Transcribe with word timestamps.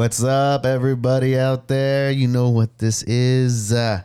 What's 0.00 0.24
up, 0.24 0.64
everybody 0.64 1.38
out 1.38 1.68
there? 1.68 2.10
You 2.10 2.26
know 2.26 2.48
what 2.48 2.78
this 2.78 3.02
is. 3.02 3.70
Uh, 3.70 4.02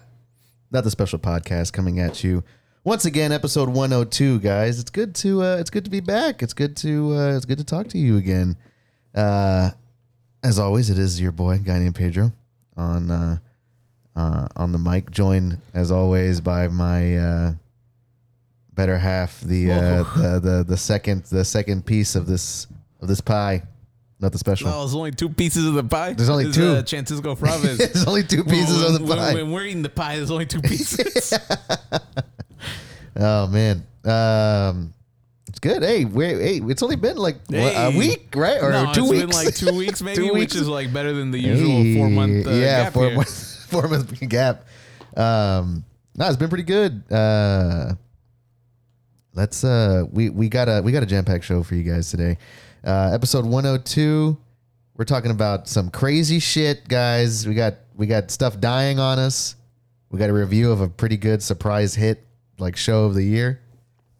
not 0.70 0.84
the 0.84 0.91
special 0.91 1.20
podcast 1.20 1.71
coming 1.71 2.02
at 2.02 2.21
you 2.21 2.44
once 2.84 3.05
again, 3.05 3.32
episode 3.32 3.70
102, 3.70 4.41
guys. 4.41 4.77
It's 4.81 4.89
good 4.89 5.16
to 5.16 5.41
uh, 5.41 5.55
it's 5.55 5.70
good 5.70 5.86
to 5.86 5.89
be 5.89 6.02
back. 6.02 6.44
It's 6.44 6.52
good 6.52 6.76
to 6.76 7.13
uh, 7.13 7.38
it's 7.38 7.45
good 7.45 7.59
to 7.59 7.63
talk 7.63 7.88
to 7.91 7.98
you 7.98 8.18
again. 8.18 8.58
Uh, 9.16 9.70
as 10.44 10.59
always, 10.59 10.89
it 10.89 11.00
is 11.00 11.22
your 11.22 11.31
boy, 11.31 11.59
guy 11.59 11.80
named 11.80 11.95
Pedro, 11.95 12.34
on 12.75 13.09
uh, 13.09 13.38
uh, 14.17 14.50
on 14.58 14.73
the 14.73 14.77
mic, 14.77 15.12
joined 15.12 15.59
as 15.73 15.94
always 15.94 16.41
by 16.41 16.67
my 16.67 17.17
uh, 17.17 17.53
better 18.73 18.98
half, 18.98 19.39
the, 19.39 19.72
uh, 19.72 20.03
the 20.17 20.39
the 20.44 20.66
the 20.67 20.77
second 20.77 21.23
the 21.31 21.45
second 21.45 21.86
piece 21.86 22.17
of 22.17 22.27
this 22.27 22.67
of 23.02 23.08
this 23.08 23.22
pie, 23.22 23.64
not 24.25 24.31
the 24.31 24.39
special. 24.39 24.67
No, 24.70 24.79
there's 24.79 24.95
only 24.95 25.11
two 25.11 25.29
pieces 25.29 25.65
of 25.67 25.75
the 25.75 25.84
pie. 25.84 26.13
There's 26.13 26.29
only 26.29 26.45
This 26.45 26.55
two. 26.55 26.67
Uh, 26.67 26.83
Francisco 26.83 27.35
Fraves. 27.35 27.77
There's 27.93 28.07
only 28.07 28.23
two 28.23 28.43
pieces 28.43 28.77
when, 28.83 28.93
of 28.95 28.99
the 28.99 29.05
when- 29.05 29.17
pie. 29.17 29.33
When, 29.35 29.52
we're 29.52 29.66
eating 29.66 29.83
the 29.83 29.89
pie, 29.89 30.16
there's 30.17 30.31
only 30.31 30.45
two 30.47 30.61
pieces. 30.71 31.33
Oh 33.17 33.47
man, 33.47 33.85
um, 34.03 34.93
it's 35.47 35.59
good. 35.59 35.83
Hey, 35.83 36.03
wait, 36.03 36.38
hey, 36.41 36.61
it's 36.69 36.83
only 36.83 36.97
been 36.97 37.16
like 37.16 37.38
what, 37.47 37.73
a 37.73 37.97
week, 37.97 38.27
right, 38.35 38.61
or 38.61 38.71
no, 38.71 38.91
two 38.93 39.03
it's 39.03 39.09
weeks? 39.11 39.21
been 39.21 39.30
like 39.30 39.55
two 39.55 39.77
weeks 39.77 40.02
maybe, 40.02 40.16
Two 40.17 40.33
which 40.33 40.33
weeks. 40.33 40.55
is 40.55 40.67
like 40.67 40.91
better 40.91 41.13
than 41.13 41.31
the 41.31 41.39
usual 41.39 41.95
four 41.95 42.09
month 42.09 42.45
uh, 42.45 42.50
yeah, 42.52 42.83
gap 42.83 42.94
four 42.94 43.11
month, 43.11 43.66
four 43.69 43.88
month 43.88 44.30
gap. 44.30 44.66
Um, 45.16 45.85
no, 46.13 46.28
it's 46.28 46.35
been 46.35 46.50
pretty 46.50 46.66
good. 46.66 47.09
Uh, 47.09 47.94
let's 49.33 49.63
uh, 49.63 50.03
we 50.11 50.30
we 50.30 50.50
got 50.50 50.67
a 50.67 50.81
we 50.81 50.91
got 50.91 51.02
a 51.03 51.05
jam 51.05 51.23
packed 51.23 51.45
show 51.45 51.63
for 51.63 51.75
you 51.75 51.83
guys 51.83 52.11
today. 52.11 52.38
Uh, 52.86 53.09
episode 53.14 53.45
one 53.45 53.64
hundred 53.64 53.86
two. 53.86 54.38
We're 54.95 55.05
talking 55.05 55.31
about 55.31 55.67
some 55.67 55.89
crazy 55.89 56.39
shit, 56.39 56.88
guys. 56.88 57.47
We 57.47 57.53
got 57.55 57.75
we 57.95 58.05
got 58.08 58.31
stuff 58.31 58.59
dying 58.59 59.00
on 59.00 59.19
us. 59.19 59.55
We 60.09 60.19
got 60.19 60.30
a 60.30 60.33
review 60.33 60.72
of 60.72 60.81
a 60.81 60.88
pretty 60.88 61.17
good 61.17 61.41
surprise 61.41 61.95
hit 61.95 62.25
like 62.59 62.75
show 62.78 63.06
of 63.06 63.16
the 63.16 63.23
year. 63.23 63.59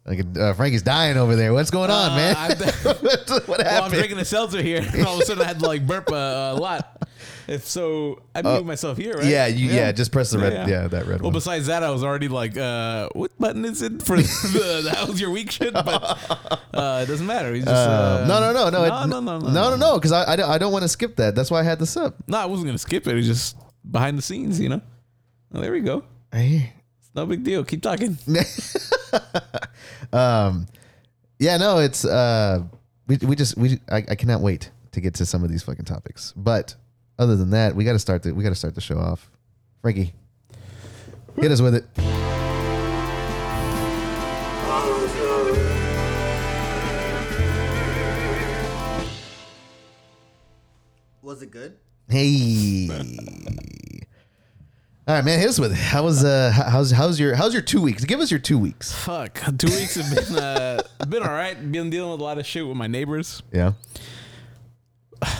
Like 0.04 0.24
uh, 0.38 0.52
Frankie's 0.54 0.82
dying 0.82 1.16
over 1.16 1.34
there. 1.36 1.52
What's 1.52 1.70
going 1.70 1.90
on, 1.90 2.12
Uh, 2.12 2.16
man? 2.16 2.36
I'm- 2.36 2.58
what 3.46 3.58
Well, 3.58 3.84
I'm 3.84 3.90
drinking 3.90 4.18
a 4.18 4.24
seltzer 4.24 4.62
here, 4.62 4.84
and 4.92 5.06
all 5.06 5.14
of 5.16 5.22
a 5.22 5.24
sudden 5.26 5.42
I 5.42 5.46
had 5.46 5.60
to 5.60 5.66
like 5.66 5.86
burp 5.86 6.10
a, 6.10 6.52
a 6.54 6.56
lot. 6.60 7.05
If 7.48 7.66
so, 7.66 8.22
I 8.34 8.42
mute 8.42 8.66
myself 8.66 8.96
here, 8.98 9.14
right? 9.14 9.24
Uh, 9.24 9.28
yeah, 9.28 9.46
you, 9.46 9.70
yeah, 9.70 9.92
Just 9.92 10.10
press 10.10 10.30
the 10.32 10.38
red. 10.38 10.68
Yeah, 10.68 10.88
that 10.88 10.92
red 10.92 11.06
Well, 11.06 11.14
one. 11.14 11.22
Well, 11.22 11.30
besides 11.32 11.66
that, 11.68 11.82
I 11.84 11.90
was 11.90 12.02
already 12.02 12.28
like, 12.28 12.56
uh, 12.56 13.08
what 13.12 13.38
button 13.38 13.64
is 13.64 13.82
it 13.82 14.02
for 14.02 14.16
the, 14.16 14.22
the 14.84 14.94
how's 14.94 15.20
your 15.20 15.30
week 15.30 15.50
shit? 15.52 15.72
But 15.72 15.86
uh, 16.74 17.02
it 17.04 17.06
doesn't 17.06 17.26
matter. 17.26 17.54
Just, 17.56 17.68
uh, 17.68 18.18
Um, 18.22 18.28
no, 18.28 18.40
no, 18.40 18.52
no, 18.52 18.70
no, 18.70 18.84
it- 18.84 18.88
no, 18.88 19.06
no, 19.06 19.20
no, 19.20 19.38
no, 19.38 19.48
no, 19.52 19.70
no, 19.70 19.76
no, 19.76 19.94
because 19.94 20.12
I, 20.12 20.32
I, 20.32 20.36
don't- 20.36 20.50
I 20.50 20.58
don't 20.58 20.72
want 20.72 20.82
to 20.82 20.88
skip 20.88 21.16
that. 21.16 21.34
That's 21.36 21.50
why 21.50 21.60
I 21.60 21.62
had 21.62 21.78
this 21.78 21.96
up. 21.96 22.16
No, 22.26 22.38
I 22.38 22.46
wasn't 22.46 22.66
gonna 22.68 22.78
skip 22.78 23.06
it. 23.06 23.16
It's 23.16 23.26
just 23.26 23.56
behind 23.88 24.18
the 24.18 24.22
scenes, 24.22 24.58
you 24.60 24.68
know. 24.68 24.80
Well, 25.52 25.62
there 25.62 25.72
we 25.72 25.80
go. 25.80 26.02
Hey. 26.32 26.72
It's 26.98 27.10
no 27.14 27.26
big 27.26 27.44
deal. 27.44 27.62
Keep 27.64 27.82
talking. 27.82 28.18
um, 30.12 30.66
yeah, 31.38 31.56
no, 31.56 31.78
it's 31.78 32.04
uh, 32.04 32.62
we 33.06 33.18
we 33.18 33.36
just 33.36 33.56
we 33.56 33.78
I, 33.90 33.98
I 34.08 34.14
cannot 34.14 34.40
wait 34.40 34.70
to 34.92 35.00
get 35.00 35.14
to 35.14 35.26
some 35.26 35.44
of 35.44 35.50
these 35.50 35.62
fucking 35.62 35.84
topics. 35.84 36.32
But 36.36 36.74
other 37.18 37.36
than 37.36 37.50
that, 37.50 37.74
we 37.74 37.84
got 37.84 37.92
to 37.92 37.98
start 37.98 38.22
the 38.22 38.32
we 38.32 38.42
got 38.42 38.50
to 38.50 38.54
start 38.54 38.74
the 38.74 38.80
show 38.80 38.98
off. 38.98 39.30
Frankie, 39.82 40.12
hit 41.36 41.50
us 41.50 41.60
with 41.60 41.74
it. 41.74 41.84
Was 51.22 51.42
it 51.42 51.50
good? 51.50 51.76
Hey. 52.08 52.88
All 55.08 55.14
right, 55.14 55.24
man. 55.24 55.38
Hit 55.38 55.48
us 55.48 55.58
with 55.58 55.72
it. 55.72 55.78
How 55.78 56.04
was 56.04 56.24
uh 56.24 56.50
how's 56.52 56.90
how's 56.90 57.18
your 57.18 57.34
how's 57.34 57.52
your 57.52 57.62
two 57.62 57.80
weeks? 57.80 58.04
Give 58.04 58.20
us 58.20 58.30
your 58.30 58.40
two 58.40 58.58
weeks. 58.58 58.92
Fuck. 58.92 59.40
Two 59.58 59.68
weeks 59.68 59.94
have 59.94 60.14
been 60.14 60.36
uh, 60.36 60.82
been 61.08 61.22
all 61.22 61.32
right. 61.32 61.54
Been 61.70 61.90
dealing 61.90 62.10
with 62.12 62.20
a 62.20 62.24
lot 62.24 62.38
of 62.38 62.46
shit 62.46 62.66
with 62.66 62.76
my 62.76 62.86
neighbors. 62.86 63.42
Yeah. 63.52 63.72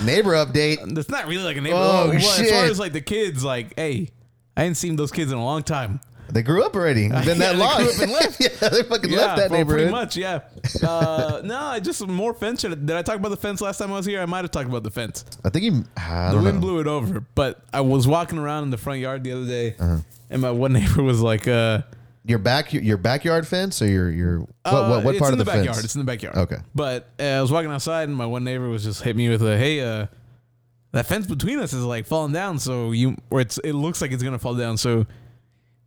Neighbor 0.04 0.32
update. 0.32 0.78
It's 0.98 1.08
not 1.08 1.26
really 1.26 1.44
like 1.44 1.56
a 1.56 1.60
neighbor. 1.60 1.76
Oh, 1.76 2.08
well, 2.08 2.12
As 2.12 2.50
far 2.50 2.64
as 2.64 2.78
like 2.78 2.92
the 2.92 3.00
kids, 3.00 3.44
like, 3.44 3.74
hey, 3.76 4.08
I 4.56 4.62
hadn't 4.62 4.76
seen 4.76 4.96
those 4.96 5.12
kids 5.12 5.30
in 5.32 5.38
a 5.38 5.44
long 5.44 5.62
time. 5.62 6.00
They 6.28 6.42
grew 6.42 6.64
up 6.64 6.74
already. 6.74 7.08
Been 7.08 7.14
Yeah, 7.22 7.34
that 7.34 7.52
they 7.52 7.56
long. 7.58 7.76
grew 7.82 7.90
up 7.92 7.98
and 8.00 8.12
left. 8.12 8.40
yeah, 8.62 8.68
they 8.68 8.82
fucking 8.82 9.10
Yeah, 9.12 9.18
left 9.18 9.36
that 9.38 9.50
well, 9.50 9.60
neighborhood. 9.60 9.78
pretty 9.78 9.90
much. 9.92 10.16
Yeah. 10.16 10.40
Uh, 10.82 11.40
no, 11.44 11.56
I 11.60 11.78
just 11.78 12.04
more 12.06 12.34
fence. 12.34 12.62
Did 12.62 12.90
I 12.90 13.02
talk 13.02 13.16
about 13.16 13.28
the 13.28 13.36
fence 13.36 13.60
last 13.60 13.78
time 13.78 13.92
I 13.92 13.96
was 13.96 14.06
here? 14.06 14.20
I 14.20 14.26
might 14.26 14.42
have 14.42 14.50
talked 14.50 14.68
about 14.68 14.82
the 14.82 14.90
fence. 14.90 15.24
I 15.44 15.50
think 15.50 15.64
you. 15.64 15.84
I 15.96 16.32
The 16.32 16.40
wind 16.42 16.54
know. 16.56 16.60
blew 16.60 16.80
it 16.80 16.86
over, 16.88 17.20
but 17.36 17.60
I 17.72 17.80
was 17.82 18.08
walking 18.08 18.38
around 18.38 18.64
in 18.64 18.70
the 18.70 18.76
front 18.78 18.98
yard 19.00 19.22
the 19.22 19.32
other 19.32 19.46
day, 19.46 19.76
Uh-huh. 19.78 19.98
and 20.30 20.42
my 20.42 20.50
one 20.50 20.72
neighbor 20.72 21.02
was 21.02 21.20
like, 21.20 21.46
uh, 21.46 21.82
Your 22.26 22.38
back, 22.38 22.72
your 22.72 22.96
backyard 22.96 23.46
fence, 23.46 23.80
or 23.80 23.86
your 23.86 24.10
your 24.10 24.38
what 24.40 24.48
Uh, 24.64 24.88
what, 24.88 25.04
what 25.04 25.14
it's 25.14 25.20
part 25.20 25.32
of 25.32 25.38
the, 25.38 25.44
the, 25.44 25.50
backyard. 25.50 25.76
fence? 25.76 25.84
It's 25.84 25.94
in 25.94 26.00
the 26.00 26.04
backyard. 26.04 26.36
Okay. 26.36 26.56
But 26.74 27.08
uh, 27.20 27.22
I 27.22 27.40
was 27.40 27.52
walking 27.52 27.70
outside, 27.70 28.08
and 28.08 28.16
my 28.16 28.26
one 28.26 28.42
neighbor 28.42 28.68
was 28.68 28.82
just 28.82 29.02
hit 29.02 29.14
me 29.14 29.28
with 29.28 29.42
a, 29.42 29.56
"Hey, 29.56 29.80
uh, 29.80 30.06
that 30.90 31.06
fence 31.06 31.26
between 31.26 31.60
us 31.60 31.72
is 31.72 31.84
like 31.84 32.06
falling 32.06 32.32
down. 32.32 32.58
So 32.58 32.90
you, 32.90 33.16
or 33.30 33.40
it's 33.40 33.58
it 33.58 33.74
looks 33.74 34.02
like 34.02 34.10
it's 34.10 34.24
gonna 34.24 34.40
fall 34.40 34.54
down. 34.54 34.76
So 34.76 35.06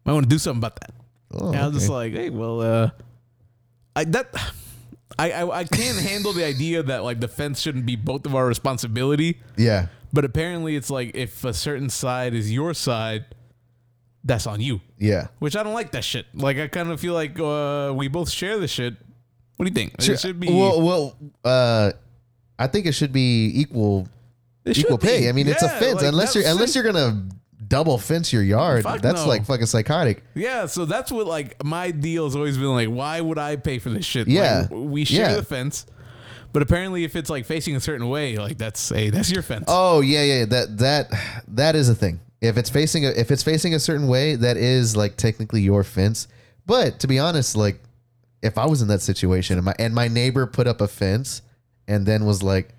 I 0.05 0.13
want 0.13 0.23
to 0.23 0.29
do 0.29 0.37
something 0.39 0.59
about 0.59 0.79
that." 0.79 0.91
Oh, 1.33 1.49
and 1.49 1.57
I 1.57 1.67
was 1.67 1.75
just 1.75 1.89
like, 1.89 2.13
"Hey, 2.13 2.29
well, 2.29 2.61
uh, 2.61 2.89
I 3.95 4.05
that." 4.05 4.33
I, 5.17 5.31
I, 5.31 5.59
I 5.59 5.63
can't 5.65 5.97
handle 6.09 6.31
the 6.31 6.45
idea 6.45 6.81
that 6.83 7.03
like 7.03 7.19
the 7.19 7.27
fence 7.27 7.59
shouldn't 7.59 7.85
be 7.85 7.97
both 7.97 8.25
of 8.25 8.35
our 8.35 8.45
responsibility, 8.45 9.41
yeah, 9.57 9.87
but 10.13 10.23
apparently 10.23 10.77
it's 10.77 10.89
like 10.89 11.11
if 11.15 11.43
a 11.43 11.53
certain 11.53 11.89
side 11.89 12.33
is 12.33 12.49
your 12.49 12.73
side, 12.73 13.25
that's 14.23 14.47
on 14.47 14.59
you. 14.61 14.81
yeah. 14.97 15.27
Which 15.39 15.55
I 15.55 15.63
don't 15.63 15.73
like 15.73 15.91
that 15.91 16.03
shit. 16.03 16.25
Like 16.33 16.57
I 16.57 16.67
kind 16.67 16.89
of 16.91 16.99
feel 16.99 17.13
like 17.13 17.39
uh, 17.39 17.93
we 17.95 18.07
both 18.07 18.29
share 18.29 18.57
the 18.59 18.67
shit. 18.67 18.95
What 19.57 19.65
do 19.65 19.69
you 19.71 19.75
think? 19.75 19.95
It 20.07 20.19
should 20.19 20.39
be 20.39 20.47
Well, 20.47 20.81
well, 20.81 21.15
uh, 21.43 21.91
I 22.57 22.67
think 22.67 22.85
it 22.85 22.93
should 22.93 23.11
be 23.13 23.51
equal 23.55 24.07
it 24.65 24.77
equal 24.77 24.97
pay. 24.97 25.21
be. 25.21 25.29
I 25.29 25.31
mean, 25.31 25.47
it's 25.47 25.63
a 25.63 25.69
fence. 25.69 25.95
like, 26.01 26.05
unless 26.05 26.35
you're 26.35 26.45
unless 26.47 26.75
you're 26.75 26.83
gonna 26.83 27.27
double 27.67 27.97
fence 27.97 28.31
your 28.33 28.43
yard, 28.43 28.83
Fuck 28.83 29.01
that's 29.01 29.23
no. 29.23 29.27
like 29.27 29.45
fucking 29.45 29.65
psychotic. 29.65 30.23
Yeah, 30.35 30.65
so 30.65 30.85
that's 30.85 31.11
what 31.11 31.25
like 31.27 31.63
my 31.63 31.91
deal 31.91 32.25
has 32.25 32.35
always 32.35 32.57
been 32.57 32.67
like. 32.73 32.89
Why 32.89 33.21
would 33.21 33.37
I 33.37 33.55
pay 33.55 33.79
for 33.79 33.89
this 33.89 34.05
shit? 34.05 34.27
Yeah. 34.27 34.67
Like, 34.69 34.71
we 34.71 35.05
share 35.05 35.29
Yeah. 35.29 35.35
the 35.35 35.43
fence, 35.43 35.85
but 36.51 36.61
apparently 36.61 37.03
if 37.05 37.15
it's 37.15 37.29
like 37.29 37.45
facing 37.45 37.75
a 37.75 37.79
certain 37.81 38.09
way, 38.09 38.37
like 38.37 38.57
that's 38.57 38.89
hey, 38.89 39.09
that's 39.09 39.31
your 39.31 39.43
fence. 39.43 39.65
Oh 39.67 40.01
yeah, 40.01 40.23
yeah. 40.23 40.45
That 40.45 40.77
that 40.79 41.07
that 41.49 41.75
is 41.75 41.87
a 41.89 41.95
thing. 41.95 42.19
If 42.41 42.57
it's 42.57 42.69
facing 42.69 43.05
a 43.05 43.09
if 43.09 43.31
it's 43.31 43.43
facing 43.43 43.73
a 43.75 43.79
certain 43.79 44.07
way, 44.07 44.35
that 44.35 44.55
is 44.57 44.95
like 44.95 45.17
technically 45.17 45.61
your 45.61 45.83
fence. 45.83 46.27
But 46.65 46.99
to 47.01 47.07
be 47.07 47.19
honest, 47.19 47.55
like 47.55 47.79
if 48.41 48.57
I 48.57 48.65
was 48.65 48.81
in 48.81 48.87
that 48.87 49.01
situation 49.01 49.57
and 49.57 49.65
my 49.65 49.75
and 49.77 49.93
my 49.93 50.07
neighbor 50.07 50.47
put 50.47 50.65
up 50.67 50.79
a 50.81 50.87
fence 50.87 51.41
and 51.87 52.05
then 52.05 52.25
was 52.25 52.41
like, 52.41 52.69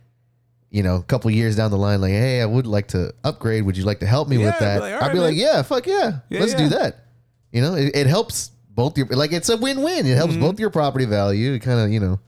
you 0.71 0.82
know, 0.82 0.97
a 0.97 1.03
couple 1.03 1.31
years 1.31 1.56
down 1.56 1.71
the 1.71 1.76
line, 1.76 2.00
like, 2.00 2.12
hey, 2.12 2.41
I 2.41 2.47
would 2.47 2.66
like 2.66 2.88
to 2.88 3.12
upgrade. 3.25 3.65
Would 3.65 3.76
you 3.76 3.84
like 3.84 4.00
to 4.00 4.06
help 4.06 4.28
me 4.28 4.38
Yeah, 4.38 4.47
with 4.47 4.54
I'd 4.54 4.59
be 4.60 4.65
that? 4.65 4.81
like, 4.81 4.93
all 4.94 4.98
I'd 5.00 5.06
right, 5.09 5.12
be 5.12 5.19
like, 5.19 5.37
yeah, 5.37 5.62
fuck 5.62 5.87
yeah, 5.87 6.21
Yeah, 6.31 6.41
let's 6.41 6.54
do 6.54 6.69
that. 6.71 7.04
You 7.53 7.60
know, 7.60 7.75
it, 7.75 7.94
it 7.94 8.06
helps 8.06 8.53
both 8.71 8.97
your 8.97 9.09
like 9.09 9.32
it's 9.32 9.48
a 9.50 9.56
win 9.59 9.82
win. 9.82 10.06
It 10.06 10.10
Mm-hmm. 10.10 10.16
helps 10.16 10.37
both 10.37 10.59
your 10.59 10.71
property 10.71 11.04
value. 11.04 11.53
It 11.53 11.59
kind 11.60 11.81
of 11.81 11.91
you 11.92 12.00
know. 12.00 12.21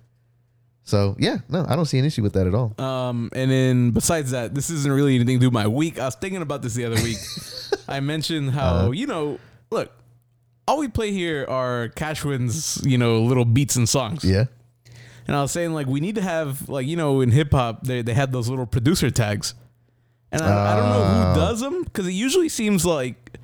So 0.85 1.15
yeah, 1.19 1.39
no, 1.49 1.65
I 1.69 1.77
don't 1.77 1.85
see 1.85 1.99
an 1.99 2.05
issue 2.05 2.23
with 2.23 2.33
that 2.33 2.47
at 2.47 2.55
all. 2.55 2.75
Um, 2.81 3.31
and 3.35 3.51
then 3.51 3.91
besides 3.93 4.33
that, 4.33 4.55
this 4.55 4.69
isn't 4.71 4.91
really 4.93 5.15
anything 5.15 5.37
to 5.39 5.41
do 5.41 5.47
with 5.47 5.55
my 5.55 5.69
week. 5.69 5.99
I 6.01 6.07
was 6.07 6.17
thinking 6.17 6.43
about 6.43 6.63
this 6.63 6.75
the 6.75 6.85
other 6.85 7.01
week. 7.03 7.19
I 7.89 8.01
mentioned 8.01 8.51
how 8.51 8.75
Uh-huh. 8.75 8.91
you 8.91 9.07
know, 9.07 9.39
look, 9.71 9.93
all 10.67 10.79
we 10.79 10.89
play 10.89 11.13
here 11.13 11.45
are 11.49 11.89
Cashwin's, 11.91 12.81
you 12.85 12.99
know, 12.99 13.23
little 13.23 13.45
beats 13.45 13.77
and 13.77 13.89
songs. 13.89 14.25
Yeah. 14.25 14.45
And 15.29 15.37
I 15.37 15.43
was 15.43 15.53
saying 15.53 15.73
like 15.73 15.87
we 15.87 16.01
need 16.01 16.17
to 16.17 16.23
have 16.23 16.69
like 16.69 16.87
you 16.87 16.97
know 16.97 17.21
in 17.21 17.31
hip 17.31 17.53
hop 17.53 17.85
they 17.87 18.03
they 18.03 18.13
had 18.15 18.33
those 18.33 18.49
little 18.49 18.67
producer 18.67 19.09
tags, 19.09 19.55
and 20.33 20.43
I, 20.43 20.73
I 20.73 20.77
don't 20.77 20.89
know 20.89 21.05
Oh. 21.05 21.29
who 21.35 21.41
does 21.41 21.61
them 21.61 21.85
because 21.85 22.09
it 22.09 22.13
usually 22.13 22.49
seems 22.49 22.85
like 22.85 23.39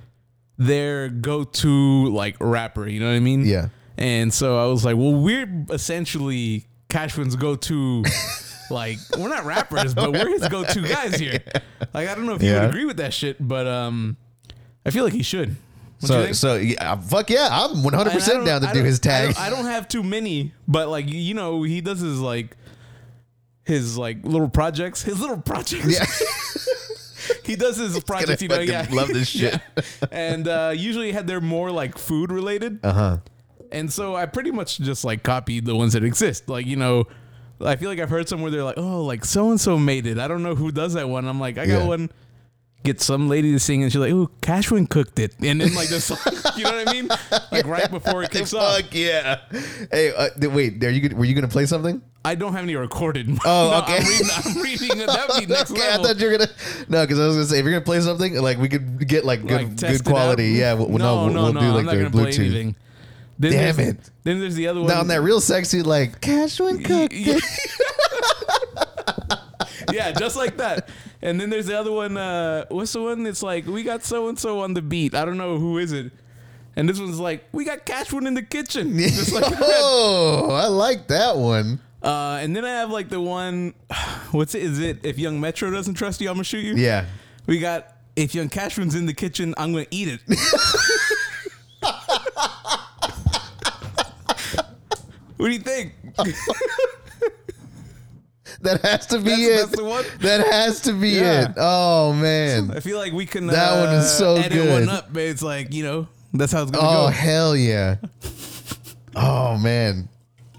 their 0.56 1.08
go 1.08 1.44
to 1.44 2.06
like 2.08 2.34
rapper. 2.40 2.88
You 2.88 2.98
know 2.98 3.06
what 3.06 3.14
I 3.14 3.20
mean? 3.20 3.44
Yeah. 3.46 3.68
And 3.96 4.34
so 4.34 4.58
I 4.58 4.66
was 4.66 4.84
like, 4.84 4.96
well, 4.96 5.14
we're 5.14 5.66
essentially 5.70 6.66
Cashwin's 6.88 7.36
go 7.36 7.56
to. 7.56 8.04
Like 8.70 8.98
we're 9.18 9.30
not 9.30 9.46
rappers, 9.46 9.94
but 9.94 10.12
we're 10.12 10.28
his 10.28 10.46
go-to 10.46 10.82
guys 10.86 11.14
here. 11.18 11.40
Like 11.94 12.06
I 12.06 12.14
don't 12.14 12.26
know 12.26 12.34
if 12.34 12.42
you 12.42 12.50
Yeah. 12.50 12.60
would 12.60 12.68
agree 12.68 12.84
with 12.84 12.98
that 12.98 13.14
shit, 13.14 13.36
but 13.40 13.66
um, 13.66 14.18
I 14.84 14.90
feel 14.90 15.04
like 15.04 15.14
he 15.14 15.22
should. 15.22 15.56
So 16.00 16.32
so 16.32 16.56
yeah, 16.56 16.96
fuck 16.96 17.30
yeah, 17.30 17.48
I'm 17.50 17.82
100 17.82 18.10
percent 18.12 18.44
down 18.44 18.60
to 18.60 18.68
I 18.68 18.74
do 18.74 18.84
his 18.84 18.98
I 18.98 19.02
tag. 19.02 19.34
don't, 19.34 19.40
I 19.40 19.48
don't 19.48 19.64
have 19.64 19.88
too 19.88 20.02
many, 20.02 20.52
but 20.66 20.90
like 20.90 21.08
you 21.08 21.32
know, 21.32 21.62
he 21.62 21.80
does 21.80 22.00
his 22.00 22.20
like 22.20 22.58
his 23.64 23.96
like 23.96 24.18
little 24.24 24.50
projects. 24.50 25.02
His 25.02 25.18
little 25.18 25.40
projects. 25.40 25.86
Yeah. 25.90 26.04
he 27.46 27.56
does 27.56 27.78
his 27.78 27.98
projects. 28.04 28.42
You 28.42 28.48
know, 28.48 28.60
yeah. 28.60 28.86
love 28.90 29.08
this 29.08 29.28
shit. 29.28 29.54
Yeah. 29.76 29.82
And 30.12 30.46
uh, 30.46 30.74
usually 30.76 31.12
had 31.12 31.26
they're 31.26 31.40
more 31.40 31.70
like 31.70 31.96
food 31.96 32.30
related. 32.30 32.80
Uh 32.84 32.92
huh. 32.92 33.16
And 33.72 33.92
so 33.92 34.14
I 34.14 34.26
pretty 34.26 34.50
much 34.50 34.78
just 34.78 35.04
like 35.04 35.22
copied 35.22 35.64
the 35.66 35.74
ones 35.76 35.92
that 35.92 36.04
exist. 36.04 36.48
Like, 36.48 36.66
you 36.66 36.76
know, 36.76 37.04
I 37.60 37.76
feel 37.76 37.88
like 37.90 37.98
I've 37.98 38.10
heard 38.10 38.28
somewhere 38.28 38.50
they're 38.50 38.64
like, 38.64 38.78
oh, 38.78 39.04
like 39.04 39.24
so 39.24 39.50
and 39.50 39.60
so 39.60 39.78
made 39.78 40.06
it. 40.06 40.18
I 40.18 40.28
don't 40.28 40.42
know 40.42 40.54
who 40.54 40.70
does 40.72 40.94
that 40.94 41.08
one. 41.08 41.26
I'm 41.26 41.40
like, 41.40 41.58
I 41.58 41.66
got 41.66 41.80
Yeah. 41.82 41.86
one. 41.86 42.10
Get 42.84 43.00
some 43.00 43.28
lady 43.28 43.50
to 43.50 43.58
sing, 43.58 43.82
and 43.82 43.90
she's 43.90 43.98
like, 43.98 44.12
"Oh, 44.12 44.30
Cashwin 44.40 44.88
cooked 44.88 45.18
it," 45.18 45.34
and 45.42 45.60
then 45.60 45.74
like 45.74 45.88
the 45.88 46.00
song, 46.00 46.16
you 46.56 46.62
know 46.62 46.70
what 46.76 46.88
I 46.88 46.92
mean? 46.92 47.08
Like 47.50 47.66
right 47.66 47.90
before 47.90 48.22
it 48.22 48.30
kicks 48.30 48.54
off. 48.54 48.76
Fuck 48.76 48.94
yeah! 48.94 49.40
Hey, 49.90 50.14
uh, 50.14 50.28
wait, 50.50 50.82
are 50.84 50.88
you? 50.88 51.14
Were 51.16 51.24
you 51.24 51.34
gonna 51.34 51.48
play 51.48 51.66
something? 51.66 52.00
I 52.24 52.36
don't 52.36 52.52
have 52.52 52.62
any 52.62 52.76
recorded. 52.76 53.28
Oh, 53.44 53.70
No, 53.70 53.78
okay. 53.82 53.96
I'm 53.96 54.04
reading. 54.04 54.26
I'm 54.32 54.62
reading. 54.62 55.06
That 55.06 55.26
would 55.28 55.40
be 55.40 55.52
next 55.52 55.72
okay, 55.72 55.92
I 55.92 55.96
thought 55.96 56.20
you 56.20 56.30
were 56.30 56.38
gonna. 56.38 56.50
No, 56.88 57.02
because 57.02 57.18
I 57.18 57.26
was 57.26 57.34
gonna 57.34 57.46
say 57.46 57.58
if 57.58 57.64
you're 57.64 57.72
gonna 57.72 57.84
play 57.84 58.00
something, 58.00 58.40
like 58.40 58.58
we 58.58 58.68
could 58.68 59.08
get 59.08 59.24
like 59.24 59.40
good, 59.44 59.50
Like, 59.50 59.76
good 59.76 60.04
quality. 60.04 60.50
Yeah, 60.50 60.74
we'll, 60.74 60.88
no, 60.88 61.24
we'll, 61.26 61.34
we'll 61.34 61.52
do 61.54 61.58
I'm 61.58 61.74
like 61.74 61.84
not 61.84 61.90
the 61.90 61.98
gonna 61.98 62.10
play 62.10 62.30
Bluetooth. 62.30 62.38
anything. 62.38 62.76
Then 63.38 63.52
Damn 63.52 63.80
it. 63.80 64.10
Then 64.24 64.40
there's 64.40 64.56
the 64.56 64.66
other 64.66 64.80
one. 64.80 64.88
Now 64.88 65.00
on 65.00 65.08
that 65.08 65.20
real 65.22 65.40
sexy, 65.40 65.82
like 65.82 66.20
Cashwin 66.20 66.84
cooked 66.84 67.12
yeah, 67.14 67.38
it. 67.38 67.42
yeah, 69.92 70.12
just 70.12 70.36
like 70.36 70.56
that. 70.56 70.88
And 71.22 71.40
then 71.40 71.48
there's 71.48 71.66
the 71.66 71.78
other 71.78 71.92
one. 71.92 72.16
Uh, 72.16 72.64
what's 72.68 72.92
the 72.92 73.02
one? 73.02 73.26
It's 73.26 73.42
like 73.42 73.66
we 73.66 73.84
got 73.84 74.02
so 74.02 74.28
and 74.28 74.38
so 74.38 74.60
on 74.60 74.74
the 74.74 74.82
beat. 74.82 75.14
I 75.14 75.24
don't 75.24 75.38
know 75.38 75.56
who 75.58 75.78
is 75.78 75.92
it. 75.92 76.10
And 76.74 76.88
this 76.88 76.98
one's 76.98 77.20
like 77.20 77.44
we 77.52 77.64
got 77.64 77.86
Cashwin 77.86 78.26
in 78.26 78.34
the 78.34 78.42
kitchen. 78.42 78.98
Just 78.98 79.32
like 79.32 79.44
that. 79.44 79.60
oh, 79.62 80.50
I 80.52 80.66
like 80.66 81.06
that 81.08 81.36
one. 81.36 81.80
Uh, 82.02 82.38
and 82.40 82.56
then 82.56 82.64
I 82.64 82.70
have 82.70 82.90
like 82.90 83.08
the 83.08 83.20
one. 83.20 83.74
What's 84.32 84.56
it? 84.56 84.62
Is 84.62 84.80
it 84.80 84.98
if 85.04 85.16
Young 85.16 85.40
Metro 85.40 85.70
doesn't 85.70 85.94
trust 85.94 86.20
you, 86.20 86.28
I'm 86.28 86.34
gonna 86.34 86.44
shoot 86.44 86.64
you? 86.64 86.74
Yeah. 86.74 87.06
We 87.46 87.60
got 87.60 87.94
if 88.16 88.34
Young 88.34 88.48
Cashwin's 88.48 88.96
in 88.96 89.06
the 89.06 89.14
kitchen, 89.14 89.54
I'm 89.56 89.72
gonna 89.72 89.86
eat 89.92 90.08
it. 90.08 90.20
What 95.38 95.46
do 95.46 95.52
you 95.52 95.58
think? 95.60 95.94
That 98.62 98.80
has 98.82 99.06
to 99.08 99.18
be 99.18 99.30
That's- 99.46 99.72
it. 99.72 99.76
that's? 99.76 100.16
That 100.18 100.46
has 100.50 100.80
to 100.82 100.92
be 100.92 101.10
Yeah. 101.10 101.50
it. 101.50 101.54
Oh 101.58 102.12
man. 102.12 102.70
I 102.72 102.80
feel 102.80 102.98
like 102.98 103.12
we 103.12 103.26
can. 103.26 103.46
That 103.48 103.72
uh, 103.74 103.86
one 103.86 103.94
is 103.94 104.10
so 104.10 104.36
edit 104.36 104.52
good. 104.52 104.86
one 104.86 104.88
up, 104.88 105.12
but 105.12 105.22
it's 105.22 105.42
like 105.42 105.72
you 105.72 105.84
know 105.84 106.08
that's 106.32 106.50
how 106.52 106.62
it's 106.62 106.70
gonna 106.72 106.84
Oh 106.86 106.90
go. 106.92 107.04
Oh 107.04 107.06
hell 107.08 107.54
yeah. 107.56 107.96
Oh 109.14 109.58
man. 109.58 110.08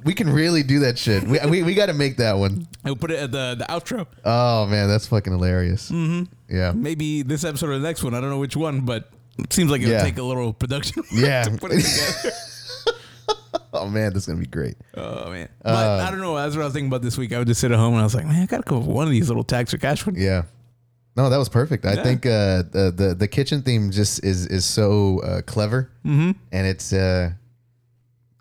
We 0.05 0.13
can 0.13 0.29
really 0.29 0.63
do 0.63 0.79
that 0.79 0.97
shit. 0.97 1.23
We 1.23 1.39
we, 1.49 1.63
we 1.63 1.73
got 1.73 1.87
to 1.87 1.93
make 1.93 2.17
that 2.17 2.33
one. 2.37 2.67
I'll 2.85 2.95
put 2.95 3.11
it 3.11 3.19
at 3.19 3.31
the 3.31 3.55
the 3.57 3.65
outro. 3.65 4.05
Oh 4.23 4.65
man, 4.67 4.87
that's 4.87 5.07
fucking 5.07 5.33
hilarious. 5.33 5.91
Mm-hmm. 5.91 6.31
Yeah. 6.55 6.71
Maybe 6.73 7.21
this 7.23 7.43
episode 7.43 7.69
or 7.71 7.79
the 7.79 7.85
next 7.85 8.03
one. 8.03 8.13
I 8.13 8.21
don't 8.21 8.29
know 8.29 8.39
which 8.39 8.55
one, 8.55 8.81
but 8.81 9.09
it 9.39 9.51
seems 9.51 9.71
like 9.71 9.81
it'll 9.81 9.93
Yeah. 9.93 10.03
take 10.03 10.17
a 10.19 10.23
little 10.23 10.53
production. 10.53 11.03
Yeah. 11.11 11.43
to 11.43 11.57
put 11.57 11.71
it 11.73 11.81
together. 11.81 12.35
Oh 13.71 13.87
man, 13.87 14.13
this 14.13 14.23
is 14.23 14.27
gonna 14.27 14.39
be 14.39 14.47
great. 14.47 14.75
oh 14.95 15.29
man, 15.31 15.47
but 15.61 15.69
Uh, 15.69 16.03
I 16.07 16.09
don't 16.11 16.19
know. 16.21 16.35
That's 16.35 16.55
what 16.55 16.63
I 16.63 16.65
was 16.65 16.73
thinking 16.73 16.87
about 16.89 17.03
this 17.03 17.17
week. 17.17 17.31
I 17.33 17.37
would 17.37 17.47
just 17.47 17.61
sit 17.61 17.71
at 17.71 17.77
home 17.77 17.93
and 17.93 18.01
I 18.01 18.03
was 18.03 18.15
like, 18.15 18.25
man, 18.25 18.41
I 18.41 18.45
gotta 18.47 18.63
come 18.63 18.79
up 18.79 18.85
with 18.85 18.95
one 18.95 19.05
of 19.05 19.11
these 19.11 19.27
little 19.27 19.43
tags 19.43 19.71
for 19.71 19.77
cash. 19.77 20.05
Yeah. 20.15 20.43
No, 21.15 21.29
that 21.29 21.37
was 21.37 21.49
perfect. 21.49 21.85
I 21.85 21.93
Yeah. 21.93 22.03
think 22.03 22.25
uh, 22.25 22.63
the, 22.71 22.93
the 22.95 23.15
the 23.15 23.27
kitchen 23.27 23.61
theme 23.61 23.91
just 23.91 24.23
is 24.23 24.47
is 24.47 24.65
so 24.65 25.19
uh, 25.21 25.41
clever, 25.43 25.91
mm-hmm. 26.05 26.31
and 26.51 26.67
it's 26.67 26.91
uh, 26.93 27.31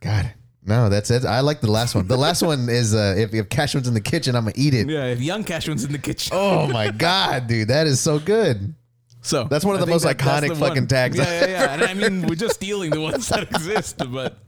God. 0.00 0.32
No, 0.64 0.88
that's 0.88 1.11
it. 1.11 1.25
I 1.25 1.40
like 1.40 1.61
the 1.61 1.70
last 1.70 1.94
one. 1.94 2.06
The 2.06 2.17
last 2.17 2.43
one 2.43 2.69
is 2.81 2.94
uh, 2.94 3.14
if 3.17 3.35
if 3.35 3.49
Cashman's 3.49 3.88
in 3.88 3.94
the 3.94 4.00
kitchen, 4.00 4.35
I'm 4.35 4.44
gonna 4.44 4.52
eat 4.56 4.75
it. 4.75 4.88
Yeah, 4.88 5.06
if 5.06 5.20
young 5.20 5.44
Cashman's 5.44 5.85
in 5.85 5.93
the 5.93 5.99
kitchen. 5.99 6.32
Oh 6.35 6.67
my 6.73 6.90
god, 6.90 7.46
dude, 7.49 7.69
that 7.69 7.87
is 7.87 8.00
so 8.00 8.19
good. 8.19 8.75
So 9.20 9.44
That's 9.44 9.64
one 9.64 9.75
of 9.75 9.82
I 9.82 9.85
the 9.85 9.90
most 9.90 10.05
that's 10.05 10.23
iconic 10.23 10.49
the 10.49 10.55
fucking 10.55 10.82
one. 10.82 10.87
tags 10.87 11.17
Yeah, 11.17 11.25
I've 11.25 11.29
yeah, 11.29 11.46
yeah. 11.49 11.73
And 11.75 11.82
I 11.82 11.93
mean, 11.94 12.26
we're 12.26 12.37
just 12.37 12.55
stealing 12.55 12.90
the 12.90 13.00
ones 13.00 13.29
that 13.29 13.43
exist, 13.50 14.00
but. 14.11 14.38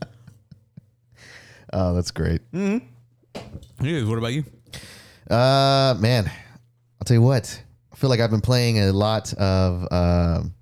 Oh, 1.73 1.95
that's 1.95 2.11
great. 2.11 2.41
Anyways, 2.53 4.05
what 4.05 4.19
about 4.19 4.33
you? 4.33 4.45
Uh, 5.31 5.95
man, 6.01 6.27
I'll 6.27 7.05
tell 7.05 7.15
you 7.15 7.23
what. 7.23 7.63
I 7.93 7.97
feel 7.97 8.11
like 8.11 8.21
I've 8.21 8.31
been 8.31 8.41
playing 8.41 8.79
a 8.79 8.93
lot 8.93 9.33
of 9.35 9.87
um 9.93 10.55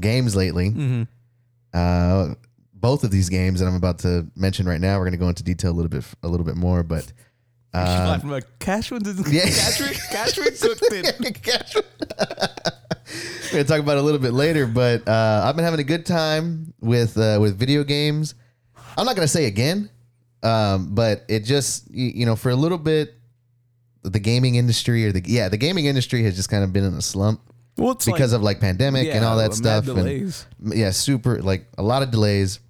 games 0.00 0.36
lately. 0.36 0.70
Mm-hmm. 0.70 1.02
Uh, 1.72 2.34
both 2.72 3.02
of 3.04 3.10
these 3.10 3.28
games 3.28 3.60
that 3.60 3.66
I'm 3.66 3.76
about 3.76 4.00
to 4.00 4.26
mention 4.36 4.66
right 4.66 4.80
now, 4.80 4.98
we're 4.98 5.06
gonna 5.06 5.16
go 5.16 5.28
into 5.28 5.42
detail 5.42 5.70
a 5.70 5.72
little 5.72 5.88
bit, 5.88 6.04
a 6.22 6.28
little 6.28 6.44
bit 6.44 6.56
more. 6.56 6.82
But 6.82 7.04
She's 7.04 7.82
uh, 7.82 8.06
laughing 8.06 8.30
about 8.30 8.44
Cashman. 8.60 9.04
Is, 9.04 9.32
yeah. 9.32 9.42
Cashman, 9.44 9.94
Cashman 10.10 10.46
cooked 10.60 10.82
it. 10.92 11.16
we're 13.44 13.50
gonna 13.50 13.64
talk 13.64 13.80
about 13.80 13.96
it 13.96 14.00
a 14.00 14.02
little 14.02 14.20
bit 14.20 14.32
later. 14.32 14.66
But 14.66 15.08
uh, 15.08 15.42
I've 15.44 15.56
been 15.56 15.64
having 15.64 15.80
a 15.80 15.84
good 15.84 16.06
time 16.06 16.72
with 16.80 17.18
uh, 17.18 17.38
with 17.40 17.58
video 17.58 17.82
games. 17.82 18.34
I'm 18.96 19.06
not 19.06 19.16
gonna 19.16 19.26
say 19.26 19.46
again, 19.46 19.90
um, 20.44 20.94
but 20.94 21.24
it 21.28 21.40
just 21.40 21.90
you, 21.90 22.06
you 22.14 22.26
know 22.26 22.36
for 22.36 22.50
a 22.50 22.56
little 22.56 22.78
bit, 22.78 23.14
the 24.02 24.20
gaming 24.20 24.54
industry 24.56 25.06
or 25.06 25.12
the 25.12 25.22
yeah 25.24 25.48
the 25.48 25.56
gaming 25.56 25.86
industry 25.86 26.22
has 26.24 26.36
just 26.36 26.48
kind 26.50 26.62
of 26.62 26.72
been 26.72 26.84
in 26.84 26.94
a 26.94 27.02
slump 27.02 27.40
Well, 27.78 27.92
it's 27.92 28.04
because 28.04 28.32
of 28.34 28.42
like 28.42 28.60
pandemic 28.60 29.06
and 29.16 29.24
all 29.24 29.36
that 29.38 29.48
mad 29.62 29.84
stuff. 29.84 29.84
and- 30.62 30.76
yeah, 30.78 30.90
super 30.90 31.40
like 31.42 31.66
a 31.78 31.82
lot 31.82 32.02
of 32.02 32.10
delays. 32.10 32.60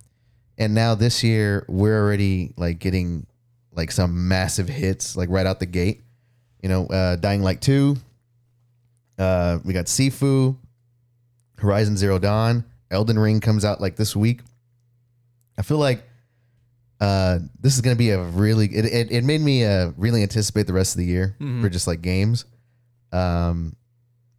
And 0.56 0.72
now 0.74 0.94
this 0.94 1.24
year 1.24 1.64
we're 1.68 2.00
already 2.00 2.54
like 2.56 2.78
getting 2.78 3.26
like 3.72 3.90
some 3.90 4.28
massive 4.28 4.68
hits 4.68 5.16
like 5.16 5.28
right 5.28 5.46
out 5.46 5.58
the 5.58 5.66
gate. 5.66 6.02
You 6.62 6.68
know, 6.68 6.86
uh 6.86 7.16
Dying 7.16 7.42
Light 7.42 7.60
2. 7.60 7.96
Uh 9.18 9.58
we 9.64 9.72
got 9.72 9.86
Sifu, 9.86 10.56
Horizon 11.58 11.96
Zero 11.96 12.18
Dawn, 12.18 12.64
Elden 12.90 13.18
Ring 13.18 13.40
comes 13.40 13.64
out 13.64 13.80
like 13.80 13.96
this 13.96 14.14
week. 14.14 14.40
I 15.58 15.62
feel 15.62 15.78
like 15.78 16.04
uh 17.00 17.38
this 17.60 17.74
is 17.74 17.80
going 17.80 17.94
to 17.94 17.98
be 17.98 18.10
a 18.10 18.22
really 18.22 18.66
it, 18.66 18.84
it 18.84 19.12
it 19.12 19.24
made 19.24 19.40
me 19.40 19.64
uh 19.64 19.90
really 19.96 20.22
anticipate 20.22 20.66
the 20.66 20.72
rest 20.72 20.94
of 20.94 20.98
the 20.98 21.06
year 21.06 21.36
for 21.60 21.68
just 21.68 21.86
like 21.86 22.02
games. 22.02 22.44
Um 23.12 23.76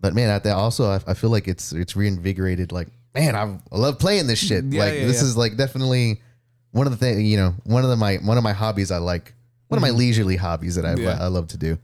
but 0.06 0.13
man, 0.13 0.30
I 0.46 0.50
also 0.52 0.92
I, 0.92 1.00
I 1.07 1.13
feel 1.16 1.31
like 1.31 1.48
it's 1.48 1.72
it's 1.72 1.96
reinvigorated. 1.96 2.72
Like, 2.72 2.90
man, 3.16 3.36
I, 3.36 3.57
I 3.72 3.78
love 3.78 3.98
playing 3.98 4.28
this 4.28 4.38
shit. 4.38 4.63
Yeah, 4.66 4.84
like, 4.84 4.94
yeah, 4.94 5.07
this 5.07 5.22
yeah. 5.22 5.30
is 5.30 5.36
like 5.36 5.57
definitely 5.57 6.22
one 6.69 6.86
of 6.86 6.92
the 6.92 6.98
things. 6.98 7.24
You 7.24 7.38
know, 7.38 7.56
one 7.63 7.84
of 7.84 7.90
the 7.90 7.96
my 7.96 8.18
one 8.18 8.38
of 8.38 8.44
my 8.44 8.54
hobbies 8.54 8.92
I 8.92 8.98
like. 8.98 9.34
One 9.68 9.80
of 9.80 9.81
my 9.81 9.90
leisurely 9.90 10.36
hobbies 10.36 10.75
that 10.75 10.86
I 10.86 10.94
Mm-hmm. 10.94 11.24
I 11.24 11.25
love 11.25 11.48
to 11.48 11.57
do. 11.57 11.80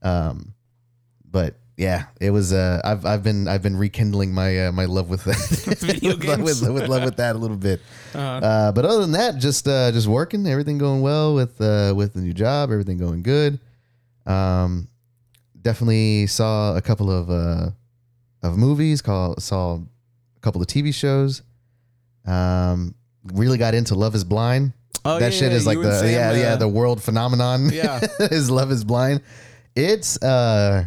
Um, 0.00 0.54
but 1.30 1.56
yeah, 1.76 2.06
it 2.20 2.30
was. 2.30 2.52
Uh, 2.52 2.80
I've 2.84 3.06
I've 3.06 3.22
been 3.22 3.48
I've 3.48 3.62
been 3.62 3.76
rekindling 3.76 4.34
my 4.34 4.66
uh, 4.66 4.72
my 4.72 4.84
love 4.84 5.08
with 5.08 5.22
Video 5.80 6.10
with, 6.10 6.20
games. 6.20 6.60
with, 6.60 6.70
with 6.70 6.88
love 6.88 7.04
with 7.04 7.16
that 7.16 7.34
a 7.34 7.38
little 7.38 7.56
bit. 7.56 7.80
Uh-huh. 8.14 8.20
Uh, 8.20 8.72
but 8.72 8.84
other 8.84 9.00
than 9.00 9.12
that, 9.12 9.38
just 9.38 9.66
uh, 9.66 9.90
just 9.90 10.06
working, 10.06 10.46
everything 10.46 10.78
going 10.78 11.00
well 11.00 11.34
with 11.34 11.60
uh, 11.60 11.94
with 11.96 12.12
the 12.12 12.20
new 12.20 12.34
job, 12.34 12.70
everything 12.70 12.98
going 12.98 13.22
good. 13.22 13.58
Um, 14.26 14.88
definitely 15.60 16.26
saw 16.26 16.76
a 16.76 16.82
couple 16.82 17.10
of 17.10 17.30
uh, 17.30 17.70
of 18.42 18.58
movies. 18.58 19.00
Call 19.00 19.36
saw 19.38 19.76
a 19.76 20.40
couple 20.40 20.60
of 20.60 20.66
TV 20.66 20.92
shows. 20.94 21.42
Um, 22.26 22.94
really 23.24 23.56
got 23.56 23.74
into 23.74 23.94
Love 23.94 24.14
Is 24.14 24.24
Blind. 24.24 24.74
Oh, 25.04 25.18
that 25.18 25.32
yeah, 25.32 25.38
shit 25.38 25.50
yeah, 25.50 25.56
is 25.56 25.66
like 25.66 25.80
the 25.80 25.98
Sam, 25.98 26.10
yeah 26.10 26.32
yeah 26.32 26.52
uh, 26.52 26.56
the 26.56 26.68
world 26.68 27.02
phenomenon. 27.02 27.70
Yeah. 27.72 27.98
is 28.20 28.50
Love 28.50 28.70
Is 28.70 28.84
Blind. 28.84 29.22
It's 29.74 30.22
uh 30.22 30.84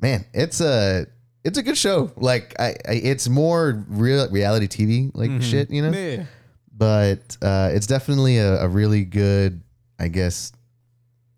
man, 0.00 0.24
it's 0.32 0.60
a 0.60 1.06
it's 1.44 1.58
a 1.58 1.62
good 1.62 1.76
show. 1.78 2.10
Like 2.16 2.54
I, 2.58 2.74
I 2.88 2.92
it's 2.94 3.28
more 3.28 3.84
real 3.88 4.28
reality 4.30 4.66
TV 4.66 5.10
like 5.14 5.42
shit, 5.42 5.70
you 5.70 5.82
know 5.82 5.90
Mm-hmm. 5.90 6.20
Yeah. 6.22 6.26
but 6.72 7.36
uh, 7.42 7.70
it's 7.72 7.86
definitely 7.86 8.38
a, 8.38 8.62
a 8.62 8.68
really 8.68 9.04
good, 9.04 9.62
I 9.98 10.08
guess, 10.08 10.52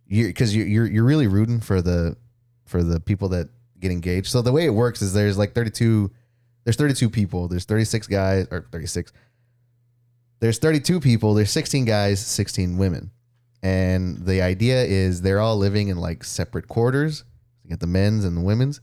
you 0.07 0.27
because 0.27 0.55
you're, 0.57 0.67
you're 0.67 0.87
you're 0.87 1.05
really 1.05 1.27
rooting 1.27 1.61
for 1.61 1.81
the 1.83 2.17
for 2.65 2.83
the 2.83 3.01
people 3.01 3.29
that 3.31 3.49
get 3.81 3.91
engaged. 3.93 4.27
So 4.29 4.43
the 4.43 4.53
way 4.53 4.65
it 4.67 4.71
works 4.75 5.03
is 5.03 5.13
there's 5.13 5.39
like 5.39 5.55
32, 5.55 6.11
there's 6.65 6.77
32 6.77 7.09
people, 7.11 7.47
there's 7.49 7.65
36 7.65 8.07
guys 8.09 8.47
or 8.51 8.67
36. 8.73 9.13
There's 10.41 10.59
32 10.59 11.01
people, 11.01 11.35
there's 11.35 11.51
16 11.51 11.85
guys, 11.85 12.25
16 12.25 12.77
women, 12.79 13.11
and 13.63 14.19
the 14.25 14.41
idea 14.43 14.83
is 14.85 15.21
they're 15.23 15.41
all 15.41 15.57
living 15.57 15.89
in 15.89 15.97
like 15.97 16.25
separate 16.25 16.69
quarters. 16.69 17.25
You 17.69 17.75
get 17.75 17.81
the 17.81 17.87
men's 17.87 18.25
and 18.25 18.35
the 18.35 18.41
women's, 18.41 18.81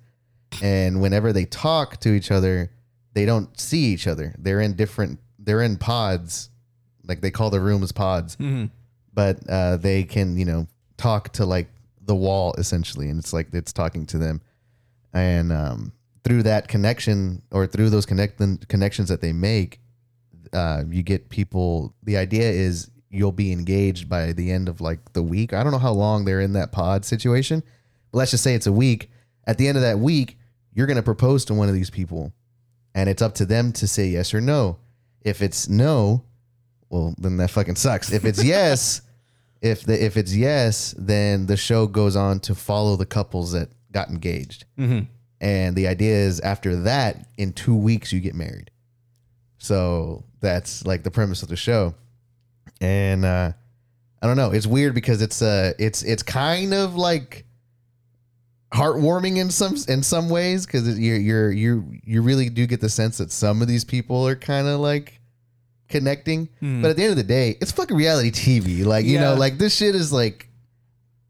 and 0.62 1.02
whenever 1.02 1.34
they 1.34 1.46
talk 1.46 2.00
to 2.02 2.14
each 2.14 2.30
other, 2.30 2.70
they 3.14 3.26
don't 3.26 3.60
see 3.60 3.86
each 3.86 4.06
other. 4.06 4.36
They're 4.38 4.62
in 4.62 4.76
different. 4.76 5.20
They're 5.40 5.64
in 5.64 5.78
pods, 5.78 6.52
like 7.04 7.22
they 7.22 7.32
call 7.32 7.50
the 7.50 7.60
rooms 7.60 7.92
pods, 7.92 8.36
Mhm. 8.36 8.70
but 9.12 9.40
uh, 9.50 9.78
they 9.78 10.04
can 10.04 10.38
you 10.38 10.46
know 10.46 10.68
talk 10.98 11.34
to 11.34 11.48
like 11.48 11.70
the 12.00 12.14
wall 12.14 12.54
essentially, 12.60 13.10
and 13.10 13.18
it's 13.20 13.34
like 13.34 13.52
it's 13.56 13.74
talking 13.74 14.06
to 14.06 14.20
them, 14.20 14.40
and 15.14 15.52
um, 15.52 15.92
through 16.24 16.44
that 16.44 16.68
connection 16.68 17.42
or 17.52 17.66
through 17.66 17.90
those 17.90 18.06
connect 18.06 18.40
connections 18.68 19.10
that 19.10 19.22
they 19.22 19.34
make, 19.34 19.80
uh, 20.54 20.84
you 20.88 21.02
get 21.02 21.30
people. 21.30 21.96
The 22.04 22.18
idea 22.18 22.52
is 22.52 22.92
you'll 23.10 23.32
be 23.32 23.52
engaged 23.52 24.08
by 24.10 24.32
the 24.32 24.52
end 24.52 24.70
of 24.70 24.80
like 24.80 25.14
the 25.14 25.24
week. 25.24 25.54
I 25.54 25.64
don't 25.64 25.72
know 25.72 25.80
how 25.80 25.94
long 25.94 26.26
they're 26.26 26.42
in 26.42 26.54
that 26.54 26.72
pod 26.72 27.04
situation, 27.04 27.64
let's 28.16 28.32
just 28.32 28.44
say 28.44 28.56
it's 28.56 28.68
a 28.68 28.72
week. 28.72 29.10
At 29.48 29.58
the 29.58 29.68
end 29.68 29.78
of 29.78 29.84
that 29.84 30.00
week, 30.00 30.38
you're 30.74 30.88
going 30.88 30.98
to 30.98 31.04
propose 31.04 31.46
to 31.46 31.54
one 31.54 31.70
of 31.70 31.76
these 31.76 31.90
people, 31.90 32.34
and 32.96 33.10
it's 33.10 33.22
up 33.22 33.36
to 33.36 33.46
them 33.46 33.72
to 33.74 33.88
say 33.88 34.08
yes 34.08 34.34
or 34.34 34.42
no. 34.42 34.78
If 35.22 35.42
it's 35.42 35.70
no, 35.70 36.24
well, 36.90 37.14
then 37.18 37.38
that 37.38 37.52
fucking 37.52 37.76
sucks. 37.76 38.12
If 38.12 38.26
it's 38.26 38.44
yes, 38.44 39.02
If 39.66 39.84
the 39.84 40.06
if 40.06 40.16
it's 40.16 40.36
yes, 40.36 40.94
then 40.96 41.48
the 41.48 41.58
show 41.58 41.88
goes 41.88 42.16
on 42.16 42.40
to 42.42 42.54
follow 42.54 42.96
the 42.98 43.06
couples 43.08 43.54
that 43.54 43.70
got 43.92 44.10
engaged. 44.10 44.66
And 45.42 45.76
the 45.76 45.88
idea 45.88 46.14
is 46.14 46.40
after 46.40 46.76
that, 46.84 47.30
in 47.38 47.52
two 47.52 47.76
weeks, 47.76 48.14
you 48.14 48.20
get 48.20 48.36
married. 48.36 48.70
So 49.58 50.24
that's 50.40 50.86
like 50.86 51.02
the 51.02 51.10
premise 51.10 51.42
of 51.42 51.50
the 51.50 51.56
show. 51.56 51.96
And 52.80 53.26
uh, 53.26 53.54
I 54.22 54.28
don't 54.28 54.38
know. 54.38 54.52
It's 54.52 54.68
weird 54.68 54.94
because 54.94 55.24
it's 55.24 55.42
uh 55.42 55.74
it's 55.80 56.04
it's 56.04 56.22
kind 56.22 56.74
of 56.74 56.96
like 56.96 57.45
heartwarming 58.76 59.38
in 59.38 59.50
some 59.50 59.76
in 59.88 60.04
some 60.04 60.30
ways 60.30 60.66
because 60.66 61.00
you're 61.00 61.18
you're 61.18 61.52
you 61.52 62.00
you 62.04 62.22
really 62.22 62.50
do 62.50 62.68
get 62.68 62.82
the 62.82 62.90
sense 62.90 63.18
that 63.18 63.32
some 63.32 63.62
of 63.62 63.68
these 63.68 63.84
people 63.84 64.28
are 64.28 64.36
kind 64.36 64.68
of 64.68 64.80
like 64.80 65.20
connecting. 65.88 66.50
But 66.62 66.90
at 66.92 66.98
the 66.98 67.04
end 67.04 67.12
of 67.12 67.18
the 67.18 67.24
day, 67.24 67.58
it's 67.62 67.72
fucking 67.72 67.96
reality 67.96 68.32
TV. 68.32 68.86
Like 68.86 69.06
you 69.06 69.20
know, 69.20 69.36
like 69.36 69.58
this 69.58 69.76
shit 69.76 69.96
is 69.96 70.12
like, 70.12 70.50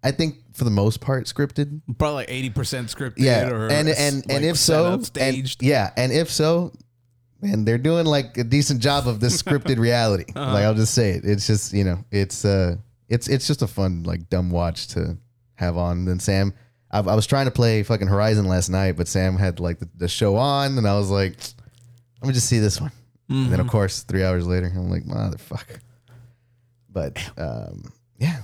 I 0.03 0.11
think 0.11 0.37
for 0.53 0.63
the 0.63 0.71
most 0.71 1.01
part 1.01 1.25
scripted. 1.25 1.81
Probably 1.97 2.15
like 2.15 2.31
eighty 2.31 2.49
percent 2.49 2.87
scripted. 2.87 3.15
Yeah, 3.17 3.49
and 3.49 3.89
and 3.89 3.89
and 3.89 4.27
like 4.27 4.41
if 4.41 4.57
so, 4.57 4.85
up, 4.85 4.93
and, 4.95 5.05
staged. 5.05 5.63
yeah, 5.63 5.91
and 5.97 6.11
if 6.11 6.31
so, 6.31 6.73
and 7.41 7.67
they're 7.67 7.77
doing 7.77 8.05
like 8.05 8.37
a 8.37 8.43
decent 8.43 8.81
job 8.81 9.07
of 9.07 9.19
this 9.19 9.41
scripted 9.41 9.77
reality. 9.79 10.25
Uh-huh. 10.35 10.53
Like 10.53 10.63
I'll 10.63 10.73
just 10.73 10.93
say 10.93 11.11
it. 11.11 11.25
It's 11.25 11.47
just 11.47 11.73
you 11.73 11.83
know, 11.83 12.03
it's 12.11 12.45
uh, 12.45 12.77
it's 13.09 13.27
it's 13.27 13.47
just 13.47 13.61
a 13.61 13.67
fun 13.67 14.03
like 14.03 14.29
dumb 14.29 14.49
watch 14.49 14.87
to 14.89 15.17
have 15.55 15.77
on. 15.77 15.99
And 15.99 16.07
then 16.07 16.19
Sam, 16.19 16.53
I, 16.95 17.11
I 17.11 17.15
was 17.15 17.27
trying 17.27 17.45
to 17.45 17.51
play 17.51 17.83
fucking 17.83 18.07
Horizon 18.07 18.45
last 18.47 18.69
night, 18.69 18.93
but 18.97 19.07
Sam 19.07 19.35
had 19.37 19.59
like 19.59 19.79
the, 19.79 19.89
the 19.97 20.07
show 20.07 20.35
on, 20.37 20.77
and 20.77 20.87
I 20.87 20.95
was 20.97 21.09
like, 21.09 21.35
let 22.21 22.27
me 22.27 22.33
just 22.33 22.47
see 22.47 22.59
this 22.59 22.79
one. 22.81 22.91
And 23.29 23.37
Mm-hmm. 23.37 23.51
then 23.51 23.59
of 23.59 23.67
course, 23.67 24.03
three 24.03 24.23
hours 24.23 24.45
later, 24.45 24.67
I'm 24.75 24.89
like, 24.89 25.03
motherfucker. 25.03 25.79
But 26.91 27.17
um, 27.37 27.91
yeah, 28.19 28.37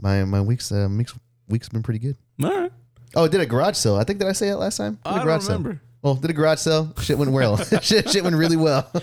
my 0.00 0.24
my 0.24 0.40
week's 0.40 0.72
uh, 0.72 0.88
week's 0.90 1.14
week's 1.48 1.68
been 1.68 1.82
pretty 1.82 2.00
good. 2.00 2.16
All 2.42 2.50
right. 2.50 2.72
Oh, 3.14 3.28
did 3.28 3.40
a 3.40 3.46
garage 3.46 3.76
sale. 3.76 3.96
I 3.96 4.04
think 4.04 4.18
did 4.18 4.26
I 4.28 4.32
say 4.32 4.48
it 4.48 4.56
last 4.56 4.78
time? 4.78 4.94
Did 5.04 5.06
a 5.06 5.08
I 5.10 5.14
don't 5.18 5.24
garage 5.26 5.42
sale. 5.42 5.58
remember. 5.58 5.80
Well, 6.02 6.14
did 6.16 6.30
a 6.30 6.34
garage 6.34 6.58
sale. 6.58 6.92
Shit 7.00 7.16
went 7.18 7.30
well. 7.32 7.56
shit, 7.82 8.10
shit 8.10 8.24
went 8.24 8.36
really 8.36 8.56
well. 8.56 8.90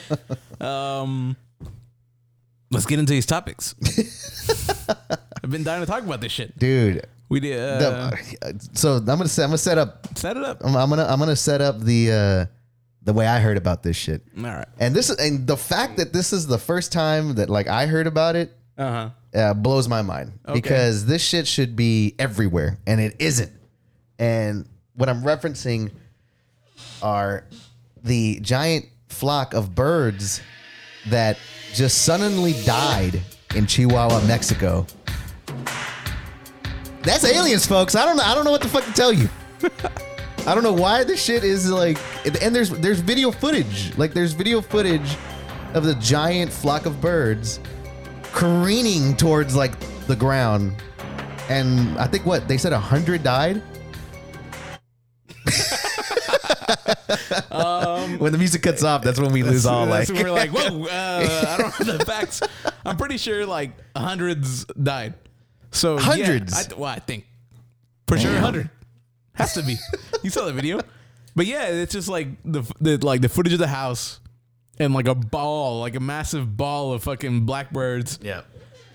Um, 0.61 1.35
let's 2.69 2.85
get 2.85 2.99
into 2.99 3.13
these 3.13 3.25
topics. 3.25 3.73
I've 5.43 5.49
been 5.49 5.63
dying 5.63 5.81
to 5.81 5.87
talk 5.87 6.03
about 6.03 6.21
this 6.21 6.31
shit. 6.31 6.55
Dude. 6.59 7.03
We 7.31 7.39
did. 7.39 7.59
Uh, 7.59 8.09
the- 8.11 8.69
so 8.73 8.97
I'm 8.97 9.05
gonna 9.05 9.27
set, 9.27 9.43
I'm 9.43 9.49
gonna 9.49 9.57
set 9.57 9.77
up. 9.77 10.05
set 10.17 10.35
it 10.37 10.43
up. 10.43 10.57
I'm, 10.63 10.75
I'm 10.75 10.89
gonna 10.89 11.05
I'm 11.05 11.17
gonna 11.19 11.35
set 11.35 11.61
up 11.61 11.79
the 11.79 12.11
uh, 12.11 12.45
the 13.03 13.13
way 13.13 13.25
I 13.25 13.39
heard 13.39 13.57
about 13.57 13.83
this 13.83 13.95
shit. 13.95 14.21
All 14.37 14.43
right. 14.43 14.67
And 14.79 14.93
this 14.93 15.09
is 15.09 15.15
and 15.17 15.47
the 15.47 15.57
fact 15.57 15.97
that 15.97 16.11
this 16.13 16.33
is 16.33 16.45
the 16.45 16.57
first 16.57 16.91
time 16.91 17.35
that 17.35 17.49
like 17.49 17.67
I 17.67 17.85
heard 17.87 18.05
about 18.05 18.35
it 18.35 18.51
Uh 18.77 19.09
huh. 19.33 19.39
uh, 19.39 19.53
blows 19.53 19.87
my 19.87 20.01
mind 20.01 20.33
Okay. 20.45 20.53
because 20.59 21.05
this 21.05 21.21
shit 21.23 21.47
should 21.47 21.75
be 21.75 22.15
everywhere 22.19 22.77
and 22.85 22.99
it 22.99 23.15
isn't. 23.19 23.51
And 24.19 24.67
what 24.95 25.07
I'm 25.09 25.23
referencing 25.23 25.89
are 27.01 27.45
the 28.03 28.39
giant 28.41 28.85
flock 29.09 29.53
of 29.53 29.73
birds 29.73 30.41
that 31.09 31.37
just 31.73 32.03
suddenly 32.03 32.53
died 32.65 33.21
in 33.55 33.65
Chihuahua, 33.67 34.21
Mexico. 34.27 34.85
That's 37.03 37.25
aliens, 37.25 37.65
folks. 37.65 37.95
I 37.95 38.05
don't 38.05 38.17
know. 38.17 38.23
I 38.23 38.35
don't 38.35 38.45
know 38.45 38.51
what 38.51 38.61
the 38.61 38.67
fuck 38.67 38.85
to 38.85 38.93
tell 38.93 39.11
you. 39.11 39.27
I 40.45 40.53
don't 40.53 40.63
know 40.63 40.73
why 40.73 41.03
this 41.03 41.23
shit 41.23 41.43
is 41.43 41.69
like. 41.69 41.97
And 42.25 42.55
there's 42.55 42.69
there's 42.69 42.99
video 42.99 43.31
footage. 43.31 43.95
Like 43.97 44.13
there's 44.13 44.33
video 44.33 44.61
footage 44.61 45.17
of 45.73 45.83
the 45.83 45.95
giant 45.95 46.51
flock 46.51 46.85
of 46.85 47.01
birds 47.01 47.59
careening 48.33 49.15
towards 49.15 49.55
like 49.55 49.79
the 50.07 50.15
ground. 50.15 50.75
And 51.49 51.97
I 51.97 52.07
think 52.07 52.25
what 52.25 52.47
they 52.47 52.57
said 52.57 52.73
a 52.73 52.79
hundred 52.79 53.23
died. 53.23 53.61
when 58.19 58.31
the 58.31 58.37
music 58.37 58.61
cuts 58.61 58.83
off, 58.83 59.01
that's 59.01 59.19
when 59.19 59.33
we 59.33 59.43
lose 59.43 59.65
all 59.65 59.87
like. 59.87 60.07
We're 60.09 60.31
like, 60.31 60.51
whoa, 60.55 60.85
uh, 60.85 61.45
I 61.47 61.57
don't 61.57 61.87
know 61.87 61.97
the 61.97 62.05
facts. 62.05 62.41
I'm 62.85 62.97
pretty 62.97 63.17
sure 63.17 63.45
like 63.45 63.71
hundreds 63.95 64.65
died. 64.65 65.15
So 65.71 65.95
yeah, 65.95 66.01
Hundreds? 66.01 66.53
I, 66.53 66.75
well, 66.75 66.89
I 66.89 66.99
think 66.99 67.25
for 68.07 68.17
sure 68.17 68.31
hundred 68.37 68.69
has 69.33 69.53
to 69.53 69.63
be. 69.63 69.77
You 70.23 70.29
saw 70.29 70.45
the 70.45 70.53
video, 70.53 70.79
but 71.35 71.45
yeah, 71.45 71.67
it's 71.67 71.93
just 71.93 72.07
like 72.07 72.27
the, 72.43 72.63
the 72.79 72.97
like 72.97 73.21
the 73.21 73.29
footage 73.29 73.53
of 73.53 73.59
the 73.59 73.67
house 73.67 74.19
and 74.79 74.93
like 74.93 75.07
a 75.07 75.15
ball, 75.15 75.79
like 75.79 75.95
a 75.95 75.99
massive 75.99 76.57
ball 76.57 76.93
of 76.93 77.03
fucking 77.03 77.45
blackbirds 77.45 78.19
yeah. 78.21 78.41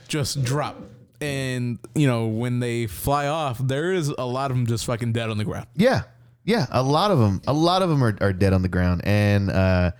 just 0.08 0.44
drop. 0.44 0.76
And 1.20 1.78
you 1.94 2.06
know 2.06 2.26
when 2.26 2.60
they 2.60 2.86
fly 2.86 3.26
off, 3.26 3.58
there 3.58 3.92
is 3.92 4.08
a 4.08 4.26
lot 4.26 4.50
of 4.50 4.56
them 4.56 4.66
just 4.66 4.84
fucking 4.84 5.12
dead 5.12 5.30
on 5.30 5.38
the 5.38 5.44
ground. 5.44 5.66
Yeah, 5.74 6.02
yeah. 6.44 6.66
A 6.70 6.82
lot 6.82 7.10
of 7.10 7.18
them, 7.18 7.40
a 7.46 7.54
lot 7.54 7.80
of 7.80 7.88
them 7.88 8.04
are, 8.04 8.16
are 8.20 8.34
dead 8.34 8.52
on 8.52 8.60
the 8.60 8.68
ground, 8.68 9.00
and 9.04 9.50
uh, 9.50 9.92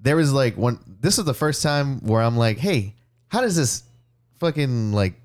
there 0.00 0.16
was 0.16 0.32
like 0.32 0.56
one. 0.56 0.78
This 1.00 1.18
is 1.18 1.26
the 1.26 1.34
first 1.34 1.62
time 1.62 2.00
where 2.00 2.22
I'm 2.22 2.38
like, 2.38 2.56
hey, 2.56 2.94
how 3.28 3.42
does 3.42 3.56
this 3.56 3.82
fucking 4.40 4.92
like? 4.92 5.20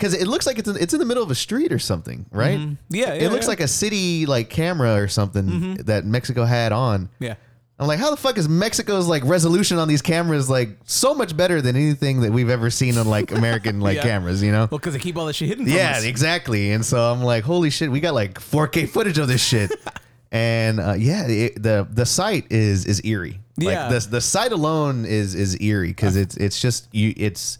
Because 0.00 0.14
it 0.14 0.26
looks 0.26 0.46
like 0.46 0.58
it's 0.58 0.66
in, 0.66 0.78
it's 0.78 0.94
in 0.94 0.98
the 0.98 1.04
middle 1.04 1.22
of 1.22 1.30
a 1.30 1.34
street 1.34 1.74
or 1.74 1.78
something, 1.78 2.24
right? 2.32 2.58
Yeah, 2.88 3.12
yeah, 3.12 3.12
it 3.12 3.30
looks 3.30 3.44
yeah. 3.44 3.48
like 3.50 3.60
a 3.60 3.68
city 3.68 4.24
like 4.24 4.48
camera 4.48 4.94
or 4.94 5.08
something 5.08 5.44
mm-hmm. 5.44 5.74
that 5.82 6.06
Mexico 6.06 6.44
had 6.44 6.72
on. 6.72 7.10
yeah. 7.18 7.34
I'm 7.78 7.86
like, 7.86 7.98
how 7.98 8.10
the 8.10 8.16
fuck 8.18 8.36
is 8.36 8.46
Mexico's 8.46 9.08
like 9.08 9.24
resolution 9.24 9.78
on 9.78 9.88
these 9.88 10.02
cameras 10.02 10.50
like 10.50 10.68
so 10.84 11.14
much 11.14 11.34
better 11.34 11.62
than 11.62 11.76
anything 11.76 12.20
that 12.20 12.30
we've 12.30 12.50
ever 12.50 12.68
seen 12.68 12.98
on 12.98 13.06
like 13.06 13.32
American 13.32 13.80
like 13.80 13.96
Yeah. 13.96 14.02
cameras? 14.02 14.42
You 14.42 14.52
know? 14.52 14.68
Well, 14.70 14.78
because 14.78 14.92
they 14.92 14.98
keep 14.98 15.16
all 15.16 15.24
that 15.26 15.32
shit 15.32 15.48
hidden. 15.48 15.64
From 15.64 15.74
Yeah, 15.74 15.96
us. 15.96 16.04
exactly. 16.04 16.72
And 16.72 16.84
so 16.84 16.98
I'm 16.98 17.22
like, 17.22 17.42
holy 17.42 17.70
shit, 17.70 17.90
we 17.90 18.00
got 18.00 18.12
like 18.12 18.34
4K 18.34 18.86
footage 18.86 19.16
of 19.16 19.28
this 19.28 19.42
shit. 19.42 19.72
and 20.32 20.78
uh, 20.78 20.92
yeah, 20.92 21.26
it, 21.26 21.62
the 21.62 21.88
the 21.90 22.04
sight 22.04 22.46
is 22.50 22.84
is 22.84 23.00
eerie. 23.02 23.40
Yeah. 23.56 23.88
Like 23.88 24.02
the 24.02 24.08
the 24.10 24.20
sight 24.20 24.52
alone 24.52 25.06
is 25.06 25.34
is 25.34 25.58
eerie 25.60 25.88
because 25.88 26.18
uh. 26.18 26.20
it's 26.20 26.36
it's 26.36 26.60
just 26.60 26.86
you 26.92 27.14
it's 27.16 27.58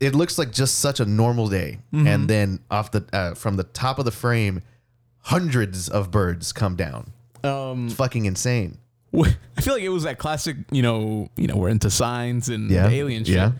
it 0.00 0.14
looks 0.14 0.38
like 0.38 0.50
just 0.52 0.78
such 0.78 0.98
a 1.00 1.04
normal 1.04 1.48
day, 1.48 1.78
Mm-hmm. 1.92 2.06
and 2.06 2.28
then 2.28 2.60
off 2.70 2.90
the 2.90 3.04
uh, 3.12 3.34
from 3.34 3.56
the 3.56 3.64
top 3.64 3.98
of 3.98 4.04
the 4.06 4.10
frame, 4.10 4.62
hundreds 5.20 5.88
of 5.88 6.10
birds 6.10 6.52
come 6.52 6.74
down. 6.76 7.12
Um, 7.44 7.86
It's 7.86 7.94
fucking 7.94 8.24
insane. 8.26 8.78
I 9.14 9.60
feel 9.60 9.74
like 9.74 9.82
it 9.82 9.88
was 9.88 10.04
that 10.04 10.18
classic, 10.18 10.56
you 10.70 10.82
know, 10.82 11.28
you 11.36 11.46
know, 11.48 11.56
we're 11.56 11.68
into 11.68 11.90
signs 11.90 12.48
and 12.48 12.70
Yeah, 12.70 12.88
alien 12.88 13.24
shit. 13.24 13.34
yeah. 13.36 13.52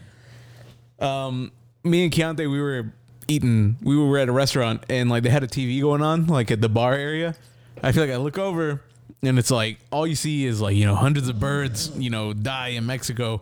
Um, 0.99 1.51
me 1.83 2.05
and 2.05 2.13
Keontae, 2.13 2.51
we 2.51 2.61
were 2.61 2.93
eating, 3.29 3.77
we 3.83 3.97
were 3.97 4.19
at 4.19 4.29
a 4.29 4.33
restaurant 4.33 4.85
and 4.89 5.09
like 5.11 5.23
they 5.23 5.31
had 5.31 5.43
a 5.43 5.47
TV 5.49 5.81
going 5.81 6.03
on, 6.03 6.27
like 6.27 6.51
at 6.51 6.61
the 6.61 6.69
bar 6.69 6.95
area. 6.95 7.35
I 7.83 7.93
feel 7.93 8.05
like 8.05 8.13
I 8.13 8.17
look 8.17 8.39
over 8.39 8.83
and 9.23 9.39
it's 9.39 9.51
like 9.51 9.79
all 9.91 10.07
you 10.07 10.15
see 10.15 10.45
is 10.47 10.61
like 10.61 10.77
you 10.77 10.85
know 10.87 10.95
hundreds 10.95 11.29
of 11.29 11.41
birds, 11.41 11.91
you 11.97 12.11
know, 12.11 12.33
die 12.33 12.69
in 12.69 12.87
Mexico, 12.87 13.41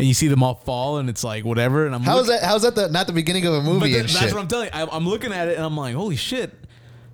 and 0.00 0.08
you 0.08 0.14
see 0.14 0.28
them 0.28 0.42
all 0.42 0.54
fall 0.54 0.96
and 0.96 1.10
it's 1.10 1.22
like 1.22 1.44
whatever. 1.44 1.84
And 1.84 1.94
I'm 1.94 2.00
How's 2.00 2.28
that? 2.28 2.42
How's 2.42 2.62
that? 2.62 2.74
The, 2.74 2.88
not 2.88 3.06
the 3.06 3.12
beginning 3.12 3.44
of 3.46 3.52
a 3.52 3.58
but 3.60 3.64
movie 3.64 3.92
and 3.98 4.08
that's 4.08 4.18
shit. 4.18 4.32
what 4.32 4.40
I'm 4.40 4.48
telling 4.48 4.66
you. 4.66 4.70
I, 4.72 4.88
I'm 4.90 5.06
looking 5.06 5.30
at 5.30 5.48
it 5.48 5.56
and 5.56 5.64
I'm 5.64 5.76
like, 5.76 5.94
holy 5.94 6.16
shit. 6.16 6.54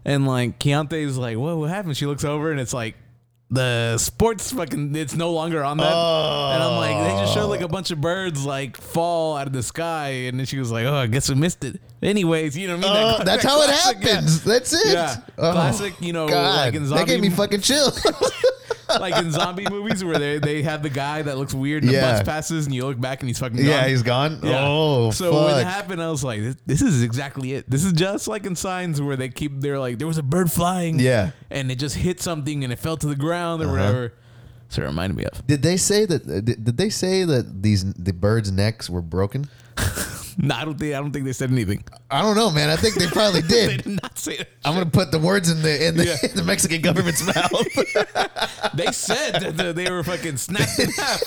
And 0.05 0.25
like 0.25 0.61
Keontae's 0.61 1.19
like, 1.19 1.37
what, 1.37 1.57
what 1.57 1.69
happened? 1.69 1.97
She 1.97 2.07
looks 2.07 2.23
over 2.25 2.53
and 2.53 2.61
it's 2.61 2.73
like 2.73 2.95
the 3.51 3.99
sports 3.99 4.53
fucking, 4.53 4.95
it's 4.95 5.15
no 5.15 5.33
longer 5.33 5.65
on 5.65 5.79
that. 5.79 5.85
And 5.93 6.63
I'm 6.63 6.77
like, 6.77 7.11
they 7.11 7.21
just 7.23 7.35
showed 7.35 7.49
like 7.49 7.61
a 7.61 7.69
bunch 7.69 7.91
of 7.91 8.01
birds 8.01 8.45
like 8.47 8.77
fall 8.77 9.37
out 9.37 9.49
of 9.49 9.53
the 9.53 9.65
sky. 9.65 10.09
And 10.29 10.39
then 10.39 10.47
she 10.47 10.61
was 10.61 10.71
like, 10.71 10.87
oh, 10.87 10.95
I 10.95 11.09
guess 11.09 11.29
we 11.29 11.35
missed 11.35 11.65
it. 11.65 11.81
Anyways, 12.03 12.57
you 12.57 12.69
know 12.69 12.77
what 12.77 12.87
I 12.87 12.89
mean? 12.89 13.03
Oh, 13.03 13.19
That- 13.19 13.27
that's 13.27 13.43
that 13.43 13.49
how 13.51 13.63
it 13.63 13.67
classic, 13.67 13.97
yeah. 14.01 14.09
happens. 14.11 14.45
That's 14.45 14.73
it. 14.73 14.93
Yeah. 14.93 15.17
Oh, 15.39 15.53
Classic, 15.53 15.95
you 16.01 16.13
know, 16.13 16.29
God, 16.29 16.67
like 16.67 16.75
in 16.75 16.89
that 16.91 17.07
gave 17.09 17.21
me 17.21 17.31
fucking 17.31 17.63
chill. 17.63 17.91
like 18.89 19.17
in 19.17 19.31
zombie 19.33 19.67
movies 19.69 20.05
where 20.05 20.19
they, 20.19 20.39
they 20.39 20.63
have 20.63 20.83
the 20.83 20.89
guy 20.91 21.23
that 21.23 21.37
looks 21.39 21.53
weird 21.55 21.83
and 21.83 21.93
Yeah. 21.93 22.01
the 22.01 22.19
bus 22.19 22.23
passes 22.27 22.67
and 22.67 22.75
you 22.75 22.85
look 22.87 23.01
back 23.01 23.21
and 23.21 23.29
he's 23.29 23.39
fucking 23.39 23.57
gone. 23.57 23.67
yeah, 23.67 23.87
he's 23.89 24.03
gone. 24.03 24.41
Oh, 24.45 25.11
so 25.11 25.45
when 25.47 25.59
it 25.59 25.65
happened, 25.67 26.03
I 26.03 26.11
was 26.11 26.23
like, 26.25 26.41
this, 26.41 26.57
this 26.67 26.83
is 26.83 27.03
exactly 27.03 27.53
it. 27.53 27.69
This 27.71 27.85
is 27.85 27.93
just 27.93 28.29
like 28.29 28.47
in 28.47 28.57
signs 28.57 29.01
where 29.01 29.17
they 29.17 29.29
keep, 29.29 29.61
they're 29.61 29.79
like, 29.79 29.99
there 29.99 30.07
was 30.07 30.19
a 30.19 30.23
bird 30.23 30.51
flying. 30.53 30.99
Yeah. 30.99 31.31
And 31.51 31.71
it 31.71 31.77
just 31.79 31.97
hit 31.97 32.21
something 32.21 32.65
and 32.65 32.73
it 32.73 32.79
fell 32.79 32.97
to 32.99 33.07
the 33.07 33.17
ground 33.17 33.63
or 33.63 33.67
Uh-huh. 33.67 33.73
whatever. 33.77 34.13
So 34.69 34.83
it 34.83 34.87
reminded 34.87 35.17
me 35.17 35.25
of. 35.25 35.47
Did 35.47 35.63
they 35.63 35.77
say 35.77 36.07
that? 36.07 36.27
Did, 36.27 36.65
did 36.65 36.77
they 36.77 36.91
say 36.91 37.23
that 37.25 37.63
these 37.63 37.85
the 37.95 38.13
birds' 38.13 38.51
necks 38.51 38.91
were 38.91 39.01
broken? 39.03 39.49
No, 40.39 40.55
I 40.55 40.65
don't 40.67 40.79
think, 40.79 40.95
I 40.95 40.99
don't 40.99 41.13
think 41.13 41.25
they 41.25 41.33
said 41.33 41.51
anything. 41.51 41.83
I 42.11 42.21
don't 42.21 42.37
know, 42.37 42.51
man. 42.51 42.69
I 42.69 42.77
think 42.77 42.97
they 42.97 43.07
probably 43.07 43.41
They 43.43 43.67
did. 43.69 43.85
did 43.85 44.03
not 44.03 44.19
say 44.19 44.37
that. 44.37 44.49
I'm 44.65 44.75
gonna 44.75 44.87
put 44.91 45.11
the 45.11 45.19
words 45.19 45.51
in 45.51 45.63
the 45.63 45.87
in 45.87 45.97
the, 45.97 46.05
Yeah. 46.07 46.17
in 46.31 46.37
the 46.37 46.45
Mexican 46.45 46.83
government's 46.83 47.25
mouth. 47.35 48.75
They 48.75 48.93
said 48.93 49.41
that 49.41 49.57
the, 49.57 49.73
they 49.73 49.91
were 49.91 50.03
fucking 50.05 50.37
snapped 50.37 50.79
in 50.79 50.91
half. 50.91 51.23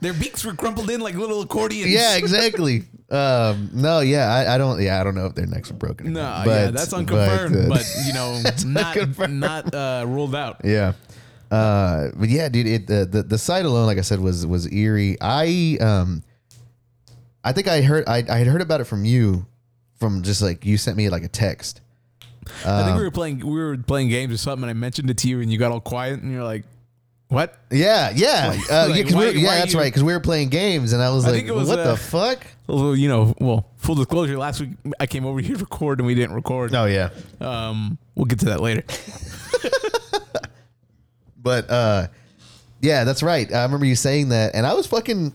Their 0.00 0.12
beaks 0.12 0.44
were 0.44 0.54
crumpled 0.54 0.90
in 0.90 1.00
like 1.00 1.14
little 1.14 1.40
accordions. 1.42 1.90
yeah, 1.90 2.16
exactly. 2.16 2.84
Um, 3.10 3.70
no, 3.72 4.00
yeah, 4.00 4.32
I, 4.32 4.54
I 4.54 4.58
don't. 4.58 4.80
Yeah, 4.80 5.00
I 5.00 5.04
don't 5.04 5.14
know 5.14 5.26
if 5.26 5.34
their 5.34 5.46
necks 5.46 5.70
were 5.70 5.76
broken. 5.78 6.08
or 6.08 6.10
No, 6.10 6.22
not, 6.22 6.46
yeah, 6.46 6.64
but- 6.66 6.74
that's 6.74 6.92
unconfirmed, 6.92 7.56
uh, 7.56 7.68
but, 7.68 7.86
you 8.06 8.12
know, 8.12 8.40
not 8.66 8.96
unconfirmed. 8.96 9.40
not 9.40 9.74
uh, 9.74 10.04
ruled 10.06 10.34
out. 10.34 10.60
Yeah. 10.64 10.92
Uh, 11.50 12.10
but 12.14 12.28
yeah, 12.28 12.48
dude, 12.50 12.66
it, 12.66 12.86
the, 12.86 13.06
the 13.06 13.22
the 13.22 13.38
sight 13.38 13.64
alone, 13.64 13.86
like 13.86 13.96
I 13.98 14.02
said, 14.02 14.20
was 14.20 14.46
was 14.46 14.70
eerie. 14.70 15.16
I 15.20 15.78
um, 15.80 16.22
I 17.44 17.52
think 17.52 17.68
I 17.68 17.80
heard 17.82 18.04
I, 18.08 18.24
I 18.28 18.38
had 18.38 18.46
heard 18.46 18.60
about 18.62 18.80
it 18.80 18.84
from 18.84 19.04
you, 19.04 19.46
from 19.98 20.22
just 20.22 20.42
like 20.42 20.64
you 20.64 20.76
sent 20.76 20.96
me 20.96 21.08
like 21.08 21.22
a 21.24 21.28
text. 21.28 21.80
I 22.64 22.68
Um, 22.80 22.84
think 22.86 22.96
we 22.98 23.04
were 23.04 23.10
playing 23.10 23.38
we 23.46 23.60
were 23.60 23.76
playing 23.76 24.08
games 24.08 24.32
or 24.34 24.38
something, 24.38 24.64
and 24.64 24.70
I 24.70 24.74
mentioned 24.74 25.10
it 25.10 25.18
to 25.18 25.28
you, 25.28 25.40
and 25.40 25.50
you 25.52 25.58
got 25.58 25.70
all 25.72 25.80
quiet, 25.80 26.20
and 26.22 26.32
you're 26.32 26.42
like, 26.44 26.64
"What?" 27.28 27.56
Yeah, 27.70 28.10
yeah, 28.14 28.56
uh, 28.70 28.86
Like, 28.88 28.96
yeah. 28.96 29.02
'cause 29.02 29.12
we 29.12 29.14
why- 29.18 29.24
were- 29.26 29.30
yeah, 29.32 29.48
why 29.48 29.54
that's 29.58 29.72
you- 29.74 29.78
right. 29.78 29.86
Because 29.86 30.02
we 30.04 30.12
were 30.12 30.20
playing 30.20 30.48
games, 30.48 30.92
and 30.92 31.02
I 31.02 31.10
was 31.10 31.24
I 31.24 31.28
like, 31.28 31.36
think 31.38 31.48
it 31.48 31.54
was, 31.54 31.68
"What 31.68 31.78
uh, 31.78 31.90
the 31.92 31.96
fuck?" 31.96 32.46
Well, 32.66 32.96
you 32.96 33.08
know, 33.08 33.34
well, 33.40 33.66
full 33.76 33.94
disclosure. 33.94 34.36
Last 34.38 34.60
week 34.60 34.70
I 35.00 35.06
came 35.06 35.24
over 35.26 35.40
here 35.40 35.54
to 35.56 35.60
record, 35.60 36.00
and 36.00 36.06
we 36.06 36.14
didn't 36.14 36.34
record. 36.34 36.74
Oh 36.74 36.86
yeah, 36.86 37.10
Um, 37.40 37.98
we'll 38.14 38.26
get 38.26 38.38
to 38.40 38.46
that 38.46 38.60
later. 38.60 38.82
but 41.36 41.68
uh, 41.70 42.06
yeah, 42.80 43.04
that's 43.04 43.22
right. 43.22 43.52
I 43.52 43.62
remember 43.62 43.86
you 43.86 43.94
saying 43.96 44.30
that, 44.30 44.54
and 44.54 44.66
I 44.66 44.74
was 44.74 44.86
fucking 44.86 45.34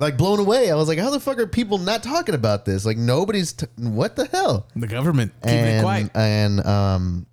like 0.00 0.16
blown 0.16 0.40
away. 0.40 0.70
I 0.70 0.74
was 0.74 0.88
like, 0.88 0.98
"How 0.98 1.10
the 1.10 1.20
fuck 1.20 1.38
are 1.38 1.46
people 1.46 1.78
not 1.78 2.02
talking 2.02 2.34
about 2.34 2.64
this? 2.64 2.84
Like 2.84 2.96
nobody's 2.96 3.52
t- 3.52 3.66
what 3.76 4.16
the 4.16 4.24
hell?" 4.26 4.66
The 4.74 4.88
government 4.88 5.32
keeping 5.42 5.58
and 5.58 5.68
it 5.68 5.82
quiet. 5.82 6.10
and 6.14 6.66
um, 6.66 7.26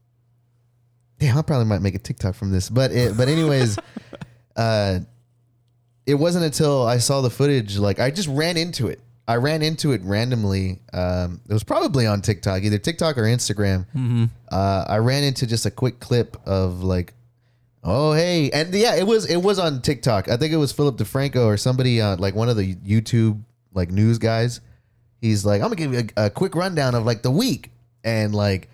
damn, 1.19 1.37
I 1.37 1.41
probably 1.41 1.65
might 1.65 1.81
make 1.81 1.95
a 1.95 1.99
TikTok 1.99 2.35
from 2.35 2.51
this, 2.51 2.69
but 2.69 2.91
it, 2.91 3.17
but 3.17 3.27
anyways, 3.29 3.79
uh, 4.55 4.99
it 6.05 6.15
wasn't 6.15 6.45
until 6.45 6.85
I 6.85 6.97
saw 6.97 7.21
the 7.21 7.29
footage, 7.29 7.77
like 7.77 7.99
I 7.99 8.11
just 8.11 8.27
ran 8.27 8.57
into 8.57 8.87
it. 8.87 9.01
I 9.29 9.35
ran 9.35 9.61
into 9.61 9.91
it 9.91 10.01
randomly. 10.03 10.79
Um, 10.93 11.41
it 11.49 11.53
was 11.53 11.63
probably 11.63 12.07
on 12.07 12.21
TikTok, 12.21 12.63
either 12.63 12.77
TikTok 12.77 13.17
or 13.17 13.23
Instagram. 13.23 13.85
Mm-hmm. 13.93 14.25
Uh, 14.49 14.85
I 14.87 14.99
ran 14.99 15.23
into 15.25 15.45
just 15.45 15.65
a 15.65 15.71
quick 15.71 15.99
clip 15.99 16.37
of 16.47 16.81
like, 16.81 17.13
oh 17.87 18.11
hey, 18.13 18.51
and 18.51 18.73
yeah, 18.75 18.95
it 18.95 19.07
was 19.07 19.25
it 19.25 19.37
was 19.37 19.57
on 19.57 19.81
TikTok. 19.81 20.29
I 20.29 20.37
think 20.37 20.53
it 20.53 20.57
was 20.57 20.71
Philip 20.71 20.97
DeFranco 20.97 21.45
or 21.45 21.57
somebody, 21.57 22.01
uh, 22.01 22.17
like 22.17 22.35
one 22.35 22.49
of 22.49 22.57
the 22.57 22.75
YouTube 22.75 23.41
like 23.73 23.89
news 23.89 24.19
guys. 24.19 24.61
He's 25.21 25.45
like, 25.45 25.61
I'm 25.61 25.69
gonna 25.69 25.75
give 25.77 25.93
you 25.93 26.07
a, 26.17 26.25
a 26.25 26.29
quick 26.29 26.53
rundown 26.53 26.93
of 26.93 27.05
like 27.05 27.23
the 27.23 27.31
week, 27.31 27.71
and 28.03 28.35
like, 28.35 28.69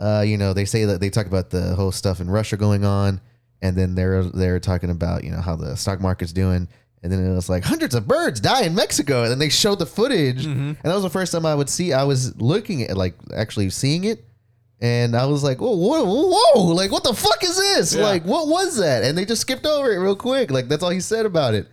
uh, 0.00 0.24
you 0.26 0.38
know, 0.38 0.52
they 0.52 0.64
say 0.64 0.86
that 0.86 1.00
they 1.00 1.10
talk 1.10 1.26
about 1.26 1.50
the 1.50 1.74
whole 1.76 1.92
stuff 1.92 2.20
in 2.20 2.28
Russia 2.28 2.56
going 2.56 2.84
on, 2.84 3.20
and 3.62 3.76
then 3.76 3.94
they're 3.94 4.24
they're 4.24 4.58
talking 4.58 4.90
about 4.90 5.22
you 5.22 5.30
know 5.30 5.40
how 5.40 5.54
the 5.54 5.76
stock 5.76 6.00
market's 6.00 6.32
doing. 6.32 6.68
And 7.02 7.12
then 7.12 7.24
it 7.24 7.32
was 7.32 7.48
like 7.48 7.62
hundreds 7.62 7.94
of 7.94 8.08
birds 8.08 8.40
die 8.40 8.64
in 8.64 8.74
Mexico, 8.74 9.22
and 9.22 9.30
then 9.30 9.38
they 9.38 9.50
showed 9.50 9.78
the 9.78 9.86
footage, 9.86 10.44
and 10.46 10.76
that 10.82 10.94
was 10.94 11.04
the 11.04 11.10
first 11.10 11.30
time 11.30 11.46
I 11.46 11.54
would 11.54 11.68
see. 11.68 11.92
I 11.92 12.02
was 12.02 12.34
looking 12.40 12.82
at 12.82 12.96
like 12.96 13.14
actually 13.32 13.70
seeing 13.70 14.04
it, 14.04 14.24
and 14.80 15.16
I 15.16 15.26
was 15.26 15.42
like, 15.42 15.60
"Whoa, 15.60 15.74
whoa, 15.74 16.04
whoa! 16.04 16.62
Like, 16.74 16.90
what 16.92 17.02
the 17.04 17.14
fuck 17.14 17.42
is 17.42 17.56
this? 17.56 17.94
Yeah. 17.94 18.02
Like, 18.04 18.24
what 18.24 18.48
was 18.48 18.76
that?" 18.78 19.04
And 19.04 19.16
they 19.16 19.24
just 19.24 19.40
skipped 19.42 19.64
over 19.66 19.90
it 19.92 19.98
real 19.98 20.16
quick. 20.16 20.50
Like, 20.50 20.68
that's 20.68 20.82
all 20.82 20.90
he 20.90 21.00
said 21.00 21.26
about 21.26 21.54
it. 21.54 21.66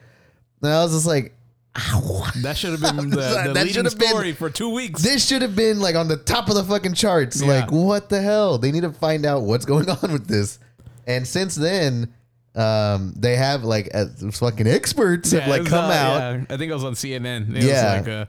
And 0.62 0.72
I 0.72 0.84
was 0.84 0.94
just 0.94 1.06
like, 1.06 1.34
"Ow." 1.78 2.30
That 2.42 2.56
should 2.58 2.72
have 2.80 2.82
been 2.98 3.10
the, 3.10 3.16
That 3.18 3.54
the 3.54 3.60
should 3.60 3.66
leading 3.68 3.84
have 3.86 3.98
been- 4.00 4.10
story 4.10 4.32
for 4.34 4.50
two 4.50 4.70
weeks. 4.70 5.02
This 5.02 5.28
should 5.28 5.42
have 5.42 5.56
been 5.56 5.80
like 5.80 5.96
on 5.96 6.08
the 6.08 6.18
top 6.18 6.48
of 6.50 6.56
the 6.56 6.64
fucking 6.64 6.94
charts. 6.94 7.42
Yeah. 7.42 7.48
Like, 7.48 7.72
what 7.72 8.10
the 8.10 8.22
hell? 8.22 8.58
They 8.58 8.72
need 8.72 8.82
to 8.84 8.92
find 8.94 9.26
out 9.26 9.42
what's 9.44 9.66
going 9.66 9.90
on 10.04 10.12
with 10.14 10.28
this. 10.28 10.60
And 11.06 11.28
since 11.28 11.56
then, 11.56 12.14
um, 12.56 13.14
they 13.18 13.36
have 13.36 13.64
like 13.66 13.90
uh, 13.94 14.06
fucking 14.32 14.68
experts 14.68 15.32
have 15.32 15.48
like 15.50 15.66
come 15.66 15.86
uh, 15.86 15.94
out. 15.94 16.18
yeah, 16.20 16.44
I 16.50 16.58
think 16.58 16.72
it 16.72 16.74
was 16.74 16.84
on 16.86 16.94
CNN. 16.94 17.56
It 17.56 17.64
Yeah. 17.64 17.98
was 18.00 18.08
like, 18.08 18.16
uh, 18.16 18.26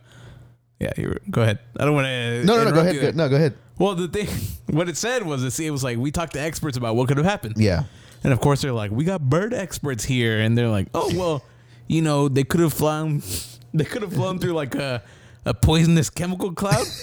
yeah. 0.81 0.93
You 0.97 1.09
were, 1.09 1.21
go 1.31 1.43
ahead. 1.43 1.59
I 1.79 1.85
don't 1.85 1.95
want 1.95 2.07
to. 2.07 2.45
No, 2.45 2.57
no, 2.57 2.65
no. 2.65 2.73
Go 2.73 2.81
ahead. 2.81 3.01
Go, 3.01 3.11
no, 3.13 3.29
go 3.29 3.37
ahead. 3.37 3.55
Well, 3.79 3.95
the 3.95 4.09
thing, 4.09 4.29
what 4.77 4.89
it 4.89 4.97
said 4.97 5.25
was, 5.25 5.59
it 5.59 5.71
was 5.71 5.83
like 5.85 5.99
we 5.99 6.11
talked 6.11 6.35
to 6.35 6.41
experts 6.41 6.77
about 6.77 6.97
what 6.97 7.09
could 7.09 7.17
have 7.17 7.27
happened. 7.27 7.55
Yeah. 7.59 7.85
And 8.23 8.33
of 8.33 8.41
course, 8.41 8.63
they're 8.63 8.73
like, 8.73 8.91
we 8.91 9.05
got 9.05 9.21
bird 9.21 9.53
experts 9.53 10.05
here, 10.05 10.41
and 10.41 10.57
they're 10.57 10.69
like, 10.69 10.89
oh 10.95 11.13
well, 11.15 11.45
you 11.89 12.01
know, 12.03 12.29
they 12.29 12.45
could 12.45 12.61
have 12.61 12.73
flown, 12.73 13.23
they 13.75 13.85
could 13.85 14.03
have 14.03 14.13
flown 14.13 14.39
through 14.39 14.53
like 14.53 14.75
a 14.75 15.03
a 15.45 15.53
poisonous 15.55 16.11
chemical 16.11 16.53
cloud. 16.53 16.87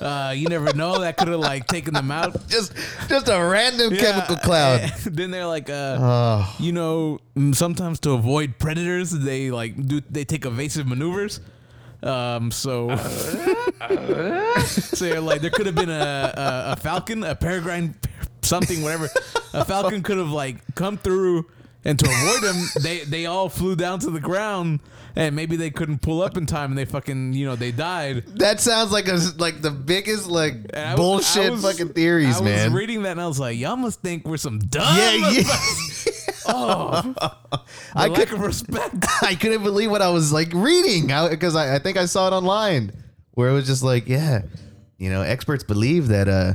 Uh, 0.00 0.32
you 0.36 0.46
never 0.48 0.72
know. 0.74 1.00
That 1.00 1.16
could 1.16 1.28
have 1.28 1.40
like 1.40 1.66
taken 1.66 1.94
them 1.94 2.10
out. 2.10 2.46
Just, 2.48 2.72
just 3.08 3.28
a 3.28 3.42
random 3.42 3.92
Yeah. 3.94 4.00
chemical 4.00 4.36
cloud. 4.36 4.80
then 5.04 5.30
they're 5.32 5.46
like, 5.46 5.70
uh, 5.70 5.96
Oh, 5.98 6.56
you 6.60 6.72
know, 6.72 7.18
mm, 7.36 7.54
sometimes 7.54 7.98
to 8.00 8.10
avoid 8.12 8.58
predators, 8.58 9.10
they 9.10 9.50
like 9.50 9.74
do 9.86 10.00
they 10.08 10.24
take 10.24 10.44
evasive 10.44 10.86
maneuvers. 10.86 11.40
Um, 12.02 12.50
so, 12.52 12.94
so 14.66 15.04
you're 15.06 15.20
like 15.20 15.40
there 15.40 15.50
could 15.50 15.66
have 15.66 15.74
been 15.74 15.90
a, 15.90 15.92
a, 16.36 16.72
a 16.72 16.76
falcon, 16.76 17.24
a 17.24 17.34
peregrine, 17.34 17.94
something, 18.42 18.82
whatever. 18.82 19.08
A 19.52 19.64
falcon 19.64 20.02
could 20.02 20.18
have 20.18 20.30
like 20.30 20.56
come 20.74 20.96
through, 20.96 21.46
and 21.84 21.98
to 21.98 22.06
avoid 22.06 22.42
them, 22.42 22.56
they 22.82 23.00
they 23.00 23.26
all 23.26 23.48
flew 23.48 23.74
down 23.74 23.98
to 24.00 24.10
the 24.10 24.20
ground, 24.20 24.78
and 25.16 25.34
maybe 25.34 25.56
they 25.56 25.70
couldn't 25.70 26.00
pull 26.00 26.22
up 26.22 26.36
in 26.36 26.46
time, 26.46 26.70
and 26.70 26.78
they 26.78 26.84
fucking 26.84 27.32
you 27.32 27.46
know 27.46 27.56
they 27.56 27.72
died. 27.72 28.24
that 28.36 28.60
sounds 28.60 28.92
like 28.92 29.08
a 29.08 29.18
like 29.38 29.60
the 29.60 29.70
biggest 29.72 30.28
like 30.28 30.54
I 30.76 30.92
was- 30.94 30.96
bullshit 31.00 31.46
I 31.46 31.50
was- 31.50 31.62
fucking 31.62 31.94
theories, 31.94 32.40
I 32.40 32.44
man. 32.44 32.70
was 32.72 32.78
reading 32.80 33.02
that 33.02 33.12
and 33.12 33.20
I 33.20 33.26
was 33.26 33.40
like, 33.40 33.58
y'all 33.58 33.76
must 33.76 34.00
think 34.02 34.24
we're 34.26 34.36
some 34.36 34.60
dumb. 34.60 34.96
yeah, 34.96 35.30
yeah. 35.30 35.42
Oh, 36.48 37.14
I 37.94 38.08
lack 38.08 38.28
could- 38.28 38.32
of 38.38 38.40
respect. 38.40 39.04
I 39.22 39.34
couldn't 39.34 39.62
believe 39.62 39.90
what 39.90 40.02
I 40.02 40.08
was 40.10 40.32
like 40.32 40.52
reading 40.54 41.06
because 41.30 41.54
I, 41.54 41.76
I 41.76 41.78
think 41.78 41.96
I 41.96 42.06
saw 42.06 42.28
it 42.28 42.32
online 42.32 42.92
where 43.32 43.50
it 43.50 43.52
was 43.52 43.66
just 43.66 43.82
like, 43.82 44.08
yeah, 44.08 44.42
you 44.98 45.10
know, 45.10 45.22
experts 45.22 45.62
believe 45.62 46.08
that 46.08 46.28
uh, 46.28 46.54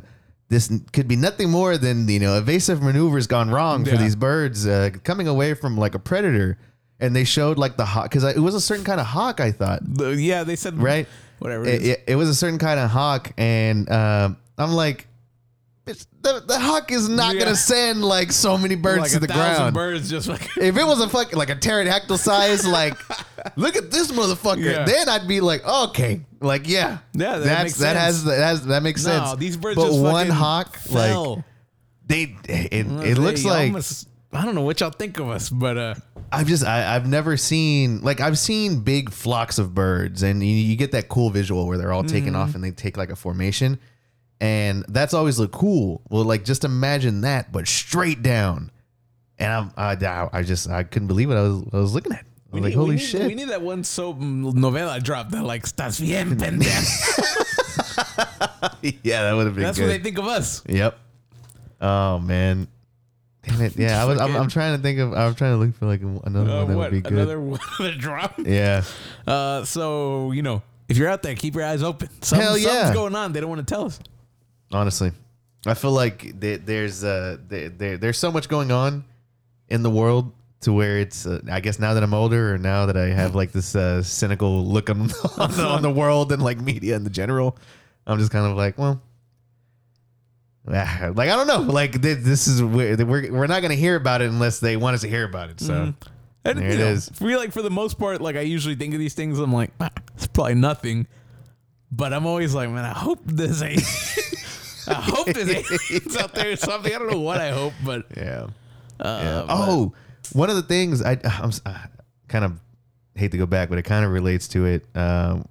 this 0.50 0.72
could 0.92 1.08
be 1.08 1.16
nothing 1.16 1.50
more 1.50 1.78
than 1.78 2.08
you 2.08 2.20
know 2.20 2.38
evasive 2.38 2.82
maneuvers 2.82 3.28
gone 3.28 3.50
wrong 3.50 3.86
for 3.86 3.98
these 3.98 4.16
birds 4.16 4.68
uh, 4.68 4.90
coming 5.04 5.28
away 5.28 5.54
from 5.54 5.78
like 5.78 5.96
a 5.96 6.00
predator, 6.00 6.58
and 7.00 7.16
they 7.16 7.24
showed 7.24 7.58
like 7.58 7.78
the 7.78 7.86
hawk 7.86 8.06
because 8.06 8.24
it 8.24 8.40
was 8.40 8.54
a 8.56 8.62
certain 8.62 8.84
kind 8.86 9.00
of 9.00 9.06
hawk. 9.08 9.40
I 9.40 9.52
thought 9.52 9.80
The- 9.84 10.16
yeah, 10.22 10.44
they 10.44 10.56
said 10.56 10.78
right, 10.82 11.08
Whatever. 11.40 11.66
It, 11.66 11.82
It 11.82 11.86
it, 11.86 12.04
it 12.10 12.16
was 12.16 12.30
a 12.30 12.36
certain 12.36 12.60
kind 12.60 12.80
of 12.80 12.90
hawk, 12.90 13.32
and 13.38 13.90
um, 13.92 14.38
I'm 14.58 14.72
like. 14.74 15.08
"Bitch, 15.86 16.06
The, 16.22 16.42
the 16.48 16.60
hawk 16.60 16.92
is 16.92 17.10
not 17.10 17.36
Yeah. 17.36 17.44
gonna 17.44 17.56
send 17.56 18.04
like 18.04 18.32
so 18.32 18.58
many 18.58 18.76
birds 18.76 19.02
like 19.02 19.12
to 19.12 19.18
a 19.18 19.20
the 19.20 19.28
thousand 19.28 19.74
ground. 19.74 19.74
birds 19.76 20.10
just 20.10 20.28
like 20.28 20.50
If 20.58 20.78
it 20.78 20.86
was 20.86 21.02
a 21.02 21.10
fucking 21.10 21.38
like 21.38 21.50
a 21.50 21.56
pterodactyl 21.56 22.18
size, 22.18 22.66
like 22.66 22.96
look 23.58 23.76
at 23.76 23.92
this 23.92 24.12
motherfucker, 24.12 24.64
Yeah. 24.64 24.86
then 24.86 25.10
I'd 25.10 25.28
be 25.28 25.42
like, 25.42 25.66
okay, 25.68 26.22
like 26.40 26.68
yeah, 26.68 27.00
Yeah, 27.14 27.38
that 27.40 27.44
that's 27.44 27.64
makes 27.64 27.78
that 27.80 27.96
has 27.98 28.24
that 28.26 28.38
has 28.40 28.66
that 28.68 28.84
makes 28.84 29.06
no, 29.06 29.12
sense. 29.26 29.40
these 29.40 29.58
birds 29.58 29.76
but 29.76 29.88
just 29.88 30.00
one 30.00 30.14
fucking 30.28 30.32
hawk, 30.32 30.78
like 30.90 31.44
they, 32.06 32.36
it, 32.48 32.86
it 32.88 33.18
looks 33.18 33.44
like 33.46 33.68
almost- 33.68 34.10
I 34.34 34.44
don't 34.46 34.56
know 34.56 34.62
what 34.64 34.80
y'all 34.80 34.90
think 34.90 35.20
of 35.20 35.30
us, 35.30 35.48
but 35.50 35.78
uh, 35.78 35.94
I've 36.32 36.48
just 36.48 36.66
I, 36.66 36.96
I've 36.96 37.08
never 37.08 37.38
seen 37.38 38.02
like 38.02 38.20
I've 38.20 38.40
seen 38.40 38.80
big 38.82 39.12
flocks 39.12 39.60
of 39.60 39.76
birds, 39.76 40.24
and 40.24 40.42
you, 40.44 40.50
you 40.56 40.76
get 40.76 40.92
that 40.94 41.08
cool 41.08 41.30
visual 41.30 41.68
where 41.68 41.78
they're 41.78 41.94
all 41.94 42.04
taking 42.04 42.34
Mm-hmm. 42.34 42.42
off 42.42 42.56
and 42.56 42.64
they 42.64 42.72
take 42.72 42.98
like 42.98 43.12
a 43.12 43.16
formation, 43.16 43.80
and 44.44 44.84
that's 44.90 45.14
always 45.14 45.40
look 45.40 45.54
cool. 45.54 46.02
Well, 46.10 46.26
like 46.26 46.44
just 46.44 46.66
imagine 46.66 47.22
that, 47.22 47.54
but 47.54 47.66
straight 47.66 48.22
down, 48.22 48.72
and 49.40 49.52
I'm 49.54 49.72
I, 49.78 50.28
I 50.34 50.44
just 50.44 50.70
I 50.70 50.84
couldn't 50.84 51.08
believe 51.08 51.30
what 51.30 51.38
I 51.38 51.44
was 51.44 51.64
I 51.72 51.78
was 51.78 51.94
looking 51.96 52.12
at. 52.12 52.26
I 52.52 52.56
was 52.58 52.62
like, 52.64 52.70
need, 52.72 52.76
holy 52.76 52.90
we 52.90 52.96
need, 52.96 53.02
shit! 53.02 53.26
we 53.28 53.36
need 53.36 53.50
that 53.50 53.62
one 53.62 53.86
soap 53.86 54.20
novela 54.20 55.02
drop 55.02 55.30
that 55.30 55.44
like 55.46 55.64
estás 55.64 56.02
bien 56.02 56.38
pendejo. 56.38 56.68
yeah, 59.04 59.24
that 59.24 59.34
would 59.34 59.46
have 59.46 59.56
been 59.56 59.64
That's 59.64 59.78
good. 59.78 59.86
what 59.86 59.92
they 59.92 60.00
think 60.00 60.18
of 60.18 60.26
us. 60.26 60.62
Yep. 60.68 60.98
Oh 61.82 62.20
man. 62.20 62.68
Damn 63.44 63.62
it. 63.62 63.78
Yeah, 63.78 64.02
I 64.02 64.06
was. 64.06 64.20
I'm, 64.20 64.36
I'm 64.36 64.50
trying 64.50 64.76
to 64.78 64.82
think 64.84 65.00
of. 65.00 65.14
I'm 65.14 65.36
trying 65.36 65.54
to 65.54 65.58
look 65.58 65.76
for 65.76 65.86
like 65.86 66.02
another 66.02 66.50
Uh, 66.52 66.58
one 66.60 66.68
that 66.70 66.78
what 66.78 66.92
would 66.92 66.92
be 66.92 67.02
good. 67.02 67.14
another 67.14 67.40
one 67.42 67.60
drop? 67.98 68.36
yeah. 68.40 68.84
Uh, 69.28 69.64
so 69.66 70.32
you 70.32 70.42
know, 70.42 70.62
if 70.88 70.98
you're 70.98 71.10
out 71.10 71.24
there, 71.24 71.36
keep 71.36 71.56
your 71.56 71.66
eyes 71.66 71.82
open. 71.84 72.10
Some, 72.22 72.40
Hell 72.40 72.58
yeah. 72.58 72.70
Something's 72.70 72.96
going 72.96 73.16
on. 73.16 73.34
They 73.34 73.40
don't 73.42 73.50
want 73.50 73.66
to 73.66 73.74
tell 73.74 73.86
us. 73.86 74.00
Honestly, 74.74 75.12
I 75.66 75.74
feel 75.76 75.92
like 75.92 76.40
there, 76.40 76.58
there's 76.58 77.04
uh 77.04 77.38
there, 77.48 77.70
there 77.70 77.98
there's 77.98 78.18
so 78.18 78.32
much 78.32 78.50
going 78.50 78.72
on 78.72 79.06
in 79.70 79.84
the 79.84 79.90
world 79.90 80.32
to 80.62 80.74
where 80.74 80.98
it's. 81.00 81.26
Uh, 81.26 81.42
I 81.52 81.60
guess 81.60 81.78
now 81.80 81.94
that 81.94 82.04
I'm 82.04 82.14
older, 82.14 82.56
or 82.56 82.58
now 82.58 82.86
that 82.88 82.98
I 82.98 83.08
have 83.08 83.36
like 83.36 83.52
this 83.52 83.76
uh, 83.76 84.02
cynical 84.04 84.66
look 84.66 84.90
on 84.90 85.02
on 85.38 85.52
the, 85.52 85.64
on 85.66 85.82
the 85.82 85.92
world 85.92 86.32
and 86.32 86.42
like 86.42 86.60
media 86.60 86.96
in 86.96 87.04
the 87.04 87.10
general, 87.10 87.58
I'm 88.08 88.18
just 88.20 88.32
kind 88.32 88.46
of 88.50 88.58
like, 88.58 88.78
well. 88.78 89.02
ah, 90.68 91.12
Like 91.14 91.30
I 91.30 91.36
don't 91.36 91.48
know, 91.48 91.60
like 91.62 92.02
this 92.02 92.48
is 92.48 92.64
we're 92.64 92.96
we're 93.32 93.48
not 93.48 93.62
gonna 93.62 93.76
hear 93.76 93.96
about 93.96 94.22
it 94.22 94.30
unless 94.30 94.60
they 94.60 94.78
want 94.78 94.96
us 94.96 95.02
to 95.02 95.10
hear 95.10 95.26
about 95.26 95.50
it. 95.50 95.60
So 95.60 95.94
And, 96.46 96.60
There 96.60 96.70
it 96.72 96.80
know, 96.80 96.86
is. 96.88 97.10
For 97.10 97.26
me, 97.26 97.36
like 97.38 97.52
for 97.52 97.62
the 97.62 97.70
most 97.70 98.00
part, 98.00 98.22
like 98.22 98.36
I 98.36 98.42
usually 98.42 98.76
think 98.76 98.94
of 98.94 99.00
these 99.00 99.14
things. 99.14 99.40
I'm 99.40 99.54
like, 99.54 99.72
"Ah, 99.80 99.92
it's 100.16 100.28
probably 100.28 100.56
nothing, 100.56 101.08
but 101.92 102.12
I'm 102.14 102.26
always 102.26 102.54
like, 102.56 102.70
man, 102.70 102.86
I 102.86 102.94
hope 102.94 103.20
this 103.26 103.62
ain't. 103.62 103.82
I 104.88 104.94
hope 104.96 105.28
this 105.28 105.50
ain't 105.50 106.18
out 106.22 106.34
there 106.34 106.52
or 106.52 106.56
something. 106.56 106.94
I 106.94 106.98
don't 107.00 107.12
know 107.12 107.20
what 107.20 107.40
I 107.40 107.52
hope, 107.52 107.74
but 107.86 108.06
Yeah. 108.18 108.48
uh, 109.00 109.20
Yeah. 109.24 109.44
but- 109.48 109.70
Oh, 109.70 109.94
one 110.34 110.50
of 110.50 110.56
the 110.56 110.64
things 110.64 111.02
I 111.02 111.18
I'm 111.24 111.52
I 111.66 111.86
kind 112.28 112.46
of 112.46 112.60
hate 113.16 113.32
to 113.32 113.38
go 113.38 113.46
back, 113.46 113.70
but 113.70 113.78
it 113.78 113.84
kind 113.84 114.04
of 114.06 114.12
relates 114.12 114.48
to 114.50 114.66
it. 114.66 114.86
Um, 114.96 115.46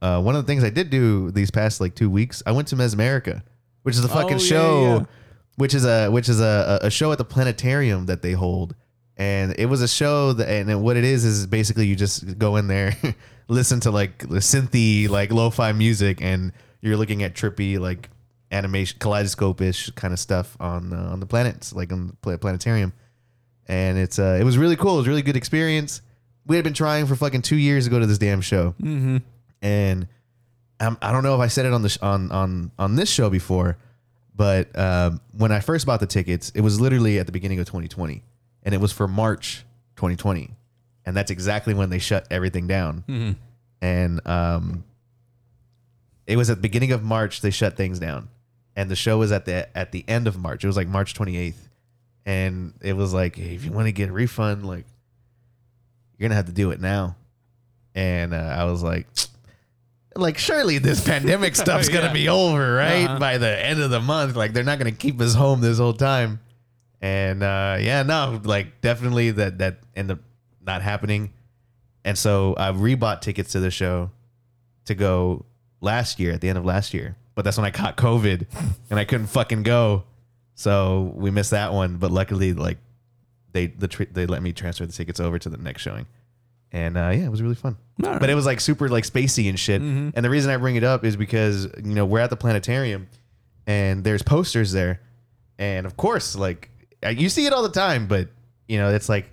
uh, 0.00 0.20
one 0.22 0.36
of 0.36 0.44
the 0.44 0.46
things 0.50 0.62
I 0.62 0.70
did 0.70 0.90
do 0.90 1.30
these 1.32 1.50
past 1.50 1.80
like 1.80 1.94
two 1.94 2.08
weeks, 2.10 2.42
I 2.46 2.52
went 2.52 2.68
to 2.68 2.76
Mesmerica, 2.76 3.42
which 3.82 3.96
is 3.96 4.04
a 4.04 4.08
fucking 4.08 4.36
Oh, 4.36 4.40
yeah, 4.40 4.46
show, 4.46 4.82
yeah. 5.00 5.04
which 5.56 5.74
is 5.74 5.84
a 5.84 6.08
which 6.10 6.28
is 6.28 6.40
a, 6.40 6.78
a 6.82 6.90
show 6.90 7.10
at 7.12 7.18
the 7.18 7.24
planetarium 7.24 8.06
that 8.06 8.22
they 8.22 8.32
hold, 8.32 8.76
and 9.16 9.54
it 9.58 9.66
was 9.66 9.82
a 9.82 9.88
show 9.88 10.32
that 10.34 10.48
and 10.48 10.82
what 10.82 10.96
it 10.96 11.04
is 11.04 11.24
is 11.24 11.46
basically 11.46 11.86
you 11.86 11.96
just 11.96 12.38
go 12.38 12.56
in 12.56 12.68
there. 12.68 12.96
listen 13.50 13.80
to 13.80 13.90
like 13.90 14.18
the 14.28 14.40
synthy, 14.40 15.08
like 15.08 15.32
lo-fi 15.32 15.72
music, 15.72 16.20
and 16.20 16.52
you're 16.82 16.98
looking 16.98 17.22
at 17.22 17.34
trippy 17.34 17.78
like 17.80 18.08
animation, 18.50 18.98
kaleidoscope-ish 18.98 19.90
kind 19.90 20.12
of 20.12 20.20
stuff 20.20 20.56
on 20.60 20.92
uh, 20.92 21.10
on 21.12 21.20
the 21.20 21.26
planets, 21.26 21.72
like 21.72 21.92
on 21.92 22.16
the 22.22 22.38
planetarium. 22.38 22.92
And 23.66 23.98
it's 23.98 24.18
uh, 24.18 24.38
it 24.40 24.44
was 24.44 24.56
really 24.56 24.76
cool. 24.76 24.94
It 24.94 24.98
was 24.98 25.06
a 25.06 25.10
really 25.10 25.22
good 25.22 25.36
experience. 25.36 26.00
We 26.46 26.56
had 26.56 26.64
been 26.64 26.74
trying 26.74 27.06
for 27.06 27.14
fucking 27.14 27.42
two 27.42 27.56
years 27.56 27.84
to 27.84 27.90
go 27.90 27.98
to 27.98 28.06
this 28.06 28.18
damn 28.18 28.40
show, 28.40 28.74
mm-hmm. 28.80 29.18
and 29.60 30.08
um, 30.80 30.96
I 31.02 31.12
don't 31.12 31.22
know 31.22 31.34
if 31.34 31.40
I 31.40 31.48
said 31.48 31.66
it 31.66 31.72
on 31.72 31.82
the 31.82 31.90
sh- 31.90 31.98
on 32.00 32.32
on 32.32 32.70
on 32.78 32.96
this 32.96 33.10
show 33.10 33.28
before, 33.28 33.76
but 34.34 34.76
um, 34.78 35.20
when 35.36 35.52
I 35.52 35.60
first 35.60 35.84
bought 35.84 36.00
the 36.00 36.06
tickets, 36.06 36.50
it 36.54 36.60
was 36.60 36.80
literally 36.80 37.18
at 37.18 37.26
the 37.26 37.32
beginning 37.32 37.58
of 37.58 37.66
2020, 37.66 38.22
and 38.62 38.74
it 38.74 38.80
was 38.80 38.92
for 38.92 39.06
March 39.08 39.64
2020, 39.96 40.50
and 41.04 41.16
that's 41.16 41.30
exactly 41.30 41.74
when 41.74 41.90
they 41.90 41.98
shut 41.98 42.26
everything 42.30 42.66
down. 42.66 43.04
And 43.82 44.26
um, 44.26 44.84
it 46.26 46.36
was 46.36 46.50
at 46.50 46.58
the 46.58 46.62
beginning 46.62 46.92
of 46.92 47.02
March 47.02 47.40
they 47.40 47.50
shut 47.50 47.76
things 47.76 47.98
down, 47.98 48.28
and 48.78 48.88
the 48.88 48.94
show 48.94 49.18
was 49.18 49.32
at 49.32 49.44
the 49.44 49.76
at 49.76 49.90
the 49.90 50.04
end 50.06 50.28
of 50.28 50.38
March. 50.38 50.62
It 50.62 50.68
was 50.68 50.76
like 50.76 50.86
March 50.86 51.12
28th, 51.12 51.68
and 52.24 52.74
it 52.80 52.92
was 52.92 53.12
like, 53.12 53.34
hey, 53.34 53.56
if 53.56 53.64
you 53.64 53.72
want 53.72 53.88
to 53.88 53.92
get 53.92 54.08
a 54.08 54.12
refund, 54.12 54.64
like 54.64 54.84
you're 56.16 56.28
gonna 56.28 56.36
have 56.36 56.46
to 56.46 56.52
do 56.52 56.70
it 56.70 56.80
now. 56.80 57.16
And 57.96 58.32
uh, 58.32 58.36
I 58.36 58.64
was 58.64 58.80
like, 58.84 59.08
like 60.14 60.38
surely 60.38 60.78
this 60.78 61.04
pandemic 61.04 61.56
stuff's 61.56 61.88
gonna 61.88 62.12
be 62.12 62.28
over, 62.28 62.74
right? 62.74 63.06
Uh-huh. 63.06 63.18
By 63.18 63.38
the 63.38 63.66
end 63.66 63.80
of 63.80 63.90
the 63.90 64.00
month, 64.00 64.36
like 64.36 64.52
they're 64.52 64.62
not 64.62 64.78
gonna 64.78 64.92
keep 64.92 65.20
us 65.20 65.34
home 65.34 65.60
this 65.60 65.78
whole 65.78 65.92
time. 65.92 66.38
And 67.00 67.42
uh, 67.42 67.78
yeah, 67.80 68.04
no, 68.04 68.40
like 68.44 68.80
definitely 68.80 69.32
that 69.32 69.58
that 69.58 69.78
ended 69.96 70.18
up 70.18 70.24
not 70.64 70.82
happening. 70.82 71.32
And 72.04 72.16
so 72.16 72.54
I 72.56 72.70
rebought 72.70 73.22
tickets 73.22 73.50
to 73.52 73.60
the 73.60 73.72
show 73.72 74.12
to 74.84 74.94
go 74.94 75.46
last 75.80 76.20
year 76.20 76.30
at 76.30 76.40
the 76.40 76.48
end 76.48 76.58
of 76.58 76.64
last 76.64 76.94
year. 76.94 77.16
But 77.38 77.44
that's 77.44 77.56
when 77.56 77.64
I 77.64 77.70
caught 77.70 77.96
COVID 77.96 78.46
and 78.90 78.98
I 78.98 79.04
couldn't 79.04 79.28
fucking 79.28 79.62
go. 79.62 80.02
So 80.56 81.12
we 81.14 81.30
missed 81.30 81.52
that 81.52 81.72
one. 81.72 81.98
But 81.98 82.10
luckily, 82.10 82.52
like 82.52 82.78
they 83.52 83.68
the 83.68 83.86
tr- 83.86 84.10
they 84.10 84.26
let 84.26 84.42
me 84.42 84.52
transfer 84.52 84.84
the 84.84 84.92
tickets 84.92 85.20
over 85.20 85.38
to 85.38 85.48
the 85.48 85.56
next 85.56 85.82
showing. 85.82 86.08
And 86.72 86.98
uh, 86.98 87.10
yeah, 87.14 87.26
it 87.26 87.30
was 87.30 87.40
really 87.40 87.54
fun. 87.54 87.76
All 88.02 88.10
right. 88.10 88.18
But 88.18 88.28
it 88.28 88.34
was 88.34 88.44
like 88.44 88.58
super 88.58 88.88
like 88.88 89.04
spacey 89.04 89.48
and 89.48 89.56
shit. 89.56 89.80
Mm-hmm. 89.80 90.10
And 90.16 90.24
the 90.24 90.30
reason 90.30 90.50
I 90.50 90.56
bring 90.56 90.74
it 90.74 90.82
up 90.82 91.04
is 91.04 91.14
because 91.14 91.66
you 91.76 91.94
know 91.94 92.04
we're 92.04 92.18
at 92.18 92.30
the 92.30 92.36
planetarium, 92.36 93.06
and 93.68 94.02
there's 94.02 94.24
posters 94.24 94.72
there, 94.72 95.00
and 95.60 95.86
of 95.86 95.96
course 95.96 96.34
like 96.34 96.68
you 97.08 97.28
see 97.28 97.46
it 97.46 97.52
all 97.52 97.62
the 97.62 97.68
time, 97.68 98.08
but 98.08 98.30
you 98.66 98.78
know 98.78 98.92
it's 98.92 99.08
like, 99.08 99.30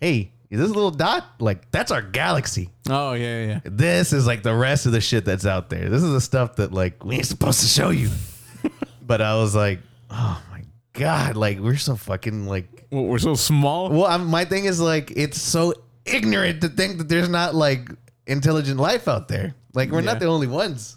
hey, 0.00 0.32
is 0.50 0.60
this 0.60 0.68
little 0.70 0.90
dot 0.90 1.24
like 1.40 1.70
that's 1.70 1.90
our 1.90 2.02
galaxy. 2.02 2.70
Oh 2.88 3.14
yeah, 3.14 3.44
yeah. 3.46 3.60
This 3.64 4.12
is 4.12 4.26
like 4.26 4.42
the 4.42 4.54
rest 4.54 4.86
of 4.86 4.92
the 4.92 5.00
shit 5.00 5.24
that's 5.24 5.46
out 5.46 5.70
there. 5.70 5.88
This 5.88 6.02
is 6.02 6.12
the 6.12 6.20
stuff 6.20 6.56
that 6.56 6.72
like 6.72 7.04
we 7.04 7.16
ain't 7.16 7.26
supposed 7.26 7.60
to 7.60 7.66
show 7.66 7.90
you. 7.90 8.10
but 9.02 9.20
I 9.20 9.34
was 9.36 9.54
like, 9.54 9.80
oh 10.10 10.42
my 10.50 10.62
god, 10.92 11.36
like 11.36 11.58
we're 11.58 11.76
so 11.76 11.96
fucking 11.96 12.46
like 12.46 12.86
Well, 12.90 13.04
we're 13.04 13.18
so 13.18 13.34
small. 13.34 13.90
well, 13.90 14.06
I'm, 14.06 14.26
my 14.26 14.44
thing 14.44 14.64
is 14.66 14.80
like 14.80 15.10
it's 15.16 15.40
so 15.40 15.74
ignorant 16.04 16.60
to 16.60 16.68
think 16.68 16.98
that 16.98 17.08
there's 17.08 17.28
not 17.28 17.54
like 17.54 17.88
intelligent 18.26 18.78
life 18.78 19.08
out 19.08 19.28
there. 19.28 19.54
Like 19.74 19.90
we're 19.90 19.98
Yeah. 20.00 20.06
not 20.12 20.20
the 20.20 20.26
only 20.26 20.46
ones. 20.46 20.96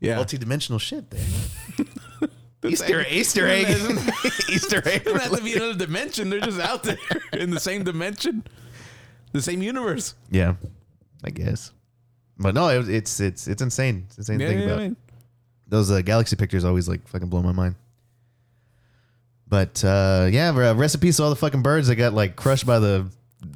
Yeah. 0.00 0.16
Multi-dimensional 0.16 0.78
shit 0.78 1.10
there. 1.10 1.20
Easter 2.64 3.04
Easter 3.08 3.46
egg 3.46 3.68
Easter 4.48 4.82
egg. 4.88 5.04
Doesn't 5.04 5.20
have 5.20 5.36
to 5.36 5.42
be 5.44 5.54
another 5.54 5.74
dimension. 5.74 6.28
They're 6.30 6.40
just 6.40 6.58
out 6.60 6.82
there 6.82 6.98
in 7.32 7.50
the 7.50 7.60
same 7.60 7.84
dimension, 7.84 8.44
the 9.32 9.42
same 9.42 9.62
universe. 9.62 10.14
Yeah, 10.30 10.54
I 11.24 11.30
guess. 11.30 11.72
But 12.38 12.54
no, 12.54 12.68
it, 12.68 12.88
it's 12.88 13.20
it's 13.20 13.48
it's 13.48 13.62
insane. 13.62 14.04
It's 14.08 14.18
insane 14.18 14.38
to 14.38 14.44
Yeah, 14.44 14.50
think 14.50 14.60
yeah, 14.60 14.66
about. 14.72 14.82
yeah. 14.82 14.90
Those 15.68 15.90
uh, 15.90 16.00
galaxy 16.02 16.36
pictures 16.36 16.64
always 16.64 16.88
like 16.88 17.06
fucking 17.08 17.28
blow 17.28 17.42
my 17.42 17.52
mind. 17.52 17.74
But 19.48 19.82
uh, 19.84 20.28
yeah, 20.30 20.50
uh, 20.50 20.74
recipes 20.74 21.16
to 21.16 21.22
all 21.24 21.30
the 21.30 21.36
fucking 21.36 21.62
birds 21.62 21.88
that 21.88 21.96
got 21.96 22.12
like 22.14 22.36
crushed 22.36 22.66
by 22.66 22.78
the 22.78 23.06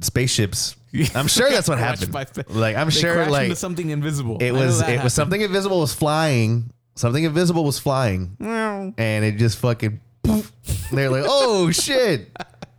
spaceships. 0.01 0.75
I'm 1.15 1.27
sure 1.27 1.49
that's 1.49 1.67
what 1.67 1.77
Crushed 1.77 2.05
happened. 2.13 2.45
by 2.47 2.53
like 2.53 2.75
I'm 2.75 2.87
They 2.87 2.91
sure 2.93 3.13
crashed 3.15 3.31
like 3.31 3.43
into 3.45 3.55
something 3.55 3.89
invisible. 3.89 4.37
it 4.39 4.51
know 4.51 4.59
was 4.59 4.79
that 4.79 4.85
it 4.85 4.91
happened. 4.91 5.03
was 5.05 5.13
something 5.13 5.41
invisible 5.41 5.79
was 5.79 5.93
flying. 5.93 6.71
Something 6.95 7.23
invisible 7.23 7.63
was 7.63 7.79
flying, 7.79 8.35
and 8.39 9.25
it 9.25 9.37
just 9.37 9.57
fucking. 9.59 9.99
Poof. 10.21 10.51
They're 10.91 11.09
like, 11.09 11.23
oh 11.27 11.71
shit. 11.71 12.29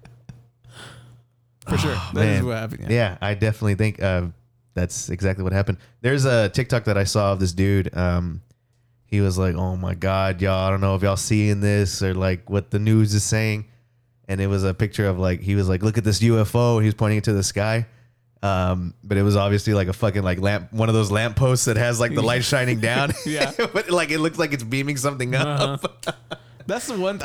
For 1.69 1.79
sure. 1.79 1.97
That 2.15 2.27
is 2.27 2.43
what 2.43 2.57
happened. 2.57 2.91
Yeah. 2.91 2.95
Yeah, 2.95 3.19
I 3.21 3.35
definitely 3.35 3.75
think 3.77 4.03
uh, 4.03 4.27
that's 4.75 5.09
exactly 5.09 5.45
what 5.45 5.53
happened. 5.53 5.79
There's 6.01 6.25
a 6.25 6.49
TikTok 6.49 6.85
that 6.85 6.99
I 6.99 7.05
saw 7.05 7.33
of 7.33 7.41
this 7.41 7.53
dude. 7.53 7.95
Um, 7.97 8.43
he 9.07 9.21
was 9.21 9.39
like, 9.39 9.55
"Oh 9.55 9.77
my 9.77 9.95
god, 9.95 10.43
y'all! 10.43 10.67
I 10.67 10.71
don't 10.71 10.81
know 10.81 10.95
if 10.95 11.03
y'all 11.03 11.17
seeing 11.17 11.61
this 11.61 12.03
or 12.03 12.15
like 12.15 12.51
what 12.51 12.71
the 12.71 12.79
news 12.79 13.15
is 13.15 13.25
saying." 13.25 13.67
And 14.27 14.41
it 14.41 14.47
was 14.47 14.65
a 14.65 14.73
picture 14.75 15.07
of 15.07 15.19
like 15.19 15.41
he 15.41 15.55
was 15.55 15.69
like, 15.69 15.83
"Look 15.83 15.99
at 15.99 16.05
this 16.05 16.21
UFO." 16.21 16.81
He 16.81 16.87
was 16.87 16.95
pointing 16.95 17.19
it 17.19 17.25
to 17.25 17.33
the 17.33 17.43
sky. 17.43 17.87
Um, 18.45 18.93
but 19.03 19.17
it 19.17 19.23
was 19.23 19.37
obviously 19.37 19.73
like 19.73 19.89
a 19.89 19.95
fucking 19.95 20.23
like 20.23 20.39
lamp, 20.39 20.71
one 20.71 20.91
of 20.91 20.95
those 20.95 21.11
lamp 21.11 21.35
posts 21.35 21.65
that 21.65 21.79
has 21.79 21.99
like 21.99 22.15
the 22.15 22.23
light 22.23 22.45
shining 22.53 22.79
down. 22.79 23.13
Yeah. 23.25 23.53
but 23.73 23.89
like 23.89 24.11
it 24.11 24.19
looks 24.19 24.39
like 24.39 24.53
it's 24.53 24.63
beaming 24.63 24.99
something 24.99 25.35
up. 25.35 25.83
Uh-huh. 25.85 26.13
That's 26.67 26.87
the 26.89 26.99
one. 26.99 27.21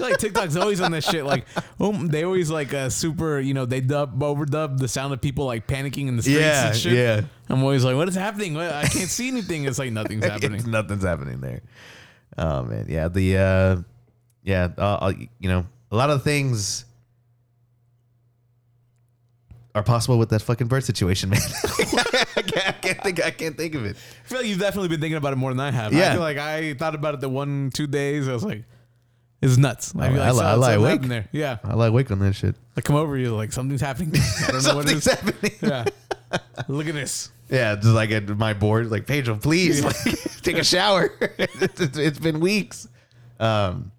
Like 0.00 0.18
TikTok's 0.18 0.56
always 0.56 0.80
on 0.80 0.90
this 0.92 1.08
shit. 1.08 1.24
Like, 1.24 1.46
oh, 1.80 1.92
they 1.92 2.24
always 2.24 2.50
like 2.50 2.72
uh, 2.74 2.88
super. 2.90 3.40
You 3.40 3.54
know, 3.54 3.64
they 3.66 3.80
dub 3.80 4.18
overdub 4.20 4.78
the 4.78 4.88
sound 4.88 5.12
of 5.12 5.20
people 5.20 5.44
like 5.46 5.66
panicking 5.66 6.08
in 6.08 6.16
the 6.16 6.22
streets 6.22 6.40
Yeah, 6.40 6.66
and 6.68 6.76
shit. 6.76 6.92
yeah. 6.92 7.20
I'm 7.48 7.62
always 7.62 7.84
like, 7.84 7.96
what 7.96 8.08
is 8.08 8.14
happening? 8.14 8.54
What? 8.54 8.72
I 8.72 8.86
can't 8.86 9.08
see 9.10 9.28
anything. 9.28 9.64
It's 9.64 9.78
like 9.78 9.92
nothing's 9.92 10.24
happening. 10.26 10.52
It's- 10.54 10.66
nothing's 10.66 11.04
happening 11.04 11.40
there. 11.40 11.62
Oh 12.38 12.62
man, 12.62 12.86
yeah. 12.88 13.08
The 13.08 13.36
uh, 13.38 13.76
yeah, 14.42 14.68
uh, 14.78 14.80
uh, 14.82 15.12
you 15.38 15.48
know, 15.48 15.66
a 15.90 15.96
lot 15.96 16.10
of 16.10 16.22
things 16.22 16.84
are 19.74 19.82
possible 19.82 20.18
with 20.18 20.28
that 20.30 20.42
fucking 20.42 20.66
bird 20.66 20.84
situation, 20.84 21.30
man. 21.30 21.40
I, 21.64 22.42
can't, 22.42 22.66
I 22.66 22.72
can't 22.72 23.02
think. 23.02 23.24
I 23.24 23.30
can't 23.30 23.56
think 23.56 23.74
of 23.74 23.84
it. 23.86 23.96
I 24.24 24.28
feel 24.28 24.38
like 24.38 24.46
you've 24.46 24.58
definitely 24.60 24.88
been 24.88 25.00
thinking 25.00 25.16
about 25.16 25.32
it 25.32 25.36
more 25.36 25.50
than 25.50 25.60
I 25.60 25.70
have. 25.70 25.92
Yeah. 25.92 26.10
I 26.10 26.12
feel 26.12 26.20
like 26.20 26.38
I 26.38 26.74
thought 26.74 26.94
about 26.94 27.14
it 27.14 27.20
the 27.20 27.28
one 27.28 27.70
two 27.72 27.86
days. 27.86 28.28
I 28.28 28.32
was 28.34 28.44
like, 28.44 28.64
it's 29.42 29.56
nuts. 29.58 29.92
I, 29.98 30.06
I 30.06 30.08
like 30.08 30.14
li- 30.14 30.20
I 30.20 30.30
something 30.32 30.60
lie 30.60 30.72
awake. 30.74 31.02
there. 31.02 31.28
Yeah. 31.32 31.58
I 31.64 31.74
lie 31.74 31.88
awake 31.88 32.10
on 32.10 32.20
that 32.20 32.34
shit. 32.34 32.54
I 32.76 32.80
come 32.80 32.96
over, 32.96 33.18
you're 33.18 33.32
like, 33.32 33.52
something's 33.52 33.80
happening. 33.80 34.12
I 34.48 34.50
don't 34.52 34.64
know 34.64 34.76
what 34.76 34.88
Something's 34.88 35.06
is. 35.06 35.12
happening. 35.12 35.52
Yeah. 35.60 35.84
Look 36.68 36.86
at 36.86 36.94
this. 36.94 37.30
Yeah, 37.50 37.74
just 37.74 37.88
like 37.88 38.10
at 38.12 38.26
my 38.28 38.54
board, 38.54 38.90
like 38.90 39.06
Pedro, 39.06 39.36
please 39.36 39.84
like, 39.84 39.96
take 40.42 40.56
a 40.56 40.64
shower. 40.64 41.10
it's, 41.38 42.18
been 42.18 42.40
weeks. 42.40 42.88
Um, 43.38 43.92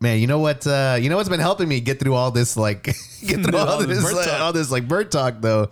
man, 0.00 0.20
you 0.20 0.26
know 0.26 0.38
what? 0.38 0.66
Uh, 0.66 0.96
you 0.98 1.10
know 1.10 1.16
what's 1.16 1.28
been 1.28 1.40
helping 1.40 1.68
me 1.68 1.80
get 1.80 2.00
through 2.00 2.14
all 2.14 2.30
this, 2.30 2.56
like 2.56 2.84
get 2.84 3.42
through 3.42 3.58
all, 3.58 3.68
All 3.68 3.82
this 3.86 4.02
uh, 4.04 4.38
all 4.40 4.52
this 4.54 4.70
like 4.70 4.88
bird 4.88 5.10
talk, 5.10 5.40
though. 5.40 5.68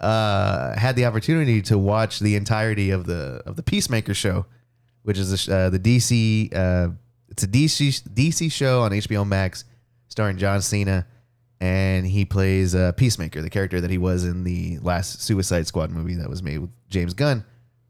Uh, 0.00 0.78
had 0.78 0.94
the 0.96 1.06
opportunity 1.06 1.62
to 1.62 1.78
watch 1.78 2.20
the 2.20 2.36
entirety 2.36 2.90
of 2.90 3.06
the 3.06 3.42
of 3.46 3.56
the 3.56 3.62
Peacemaker 3.64 4.14
show, 4.14 4.46
which 5.02 5.18
is 5.18 5.46
the, 5.46 5.54
uh, 5.56 5.70
the 5.70 5.78
DC. 5.80 6.54
It's 7.34 7.42
a 7.42 7.48
DC 7.48 8.02
DC 8.14 8.52
show 8.52 8.82
on 8.82 8.92
HBO 8.92 9.26
Max, 9.26 9.64
starring 10.06 10.36
John 10.38 10.62
Cena, 10.62 11.04
and 11.60 12.06
he 12.06 12.24
plays 12.24 12.76
uh, 12.76 12.92
Peacemaker, 12.92 13.42
the 13.42 13.50
character 13.50 13.80
that 13.80 13.90
he 13.90 13.98
was 13.98 14.24
in 14.24 14.44
the 14.44 14.78
last 14.82 15.20
Suicide 15.20 15.66
Squad 15.66 15.90
movie 15.90 16.14
that 16.14 16.30
was 16.30 16.44
made 16.44 16.58
with 16.58 16.70
James 16.90 17.12
Gunn, 17.12 17.44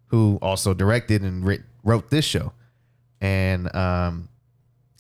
who 0.07 0.39
also 0.41 0.73
directed 0.73 1.21
and 1.21 1.45
writ- 1.45 1.61
wrote 1.83 2.09
this 2.09 2.25
show. 2.25 2.53
And 3.21 3.75
um, 3.77 4.31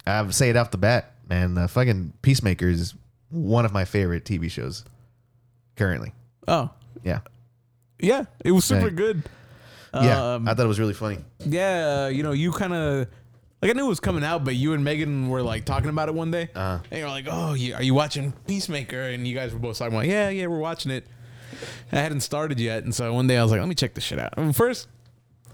I 0.06 0.20
would 0.20 0.34
say 0.34 0.50
it 0.50 0.56
off 0.58 0.70
the 0.70 0.76
bat, 0.76 1.14
man, 1.26 1.54
the 1.54 1.66
fucking 1.66 2.12
Peacemaker 2.20 2.68
is 2.68 2.92
one 3.30 3.64
of 3.64 3.72
my 3.72 3.86
favorite 3.86 4.26
TV 4.26 4.50
shows 4.50 4.84
currently. 5.76 6.12
Oh, 6.46 6.68
Yeah, 7.02 7.20
yeah. 7.98 8.26
It 8.44 8.52
was 8.52 8.66
super 8.66 8.90
good. 8.90 9.22
yeah, 9.94 10.34
Um, 10.34 10.46
I 10.46 10.52
thought 10.52 10.66
it 10.66 10.68
was 10.68 10.80
really 10.80 10.92
funny. 10.92 11.16
Yeah, 11.46 12.08
you 12.08 12.22
know, 12.22 12.32
you 12.32 12.52
kind 12.52 12.74
of 12.74 13.06
like 13.64 13.74
I 13.74 13.78
knew 13.78 13.86
it 13.86 13.88
was 13.88 14.00
coming 14.00 14.22
out, 14.22 14.44
but 14.44 14.54
you 14.54 14.74
and 14.74 14.84
Megan 14.84 15.28
were 15.28 15.42
like 15.42 15.64
talking 15.64 15.88
about 15.88 16.08
it 16.08 16.14
one 16.14 16.30
day, 16.30 16.50
Uh-huh. 16.54 16.78
and 16.90 17.00
you're 17.00 17.08
like, 17.08 17.26
"Oh, 17.28 17.54
you, 17.54 17.74
are 17.74 17.82
you 17.82 17.94
watching 17.94 18.32
Peacemaker?" 18.46 19.00
And 19.02 19.26
you 19.26 19.34
guys 19.34 19.52
were 19.52 19.58
both 19.58 19.78
talking 19.78 19.94
about, 19.94 20.06
"Yeah, 20.06 20.28
yeah, 20.28 20.46
we're 20.46 20.58
watching 20.58 20.92
it." 20.92 21.06
I 21.90 21.96
hadn't 21.96 22.20
started 22.20 22.60
yet, 22.60 22.84
and 22.84 22.94
so 22.94 23.12
one 23.14 23.26
day 23.26 23.38
I 23.38 23.42
was 23.42 23.50
like, 23.50 23.60
"Let 23.60 23.68
me 23.68 23.74
check 23.74 23.94
this 23.94 24.04
shit 24.04 24.18
out." 24.18 24.34
I 24.36 24.42
mean, 24.42 24.52
first, 24.52 24.88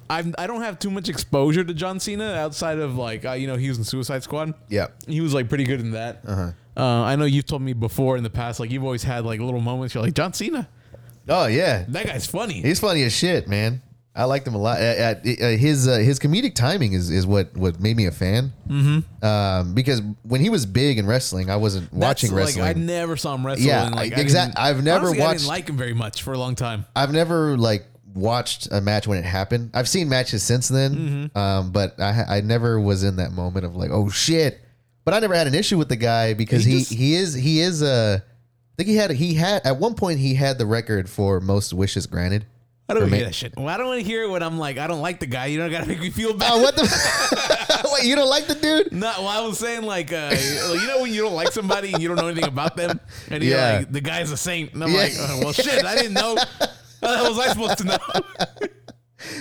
I've, 0.09 0.35
I 0.39 0.47
don't 0.49 0.63
have 0.63 0.79
too 0.79 0.91
much 0.91 1.09
exposure 1.09 1.63
to 1.63 1.73
John 1.73 2.01
Cena 2.01 2.33
outside 2.35 2.79
of 2.79 2.97
like 2.97 3.25
uh, 3.25 3.33
you 3.33 3.47
know 3.47 3.57
he 3.57 3.69
was 3.69 3.79
in 3.79 3.85
Suicide 3.85 4.23
Squad. 4.25 4.55
Yeah, 4.69 4.89
He 5.07 5.21
was 5.21 5.33
like 5.35 5.49
pretty 5.49 5.65
good 5.65 5.79
in 5.81 5.93
that. 5.93 6.21
Uh-huh. 6.27 6.51
Uh, 6.77 7.03
I 7.05 7.17
know 7.17 7.27
you've 7.27 7.47
told 7.47 7.63
me 7.63 7.75
before 7.75 8.17
in 8.17 8.23
the 8.25 8.31
past, 8.31 8.59
like 8.61 8.71
you've 8.71 8.85
always 8.85 9.03
had 9.03 9.25
like 9.25 9.39
little 9.41 9.61
moments. 9.61 9.95
You're 9.95 10.03
like 10.03 10.15
John 10.15 10.33
Cena, 10.33 10.69
oh 11.29 11.47
yeah, 11.47 11.85
that 11.89 12.07
guy's 12.07 12.27
funny. 12.27 12.63
he's 12.63 12.81
funny 12.81 13.03
as 13.05 13.13
shit, 13.13 13.47
man. 13.47 13.83
I 14.15 14.25
liked 14.25 14.47
him 14.47 14.55
a 14.55 14.59
lot. 14.59 14.81
Uh, 14.81 14.85
uh, 14.85 15.15
uh, 15.25 15.49
his 15.57 15.87
uh, 15.87 15.99
his 15.99 16.19
comedic 16.19 16.55
timing 16.57 16.95
is, 16.95 17.11
is 17.11 17.27
what, 17.27 17.57
what 17.57 17.79
made 17.81 17.97
me 17.97 18.07
a 18.07 18.11
fan. 18.11 18.53
Mm-hmm. 18.69 19.25
Um, 19.25 19.73
because 19.75 20.03
when 20.23 20.41
he 20.41 20.51
was 20.51 20.67
big 20.67 20.99
in 20.99 21.07
wrestling, 21.07 21.49
I 21.49 21.57
wasn't 21.57 21.93
watching 21.93 22.35
That's, 22.35 22.57
wrestling. 22.57 22.65
Like, 22.65 22.77
I 22.77 22.81
never 22.81 23.17
saw 23.17 23.35
him 23.37 23.47
wrestle. 23.47 23.65
Yeah, 23.67 23.85
like, 23.91 24.13
I- 24.13 24.17
I 24.17 24.21
exact- 24.21 24.57
didn't- 24.57 24.65
I've 24.67 24.83
never 24.83 25.07
honestly, 25.07 25.23
I 25.23 25.27
watched- 25.27 25.39
didn't 25.41 25.49
like 25.49 25.69
him 25.69 25.77
very 25.77 25.95
much 25.95 26.23
for 26.23 26.33
a 26.33 26.39
long 26.39 26.57
time. 26.57 26.87
I've 26.97 27.13
never 27.13 27.57
like 27.57 27.87
watched 28.13 28.69
a 28.73 28.81
match 28.81 29.07
when 29.07 29.19
it 29.19 29.25
happened. 29.25 29.71
I've 29.75 29.89
seen 29.89 30.09
matches 30.09 30.43
since 30.43 30.67
then, 30.67 31.31
Mm-hmm. 31.33 31.39
um, 31.39 31.71
but 31.71 32.01
I, 32.01 32.25
I 32.29 32.41
never 32.41 32.81
was 32.81 33.05
in 33.05 33.17
that 33.17 33.31
moment 33.33 33.65
of 33.65 33.77
like, 33.77 33.91
oh 33.93 34.09
shit. 34.11 34.61
But 35.05 35.15
I 35.15 35.21
never 35.21 35.35
had 35.37 35.47
an 35.47 35.55
issue 35.55 35.79
with 35.79 35.89
the 35.89 35.97
guy 35.97 36.35
because 36.35 36.65
He 36.65 36.73
he 36.73 36.79
just- 36.81 36.93
he 36.93 37.15
is 37.15 37.35
he 37.35 37.61
is 37.61 37.83
uh, 37.83 38.19
I 38.21 38.75
think 38.77 38.89
he 38.89 38.97
had 38.97 39.11
he 39.13 39.35
had 39.35 39.65
at 39.65 39.77
one 39.79 39.95
point 39.95 40.19
he 40.19 40.35
had 40.35 40.59
the 40.59 40.67
record 40.67 41.09
for 41.09 41.41
most 41.41 41.73
wishes 41.73 42.07
granted. 42.09 42.45
I 42.91 42.95
don't 42.95 43.05
For 43.05 43.09
me- 43.11 43.17
hear 43.19 43.27
that 43.27 43.35
shit. 43.35 43.55
Well, 43.57 43.69
I 43.69 43.77
don't 43.77 43.87
want 43.87 44.01
to 44.01 44.07
hear 44.07 44.25
it 44.25 44.31
when 44.31 44.43
I'm 44.43 44.59
like, 44.59 44.77
I 44.79 44.87
don't 44.89 45.01
like 45.01 45.21
the 45.21 45.27
guy. 45.27 45.47
You 45.47 45.59
don't 45.59 45.71
gotta 45.71 45.87
make 45.87 46.01
me 46.01 46.11
feel 46.11 46.35
bad. 46.35 46.51
Oh, 46.53 46.61
what 46.61 46.75
the? 46.77 46.83
Wait, 47.95 48.05
you 48.05 48.17
don't 48.17 48.29
like 48.29 48.47
the 48.47 48.55
dude? 48.57 48.93
No, 48.93 49.13
well, 49.19 49.29
I 49.29 49.41
was 49.47 49.59
saying 49.59 49.83
like, 49.85 50.13
uh, 50.13 50.35
you 50.73 50.87
know, 50.89 51.01
when 51.03 51.13
you 51.15 51.23
don't 51.23 51.35
like 51.35 51.53
somebody 51.53 51.93
and 51.93 52.03
you 52.03 52.09
don't 52.09 52.17
know 52.17 52.27
anything 52.27 52.49
about 52.49 52.77
them, 52.77 52.99
and 53.31 53.43
you're 53.45 53.57
Yeah. 53.57 53.79
like, 53.79 53.93
the 53.93 54.01
guy's 54.01 54.31
a 54.33 54.37
saint, 54.37 54.75
and 54.75 54.83
I'm 54.83 54.91
Yeah. 54.91 54.97
like, 54.99 55.13
oh, 55.19 55.41
well, 55.45 55.53
shit, 55.53 55.85
I 55.85 55.95
didn't 55.95 56.15
know. 56.15 56.37
How 57.01 57.09
the 57.13 57.17
hell 57.17 57.31
was 57.35 57.39
I 57.39 57.49
supposed 57.53 57.79
to 57.79 57.85
know? 57.85 57.99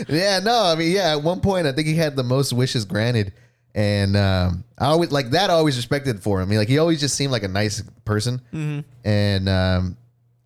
Yeah, 0.09 0.39
no, 0.39 0.63
I 0.63 0.75
mean, 0.75 0.91
yeah. 0.91 1.11
At 1.13 1.23
one 1.23 1.39
point, 1.39 1.65
I 1.65 1.71
think 1.71 1.87
he 1.87 1.95
had 1.95 2.15
the 2.15 2.23
most 2.23 2.51
wishes 2.51 2.83
granted, 2.85 3.31
and 3.73 4.17
um, 4.17 4.63
I 4.77 4.87
always 4.87 5.11
like 5.11 5.29
that. 5.31 5.49
I 5.49 5.53
always 5.53 5.77
respected 5.77 6.21
for 6.21 6.41
him. 6.41 6.47
I 6.47 6.49
mean, 6.49 6.59
like 6.59 6.67
he 6.67 6.77
always 6.79 6.99
just 6.99 7.15
seemed 7.15 7.31
like 7.31 7.43
a 7.43 7.47
nice 7.47 7.81
person, 8.03 8.41
and 9.05 9.49
um, 9.49 9.97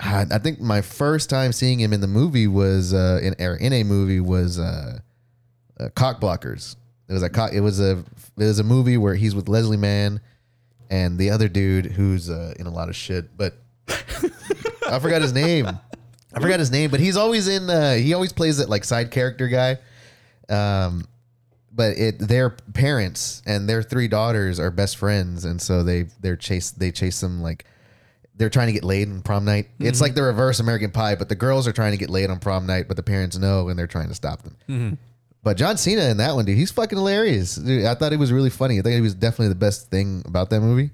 I, 0.03 0.25
I 0.31 0.37
think 0.37 0.59
my 0.59 0.81
first 0.81 1.29
time 1.29 1.51
seeing 1.53 1.79
him 1.79 1.93
in 1.93 2.01
the 2.01 2.07
movie 2.07 2.47
was 2.47 2.93
uh, 2.93 3.19
in 3.21 3.35
or 3.39 3.55
in 3.55 3.73
a 3.73 3.83
movie 3.83 4.19
was 4.19 4.59
uh, 4.59 4.99
uh, 5.79 5.89
Cock 5.95 6.19
Blockers. 6.19 6.75
It 7.07 7.13
was 7.13 7.23
a. 7.23 7.49
It 7.53 7.61
was 7.61 7.79
a 7.79 8.03
it 8.37 8.43
was 8.43 8.59
a 8.59 8.63
movie 8.63 8.97
where 8.97 9.15
he's 9.15 9.35
with 9.35 9.47
Leslie 9.47 9.77
Mann 9.77 10.19
and 10.89 11.17
the 11.17 11.29
other 11.29 11.47
dude 11.47 11.85
who's 11.85 12.29
uh, 12.29 12.53
in 12.59 12.65
a 12.67 12.71
lot 12.71 12.89
of 12.89 12.95
shit, 12.95 13.35
but 13.37 13.55
I 13.87 14.99
forgot 14.99 15.21
his 15.21 15.33
name. 15.33 15.67
I 16.35 16.39
forgot 16.39 16.59
his 16.59 16.71
name, 16.71 16.89
but 16.89 16.99
he's 16.99 17.17
always 17.17 17.47
in. 17.47 17.69
Uh, 17.69 17.95
he 17.95 18.13
always 18.13 18.33
plays 18.33 18.57
that 18.57 18.69
like 18.69 18.83
side 18.83 19.11
character 19.11 19.47
guy. 19.47 19.77
Um, 20.49 21.07
but 21.71 21.97
it 21.97 22.19
their 22.19 22.51
parents 22.51 23.41
and 23.45 23.67
their 23.67 23.81
three 23.81 24.07
daughters 24.07 24.59
are 24.59 24.71
best 24.71 24.97
friends, 24.97 25.45
and 25.45 25.61
so 25.61 25.83
they 25.83 26.03
they're 26.19 26.35
chase 26.35 26.71
they 26.71 26.91
chase 26.91 27.21
them 27.21 27.41
like 27.41 27.65
they're 28.35 28.49
trying 28.49 28.67
to 28.67 28.73
get 28.73 28.83
laid 28.83 29.09
on 29.09 29.21
prom 29.21 29.45
night. 29.45 29.69
It's 29.79 30.01
like 30.01 30.15
the 30.15 30.23
reverse 30.23 30.59
American 30.59 30.91
Pie, 30.91 31.15
but 31.15 31.29
the 31.29 31.35
girls 31.35 31.67
are 31.67 31.71
trying 31.71 31.91
to 31.91 31.97
get 31.97 32.09
laid 32.09 32.29
on 32.29 32.39
prom 32.39 32.65
night, 32.65 32.87
but 32.87 32.97
the 32.97 33.03
parents 33.03 33.37
know 33.37 33.69
and 33.69 33.77
they're 33.77 33.87
trying 33.87 34.07
to 34.09 34.15
stop 34.15 34.41
them. 34.43 34.97
But 35.43 35.57
John 35.57 35.77
Cena 35.77 36.03
in 36.05 36.17
that 36.17 36.35
one, 36.35 36.45
dude, 36.45 36.57
he's 36.57 36.71
fucking 36.71 36.97
hilarious. 36.97 37.55
Dude, 37.55 37.85
I 37.85 37.95
thought 37.95 38.13
it 38.13 38.17
was 38.19 38.31
really 38.31 38.49
funny. 38.49 38.79
I 38.79 38.81
think 38.81 38.95
he 38.95 39.01
was 39.01 39.13
definitely 39.13 39.49
the 39.49 39.55
best 39.55 39.89
thing 39.91 40.23
about 40.25 40.49
that 40.51 40.61
movie. 40.61 40.91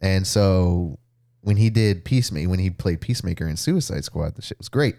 And 0.00 0.26
so 0.26 0.98
when 1.42 1.56
he 1.56 1.70
did 1.70 2.04
Peacemaker, 2.04 2.48
when 2.50 2.58
he 2.58 2.70
played 2.70 3.00
Peacemaker 3.00 3.46
in 3.46 3.56
Suicide 3.56 4.04
Squad, 4.04 4.34
the 4.34 4.42
shit 4.42 4.58
was 4.58 4.68
great. 4.68 4.96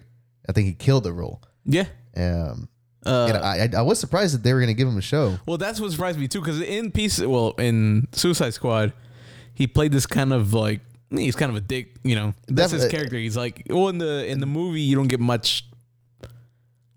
I 0.47 0.53
think 0.53 0.67
he 0.67 0.73
killed 0.73 1.03
the 1.03 1.13
role. 1.13 1.41
Yeah. 1.65 1.85
Um, 2.15 2.69
Uh, 3.05 3.27
and 3.29 3.37
I, 3.37 3.69
I, 3.77 3.79
I 3.79 3.81
was 3.83 3.99
surprised 3.99 4.33
that 4.33 4.41
they 4.43 4.53
were 4.53 4.59
going 4.59 4.67
to 4.69 4.73
give 4.73 4.87
him 4.87 4.97
a 4.97 5.01
show. 5.01 5.37
Well, 5.45 5.57
that's 5.57 5.79
what 5.79 5.91
surprised 5.91 6.17
me 6.17 6.27
too, 6.27 6.39
because 6.39 6.59
in 6.61 6.91
Peace, 6.91 7.19
well, 7.19 7.51
in 7.59 8.07
Suicide 8.13 8.53
Squad, 8.55 8.93
he 9.53 9.67
played 9.67 9.91
this 9.91 10.07
kind 10.07 10.33
of 10.33 10.53
like 10.53 10.79
he's 11.17 11.36
kind 11.36 11.49
of 11.49 11.56
a 11.56 11.62
dick, 11.62 11.95
you 12.04 12.15
know. 12.15 12.34
That's 12.47 12.71
his 12.71 12.88
character. 12.88 13.17
He's 13.17 13.38
like, 13.38 13.63
well, 13.69 13.89
in 13.89 13.97
the 13.97 14.25
in 14.28 14.39
the 14.39 14.45
movie, 14.45 14.82
you 14.82 14.95
don't 14.95 15.08
get 15.08 15.19
much 15.19 15.65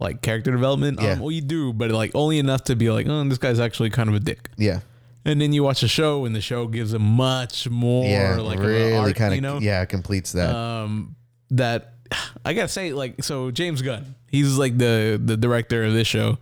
like 0.01 0.23
character 0.23 0.51
development. 0.51 1.01
Yeah. 1.01 1.13
Um, 1.13 1.21
well, 1.21 1.31
you 1.31 1.41
do, 1.41 1.73
but 1.73 1.91
like 1.91 2.13
only 2.15 2.39
enough 2.39 2.65
to 2.65 2.77
be 2.77 2.91
like, 2.91 3.07
oh, 3.09 3.25
this 3.25 3.39
guy's 3.39 3.61
actually 3.61 3.91
kind 3.91 4.09
of 4.09 4.15
a 4.15 4.21
dick. 4.21 4.49
Yeah, 4.57 4.81
And 5.25 5.41
then 5.41 5.53
you 5.53 5.63
watch 5.65 5.81
the 5.81 5.89
show, 5.89 6.25
and 6.25 6.35
the 6.35 6.41
show 6.41 6.67
gives 6.69 6.93
him 6.95 7.03
much 7.03 7.69
more 7.69 8.05
yeah, 8.05 8.37
like 8.37 8.59
really 8.59 9.13
kind 9.15 9.33
of 9.33 9.37
you 9.37 9.41
know, 9.43 9.59
yeah 9.59 9.85
completes 9.85 10.33
that. 10.33 10.55
um, 10.55 11.17
that 11.51 11.95
I 12.45 12.55
gotta 12.55 12.69
say, 12.69 12.93
like, 12.93 13.23
so 13.25 13.51
James 13.51 13.83
Gunn, 13.83 14.15
he's 14.29 14.57
like 14.57 14.79
the 14.79 15.21
the 15.23 15.37
director 15.37 15.85
of 15.85 15.93
this 15.93 16.07
show, 16.07 16.39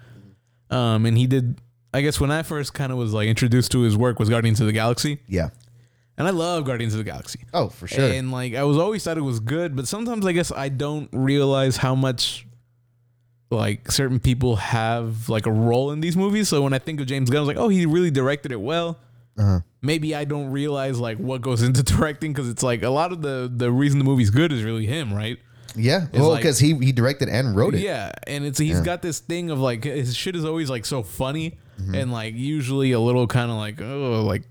um, 0.71 1.07
and 1.07 1.17
he 1.17 1.27
did. 1.27 1.61
I 1.95 2.03
guess 2.03 2.21
when 2.21 2.31
I 2.31 2.43
first 2.43 2.75
kind 2.75 2.93
of 2.93 2.99
was 2.99 3.15
like 3.15 3.27
introduced 3.27 3.73
to 3.73 3.81
his 3.81 3.97
work 3.97 4.19
was 4.19 4.29
Guardians 4.29 4.61
of 4.61 4.67
the 4.67 4.73
Galaxy, 4.73 5.19
yeah. 5.29 5.49
And 6.19 6.27
I 6.27 6.31
love 6.31 6.65
Guardians 6.65 6.95
of 6.95 6.99
the 6.99 7.05
Galaxy. 7.05 7.41
Oh, 7.53 7.69
for 7.69 7.87
sure. 7.87 8.05
And 8.11 8.31
like 8.33 8.55
I 8.55 8.65
was 8.65 8.77
always 8.79 9.05
thought 9.05 9.19
it 9.19 9.23
was 9.23 9.41
good, 9.41 9.77
but 9.77 9.87
sometimes 9.89 10.25
I 10.27 10.33
guess 10.33 10.51
I 10.53 10.69
don't 10.69 11.09
realize 11.13 11.77
how 11.77 11.95
much 11.95 12.47
like 13.51 13.91
certain 13.91 14.19
people 14.19 14.57
have 14.57 15.29
like 15.29 15.47
a 15.47 15.53
role 15.53 15.93
in 15.93 16.01
these 16.01 16.17
movies. 16.17 16.49
So 16.49 16.63
when 16.63 16.73
I 16.73 16.79
think 16.79 17.01
of 17.01 17.07
James 17.07 17.31
Gunn, 17.31 17.39
I 17.39 17.41
was 17.43 17.49
like, 17.49 17.57
oh, 17.57 17.69
he 17.69 17.87
really 17.87 18.11
directed 18.11 18.53
it 18.53 18.61
well. 18.61 18.99
Uh-huh. 19.39 19.61
Maybe 19.83 20.15
I 20.15 20.25
don't 20.25 20.51
realize 20.51 20.99
like 20.99 21.19
what 21.19 21.43
goes 21.43 21.63
into 21.63 21.83
directing 21.95 22.33
because 22.33 22.49
it's 22.49 22.63
like 22.63 22.83
a 22.83 22.89
lot 22.91 23.13
of 23.13 23.23
the 23.23 23.51
the 23.55 23.71
reason 23.71 23.99
the 23.99 24.05
movie's 24.05 24.31
good 24.31 24.53
is 24.53 24.63
really 24.65 24.87
him, 24.87 25.13
right? 25.13 25.39
yeah, 25.79 26.07
well, 26.15 26.31
like- 26.31 26.41
because 26.41 26.59
he 26.59 26.75
he 26.77 26.91
directed 26.91 27.29
and 27.29 27.55
wrote 27.55 27.75
it. 27.75 27.83
Yeah, 27.83 28.11
and 28.27 28.45
it's 28.47 28.59
he's 28.59 28.81
got 28.81 29.03
this 29.03 29.19
thing 29.21 29.51
of 29.51 29.59
like 29.61 29.85
his 29.85 30.17
shit 30.17 30.35
is 30.35 30.45
always 30.45 30.71
like 30.71 30.87
so 30.87 31.03
funny 31.03 31.59
Mm-hmm. 31.79 31.95
and 31.95 32.11
like 32.11 32.35
usually 32.35 32.93
a 32.93 32.99
little 33.01 33.27
kind 33.27 33.51
of 33.51 33.59
like 33.59 33.83
oh 33.83 34.23
like 34.27 34.45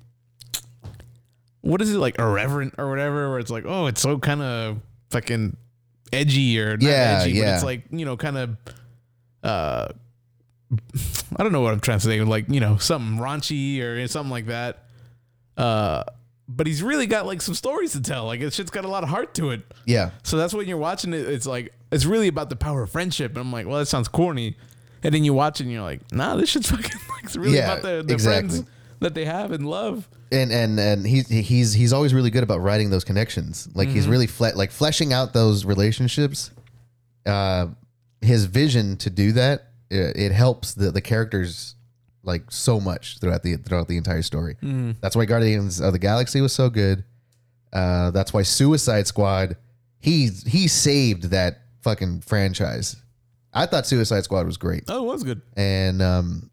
what 1.66 1.82
is 1.82 1.94
it 1.94 1.98
like 1.98 2.18
irreverent 2.20 2.76
or 2.78 2.90
whatever 2.90 3.30
where 3.32 3.40
it's 3.40 3.52
like 3.52 3.66
oh 3.68 3.88
it's 3.88 4.02
so 4.02 4.18
kind 4.20 4.42
of 4.42 4.78
fucking 5.10 5.58
edgy 6.14 6.60
or 6.60 6.78
not 6.78 6.82
Yeah, 6.84 7.20
edgy 7.22 7.40
but 7.40 7.48
it's 7.50 7.64
like 7.64 7.84
you 7.92 8.06
know 8.06 8.16
kind 8.18 8.38
of 8.38 8.58
uh 9.44 9.88
I 11.38 11.44
don't 11.44 11.52
know 11.52 11.62
what 11.62 11.74
I'm 11.74 11.80
trying 11.80 12.00
to 12.00 12.06
say 12.06 12.22
like 12.22 12.46
you 12.50 12.60
know 12.60 12.78
something 12.78 13.18
raunchy 13.20 13.82
or 13.82 14.08
something 14.08 14.32
like 14.32 14.48
that 14.48 14.84
uh 15.58 16.04
but 16.48 16.68
he's 16.68 16.84
really 16.84 17.08
got 17.08 17.26
like 17.26 17.42
some 17.42 17.56
stories 17.56 17.94
to 17.94 18.02
tell 18.02 18.26
like 18.26 18.40
it's 18.42 18.56
shit's 18.56 18.70
got 18.72 18.86
a 18.86 18.88
lot 18.88 19.04
of 19.04 19.10
heart 19.10 19.34
to 19.36 19.50
it 19.52 19.62
yeah, 19.86 20.12
so 20.24 20.38
that's 20.38 20.54
when 20.54 20.68
you're 20.68 20.78
watching 20.78 21.14
it. 21.14 21.28
It's 21.28 21.46
like 21.48 21.74
it's 21.92 22.06
really 22.06 22.28
about 22.28 22.50
the 22.50 22.56
power 22.56 22.84
of 22.84 22.90
friendship. 22.92 23.32
And 23.32 23.40
I'm 23.40 23.52
like, 23.52 23.68
well, 23.68 23.78
that 23.80 23.86
sounds 23.88 24.08
corny. 24.08 24.58
And 25.04 25.14
then 25.14 25.24
you 25.24 25.34
watch 25.34 25.60
it 25.60 25.64
and 25.64 25.72
you're 25.72 25.84
like, 25.84 26.12
nah, 26.12 26.36
this 26.36 26.50
shit's 26.50 26.70
fucking 26.72 26.84
like 27.10 27.24
it's 27.24 27.36
really 27.36 27.58
Yeah, 27.58 27.72
about 27.74 27.84
the, 27.84 28.04
the 28.04 28.14
exactly. 28.14 28.50
friends 28.50 28.70
that 29.06 29.14
they 29.14 29.26
have 29.26 29.52
and 29.52 29.66
love. 29.68 30.10
and 30.32 30.52
and 30.52 30.80
and 30.80 31.06
he's 31.08 31.28
he's 31.30 31.74
he's 31.74 31.94
always 31.94 32.14
really 32.14 32.30
good 32.32 32.44
about 32.44 32.60
writing 32.60 32.90
those 32.90 33.04
connections. 33.04 33.68
Like 33.74 33.88
Mm-hmm. 33.88 33.96
he's 33.96 34.08
really 34.08 34.28
fle- 34.28 34.56
like 34.56 34.72
fleshing 34.72 35.14
out 35.14 35.32
those 35.34 35.64
relationships. 35.66 36.52
Uh, 37.26 37.68
his 38.22 38.46
vision 38.46 38.98
to 38.98 39.10
do 39.10 39.32
that 39.34 39.68
it, 39.90 40.16
it 40.18 40.32
helps 40.32 40.74
the 40.74 40.92
the 40.92 41.02
characters 41.02 41.76
like 42.24 42.44
so 42.52 42.80
much 42.80 43.20
throughout 43.20 43.44
the 43.44 43.56
throughout 43.58 43.88
the 43.88 43.98
entire 43.98 44.22
story. 44.24 44.56
Mm-hmm. 44.56 44.92
That's 45.02 45.16
why 45.16 45.26
Guardians 45.26 45.80
of 45.80 45.94
the 45.94 46.00
Galaxy 46.00 46.42
was 46.42 46.54
so 46.54 46.70
good. 46.70 47.04
Uh, 47.72 48.12
that's 48.12 48.34
why 48.34 48.42
Suicide 48.44 49.06
Squad 49.08 49.58
he 50.00 50.30
he 50.48 50.68
saved 50.68 51.26
that 51.32 51.62
fucking 51.82 52.22
franchise. 52.22 52.96
I 53.54 53.66
thought 53.68 53.86
Suicide 53.86 54.24
Squad 54.24 54.46
was 54.48 54.58
great 54.58 54.84
Oh, 54.88 55.04
it 55.10 55.14
was 55.14 55.24
good. 55.24 55.42
and 55.56 56.02
um, 56.02 56.50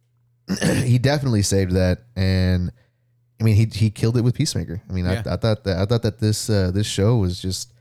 he 0.85 0.99
definitely 0.99 1.43
saved 1.43 1.73
that. 1.73 2.03
And 2.17 2.73
I 3.41 3.45
mean, 3.45 3.57
he 3.57 3.67
he 3.67 3.91
killed 3.91 4.17
it 4.17 4.23
with 4.23 4.35
Peacemaker. 4.35 4.83
I 4.89 4.93
mean, 4.93 5.05
Yeah. 5.05 5.23
I, 5.27 5.35
I 5.35 5.37
thought 5.37 5.65
that 5.65 5.79
I 5.79 5.87
thought 5.87 6.03
that 6.03 6.19
this 6.21 6.49
uh, 6.51 6.71
this 6.73 6.87
show 6.87 7.17
was 7.17 7.41
just 7.41 7.73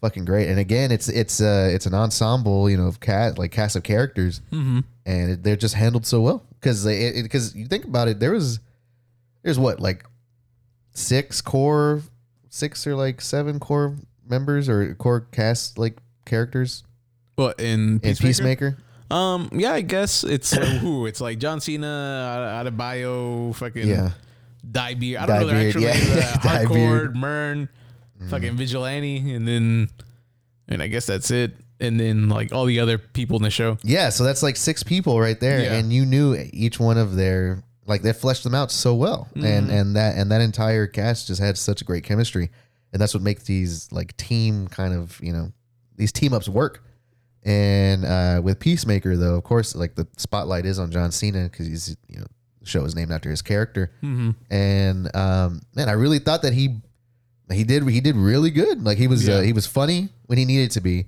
fucking 0.00 0.24
great. 0.24 0.48
And 0.48 0.58
again, 0.58 0.92
it's 0.92 1.08
it's 1.08 1.40
uh 1.40 1.68
it's 1.72 1.86
an 1.86 1.94
ensemble, 1.94 2.70
you 2.70 2.76
know, 2.76 2.86
of 2.86 3.00
cat 3.00 3.38
like 3.38 3.50
cast 3.52 3.74
of 3.76 3.82
characters, 3.82 4.40
Mm-hmm. 4.52 4.80
and 5.06 5.30
it, 5.32 5.42
they're 5.42 5.56
just 5.56 5.74
handled 5.74 6.06
so 6.06 6.20
well 6.20 6.46
because 6.60 6.84
it 6.86 7.22
because 7.22 7.54
you 7.56 7.66
think 7.66 7.84
about 7.84 8.06
it, 8.08 8.20
there 8.20 8.32
was 8.32 8.60
there's 9.42 9.58
what 9.58 9.80
like 9.80 10.04
six 10.92 11.40
core, 11.40 12.02
six 12.48 12.86
or 12.86 12.94
like 12.96 13.20
seven 13.20 13.58
core 13.60 13.96
members 14.28 14.68
or 14.68 14.94
core 14.94 15.20
cast 15.32 15.78
like 15.78 15.96
characters 16.26 16.84
Well, 17.36 17.54
in 17.58 18.00
in 18.02 18.14
Peacemaker. 18.16 18.76
Um, 19.10 19.48
yeah, 19.52 19.72
I 19.72 19.80
guess 19.80 20.22
it's 20.24 20.52
uh, 20.56 20.60
who? 20.64 21.06
It's 21.06 21.20
like 21.20 21.38
John 21.38 21.60
Cena, 21.60 22.62
Adebayo, 22.64 23.54
fucking 23.54 23.86
Yeah. 23.88 24.10
Dyebeard. 24.70 25.18
I 25.18 25.26
don't 25.26 25.40
know 25.40 25.46
their 25.46 25.66
actual 25.68 25.82
yeah. 25.82 25.92
names. 25.94 26.08
Uh. 26.18 26.38
Harcourt, 26.48 27.14
Murn, 27.16 27.68
Mm. 28.20 28.30
fucking 28.30 28.56
Vigilante, 28.56 29.30
and 29.32 29.46
then, 29.46 29.88
and 30.66 30.82
I 30.82 30.88
guess 30.88 31.06
that's 31.06 31.30
it. 31.30 31.52
And 31.80 32.00
then 32.00 32.28
like 32.28 32.52
all 32.52 32.64
the 32.64 32.80
other 32.80 32.98
people 32.98 33.36
in 33.36 33.44
the 33.44 33.50
show. 33.50 33.78
Yeah, 33.84 34.08
so 34.08 34.24
that's 34.24 34.42
like 34.42 34.56
six 34.56 34.82
people 34.82 35.20
right 35.20 35.38
there, 35.38 35.60
Yeah. 35.62 35.74
and 35.74 35.92
you 35.92 36.04
knew 36.04 36.34
each 36.52 36.80
one 36.80 36.98
of 36.98 37.14
their 37.14 37.62
like 37.86 38.02
they 38.02 38.12
fleshed 38.12 38.42
them 38.42 38.54
out 38.56 38.70
so 38.72 38.94
well, 38.96 39.28
Mm-hmm. 39.36 39.46
and 39.46 39.70
and 39.70 39.96
that 39.96 40.16
and 40.16 40.32
that 40.32 40.40
entire 40.40 40.88
cast 40.88 41.28
just 41.28 41.40
had 41.40 41.56
such 41.56 41.80
a 41.80 41.84
great 41.84 42.02
chemistry, 42.02 42.50
and 42.92 43.00
that's 43.00 43.14
what 43.14 43.22
makes 43.22 43.44
these 43.44 43.86
like 43.92 44.16
team 44.16 44.66
kind 44.66 44.92
of 44.92 45.20
you 45.22 45.32
know 45.32 45.52
these 45.96 46.10
team 46.10 46.32
ups 46.34 46.48
work. 46.48 46.82
And 47.44 48.04
uh, 48.04 48.40
with 48.42 48.58
Peacemaker, 48.58 49.16
though, 49.16 49.36
of 49.36 49.44
course, 49.44 49.74
like 49.74 49.94
the 49.94 50.06
spotlight 50.16 50.66
is 50.66 50.78
on 50.78 50.90
John 50.90 51.12
Cena 51.12 51.44
because 51.44 51.66
he's 51.66 51.96
you 52.08 52.18
know 52.20 52.26
the 52.60 52.66
show 52.66 52.84
is 52.84 52.94
named 52.94 53.12
after 53.12 53.30
his 53.30 53.42
character, 53.42 53.92
Mm-hmm. 54.02 54.30
and 54.52 55.16
um, 55.16 55.62
man, 55.74 55.88
I 55.88 55.92
really 55.92 56.18
thought 56.18 56.42
that 56.42 56.52
he 56.52 56.80
he 57.50 57.64
did 57.64 57.88
he 57.88 58.00
did 58.00 58.16
really 58.16 58.50
good. 58.50 58.82
Like 58.84 58.98
he 58.98 59.06
was 59.08 59.28
uh, 59.28 59.40
he 59.40 59.52
was 59.52 59.66
funny 59.66 60.08
when 60.26 60.36
he 60.38 60.44
needed 60.44 60.72
to 60.72 60.80
be, 60.80 61.06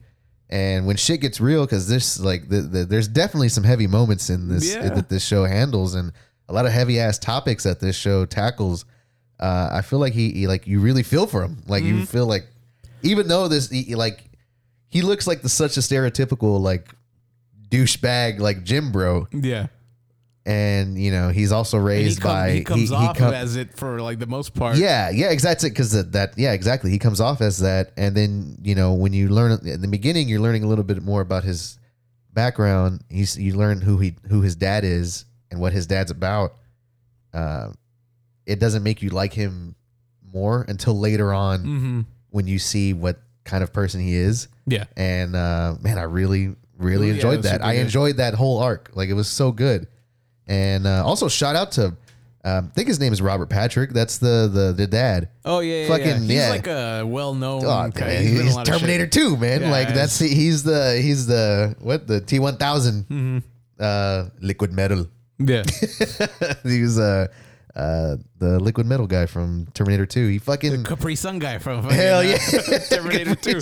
And 0.48 0.86
when 0.86 0.96
shit 0.96 1.20
gets 1.20 1.40
real, 1.40 1.66
because 1.66 1.88
this 1.88 2.18
like 2.20 2.48
the, 2.48 2.62
the, 2.62 2.84
there's 2.84 3.08
definitely 3.08 3.50
some 3.50 3.64
heavy 3.64 3.86
moments 3.86 4.30
in 4.30 4.48
this 4.48 4.72
Yeah. 4.74 4.88
that 4.90 5.08
this 5.10 5.24
show 5.24 5.44
handles, 5.44 5.94
and 5.94 6.12
a 6.48 6.52
lot 6.54 6.64
of 6.64 6.72
heavy 6.72 6.98
ass 7.00 7.18
topics 7.18 7.64
that 7.64 7.80
this 7.80 7.96
show 7.96 8.24
tackles. 8.24 8.84
Uh, 9.38 9.68
I 9.72 9.82
feel 9.82 9.98
like 9.98 10.12
he, 10.12 10.30
he 10.32 10.46
like 10.46 10.66
you 10.66 10.80
really 10.80 11.02
feel 11.02 11.26
for 11.26 11.42
him. 11.42 11.62
Like 11.66 11.82
Mm-hmm. 11.82 11.98
you 12.00 12.06
feel 12.06 12.26
like 12.26 12.46
even 13.02 13.26
though 13.28 13.48
this 13.48 13.68
he, 13.70 13.94
like 13.94 14.24
he 14.90 15.00
looks 15.02 15.26
like 15.26 15.40
the 15.42 15.48
such 15.48 15.76
a 15.78 15.80
stereotypical 15.80 16.60
like 16.60 16.94
douchebag 17.68 18.38
like 18.40 18.64
gym 18.64 18.92
bro, 18.92 19.26
Yeah. 19.32 19.66
and 20.46 20.98
you 21.00 21.10
know 21.12 21.28
he's 21.30 21.52
also 21.52 21.76
And 21.78 21.86
he, 21.86 21.94
raised 22.04 22.20
come- 22.20 22.30
by 22.32 22.50
he 22.52 22.64
comes 22.64 22.88
he 22.90 22.94
off 22.94 23.16
come- 23.16 23.32
as 23.34 23.56
it 23.56 23.76
for 23.76 24.00
like 24.02 24.18
the 24.18 24.26
most 24.26 24.54
part. 24.54 24.76
yeah, 24.76 25.10
yeah, 25.10 25.30
exactly. 25.30 25.70
Because 25.70 25.92
that, 25.92 26.12
that, 26.12 26.34
yeah, 26.36 26.52
exactly. 26.52 26.90
He 26.90 26.98
comes 26.98 27.20
off 27.20 27.40
as 27.40 27.58
that, 27.60 27.92
and 27.96 28.16
then 28.16 28.58
you 28.62 28.74
know 28.74 28.94
when 28.94 29.12
you 29.12 29.28
learn 29.28 29.52
in 29.66 29.80
the 29.80 29.88
beginning, 29.88 30.28
you're 30.28 30.40
learning 30.40 30.64
a 30.64 30.66
little 30.66 30.84
bit 30.84 31.02
more 31.02 31.20
about 31.20 31.44
his 31.44 31.78
background. 32.32 33.02
He's 33.08 33.38
you 33.38 33.54
learn 33.56 33.80
who 33.80 33.98
he 33.98 34.14
who 34.28 34.40
his 34.42 34.56
dad 34.56 34.84
is 34.84 35.24
and 35.50 35.60
what 35.60 35.72
his 35.72 35.86
dad's 35.86 36.10
about. 36.10 36.54
Uh, 37.32 37.70
it 38.46 38.58
doesn't 38.58 38.82
make 38.82 39.02
you 39.02 39.10
like 39.10 39.32
him 39.32 39.76
more 40.32 40.64
until 40.68 40.98
later 40.98 41.32
on 41.32 41.58
Mm-hmm. 41.60 42.00
when 42.30 42.46
you 42.48 42.58
see 42.58 42.92
what 42.92 43.20
kind 43.44 43.62
of 43.62 43.72
person 43.72 44.00
he 44.00 44.14
is. 44.14 44.48
Yeah. 44.70 44.84
And 44.96 45.34
uh, 45.36 45.74
man, 45.80 45.98
I 45.98 46.02
really, 46.02 46.54
really 46.78 47.08
Yeah, 47.08 47.12
it 47.12 47.16
enjoyed 47.16 47.36
was 47.38 47.44
that. 47.46 47.52
super 47.54 47.64
I 47.64 47.74
good. 47.76 47.80
enjoyed 47.82 48.16
that 48.18 48.34
whole 48.34 48.58
arc. 48.58 48.90
Like 48.94 49.08
it 49.08 49.14
was 49.14 49.28
so 49.28 49.52
good. 49.52 49.86
And 50.46 50.86
uh, 50.86 51.04
also 51.04 51.28
shout 51.28 51.54
out 51.56 51.72
to, 51.72 51.96
um, 52.42 52.70
I 52.70 52.74
think 52.74 52.88
his 52.88 52.98
name 52.98 53.12
is 53.12 53.20
Robert 53.22 53.48
Patrick. 53.50 53.90
That's 53.90 54.18
the 54.18 54.48
the 54.52 54.72
the 54.72 54.86
dad. 54.86 55.28
Oh 55.44 55.60
yeah, 55.60 55.82
yeah, 55.82 55.88
Fucking- 55.88 56.06
yeah. 56.06 56.18
He's 56.18 56.30
yeah. 56.32 56.48
like 56.50 56.66
a 56.66 57.04
well-known. 57.06 57.64
Oh, 57.64 57.88
guy. 57.90 58.06
man, 58.06 58.22
He's 58.22 58.30
been 58.32 58.40
in 58.40 58.40
a 58.40 58.44
he's 58.44 58.56
lot 58.56 58.68
of 58.68 58.74
Terminator 58.74 59.04
shit. 59.04 59.12
2, 59.12 59.36
man. 59.36 59.60
Yeah, 59.62 59.70
like 59.70 59.88
that's 59.94 60.18
he's 60.18 60.62
the 60.62 60.98
he's 61.02 61.26
the 61.26 61.76
what 61.80 62.06
the 62.06 62.20
T 62.20 62.38
one 62.38 62.56
thousand 62.56 63.04
Mm-hmm. 63.08 63.38
uh 63.78 64.30
liquid 64.40 64.72
metal. 64.72 65.06
Yeah. 65.38 65.62
he 66.64 66.82
was 66.82 66.98
uh 66.98 67.28
uh 67.76 68.16
the 68.38 68.58
liquid 68.58 68.86
metal 68.86 69.06
guy 69.06 69.26
from 69.26 69.66
Terminator 69.74 70.06
2. 70.06 70.28
He 70.28 70.38
fucking 70.38 70.84
Capri 70.84 71.14
Sun 71.14 71.38
guy 71.38 71.58
from 71.58 71.84
Hell 71.90 72.24
yeah. 72.24 72.36
uh, 72.52 72.78
Terminator 72.90 73.34
2. 73.36 73.60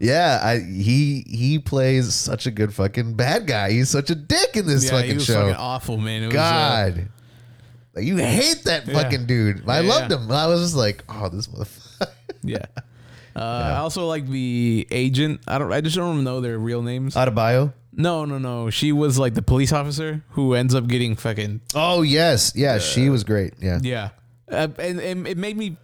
yeah, 0.00 0.40
I 0.42 0.58
he 0.58 1.24
he 1.28 1.58
plays 1.58 2.14
such 2.14 2.46
a 2.46 2.50
good 2.50 2.74
fucking 2.74 3.14
bad 3.14 3.46
guy. 3.46 3.70
He's 3.70 3.90
such 3.90 4.10
a 4.10 4.14
dick 4.14 4.56
in 4.56 4.66
this 4.66 4.84
Yeah, 4.84 4.90
he 4.90 4.96
fucking 5.02 5.14
was 5.16 5.24
show. 5.24 5.34
fucking 5.42 5.54
awful, 5.56 5.96
man. 5.96 6.24
It 6.24 6.26
was, 6.26 6.36
uh, 6.36 6.38
God. 6.38 7.08
like 7.94 8.04
you 8.04 8.16
hate 8.16 8.64
that 8.64 8.86
Yeah. 8.86 8.94
fucking 9.02 9.26
dude. 9.26 9.68
I 9.68 9.80
Yeah, 9.80 9.88
loved 9.88 10.10
yeah. 10.10 10.18
him. 10.18 10.30
I 10.30 10.46
was 10.46 10.60
just 10.60 10.76
like, 10.76 11.04
oh, 11.08 11.28
this 11.28 11.46
motherfucker. 11.48 12.08
yeah. 12.42 12.66
Uh, 13.36 13.40
I 13.40 13.76
also 13.78 14.06
like 14.06 14.28
the 14.28 14.86
agent. 14.92 15.40
I 15.48 15.58
don't. 15.58 15.72
I 15.72 15.80
just 15.80 15.96
don't 15.96 16.22
know 16.22 16.40
their 16.40 16.56
real 16.58 16.82
names. 16.82 17.16
Adebayo. 17.16 17.72
No, 17.96 18.24
no, 18.24 18.38
no. 18.38 18.70
She 18.70 18.92
was 18.92 19.18
like 19.18 19.34
the 19.34 19.42
police 19.42 19.72
officer 19.72 20.22
who 20.30 20.54
ends 20.54 20.74
up 20.74 20.86
getting 20.86 21.16
fucking 21.16 21.60
Oh 21.74 22.02
yes, 22.02 22.52
yeah, 22.54 22.78
she 22.78 23.08
was 23.10 23.24
great. 23.24 23.54
Yeah. 23.60 23.78
yeah. 23.82 24.10
Uh, 24.50 24.68
and, 24.78 25.00
and 25.00 25.26
it 25.28 25.38
made 25.38 25.56
me. 25.56 25.76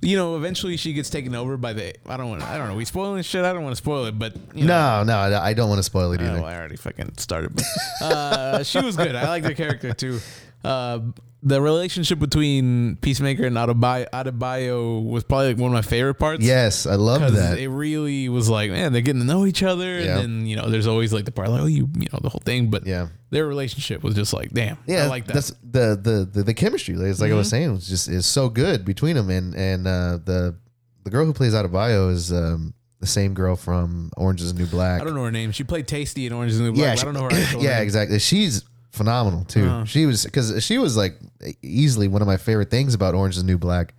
You 0.00 0.16
know, 0.16 0.36
eventually 0.36 0.76
she 0.76 0.92
gets 0.92 1.10
taken 1.10 1.34
over 1.34 1.56
by 1.56 1.72
the. 1.72 1.92
I 2.06 2.16
don't 2.16 2.30
want. 2.30 2.42
I 2.42 2.56
don't 2.56 2.68
know. 2.68 2.76
We 2.76 2.84
spoiling 2.84 3.22
shit. 3.24 3.44
I 3.44 3.52
don't 3.52 3.64
want 3.64 3.72
to 3.72 3.82
spoil 3.82 4.04
it, 4.04 4.16
but 4.16 4.32
you 4.54 4.64
know, 4.64 5.02
No, 5.04 5.28
no, 5.28 5.40
I 5.40 5.54
don't 5.54 5.68
want 5.68 5.80
to 5.80 5.82
spoil 5.82 6.12
it 6.12 6.20
Oh, 6.20 6.24
either. 6.24 6.44
I 6.44 6.56
already 6.56 6.76
fucking 6.76 7.14
started. 7.18 7.56
But, 7.56 7.64
uh, 8.06 8.62
she 8.62 8.80
was 8.80 8.96
good. 8.96 9.16
I 9.16 9.26
like 9.28 9.42
the 9.42 9.54
character 9.56 9.92
too. 9.94 10.20
Uh, 10.64 11.00
the 11.40 11.62
relationship 11.62 12.18
between 12.18 12.96
Peacemaker 12.96 13.44
and 13.44 13.56
Adebayo, 13.56 14.08
Adebayo 14.10 15.04
was 15.08 15.22
probably 15.22 15.48
like 15.48 15.58
one 15.58 15.70
of 15.70 15.74
my 15.74 15.82
favorite 15.82 16.14
parts. 16.14 16.42
Yes, 16.44 16.84
I 16.84 16.96
love 16.96 17.32
that. 17.34 17.58
it 17.58 17.68
really 17.68 18.28
was 18.28 18.48
like, 18.50 18.72
man, 18.72 18.92
they're 18.92 19.02
getting 19.02 19.20
to 19.20 19.26
know 19.26 19.46
each 19.46 19.62
other, 19.62 20.00
Yeah. 20.00 20.18
and 20.18 20.40
then 20.40 20.46
you 20.46 20.56
know, 20.56 20.68
there's 20.68 20.88
always 20.88 21.12
like 21.12 21.26
the 21.26 21.30
part 21.30 21.48
like, 21.50 21.60
oh, 21.62 21.66
you, 21.66 21.88
you 21.96 22.08
know, 22.12 22.18
the 22.20 22.28
whole 22.28 22.42
thing. 22.44 22.70
But 22.70 22.86
Yeah. 22.86 23.08
their 23.30 23.46
relationship 23.46 24.02
was 24.02 24.16
just 24.16 24.32
like, 24.32 24.50
damn, 24.50 24.78
yeah, 24.86 25.04
I 25.04 25.06
like 25.06 25.26
that. 25.26 25.34
That's 25.34 25.50
the 25.62 25.96
the 26.02 26.28
the, 26.30 26.42
the 26.42 26.54
chemistry. 26.54 26.96
Like, 26.96 27.06
it's 27.08 27.20
like 27.20 27.30
I 27.30 27.34
was 27.36 27.46
Mhm. 27.46 27.50
saying, 27.50 27.72
was 27.72 27.88
just 27.88 28.08
is 28.08 28.26
so 28.26 28.48
good 28.48 28.84
between 28.84 29.14
them. 29.14 29.30
And 29.30 29.54
and 29.54 29.86
uh, 29.86 30.18
the 30.24 30.56
the 31.04 31.10
girl 31.10 31.24
who 31.24 31.32
plays 31.32 31.54
Adebayo 31.54 32.10
is 32.10 32.32
um, 32.32 32.74
the 32.98 33.06
same 33.06 33.32
girl 33.34 33.54
from 33.54 34.10
Orange 34.16 34.42
Is 34.42 34.52
the 34.52 34.58
New 34.58 34.66
Black. 34.66 35.00
I 35.00 35.04
don't 35.04 35.14
know 35.14 35.22
her 35.24 35.30
name. 35.30 35.52
She 35.52 35.62
played 35.62 35.86
Taystee 35.86 36.26
in 36.26 36.32
Orange 36.32 36.50
is 36.50 36.58
the 36.58 36.64
New 36.64 36.72
Black. 36.72 36.82
yeah, 36.84 36.90
but 36.90 36.98
she- 36.98 37.02
I 37.02 37.04
don't 37.04 37.14
know 37.14 37.22
her 37.22 37.32
actual 37.32 37.60
name. 37.60 37.64
yeah, 37.70 37.74
name. 37.76 37.82
exactly. 37.84 38.18
She's 38.18 38.64
phenomenal 38.90 39.44
too. 39.44 39.66
She 39.84 40.06
was 40.06 40.24
because 40.24 40.64
she 40.64 40.78
was 40.78 40.96
like 40.96 41.18
easily 41.62 42.08
one 42.08 42.22
of 42.22 42.28
my 42.28 42.36
favorite 42.36 42.70
things 42.70 42.94
about 42.94 43.14
Orange 43.14 43.36
Is 43.36 43.42
the 43.42 43.46
New 43.46 43.58
Black. 43.58 43.94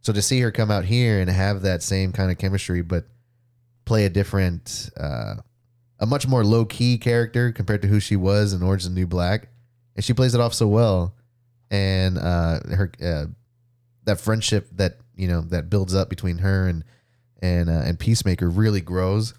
So 0.00 0.12
to 0.12 0.20
see 0.20 0.40
her 0.40 0.50
come 0.50 0.70
out 0.70 0.84
here 0.84 1.20
and 1.20 1.30
have 1.30 1.62
that 1.62 1.82
same 1.82 2.12
kind 2.12 2.30
of 2.30 2.38
chemistry, 2.38 2.82
but 2.82 3.04
play 3.84 4.04
a 4.04 4.10
different, 4.10 4.90
uh, 4.98 5.34
a 6.00 6.06
much 6.06 6.26
more 6.26 6.44
low 6.44 6.64
key 6.64 6.98
character 6.98 7.52
compared 7.52 7.82
to 7.82 7.88
who 7.88 8.00
she 8.00 8.16
was 8.16 8.52
in 8.52 8.62
Orange 8.62 8.82
Is 8.82 8.88
the 8.88 8.94
New 8.94 9.06
Black, 9.06 9.48
and 9.94 10.04
she 10.04 10.12
plays 10.12 10.34
it 10.34 10.40
off 10.40 10.54
so 10.54 10.66
well. 10.66 11.14
And 11.70 12.18
uh, 12.18 12.60
her 12.74 12.92
uh, 13.02 13.26
that 14.04 14.20
friendship 14.20 14.68
that 14.72 14.98
you 15.14 15.28
know 15.28 15.42
that 15.42 15.70
builds 15.70 15.94
up 15.94 16.10
between 16.10 16.38
her 16.38 16.66
and 16.66 16.84
and 17.40 17.70
uh, 17.70 17.82
and 17.84 17.98
Peacemaker 17.98 18.48
really 18.50 18.80
grows, 18.80 19.34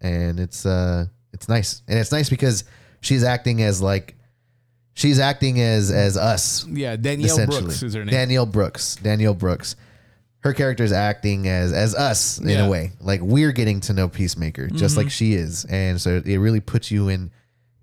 and 0.00 0.38
it's 0.38 0.64
uh 0.64 1.06
it's 1.32 1.48
nice, 1.48 1.82
and 1.88 1.98
it's 1.98 2.12
nice 2.12 2.30
because 2.30 2.64
she's 3.00 3.24
acting 3.24 3.62
as 3.62 3.82
like 3.82 4.16
she's 4.94 5.18
acting 5.18 5.60
as 5.60 5.90
as 5.90 6.16
us 6.16 6.66
Yeah, 6.66 6.96
Danielle. 6.96 7.46
Brooks 7.46 7.82
is 7.82 7.94
her 7.94 8.04
name. 8.04 8.12
Danielle 8.14 8.46
Brooks. 8.46 8.96
Danielle 8.96 9.34
Brooks. 9.34 9.76
Her 10.40 10.52
character 10.52 10.84
is 10.84 10.92
acting 10.92 11.48
as 11.48 11.72
as 11.72 11.94
us 11.94 12.38
in 12.38 12.48
Yeah. 12.48 12.56
Mm-hmm. 12.56 12.66
a 12.66 12.70
way. 12.70 12.92
Like 13.00 13.20
we're 13.22 13.52
getting 13.52 13.80
to 13.80 13.92
know 13.92 14.08
Peacemaker 14.08 14.68
just 14.68 14.96
like 14.96 15.10
she 15.10 15.34
is, 15.34 15.64
and 15.66 16.00
so 16.00 16.20
it 16.24 16.36
really 16.38 16.60
puts 16.60 16.90
you 16.90 17.08
in 17.08 17.30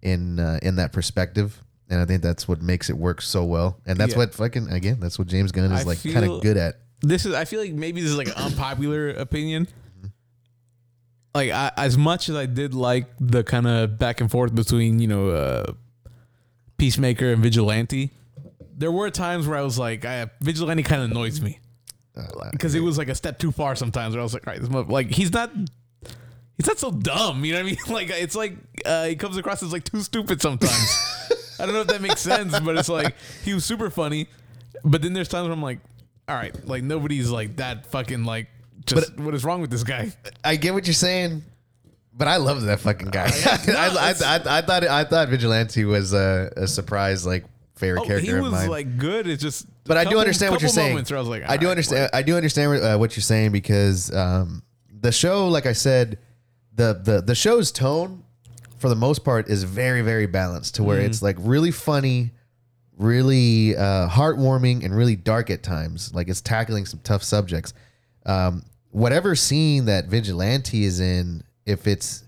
in 0.02 0.40
uh, 0.40 0.60
in 0.62 0.76
that 0.78 0.92
perspective. 0.94 1.60
And 1.90 2.00
I 2.00 2.06
think 2.06 2.22
that's 2.22 2.48
what 2.48 2.62
makes 2.62 2.90
it 2.90 2.98
work 2.98 3.22
so 3.22 3.44
well. 3.44 3.78
And 3.86 3.98
that's 3.98 4.14
Yeah. 4.14 4.20
what 4.20 4.34
fucking 4.34 4.70
again, 4.72 5.00
that's 5.00 5.20
what 5.20 5.28
James 5.28 5.52
Gunn 5.52 5.72
is 5.72 5.82
I 5.82 5.84
like 5.84 6.02
kind 6.04 6.24
feel- 6.26 6.38
of 6.38 6.44
good 6.44 6.56
at. 6.58 6.80
this 7.02 7.26
is 7.26 7.34
I 7.34 7.46
feel 7.46 7.60
like 7.60 7.74
maybe 7.74 8.00
this 8.00 8.12
is 8.12 8.18
like 8.18 8.28
an 8.28 8.34
unpopular 8.36 9.10
opinion. 9.10 9.68
Like 11.34 11.52
I, 11.52 11.72
as 11.78 11.98
much 11.98 12.28
as 12.30 12.36
I 12.36 12.46
did 12.46 12.74
like 12.74 13.08
the 13.20 13.44
kind 13.44 13.66
of 13.66 13.98
back 13.98 14.20
and 14.22 14.30
forth 14.30 14.54
between 14.54 15.00
you 15.00 15.08
know 15.08 15.30
uh, 15.30 15.74
Peacemaker 16.82 17.32
and 17.32 17.44
Vigilante, 17.44 18.10
there 18.76 18.92
were 18.92 19.12
times 19.12 19.48
where 19.48 19.56
I 19.56 19.62
was 19.62 19.78
like, 19.78 20.04
I, 20.04 20.32
Vigilante 20.42 20.82
kind 20.82 21.04
of 21.04 21.12
annoys 21.12 21.40
me 21.40 21.60
Uh, 22.18 22.50
because 22.52 22.74
it 22.74 22.80
was 22.80 22.98
like 22.98 23.08
a 23.08 23.14
step 23.14 23.38
too 23.38 23.52
far. 23.52 23.76
Sometimes 23.76 24.16
where 24.16 24.20
I 24.20 24.24
was 24.24 24.34
like, 24.34 24.48
all 24.48 24.54
right, 24.54 24.60
this 24.60 24.68
mother- 24.68 24.92
like 24.92 25.12
he's 25.12 25.32
not. 25.32 25.52
He's 26.58 26.66
not 26.68 26.80
so 26.80 26.90
dumb, 26.92 27.46
you 27.46 27.54
know 27.54 27.60
what 27.60 27.66
I 27.68 27.70
mean? 27.70 27.78
Like 27.88 28.10
it's 28.10 28.36
like 28.36 28.56
uh, 28.84 29.06
he 29.06 29.16
comes 29.16 29.38
across 29.38 29.62
as 29.62 29.72
like 29.72 29.84
too 29.84 30.02
stupid 30.02 30.42
sometimes. 30.42 30.98
I 31.60 31.66
don't 31.68 31.76
know 31.76 31.82
if 31.82 31.88
that 31.88 32.02
makes 32.02 32.22
sense, 32.22 32.60
but 32.60 32.76
it's 32.76 32.90
like 32.90 33.16
he 33.46 33.54
was 33.54 33.64
super 33.64 33.92
funny. 33.92 34.26
But 34.84 35.04
then 35.04 35.14
there's 35.14 35.28
times 35.28 35.44
where 35.46 35.54
I'm 35.54 35.62
like, 35.62 35.80
all 36.28 36.36
right, 36.36 36.54
like 36.68 36.82
nobody's 36.82 37.30
like 37.30 37.58
that 37.58 37.86
fucking 37.92 38.24
like 38.26 38.48
just 38.88 39.20
what 39.20 39.36
is 39.36 39.44
wrong 39.46 39.62
with 39.62 39.70
this 39.70 39.84
guy? 39.84 40.12
I 40.44 40.56
get 40.56 40.74
what 40.74 40.88
you're 40.88 40.96
saying, 40.96 41.44
but 42.22 42.28
I 42.28 42.38
love 42.38 42.62
that 42.62 42.80
fucking 42.82 43.08
guy. 43.10 43.26
I, 43.46 44.14
I, 44.24 44.36
I, 44.36 44.60
I 44.60 44.62
thought 44.62 44.84
I 44.86 45.04
thought 45.06 45.30
Vigilante 45.30 45.86
was 45.86 46.14
a, 46.14 46.52
a 46.56 46.68
surprise 46.68 47.26
like 47.26 47.46
favorite 47.78 48.02
Oh, 48.02 48.06
character 48.06 48.32
he 48.32 48.38
of 48.38 48.44
was 48.44 48.52
mine. 48.52 48.70
like 48.70 48.98
good. 49.00 49.28
It's 49.28 49.42
just 49.42 49.66
but 49.86 49.98
I 49.98 50.06
do 50.06 50.20
understand 50.20 50.52
what 50.52 50.62
you're 50.62 50.70
saying. 50.70 50.96
I 50.96 51.02
was 51.02 51.28
like, 51.28 51.50
I 51.50 51.58
do 51.58 51.66
right, 51.66 51.72
understand. 51.72 52.12
I 52.14 52.22
do 52.22 52.36
understand 52.36 52.84
uh, 52.84 52.98
what 53.00 53.16
you're 53.16 53.24
saying 53.24 53.54
because 53.54 54.14
um, 54.14 54.62
the 55.02 55.12
show, 55.12 55.48
like 55.48 55.66
I 55.66 55.74
said, 55.74 56.20
the 56.76 56.94
the 57.04 57.22
the 57.22 57.34
show's 57.34 57.72
tone, 57.72 58.24
for 58.78 58.88
the 58.88 58.96
most 58.96 59.24
part, 59.26 59.50
is 59.50 59.64
very 59.64 60.04
very 60.04 60.28
balanced 60.28 60.76
to 60.76 60.84
where 60.84 60.98
Mm-hmm. 61.00 61.08
it's 61.08 61.24
like 61.24 61.38
really 61.40 61.72
funny, 61.72 62.30
really 62.98 63.76
uh, 63.76 64.08
heartwarming, 64.10 64.86
and 64.86 64.96
really 64.96 65.16
dark 65.16 65.50
at 65.50 65.64
times. 65.64 66.14
Like 66.14 66.30
it's 66.30 66.42
tackling 66.42 66.86
some 66.86 67.00
tough 67.04 67.24
subjects. 67.24 67.74
Um, 68.28 68.64
whatever 68.92 69.36
scene 69.36 69.86
that 69.86 70.06
Vigilante 70.06 70.84
is 70.84 71.00
in, 71.00 71.44
if 71.66 71.88
it's 71.88 72.24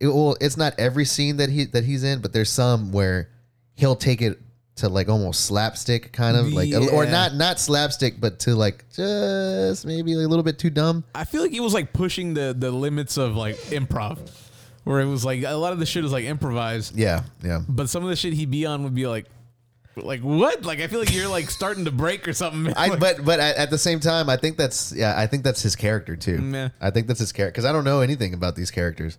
it, 0.00 0.08
well, 0.08 0.36
it's 0.40 0.56
not 0.56 0.74
every 0.78 1.04
scene 1.04 1.36
that 1.36 1.48
he 1.48 1.64
that 1.66 1.84
he's 1.84 2.04
in, 2.04 2.20
but 2.20 2.32
there's 2.32 2.50
some 2.50 2.92
where 2.92 3.30
he'll 3.74 3.96
take 3.96 4.20
it 4.20 4.38
to 4.74 4.88
like 4.88 5.08
almost 5.08 5.44
slapstick 5.44 6.12
kind 6.12 6.36
of 6.36 6.52
like 6.52 6.72
or 6.92 7.04
not 7.04 7.34
not 7.34 7.60
slapstick 7.60 8.18
but 8.18 8.38
to 8.38 8.54
like 8.54 8.84
just 8.90 9.84
maybe 9.84 10.14
a 10.14 10.16
little 10.16 10.42
bit 10.42 10.58
too 10.58 10.70
dumb. 10.70 11.04
I 11.14 11.24
feel 11.24 11.42
like 11.42 11.52
he 11.52 11.60
was 11.60 11.74
like 11.74 11.92
pushing 11.92 12.34
the 12.34 12.54
the 12.58 12.70
limits 12.70 13.16
of 13.16 13.36
like 13.36 13.56
improv, 13.70 14.18
where 14.84 15.00
it 15.00 15.06
was 15.06 15.24
like 15.24 15.42
a 15.44 15.52
lot 15.52 15.72
of 15.72 15.78
the 15.78 15.86
shit 15.86 16.04
is 16.04 16.12
like 16.12 16.24
improvised, 16.24 16.96
yeah 16.96 17.24
yeah. 17.42 17.60
But 17.68 17.90
some 17.90 18.02
of 18.02 18.08
the 18.08 18.16
shit 18.16 18.32
he'd 18.32 18.50
be 18.50 18.66
on 18.66 18.82
would 18.84 18.94
be 18.94 19.06
like, 19.06 19.26
like 19.96 20.20
what? 20.20 20.64
Like 20.64 20.80
I 20.80 20.86
feel 20.86 21.00
like 21.00 21.12
you're 21.14 21.28
like 21.28 21.50
starting 21.50 21.84
to 21.86 21.90
break 21.90 22.26
or 22.28 22.32
something. 22.32 22.72
I 22.76 22.88
Like, 22.88 23.00
but 23.00 23.24
but 23.24 23.40
at, 23.40 23.56
at 23.56 23.70
the 23.70 23.78
same 23.78 24.00
time 24.00 24.28
I 24.30 24.36
think 24.36 24.56
that's 24.56 24.92
yeah 24.94 25.14
I 25.16 25.26
think 25.26 25.44
that's 25.44 25.62
his 25.62 25.76
character 25.76 26.16
too 26.16 26.38
Meh. 26.38 26.68
I 26.80 26.90
think 26.90 27.06
that's 27.08 27.20
his 27.20 27.32
character 27.32 27.52
because 27.52 27.64
I 27.64 27.72
don't 27.72 27.84
know 27.84 28.00
anything 28.00 28.34
about 28.34 28.56
these 28.56 28.70
characters 28.70 29.18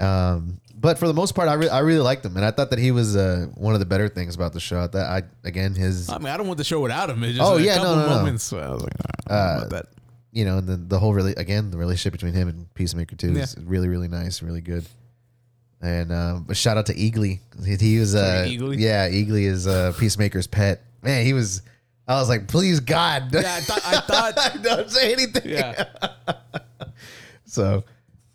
um 0.00 0.60
but 0.74 0.98
for 0.98 1.06
the 1.06 1.14
most 1.14 1.34
part 1.36 1.48
I, 1.48 1.54
re- 1.54 1.68
I 1.68 1.78
really 1.78 2.00
liked 2.00 2.24
him 2.24 2.36
and 2.36 2.44
I 2.44 2.50
thought 2.50 2.70
that 2.70 2.78
he 2.80 2.90
was 2.90 3.16
uh, 3.16 3.46
one 3.54 3.74
of 3.74 3.80
the 3.80 3.86
better 3.86 4.08
things 4.08 4.34
about 4.34 4.52
the 4.52 4.60
show 4.60 4.80
I 4.82 4.86
thought 4.88 5.06
I 5.08 5.22
again 5.44 5.74
his 5.74 6.08
I 6.10 6.18
mean, 6.18 6.28
I 6.28 6.36
don't 6.36 6.46
want 6.48 6.58
the 6.58 6.64
show 6.64 6.80
without 6.80 7.10
him. 7.10 7.22
It's 7.22 7.36
just 7.38 7.48
Oh, 7.50 7.56
a 7.56 7.60
yeah, 7.60 7.76
couple 7.76 7.96
no, 7.96 8.02
no, 8.02 8.08
no. 8.08 8.16
moments. 8.16 8.52
I 8.52 8.68
was 8.70 8.82
like, 8.82 8.92
all 8.92 9.06
right, 9.08 9.40
I 9.40 9.46
don't 9.46 9.60
know 9.60 9.66
about 9.66 9.70
that. 9.70 9.86
you 10.32 10.44
know, 10.44 10.58
and 10.58 10.68
then 10.68 10.88
the 10.88 10.98
whole 10.98 11.14
really 11.14 11.32
again 11.36 11.70
the 11.70 11.78
relationship 11.78 12.12
between 12.12 12.34
him 12.34 12.48
and 12.48 12.72
Peacemaker 12.74 13.14
too 13.16 13.36
is 13.36 13.56
really 13.64 13.88
really 13.88 14.08
nice, 14.08 14.42
really 14.42 14.60
good. 14.60 14.84
And 15.84 16.46
but 16.46 16.56
shout 16.56 16.78
out 16.78 16.86
to 16.86 16.94
Eagly. 16.94 17.40
He, 17.64 17.76
he 17.76 17.98
was 17.98 18.14
uh, 18.14 18.44
Eagly? 18.48 18.78
yeah, 18.80 19.08
Eagly 19.08 19.42
is 19.44 19.66
uh, 19.66 19.92
Peacemaker's 19.98 20.46
pet. 20.46 20.80
Man, 21.02 21.24
he 21.26 21.32
was. 21.34 21.60
I 22.08 22.14
was 22.14 22.28
like, 22.28 22.48
please 22.48 22.80
God, 22.80 23.32
Yeah, 23.32 23.40
I 23.56 23.60
thought. 23.60 23.82
I 23.84 24.00
thought. 24.32 24.62
don't 24.62 24.90
say 24.90 25.12
anything. 25.12 25.42
Yeah. 25.50 25.84
So, 27.46 27.84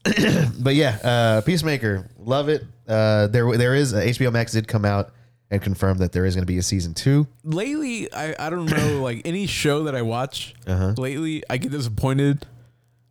but 0.59 0.75
yeah, 0.75 0.97
uh, 1.03 1.41
Peacemaker, 1.41 2.07
love 2.19 2.47
it. 2.47 2.63
Uh, 2.87 3.27
there, 3.27 3.57
there 3.57 3.75
is 3.75 3.93
uh, 3.93 3.97
HBO 3.97 4.31
Max 4.31 4.53
did 4.53 4.67
come 4.67 4.85
out 4.85 5.11
and 5.51 5.61
confirm 5.61 5.97
that 5.97 6.11
there 6.13 6.25
is 6.25 6.35
going 6.35 6.43
to 6.43 6.47
be 6.51 6.57
a 6.57 6.61
season 6.63 6.93
two. 6.93 7.27
lately 7.43 8.11
I, 8.13 8.35
I 8.39 8.49
don't 8.49 8.65
know 8.67 9.01
like 9.03 9.23
any 9.25 9.45
show 9.47 9.83
that 9.85 9.95
I 9.95 10.03
watch 10.03 10.53
Uh-huh. 10.67 10.93
lately 10.97 11.43
I 11.49 11.57
get 11.57 11.71
disappointed 11.71 12.45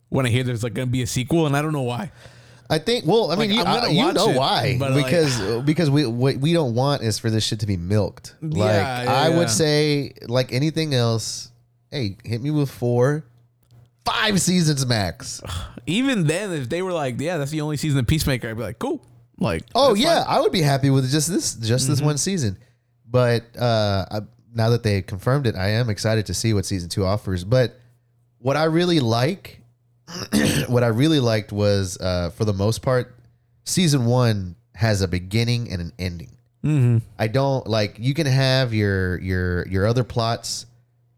when 0.07 0.25
I 0.25 0.29
hear 0.29 0.43
there's 0.43 0.63
like 0.63 0.73
gonna 0.73 0.87
be 0.87 1.01
a 1.03 1.07
sequel 1.07 1.45
and 1.45 1.55
I 1.55 1.61
don't 1.61 1.73
know 1.73 1.81
why. 1.83 2.11
I 2.69 2.77
think. 2.77 3.05
Well, 3.05 3.31
I 3.31 3.35
mean, 3.35 3.49
Like, 3.49 3.55
you, 3.55 3.59
I'm 3.63 3.65
gonna 3.65 3.87
I- 3.87 3.89
you 3.89 4.05
watch 4.05 4.15
know 4.15 4.29
it, 4.29 4.37
why? 4.37 4.77
but, 4.79 4.91
like- 4.91 5.05
because 5.05 5.61
because 5.65 5.89
we 5.89 6.05
what 6.05 6.37
we 6.37 6.53
don't 6.53 6.75
want 6.75 7.01
is 7.01 7.17
for 7.19 7.29
this 7.29 7.43
shit 7.43 7.59
to 7.61 7.65
be 7.67 7.77
milked. 7.77 8.35
Like 8.41 8.57
Yeah, 8.57 9.03
yeah, 9.03 9.11
I 9.13 9.27
yeah. 9.29 9.37
would 9.37 9.49
say, 9.49 10.13
like 10.27 10.53
anything 10.53 10.93
else, 10.93 11.51
hey, 11.91 12.17
hit 12.23 12.41
me 12.41 12.51
with 12.51 12.69
four, 12.69 13.25
five 14.05 14.39
seasons 14.41 14.85
max. 14.85 15.41
Even 15.87 16.27
then, 16.27 16.51
if 16.53 16.69
they 16.69 16.81
were 16.83 16.93
like, 16.93 17.19
yeah, 17.19 17.37
that's 17.37 17.51
the 17.51 17.61
only 17.61 17.77
season 17.77 17.99
of 17.99 18.07
Peacemaker, 18.07 18.49
I'd 18.49 18.57
be 18.57 18.61
like, 18.63 18.77
cool. 18.79 19.03
Like, 19.39 19.63
Oh 19.73 19.89
that's 19.93 20.01
yeah. 20.01 20.23
I 20.27 20.39
would 20.41 20.51
be 20.51 20.61
happy 20.61 20.89
with 20.89 21.09
just 21.09 21.27
this 21.29 21.55
just 21.55 21.87
this 21.87 22.01
one 22.01 22.17
season. 22.17 22.57
But 23.09 23.43
uh, 23.57 24.05
I, 24.11 24.19
now 24.53 24.69
that 24.69 24.83
they 24.83 25.01
confirmed 25.01 25.47
it, 25.47 25.55
I 25.55 25.69
am 25.69 25.89
excited 25.89 26.27
to 26.27 26.33
see 26.35 26.53
what 26.53 26.65
season 26.65 26.89
two 26.89 27.05
offers. 27.05 27.43
But 27.43 27.75
what 28.37 28.55
I 28.57 28.65
really 28.65 28.99
like, 28.99 29.58
what 30.67 30.83
I 30.83 30.87
really 30.87 31.19
liked 31.19 31.51
was, 31.51 31.97
uh, 31.99 32.31
for 32.31 32.45
the 32.45 32.53
most 32.53 32.81
part, 32.81 33.15
season 33.63 34.05
one 34.05 34.55
has 34.75 35.01
a 35.01 35.07
beginning 35.07 35.71
and 35.71 35.81
an 35.81 35.93
ending. 35.99 36.37
Mm-hmm. 36.63 36.97
I 37.17 37.27
don't 37.27 37.67
like 37.67 37.97
you 37.99 38.13
can 38.13 38.27
have 38.27 38.73
your 38.73 39.19
your 39.19 39.65
your 39.67 39.85
other 39.85 40.03
plots, 40.03 40.65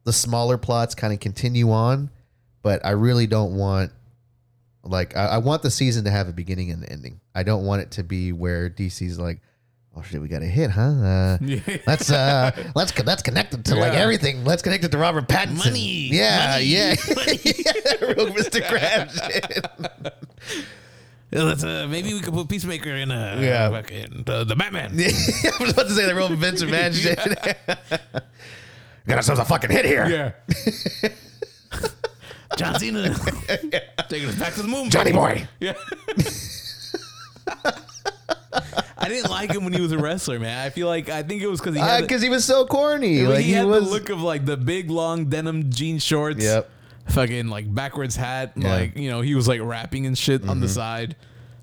the 0.04 0.14
smaller 0.14 0.58
plots 0.58 0.94
kind 0.94 1.14
of 1.14 1.20
continue 1.20 1.72
on, 1.72 2.12
but 2.62 2.86
I 2.86 2.92
really 2.92 3.26
don't 3.28 3.56
want 3.56 3.92
like 4.84 5.16
I, 5.16 5.26
I 5.28 5.38
want 5.40 5.64
the 5.64 5.72
season 5.72 6.04
to 6.06 6.12
have 6.12 6.28
a 6.28 6.34
beginning 6.34 6.72
and 6.72 6.84
an 6.84 6.90
ending. 6.92 7.22
I 7.34 7.44
don't 7.44 7.66
want 7.66 7.82
it 7.82 7.92
to 7.92 8.04
be 8.04 8.32
where 8.32 8.70
DC's 8.70 9.20
like, 9.20 9.42
oh 9.96 10.02
shit, 10.04 10.22
we 10.22 10.28
got 10.28 10.42
a 10.42 10.46
hit, 10.46 10.72
huh? 10.72 10.82
Uh, 10.82 11.38
let's 11.88 12.12
uh 12.12 12.52
let's 12.76 12.92
that's 12.92 13.22
connected 13.24 13.66
to 13.66 13.76
like 13.76 13.94
Yeah. 13.94 14.00
everything. 14.00 14.44
Let's 14.46 14.62
connect 14.62 14.84
it 14.84 14.92
to 14.92 14.98
Robert 14.98 15.28
Pattinson. 15.28 15.66
Money, 15.66 16.10
yeah, 16.12 16.52
money, 16.52 16.64
yeah, 16.66 16.96
yeah, 17.44 18.06
real 18.08 18.28
Mr. 18.28 18.62
Krabs 18.62 19.32
shit. 19.32 20.14
Yeah, 21.34 21.44
let's, 21.44 21.64
uh, 21.64 21.88
maybe 21.90 22.14
we 22.14 22.20
could 22.20 22.34
put 22.34 22.50
Peacemaker 22.50 22.90
in 22.94 23.10
uh, 23.10 23.40
Yeah. 23.42 23.70
fucking, 23.70 24.26
uh, 24.28 24.44
the 24.44 24.54
Batman. 24.54 24.92
Yeah, 24.96 25.08
I 25.08 25.64
was 25.64 25.72
about 25.72 25.88
to 25.88 25.94
say 25.96 26.06
the 26.06 26.14
real 26.14 26.28
Vince 26.28 26.62
McMahon 26.62 26.94
shit. 26.94 27.18
Got 29.08 29.16
ourselves 29.16 29.40
a 29.40 29.46
fucking 29.46 29.70
hit 29.72 29.86
here. 29.86 30.34
Yeah. 31.02 31.10
John 32.58 32.78
Cena 32.78 33.16
taking 34.10 34.28
us 34.28 34.36
back 34.36 34.56
to 34.56 34.62
the 34.62 34.68
moon. 34.68 34.90
Johnny 34.90 35.14
boy. 35.14 35.48
Yeah. 35.62 35.72
I 39.02 39.10
didn't 39.10 39.30
like 39.32 39.52
him 39.54 39.64
when 39.64 39.74
he 39.74 39.82
was 39.82 39.92
a 39.92 39.98
wrestler, 39.98 40.40
man. 40.40 40.66
I 40.66 40.70
feel 40.70 40.88
like 40.88 41.10
I 41.10 41.24
think 41.24 41.42
it 41.42 41.48
was 41.48 41.60
because 41.60 41.76
he 41.76 41.82
had, 41.82 42.02
Because 42.02 42.22
Uh, 42.22 42.26
he 42.26 42.30
was 42.30 42.46
so 42.46 42.66
corny. 42.66 43.24
like 43.24 43.38
he 43.40 43.44
he, 43.46 43.52
had 43.54 43.66
was. 43.66 43.86
the 43.86 43.90
look 43.90 44.10
of 44.10 44.22
like 44.22 44.46
the 44.46 44.58
big 44.58 44.90
long 44.90 45.26
denim 45.26 45.70
jean 45.72 46.00
shorts. 46.00 46.44
Yep. 46.44 46.70
Fucking 47.10 47.48
like 47.48 47.74
backwards 47.74 48.16
hat. 48.16 48.54
Yeah. 48.56 48.64
Mm-hmm. 48.64 48.72
Like 48.72 48.98
you 48.98 49.10
know 49.10 49.22
he 49.22 49.36
was 49.36 49.48
like 49.48 49.60
rapping 49.62 50.06
and 50.06 50.18
shit 50.18 50.48
on 50.48 50.60
the 50.60 50.70
side. 50.70 51.16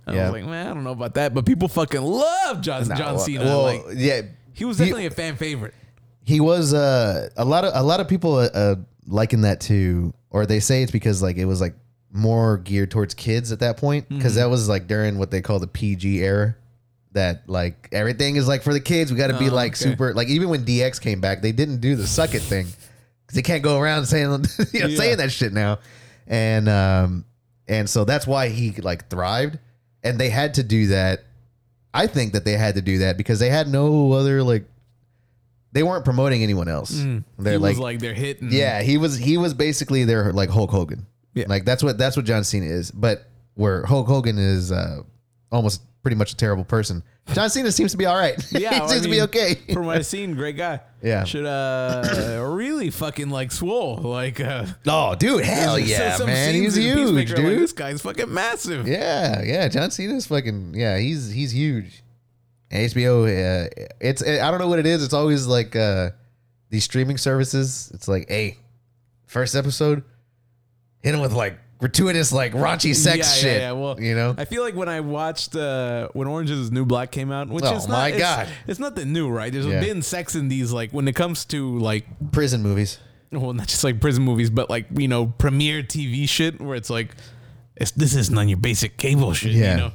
And 0.07 0.16
I 0.16 0.18
Yep. 0.18 0.32
was 0.32 0.43
like, 0.43 0.51
man, 0.51 0.66
I 0.66 0.74
don't 0.74 0.84
know 0.84 0.93
about 0.93 1.14
that, 1.14 1.34
but 1.34 1.47
people 1.47 1.68
fucking 1.68 2.03
love 2.03 2.61
John 2.61 2.84
John 2.97 3.18
Cena. 3.18 3.45
Well, 3.45 3.62
like 3.62 3.82
yeah, 3.95 4.22
he 4.53 4.64
was 4.64 4.78
definitely 4.78 5.07
a 5.07 5.11
fan 5.11 5.36
favorite. 5.36 5.74
he 6.24 6.41
was 6.41 6.74
uh, 6.74 7.28
a 7.36 7.45
lot 7.45 7.64
of 7.64 7.72
a 7.74 7.82
lot 7.82 8.01
of 8.01 8.09
people 8.09 8.34
uh, 8.36 8.49
uh, 8.53 8.74
liken 9.07 9.43
that 9.43 9.61
to, 9.62 10.12
or 10.30 10.45
they 10.45 10.61
say 10.61 10.82
it's 10.82 10.93
because 10.93 11.22
like 11.22 11.36
it 11.36 11.45
was 11.47 11.61
like 11.61 11.74
more 12.11 12.57
geared 12.59 12.91
towards 12.91 13.12
kids 13.14 13.53
at 13.53 13.61
that 13.61 13.76
point 13.76 14.09
because 14.09 14.32
Mm-hmm. 14.32 14.41
that 14.41 14.51
was 14.51 14.68
like 14.68 14.86
during 14.86 15.18
what 15.18 15.30
they 15.30 15.41
call 15.43 15.59
the 15.59 15.66
PG 15.66 16.18
era. 16.24 16.57
That 17.12 17.48
like 17.48 17.88
everything 17.92 18.36
is 18.36 18.46
like 18.46 18.62
for 18.62 18.72
the 18.72 18.80
kids. 18.80 19.11
We 19.11 19.16
got 19.18 19.28
to 19.28 19.38
be 19.38 19.48
Oh, 19.48 19.54
like 19.54 19.72
okay. 19.72 19.90
super. 19.90 20.12
Like 20.14 20.28
even 20.28 20.48
when 20.50 20.64
DX 20.64 21.00
came 21.00 21.20
back, 21.20 21.40
they 21.42 21.52
didn't 21.52 21.80
do 21.80 21.96
the 21.96 22.06
suck 22.06 22.34
it 22.34 22.42
thing 22.42 22.66
because 23.26 23.34
they 23.34 23.42
can't 23.42 23.62
go 23.62 23.78
around 23.80 24.04
saying 24.06 24.30
you 24.72 24.80
know 24.80 24.86
Yeah. 24.88 24.96
saying 24.96 25.16
that 25.16 25.32
shit 25.32 25.52
now, 25.52 25.78
and 26.26 26.68
um 26.68 27.24
and 27.66 27.88
so 27.88 28.04
that's 28.04 28.26
why 28.26 28.48
he 28.50 28.72
like 28.72 29.09
thrived, 29.09 29.59
and 30.04 30.18
they 30.20 30.28
had 30.28 30.54
to 30.54 30.62
do 30.62 30.88
that. 30.88 31.24
I 31.94 32.06
think 32.06 32.34
that 32.34 32.44
they 32.44 32.52
had 32.59 32.74
to 32.74 32.82
do 32.82 32.98
that 32.98 33.16
because 33.16 33.38
they 33.38 33.48
had 33.48 33.68
no 33.68 34.12
other 34.12 34.42
like 34.42 34.64
they 35.72 35.82
weren't 35.82 36.04
promoting 36.04 36.42
anyone 36.42 36.68
else. 36.68 36.90
They're 36.90 37.04
Mm. 37.04 37.24
he 37.38 37.56
like, 37.56 37.70
was 37.72 37.78
like 37.78 37.98
their 38.00 38.14
hit. 38.14 38.40
And, 38.42 38.52
yeah, 38.52 38.82
he 38.82 38.98
was 38.98 39.16
he 39.16 39.38
was 39.38 39.54
basically 39.54 40.04
their 40.04 40.32
like 40.32 40.50
Hulk 40.50 40.70
Hogan. 40.70 41.06
Yeah. 41.34 41.46
Like 41.48 41.64
that's 41.64 41.82
what 41.82 41.96
that's 41.98 42.16
what 42.16 42.26
John 42.26 42.44
Cena 42.44 42.66
is. 42.66 42.90
But 42.90 43.26
where 43.54 43.84
Hulk 43.86 44.06
Hogan 44.06 44.38
is 44.38 44.70
uh, 44.70 45.00
almost 45.50 45.82
pretty 46.09 46.16
much 46.16 46.32
a 46.32 46.36
terrible 46.36 46.64
person. 46.64 47.02
John 47.34 47.50
Cena 47.50 47.70
seems 47.70 47.92
to 47.92 47.98
be 47.98 48.06
all 48.06 48.16
right. 48.16 48.34
Yeah, 48.50 48.72
he 48.72 48.80
I 48.80 48.86
seems 48.86 49.02
to 49.02 49.11
be 49.11 49.20
okay. 49.22 49.56
From 49.74 49.84
what 49.84 49.96
I've 49.96 50.06
seen, 50.16 50.34
great 50.34 50.56
guy. 50.56 50.80
Yeah. 51.02 51.24
should 51.24 51.44
uh 51.44 52.42
really 52.50 52.88
fucking 52.88 53.28
like 53.28 53.52
swole 53.52 53.96
like 53.96 54.40
uh. 54.40 54.64
oh, 54.86 55.14
dude, 55.16 55.44
hell 55.44 55.78
yeah, 55.78 56.16
man, 56.24 56.54
he's 56.54 56.76
huge, 56.76 57.34
dude. 57.34 57.44
Like, 57.44 57.59
this 57.59 57.72
guy's 57.72 58.00
fucking 58.00 58.32
massive. 58.32 58.88
Yeah, 58.88 59.42
yeah. 59.42 59.68
John 59.68 59.90
Cena's 59.90 60.26
fucking 60.26 60.72
yeah. 60.74 60.96
He's 60.96 61.30
he's 61.30 61.52
huge. 61.52 62.02
HBO, 62.70 63.24
uh, 63.24 63.68
it's 64.00 64.22
I 64.22 64.50
don't 64.50 64.61
know 64.61 64.68
what 64.68 64.78
it 64.78 64.86
is. 64.86 65.04
It's 65.04 65.14
always 65.14 65.46
like 65.46 65.76
uh, 65.76 66.11
these 66.70 66.84
streaming 66.84 67.18
services. 67.18 67.90
It's 67.92 68.09
like, 68.09 68.28
hey, 68.28 68.56
first 69.26 69.54
episode, 69.54 70.04
hit 71.02 71.14
him 71.14 71.20
with 71.20 71.34
like 71.34 71.59
gratuitous 71.78 72.32
like 72.32 72.52
raunchy 72.52 72.94
sex 72.94 73.18
yeah, 73.18 73.22
shit. 73.42 73.60
Yeah, 73.62 73.68
yeah. 73.68 73.72
Well, 73.72 74.00
you 74.00 74.14
know, 74.14 74.34
I 74.36 74.44
feel 74.44 74.62
like 74.62 74.74
when 74.74 74.88
I 74.88 75.00
watched 75.00 75.54
uh, 75.56 76.08
when 76.12 76.26
Orange 76.28 76.50
is 76.50 76.70
New 76.70 76.84
Black 76.84 77.10
came 77.12 77.30
out, 77.32 77.48
which 77.48 77.64
Oh, 77.64 77.76
is 77.76 77.86
not, 77.88 77.94
my 77.98 78.08
it's- 78.08 78.20
God. 78.20 78.48
it's, 78.66 78.78
nothing 78.80 79.12
new, 79.12 79.28
right? 79.28 79.52
There's 79.52 79.66
Yeah. 79.66 79.80
been 79.80 80.02
sex 80.02 80.34
in 80.34 80.48
these, 80.48 80.72
like 80.72 80.90
when 80.92 81.06
it 81.08 81.14
comes 81.14 81.44
to 81.46 81.78
like, 81.78 82.04
prison 82.32 82.62
movies. 82.62 82.98
well, 83.30 83.52
not 83.52 83.68
just 83.68 83.84
like 83.84 84.00
prison 84.00 84.24
movies, 84.24 84.50
but 84.50 84.68
like 84.70 84.86
you 84.96 85.06
know, 85.08 85.26
premiere 85.26 85.82
TV 85.82 86.28
shit, 86.28 86.60
where 86.60 86.76
it's 86.76 86.90
like, 86.90 87.14
it's, 87.76 87.92
this 87.92 88.14
isn't 88.16 88.36
on 88.36 88.48
your 88.48 88.58
basic 88.58 88.96
cable 88.96 89.32
shit, 89.32 89.52
Yeah. 89.52 89.70
you 89.72 89.76
know. 89.78 89.92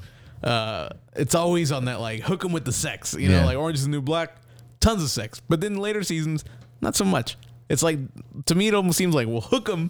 Uh, 0.50 0.90
it's 1.16 1.36
always 1.36 1.72
on 1.72 1.86
that 1.86 2.00
like 2.00 2.22
hook 2.22 2.44
'em 2.46 2.52
with 2.52 2.66
the 2.66 2.72
sex, 2.74 3.14
you 3.18 3.30
know, 3.30 3.46
like 3.46 3.58
Orange 3.58 3.78
is 3.80 3.84
the 3.86 3.90
New 3.90 4.02
Black, 4.02 4.36
tons 4.80 5.02
of 5.04 5.10
sex, 5.10 5.42
but 5.50 5.62
then 5.62 5.76
later 5.78 6.04
seasons, 6.04 6.44
not 6.82 6.96
so 6.96 7.06
much. 7.06 7.38
It's 7.70 7.82
like 7.84 8.00
to 8.46 8.56
me, 8.56 8.68
it 8.68 8.74
almost 8.74 8.98
seems 8.98 9.16
like 9.16 9.28
we'll 9.28 9.42
hook 9.42 9.66
them, 9.66 9.90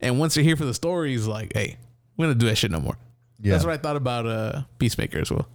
and 0.00 0.18
once 0.18 0.34
they're 0.34 0.44
here 0.44 0.56
for 0.56 0.64
the 0.64 0.74
stories, 0.74 1.26
like, 1.26 1.52
hey, 1.54 1.76
we're 2.16 2.26
gonna 2.26 2.34
do 2.38 2.46
that 2.46 2.56
shit 2.56 2.70
no 2.70 2.80
more. 2.80 2.96
Yeah. 3.40 3.52
That's 3.52 3.64
what 3.64 3.72
I 3.72 3.76
thought 3.78 3.96
about 3.96 4.26
uh, 4.26 4.62
Peacemaker 4.78 5.18
as 5.18 5.30
well. 5.30 5.48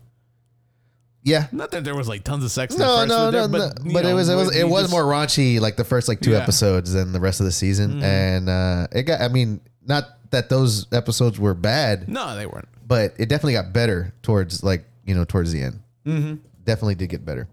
Yeah. 1.23 1.47
Not 1.51 1.71
that 1.71 1.83
there 1.83 1.95
was 1.95 2.07
like 2.07 2.23
tons 2.23 2.43
of 2.43 2.51
sex. 2.51 2.73
in 2.73 2.79
the 2.79 2.85
No, 2.85 2.97
first 2.97 3.09
no, 3.09 3.31
there, 3.31 3.47
no, 3.47 3.57
no. 3.57 3.93
But, 3.93 4.05
it 4.05 4.13
was 4.13 4.29
it 4.29 4.35
was 4.35 4.55
it 4.55 4.63
was 4.67 4.83
just- 4.83 4.91
more 4.91 5.03
raunchy 5.03 5.59
like 5.59 5.75
the 5.75 5.83
first 5.83 6.07
like 6.07 6.19
two 6.19 6.31
Yeah. 6.31 6.39
Episodes 6.39 6.93
than 6.93 7.11
the 7.11 7.19
rest 7.19 7.39
of 7.39 7.45
the 7.45 7.51
season, 7.51 8.01
and 8.03 8.47
uh, 8.49 8.87
it 8.91 9.03
got. 9.03 9.21
I 9.21 9.27
mean, 9.27 9.61
not 9.85 10.05
that 10.31 10.49
those 10.49 10.85
episodes 10.93 11.39
were 11.39 11.53
bad, 11.53 12.07
No, 12.09 12.35
they 12.35 12.45
weren't. 12.45 12.67
but 12.87 13.13
it 13.17 13.27
definitely 13.29 13.53
got 13.53 13.71
better 13.73 14.13
towards 14.21 14.63
like 14.63 14.85
you 15.05 15.15
know 15.15 15.25
towards 15.25 15.51
the 15.51 15.61
end. 15.61 15.79
Mm-hmm. 16.05 16.35
Definitely 16.63 16.95
did 16.95 17.09
get 17.09 17.25
better. 17.25 17.47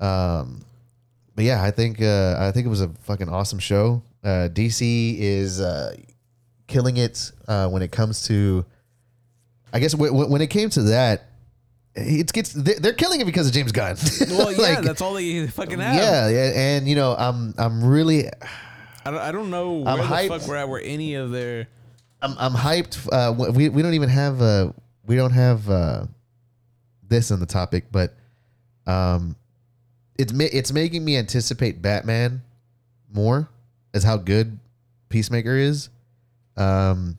Um, 0.00 0.64
but 1.34 1.44
yeah, 1.44 1.62
I 1.62 1.70
think 1.70 2.00
uh, 2.00 2.36
I 2.38 2.50
think 2.52 2.66
it 2.66 2.70
was 2.70 2.80
a 2.80 2.88
fucking 3.04 3.28
awesome 3.28 3.58
show. 3.58 4.02
Uh, 4.24 4.48
DC 4.48 5.18
is 5.18 5.60
uh, 5.60 5.94
killing 6.66 6.96
it 6.96 7.30
uh, 7.46 7.68
when 7.68 7.82
it 7.82 7.92
comes 7.92 8.26
to. 8.28 8.64
I 9.72 9.80
guess 9.80 9.92
w- 9.92 10.10
w- 10.12 10.30
when 10.30 10.40
it 10.40 10.48
came 10.48 10.70
to 10.70 10.82
that, 10.84 11.26
it 11.94 12.32
gets 12.32 12.52
they- 12.52 12.74
they're 12.74 12.92
killing 12.94 13.20
it 13.20 13.24
because 13.26 13.46
of 13.48 13.52
James 13.52 13.72
Gunn. 13.72 13.96
Well, 14.30 14.50
yeah, 14.52 14.58
Like, 14.58 14.82
that's 14.82 15.00
all 15.02 15.14
they 15.14 15.46
fucking 15.48 15.78
have. 15.78 15.94
yeah, 15.94 16.28
yeah, 16.28 16.52
and 16.54 16.88
you 16.88 16.94
know, 16.94 17.14
I'm 17.18 17.54
I'm 17.58 17.84
really 17.84 18.28
I 19.04 19.10
don't, 19.10 19.20
I 19.20 19.32
don't 19.32 19.50
know 19.50 19.72
where 19.78 19.88
I'm 19.88 19.98
the 19.98 20.04
hyped. 20.04 20.28
fuck 20.28 20.48
we're 20.48 20.56
at 20.56 20.68
where 20.68 20.80
any 20.82 21.14
of 21.14 21.30
their. 21.30 21.66
I'm 22.22 22.34
I'm 22.38 22.52
hyped. 22.54 23.06
Uh, 23.12 23.32
we 23.52 23.68
we 23.68 23.82
don't 23.82 23.94
even 23.94 24.08
have 24.08 24.40
uh 24.40 24.72
we 25.06 25.16
don't 25.16 25.32
have 25.32 25.68
uh 25.68 26.06
this 27.06 27.30
in 27.30 27.40
the 27.40 27.46
topic, 27.46 27.86
but 27.92 28.14
um, 28.86 29.36
it's 30.18 30.32
ma- 30.32 30.48
it's 30.50 30.72
making 30.72 31.04
me 31.04 31.16
anticipate 31.18 31.82
Batman 31.82 32.42
more 33.12 33.48
as 33.94 34.02
how 34.04 34.18
good 34.18 34.58
Peacemaker 35.08 35.56
is. 35.56 35.88
Um, 36.56 37.18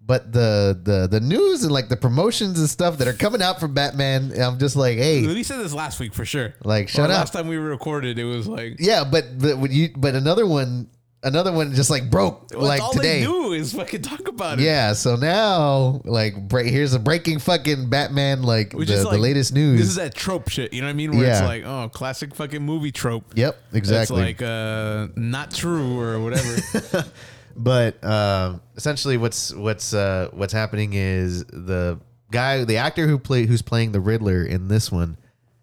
but 0.00 0.32
the 0.32 0.78
the 0.80 1.08
the 1.08 1.18
news 1.18 1.64
and 1.64 1.72
like 1.72 1.88
the 1.88 1.96
promotions 1.96 2.60
and 2.60 2.68
stuff 2.70 2.98
that 2.98 3.08
are 3.08 3.12
coming 3.12 3.42
out 3.42 3.58
from 3.58 3.74
Batman, 3.74 4.32
I'm 4.40 4.58
just 4.58 4.76
like, 4.76 4.98
hey, 4.98 5.26
We 5.26 5.42
said 5.42 5.58
this 5.58 5.72
last 5.72 5.98
week 5.98 6.14
for 6.14 6.24
sure. 6.24 6.54
like 6.62 6.88
shut 6.88 7.10
up. 7.10 7.18
Last 7.18 7.32
time 7.32 7.48
we 7.48 7.56
recorded, 7.56 8.16
it 8.18 8.24
was 8.24 8.46
like 8.46 8.76
Yeah, 8.78 9.02
but 9.02 9.38
but 9.38 9.58
when 9.58 9.72
you 9.72 9.90
but 9.96 10.14
another 10.14 10.46
one 10.46 10.88
another 11.26 11.52
one 11.52 11.74
just 11.74 11.90
like 11.90 12.10
broke 12.10 12.48
That's 12.48 12.62
like 12.62 12.80
all 12.80 12.92
today. 12.92 13.20
they 13.20 13.26
do 13.26 13.52
is 13.52 13.74
fucking 13.74 14.02
talk 14.02 14.28
about 14.28 14.58
it. 14.58 14.64
Yeah, 14.64 14.92
so 14.94 15.16
now 15.16 16.00
like 16.04 16.48
break, 16.48 16.66
here's 16.70 16.94
a 16.94 16.98
breaking 16.98 17.40
fucking 17.40 17.90
Batman 17.90 18.42
like 18.42 18.70
the, 18.70 18.78
is 18.80 19.02
the 19.02 19.18
latest 19.18 19.52
news. 19.52 19.80
This 19.80 19.88
is 19.88 19.96
that 19.96 20.14
trope 20.14 20.48
shit. 20.48 20.72
You 20.72 20.80
know 20.80 20.86
what 20.86 20.90
I 20.90 20.94
mean? 20.94 21.16
Where 21.16 21.30
it's 21.30 21.42
like, 21.42 21.64
oh, 21.64 21.88
classic 21.88 22.34
fucking 22.34 22.62
movie 22.62 22.92
trope. 22.92 23.24
yep, 23.34 23.58
exactly. 23.72 24.30
It's 24.30 24.40
like 24.40 24.48
uh, 24.48 25.08
not 25.16 25.50
true 25.50 26.00
or 26.00 26.20
whatever. 26.20 27.04
But 27.56 28.04
um, 28.04 28.60
essentially, 28.76 29.16
what's 29.16 29.52
what's 29.54 29.94
uh, 29.94 30.28
what's 30.32 30.52
happening 30.52 30.92
is 30.92 31.44
the 31.46 31.98
guy, 32.30 32.64
the 32.64 32.76
actor 32.76 33.06
who 33.06 33.18
play 33.18 33.46
who's 33.46 33.62
playing 33.62 33.92
the 33.92 34.00
Riddler 34.00 34.44
in 34.44 34.68
this 34.68 34.92
one, 34.92 35.16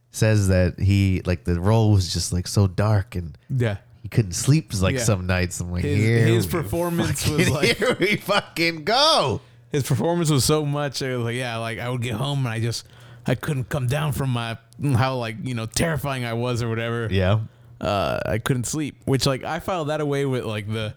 says 0.10 0.48
that 0.48 0.80
he 0.80 1.22
like 1.26 1.44
the 1.44 1.60
role 1.60 1.92
was 1.92 2.12
just 2.12 2.34
like 2.34 2.48
so 2.48 2.68
dark 2.68 3.16
and 3.16 3.38
yeah. 3.50 3.78
He 4.04 4.10
couldn't 4.10 4.34
sleep 4.34 4.72
like 4.82 4.96
Yeah. 4.96 5.02
some 5.04 5.26
nights. 5.26 5.60
I'm 5.60 5.72
like, 5.72 5.84
His- 5.84 5.98
here 5.98 6.18
his 6.28 6.46
we 6.46 6.52
performance 6.52 7.24
fucking- 7.24 7.38
was 7.38 7.50
like- 7.50 7.78
here 7.78 7.98
we 8.00 8.18
fucking 8.18 8.84
go. 8.84 9.42
His 9.72 9.82
performance 9.84 10.30
was 10.30 10.46
so 10.46 10.64
much. 10.66 11.02
I 11.02 11.16
was 11.16 11.26
like, 11.26 11.36
yeah, 11.36 11.58
like 11.58 11.80
I 11.80 11.90
would 11.90 12.02
get 12.04 12.14
home 12.14 12.40
and 12.46 12.50
I 12.50 12.60
just 12.60 12.86
I 13.26 13.34
couldn't 13.34 13.70
come 13.70 13.88
down 13.88 14.12
from 14.12 14.30
my 14.30 14.58
how 14.96 15.16
like 15.16 15.38
you 15.42 15.56
know 15.56 15.66
terrifying 15.66 16.26
I 16.26 16.34
was 16.34 16.62
or 16.62 16.70
whatever. 16.70 17.08
Yeah, 17.10 17.40
uh, 17.82 18.20
I 18.26 18.38
couldn't 18.38 18.66
sleep. 18.66 18.98
Which 19.06 19.26
like 19.26 19.44
I 19.44 19.60
filed 19.60 19.88
that 19.90 20.00
away 20.00 20.26
with 20.28 20.44
like 20.46 20.72
the 20.72 20.94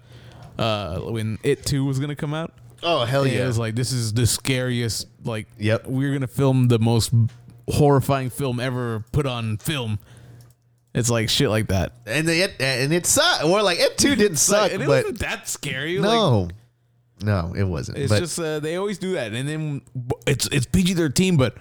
uh, 0.59 0.99
when 1.01 1.39
it 1.43 1.65
two 1.65 1.85
was 1.87 1.99
gonna 1.99 2.17
come 2.17 2.35
out. 2.35 2.53
Oh 2.83 3.05
hell 3.07 3.27
yeah! 3.27 3.45
It 3.45 3.47
was 3.47 3.59
like 3.59 3.77
this 3.77 3.93
is 3.93 4.13
the 4.13 4.27
scariest. 4.27 5.07
Like 5.25 5.47
Yep. 5.59 5.87
we're 5.87 6.13
gonna 6.13 6.27
film 6.27 6.69
the 6.69 6.79
most 6.79 7.13
horrifying 7.69 8.29
film 8.31 8.61
ever 8.61 9.05
put 9.13 9.25
on 9.27 9.57
film. 9.57 9.99
It's 10.97 11.11
like 11.11 11.29
shit 11.29 11.51
like 11.51 11.69
that. 11.69 11.93
and 12.07 12.27
they, 12.27 12.43
and 12.43 12.93
it 12.93 13.07
sucked. 13.07 13.45
Or 13.45 13.63
like 13.63 13.79
it 13.79 13.99
too 13.99 14.17
didn't 14.17 14.37
suck, 14.51 14.73
and 14.73 14.83
it 14.83 14.87
but 14.87 15.05
wasn't 15.05 15.19
that 15.21 15.47
scary. 15.49 15.99
Like, 15.99 16.09
no, 16.11 16.49
no, 17.23 17.55
it 17.57 17.65
wasn't. 17.65 17.99
it's 17.99 18.11
but 18.13 18.19
just 18.19 18.39
uh, 18.41 18.59
they 18.61 18.77
always 18.77 18.99
do 18.99 19.13
that, 19.13 19.33
and 19.33 19.49
then 19.49 19.83
it's 20.27 20.47
it's 20.49 20.67
PG 20.67 20.95
thirteen, 20.95 21.37
but 21.37 21.57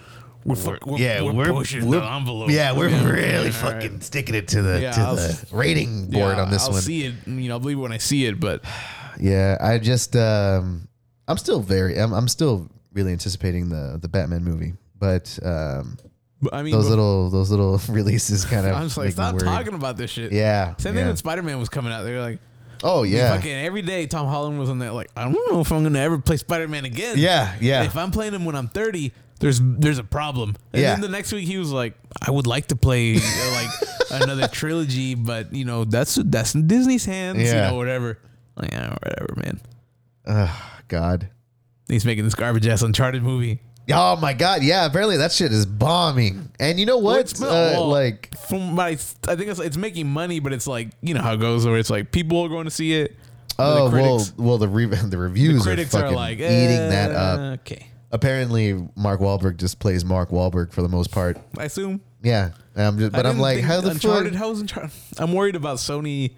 we're, 0.46 0.56
fuck- 0.56 0.86
we're 0.86 0.98
yeah, 0.98 1.22
we're, 1.22 1.34
we're, 1.34 1.52
pushing 1.52 1.86
we're- 1.88 2.02
the 2.02 2.08
envelope. 2.12 2.50
Yeah, 2.50 2.72
we're 2.78 2.90
Yeah, 2.90 3.10
really 3.10 3.38
all 3.38 3.44
right. 3.46 3.54
fucking 3.54 4.02
sticking 4.02 4.36
it 4.36 4.48
to 4.50 4.62
the 4.62 4.80
Yeah, 4.82 4.92
to 4.92 5.02
I'll 5.02 5.16
the 5.16 5.46
rating 5.52 6.10
board 6.12 6.38
on 6.38 6.50
this 6.52 6.66
one. 6.68 6.76
I'll 6.76 6.82
see 6.82 7.06
it. 7.06 7.14
You 7.26 7.50
know, 7.50 7.56
I'll 7.56 7.60
believe 7.60 7.78
it 7.78 7.82
when 7.82 7.92
I 7.92 7.98
see 7.98 8.26
it, 8.26 8.40
but 8.40 8.64
Yeah, 9.20 9.58
I 9.60 9.80
just 9.80 10.16
um 10.16 10.88
I'm 11.28 11.38
still 11.38 11.62
very 11.62 11.98
I'm, 11.98 12.14
I'm 12.14 12.28
still 12.28 12.70
really 12.94 13.12
anticipating 13.12 13.70
the 13.70 13.98
the 14.02 14.08
Batman 14.08 14.44
movie, 14.44 14.74
but 15.00 15.38
um 15.44 15.98
but 16.46 16.54
I 16.54 16.64
mean, 16.64 16.72
those 16.74 16.90
little 16.90 17.30
those 17.30 17.52
little 17.52 17.80
releases 17.90 18.46
kind 18.54 18.66
of 18.66 18.74
I'm 18.76 18.84
just 18.84 18.98
like, 18.98 19.12
stop 19.12 19.38
talking 19.38 19.74
about 19.74 19.98
this 19.98 20.12
shit. 20.12 20.32
Yeah, 20.32 20.76
Same 20.78 20.94
thing 20.94 21.02
yeah. 21.02 21.08
when 21.08 21.18
Spider 21.18 21.44
Man 21.44 21.60
was 21.60 21.70
coming 21.70 21.92
out. 21.92 22.04
They 22.04 22.14
were 22.14 22.22
like, 22.22 22.40
Oh 22.84 23.04
yeah, 23.04 23.36
fucking 23.36 23.52
every 23.54 23.82
day 23.82 24.06
Tom 24.08 24.28
Holland 24.28 24.60
was 24.60 24.70
on 24.70 24.80
there. 24.80 24.92
Like, 24.92 25.10
I 25.16 25.24
don't 25.24 25.34
know 25.52 25.60
if 25.62 25.72
I'm 25.72 25.84
gonna 25.84 26.00
ever 26.00 26.18
play 26.20 26.38
Spider 26.38 26.68
Man 26.68 26.86
again. 26.86 27.18
yeah, 27.18 27.56
yeah. 27.60 27.84
If 27.84 27.96
I'm 27.98 28.12
playing 28.12 28.34
him 28.34 28.46
when 28.46 28.56
I'm 28.56 28.68
30, 28.68 29.12
there's 29.40 29.60
there's 29.62 29.98
a 29.98 30.04
problem. 30.04 30.56
And 30.74 30.82
Yeah. 30.82 30.92
then 30.94 31.02
the 31.02 31.10
next 31.10 31.32
week 31.34 31.48
he 31.48 31.58
was 31.58 31.72
like, 31.72 31.94
I 32.26 32.32
would 32.32 32.48
like 32.48 32.68
to 32.68 32.76
play 32.76 33.16
uh, 33.16 33.52
like 33.54 33.70
another 34.24 34.48
trilogy, 34.48 35.16
but 35.16 35.54
you 35.54 35.66
know 35.66 35.84
that's 35.86 36.16
that's 36.16 36.54
in 36.56 36.68
Disney's 36.68 37.06
hands. 37.06 37.40
yeah. 37.42 37.66
You 37.66 37.72
know 37.72 37.78
whatever. 37.78 38.20
Like, 38.56 38.72
yeah, 38.72 38.90
whatever, 39.04 39.34
man. 39.38 39.62
Ugh, 40.26 40.62
God. 40.88 41.30
He's 41.88 42.06
making 42.06 42.24
this 42.24 42.36
garbage 42.36 42.66
ass 42.68 42.82
Uncharted 42.82 43.22
movie. 43.24 43.60
Oh 43.92 44.16
my 44.18 44.34
God! 44.34 44.64
Yeah, 44.64 44.86
apparently 44.86 45.18
that 45.18 45.32
shit 45.32 45.52
is 45.52 45.66
bombing. 45.66 46.50
And 46.60 46.80
you 46.80 46.86
know 46.86 46.98
what? 46.98 47.20
it's 47.20 47.42
uh, 47.42 47.46
well, 47.76 47.88
like, 47.88 48.36
From 48.48 48.76
what 48.76 48.88
I, 48.88 48.96
think 48.96 49.50
it's, 49.50 49.60
it's 49.60 49.78
making 49.78 50.08
money, 50.08 50.40
but 50.40 50.54
it's 50.54 50.66
like 50.68 50.90
you 51.02 51.14
know 51.14 51.22
how 51.22 51.34
it 51.34 51.40
goes, 51.40 51.66
where 51.66 51.78
it's 51.78 51.90
like 51.90 52.12
people 52.12 52.42
are 52.42 52.50
going 52.50 52.66
to 52.66 52.72
see 52.72 52.94
it. 52.94 53.16
oh 53.60 53.90
the 53.90 53.96
well, 53.96 54.18
critics, 54.18 54.34
well 54.38 54.58
the 54.58 54.68
re- 54.68 54.86
the 55.04 55.18
reviews 55.18 55.60
the 55.64 55.70
critics 55.70 55.94
are 55.94 56.00
are, 56.00 56.02
fucking 56.04 56.16
like 56.16 56.38
eating 56.40 56.90
that 56.90 57.12
"Eh, 57.12 57.16
up. 57.16 57.60
Okay, 57.60 57.88
Apparently, 58.12 58.74
Mark 58.96 59.20
Wahlberg 59.20 59.58
just 59.58 59.80
plays 59.80 60.04
Mark 60.06 60.30
Wahlberg 60.30 60.72
for 60.74 60.82
the 60.82 60.90
most 60.90 61.12
part. 61.12 61.38
I 61.58 61.66
assume. 61.66 62.02
Yeah, 62.24 62.52
I'm 62.76 62.98
just, 62.98 63.12
but 63.12 63.26
I'm 63.26 63.38
like, 63.40 63.60
how 63.60 63.82
the 63.82 63.92
Uncharted? 63.92 64.34
fuck? 64.34 64.40
How's 64.42 64.62
Uncharted? 64.62 64.92
I'm 65.18 65.32
worried 65.34 65.56
about 65.56 65.78
Sony. 65.78 66.34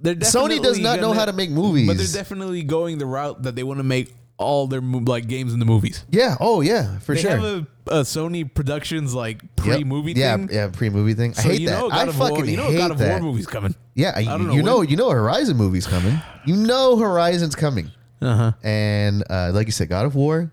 They're 0.00 0.14
Sony 0.16 0.62
does 0.62 0.78
not 0.78 0.98
know 0.98 1.08
gonna- 1.08 1.20
how 1.20 1.24
to 1.26 1.32
make 1.32 1.50
movies. 1.50 1.86
but 1.86 1.98
they're 1.98 2.06
definitely 2.06 2.62
going 2.62 2.98
the 2.98 3.06
route 3.06 3.42
that 3.42 3.54
they 3.54 3.62
want 3.62 3.78
to 3.78 3.84
make 3.84 4.12
all 4.40 4.66
their 4.66 4.80
mo- 4.80 4.98
like 4.98 5.28
games 5.28 5.52
in 5.52 5.58
the 5.60 5.66
movies. 5.66 6.04
Yeah. 6.10 6.36
Oh 6.40 6.60
yeah, 6.62 6.98
for 7.00 7.14
they 7.14 7.20
sure. 7.22 7.30
have 7.30 7.44
a, 7.44 7.66
a 7.86 8.00
Sony 8.02 8.52
Productions 8.52 9.14
like 9.14 9.54
pre-movie 9.56 10.12
yeah, 10.16 10.36
thing. 10.36 10.48
Yeah, 10.50 10.68
pre-movie 10.72 11.14
thing. 11.14 11.32
I 11.36 11.42
So 11.42 11.48
hate 11.50 11.60
you 11.60 11.68
that. 11.68 11.78
know 11.80 11.88
God 11.90 11.98
I 12.06 12.08
of 12.08 12.16
fucking 12.16 12.34
War, 12.36 12.44
you 12.46 12.56
know 12.56 12.70
hate 12.70 12.78
God 12.78 12.90
of 12.90 12.98
that. 12.98 13.20
War 13.20 13.30
movie's 13.30 13.46
coming. 13.46 13.74
Yeah, 13.94 14.18
you, 14.18 14.26
don't 14.28 14.46
know 14.46 14.52
you 14.54 14.62
know, 14.62 14.80
you 14.82 14.96
know, 14.96 15.10
Horizon 15.10 15.56
movie's 15.56 15.86
coming. 15.86 16.18
You 16.46 16.56
know, 16.56 16.96
Horizon's 16.96 17.54
coming, 17.54 17.90
Uh 18.22 18.36
huh. 18.36 18.52
and 18.62 19.22
uh, 19.28 19.50
like 19.52 19.66
you 19.66 19.72
said, 19.72 19.88
God 19.90 20.06
of 20.06 20.14
War, 20.14 20.50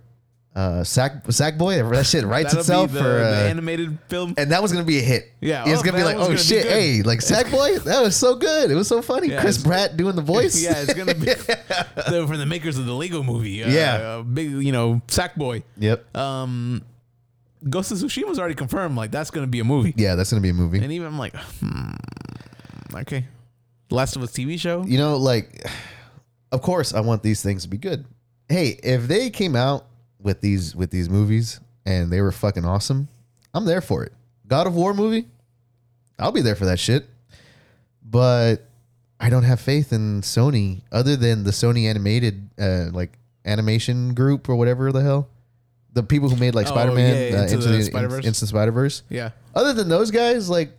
uh, 0.58 0.84
Sack 0.84 1.24
Sackboy, 1.26 1.88
that 1.94 2.06
shit 2.08 2.26
writes 2.26 2.46
That'll 2.48 2.60
itself 2.62 2.92
the, 2.92 2.98
for. 2.98 3.04
the 3.06 3.26
Uh, 3.46 3.48
animated 3.48 3.98
film. 4.08 4.34
and 4.38 4.52
that 4.52 4.62
was 4.62 4.72
gonna 4.74 4.84
be 4.84 4.98
a 4.98 5.02
hit. 5.04 5.32
Yeah, 5.40 5.64
it's 5.70 5.82
oh, 5.82 5.84
gonna 5.84 5.98
be 5.98 6.04
like, 6.04 6.18
oh 6.18 6.36
shit, 6.36 6.66
hey, 6.66 7.04
like 7.04 7.20
Sackboy, 7.20 7.84
that 7.86 8.02
was 8.02 8.16
so 8.16 8.36
good. 8.36 8.72
It 8.72 8.76
was 8.76 8.88
so 8.88 9.04
funny. 9.04 9.28
Yeah, 9.30 9.40
Chris 9.42 9.62
Pratt 9.62 9.96
doing 9.98 10.16
the 10.16 10.22
voice. 10.36 10.62
yeah, 10.64 10.82
it's 10.82 10.96
gonna 10.96 11.14
be 11.14 11.26
the, 11.34 12.26
from 12.28 12.40
the 12.40 12.46
makers 12.48 12.78
of 12.80 12.88
the 12.88 12.94
Lego 12.94 13.22
movie. 13.22 13.64
Uh, 13.64 13.70
Yeah. 13.70 13.94
uh, 13.94 14.24
big 14.24 14.50
you 14.52 14.72
know 14.72 15.00
Sackboy. 15.08 15.62
Yep. 15.78 16.18
Um, 16.18 16.82
Ghost 17.70 17.92
of 17.92 18.00
Tsushima's 18.00 18.40
already 18.40 18.56
confirmed. 18.56 18.96
Like 18.96 19.12
that's 19.12 19.30
gonna 19.30 19.46
be 19.48 19.60
a 19.60 19.64
movie. 19.64 19.94
Yeah, 19.96 20.16
that's 20.16 20.32
gonna 20.32 20.42
be 20.42 20.50
a 20.50 20.54
movie. 20.56 20.80
And 20.80 20.92
even 20.92 21.08
I'm 21.08 21.20
like, 21.20 21.36
hmm, 21.36 21.92
okay. 22.96 23.26
Last 23.92 24.16
of 24.16 24.24
Us 24.24 24.32
TV 24.32 24.60
show. 24.60 24.84
you 24.86 24.98
know, 24.98 25.18
like, 25.18 25.66
of 26.52 26.62
course, 26.62 26.94
I 26.94 27.00
want 27.02 27.22
these 27.24 27.42
things 27.44 27.64
to 27.64 27.70
be 27.70 27.78
good. 27.78 28.06
Hey, 28.50 28.80
if 28.84 29.08
they 29.08 29.30
came 29.30 29.56
out 29.56 29.86
with 30.22 30.42
these 30.42 30.76
with 30.76 30.92
these 30.92 31.10
movies 31.10 31.60
and 31.86 32.12
they 32.12 32.22
were 32.22 32.32
fucking 32.32 32.66
awesome, 32.66 33.08
I'm 33.54 33.66
there 33.66 33.82
for 33.82 34.04
it. 34.04 34.14
God 34.48 34.68
of 34.68 34.76
War 34.76 34.94
movie, 34.94 35.28
I'll 36.20 36.32
be 36.32 36.42
there 36.42 36.56
for 36.56 36.66
that 36.66 36.80
shit. 36.80 37.06
But 38.04 38.68
I 39.20 39.30
don't 39.30 39.44
have 39.44 39.60
faith 39.60 39.92
in 39.92 40.22
Sony, 40.22 40.82
other 40.92 41.16
than 41.16 41.44
the 41.44 41.52
Sony 41.52 41.86
animated, 41.90 42.50
uh, 42.60 42.86
like 42.92 43.18
animation 43.46 44.14
group 44.14 44.48
or 44.50 44.56
whatever 44.56 44.92
the 44.92 45.02
hell, 45.02 45.28
the 45.94 46.04
people 46.04 46.30
who 46.30 46.36
made 46.38 46.56
like 46.56 46.68
Oh, 46.68 46.72
Spider 46.72 46.92
Man, 46.94 47.16
yeah, 47.34 47.40
uh, 47.40 47.44
Into 47.44 47.56
into 47.56 47.68
the 47.68 47.78
the 47.78 47.84
Spider-Verse. 47.84 48.26
Into 48.26 48.48
Spider 48.48 48.72
Verse. 48.72 49.04
Yeah. 49.10 49.32
Other 49.56 49.74
than 49.74 49.90
those 49.90 50.12
guys, 50.12 50.50
like 50.50 50.72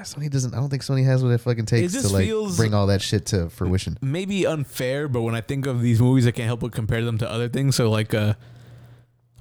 Sony 0.00 0.30
doesn't. 0.30 0.52
I 0.54 0.58
don't 0.58 0.68
think 0.68 0.82
Sony 0.82 1.04
has 1.04 1.22
what 1.22 1.30
it 1.30 1.38
fucking 1.38 1.66
takes 1.66 1.92
just 1.92 2.08
to 2.08 2.12
like 2.12 2.26
feels- 2.26 2.56
bring 2.56 2.74
all 2.74 2.86
that 2.88 3.00
shit 3.00 3.26
to 3.26 3.48
fruition. 3.48 3.96
Maybe 4.02 4.46
unfair, 4.46 5.08
but 5.08 5.22
when 5.22 5.34
I 5.34 5.40
think 5.40 5.66
of 5.66 5.80
these 5.80 6.00
movies, 6.00 6.26
I 6.26 6.32
can't 6.32 6.46
help 6.46 6.60
but 6.60 6.72
compare 6.72 7.02
them 7.04 7.16
to 7.18 7.30
other 7.30 7.48
things. 7.48 7.76
So 7.76 7.90
like, 7.90 8.12
uh, 8.14 8.34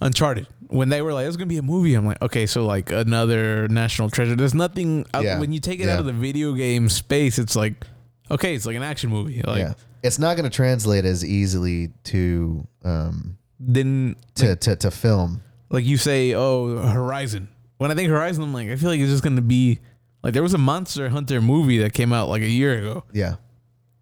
Uncharted. 0.01 0.47
When 0.69 0.87
they 0.87 1.01
were 1.01 1.11
like, 1.13 1.27
"It's 1.27 1.35
gonna 1.35 1.47
be 1.47 1.57
a 1.57 1.61
movie," 1.61 1.93
I'm 1.93 2.05
like, 2.05 2.21
"Okay, 2.21 2.45
so 2.45 2.65
like 2.65 2.89
another 2.89 3.67
national 3.67 4.09
treasure." 4.09 4.33
There's 4.33 4.53
nothing 4.53 5.05
out, 5.13 5.25
Yeah. 5.25 5.39
when 5.39 5.51
you 5.51 5.59
take 5.59 5.81
it 5.81 5.87
Yeah. 5.87 5.95
out 5.95 5.99
of 5.99 6.05
the 6.05 6.13
video 6.13 6.53
game 6.53 6.87
space. 6.87 7.37
It's 7.37 7.53
like, 7.55 7.85
okay, 8.31 8.55
it's 8.55 8.65
like 8.65 8.77
an 8.77 8.83
action 8.83 9.09
movie. 9.09 9.41
Like, 9.45 9.59
yeah, 9.59 9.73
it's 10.01 10.17
not 10.17 10.37
going 10.37 10.49
to 10.49 10.55
translate 10.55 11.03
as 11.03 11.25
easily 11.25 11.91
to 12.05 12.65
um 12.85 13.37
then 13.59 14.15
to 14.35 14.55
to, 14.55 14.75
to 14.77 14.89
film. 14.91 15.41
like 15.69 15.83
you 15.83 15.97
say, 15.97 16.33
oh, 16.33 16.77
Horizon. 16.77 17.49
When 17.77 17.91
I 17.91 17.95
think 17.95 18.09
Horizon, 18.09 18.41
I'm 18.43 18.53
like, 18.53 18.69
I 18.69 18.77
feel 18.77 18.89
like 18.89 19.01
it's 19.01 19.11
just 19.11 19.23
gonna 19.23 19.41
be 19.41 19.79
like 20.23 20.33
there 20.33 20.43
was 20.43 20.53
a 20.53 20.57
Monster 20.57 21.09
Hunter 21.09 21.41
movie 21.41 21.77
that 21.79 21.93
came 21.93 22.11
out 22.13 22.29
like 22.29 22.41
a 22.41 22.49
year 22.49 22.77
ago. 22.77 23.03
Yeah, 23.13 23.35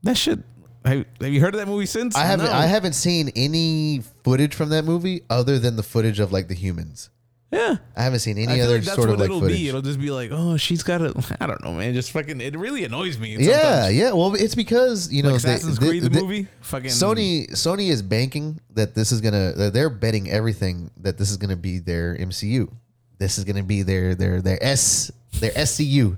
That 0.03 0.17
shit. 0.17 0.39
Have, 0.85 1.05
have 1.19 1.33
you 1.33 1.41
heard 1.41 1.53
of 1.53 1.59
that 1.59 1.67
movie 1.67 1.85
since? 1.85 2.15
I 2.15 2.23
haven't 2.23 2.45
No. 2.45 2.51
I 2.53 2.65
haven't 2.65 2.93
seen 2.93 3.29
any 3.35 4.01
footage 4.23 4.55
from 4.55 4.69
that 4.69 4.85
movie 4.85 5.21
other 5.29 5.59
than 5.59 5.75
the 5.75 5.83
footage 5.83 6.19
of 6.19 6.31
like 6.31 6.47
the 6.47 6.53
humans. 6.53 7.09
Yeah. 7.51 7.77
I 7.95 8.03
haven't 8.03 8.19
seen 8.19 8.37
any 8.37 8.61
other 8.61 8.75
like 8.75 8.83
that's 8.83 8.95
sort 8.95 9.07
what 9.09 9.13
of 9.15 9.19
like 9.19 9.25
it'll 9.29 9.39
footage. 9.41 9.57
be. 9.57 9.67
It'll 9.69 9.81
just 9.81 9.99
be 9.99 10.11
like, 10.11 10.29
oh, 10.33 10.55
she's 10.57 10.83
got 10.83 11.01
a. 11.01 11.13
I 11.41 11.47
don't 11.47 11.61
know, 11.63 11.73
man. 11.73 11.93
Just 11.93 12.11
fucking. 12.11 12.39
It 12.41 12.57
really 12.57 12.83
annoys 12.85 13.17
me. 13.17 13.35
yeah, 13.37 13.61
sometimes. 13.61 13.95
yeah. 13.95 14.11
Well, 14.13 14.35
it's 14.35 14.55
because 14.55 15.11
you 15.11 15.23
know 15.23 15.29
Like 15.29 15.37
Assassin's 15.37 15.77
they- 15.79 15.87
Creed, 15.87 16.03
the 16.03 16.09
they- 16.09 16.21
movie. 16.21 16.47
Fucking 16.61 16.89
Sony 16.91 17.49
Sony 17.51 17.89
is 17.89 18.01
banking 18.01 18.59
that 18.75 18.95
this 18.95 19.11
is 19.11 19.19
gonna 19.21 19.53
that 19.57 19.73
they're 19.73 19.89
betting 19.89 20.29
everything 20.29 20.89
that 20.97 21.17
this 21.17 21.31
is 21.31 21.37
gonna 21.37 21.55
be 21.57 21.79
their 21.79 22.15
MCU. 22.17 22.69
This 23.17 23.37
is 23.37 23.43
gonna 23.45 23.63
be 23.63 23.81
their 23.81 24.13
their 24.15 24.41
their 24.41 24.61
S 24.63 25.11
their 25.39 25.51
SCU, 25.51 26.17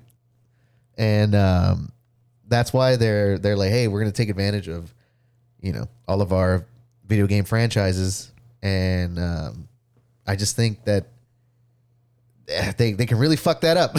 and 0.98 1.36
um, 1.36 1.92
that's 2.48 2.74
why 2.74 2.96
they're 2.96 3.38
they're 3.38 3.56
like, 3.56 3.72
hey, 3.72 3.88
we're 3.88 4.00
gonna 4.00 4.12
take 4.12 4.30
advantage 4.30 4.68
of, 4.68 4.94
you 5.62 5.74
know, 5.74 5.88
all 6.08 6.22
of 6.22 6.34
our 6.34 6.66
video 7.06 7.28
game 7.28 7.46
franchises, 7.46 8.32
and 8.62 9.20
um, 9.20 9.68
I 10.28 10.36
just 10.36 10.56
think 10.56 10.84
that 10.86 11.08
eh, 12.48 12.74
they 12.78 12.94
they 12.94 13.06
can 13.06 13.18
really 13.18 13.38
fuck 13.38 13.62
that 13.62 13.78
up, 13.78 13.96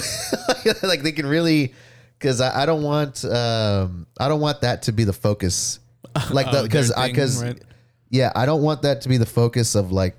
like 0.82 1.02
they 1.02 1.12
can 1.12 1.26
really. 1.26 1.74
Because 2.18 2.42
I, 2.42 2.64
I 2.64 2.66
don't 2.66 2.82
want 2.82 3.24
um, 3.24 4.06
I 4.18 4.28
don't 4.28 4.42
want 4.42 4.60
that 4.60 4.82
to 4.82 4.92
be 4.92 5.04
the 5.04 5.12
focus 5.14 5.78
like 6.30 6.50
because 6.62 6.88
their 6.94 6.98
I 6.98 7.08
because 7.08 7.42
right? 7.42 7.62
yeah 8.10 8.32
I 8.34 8.46
don't 8.46 8.62
want 8.62 8.82
that 8.82 9.02
to 9.02 9.08
be 9.08 9.16
the 9.16 9.26
focus 9.26 9.74
of 9.74 9.92
like 9.92 10.16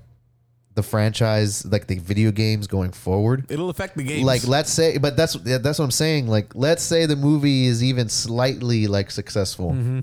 the 0.74 0.82
franchise, 0.82 1.64
like 1.66 1.86
the 1.86 1.98
video 1.98 2.30
games 2.30 2.66
going 2.66 2.92
forward. 2.92 3.44
It'll 3.50 3.68
affect 3.70 3.96
the 3.96 4.02
games. 4.02 4.24
Like 4.24 4.46
let's 4.46 4.72
say, 4.72 4.96
but 4.98 5.16
that's 5.16 5.36
yeah, 5.44 5.58
that's 5.58 5.78
what 5.78 5.84
I'm 5.86 5.90
saying. 5.90 6.28
Like 6.28 6.54
let's 6.54 6.82
say 6.82 7.06
the 7.06 7.16
movie 7.16 7.66
is 7.66 7.82
even 7.84 8.08
slightly 8.08 8.86
like 8.86 9.10
successful, 9.10 9.72
Mm-hmm. 9.72 10.00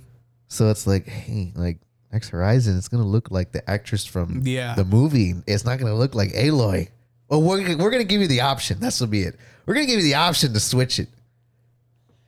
so 0.47 0.69
it's 0.69 0.85
like, 0.85 1.07
hey, 1.07 1.51
like 1.55 1.77
X 2.11 2.29
Horizon, 2.29 2.77
it's 2.77 2.87
gonna 2.87 3.05
look 3.05 3.31
like 3.31 3.51
the 3.51 3.67
actress 3.69 4.05
from 4.05 4.41
Yeah. 4.45 4.75
the 4.75 4.85
movie. 4.85 5.33
It's 5.47 5.65
not 5.65 5.79
gonna 5.79 5.95
look 5.95 6.13
like 6.15 6.29
Aloy. 6.33 6.89
Well, 7.29 7.41
we're 7.41 7.77
we're 7.77 7.91
gonna 7.91 8.03
give 8.03 8.21
you 8.21 8.27
the 8.27 8.41
option. 8.41 8.79
That's 8.79 8.99
will 8.99 9.07
be 9.07 9.21
it. 9.23 9.37
We're 9.65 9.73
gonna 9.75 9.85
give 9.87 9.97
you 9.97 10.03
the 10.05 10.15
option 10.15 10.53
to 10.53 10.59
switch 10.59 10.99
it, 10.99 11.09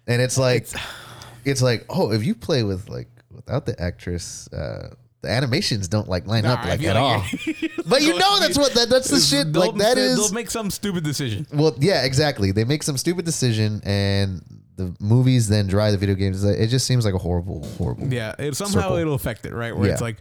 and 0.08 0.22
it's 0.22 0.38
like, 0.38 0.68
it's, 1.46 1.62
like, 1.62 1.86
oh, 1.89 2.12
if 2.12 2.24
you 2.24 2.36
play 2.36 2.64
with 2.64 2.89
like 2.89 3.08
without 3.32 3.66
the 3.66 3.80
actress. 3.82 4.48
uh 4.54 4.96
the 5.22 5.30
animations 5.30 5.88
don't 5.88 6.07
like 6.09 6.26
line 6.28 6.43
Nah, 6.43 6.53
up 6.53 6.65
like 6.65 6.84
at 6.84 6.95
all, 6.97 7.24
but 7.86 8.01
you 8.01 8.17
know 8.17 8.39
that's 8.39 8.57
what 8.57 8.74
that, 8.74 8.89
that's 8.89 9.09
the 9.09 9.19
shit. 9.19 9.53
Like 9.53 9.76
that 9.76 9.97
is 9.97 10.17
They'll 10.17 10.34
make 10.34 10.49
some 10.49 10.69
stupid 10.72 11.03
decision. 11.03 11.45
well, 11.53 11.76
yeah, 11.80 12.03
exactly. 12.03 12.51
They 12.51 12.63
make 12.63 12.82
some 12.84 12.97
stupid 12.97 13.24
decision, 13.26 13.82
and 13.84 14.41
the 14.78 14.95
movies 14.99 15.47
then 15.47 15.67
drive 15.67 15.91
the 15.91 15.97
video 15.99 16.15
games. 16.15 16.43
It 16.43 16.67
just 16.67 16.88
seems 16.88 17.05
like 17.05 17.13
a 17.13 17.19
horrible, 17.19 17.63
horrible. 17.78 18.11
Yeah, 18.11 18.34
it, 18.39 18.55
somehow 18.55 18.82
Circle. 18.82 18.97
it'll 18.97 19.13
affect 19.13 19.45
it, 19.45 19.53
right? 19.53 19.76
Where 19.78 19.89
it's 19.91 20.01
like, 20.01 20.17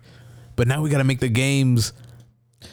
but 0.57 0.68
now 0.68 0.82
we 0.82 0.90
got 0.90 0.98
to 0.98 1.05
make 1.05 1.20
the 1.20 1.28
games 1.30 1.92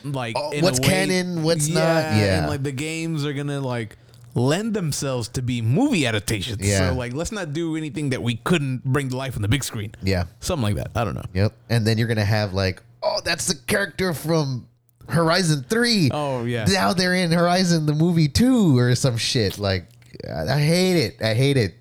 like 0.04 0.36
Oh, 0.38 0.52
what's 0.60 0.82
way- 0.82 0.88
canon, 0.88 1.44
what's 1.44 1.70
not? 1.70 1.80
Yeah. 1.80 2.40
and 2.40 2.48
like 2.48 2.62
the 2.64 2.74
games 2.74 3.26
are 3.26 3.32
gonna 3.34 3.62
like 3.62 3.98
lend 4.38 4.74
themselves 4.76 5.28
to 5.30 5.42
be 5.42 5.62
movie 5.62 6.06
adaptations. 6.06 6.60
Yeah. 6.62 6.90
So 6.90 6.94
like, 6.96 7.14
let's 7.14 7.32
not 7.32 7.54
do 7.54 7.76
anything 7.76 8.12
that 8.12 8.22
we 8.22 8.36
couldn't 8.36 8.84
bring 8.86 9.10
to 9.10 9.18
life 9.18 9.36
on 9.36 9.42
the 9.42 9.48
big 9.48 9.64
screen. 9.64 9.94
Yeah. 10.04 10.26
Something 10.40 10.64
like 10.64 10.76
that. 10.76 10.92
I 10.96 11.04
don't 11.04 11.16
know. 11.16 11.26
Yep. 11.34 11.54
And 11.70 11.86
then 11.88 11.98
you're 11.98 12.08
gonna 12.08 12.24
have 12.24 12.54
like, 12.54 12.82
oh, 13.02 13.20
that's 13.26 13.48
the 13.48 13.56
character 13.66 14.14
from 14.14 14.68
Horizon 15.10 15.66
Three. 15.68 16.10
Oh 16.14 16.44
yeah. 16.46 16.66
Now 16.66 16.94
they're 16.94 17.16
in 17.16 17.32
Horizon 17.32 17.86
the 17.88 17.96
movie 17.96 18.28
two 18.28 18.78
or 18.78 18.94
some 18.96 19.18
shit. 19.18 19.58
Like, 19.58 19.88
I 20.32 20.60
hate 20.60 20.98
it. 20.98 21.22
I 21.22 21.34
hate 21.34 21.58
it. 21.58 21.74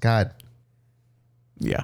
God, 0.00 0.32
Yeah. 1.58 1.82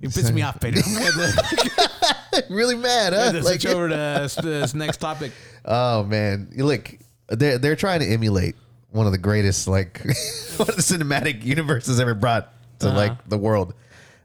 It 0.00 0.10
pisses 0.10 0.32
me 0.34 0.42
off, 0.42 0.58
Pedro. 0.60 0.82
really 2.50 2.74
mad, 2.74 3.12
huh? 3.12 3.30
Let's 3.32 3.46
Like, 3.46 3.60
switch 3.60 3.72
over 3.72 3.88
to 3.88 4.28
this 4.42 4.74
next 4.74 4.96
topic. 4.98 5.32
Oh 5.64 6.02
man, 6.04 6.50
look, 6.56 6.92
they're 7.28 7.58
they're 7.58 7.76
trying 7.76 8.00
to 8.00 8.06
emulate 8.06 8.56
one 8.92 9.06
of 9.06 9.12
the 9.12 9.18
greatest 9.18 9.66
like 9.68 10.00
one 10.56 10.68
of 10.68 10.76
the 10.76 10.82
cinematic 10.82 11.44
universes 11.44 11.98
ever 12.00 12.14
brought 12.14 12.52
to 12.80 12.88
Uh-huh. 12.88 12.96
like 12.96 13.28
the 13.28 13.38
world, 13.38 13.74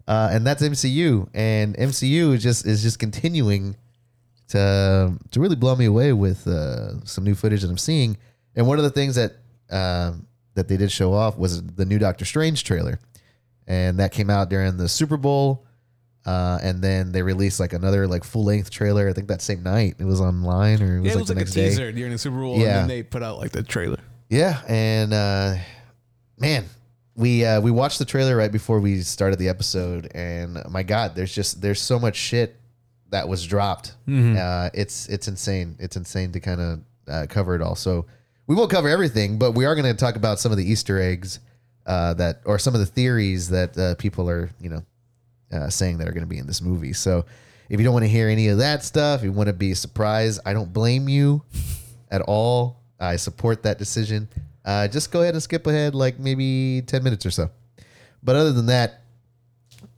uh, 0.08 0.30
and 0.32 0.46
that's 0.46 0.62
MCU. 0.64 1.28
And 1.34 1.76
MCU 1.76 2.34
is 2.34 2.44
just 2.44 2.66
is 2.66 2.82
just 2.84 3.00
continuing 3.00 3.76
to 4.50 5.14
to 5.32 5.40
really 5.40 5.56
blow 5.56 5.76
me 5.76 5.86
away 5.86 6.14
with 6.14 6.48
uh, 6.48 7.04
some 7.06 7.24
new 7.24 7.36
footage 7.36 7.62
that 7.62 7.70
I'm 7.70 7.78
seeing. 7.78 8.18
And 8.56 8.68
one 8.68 8.78
of 8.78 8.84
the 8.84 8.90
things 8.90 9.16
that 9.16 9.34
um, 9.70 10.28
that 10.56 10.68
they 10.68 10.78
did 10.78 10.92
show 10.92 11.14
off 11.14 11.38
was 11.38 11.62
the 11.64 11.86
new 11.86 12.00
Doctor 12.00 12.26
Strange 12.26 12.64
trailer, 12.64 13.00
and 13.68 14.00
that 14.00 14.12
came 14.12 14.30
out 14.30 14.50
during 14.50 14.78
the 14.78 14.88
Super 14.90 15.18
Bowl. 15.18 15.64
Uh, 16.26 16.60
and 16.62 16.82
then 16.82 17.14
they 17.14 17.22
released 17.22 17.58
like 17.58 17.72
another 17.72 18.06
like 18.06 18.26
full 18.26 18.44
length 18.44 18.70
trailer. 18.70 19.08
I 19.08 19.14
think 19.14 19.30
that 19.30 19.42
same 19.42 19.64
night 19.64 19.96
it 19.98 20.04
was 20.04 20.20
online 20.20 20.82
or 20.84 20.98
it 20.98 21.02
was 21.02 21.06
Yeah, 21.06 21.12
it 21.12 21.16
like 21.16 21.20
was 21.22 21.28
the 21.30 21.34
like 21.36 21.38
a 21.38 21.40
next 21.46 21.54
day. 21.54 21.70
teaser 21.70 21.92
during 21.94 22.12
the 22.12 22.18
Super 22.18 22.36
Bowl, 22.38 22.58
Yeah. 22.58 22.64
and 22.66 22.76
then 22.80 22.88
they 22.90 23.04
put 23.04 23.24
out 23.24 23.38
like 23.38 23.52
the 23.52 23.64
trailer. 23.64 24.00
Yeah, 24.30 24.62
and 24.68 25.14
uh, 25.14 25.56
man, 26.38 26.66
we 27.16 27.46
uh, 27.46 27.62
we 27.62 27.72
watched 27.72 28.00
the 28.00 28.06
trailer 28.06 28.36
right 28.36 28.52
before 28.52 28.80
we 28.80 29.02
started 29.02 29.40
the 29.40 29.50
episode, 29.50 30.12
and 30.14 30.58
my 30.70 30.84
God, 30.84 31.16
there's 31.16 31.34
just 31.34 31.62
there's 31.62 31.82
so 31.82 31.98
much 31.98 32.16
shit 32.16 32.56
that 33.10 33.28
was 33.28 33.46
dropped. 33.46 33.96
Uh, 34.38 34.70
it's 34.74 35.08
it's 35.08 35.28
insane. 35.28 35.76
It's 35.80 35.96
insane 35.96 36.32
to 36.34 36.40
kind 36.40 36.62
of 36.62 36.80
uh, 37.08 37.26
cover 37.30 37.56
it 37.56 37.62
all. 37.62 37.76
So 37.76 38.06
we 38.48 38.56
won't 38.56 38.70
cover 38.70 38.90
everything, 38.90 39.40
but 39.40 39.52
we 39.54 39.66
are 39.66 39.76
going 39.76 39.86
to 39.86 39.94
talk 39.94 40.16
about 40.16 40.40
some 40.40 40.52
of 40.52 40.58
the 40.58 40.70
Easter 40.70 41.02
eggs 41.02 41.40
uh, 41.86 42.14
that 42.16 42.42
or 42.46 42.60
some 42.60 42.74
of 42.74 42.82
the 42.82 42.86
theories 42.86 43.50
that 43.50 43.78
uh, 43.78 43.96
people 43.96 44.30
are 44.30 44.50
you 44.60 44.70
know 44.70 44.84
uh, 45.54 45.70
saying 45.70 46.00
that 46.00 46.08
are 46.08 46.12
going 46.12 46.24
to 46.24 46.28
be 46.28 46.38
in 46.38 46.48
this 46.48 46.62
movie. 46.62 46.94
So 46.94 47.26
if 47.70 47.80
you 47.80 47.84
don't 47.86 47.94
want 47.94 48.04
to 48.04 48.10
hear 48.10 48.28
any 48.28 48.50
of 48.50 48.58
that 48.60 48.84
stuff, 48.84 49.24
you 49.24 49.32
want 49.32 49.48
to 49.48 49.54
be 49.54 49.74
surprised, 49.74 50.42
I 50.46 50.54
don't 50.54 50.72
blame 50.72 51.10
you 51.10 51.44
at 52.12 52.22
all. 52.22 52.77
I 53.00 53.16
support 53.16 53.64
that 53.64 53.78
decision. 53.78 54.28
Uh, 54.66 54.88
just 54.88 55.12
go 55.12 55.22
ahead 55.22 55.34
and 55.34 55.42
skip 55.42 55.66
ahead 55.68 55.96
like 55.96 56.20
maybe 56.20 56.82
10 56.86 57.04
minutes 57.04 57.26
or 57.26 57.32
so. 57.32 57.50
But 58.24 58.36
other 58.36 58.52
than 58.52 58.66
that, 58.68 59.02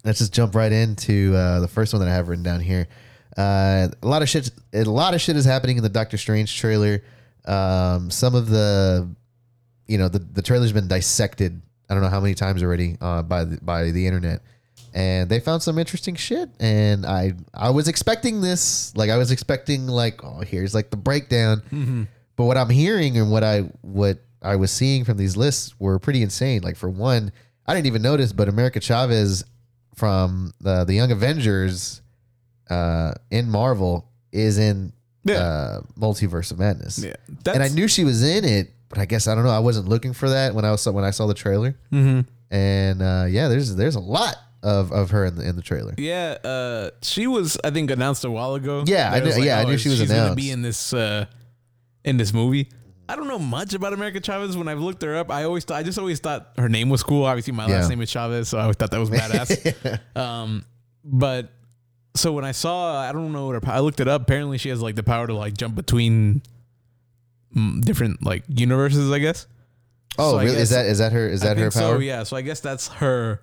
let's 0.04 0.20
just 0.20 0.34
jump 0.34 0.56
right 0.56 0.72
into 0.72 1.34
uh, 1.36 1.60
the 1.60 1.68
first 1.68 1.94
one 1.94 2.02
that 2.02 2.10
I 2.10 2.14
have 2.14 2.28
written 2.30 2.44
down 2.44 2.60
here. 2.60 2.88
Uh, 3.38 3.88
a 4.02 4.08
lot 4.08 4.22
of 4.22 4.30
shit. 4.30 4.52
A 4.74 4.84
lot 4.84 5.14
of 5.14 5.22
shit 5.22 5.36
is 5.36 5.46
happening 5.46 5.78
in 5.78 5.84
the 5.84 5.90
Doctor 5.90 6.18
Strange 6.18 6.58
trailer. 6.58 7.04
Um, 7.46 8.12
some 8.12 8.36
of 8.36 8.50
the, 8.50 9.10
you 9.88 9.98
know, 9.98 10.10
the 10.10 10.20
the 10.20 10.42
trailer's 10.42 10.74
been 10.74 10.88
dissected. 10.88 11.62
I 11.90 11.94
don't 11.94 12.04
know 12.04 12.10
how 12.10 12.20
many 12.20 12.36
times 12.36 12.62
already 12.62 12.98
uh, 13.00 13.24
by 13.24 13.46
the, 13.46 13.58
by 13.62 13.92
the 13.92 14.06
internet, 14.06 14.42
and 14.94 15.30
they 15.30 15.40
found 15.40 15.64
some 15.64 15.80
interesting 15.80 16.16
shit. 16.16 16.50
And 16.60 17.06
I 17.06 17.34
I 17.54 17.70
was 17.70 17.88
expecting 17.88 18.42
this. 18.42 18.96
Like 18.96 19.10
I 19.10 19.18
was 19.18 19.32
expecting 19.32 19.88
like 19.88 20.24
oh 20.24 20.42
here's 20.42 20.76
like 20.76 20.90
the 20.90 20.98
breakdown. 20.98 22.08
But 22.40 22.46
what 22.46 22.56
I'm 22.56 22.70
hearing 22.70 23.18
and 23.18 23.30
what 23.30 23.44
I 23.44 23.64
what 23.82 24.20
I 24.42 24.56
was 24.56 24.72
seeing 24.72 25.04
from 25.04 25.18
these 25.18 25.36
lists 25.36 25.78
were 25.78 26.00
pretty 26.00 26.24
insane. 26.24 26.62
Like 26.62 26.78
for 26.78 26.90
one, 26.90 27.34
I 27.68 27.74
didn't 27.76 27.88
even 27.88 28.02
notice, 28.02 28.32
but 28.32 28.48
America 28.48 28.80
Chavez 28.80 29.44
from 29.96 30.54
the 30.62 30.86
the 30.86 30.94
Young 30.94 31.12
Avengers 31.12 32.02
uh, 32.70 33.12
in 33.30 33.50
Marvel 33.50 34.08
is 34.32 34.58
in 34.58 34.94
Yeah. 35.26 35.34
uh, 35.36 35.82
Multiverse 36.00 36.52
of 36.52 36.60
Madness. 36.60 37.00
Yeah, 37.00 37.16
and 37.54 37.62
I 37.62 37.68
knew 37.68 37.90
she 37.90 38.06
was 38.06 38.24
in 38.24 38.46
it, 38.46 38.72
but 38.88 39.00
I 39.00 39.06
guess 39.06 39.28
I 39.28 39.36
don't 39.36 39.44
know. 39.44 39.50
I 39.50 39.60
wasn't 39.60 39.90
looking 39.90 40.14
for 40.14 40.30
that 40.30 40.56
when 40.56 40.64
I 40.64 40.72
was 40.72 40.88
when 40.88 41.04
I 41.04 41.12
saw 41.12 41.28
the 41.28 41.34
trailer. 41.34 41.76
Mm-hmm. 41.92 42.22
And 42.56 43.02
uh, 43.02 43.26
yeah, 43.28 43.50
there's 43.50 43.76
there's 43.76 43.96
a 43.96 44.00
lot 44.00 44.38
of, 44.64 44.94
of 44.94 45.10
her 45.12 45.26
in 45.26 45.36
the 45.36 45.46
in 45.46 45.58
the 45.58 45.62
trailer. 45.62 45.94
Yeah, 45.98 46.38
uh, 46.44 46.92
she 47.02 47.28
was 47.28 47.58
I 47.66 47.72
think 47.72 47.92
announced 47.92 48.24
a 48.24 48.32
while 48.32 48.56
ago. 48.56 48.86
Yeah, 48.88 49.10
I 49.12 49.20
That 49.20 49.24
it 49.24 49.26
was 49.26 49.38
knew- 49.38 49.44
yeah, 49.44 49.60
I 49.60 49.66
knew 49.66 49.78
she 49.78 49.90
was 49.90 50.00
she's 50.00 50.10
gonna 50.10 50.36
be 50.36 50.52
in 50.52 50.62
this 50.62 50.94
uh, 50.94 51.26
in 52.04 52.18
this 52.18 52.34
movie. 52.34 52.70
I 53.08 53.16
don't 53.16 53.28
know 53.28 53.40
much 53.40 53.74
about 53.74 53.94
America 53.94 54.22
Chavez. 54.22 54.56
When 54.56 54.68
I've 54.68 54.80
looked 54.80 55.02
her 55.02 55.16
up, 55.16 55.32
I 55.32 55.44
always 55.44 55.64
thought, 55.66 55.78
I 55.78 55.84
just 55.84 55.98
always 55.98 56.20
thought 56.20 56.52
her 56.58 56.70
name 56.70 56.90
was 56.90 57.02
cool. 57.02 57.24
Obviously, 57.26 57.54
my 57.54 57.68
Yeah. 57.68 57.78
last 57.80 57.90
name 57.90 58.02
is 58.02 58.10
Chavez, 58.10 58.50
so 58.50 58.60
I 58.60 58.62
always 58.62 58.76
thought 58.76 58.92
that 58.92 59.00
was 59.00 59.10
badass. 59.10 60.00
um, 60.16 60.64
but 61.04 61.50
so 62.16 62.32
when 62.34 62.46
I 62.46 62.52
saw, 62.52 63.00
I 63.00 63.12
don't 63.12 63.32
know 63.32 63.48
what 63.48 63.64
her. 63.64 63.72
I 63.72 63.80
looked 63.80 64.00
it 64.00 64.08
up. 64.08 64.22
Apparently, 64.24 64.58
she 64.60 64.70
has 64.70 64.80
like 64.82 64.96
the 64.96 65.02
power 65.04 65.26
to 65.26 65.34
like 65.34 65.58
jump 65.58 65.74
between 65.76 66.44
mm, 67.56 67.82
different 67.82 68.24
like 68.24 68.44
universes. 68.48 69.12
I 69.12 69.20
guess. 69.20 69.48
Oh, 70.20 70.34
So 70.34 70.40
really? 70.44 70.58
Is 70.58 70.70
that 70.70 70.86
is 70.86 71.00
that 71.00 71.12
her 71.12 71.28
is 71.28 71.42
that 71.42 71.58
her 71.58 71.72
power? 71.72 71.96
So 71.96 72.00
yeah, 72.00 72.24
so 72.24 72.38
I 72.38 72.42
guess 72.42 72.60
that's 72.60 72.90
her 72.90 73.42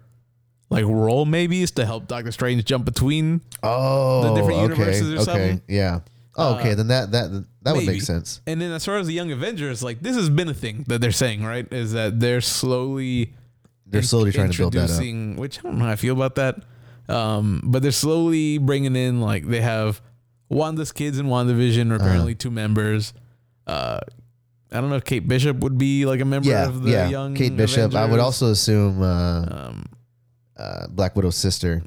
like 0.70 0.84
role 0.84 1.24
maybe 1.24 1.62
is 1.62 1.70
to 1.72 1.86
help 1.86 2.06
Doctor 2.06 2.30
Strange 2.32 2.64
jump 2.64 2.84
between. 2.84 3.40
Oh, 3.64 4.34
different 4.36 4.60
okay, 4.60 4.62
universes 4.62 5.10
or 5.12 5.16
okay, 5.16 5.24
something? 5.24 5.62
yeah. 5.68 6.00
Oh, 6.38 6.56
okay, 6.56 6.72
Uh, 6.72 6.74
then 6.76 6.88
that 6.88 7.10
that 7.12 7.44
that 7.62 7.74
would 7.76 7.86
make 7.86 8.02
sense. 8.02 8.40
And 8.46 8.60
then 8.60 8.70
as 8.72 8.84
far 8.84 8.98
as 8.98 9.06
the 9.06 9.14
Young 9.14 9.32
Avengers, 9.32 9.82
like 9.82 10.00
this 10.02 10.16
has 10.16 10.28
been 10.28 10.48
a 10.48 10.54
thing 10.54 10.84
that 10.88 11.00
they're 11.00 11.10
saying, 11.12 11.42
right? 11.44 11.66
Is 11.72 11.92
that 11.92 12.20
they're 12.20 12.40
slowly 12.42 13.34
They're 13.86 14.02
slowly 14.02 14.32
trying 14.32 14.50
to 14.50 14.58
build 14.58 14.72
that 14.74 14.90
up. 14.90 15.38
which 15.38 15.58
I 15.60 15.62
don't 15.62 15.78
know 15.78 15.84
how 15.86 15.92
I 15.92 15.96
feel 15.96 16.12
about 16.14 16.34
that. 16.36 16.56
Um, 17.08 17.62
but 17.64 17.82
they're 17.82 17.92
slowly 17.92 18.58
bringing 18.58 18.96
in 18.96 19.20
like 19.20 19.46
they 19.46 19.60
have 19.60 20.02
Wanda's 20.50 20.92
kids 20.92 21.18
in 21.18 21.26
WandaVision, 21.26 21.86
Uh-huh. 21.86 21.96
apparently 22.04 22.34
two 22.34 22.50
members. 22.50 23.12
Uh, 23.66 24.00
I 24.72 24.80
don't 24.80 24.90
know 24.90 24.96
if 24.96 25.04
Kate 25.04 25.26
Bishop 25.26 25.58
would 25.60 25.78
be 25.78 26.04
like 26.04 26.20
a 26.20 26.24
member 26.24 26.48
Yeah, 26.48 26.66
of 26.66 26.82
the 26.82 26.90
yeah. 26.90 27.08
young 27.08 27.34
Kate 27.34 27.56
Bishop. 27.56 27.94
I 27.94 28.04
would 28.04 28.20
also 28.20 28.50
assume 28.50 29.00
uh, 29.00 29.42
Um, 29.68 29.84
uh, 30.58 30.86
Black 30.88 31.14
Widow's 31.16 31.36
sister. 31.36 31.82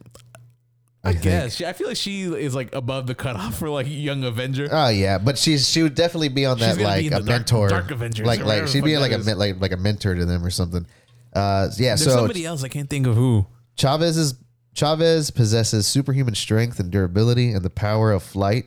I, 1.03 1.11
think. 1.11 1.23
guess 1.23 1.55
she, 1.55 1.65
I 1.65 1.73
feel 1.73 1.87
like 1.87 1.97
she 1.97 2.23
is 2.23 2.53
like 2.53 2.75
above 2.75 3.07
the 3.07 3.15
cutoff 3.15 3.57
for 3.57 3.69
like 3.69 3.87
young 3.89 4.23
Avenger. 4.23 4.67
Oh 4.71 4.89
yeah, 4.89 5.17
but 5.17 5.37
she's 5.37 5.69
she 5.69 5.81
would 5.81 5.95
definitely 5.95 6.29
be 6.29 6.45
on 6.45 6.59
that 6.59 6.77
like 6.77 7.05
a 7.05 7.09
Dark- 7.09 7.25
mentor, 7.25 7.69
Dark 7.69 7.91
Avengers 7.91 8.25
like 8.25 8.43
like 8.43 8.67
she'd 8.67 8.83
be 8.83 8.97
like 8.97 9.13
a 9.13 9.19
men- 9.19 9.37
like 9.37 9.61
like 9.61 9.71
a 9.71 9.77
mentor 9.77 10.15
to 10.15 10.25
them 10.25 10.43
or 10.43 10.49
something. 10.49 10.85
Uh, 11.33 11.69
yeah. 11.77 11.89
There's 11.91 12.03
so 12.03 12.09
somebody 12.11 12.45
else 12.45 12.63
I 12.63 12.67
can't 12.67 12.89
think 12.89 13.07
of 13.07 13.15
who. 13.15 13.45
Chavez 13.77 14.17
is 14.17 14.35
Chavez 14.73 15.31
possesses 15.31 15.87
superhuman 15.87 16.35
strength 16.35 16.79
and 16.79 16.91
durability 16.91 17.51
and 17.51 17.63
the 17.63 17.69
power 17.69 18.11
of 18.11 18.21
flight, 18.23 18.65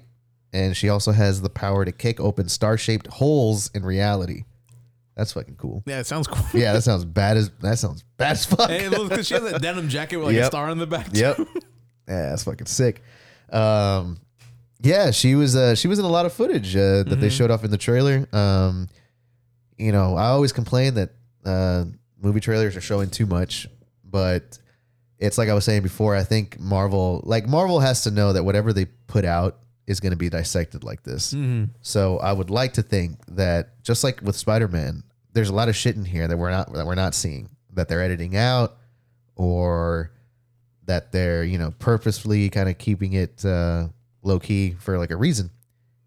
and 0.53 0.77
she 0.77 0.89
also 0.89 1.13
has 1.13 1.43
the 1.43 1.51
power 1.51 1.85
to 1.85 1.93
kick 1.93 2.19
open 2.19 2.49
star-shaped 2.49 3.09
holes 3.09 3.71
in 3.75 3.85
reality. 3.85 4.45
That's 5.17 5.33
fucking 5.35 5.57
cool. 5.57 5.83
Yeah, 5.87 6.01
it 6.01 6.07
sounds 6.07 6.27
cool. 6.27 6.47
Yeah, 6.59 6.73
that 6.73 6.83
sounds 6.83 7.05
bad 7.05 7.37
as 7.37 7.51
that 7.61 7.79
sounds 7.79 8.05
bad 8.17 8.33
as 8.33 8.47
fuck. 8.47 8.71
And 8.71 8.91
because 9.09 9.27
she 9.27 9.35
has 9.35 9.43
that 9.43 9.61
denim 9.61 9.91
jacket 9.91 10.17
with 10.17 10.29
like 10.29 10.37
a 10.37 10.47
star 10.47 10.71
on 10.71 10.79
the 10.79 10.87
back. 10.87 11.13
too. 11.13 11.21
Yep. 11.21 11.39
yeah, 12.09 12.31
that's 12.31 12.45
fucking 12.45 12.67
sick. 12.67 13.03
Um, 13.51 14.19
yeah, 14.81 15.11
she 15.11 15.35
was 15.35 15.55
uh, 15.55 15.75
she 15.75 15.89
was 15.89 15.99
in 15.99 16.05
a 16.05 16.09
lot 16.09 16.27
of 16.27 16.33
footage 16.33 16.75
uh, 16.75 17.05
that 17.05 17.21
they 17.21 17.29
showed 17.31 17.51
off 17.51 17.65
in 17.65 17.71
the 17.71 17.79
trailer. 17.79 18.27
Um, 18.33 18.89
you 19.79 19.93
know, 19.93 20.17
I 20.17 20.27
always 20.27 20.53
complain 20.53 20.95
that 20.95 21.11
uh, 21.45 21.85
movie 22.21 22.41
trailers 22.41 22.77
are 22.77 22.81
showing 22.81 23.11
too 23.11 23.27
much, 23.27 23.69
but 24.05 24.59
it's 25.19 25.39
like 25.39 25.49
I 25.49 25.55
was 25.55 25.65
saying 25.65 25.83
before. 25.83 26.17
I 26.17 26.25
think 26.25 26.59
Marvel, 26.59 27.21
like 27.25 27.47
Marvel, 27.47 27.81
has 27.81 28.03
to 28.05 28.11
know 28.11 28.33
that 28.33 28.45
whatever 28.45 28.73
they 28.73 28.87
put 29.07 29.25
out 29.25 29.59
is 29.87 30.01
going 30.01 30.13
to 30.13 30.17
be 30.17 30.29
dissected 30.29 30.83
like 30.85 31.03
this. 31.03 31.33
So 31.83 32.19
I 32.19 32.33
would 32.33 32.51
like 32.51 32.73
to 32.75 32.83
think 32.83 33.19
that 33.29 33.83
just 33.83 34.03
like 34.05 34.21
with 34.23 34.37
Spider-Man, 34.37 35.03
there's 35.33 35.49
a 35.49 35.55
lot 35.55 35.69
of 35.69 35.77
shit 35.77 35.97
in 35.97 36.05
here 36.05 36.27
that 36.29 36.37
we're 36.37 36.51
not 36.51 36.73
that 36.73 36.87
we're 36.87 36.95
not 36.95 37.15
seeing 37.15 37.51
that 37.75 37.89
they're 37.89 38.03
editing 38.03 38.37
out 38.37 38.77
or 39.37 40.11
that 40.87 41.13
they're 41.13 41.45
you 41.45 41.59
know 41.59 41.73
purposefully 41.79 42.49
kind 42.51 42.69
of 42.69 42.79
keeping 42.79 43.13
it 43.13 43.45
uh, 43.45 43.89
low 44.23 44.39
key 44.39 44.73
for 44.79 44.99
like 44.99 45.11
a 45.11 45.17
reason. 45.17 45.51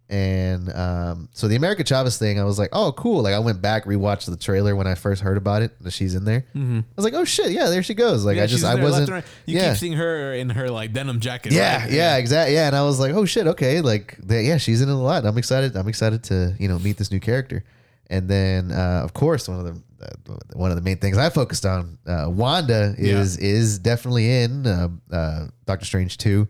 And 0.07 0.71
um, 0.71 1.30
so 1.34 1.47
the 1.47 1.55
America 1.55 1.84
Chavez 1.84 2.19
thing, 2.19 2.39
I 2.39 2.43
was 2.43 2.59
like, 2.59 2.69
oh, 2.73 2.91
cool. 2.91 3.23
Like 3.23 3.34
I 3.34 3.39
went 3.39 3.59
back, 3.59 3.86
rewatched 3.86 4.30
the 4.30 4.38
trailer 4.38 4.76
when 4.76 4.86
I 4.86 4.93
first 4.93 5.23
heard 5.23 5.36
about 5.36 5.63
it. 5.63 5.71
That 5.82 5.93
she's 5.93 6.13
in 6.13 6.26
there. 6.26 6.45
I 6.55 6.84
was 6.95 7.03
like, 7.03 7.15
oh 7.15 7.26
shit, 7.26 7.51
yeah, 7.51 7.69
there 7.69 7.82
she 7.82 7.95
goes. 7.95 8.23
Like 8.23 8.38
Yeah, 8.38 8.43
I 8.43 8.45
just, 8.45 8.63
I 8.63 8.76
wasn't. 8.76 9.09
right. 9.09 9.23
You 9.47 9.57
yeah, 9.57 9.71
keep 9.71 9.80
seeing 9.80 9.93
her 9.93 10.34
in 10.34 10.51
her 10.51 10.69
like 10.69 10.93
denim 10.93 11.19
jacket. 11.19 11.53
yeah, 11.53 11.82
right? 11.82 11.91
yeah, 11.91 12.17
exactly. 12.17 12.53
Yeah, 12.53 12.67
and 12.67 12.76
I 12.76 12.84
was 12.84 12.99
like, 12.99 13.15
oh 13.15 13.26
shit, 13.26 13.47
okay, 13.47 13.82
like 13.82 14.19
yeah, 14.30 14.57
she's 14.57 14.82
in 14.82 14.89
it 14.89 14.93
a 14.93 14.95
lot. 14.95 15.26
I'm 15.26 15.39
excited. 15.39 15.76
I'm 15.76 15.88
excited 15.88 16.23
to 16.26 16.53
you 16.59 16.67
know 16.67 16.78
meet 16.78 16.97
this 16.97 17.11
new 17.11 17.19
character. 17.19 17.63
And 18.10 18.28
then 18.28 18.72
uh, 18.72 19.01
of 19.03 19.14
course 19.14 19.47
one 19.47 19.60
of 19.60 19.66
the 19.66 19.82
uh, 20.01 20.38
one 20.53 20.72
of 20.72 20.76
the 20.78 20.84
main 20.84 20.97
things 20.97 21.18
I 21.18 21.30
focused 21.30 21.66
on, 21.66 21.97
uh, 22.06 22.26
Wanda 22.30 22.93
is 22.97 23.38
is 23.38 23.80
definitely 23.80 24.43
in 24.43 24.68
uh, 24.68 24.89
uh, 25.12 25.47
Doctor 25.66 25.86
Strange 25.86 26.18
two, 26.18 26.47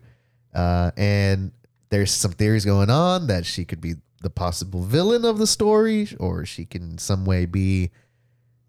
uh, 0.54 0.90
and 0.96 1.52
there's 1.90 2.10
some 2.10 2.32
theories 2.32 2.64
going 2.64 2.90
on 2.90 3.28
that 3.28 3.46
she 3.46 3.64
could 3.64 3.80
be 3.80 3.94
the 4.20 4.30
possible 4.30 4.82
villain 4.82 5.24
of 5.24 5.38
the 5.38 5.46
story, 5.46 6.08
or 6.18 6.44
she 6.44 6.64
can 6.64 6.98
some 6.98 7.24
way 7.24 7.46
be, 7.46 7.90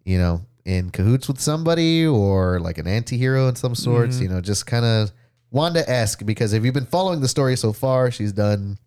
you 0.04 0.18
know, 0.18 0.42
in 0.64 0.90
cahoots 0.90 1.26
with 1.26 1.40
somebody, 1.40 2.06
or 2.06 2.60
like 2.60 2.78
an 2.78 2.86
anti-hero 2.86 3.48
in 3.48 3.56
some 3.56 3.74
sorts. 3.74 4.20
You 4.20 4.28
know, 4.28 4.40
just 4.40 4.66
kind 4.66 4.84
of 4.84 5.12
Wanda 5.50 5.88
esque 5.90 6.24
because 6.24 6.52
if 6.52 6.64
you've 6.64 6.74
been 6.74 6.86
following 6.86 7.20
the 7.20 7.28
story 7.28 7.56
so 7.56 7.72
far, 7.72 8.10
she's 8.10 8.32
done, 8.32 8.78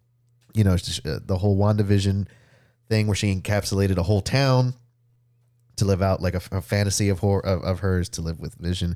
you 0.53 0.63
know, 0.63 0.77
the 0.77 1.37
whole 1.37 1.57
WandaVision 1.57 2.27
thing 2.91 3.07
where 3.07 3.15
she 3.15 3.33
encapsulated 3.33 3.97
a 3.97 4.03
whole 4.03 4.21
town 4.21 4.73
to 5.77 5.85
live 5.85 6.01
out 6.01 6.21
like 6.21 6.35
a, 6.35 6.41
a 6.51 6.61
fantasy 6.61 7.07
of, 7.09 7.19
hor- 7.19 7.43
of 7.45 7.63
of 7.63 7.79
hers 7.79 8.09
to 8.09 8.21
live 8.21 8.39
with 8.39 8.53
Vision, 8.55 8.95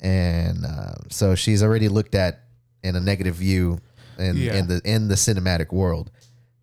and 0.00 0.64
uh, 0.66 0.94
so 1.08 1.34
she's 1.34 1.62
already 1.62 1.88
looked 1.88 2.14
at 2.14 2.40
in 2.82 2.96
a 2.96 3.00
negative 3.00 3.36
view 3.36 3.78
in 4.18 4.36
Yeah. 4.36 4.56
in 4.56 4.66
the 4.66 4.80
in 4.84 5.08
the 5.08 5.14
cinematic 5.14 5.72
world. 5.72 6.10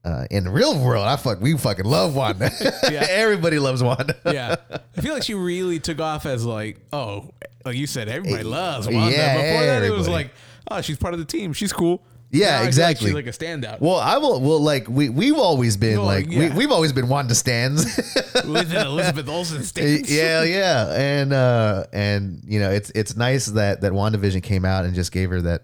Uh, 0.04 0.26
in 0.32 0.46
the 0.46 0.50
real 0.50 0.78
world, 0.80 1.06
I 1.06 1.18
fuck 1.18 1.42
we 1.42 1.58
fucking 1.58 1.86
love 1.86 2.16
Wanda. 2.16 2.50
Yeah. 2.92 3.06
Everybody 3.10 3.60
loves 3.60 3.82
Wanda. 3.84 4.16
yeah. 4.26 4.56
I 4.96 5.02
feel 5.02 5.14
like 5.14 5.24
she 5.24 5.34
really 5.34 5.80
took 5.80 6.00
off 6.00 6.26
as 6.26 6.46
like, 6.46 6.80
oh, 6.94 7.32
like 7.66 7.76
you 7.76 7.88
said, 7.88 8.08
everybody 8.08 8.44
loves 8.44 8.88
Wanda. 8.88 9.12
yeah, 9.12 9.34
Before 9.36 9.66
that, 9.66 9.84
it 9.84 9.92
was 9.92 10.08
like, 10.08 10.32
oh, 10.72 10.80
she's 10.82 10.98
part 10.98 11.14
of 11.14 11.20
the 11.20 11.26
team. 11.26 11.52
She's 11.52 11.74
cool. 11.74 12.02
Yeah, 12.30 12.46
Now 12.48 12.48
I 12.48 12.50
feel 12.52 12.60
like 12.60 12.68
exactly. 12.68 13.06
she's 13.08 13.14
like 13.16 13.28
a 13.28 13.30
standout 13.30 13.80
Well, 13.80 13.96
I 13.96 14.18
will. 14.18 14.42
Well, 14.42 14.60
like 14.60 14.90
we 14.90 15.08
we've 15.10 15.38
always 15.38 15.78
been 15.78 15.98
Oh, 16.00 16.06
like 16.06 16.30
yeah. 16.30 16.50
we, 16.50 16.58
we've 16.58 16.72
always 16.72 16.92
been 16.92 17.08
Wanda 17.08 17.34
stands. 17.36 17.86
with 18.46 18.72
an 18.74 18.86
Elizabeth 18.86 19.30
Olsen 19.30 19.64
stance. 19.72 20.12
yeah, 20.12 20.44
yeah, 20.44 20.94
and 20.94 21.32
uh, 21.32 21.86
and 21.94 22.42
you 22.46 22.60
know 22.60 22.70
it's 22.70 22.90
it's 22.92 23.16
nice 23.16 23.46
that 23.46 23.80
that 23.82 23.94
WandaVision 23.94 24.44
came 24.44 24.66
out 24.66 24.84
and 24.84 24.94
just 24.94 25.12
gave 25.14 25.30
her 25.30 25.42
that 25.42 25.64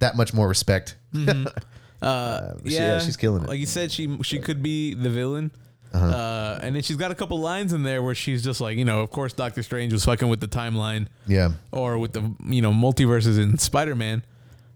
that 0.00 0.16
much 0.16 0.34
more 0.34 0.48
respect. 0.48 0.96
Uh, 2.02 2.52
she- 2.64 2.74
yeah, 2.74 2.80
yeah, 2.80 2.98
she's 3.00 3.16
killing 3.16 3.42
it. 3.42 3.48
Like 3.48 3.58
you 3.58 3.64
said, 3.66 3.90
she 3.90 4.18
she 4.22 4.38
could 4.38 4.62
be 4.62 4.92
the 4.94 5.08
villain. 5.08 5.50
Uh-huh. 5.94 6.04
uh 6.06 6.58
and 6.62 6.74
then 6.76 6.82
she's 6.82 6.96
got 6.98 7.10
a 7.10 7.14
couple 7.14 7.38
lines 7.40 7.72
in 7.72 7.82
there 7.84 8.02
where 8.02 8.14
she's 8.14 8.44
just 8.44 8.60
like, 8.60 8.76
you 8.76 8.84
know, 8.84 9.00
of 9.00 9.10
course, 9.10 9.32
Doctor 9.32 9.62
Strange 9.62 9.92
was 9.94 10.04
fucking 10.04 10.28
with 10.28 10.40
the 10.40 10.46
timeline 10.48 11.06
Yeah, 11.26 11.52
or 11.72 11.96
with 11.96 12.12
the 12.12 12.34
you 12.44 12.60
know 12.60 12.70
multiverses 12.72 13.38
in 13.42 13.56
Spider 13.58 13.94
Man. 13.94 14.22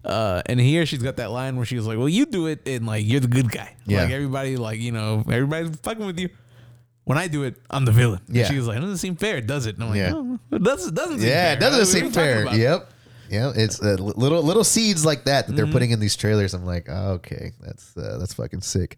Uh, 0.03 0.41
and 0.47 0.59
here 0.59 0.85
she's 0.85 1.03
got 1.03 1.17
that 1.17 1.31
line 1.31 1.55
where 1.57 1.65
she's 1.65 1.85
like, 1.85 1.97
"Well, 1.97 2.09
you 2.09 2.25
do 2.25 2.47
it, 2.47 2.67
and 2.67 2.85
like 2.87 3.05
you're 3.05 3.19
the 3.19 3.27
good 3.27 3.51
guy. 3.51 3.75
Yeah. 3.85 4.03
Like 4.03 4.11
everybody, 4.11 4.57
like 4.57 4.79
you 4.79 4.91
know, 4.91 5.23
everybody's 5.29 5.75
fucking 5.77 6.05
with 6.05 6.19
you. 6.19 6.29
When 7.03 7.17
I 7.17 7.27
do 7.27 7.43
it, 7.43 7.55
I'm 7.69 7.85
the 7.85 7.91
villain." 7.91 8.21
Yeah. 8.27 8.45
she's 8.45 8.65
like, 8.65 8.77
"It 8.77 8.81
doesn't 8.81 8.97
seem 8.97 9.15
fair, 9.15 9.41
does 9.41 9.65
it?" 9.67 9.75
And 9.75 9.83
I'm 9.83 9.89
like, 9.91 9.97
Yeah. 9.99 10.09
"No, 10.11 10.39
it 10.51 10.63
doesn't. 10.63 10.95
Doesn't 10.95 11.19
seem 11.19 11.27
yeah, 11.29 11.43
fair. 11.49 11.53
it 11.53 11.59
doesn't 11.59 11.79
What 11.79 11.81
are 11.81 11.85
seem 11.85 12.01
talking 12.05 12.13
fair. 12.13 12.41
about?" 12.43 12.55
Yep, 12.55 12.91
yeah, 13.29 13.53
it's 13.55 13.81
uh, 13.81 13.95
li- 13.99 14.13
little 14.17 14.41
little 14.41 14.63
seeds 14.63 15.05
like 15.05 15.25
that 15.25 15.45
that 15.47 15.53
they're 15.55 15.67
putting 15.67 15.91
in 15.91 15.99
these 15.99 16.15
trailers. 16.15 16.53
I'm 16.55 16.65
like, 16.65 16.87
oh, 16.89 17.11
okay, 17.13 17.51
that's 17.61 17.95
uh, 17.95 18.17
that's 18.19 18.33
fucking 18.33 18.61
sick. 18.61 18.97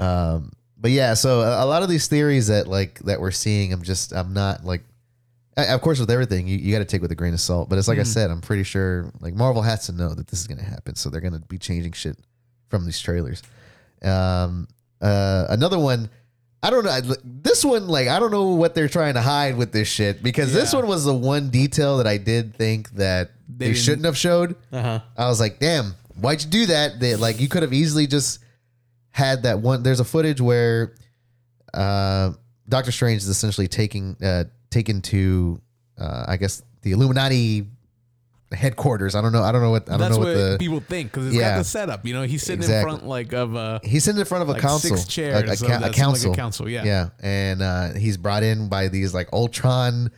Um, 0.00 0.52
but 0.80 0.90
yeah, 0.90 1.14
so 1.14 1.40
a, 1.42 1.64
a 1.64 1.66
lot 1.66 1.82
of 1.82 1.88
these 1.88 2.06
theories 2.08 2.48
that 2.48 2.66
like 2.66 2.98
that 3.00 3.20
we're 3.20 3.30
seeing, 3.30 3.72
I'm 3.72 3.82
just 3.82 4.12
I'm 4.12 4.32
not 4.34 4.64
like. 4.64 4.82
Of 5.58 5.80
course, 5.80 5.98
with 5.98 6.10
everything, 6.10 6.46
you, 6.46 6.56
you 6.56 6.72
got 6.72 6.78
to 6.78 6.84
take 6.84 7.02
with 7.02 7.10
a 7.10 7.16
grain 7.16 7.34
of 7.34 7.40
salt. 7.40 7.68
But 7.68 7.78
it's 7.78 7.88
like 7.88 7.98
I 7.98 8.04
said, 8.04 8.30
I'm 8.30 8.40
pretty 8.40 8.62
sure 8.62 9.10
like 9.20 9.34
Marvel 9.34 9.62
has 9.62 9.86
to 9.86 9.92
know 9.92 10.14
that 10.14 10.26
this 10.28 10.40
is 10.40 10.46
going 10.46 10.58
to 10.58 10.64
happen, 10.64 10.94
so 10.94 11.10
they're 11.10 11.20
going 11.20 11.32
to 11.34 11.40
be 11.40 11.58
changing 11.58 11.92
shit 11.92 12.16
from 12.68 12.84
these 12.84 13.00
trailers. 13.00 13.42
Um, 14.02 14.68
uh, 15.00 15.46
another 15.50 15.78
one, 15.78 16.10
I 16.62 16.70
don't 16.70 16.84
know. 16.84 16.90
I- 16.90 17.02
This 17.24 17.64
one, 17.64 17.88
like, 17.88 18.08
I 18.08 18.18
don't 18.20 18.30
know 18.30 18.48
what 18.54 18.74
they're 18.74 18.88
trying 18.88 19.14
to 19.14 19.20
hide 19.20 19.56
with 19.56 19.72
this 19.72 19.88
shit 19.88 20.22
because 20.22 20.52
this 20.52 20.72
one 20.72 20.86
was 20.86 21.04
the 21.04 21.14
one 21.14 21.50
detail 21.50 21.98
that 21.98 22.06
I 22.06 22.18
did 22.18 22.54
think 22.54 22.90
that 22.92 23.30
they, 23.48 23.66
didn't- 23.66 23.78
shouldn't 23.78 24.04
have 24.06 24.16
showed. 24.16 24.54
Uh-huh. 24.72 25.00
I 25.16 25.26
was 25.26 25.40
like, 25.40 25.58
damn, 25.58 25.94
why'd 26.20 26.42
you 26.42 26.50
do 26.50 26.66
that? 26.66 27.00
They, 27.00 27.16
like, 27.16 27.40
you 27.40 27.48
could 27.48 27.62
have 27.62 27.72
easily 27.72 28.06
just 28.06 28.40
had 29.10 29.42
that 29.44 29.58
one. 29.60 29.82
There's 29.82 30.00
a 30.00 30.04
footage 30.04 30.40
where 30.40 30.94
uh, 31.74 32.32
Doctor 32.68 32.92
Strange 32.92 33.22
is 33.22 33.28
essentially 33.28 33.66
taking 33.68 34.16
uh, 34.22 34.44
taken 34.70 35.00
to, 35.02 35.60
uh, 35.98 36.24
I 36.28 36.36
guess, 36.36 36.62
the 36.82 36.92
Illuminati 36.92 37.66
headquarters. 38.52 39.14
I 39.14 39.20
don't 39.20 39.32
know. 39.32 39.42
I 39.42 39.52
don't 39.52 39.60
know 39.60 39.70
what. 39.70 39.88
I 39.88 39.92
don't 39.92 40.00
That's 40.00 40.12
know 40.14 40.18
what, 40.20 40.28
what 40.28 40.34
the. 40.52 40.56
people 40.58 40.80
think 40.80 41.10
because 41.12 41.26
it's 41.26 41.36
Yeah. 41.36 41.50
got 41.52 41.58
the 41.58 41.64
setup. 41.64 42.06
You 42.06 42.14
know, 42.14 42.22
he's 42.22 42.42
sitting 42.42 42.60
Exactly. 42.60 42.78
in 42.92 42.98
front 42.98 43.06
like 43.08 43.32
of 43.32 43.54
a. 43.54 43.80
He's 43.84 44.04
sitting 44.04 44.18
in 44.18 44.24
front 44.26 44.42
of 44.42 44.48
a 44.48 44.52
like 44.52 44.62
council, 44.62 44.96
six 44.96 45.06
chairs. 45.06 45.60
a, 45.60 45.64
a, 45.64 45.68
ca- 45.68 45.86
a 45.86 45.90
council, 45.92 46.30
like 46.30 46.38
a 46.38 46.40
council. 46.40 46.68
Yeah. 46.68 46.84
yeah, 46.84 47.08
and 47.20 47.62
uh, 47.62 47.92
he's 47.94 48.16
brought 48.16 48.42
in 48.42 48.68
by 48.68 48.88
these 48.88 49.12
like 49.12 49.28
Ultron. 49.32 50.10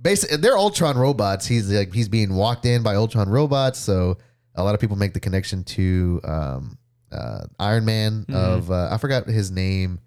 Basically, 0.00 0.36
they're 0.38 0.56
Ultron 0.58 0.96
robots. 0.96 1.46
He's 1.46 1.70
like 1.72 1.92
he's 1.92 2.08
being 2.08 2.34
walked 2.34 2.66
in 2.66 2.82
by 2.82 2.94
Ultron 2.96 3.28
robots. 3.28 3.78
So 3.78 4.18
a 4.54 4.64
lot 4.64 4.74
of 4.74 4.80
people 4.80 4.96
make 4.96 5.12
the 5.14 5.20
connection 5.20 5.62
to 5.64 6.20
um, 6.24 6.78
uh, 7.12 7.42
Iron 7.60 7.84
Man. 7.84 8.22
Mm-hmm. 8.28 8.34
Of 8.34 8.70
uh, 8.72 8.88
I 8.90 8.98
forgot 8.98 9.26
his 9.26 9.50
name. 9.52 10.00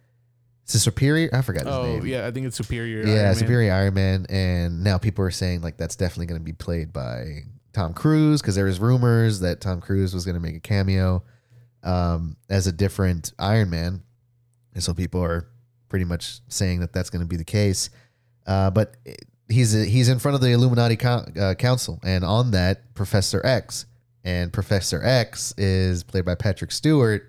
Is 0.71 0.81
it 0.81 0.83
Superior? 0.83 1.29
I 1.33 1.41
forgot 1.41 1.65
his 1.65 1.73
Oh 1.75 1.83
name. 1.83 2.05
yeah, 2.05 2.25
I 2.27 2.31
think 2.31 2.47
it's 2.47 2.55
Superior. 2.57 3.05
yeah, 3.05 3.13
Iron 3.13 3.23
Man. 3.25 3.35
Superior 3.35 3.73
Iron 3.73 3.93
Man. 3.93 4.25
And 4.29 4.83
now 4.83 4.97
people 4.97 5.23
are 5.25 5.31
saying 5.31 5.61
like 5.61 5.77
that's 5.77 5.95
definitely 5.95 6.27
going 6.27 6.39
to 6.41 6.45
be 6.45 6.53
played 6.53 6.91
by 6.93 7.43
Tom 7.73 7.93
Cruise 7.93 8.41
because 8.41 8.55
there 8.55 8.65
was 8.65 8.79
rumors 8.79 9.39
that 9.41 9.61
Tom 9.61 9.81
Cruise 9.81 10.13
was 10.13 10.25
going 10.25 10.35
to 10.35 10.41
make 10.41 10.55
a 10.55 10.59
cameo 10.59 11.23
um, 11.83 12.35
as 12.49 12.67
a 12.67 12.71
different 12.71 13.33
Iron 13.39 13.69
Man, 13.69 14.03
and 14.73 14.83
so 14.83 14.93
people 14.93 15.21
are 15.23 15.47
pretty 15.89 16.05
much 16.05 16.39
saying 16.47 16.79
that 16.81 16.93
that's 16.93 17.09
going 17.09 17.21
to 17.21 17.27
be 17.27 17.37
the 17.37 17.43
case. 17.43 17.89
Uh, 18.47 18.69
but 18.71 18.95
he's 19.49 19.71
he's 19.73 20.09
in 20.09 20.19
front 20.19 20.35
of 20.35 20.41
the 20.41 20.51
Illuminati 20.51 20.97
uh, 21.05 21.53
council, 21.55 21.99
and 22.03 22.23
on 22.23 22.51
that, 22.51 22.93
Professor 22.93 23.41
X, 23.45 23.85
and 24.23 24.51
Professor 24.53 25.03
X 25.03 25.53
is 25.57 26.03
played 26.03 26.25
by 26.25 26.35
Patrick 26.35 26.71
Stewart. 26.71 27.27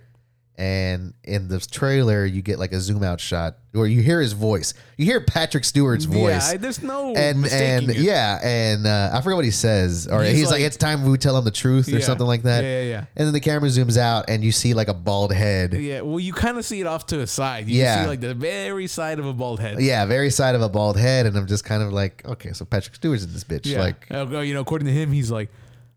And 0.58 1.14
in 1.24 1.48
the 1.48 1.58
trailer, 1.60 2.26
you 2.26 2.42
get 2.42 2.58
like 2.58 2.72
a 2.72 2.78
zoom 2.80 3.02
out 3.02 3.20
shot, 3.20 3.56
or 3.74 3.86
you 3.86 4.02
hear 4.02 4.20
his 4.20 4.34
voice. 4.34 4.74
You 4.98 5.06
hear 5.06 5.20
Patrick 5.22 5.64
Stewart's 5.64 6.04
voice 6.04 6.50
I- 6.52 6.56
there's 6.58 6.82
no 6.82 7.14
and 7.14 7.46
and 7.46 7.88
it. 7.90 7.96
yeah, 7.96 8.38
and 8.42 8.86
uh, 8.86 9.10
I 9.14 9.22
forget 9.22 9.36
what 9.36 9.46
he 9.46 9.50
says, 9.50 10.06
or 10.06 10.22
he's, 10.22 10.36
He's 10.36 10.44
like, 10.46 10.56
like- 10.56 10.62
"It's 10.62 10.76
time 10.76 11.04
we 11.10 11.16
tell 11.16 11.38
him 11.38 11.44
the 11.46 11.50
truth" 11.50 11.88
or 11.88 11.92
Yeah. 11.92 12.00
something 12.00 12.26
like 12.26 12.42
that. 12.42 12.64
Yeah, 12.64 12.82
yeah, 12.82 12.88
yeah. 12.90 13.04
And 13.16 13.26
then 13.26 13.32
the 13.32 13.40
camera 13.40 13.70
zooms 13.70 13.96
out, 13.96 14.26
and 14.28 14.44
you 14.44 14.52
see 14.52 14.74
like 14.74 14.88
a 14.88 14.94
bald 14.94 15.32
head. 15.32 15.72
Yeah, 15.72 16.02
well, 16.02 16.20
you 16.20 16.34
kind 16.34 16.58
of 16.58 16.66
see 16.66 16.82
it 16.82 16.86
off 16.86 17.06
to 17.06 17.20
a 17.20 17.26
side. 17.26 17.66
You 17.66 17.80
Yeah. 17.80 18.02
see 18.02 18.08
like 18.08 18.20
the 18.20 18.34
very 18.34 18.86
side 18.88 19.18
of 19.18 19.24
a 19.26 19.32
bald 19.32 19.58
head. 19.58 19.80
Yeah, 19.80 20.04
very 20.04 20.28
side 20.30 20.54
of 20.54 20.60
a 20.60 20.68
bald 20.68 20.98
head, 20.98 21.24
and 21.24 21.34
I'm 21.36 21.46
just 21.46 21.64
kind 21.64 21.82
of 21.82 21.94
like, 21.94 22.22
okay, 22.28 22.52
so 22.52 22.66
Patrick 22.66 22.94
Stewart's 22.94 23.24
in 23.24 23.32
this 23.32 23.44
bitch. 23.44 23.64
Yeah. 23.64 23.80
Like, 23.80 24.06
Uh, 24.10 24.26
you 24.40 24.52
know, 24.52 24.60
according 24.60 24.86
to 24.86 24.92
him, 24.92 25.12
he's 25.12 25.30
like, 25.30 25.50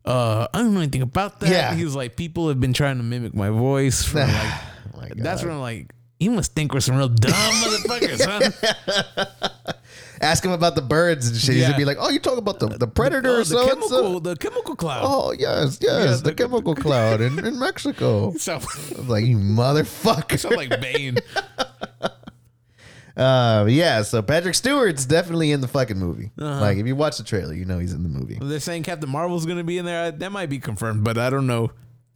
uh, 0.06 0.48
I 0.54 0.60
don't 0.60 0.74
know 0.74 0.80
anything 0.82 1.02
about 1.02 1.40
that. 1.42 1.50
Yeah. 1.50 1.74
He 1.76 1.84
was 1.84 1.96
like, 1.96 2.16
people 2.16 2.48
have 2.50 2.60
been 2.60 2.74
trying 2.74 2.98
to 2.98 3.04
mimic 3.04 3.34
my 3.36 3.50
voice 3.50 4.04
for 4.04 4.20
like. 4.94 5.12
oh 5.12 5.16
that's 5.16 5.44
when 5.44 5.52
I'm 5.54 5.62
like, 5.62 5.94
you 6.20 6.32
must 6.32 6.54
think 6.54 6.74
we're 6.74 6.80
some 6.80 6.96
real 6.96 7.10
dumb 7.10 7.32
motherfuckers, 7.34 8.24
huh? 8.26 9.26
ask 10.22 10.44
him 10.46 10.52
about 10.52 10.76
the 10.76 10.82
birds 10.82 11.28
and 11.28 11.38
shit. 11.38 11.56
Yeah. 11.56 11.68
gonna 11.68 11.78
be 11.78 11.84
like, 11.86 11.98
"Oh, 12.00 12.10
you 12.10 12.20
talking 12.20 12.40
about 12.40 12.60
the 12.60 12.68
the 12.70 12.88
predator 12.88 13.30
Oh, 13.30 13.34
or 13.36 13.38
the 13.40 13.46
so 13.46 13.68
chemical, 13.68 14.20
the 14.22 14.36
chemical 14.38 14.76
cloud. 14.76 15.02
Oh 15.06 15.32
yes, 15.34 15.78
yes, 15.82 15.92
Yeah, 16.06 16.06
the, 16.16 16.22
the- 16.24 16.34
chemical 16.34 16.74
cloud 16.86 17.20
in, 17.22 17.38
in 17.46 17.60
Mexico. 17.60 18.32
So, 18.38 18.60
I'm 18.98 19.08
like 19.10 19.26
you 19.26 19.38
motherfucker. 19.38 20.40
sound 20.40 20.56
like 20.56 20.80
Bane. 20.82 21.18
Uh, 23.18 23.66
yeah. 23.70 24.02
So 24.02 24.22
Patrick 24.22 24.56
Stewart's 24.56 25.06
definitely 25.06 25.52
in 25.52 25.62
the 25.62 25.68
fucking 25.68 25.98
movie. 25.98 26.32
Uh-huh. 26.38 26.60
Like 26.62 26.78
if 26.78 26.86
you 26.86 26.96
watch 26.96 27.18
the 27.18 27.24
trailer, 27.24 27.54
you 27.54 27.66
know 27.66 27.80
he's 27.80 27.94
in 27.94 28.04
the 28.04 28.10
movie. 28.10 28.38
They're 28.42 28.60
saying 28.60 28.84
Captain 28.84 29.10
Marvel's 29.10 29.46
gonna 29.46 29.64
be 29.64 29.78
in 29.78 29.86
there. 29.86 30.12
That 30.12 30.32
might 30.32 30.50
be 30.50 30.60
confirmed, 30.60 31.04
but 31.04 31.18
I 31.18 31.30
don't 31.30 31.48
know. 31.48 31.72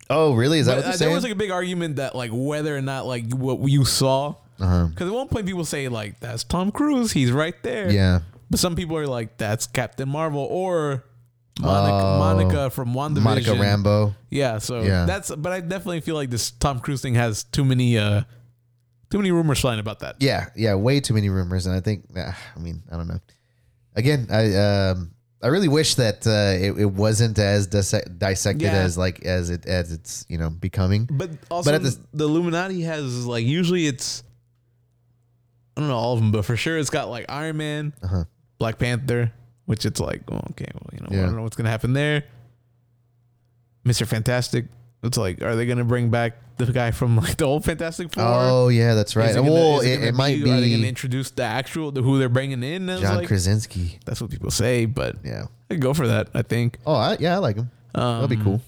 Oh, 0.10 0.34
really? 0.34 0.60
Is 0.60 0.66
that 0.66 0.74
But, 0.74 0.78
what 0.78 0.80
uh, 0.80 0.88
they're 0.90 0.92
there 0.92 0.98
saying? 1.08 1.14
was 1.16 1.24
like 1.24 1.32
a 1.34 1.36
big 1.36 1.52
argument 1.52 1.98
that 1.98 2.16
like 2.16 2.32
whether 2.34 2.76
or 2.76 2.82
not 2.82 3.06
like 3.06 3.32
what 3.34 3.60
you 3.70 3.86
saw. 3.86 4.36
Uh-huh. 4.60 4.88
Because 4.88 5.08
at 5.08 5.14
one 5.14 5.28
point 5.30 5.46
people 5.46 5.64
say 5.66 5.88
like 5.88 6.20
that's 6.20 6.44
Tom 6.44 6.72
Cruise, 6.72 7.12
he's 7.12 7.32
right 7.32 7.56
there. 7.64 7.90
yeah. 7.92 8.20
But 8.50 8.60
some 8.60 8.76
people 8.76 8.98
are 8.98 9.08
like 9.08 9.38
that's 9.38 9.68
Captain 9.68 10.10
Marvel 10.10 10.42
or 10.42 11.06
Monica, 11.62 11.94
Oh. 12.06 12.20
Monica 12.20 12.70
from 12.72 12.94
WandaVision. 12.94 13.22
Monica 13.22 13.50
Rambeau. 13.52 14.16
Yeah, 14.30 14.58
so 14.58 14.82
Yeah. 14.82 15.06
that's 15.06 15.30
but 15.34 15.52
I 15.54 15.60
definitely 15.62 16.02
feel 16.02 16.16
like 16.16 16.30
this 16.30 16.52
Tom 16.52 16.80
Cruise 16.80 17.02
thing 17.02 17.16
has 17.16 17.44
too 17.44 17.64
many 17.64 17.98
uh 17.98 18.24
too 19.10 19.18
many 19.18 19.32
rumors 19.32 19.60
flying 19.60 19.80
about 19.80 20.00
that. 20.00 20.16
Yeah, 20.20 20.48
yeah, 20.56 20.76
way 20.76 21.00
too 21.00 21.14
many 21.14 21.30
rumors, 21.30 21.66
and 21.66 21.76
I 21.76 21.80
think, 21.80 22.06
ah, 22.18 22.38
I 22.56 22.60
mean, 22.60 22.84
I 22.92 22.98
don't 22.98 23.08
know. 23.08 23.20
Again, 23.96 24.28
I 24.32 24.56
um, 24.56 25.12
I 25.42 25.48
really 25.48 25.68
wish 25.68 25.96
that 25.96 26.28
uh, 26.28 26.64
it, 26.64 26.80
it 26.80 26.86
wasn't 26.92 27.40
as 27.40 27.68
dissect- 27.68 28.20
dissected 28.20 28.64
Yeah. 28.64 28.74
as 28.84 28.98
like 28.98 29.26
as 29.26 29.50
it 29.50 29.66
as 29.66 29.92
it's 29.92 30.26
you 30.30 30.38
know 30.38 30.50
becoming. 30.50 31.08
But 31.12 31.32
also 31.50 31.72
But 31.72 31.76
at 31.76 31.84
the- 31.84 32.00
the 32.14 32.26
Illuminati 32.26 32.82
has 32.84 33.26
like 33.26 33.46
usually 33.46 33.88
it's 33.88 34.24
I 35.76 35.82
don't 35.82 35.90
know 35.90 35.98
all 35.98 36.14
of 36.14 36.20
them, 36.20 36.32
but 36.32 36.44
for 36.46 36.56
sure 36.58 36.78
it's 36.78 36.90
got 36.90 37.10
like 37.10 37.26
Iron 37.30 37.58
Man, 37.58 37.94
Uh-huh. 38.04 38.26
Black 38.58 38.78
Panther, 38.80 39.32
which 39.66 39.86
it's 39.86 40.00
like, 40.02 40.22
oh, 40.30 40.42
okay, 40.52 40.68
well, 40.74 40.90
you 40.94 41.00
know, 41.00 41.08
I 41.10 41.16
Yeah. 41.16 41.26
don't 41.28 41.36
know 41.38 41.44
what's 41.44 41.56
gonna 41.56 41.70
happen 41.70 41.94
there. 41.94 42.26
Mr. 43.86 44.06
Fantastic. 44.06 44.66
It's 45.02 45.18
like, 45.18 45.42
are 45.42 45.56
they 45.56 45.66
gonna 45.66 45.86
bring 45.86 46.10
back 46.10 46.34
the 46.58 46.66
guy 46.66 46.92
from 46.92 47.16
like 47.18 47.38
the 47.38 47.46
old 47.46 47.64
Fantastic 47.64 48.12
Four? 48.14 48.24
Oh 48.26 48.68
yeah, 48.68 48.94
that's 48.96 49.16
right. 49.16 49.30
Is 49.30 49.36
it 49.36 49.40
gonna- 49.40 49.52
well, 49.52 49.80
it, 49.80 49.96
gonna 49.96 50.08
it 50.08 50.14
might 50.16 50.42
Are 50.42 50.60
they 50.60 50.72
gonna 50.72 50.88
introduce 50.88 51.32
the 51.32 51.44
actual 51.44 51.92
the, 51.92 52.02
who 52.02 52.20
they're 52.20 52.28
bringing 52.30 52.64
in? 52.64 52.88
John 52.88 53.18
like, 53.18 53.28
Krasinski. 53.28 54.00
That's 54.06 54.20
what 54.22 54.30
people 54.30 54.52
say, 54.52 54.86
but 54.86 55.16
Yeah. 55.24 55.46
I 55.70 55.76
could 55.76 55.82
go 55.82 55.94
for 55.94 56.08
that. 56.08 56.30
I 56.34 56.42
think. 56.42 56.80
Oh, 56.86 56.96
I, 56.96 57.16
yeah, 57.20 57.36
I 57.36 57.38
like 57.38 57.56
him. 57.56 57.70
Um, 57.96 58.22
That'd 58.22 58.38
be 58.38 58.44
cool. 58.44 58.62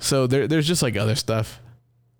So 0.00 0.26
there, 0.26 0.46
there's 0.46 0.66
just 0.66 0.82
like 0.82 0.96
other 0.96 1.14
stuff, 1.14 1.60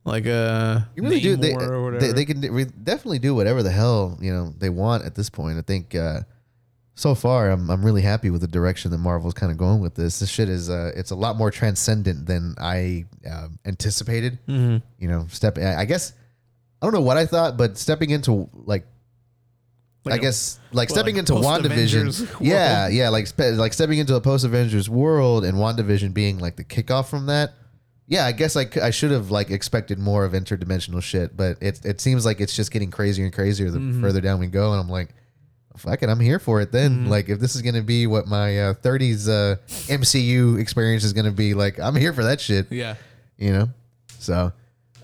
like 0.05 0.27
uh, 0.27 0.81
You 0.97 1.03
really 1.03 1.21
do. 1.21 1.37
They, 1.37 1.53
they 1.53 2.13
they 2.13 2.25
can 2.25 2.41
re- 2.41 2.65
definitely 2.65 3.19
do 3.19 3.35
whatever 3.35 3.63
the 3.63 3.71
hell 3.71 4.17
you 4.21 4.33
know 4.33 4.55
they 4.59 4.71
want 4.71 5.05
at 5.05 5.15
this 5.15 5.29
point. 5.29 5.59
I 5.59 5.63
think 5.63 5.95
uh, 5.95 6.21
so 6.95 7.15
far 7.15 7.51
I'm 7.51 7.71
I'm 7.71 7.85
really 7.85 8.03
happy 8.03 8.31
with 8.31 8.41
the 8.41 8.47
direction 8.49 8.91
that 8.93 8.99
Marvel's 8.99 9.35
kind 9.35 9.51
of 9.53 9.59
going 9.59 9.81
with 9.81 9.95
this. 9.95 10.21
This 10.21 10.29
shit 10.31 10.49
is 10.49 10.71
uh, 10.71 10.93
it's 10.97 11.11
a 11.11 11.17
lot 11.17 11.37
more 11.37 11.51
transcendent 11.51 12.27
than 12.27 12.55
I 12.59 13.05
um 13.31 13.59
anticipated. 13.65 14.39
Mhm. 14.49 14.83
You 14.99 15.09
know, 15.09 15.27
step. 15.31 15.59
I 15.59 15.77
I 15.81 15.85
guess 15.85 16.13
I 16.81 16.87
don't 16.87 16.95
know 16.95 17.01
what 17.01 17.17
I 17.17 17.27
thought, 17.27 17.57
but 17.57 17.77
stepping 17.79 18.11
into 18.11 18.49
like. 18.53 18.85
Like 20.07 20.15
I 20.15 20.17
a- 20.19 20.21
guess 20.21 20.59
like 20.73 20.91
well, 20.91 20.97
stepping 20.97 21.15
like 21.17 21.21
into 21.31 21.33
WandaVision. 21.33 22.21
world. 22.33 22.37
Yeah, 22.43 22.89
yeah, 22.89 23.09
like 23.09 23.27
spe- 23.27 23.55
like 23.57 23.73
stepping 23.73 23.99
into 23.99 24.15
a 24.17 24.21
post 24.21 24.45
Avengers 24.45 24.91
world 24.91 25.47
and 25.47 25.57
WandaVision 25.57 26.13
being 26.13 26.39
like 26.39 26.57
the 26.57 26.65
kickoff 26.65 27.09
from 27.09 27.25
that. 27.27 27.55
Yeah, 28.07 28.27
I 28.27 28.33
guess 28.33 28.55
I, 28.55 28.67
c- 28.67 28.81
I 28.83 28.91
should 28.91 29.13
have 29.13 29.31
like 29.31 29.51
expected 29.51 29.99
more 29.99 30.27
of 30.27 30.35
interdimensional 30.35 31.03
shit, 31.03 31.35
but 31.39 31.57
it 31.63 31.81
it 31.87 32.03
seems 32.03 32.27
like 32.27 32.43
it's 32.43 32.55
just 32.55 32.71
getting 32.71 32.91
crazier 32.91 33.25
and 33.25 33.33
crazier 33.33 33.71
the 33.71 33.79
Mm-hmm. 33.79 34.03
further 34.03 34.21
down 34.21 34.41
we 34.41 34.47
go, 34.47 34.73
and 34.73 34.81
I'm 34.83 34.91
like, 34.91 35.09
fuck 35.77 36.03
it, 36.03 36.09
I'm 36.09 36.21
here 36.21 36.39
for 36.39 36.61
it. 36.61 36.73
Then 36.73 37.01
Mm-hmm. 37.01 37.09
like 37.11 37.29
if 37.29 37.41
this 37.41 37.55
is 37.57 37.63
gonna 37.63 37.83
be 37.83 38.07
what 38.07 38.27
my 38.27 38.59
uh, 38.61 38.75
30s 38.75 39.29
uh, 39.29 39.57
MCU 39.93 40.59
experience 40.61 41.05
is 41.05 41.13
gonna 41.13 41.33
be, 41.33 41.55
like 41.55 41.79
I'm 41.81 41.97
here 41.97 42.13
for 42.13 42.25
that 42.25 42.41
shit 42.41 42.71
yeah. 42.71 42.95
you 43.39 43.53
know 43.53 43.69
so 44.19 44.53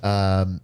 um 0.02 0.60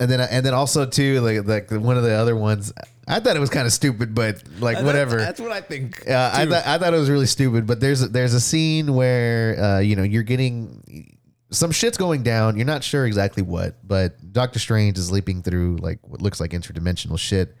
and 0.00 0.10
then 0.10 0.20
and 0.20 0.44
then 0.44 0.54
also 0.54 0.84
too 0.86 1.20
like 1.20 1.46
like 1.46 1.70
one 1.80 1.96
of 1.96 2.02
the 2.02 2.12
other 2.12 2.34
ones 2.34 2.72
i 3.06 3.20
thought 3.20 3.36
it 3.36 3.40
was 3.40 3.50
kind 3.50 3.66
of 3.66 3.72
stupid 3.72 4.14
but 4.14 4.42
like 4.58 4.76
That's- 4.76 4.84
whatever 4.84 5.16
That's, 5.18 5.40
what 5.40 5.52
I 5.52 5.60
think. 5.60 6.08
uh, 6.08 6.30
I 6.34 6.46
thought 6.46 6.66
I 6.66 6.78
thought 6.78 6.94
it 6.94 6.98
was 6.98 7.10
really 7.10 7.26
stupid, 7.26 7.66
but 7.66 7.78
there's 7.80 8.02
a, 8.02 8.08
there's 8.08 8.34
a 8.34 8.40
scene 8.40 8.94
where 8.94 9.60
uh, 9.62 9.78
you 9.80 9.94
know 9.96 10.02
you're 10.02 10.22
getting 10.24 11.16
some 11.52 11.72
shit's 11.72 11.98
going 11.98 12.22
down. 12.22 12.56
You're 12.56 12.66
not 12.66 12.84
sure 12.84 13.06
exactly 13.06 13.42
what, 13.42 13.76
but 13.86 14.32
Doctor 14.32 14.58
Strange 14.60 14.96
is 14.98 15.10
leaping 15.10 15.42
through 15.42 15.76
like 15.80 15.98
what 16.06 16.22
looks 16.22 16.38
like 16.40 16.52
interdimensional 16.52 17.18
shit, 17.18 17.56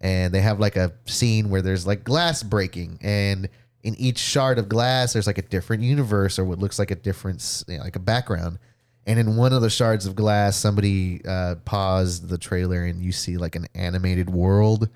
and 0.00 0.32
they 0.32 0.40
have 0.40 0.58
like 0.58 0.76
a 0.76 0.92
scene 1.06 1.50
where 1.50 1.62
there's 1.62 1.86
like 1.86 2.04
glass 2.04 2.42
breaking, 2.42 2.98
and 3.02 3.48
in 3.82 3.94
each 3.96 4.18
shard 4.18 4.58
of 4.58 4.68
glass 4.68 5.14
there's 5.14 5.26
like 5.26 5.38
a 5.38 5.42
different 5.42 5.82
universe 5.82 6.38
or 6.38 6.44
what 6.44 6.58
looks 6.58 6.78
like 6.78 6.90
a 6.90 6.94
different 6.94 7.64
you 7.66 7.78
know, 7.78 7.84
like 7.84 7.96
a 7.96 8.00
background. 8.00 8.58
And 9.06 9.18
in 9.18 9.36
one 9.36 9.52
of 9.52 9.62
the 9.62 9.70
shards 9.70 10.06
of 10.06 10.14
glass, 10.14 10.56
somebody 10.56 11.24
uh, 11.26 11.56
paused 11.64 12.28
the 12.28 12.38
trailer, 12.38 12.84
and 12.84 13.02
you 13.02 13.12
see 13.12 13.36
like 13.38 13.56
an 13.56 13.66
animated 13.74 14.30
world. 14.30 14.88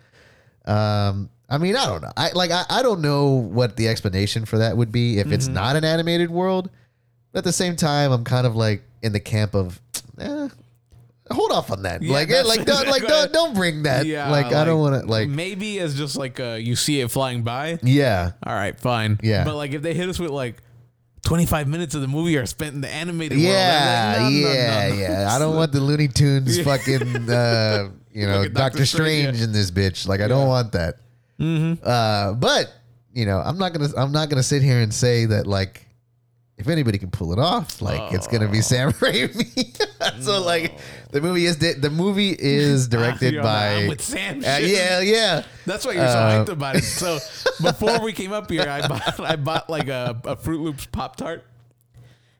Um, 0.67 1.31
I 1.49 1.59
mean, 1.59 1.77
I 1.77 1.87
don't 1.87 2.03
know. 2.03 2.13
I 2.17 2.31
like 2.33 2.51
I, 2.51 2.65
I 2.69 2.83
don't 2.83 3.01
know 3.01 3.31
what 3.31 3.77
the 3.77 3.89
explanation 3.89 4.45
for 4.45 4.59
that 4.59 4.77
would 4.77 4.93
be 4.93 5.19
if 5.19 5.33
it's 5.33 5.49
not 5.49 5.77
an 5.77 5.85
animated 5.85 6.31
world. 6.31 6.71
But 7.33 7.39
at 7.39 7.45
the 7.45 7.53
same 7.53 7.77
time, 7.77 8.13
I'm 8.13 8.25
kind 8.25 8.47
of 8.47 8.55
like 8.55 8.83
in 9.03 9.13
the 9.13 9.21
camp 9.21 9.55
of 9.55 9.81
eh, 10.19 10.49
hold 11.31 11.53
off 11.53 11.71
on 11.71 11.83
that. 11.83 12.03
Yeah, 12.03 12.13
like 12.13 12.29
eh, 12.29 12.33
that's 12.33 12.49
like 12.49 12.65
don't 12.67 12.89
like 12.89 13.07
don't 13.07 13.33
don't 13.33 13.55
bring 13.55 13.85
that. 13.85 14.07
yeah. 14.07 14.31
like, 14.31 14.47
I 14.47 14.65
don't 14.65 14.81
want 14.81 15.03
to 15.03 15.11
like 15.11 15.29
maybe 15.29 15.79
as 15.81 15.97
just 15.97 16.17
like 16.17 16.41
uh, 16.41 16.59
you 16.61 16.77
see 16.77 17.01
it 17.01 17.11
flying 17.11 17.43
by. 17.43 17.79
yeah. 17.83 18.33
All 18.45 18.55
right, 18.55 18.79
fine. 18.79 19.19
Yeah. 19.23 19.45
But 19.45 19.57
like 19.57 19.73
if 19.73 19.83
they 19.83 19.95
hit 19.95 20.09
us 20.09 20.19
with 20.19 20.31
like 20.31 20.63
25 21.25 21.69
minutes 21.69 21.95
of 21.95 22.03
the 22.03 22.09
movie 22.09 22.37
are 22.37 22.47
spent 22.47 22.75
in 22.75 22.81
the 22.83 22.89
animated 22.89 23.39
world. 23.39 23.49
Yeah, 23.49 24.15
I'm 24.19 24.23
like, 24.25 24.33
no, 24.33 24.41
no, 24.41 24.53
yeah, 24.55 24.89
no, 24.89 24.95
no. 24.95 25.01
yeah. 25.01 25.35
I 25.35 25.39
don't 25.39 25.57
want 25.57 25.73
the 25.73 25.81
Looney 25.81 26.09
Tunes 26.09 26.61
fucking, 26.65 27.31
uh, 27.31 27.91
you 28.13 28.27
know, 28.27 28.43
Fucking 28.43 28.53
Doctor 28.53 28.79
Doctor 28.79 28.87
Strange, 28.87 29.37
Strange 29.37 29.43
in 29.43 29.53
this 29.53 29.71
bitch. 29.71 30.07
Like, 30.07 30.21
I 30.21 30.29
don't 30.29 30.47
want 30.47 30.73
that. 30.73 30.97
Mm-hmm. 31.41 31.83
Uh, 31.83 32.35
but 32.35 32.73
you 33.13 33.27
know, 33.27 33.39
I'm 33.39 33.59
not 33.59 33.73
gonna, 33.73 33.89
I'm 33.97 34.13
not 34.13 34.29
gonna 34.29 34.43
sit 34.43 34.63
here 34.63 34.81
and 34.81 34.93
say 34.93 35.25
that 35.27 35.47
like, 35.47 35.84
if 36.57 36.69
anybody 36.69 36.99
can 36.99 37.11
pull 37.11 37.33
it 37.33 37.39
off, 37.39 37.83
like 37.83 38.13
it's 38.13 38.27
gonna 38.29 38.49
be 38.49 38.61
Sam 38.61 38.93
Raimi. 39.01 40.23
so 40.23 40.41
like, 40.43 40.79
the 41.11 41.21
movie 41.21 41.47
is 41.47 41.57
di- 41.57 41.73
the 41.75 41.91
movie 41.91 42.35
is 42.39 42.89
directed 42.97 43.43
by. 43.43 43.87
with 43.89 44.01
Sam. 44.01 44.39
Uh, 44.39 44.59
yeah, 44.59 45.01
yeah. 45.01 45.43
That's 45.67 45.85
why 45.85 45.93
you're 45.93 46.07
so 46.09 46.19
Uh, 46.19 46.45
hyped 46.45 46.49
about 46.51 46.77
it. 46.77 46.85
So 46.85 47.19
before 47.61 48.01
we 48.03 48.13
came 48.13 48.33
up 48.33 48.51
here, 48.51 48.69
I 48.69 48.87
bought 48.87 49.21
I 49.21 49.37
bought 49.37 49.69
like 49.69 49.89
a, 49.89 50.21
a 50.25 50.37
Froot 50.37 50.63
Loops 50.63 50.87
Pop 50.87 51.17
Tart, 51.17 51.45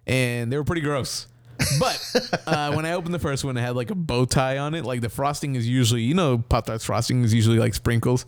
and 0.07 0.53
they 0.53 0.57
were 0.57 0.65
pretty 0.65 0.83
gross. 0.83 1.27
But 1.79 2.43
uh, 2.47 2.73
when 2.75 2.85
I 2.85 2.93
opened 2.93 3.15
the 3.15 3.19
first 3.21 3.45
one, 3.45 3.57
it 3.57 3.61
had 3.61 3.77
like 3.77 3.91
a 3.91 3.95
bow 3.95 4.25
tie 4.27 4.59
on 4.59 4.75
it. 4.75 4.85
Like 4.85 5.01
the 5.01 5.09
frosting 5.09 5.55
is 5.55 5.69
usually, 5.69 6.03
you 6.03 6.15
know, 6.15 6.39
Pop 6.39 6.67
Tarts 6.67 6.85
frosting 6.85 7.23
is 7.23 7.33
usually 7.33 7.59
like 7.59 7.75
sprinkles, 7.75 8.27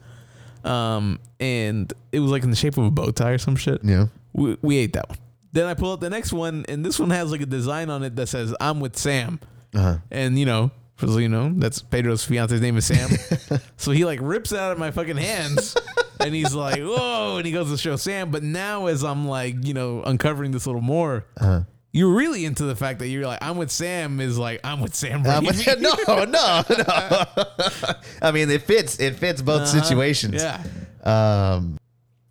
um, 0.64 1.18
and 1.40 1.92
it 2.12 2.20
was 2.20 2.30
like 2.30 2.44
in 2.44 2.50
the 2.50 2.56
shape 2.56 2.76
of 2.78 2.84
a 2.84 2.90
bow 2.90 3.10
tie 3.10 3.30
or 3.32 3.38
some 3.38 3.56
shit. 3.56 3.82
Yeah. 3.84 4.06
We, 4.32 4.56
we 4.62 4.76
ate 4.78 4.92
that 4.94 5.08
one. 5.08 5.18
Then 5.56 5.64
I 5.64 5.72
pull 5.72 5.92
out 5.92 6.00
the 6.00 6.10
next 6.10 6.34
one, 6.34 6.66
and 6.68 6.84
this 6.84 7.00
one 7.00 7.08
has 7.08 7.32
like 7.32 7.40
a 7.40 7.46
design 7.46 7.88
on 7.88 8.02
it 8.02 8.14
that 8.16 8.26
says 8.28 8.54
"I'm 8.60 8.78
with 8.78 8.94
Sam." 8.94 9.40
Uh-huh. 9.74 9.96
And 10.10 10.38
you 10.38 10.44
know, 10.44 10.70
for 10.96 11.06
those 11.06 11.18
you 11.22 11.30
know, 11.30 11.50
that's 11.56 11.80
Pedro's 11.80 12.22
fiance's 12.22 12.60
name 12.60 12.76
is 12.76 12.84
Sam. 12.84 13.08
so 13.78 13.90
he 13.90 14.04
like 14.04 14.18
rips 14.20 14.52
it 14.52 14.58
out 14.58 14.72
of 14.72 14.78
my 14.78 14.90
fucking 14.90 15.16
hands, 15.16 15.74
and 16.20 16.34
he's 16.34 16.54
like, 16.54 16.78
"Whoa!" 16.82 17.36
And 17.38 17.46
he 17.46 17.52
goes 17.52 17.70
to 17.70 17.78
show 17.78 17.96
Sam. 17.96 18.30
But 18.30 18.42
now, 18.42 18.84
as 18.84 19.02
I'm 19.02 19.26
like, 19.26 19.64
you 19.64 19.72
know, 19.72 20.02
uncovering 20.02 20.50
this 20.50 20.66
a 20.66 20.68
little 20.68 20.82
more, 20.82 21.24
Uh-huh. 21.40 21.62
you're 21.90 22.12
really 22.14 22.44
into 22.44 22.64
the 22.64 22.76
fact 22.76 22.98
that 22.98 23.08
you're 23.08 23.26
like, 23.26 23.38
"I'm 23.40 23.56
with 23.56 23.70
Sam" 23.70 24.20
is 24.20 24.36
like, 24.38 24.60
"I'm 24.62 24.80
with 24.82 24.94
Sam." 24.94 25.24
Raimi." 25.24 25.80
no, 25.80 26.24
no, 26.24 26.64
no. 26.68 27.94
I 28.20 28.30
mean, 28.30 28.50
it 28.50 28.60
fits. 28.60 29.00
It 29.00 29.14
fits 29.16 29.40
both 29.40 29.62
Uh-huh. 29.62 29.82
situations. 29.82 30.42
Yeah. 30.42 30.62
Um, 31.02 31.78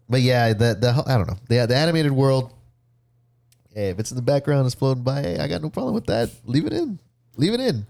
but 0.07 0.21
yeah, 0.21 0.53
the 0.53 0.75
the 0.79 1.03
I 1.07 1.17
don't 1.17 1.27
know 1.27 1.37
the 1.49 1.65
the 1.65 1.75
animated 1.75 2.11
world. 2.11 2.51
Hey, 3.75 3.89
if 3.89 3.99
it's 3.99 4.09
in 4.09 4.15
the 4.15 4.23
background, 4.23 4.65
it's 4.65 4.73
floating 4.73 5.03
by. 5.03 5.21
Hey, 5.21 5.37
I 5.37 5.47
got 5.47 5.61
no 5.61 5.69
problem 5.69 5.93
with 5.93 6.05
that. 6.07 6.29
Leave 6.45 6.65
it 6.65 6.73
in. 6.73 6.97
Leave 7.35 7.53
it 7.53 7.59
in. 7.59 7.85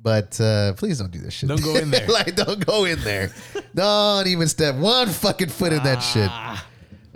But 0.00 0.40
uh, 0.40 0.74
please 0.74 0.98
don't 0.98 1.10
do 1.10 1.18
this 1.18 1.32
shit. 1.34 1.48
Don't 1.48 1.62
go 1.64 1.74
in 1.76 1.90
there. 1.90 2.06
like, 2.12 2.36
don't 2.36 2.64
go 2.64 2.84
in 2.84 3.00
there. 3.00 3.32
don't 3.74 4.26
even 4.28 4.46
step 4.46 4.74
one 4.76 5.08
fucking 5.08 5.48
foot 5.48 5.72
in 5.72 5.82
that 5.82 6.00
shit. 6.00 6.28
Ah, 6.30 6.64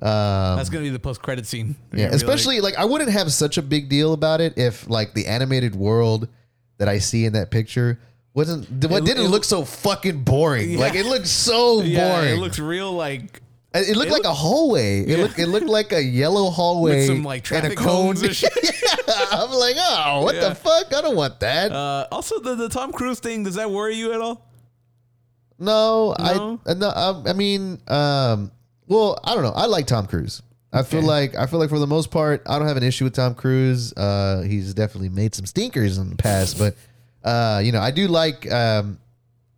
Um, 0.00 0.56
that's 0.56 0.68
gonna 0.70 0.82
be 0.84 0.88
the 0.90 0.98
post 0.98 1.22
credit 1.22 1.46
scene. 1.46 1.76
Yeah, 1.92 2.06
especially 2.10 2.60
like, 2.60 2.74
I 2.76 2.84
wouldn't 2.86 3.10
have 3.10 3.30
such 3.32 3.56
a 3.58 3.62
big 3.62 3.88
deal 3.88 4.14
about 4.14 4.40
it 4.40 4.54
if 4.56 4.88
like 4.88 5.12
the 5.14 5.26
animated 5.26 5.76
world 5.76 6.28
that 6.78 6.88
I 6.88 6.98
see 6.98 7.24
in 7.26 7.34
that 7.34 7.50
picture 7.50 8.00
wasn't 8.34 8.68
what 8.90 9.02
It- 9.02 9.04
didn't 9.06 9.26
it- 9.26 9.28
look 9.28 9.44
so 9.44 9.64
fucking 9.64 10.24
boring. 10.24 10.78
Like 10.78 10.94
it 10.94 11.04
looked 11.04 11.26
so 11.28 11.82
yeah, 11.82 12.10
boring. 12.16 12.34
it 12.34 12.38
looks 12.40 12.58
real 12.58 12.90
like 12.92 13.41
It 13.74 13.96
looked 13.96 14.10
It 14.10 14.12
like 14.12 14.24
a 14.24 14.34
hallway. 14.34 15.00
It 15.00 15.08
Yeah. 15.08 15.16
looked 15.24 15.38
it 15.38 15.46
looked 15.46 15.66
like 15.66 15.92
a 15.92 16.02
yellow 16.22 16.50
hallway 16.50 16.96
with 16.96 17.06
some 17.06 17.24
like 17.24 17.50
and 17.52 17.58
a 17.66 17.74
traffic 17.74 17.78
cone. 17.78 17.86
cones 18.16 18.22
and 18.22 18.36
shit. 18.40 18.52
yeah, 18.62 19.24
I'm 19.32 19.50
like, 19.50 19.76
oh, 19.78 20.22
what 20.24 20.34
Yeah. 20.34 20.50
the 20.50 20.54
fuck? 20.54 20.92
I 20.94 21.00
don't 21.00 21.16
want 21.16 21.40
that. 21.40 21.72
Uh, 21.72 22.06
also, 22.12 22.38
the, 22.40 22.54
the 22.54 22.68
Tom 22.68 22.92
Cruise 22.92 23.18
thing 23.20 23.44
does 23.44 23.54
that 23.54 23.70
worry 23.70 23.94
you 23.94 24.12
at 24.12 24.20
all? 24.20 24.46
no, 25.58 26.14
no? 26.18 26.60
I 26.66 26.74
no, 26.74 26.88
I, 26.88 27.30
I 27.30 27.32
mean, 27.32 27.78
um, 27.88 28.50
well, 28.88 29.18
I 29.24 29.34
don't 29.34 29.42
know. 29.44 29.52
I 29.54 29.66
like 29.66 29.86
Tom 29.86 30.06
Cruise. 30.06 30.42
I 30.72 30.82
feel 30.82 31.00
Okay. 31.00 31.06
like 31.06 31.36
I 31.36 31.46
feel 31.46 31.58
like 31.58 31.68
for 31.68 31.78
the 31.78 31.86
most 31.86 32.10
part, 32.10 32.42
I 32.46 32.58
don't 32.58 32.66
have 32.66 32.76
an 32.78 32.82
issue 32.82 33.04
with 33.04 33.14
Tom 33.14 33.34
Cruise. 33.34 33.92
Uh, 33.96 34.42
he's 34.42 34.72
definitely 34.74 35.10
made 35.10 35.34
some 35.34 35.46
stinkers 35.46 35.98
in 35.98 36.10
the 36.10 36.16
past, 36.16 36.58
but 36.58 36.74
uh, 37.24 37.60
you 37.62 37.72
know, 37.72 37.80
I 37.80 37.90
do 37.90 38.08
like 38.08 38.50
um, 38.50 38.98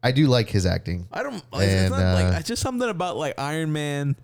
I 0.04 0.12
do 0.12 0.26
like 0.26 0.50
his 0.50 0.66
acting. 0.66 1.08
I 1.10 1.22
don't. 1.22 1.42
Like, 1.50 1.62
it's 1.64 1.72
And, 1.72 1.90
not 1.90 2.14
like 2.14 2.34
uh, 2.34 2.38
it's 2.38 2.48
just 2.48 2.60
something 2.62 2.88
about 2.88 3.16
like 3.16 3.34
Iron 3.38 3.72
Man, 3.72 4.16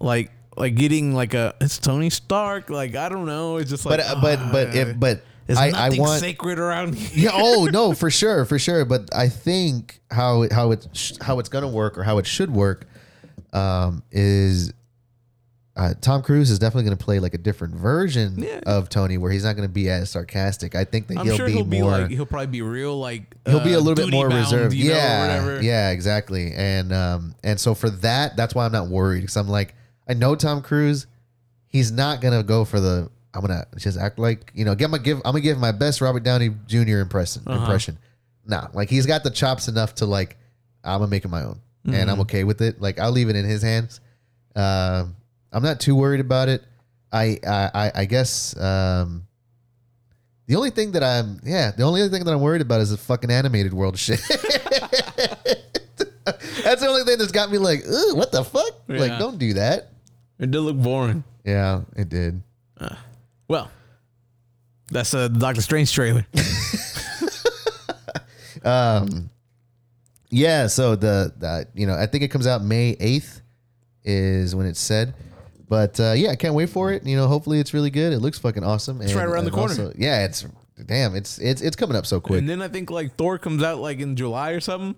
like 0.00 0.32
like 0.56 0.74
getting 0.74 1.14
like 1.14 1.34
a 1.34 1.54
it's 1.60 1.78
Tony 1.78 2.08
Stark. 2.08 2.70
Like 2.70 2.96
I 2.96 3.10
don't 3.10 3.26
know. 3.26 3.58
It's 3.58 3.68
just 3.70 3.84
like 3.84 3.98
But 3.98 4.06
uh, 4.06 4.20
but 4.22 4.38
but 4.50 4.68
ah, 4.68 4.72
if 4.72 4.98
but 4.98 5.22
there's 5.46 5.58
I, 5.58 5.66
I 5.66 5.70
nothing 5.70 6.00
want 6.00 6.20
sacred 6.20 6.58
around 6.58 6.94
here. 6.94 7.30
yeah. 7.30 7.38
Oh 7.38 7.68
no, 7.70 7.92
for 7.94 8.10
sure, 8.10 8.46
for 8.46 8.58
sure. 8.58 8.86
But 8.86 9.14
I 9.14 9.28
think 9.28 10.00
how 10.10 10.42
it, 10.42 10.52
how 10.52 10.70
it's 10.70 11.18
how 11.20 11.38
it's 11.38 11.50
gonna 11.50 11.68
work 11.68 11.98
or 11.98 12.02
how 12.02 12.16
it 12.16 12.26
should 12.26 12.50
work 12.50 12.86
um, 13.52 14.02
is 14.10 14.72
uh, 15.76 15.92
Tom 16.00 16.22
Cruise 16.22 16.50
is 16.50 16.58
definitely 16.60 16.84
going 16.84 16.96
to 16.96 17.04
play 17.04 17.18
like 17.18 17.34
a 17.34 17.38
different 17.38 17.74
version 17.74 18.38
Yeah. 18.38 18.60
of 18.66 18.88
Tony, 18.88 19.18
where 19.18 19.32
he's 19.32 19.42
not 19.44 19.56
going 19.56 19.66
to 19.68 19.72
be 19.72 19.90
as 19.90 20.10
sarcastic. 20.10 20.74
I 20.76 20.84
think 20.84 21.08
that 21.08 21.18
I'm 21.18 21.26
he'll 21.26 21.36
sure 21.36 21.46
be 21.46 21.52
he'll 21.52 21.64
be 21.64 21.80
more. 21.80 21.90
like 21.90 22.10
he'll 22.10 22.26
probably 22.26 22.46
be 22.46 22.62
real 22.62 22.96
like 22.98 23.34
he'll 23.46 23.58
be 23.64 23.72
a 23.72 23.78
uh, 23.78 23.80
little 23.80 23.94
bit 23.96 24.10
more 24.12 24.28
duty-bound, 24.28 24.52
reserved. 24.52 24.74
you 24.74 24.90
yeah, 24.90 25.20
whatever. 25.42 25.62
yeah, 25.62 25.90
exactly. 25.90 26.52
And 26.54 26.92
um, 26.92 27.34
and 27.42 27.58
so 27.58 27.74
for 27.74 27.90
that, 27.90 28.36
that's 28.36 28.54
why 28.54 28.66
I'm 28.66 28.72
not 28.72 28.86
worried 28.88 29.22
because 29.22 29.36
I'm 29.36 29.48
like, 29.48 29.74
I 30.08 30.14
know 30.14 30.36
Tom 30.36 30.62
Cruise, 30.62 31.06
he's 31.66 31.90
not 31.90 32.20
gonna 32.20 32.42
go 32.44 32.64
for 32.64 32.78
the. 32.78 33.10
I'm 33.34 33.40
gonna 33.40 33.64
just 33.76 33.98
act 33.98 34.20
like 34.20 34.52
you 34.54 34.64
know. 34.64 34.70
I'm 34.70 34.78
gonna 34.78 34.98
give. 35.00 35.16
I'm 35.18 35.32
gonna 35.32 35.40
give 35.40 35.58
my 35.58 35.72
best 35.72 36.00
Robert 36.00 36.22
Downey 36.22 36.50
Jr. 36.68 36.98
impression. 36.98 37.42
Uh-huh. 37.46 37.58
Impression. 37.58 37.98
Nah, 38.46 38.68
like 38.74 38.88
he's 38.90 39.06
got 39.06 39.24
the 39.24 39.30
chops 39.30 39.66
enough 39.66 39.96
to 39.96 40.06
like. 40.06 40.36
I'm 40.84 41.00
gonna 41.00 41.10
make 41.10 41.24
it 41.24 41.28
my 41.28 41.42
own, 41.42 41.60
and 41.84 41.94
Mm-hmm. 41.94 42.10
I'm 42.10 42.20
okay 42.20 42.44
with 42.44 42.60
it. 42.60 42.80
Like 42.80 43.00
I'll 43.00 43.10
leave 43.10 43.28
it 43.28 43.34
in 43.34 43.44
his 43.44 43.60
hands. 43.62 44.00
Um, 44.54 45.16
I'm 45.54 45.62
not 45.62 45.80
too 45.80 45.96
worried 45.96 46.20
about 46.20 46.48
it. 46.48 46.62
I 47.12 47.38
I 47.46 47.92
I, 47.94 48.04
guess. 48.04 48.54
Um, 48.60 49.26
the 50.46 50.56
only 50.56 50.70
thing 50.70 50.92
that 50.92 51.02
I'm, 51.02 51.40
yeah, 51.44 51.70
the 51.70 51.84
only 51.84 52.02
other 52.02 52.10
thing 52.10 52.24
that 52.24 52.32
I'm 52.32 52.40
worried 52.40 52.60
about 52.60 52.82
is 52.82 52.90
the 52.90 52.98
fucking 52.98 53.30
animated 53.30 53.72
world 53.72 53.98
shit. 53.98 54.20
That's 56.26 56.80
the 56.80 56.86
only 56.88 57.04
thing 57.04 57.18
that's 57.18 57.32
got 57.32 57.50
me 57.50 57.58
like, 57.58 57.84
Ugh, 57.86 58.16
what 58.16 58.32
the 58.32 58.42
fuck? 58.42 58.82
Like, 58.88 59.18
don't 59.18 59.38
do 59.38 59.52
that. 59.54 59.90
It 60.38 60.50
did 60.50 60.60
look 60.60 60.76
boring. 60.76 61.22
Yeah, 61.44 61.82
it 61.94 62.08
did. 62.08 62.42
Well, 63.46 63.70
that's 64.90 65.12
a 65.12 65.28
Doctor 65.28 65.60
Strange 65.60 65.92
trailer. 65.92 66.26
Um, 68.64 69.30
yeah. 70.30 70.66
So 70.66 70.96
the, 70.96 71.32
the 71.36 71.68
you 71.74 71.86
know 71.86 71.94
I 71.94 72.06
think 72.06 72.24
it 72.24 72.28
comes 72.28 72.46
out 72.46 72.62
May 72.62 72.96
eighth 72.98 73.42
is 74.02 74.54
when 74.54 74.66
it's 74.66 74.80
said. 74.80 75.14
But 75.74 75.98
uh, 75.98 76.12
yeah, 76.12 76.30
I 76.30 76.36
can't 76.36 76.54
wait 76.54 76.68
for 76.68 76.92
it. 76.92 77.04
You 77.04 77.16
know, 77.16 77.26
hopefully 77.26 77.58
it's 77.58 77.74
really 77.74 77.90
good. 77.90 78.12
It 78.12 78.20
looks 78.20 78.38
fucking 78.38 78.62
awesome. 78.62 79.02
It's 79.02 79.12
right 79.12 79.26
around 79.26 79.44
the 79.44 79.50
corner. 79.50 79.92
yeah, 79.98 80.24
it's 80.24 80.46
damn. 80.86 81.16
It's 81.16 81.40
it's 81.40 81.62
it's 81.62 81.74
coming 81.74 81.96
up 81.96 82.06
so 82.06 82.20
quick. 82.20 82.38
and 82.38 82.48
then 82.48 82.62
I 82.62 82.68
think 82.68 82.92
like 82.92 83.16
Thor 83.16 83.38
comes 83.38 83.60
out 83.60 83.80
like 83.80 83.98
in 83.98 84.14
July 84.14 84.52
or 84.52 84.60
something. 84.60 84.94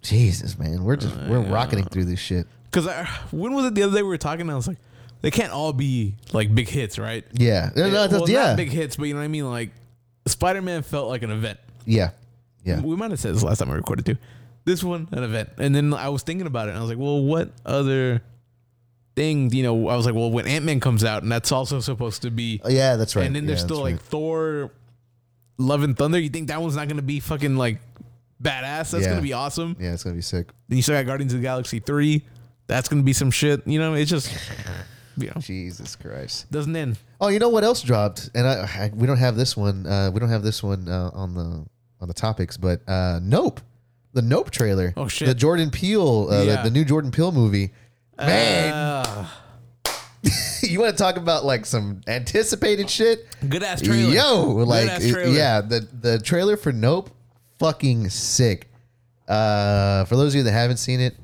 Jesus, 0.00 0.58
man, 0.58 0.82
we're 0.82 0.96
just 0.96 1.14
we're 1.28 1.40
rocketing 1.40 1.84
through 1.84 2.06
this 2.06 2.20
shit. 2.20 2.46
Because 2.70 2.86
when 3.32 3.52
was 3.52 3.66
it 3.66 3.74
the 3.74 3.82
other 3.82 3.94
day 3.96 4.02
we 4.02 4.08
were 4.08 4.16
talking? 4.16 4.40
And 4.40 4.50
I 4.52 4.54
was 4.54 4.66
like, 4.66 4.78
they 5.20 5.30
can't 5.30 5.52
all 5.52 5.74
be 5.74 6.14
like 6.32 6.54
big 6.54 6.70
hits, 6.70 6.98
right? 6.98 7.22
Yeah, 7.34 7.68
no, 7.76 7.90
no, 7.90 8.08
well, 8.10 8.30
yeah, 8.30 8.46
not 8.46 8.56
big 8.56 8.70
hits, 8.70 8.96
but 8.96 9.04
you 9.04 9.12
know 9.12 9.20
what 9.20 9.24
I 9.24 9.28
mean. 9.28 9.50
Like 9.50 9.72
Spider 10.24 10.62
Man 10.62 10.80
felt 10.84 11.10
like 11.10 11.22
an 11.22 11.32
event. 11.32 11.58
yeah, 11.84 12.12
yeah. 12.64 12.80
We 12.80 12.96
might 12.96 13.10
have 13.10 13.20
said 13.20 13.34
this 13.34 13.42
last 13.42 13.58
time 13.58 13.70
I 13.70 13.74
recorded 13.74 14.06
too. 14.06 14.16
This 14.64 14.82
one, 14.82 15.06
an 15.12 15.22
event. 15.22 15.50
And 15.58 15.74
then 15.74 15.92
I 15.92 16.08
was 16.08 16.22
thinking 16.22 16.46
about 16.46 16.68
it 16.68 16.70
and 16.70 16.78
I 16.78 16.80
was 16.80 16.88
like, 16.88 16.98
well, 16.98 17.22
what 17.22 17.50
other 17.66 18.22
thing, 19.16 19.50
you 19.52 19.62
know, 19.62 19.88
I 19.88 19.96
was 19.96 20.06
like, 20.06 20.14
well, 20.14 20.30
when 20.30 20.46
Ant 20.46 20.64
Man 20.64 20.80
comes 20.80 21.04
out 21.04 21.22
and 21.22 21.30
that's 21.30 21.52
also 21.52 21.80
supposed 21.80 22.22
to 22.22 22.30
be 22.30 22.60
Oh, 22.64 22.68
yeah, 22.68 22.96
that's 22.96 23.14
right. 23.16 23.26
and 23.26 23.34
then 23.34 23.46
there's 23.46 23.60
Yeah, 23.60 23.64
still 23.66 23.84
that's 23.84 23.94
like 23.94 24.02
Thor 24.02 24.70
Love 25.58 25.82
and 25.82 25.96
Thunder. 25.96 26.18
You 26.18 26.28
think 26.30 26.48
that 26.48 26.60
one's 26.60 26.76
not 26.76 26.88
gonna 26.88 27.02
be 27.02 27.20
fucking 27.20 27.56
like 27.56 27.78
badass? 28.42 28.90
That's 28.90 29.04
Yeah. 29.04 29.10
gonna 29.10 29.22
be 29.22 29.32
awesome. 29.32 29.76
yeah, 29.78 29.92
it's 29.92 30.02
gonna 30.04 30.16
be 30.16 30.22
sick. 30.22 30.48
Then 30.68 30.76
you 30.78 30.82
still 30.82 30.96
got 30.96 31.06
Guardians 31.06 31.32
of 31.32 31.38
the 31.40 31.44
Galaxy 31.44 31.78
three. 31.80 32.24
That's 32.66 32.88
gonna 32.88 33.02
be 33.02 33.12
some 33.12 33.30
shit. 33.30 33.66
You 33.66 33.78
know, 33.78 33.94
it's 33.94 34.10
just 34.10 34.32
you 35.16 35.26
know 35.28 35.40
Jesus 35.40 35.94
Christ. 35.96 36.50
doesn't 36.50 36.74
end. 36.74 36.98
Oh, 37.20 37.28
you 37.28 37.38
know 37.38 37.48
what 37.50 37.62
else 37.64 37.82
dropped? 37.82 38.30
And 38.34 38.46
I, 38.46 38.62
I 38.64 38.90
we 38.94 39.06
don't 39.06 39.18
have 39.18 39.36
this 39.36 39.56
one. 39.56 39.86
Uh, 39.86 40.10
we 40.12 40.18
don't 40.20 40.28
have 40.30 40.42
this 40.42 40.62
one 40.62 40.88
uh, 40.88 41.10
on 41.14 41.34
the 41.34 41.64
on 42.00 42.08
the 42.08 42.14
topics, 42.14 42.56
but 42.56 42.80
uh, 42.88 43.20
Nope, 43.22 43.60
the 44.12 44.22
Nope 44.22 44.50
trailer. 44.50 44.92
Oh, 44.96 45.06
shit. 45.08 45.28
The 45.28 45.34
Jordan 45.34 45.70
Peele, 45.70 46.28
uh, 46.30 46.42
Yeah. 46.42 46.56
the, 46.56 46.62
the 46.64 46.70
new 46.70 46.84
Jordan 46.84 47.10
Peele 47.12 47.32
movie. 47.32 47.70
Man, 48.18 49.26
you 50.62 50.80
want 50.80 50.96
to 50.96 51.02
talk 51.02 51.16
about 51.16 51.44
like 51.44 51.66
some 51.66 52.00
anticipated 52.06 52.88
shit? 52.88 53.26
good 53.48 53.62
ass 53.62 53.82
trailer. 53.82 54.12
Yo, 54.12 54.44
like 54.64 55.00
trailer. 55.00 55.26
yeah, 55.26 55.60
the 55.60 55.86
the 56.00 56.18
trailer 56.18 56.56
for 56.56 56.72
Nope, 56.72 57.10
fucking 57.58 58.08
sick. 58.10 58.70
Uh, 59.26 60.04
for 60.04 60.16
those 60.16 60.34
of 60.34 60.38
you 60.38 60.42
that 60.44 60.52
haven't 60.52 60.76
seen 60.76 61.00
it, 61.00 61.16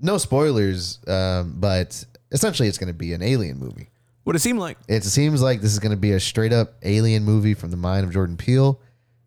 no 0.00 0.18
spoilers. 0.18 0.98
Um, 1.06 1.56
but 1.58 2.04
essentially, 2.30 2.68
it's 2.68 2.78
going 2.78 2.92
to 2.92 2.98
be 2.98 3.12
an 3.12 3.22
alien 3.22 3.58
movie. 3.58 3.90
What 4.24 4.36
it 4.36 4.40
seemed 4.40 4.58
like. 4.58 4.78
It 4.88 5.04
seems 5.04 5.42
like 5.42 5.60
this 5.60 5.72
is 5.72 5.78
going 5.78 5.90
to 5.90 5.96
be 5.96 6.12
a 6.12 6.20
straight 6.20 6.52
up 6.52 6.74
alien 6.82 7.24
movie 7.24 7.54
from 7.54 7.70
the 7.70 7.76
mind 7.76 8.04
of 8.04 8.12
Jordan 8.12 8.36
Peele. 8.36 8.80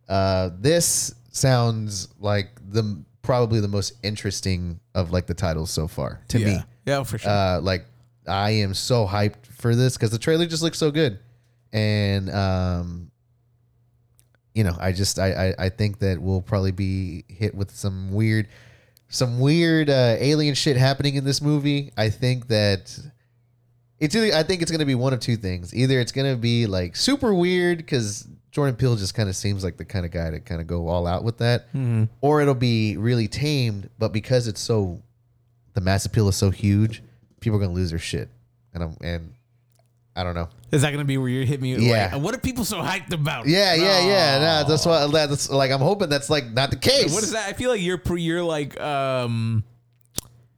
Uh, 0.07 0.49
this 0.57 1.13
sounds 1.32 2.07
like 2.20 2.49
the 2.70 3.03
probably 3.22 3.59
the 3.59 3.68
most 3.68 3.93
interesting 4.03 4.80
of 4.93 5.11
like 5.11 5.26
the 5.26 5.34
titles 5.34 5.72
so 5.72 5.88
far 5.88 6.22
to 6.30 6.39
me. 6.39 6.51
Yeah, 6.53 6.63
for 7.04 7.18
sure. 7.18 7.32
Uh, 7.32 7.62
like 7.62 7.86
I 8.28 8.52
am 8.52 8.74
so 8.74 9.06
hyped 9.08 9.48
for 9.48 9.76
this 9.76 9.96
because 9.98 10.12
the 10.12 10.18
trailer 10.20 10.46
just 10.46 10.64
looks 10.64 10.78
so 10.78 10.92
good, 10.92 11.20
and 11.74 12.30
um, 12.30 13.12
you 14.54 14.64
know, 14.64 14.76
I 14.80 14.92
just 14.92 15.20
I, 15.20 15.50
I 15.50 15.66
I 15.66 15.70
think 15.70 16.00
that 16.00 16.22
we'll 16.22 16.42
probably 16.42 16.72
be 16.72 17.26
hit 17.28 17.54
with 17.56 17.72
some 17.72 18.12
weird, 18.14 18.48
some 19.10 19.40
weird 19.40 19.90
uh, 19.90 20.16
alien 20.18 20.56
shit 20.56 20.78
happening 20.78 21.16
in 21.16 21.24
this 21.26 21.42
movie. 21.42 21.92
I 21.98 22.10
think 22.10 22.48
that 22.48 22.98
it's 24.00 24.16
either 24.16 24.36
I 24.36 24.44
think 24.44 24.62
it's 24.62 24.72
gonna 24.72 24.86
be 24.86 24.96
one 24.96 25.14
of 25.14 25.20
two 25.20 25.36
things. 25.38 25.74
Either 25.76 26.00
it's 26.00 26.12
gonna 26.12 26.38
be 26.38 26.68
like 26.68 26.96
super 26.96 27.34
weird 27.34 27.78
because 27.80 28.28
Jordan 28.52 28.76
Peele 28.76 28.96
just 28.96 29.14
kind 29.14 29.28
of 29.28 29.36
seems 29.36 29.64
like 29.64 29.76
the 29.78 29.84
kind 29.86 30.06
of 30.06 30.12
guy 30.12 30.32
to 30.32 30.40
kind 30.40 30.62
of 30.62 30.68
go 30.68 30.88
all 30.88 31.06
out 31.08 31.24
with 31.26 31.40
that, 31.40 31.68
Mm-hmm. 31.74 32.06
or 32.22 32.42
it'll 32.42 32.54
be 32.56 32.96
really 32.98 33.28
tamed. 33.28 33.90
But 34.00 34.14
because 34.14 34.48
it's 34.48 34.62
so, 34.62 35.02
the 35.76 35.82
mass 35.82 36.05
appeal 36.05 36.28
is 36.28 36.36
so 36.36 36.49
huge, 36.49 37.03
people 37.39 37.57
are 37.57 37.61
gonna 37.61 37.73
lose 37.73 37.91
their 37.91 37.99
shit, 37.99 38.30
and 38.73 38.84
I'm 38.84 38.97
and 39.01 39.34
I 40.15 40.23
don't 40.23 40.34
know. 40.34 40.47
Is 40.71 40.82
that 40.82 40.91
gonna 40.91 41.03
be 41.03 41.17
where 41.17 41.30
you 41.30 41.45
hit 41.45 41.61
me? 41.61 41.76
Yeah. 41.76 42.11
Like, 42.13 42.23
what 42.23 42.34
are 42.34 42.39
people 42.39 42.63
so 42.63 42.78
hyped 42.78 43.13
about? 43.13 43.47
Yeah, 43.47 43.76
yeah, 43.76 44.05
yeah. 44.07 44.39
No, 44.39 44.67
that's 44.67 44.86
what 44.86 45.11
that's 45.11 45.49
like. 45.49 45.71
I'm 45.71 45.82
hoping 45.82 46.09
that's 46.09 46.30
like 46.30 46.45
not 46.51 46.71
the 46.71 46.78
case. 46.78 47.13
What 47.13 47.23
is 47.23 47.32
that? 47.34 47.49
I 47.49 47.53
feel 47.53 47.69
like 47.69 47.82
you're 47.82 47.97
pre, 47.97 48.21
you're 48.21 48.43
like 48.43 48.80
um 48.80 49.63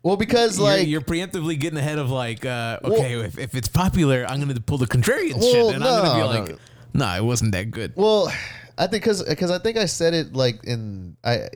Well, 0.03 0.15
because 0.15 0.57
you're, 0.57 0.67
like 0.67 0.87
you're 0.87 1.01
preemptively 1.01 1.59
getting 1.59 1.79
ahead 1.79 1.97
of 1.97 2.11
like 2.11 2.45
uh 2.45 2.79
okay 2.83 3.19
if, 3.19 3.39
if 3.39 3.55
it's 3.55 3.67
popular 3.67 4.25
I'm 4.27 4.39
gonna 4.39 4.59
pull 4.59 4.77
the 4.77 4.85
contrarian 4.87 5.39
Well, 5.39 5.51
shit 5.51 5.75
and 5.75 5.83
I'm 5.83 6.03
gonna 6.03 6.13
be 6.13 6.19
no, 6.19 6.27
like 6.27 6.49
no. 6.49 6.57
nah 7.05 7.17
it 7.17 7.23
wasn't 7.23 7.51
that 7.53 7.71
good. 7.71 7.93
Well, 7.95 8.31
I 8.77 8.85
think 8.85 9.03
because 9.03 9.23
because 9.23 9.49
I 9.49 9.57
think 9.57 9.77
I 9.77 9.85
said 9.85 10.13
it 10.13 10.33
like 10.33 10.63
in 10.65 11.17
I 11.23 11.49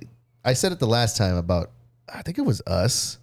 I 0.43 0.53
said 0.53 0.71
it 0.71 0.79
the 0.79 0.87
last 0.87 1.17
time 1.17 1.35
about 1.35 1.69
I 2.11 2.23
think 2.23 2.39
it 2.39 2.45
was 2.45 2.61
us 2.65 3.19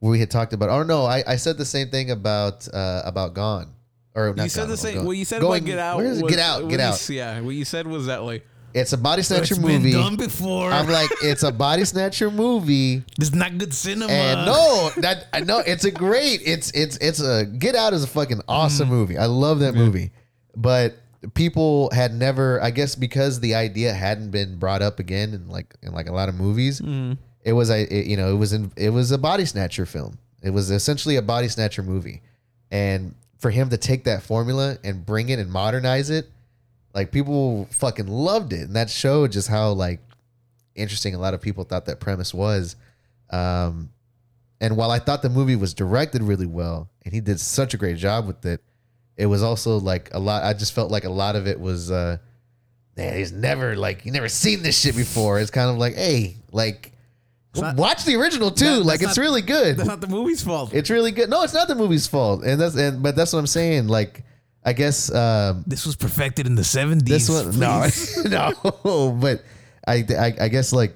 we 0.00 0.18
had 0.20 0.30
talked 0.30 0.52
about. 0.52 0.68
Oh 0.68 0.82
no, 0.82 1.04
I, 1.04 1.22
I 1.26 1.36
said 1.36 1.58
the 1.58 1.64
same 1.64 1.88
thing 1.90 2.10
about 2.10 2.66
uh 2.72 3.02
about 3.04 3.34
Gone 3.34 3.72
or 4.14 4.34
not 4.34 4.44
you 4.44 4.48
said 4.48 4.62
Gone, 4.62 4.70
the 4.70 4.76
same. 4.76 4.94
Gone. 4.96 5.06
What 5.06 5.16
you 5.16 5.24
said 5.24 5.40
Going- 5.40 5.62
about 5.62 5.66
Get 5.66 5.78
Out. 5.78 5.96
where 5.98 6.06
is 6.06 6.18
it? 6.18 6.24
was- 6.24 6.30
Get 6.34 6.40
out, 6.40 6.68
get 6.68 6.80
out. 6.80 6.94
s- 6.94 7.10
Yeah, 7.10 7.40
what 7.40 7.54
you 7.54 7.64
said 7.64 7.86
was 7.86 8.06
that 8.06 8.22
like 8.22 8.46
It's 8.74 8.92
a 8.92 8.98
body 8.98 9.22
snatcher 9.22 9.54
it's 9.54 9.58
movie. 9.58 9.92
done 9.92 10.16
before. 10.16 10.70
I'm 10.70 10.88
like, 10.88 11.10
it's 11.22 11.42
a 11.42 11.50
body 11.50 11.84
snatcher 11.92 12.30
movie. 12.30 13.02
this 13.18 13.28
is 13.30 13.34
not 13.34 13.56
good 13.58 13.72
cinema. 13.74 14.12
And 14.12 14.46
no, 14.46 14.90
that 14.98 15.26
I 15.32 15.40
know 15.40 15.58
it's 15.58 15.84
a 15.84 15.90
great. 15.90 16.42
It's 16.44 16.70
it's 16.72 16.96
it's 16.98 17.20
a 17.20 17.44
Get 17.46 17.74
Out 17.74 17.92
is 17.94 18.04
a 18.04 18.06
fucking 18.08 18.42
awesome 18.48 18.88
movie. 18.88 19.16
I 19.18 19.26
love 19.26 19.60
that 19.60 19.74
movie, 19.74 20.12
but 20.56 20.96
people 21.34 21.90
had 21.92 22.12
never. 22.14 22.62
I 22.62 22.70
guess 22.70 22.94
because 22.94 23.40
the 23.40 23.54
idea 23.54 23.92
hadn't 23.92 24.30
been 24.30 24.58
brought 24.58 24.82
up 24.82 24.98
again 25.00 25.32
in 25.34 25.48
like 25.48 25.74
in 25.82 25.92
like 25.92 26.08
a 26.08 26.12
lot 26.12 26.28
of 26.28 26.34
movies. 26.34 26.80
It 27.48 27.54
was 27.54 27.70
a 27.70 27.82
it, 27.82 28.06
you 28.06 28.18
know 28.18 28.30
it 28.30 28.36
was 28.36 28.52
in 28.52 28.70
it 28.76 28.90
was 28.90 29.10
a 29.10 29.16
body 29.16 29.46
snatcher 29.46 29.86
film. 29.86 30.18
It 30.42 30.50
was 30.50 30.70
essentially 30.70 31.16
a 31.16 31.22
body 31.22 31.48
snatcher 31.48 31.82
movie, 31.82 32.20
and 32.70 33.14
for 33.38 33.50
him 33.50 33.70
to 33.70 33.78
take 33.78 34.04
that 34.04 34.22
formula 34.22 34.76
and 34.84 35.06
bring 35.06 35.30
it 35.30 35.38
and 35.38 35.50
modernize 35.50 36.10
it, 36.10 36.28
like 36.92 37.10
people 37.10 37.66
fucking 37.70 38.06
loved 38.06 38.52
it, 38.52 38.64
and 38.64 38.76
that 38.76 38.90
showed 38.90 39.32
just 39.32 39.48
how 39.48 39.70
like 39.70 40.00
interesting 40.74 41.14
a 41.14 41.18
lot 41.18 41.32
of 41.32 41.40
people 41.40 41.64
thought 41.64 41.86
that 41.86 42.00
premise 42.00 42.34
was. 42.34 42.76
Um, 43.30 43.88
and 44.60 44.76
while 44.76 44.90
I 44.90 44.98
thought 44.98 45.22
the 45.22 45.30
movie 45.30 45.56
was 45.56 45.72
directed 45.72 46.22
really 46.22 46.46
well 46.46 46.90
and 47.04 47.14
he 47.14 47.20
did 47.20 47.40
such 47.40 47.72
a 47.72 47.78
great 47.78 47.96
job 47.96 48.26
with 48.26 48.44
it, 48.44 48.60
it 49.16 49.24
was 49.24 49.42
also 49.42 49.78
like 49.78 50.12
a 50.12 50.18
lot. 50.18 50.42
I 50.42 50.52
just 50.52 50.74
felt 50.74 50.90
like 50.90 51.04
a 51.04 51.10
lot 51.10 51.34
of 51.34 51.46
it 51.46 51.58
was, 51.58 51.90
uh, 51.90 52.18
man, 52.94 53.16
he's 53.16 53.32
never 53.32 53.74
like 53.74 54.04
you 54.04 54.12
never 54.12 54.28
seen 54.28 54.62
this 54.62 54.78
shit 54.78 54.94
before. 54.94 55.40
It's 55.40 55.50
kind 55.50 55.70
of 55.70 55.78
like, 55.78 55.94
hey, 55.94 56.36
like 56.52 56.92
not- 57.56 57.76
watch 57.76 58.04
the 58.04 58.16
original 58.16 58.50
too. 58.50 58.64
That- 58.64 58.84
like 58.84 59.02
it's 59.02 59.16
not- 59.16 59.22
really 59.22 59.42
good. 59.42 59.76
That's 59.76 59.88
not 59.88 60.00
the 60.00 60.06
movie's 60.08 60.42
fault. 60.42 60.72
It's 60.74 60.90
really 60.90 61.12
good. 61.12 61.28
No, 61.30 61.42
it's 61.42 61.54
not 61.54 61.68
the 61.68 61.74
movie's 61.74 62.06
fault, 62.06 62.44
and 62.44 62.60
that's 62.60 62.76
and 62.76 63.02
but 63.02 63.16
that's 63.16 63.32
what 63.32 63.38
I'm 63.38 63.46
saying. 63.46 63.88
Like, 63.88 64.24
I 64.64 64.72
guess 64.72 65.12
um, 65.14 65.64
this 65.66 65.86
was 65.86 65.96
perfected 65.96 66.46
in 66.46 66.54
the 66.54 66.62
70s. 66.62 67.04
this 67.06 67.28
one, 67.28 67.58
no, 67.58 67.80
please. 67.82 68.24
no, 68.84 69.18
but 69.20 69.42
I, 69.86 70.04
I, 70.18 70.34
I 70.42 70.48
guess 70.48 70.72
like 70.72 70.94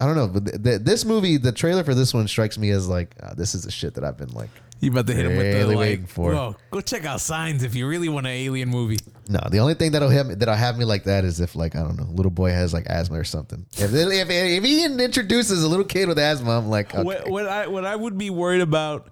I 0.00 0.06
don't 0.06 0.16
know, 0.16 0.26
but 0.28 0.46
th- 0.46 0.62
th- 0.62 0.80
this 0.82 1.04
movie, 1.04 1.36
the 1.36 1.52
trailer 1.52 1.84
for 1.84 1.94
this 1.94 2.12
one 2.12 2.26
strikes 2.26 2.58
me 2.58 2.70
as 2.70 2.88
like 2.88 3.14
uh, 3.22 3.34
this 3.34 3.54
is 3.54 3.62
the 3.62 3.70
shit 3.70 3.94
that 3.94 4.04
I've 4.04 4.18
been 4.18 4.32
like. 4.32 4.50
You 4.82 4.90
about 4.90 5.06
to 5.06 5.14
hit 5.14 5.26
him 5.26 5.36
with 5.36 5.52
the 5.52 5.58
Really 5.58 5.76
like, 5.76 6.08
for. 6.08 6.34
Whoa, 6.34 6.56
go 6.72 6.80
check 6.80 7.04
out 7.04 7.20
Signs 7.20 7.62
if 7.62 7.76
you 7.76 7.86
really 7.86 8.08
want 8.08 8.26
an 8.26 8.32
alien 8.32 8.68
movie. 8.68 8.98
No, 9.28 9.38
the 9.48 9.60
only 9.60 9.74
thing 9.74 9.92
that'll 9.92 10.08
have 10.08 10.26
me, 10.26 10.34
that'll 10.34 10.56
have 10.56 10.76
me 10.76 10.84
like 10.84 11.04
that 11.04 11.24
is 11.24 11.40
if 11.40 11.54
like 11.54 11.76
I 11.76 11.84
don't 11.84 11.96
know, 11.96 12.08
little 12.10 12.32
boy 12.32 12.50
has 12.50 12.74
like 12.74 12.86
asthma 12.86 13.16
or 13.16 13.22
something. 13.22 13.64
If 13.74 13.94
if, 13.94 14.28
if 14.28 14.64
he 14.64 14.84
introduces 14.84 15.62
a 15.62 15.68
little 15.68 15.84
kid 15.84 16.08
with 16.08 16.18
asthma, 16.18 16.58
I'm 16.58 16.68
like, 16.68 16.92
okay. 16.92 17.04
What, 17.04 17.28
what 17.28 17.46
I 17.46 17.68
what 17.68 17.84
I 17.84 17.94
would 17.94 18.18
be 18.18 18.30
worried 18.30 18.60
about 18.60 19.08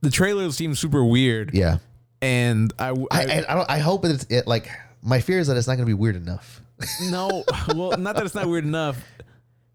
the 0.00 0.08
trailer 0.08 0.50
seems 0.50 0.78
super 0.78 1.04
weird. 1.04 1.52
Yeah. 1.52 1.76
And 2.22 2.72
I, 2.78 2.88
I 2.88 2.94
I, 3.10 3.20
I, 3.20 3.44
I, 3.48 3.54
don't, 3.54 3.70
I 3.70 3.78
hope 3.80 4.06
it's 4.06 4.24
it 4.30 4.46
like 4.46 4.70
my 5.02 5.20
fear 5.20 5.40
is 5.40 5.48
that 5.48 5.58
it's 5.58 5.66
not 5.66 5.74
going 5.74 5.84
to 5.84 5.90
be 5.90 5.94
weird 5.94 6.16
enough. 6.16 6.62
no, 7.02 7.44
well, 7.74 7.98
not 7.98 8.16
that 8.16 8.24
it's 8.24 8.34
not 8.34 8.46
weird 8.46 8.64
enough. 8.64 8.98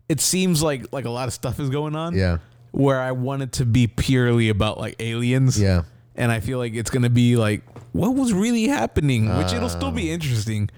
It 0.09 0.19
seems 0.19 0.63
like 0.63 0.91
like 0.91 1.05
a 1.05 1.11
lot 1.11 1.27
of 1.27 1.33
stuff 1.35 1.59
is 1.59 1.69
going 1.69 1.95
on. 1.95 2.15
Yeah. 2.15 2.39
Where 2.71 2.99
I 2.99 3.11
want 3.13 3.41
it 3.41 3.51
to 3.53 3.65
be 3.65 3.87
purely 3.87 4.49
about 4.49 4.79
like 4.79 4.95
aliens. 4.99 5.59
Yeah. 5.59 5.83
And 6.15 6.31
I 6.31 6.39
feel 6.39 6.57
like 6.57 6.73
it's 6.73 6.89
gonna 6.89 7.09
be 7.09 7.35
like 7.37 7.61
what 7.93 8.13
was 8.15 8.33
really 8.33 8.67
happening, 8.67 9.35
which 9.37 9.53
it'll 9.53 9.69
still 9.69 9.87
Ah. 9.89 9.91
be 9.91 10.11
interesting. 10.11 10.69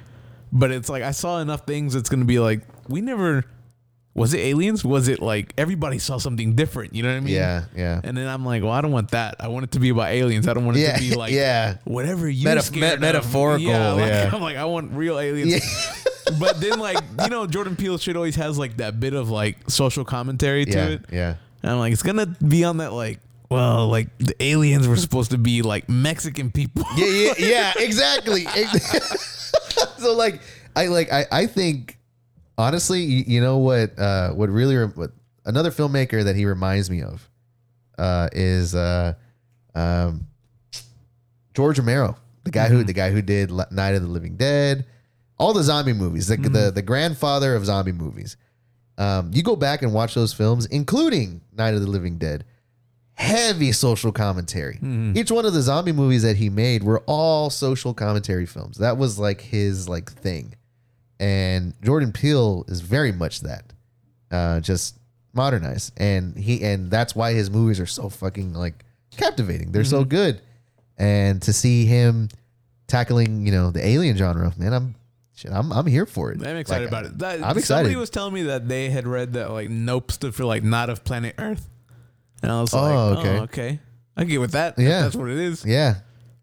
But 0.51 0.71
it's 0.71 0.89
like 0.89 1.03
I 1.03 1.11
saw 1.11 1.39
enough 1.39 1.65
things. 1.67 1.95
It's 1.95 2.09
gonna 2.09 2.25
be 2.25 2.39
like 2.39 2.61
we 2.87 3.01
never. 3.01 3.43
Was 4.15 4.33
it 4.33 4.39
aliens? 4.39 4.83
Was 4.83 5.07
it 5.07 5.21
like 5.21 5.53
everybody 5.57 5.97
saw 5.99 6.17
something 6.17 6.53
different? 6.55 6.93
You 6.93 7.03
know 7.03 7.09
what 7.09 7.17
I 7.17 7.19
mean? 7.21 7.35
Yeah. 7.35 7.65
Yeah. 7.75 8.01
And 8.03 8.17
then 8.17 8.27
I'm 8.27 8.43
like, 8.43 8.63
well, 8.63 8.71
I 8.71 8.81
don't 8.81 8.91
want 8.91 9.11
that. 9.11 9.35
I 9.39 9.47
want 9.47 9.63
it 9.65 9.71
to 9.73 9.79
be 9.79 9.89
about 9.89 10.09
aliens. 10.09 10.47
I 10.47 10.53
don't 10.53 10.65
want 10.65 10.77
it 10.77 10.81
Yeah. 10.81 10.97
to 10.97 10.99
be 10.99 11.15
like 11.23 11.31
yeah. 11.31 11.77
whatever 11.85 12.27
you 12.27 12.41
scared 12.61 12.75
me- 12.75 12.87
of. 12.93 12.99
metaphorical, 13.01 13.67
Yeah, 13.69 13.91
like, 13.93 14.07
yeah. 14.09 14.29
I'm 14.33 14.41
like, 14.41 14.57
I 14.57 14.65
want 14.65 14.91
real 14.93 15.19
aliens. 15.19 15.51
Yeah. 15.51 16.33
but 16.39 16.59
then 16.59 16.79
like 16.79 16.97
you 17.21 17.29
know, 17.29 17.45
Jordan 17.47 17.75
Peele 17.77 17.97
shit 17.97 18.15
always 18.17 18.35
has 18.35 18.57
like 18.57 18.77
that 18.77 18.99
bit 18.99 19.13
of 19.13 19.29
like 19.29 19.57
social 19.69 20.03
commentary 20.03 20.65
to 20.65 20.71
Yeah. 20.71 20.85
it. 20.87 21.05
Yeah. 21.13 21.35
And 21.63 21.71
I'm 21.71 21.79
like, 21.79 21.93
it's 21.93 22.03
gonna 22.03 22.25
be 22.25 22.63
on 22.63 22.77
that 22.77 22.93
like, 22.93 23.19
well, 23.49 23.87
like 23.87 24.15
the 24.19 24.35
aliens 24.43 24.87
were 24.87 24.95
supposed 24.95 25.31
to 25.31 25.37
be 25.37 25.61
like 25.61 25.89
Mexican 25.89 26.51
people. 26.51 26.83
Yeah. 26.95 27.05
Yeah. 27.05 27.33
Yeah. 27.49 27.73
Exactly. 27.77 28.45
so 29.97 30.13
like, 30.13 30.41
I 30.75 30.87
like, 30.87 31.11
I, 31.11 31.25
I 31.31 31.45
think 31.47 31.97
honestly, 32.57 33.01
you, 33.01 33.23
you 33.27 33.41
know 33.41 33.57
what, 33.57 33.97
uh, 33.97 34.31
what 34.31 34.49
really, 34.49 34.75
rem- 34.77 34.91
what 34.93 35.11
another 35.45 35.71
filmmaker 35.71 36.23
that 36.23 36.35
he 36.35 36.45
reminds 36.45 36.89
me 36.89 37.01
of, 37.01 37.27
uh, 37.97 38.29
is, 38.33 38.75
uh, 38.75 39.13
um, 39.75 40.27
George 41.55 41.79
Romero, 41.79 42.15
the 42.43 42.51
guy 42.51 42.67
who, 42.69 42.83
the 42.83 42.93
guy 42.93 43.09
who 43.11 43.21
did 43.21 43.51
Night 43.51 43.95
of 43.95 44.01
the 44.03 44.07
Living 44.07 44.37
Dead, 44.37 44.85
all 45.37 45.53
the 45.53 45.63
zombie 45.63 45.93
movies, 45.93 46.27
the, 46.27 46.37
the, 46.37 46.71
the 46.71 46.81
grandfather 46.81 47.55
of 47.55 47.65
zombie 47.65 47.91
movies. 47.91 48.37
Um, 48.99 49.31
you 49.33 49.41
go 49.41 49.55
back 49.55 49.81
and 49.81 49.93
watch 49.93 50.13
those 50.13 50.33
films, 50.33 50.65
including 50.67 51.41
Night 51.57 51.73
of 51.73 51.81
the 51.81 51.87
Living 51.87 52.17
Dead. 52.17 52.43
Heavy 53.13 53.71
social 53.73 54.11
commentary. 54.11 54.79
Each 55.13 55.29
one 55.31 55.45
of 55.45 55.53
the 55.53 55.61
zombie 55.61 55.91
movies 55.91 56.21
that 56.23 56.37
he 56.37 56.49
made 56.49 56.83
were 56.83 57.01
all 57.05 57.49
social 57.49 57.93
commentary 57.93 58.45
films. 58.45 58.77
That 58.77 58.97
was 58.97 59.19
like 59.19 59.41
his 59.41 59.89
like 59.89 60.09
thing. 60.11 60.55
And 61.19 61.73
Jordan 61.81 62.13
Peele 62.13 62.63
is 62.69 62.79
very 62.79 63.11
much 63.11 63.41
that. 63.41 63.73
Uh, 64.31 64.61
just 64.61 64.97
modernized. 65.33 65.91
And 65.97 66.37
he 66.37 66.63
and 66.63 66.89
that's 66.89 67.13
why 67.15 67.33
his 67.33 67.49
movies 67.49 67.79
are 67.81 67.85
so 67.85 68.07
fucking 68.09 68.53
like 68.53 68.85
captivating. 69.17 69.71
They're 69.73 69.83
so 69.83 70.05
good. 70.05 70.41
And 70.97 71.41
to 71.41 71.51
see 71.53 71.85
him 71.85 72.29
tackling, 72.87 73.45
you 73.45 73.51
know, 73.51 73.71
the 73.71 73.85
alien 73.85 74.15
genre, 74.17 74.53
man, 74.57 74.73
I'm 74.73 74.95
shit, 75.39 75.51
I'm 75.51 75.71
I'm 75.71 75.85
here 75.87 76.05
for 76.05 76.31
it. 76.31 76.45
I'm 76.45 76.57
excited 76.57 76.91
Like, 76.91 77.01
about 77.03 77.05
it. 77.05 77.17
That, 77.19 77.35
I'm 77.43 77.57
excited. 77.57 77.65
Somebody 77.85 77.95
was 77.95 78.09
telling 78.09 78.33
me 78.33 78.43
that 78.43 78.67
they 78.67 78.89
had 78.89 79.07
read 79.07 79.33
that 79.33 79.51
like 79.51 79.69
Nope 79.69 80.11
stood 80.11 80.35
for 80.35 80.45
like 80.45 80.63
not 80.63 80.89
of 80.89 81.03
planet 81.03 81.35
Earth, 81.37 81.67
and 82.43 82.51
I 82.51 82.61
was 82.61 82.73
Oh, 82.73 82.81
like, 82.81 83.17
okay. 83.19 83.37
oh, 83.37 83.43
okay, 83.43 83.79
I 84.17 84.23
get 84.25 84.39
with 84.39 84.51
that. 84.51 84.77
Yeah. 84.77 85.01
that's 85.03 85.15
what 85.15 85.29
it 85.29 85.37
is. 85.37 85.65
Yeah. 85.65 85.95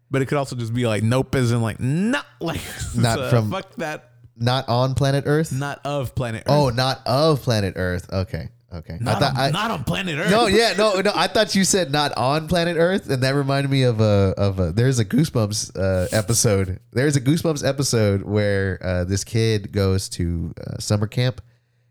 But 0.09 0.21
it 0.21 0.27
could 0.27 0.37
also 0.37 0.55
just 0.55 0.73
be 0.73 0.87
like 0.87 1.03
Nope 1.03 1.35
is 1.35 1.51
in 1.51 1.61
like 1.61 1.79
not 1.79 2.25
like 2.41 2.61
Not 2.95 3.17
so 3.17 3.23
uh, 3.25 3.29
from- 3.29 3.51
fuck 3.51 3.75
that, 3.75 4.11
Not 4.35 4.67
on 4.69 4.95
planet 4.95 5.25
Earth? 5.27 5.51
not 5.51 5.79
of 5.85 6.15
planet 6.15 6.43
oh, 6.47 6.67
Earth. 6.67 6.73
Oh, 6.73 6.75
not 6.75 7.01
of 7.05 7.41
planet 7.41 7.73
Earth. 7.77 8.11
Okay. 8.11 8.49
Okay. 8.73 8.97
not, 8.99 9.15
I 9.15 9.19
thought 9.19 9.33
on, 9.33 9.39
I, 9.39 9.49
not 9.51 9.71
on 9.71 9.83
planet 9.85 10.19
Earth. 10.19 10.29
No, 10.29 10.47
yeah, 10.47 10.73
no, 10.77 10.99
no. 10.99 11.11
I 11.15 11.27
thought 11.27 11.55
you 11.55 11.63
said 11.63 11.89
not 11.89 12.11
on 12.17 12.49
planet 12.49 12.75
Earth, 12.77 13.09
and 13.09 13.23
that 13.23 13.31
reminded 13.33 13.69
me 13.71 13.83
of 13.83 14.01
a 14.01 14.33
of 14.37 14.59
a. 14.59 14.73
There's 14.73 14.99
a 14.99 15.05
Goosebumps 15.05 15.77
uh, 15.79 16.07
episode. 16.15 16.79
There's 16.91 17.15
a 17.15 17.21
Goosebumps 17.21 17.65
episode 17.65 18.23
where 18.23 18.77
uh, 18.83 19.03
this 19.05 19.23
kid 19.23 19.71
goes 19.71 20.09
to 20.09 20.53
uh, 20.65 20.79
summer 20.79 21.07
camp, 21.07 21.41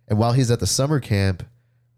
and 0.09 0.19
while 0.19 0.33
he's 0.33 0.51
at 0.51 0.61
the 0.61 0.67
summer 0.67 1.01
camp, 1.01 1.45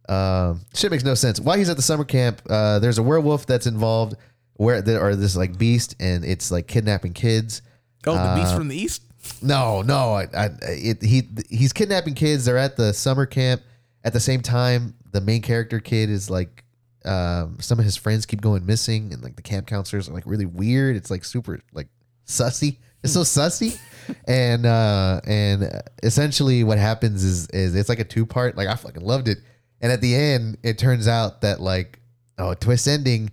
um, 0.09 0.61
shit 0.74 0.93
makes 0.93 1.03
no 1.05 1.14
sense. 1.14 1.41
While 1.41 1.59
he's 1.59 1.68
at 1.68 1.76
the 1.76 1.83
summer 1.83 2.05
camp, 2.05 2.41
uh, 2.49 2.79
there's 2.79 2.99
a 2.99 3.03
werewolf 3.03 3.47
that's 3.47 3.66
involved, 3.66 4.14
where 4.55 4.81
there 4.81 5.01
are 5.01 5.16
this 5.16 5.37
like 5.37 5.59
beast, 5.59 5.97
and 5.99 6.24
it's 6.24 6.53
like 6.53 6.68
kidnapping 6.68 7.14
kids. 7.14 7.62
Oh, 8.07 8.14
the 8.14 8.20
Uh, 8.20 8.37
beast 8.37 8.55
from 8.55 8.68
the 8.68 8.76
east. 8.76 9.03
No, 9.43 9.83
no. 9.83 10.14
I, 10.14 10.29
I, 10.33 10.51
it, 10.62 11.03
he 11.03 11.29
he's 11.51 11.72
kidnapping 11.72 12.14
kids. 12.14 12.45
They're 12.45 12.57
at 12.57 12.76
the 12.76 12.95
summer 12.95 13.26
camp. 13.26 13.61
At 14.09 14.14
the 14.14 14.20
same 14.20 14.40
time, 14.40 14.94
the 15.12 15.20
main 15.20 15.42
character 15.42 15.80
kid 15.80 16.09
is 16.09 16.30
like, 16.30 16.64
um, 17.04 17.59
some 17.61 17.78
of 17.78 17.84
his 17.84 17.94
friends 17.94 18.24
keep 18.24 18.40
going 18.40 18.64
missing, 18.64 19.12
and 19.12 19.22
like 19.22 19.36
the 19.36 19.42
camp 19.42 19.66
counselors 19.66 20.09
are 20.09 20.14
like 20.14 20.24
really 20.24 20.46
weird. 20.46 20.96
It's 20.96 21.11
like 21.11 21.26
super 21.26 21.61
like 21.74 21.88
sussy. 22.26 22.78
It's 23.04 23.12
so 23.12 23.20
sussy, 23.20 23.78
and 24.26 24.64
uh, 24.64 25.20
and 25.26 25.82
essentially 26.02 26.64
what 26.64 26.78
happens 26.78 27.22
is 27.22 27.48
is 27.48 27.74
it's 27.74 27.90
like 27.90 28.00
a 28.00 28.04
two 28.04 28.24
part. 28.24 28.56
Like 28.56 28.66
I 28.66 28.76
fucking 28.76 29.02
loved 29.02 29.28
it, 29.28 29.40
and 29.82 29.92
at 29.92 30.00
the 30.00 30.14
end 30.14 30.56
it 30.62 30.78
turns 30.78 31.06
out 31.06 31.42
that 31.42 31.61
like 31.61 32.00
oh 32.38 32.54
twist 32.54 32.88
ending, 32.88 33.30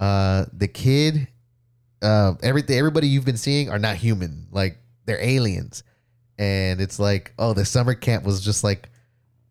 uh, 0.00 0.46
the 0.52 0.66
kid 0.66 1.28
uh, 2.02 2.34
everything 2.42 2.76
everybody 2.76 3.06
you've 3.06 3.24
been 3.24 3.36
seeing 3.36 3.70
are 3.70 3.78
not 3.78 3.94
human. 3.94 4.48
Like 4.50 4.78
they're 5.04 5.22
aliens, 5.22 5.84
and 6.40 6.80
it's 6.80 6.98
like 6.98 7.34
oh, 7.38 7.52
the 7.52 7.64
summer 7.64 7.94
camp 7.94 8.24
was 8.24 8.44
just 8.44 8.64
like 8.64 8.90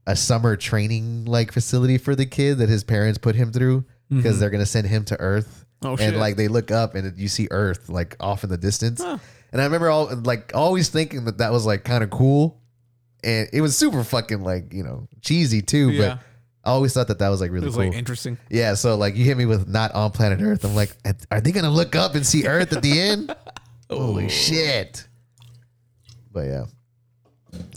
a 0.07 0.15
summer 0.15 0.55
training 0.55 1.25
like 1.25 1.51
facility 1.51 1.97
for 1.97 2.15
the 2.15 2.25
kid 2.25 2.57
that 2.57 2.69
his 2.69 2.83
parents 2.83 3.19
put 3.19 3.35
him 3.35 3.51
through 3.51 3.85
because 4.09 4.31
mm-hmm. 4.31 4.39
they're 4.39 4.49
gonna 4.49 4.65
send 4.65 4.87
him 4.87 5.03
to 5.05 5.19
Earth. 5.19 5.65
Oh, 5.83 5.91
and 5.91 5.99
shit. 5.99 6.15
like 6.15 6.37
they 6.37 6.47
look 6.47 6.71
up 6.71 6.95
and 6.95 7.15
you 7.19 7.27
see 7.27 7.47
Earth 7.51 7.89
like 7.89 8.15
off 8.19 8.43
in 8.43 8.49
the 8.49 8.57
distance. 8.57 9.03
Huh. 9.03 9.19
And 9.51 9.61
I 9.61 9.65
remember 9.65 9.89
all 9.89 10.09
like 10.23 10.51
always 10.55 10.89
thinking 10.89 11.25
that 11.25 11.37
that 11.37 11.51
was 11.51 11.65
like 11.65 11.83
kind 11.83 12.03
of 12.03 12.09
cool, 12.09 12.59
and 13.23 13.47
it 13.53 13.61
was 13.61 13.77
super 13.77 14.03
fucking 14.03 14.41
like 14.41 14.73
you 14.73 14.83
know 14.83 15.07
cheesy 15.21 15.61
too. 15.61 15.91
Yeah. 15.91 16.07
But 16.07 16.19
I 16.63 16.71
always 16.71 16.93
thought 16.93 17.09
that 17.09 17.19
that 17.19 17.29
was 17.29 17.41
like 17.41 17.49
It 17.49 17.53
really 17.53 17.65
was 17.67 17.75
cool. 17.75 17.85
like 17.85 17.93
interesting. 17.93 18.37
Yeah, 18.49 18.73
so 18.73 18.95
like 18.95 19.15
you 19.15 19.25
hit 19.25 19.37
me 19.37 19.45
with 19.45 19.67
not 19.67 19.93
on 19.93 20.11
planet 20.11 20.41
Earth. 20.41 20.63
I'm 20.63 20.75
like, 20.75 20.95
are 21.31 21.41
they 21.41 21.51
gonna 21.51 21.69
look 21.69 21.95
up 21.95 22.15
and 22.15 22.25
see 22.25 22.47
Earth 22.47 22.73
at 22.73 22.81
the 22.81 22.99
end? 22.99 23.35
Oh. 23.89 24.07
Holy 24.07 24.27
shit! 24.27 25.07
But 26.29 26.41
yeah, 26.41 26.65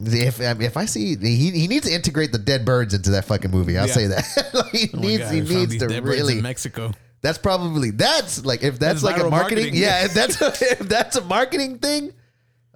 if 0.01 0.41
if 0.41 0.77
I 0.77 0.85
see 0.87 1.17
he 1.17 1.51
he 1.51 1.69
needs 1.69 1.87
to 1.87 1.95
integrate 1.95 2.33
the 2.33 2.39
dead 2.39 2.65
birds 2.65 2.95
into 2.95 3.11
that 3.13 3.25
fucking 3.27 3.51
movie. 3.51 3.77
I'll 3.79 3.87
Yeah. 3.89 3.93
say 3.95 4.07
that 4.09 4.51
Like, 4.55 4.67
he 4.73 4.91
Oh 4.95 4.99
needs 4.99 5.23
God, 5.25 5.35
he 5.35 5.41
needs 5.41 5.77
to 5.79 6.01
really. 6.01 6.37
in 6.39 6.43
Mexico. 6.43 6.93
That's 7.23 7.39
probably 7.39 7.91
that's 7.91 8.45
like 8.45 8.63
if 8.63 8.79
that's 8.79 9.03
That's 9.03 9.05
like 9.05 9.21
a 9.23 9.29
marketing, 9.29 9.65
marketing, 9.75 9.75
yeah. 9.83 10.05
If 10.07 10.15
that's 10.15 10.41
a, 10.41 10.47
if 10.73 10.79
that's 10.81 11.17
a 11.17 11.25
marketing 11.25 11.79
thing, 11.79 12.13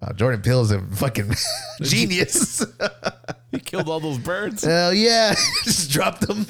oh, 0.03 0.13
Jordan 0.13 0.43
Peele 0.43 0.61
is 0.61 0.71
a 0.71 0.81
fucking 0.83 1.33
genius. 1.83 2.65
He 3.51 3.59
killed 3.61 3.89
all 3.89 4.01
those 4.01 4.19
birds. 4.19 4.63
Hell 4.65 4.93
yeah, 4.93 5.35
just 5.65 5.91
dropped 5.91 6.23
them. 6.27 6.45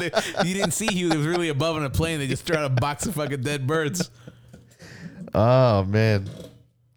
They- 0.00 0.10
you 0.44 0.54
didn't 0.54 0.72
see 0.72 0.86
he 0.88 1.04
was 1.04 1.18
really 1.18 1.48
above 1.48 1.76
on 1.76 1.84
a 1.84 1.90
plane. 1.90 2.18
They 2.18 2.26
just 2.26 2.44
threw 2.44 2.56
out 2.56 2.64
a 2.64 2.68
box 2.70 3.06
of 3.06 3.14
fucking 3.14 3.42
dead 3.42 3.66
birds. 3.68 4.10
Oh 5.34 5.84
man, 5.84 6.28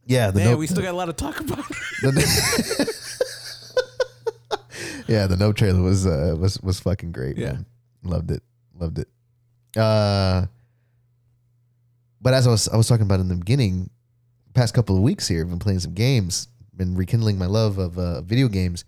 yeah. 0.09 0.31
The 0.31 0.39
Man, 0.39 0.51
no- 0.51 0.57
we 0.57 0.67
still 0.67 0.83
got 0.83 0.93
a 0.93 0.97
lot 0.97 1.05
to 1.05 1.13
talk 1.13 1.39
about. 1.39 1.63
The- 2.01 2.95
yeah, 5.07 5.27
the 5.27 5.35
no 5.35 5.51
trailer 5.53 5.81
was 5.81 6.05
uh, 6.05 6.35
was 6.39 6.59
was 6.61 6.79
fucking 6.79 7.11
great. 7.11 7.37
Yeah. 7.37 7.53
man. 7.53 7.65
loved 8.03 8.31
it, 8.31 8.43
loved 8.79 8.99
it. 8.99 9.07
Uh, 9.77 10.45
but 12.21 12.33
as 12.33 12.47
I 12.47 12.51
was 12.51 12.67
I 12.69 12.77
was 12.77 12.87
talking 12.87 13.03
about 13.05 13.19
in 13.19 13.27
the 13.27 13.35
beginning, 13.35 13.89
past 14.53 14.73
couple 14.73 14.95
of 14.95 15.01
weeks 15.03 15.27
here, 15.27 15.41
I've 15.41 15.49
been 15.49 15.59
playing 15.59 15.79
some 15.79 15.93
games, 15.93 16.47
been 16.75 16.95
rekindling 16.95 17.37
my 17.37 17.47
love 17.47 17.77
of 17.77 17.97
uh, 17.97 18.21
video 18.21 18.47
games. 18.47 18.85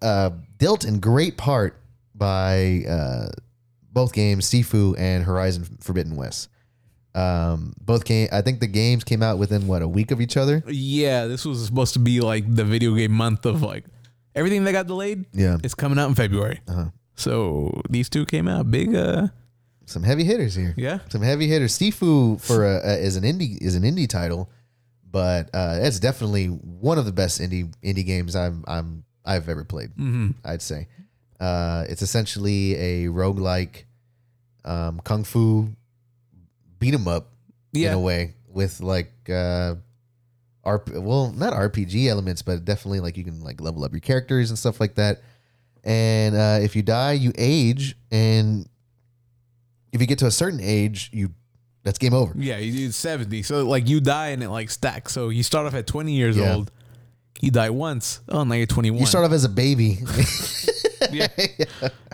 Uh, 0.00 0.30
dealt 0.56 0.84
in 0.84 0.98
great 1.00 1.36
part 1.36 1.78
by 2.14 2.84
uh, 2.88 3.28
both 3.92 4.12
games, 4.14 4.48
Sifu 4.48 4.94
and 4.98 5.24
Horizon 5.24 5.78
Forbidden 5.80 6.16
West. 6.16 6.48
Um, 7.14 7.74
both 7.80 8.04
game. 8.04 8.28
I 8.32 8.42
think 8.42 8.60
the 8.60 8.66
games 8.66 9.04
came 9.04 9.22
out 9.22 9.38
within 9.38 9.66
what 9.66 9.82
a 9.82 9.88
week 9.88 10.10
of 10.10 10.20
each 10.20 10.36
other. 10.36 10.62
yeah, 10.66 11.26
this 11.26 11.44
was 11.44 11.64
supposed 11.64 11.92
to 11.94 12.00
be 12.00 12.20
like 12.20 12.52
the 12.52 12.64
video 12.64 12.94
game 12.94 13.12
month 13.12 13.46
of 13.46 13.62
like 13.62 13.84
everything 14.34 14.64
that 14.64 14.72
got 14.72 14.86
delayed. 14.86 15.24
Yeah. 15.32 15.58
It's 15.62 15.74
coming 15.74 15.98
out 15.98 16.08
in 16.08 16.14
February. 16.14 16.60
Uh-huh. 16.68 16.86
So 17.14 17.82
these 17.88 18.08
two 18.08 18.26
came 18.26 18.48
out 18.48 18.70
big. 18.70 18.94
Uh, 18.94 19.28
some 19.86 20.02
heavy 20.02 20.24
hitters 20.24 20.54
here. 20.54 20.74
yeah. 20.76 20.98
some 21.08 21.22
heavy 21.22 21.46
hitters. 21.46 21.78
Sifu 21.78 22.40
for 22.40 22.64
a, 22.64 22.80
a, 22.84 22.96
is 22.98 23.16
an 23.16 23.24
indie 23.24 23.60
is 23.62 23.76
an 23.76 23.82
indie 23.82 24.08
title, 24.08 24.50
but 25.08 25.50
uh, 25.54 25.78
it's 25.80 26.00
definitely 26.00 26.46
one 26.46 26.98
of 26.98 27.04
the 27.04 27.12
best 27.12 27.40
indie 27.40 27.72
indie 27.82 28.04
games 28.04 28.34
I'm 28.34 28.64
I'm 28.66 29.04
I've 29.24 29.48
ever 29.48 29.64
played. 29.64 29.90
Mm-hmm. 29.90 30.30
I'd 30.44 30.62
say 30.62 30.88
uh, 31.40 31.84
it's 31.88 32.02
essentially 32.02 32.74
a 32.74 33.08
roguelike 33.08 33.84
um, 34.64 35.00
kung 35.04 35.24
fu 35.24 35.68
beat 36.84 36.94
'em 36.94 37.08
up 37.08 37.32
Yeah. 37.72 37.88
in 37.88 37.94
a 37.94 38.00
way 38.00 38.34
with 38.48 38.80
like 38.80 39.12
uh, 39.30 39.74
RP, 40.64 41.00
well 41.02 41.32
not 41.32 41.52
RPG 41.54 42.08
elements, 42.08 42.42
but 42.42 42.64
definitely 42.64 43.00
like 43.00 43.16
you 43.16 43.24
can 43.24 43.40
like 43.42 43.60
level 43.60 43.84
up 43.84 43.92
your 43.92 44.00
characters 44.00 44.50
and 44.50 44.58
stuff 44.58 44.80
like 44.80 44.94
that. 44.96 45.22
And 45.82 46.34
uh, 46.36 46.58
if 46.62 46.76
you 46.76 46.82
die, 46.82 47.12
you 47.12 47.32
age 47.38 47.96
and 48.10 48.68
if 49.92 50.00
you 50.00 50.06
get 50.06 50.18
to 50.20 50.26
a 50.26 50.30
certain 50.30 50.60
age, 50.60 51.10
you 51.12 51.30
that's 51.84 51.98
game 51.98 52.14
over. 52.14 52.32
Yeah, 52.36 52.56
you 52.58 52.90
70. 52.92 53.42
So 53.42 53.66
like 53.66 53.88
you 53.88 54.00
die 54.00 54.28
and 54.28 54.42
it 54.42 54.48
like 54.50 54.70
stacks. 54.70 55.12
So 55.12 55.28
you 55.30 55.42
start 55.42 55.66
off 55.66 55.74
at 55.74 55.86
20 55.86 56.12
years 56.12 56.36
Yeah. 56.36 56.54
old. 56.54 56.70
You 57.40 57.50
die 57.50 57.70
once. 57.70 58.20
Oh, 58.28 58.44
now 58.44 58.54
you're 58.54 58.66
21. 58.66 59.00
You 59.00 59.06
start 59.06 59.24
off 59.26 59.32
as 59.32 59.44
a 59.44 59.48
baby. 59.50 59.98
yeah. 61.12 61.26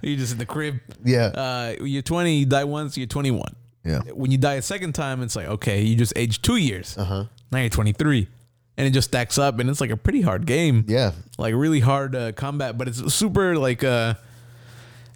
You're 0.03 0.17
just 0.17 0.33
in 0.33 0.39
the 0.39 0.47
crib. 0.47 0.81
yeah. 1.05 1.27
Uh, 1.27 1.85
you're 1.85 2.03
20, 2.03 2.35
you 2.39 2.47
die 2.47 2.65
once, 2.65 2.97
you're 2.97 3.07
21. 3.07 3.55
Yeah. 3.85 4.01
When 4.13 4.31
you 4.31 4.39
die 4.39 4.55
a 4.55 4.63
second 4.63 4.95
time, 4.95 5.23
it's 5.23 5.37
like, 5.37 5.47
okay, 5.47 5.83
you 5.83 5.97
just 5.97 6.13
aged 6.17 6.45
two 6.45 6.57
years. 6.57 6.97
Uh-huh. 6.99 7.25
Now 7.51 7.59
you're 7.59 7.71
23. 7.71 8.29
And 8.77 8.87
it 8.87 8.91
just 8.91 9.09
stacks 9.09 9.37
up 9.39 9.59
and 9.59 9.69
it's 9.69 9.81
like 9.81 9.91
a 9.91 9.97
pretty 9.97 10.23
hard 10.23 10.47
game. 10.47 10.85
Yeah. 10.89 11.13
Like 11.39 11.55
really 11.55 11.81
hard 11.81 12.15
uh, 12.15 12.33
combat, 12.33 12.79
but 12.79 12.89
it's 12.89 13.13
super 13.13 13.57
like 13.59 13.85
uh 13.85 14.15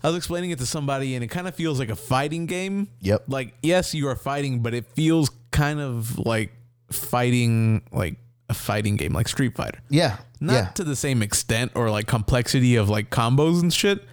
I 0.02 0.08
was 0.08 0.16
explaining 0.16 0.50
it 0.50 0.58
to 0.58 0.66
somebody 0.66 1.14
and 1.14 1.24
it 1.24 1.28
kind 1.28 1.48
of 1.48 1.54
feels 1.54 1.78
like 1.78 1.88
a 1.88 1.96
fighting 1.96 2.44
game. 2.44 2.88
Yep. 3.00 3.24
Like 3.26 3.54
yes, 3.62 3.94
you 3.94 4.08
are 4.08 4.16
fighting, 4.16 4.60
but 4.60 4.74
it 4.74 4.84
feels 4.94 5.30
kind 5.50 5.80
of 5.80 6.18
like 6.18 6.52
fighting 6.90 7.82
like 7.90 8.16
a 8.50 8.54
fighting 8.54 8.96
game 8.96 9.14
like 9.14 9.28
Street 9.28 9.54
Fighter. 9.54 9.80
Yeah. 9.88 10.18
Not 10.40 10.52
yeah. 10.52 10.66
to 10.70 10.84
the 10.84 10.96
same 10.96 11.22
extent 11.22 11.72
or 11.74 11.90
like 11.90 12.06
complexity 12.06 12.76
of 12.76 12.90
like 12.90 13.08
combos 13.08 13.62
and 13.62 13.72
shit, 13.72 14.04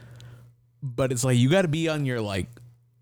but 0.81 1.11
it's 1.11 1.25
like 1.25 1.37
you 1.37 1.49
got 1.49 1.63
to 1.63 1.67
be 1.67 1.89
on 1.89 2.05
your 2.05 2.21
like 2.21 2.47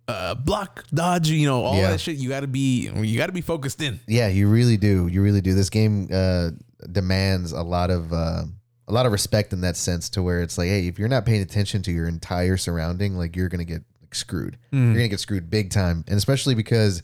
uh 0.10 0.36
block, 0.36 0.86
dodge, 0.94 1.30
you 1.30 1.46
know, 1.48 1.64
all 1.64 1.76
Yeah. 1.78 1.92
that 1.92 2.00
shit. 2.02 2.18
You 2.18 2.30
got 2.30 2.42
to 2.42 2.48
be 2.48 2.90
you 2.90 3.18
got 3.18 3.28
to 3.28 3.32
be 3.34 3.42
focused 3.42 3.82
in. 3.82 4.00
Yeah, 4.08 4.28
you 4.28 4.48
really 4.50 4.78
do. 4.78 5.08
You 5.08 5.22
really 5.22 5.42
do. 5.42 5.54
This 5.54 5.70
game 5.70 6.08
uh, 6.12 6.52
demands 6.92 7.52
a 7.52 7.62
lot 7.62 7.90
of 7.92 8.12
uh, 8.14 8.44
a 8.88 8.94
lot 8.94 9.06
of 9.06 9.12
respect 9.12 9.54
in 9.54 9.62
that 9.62 9.78
sense. 9.78 10.10
To 10.12 10.24
where 10.24 10.42
it's 10.42 10.58
like, 10.58 10.68
hey, 10.70 10.88
if 10.88 10.98
you're 11.00 11.08
not 11.10 11.26
paying 11.26 11.42
attention 11.42 11.82
to 11.84 11.92
your 11.92 12.08
entire 12.08 12.58
surrounding, 12.58 13.16
like 13.16 13.36
you're 13.36 13.50
gonna 13.50 13.66
get 13.66 13.84
like, 14.02 14.16
screwed. 14.16 14.58
You're 14.72 14.94
gonna 14.94 15.08
get 15.08 15.20
screwed 15.20 15.50
big 15.50 15.70
time, 15.72 16.04
and 16.08 16.18
especially 16.18 16.56
because 16.56 17.04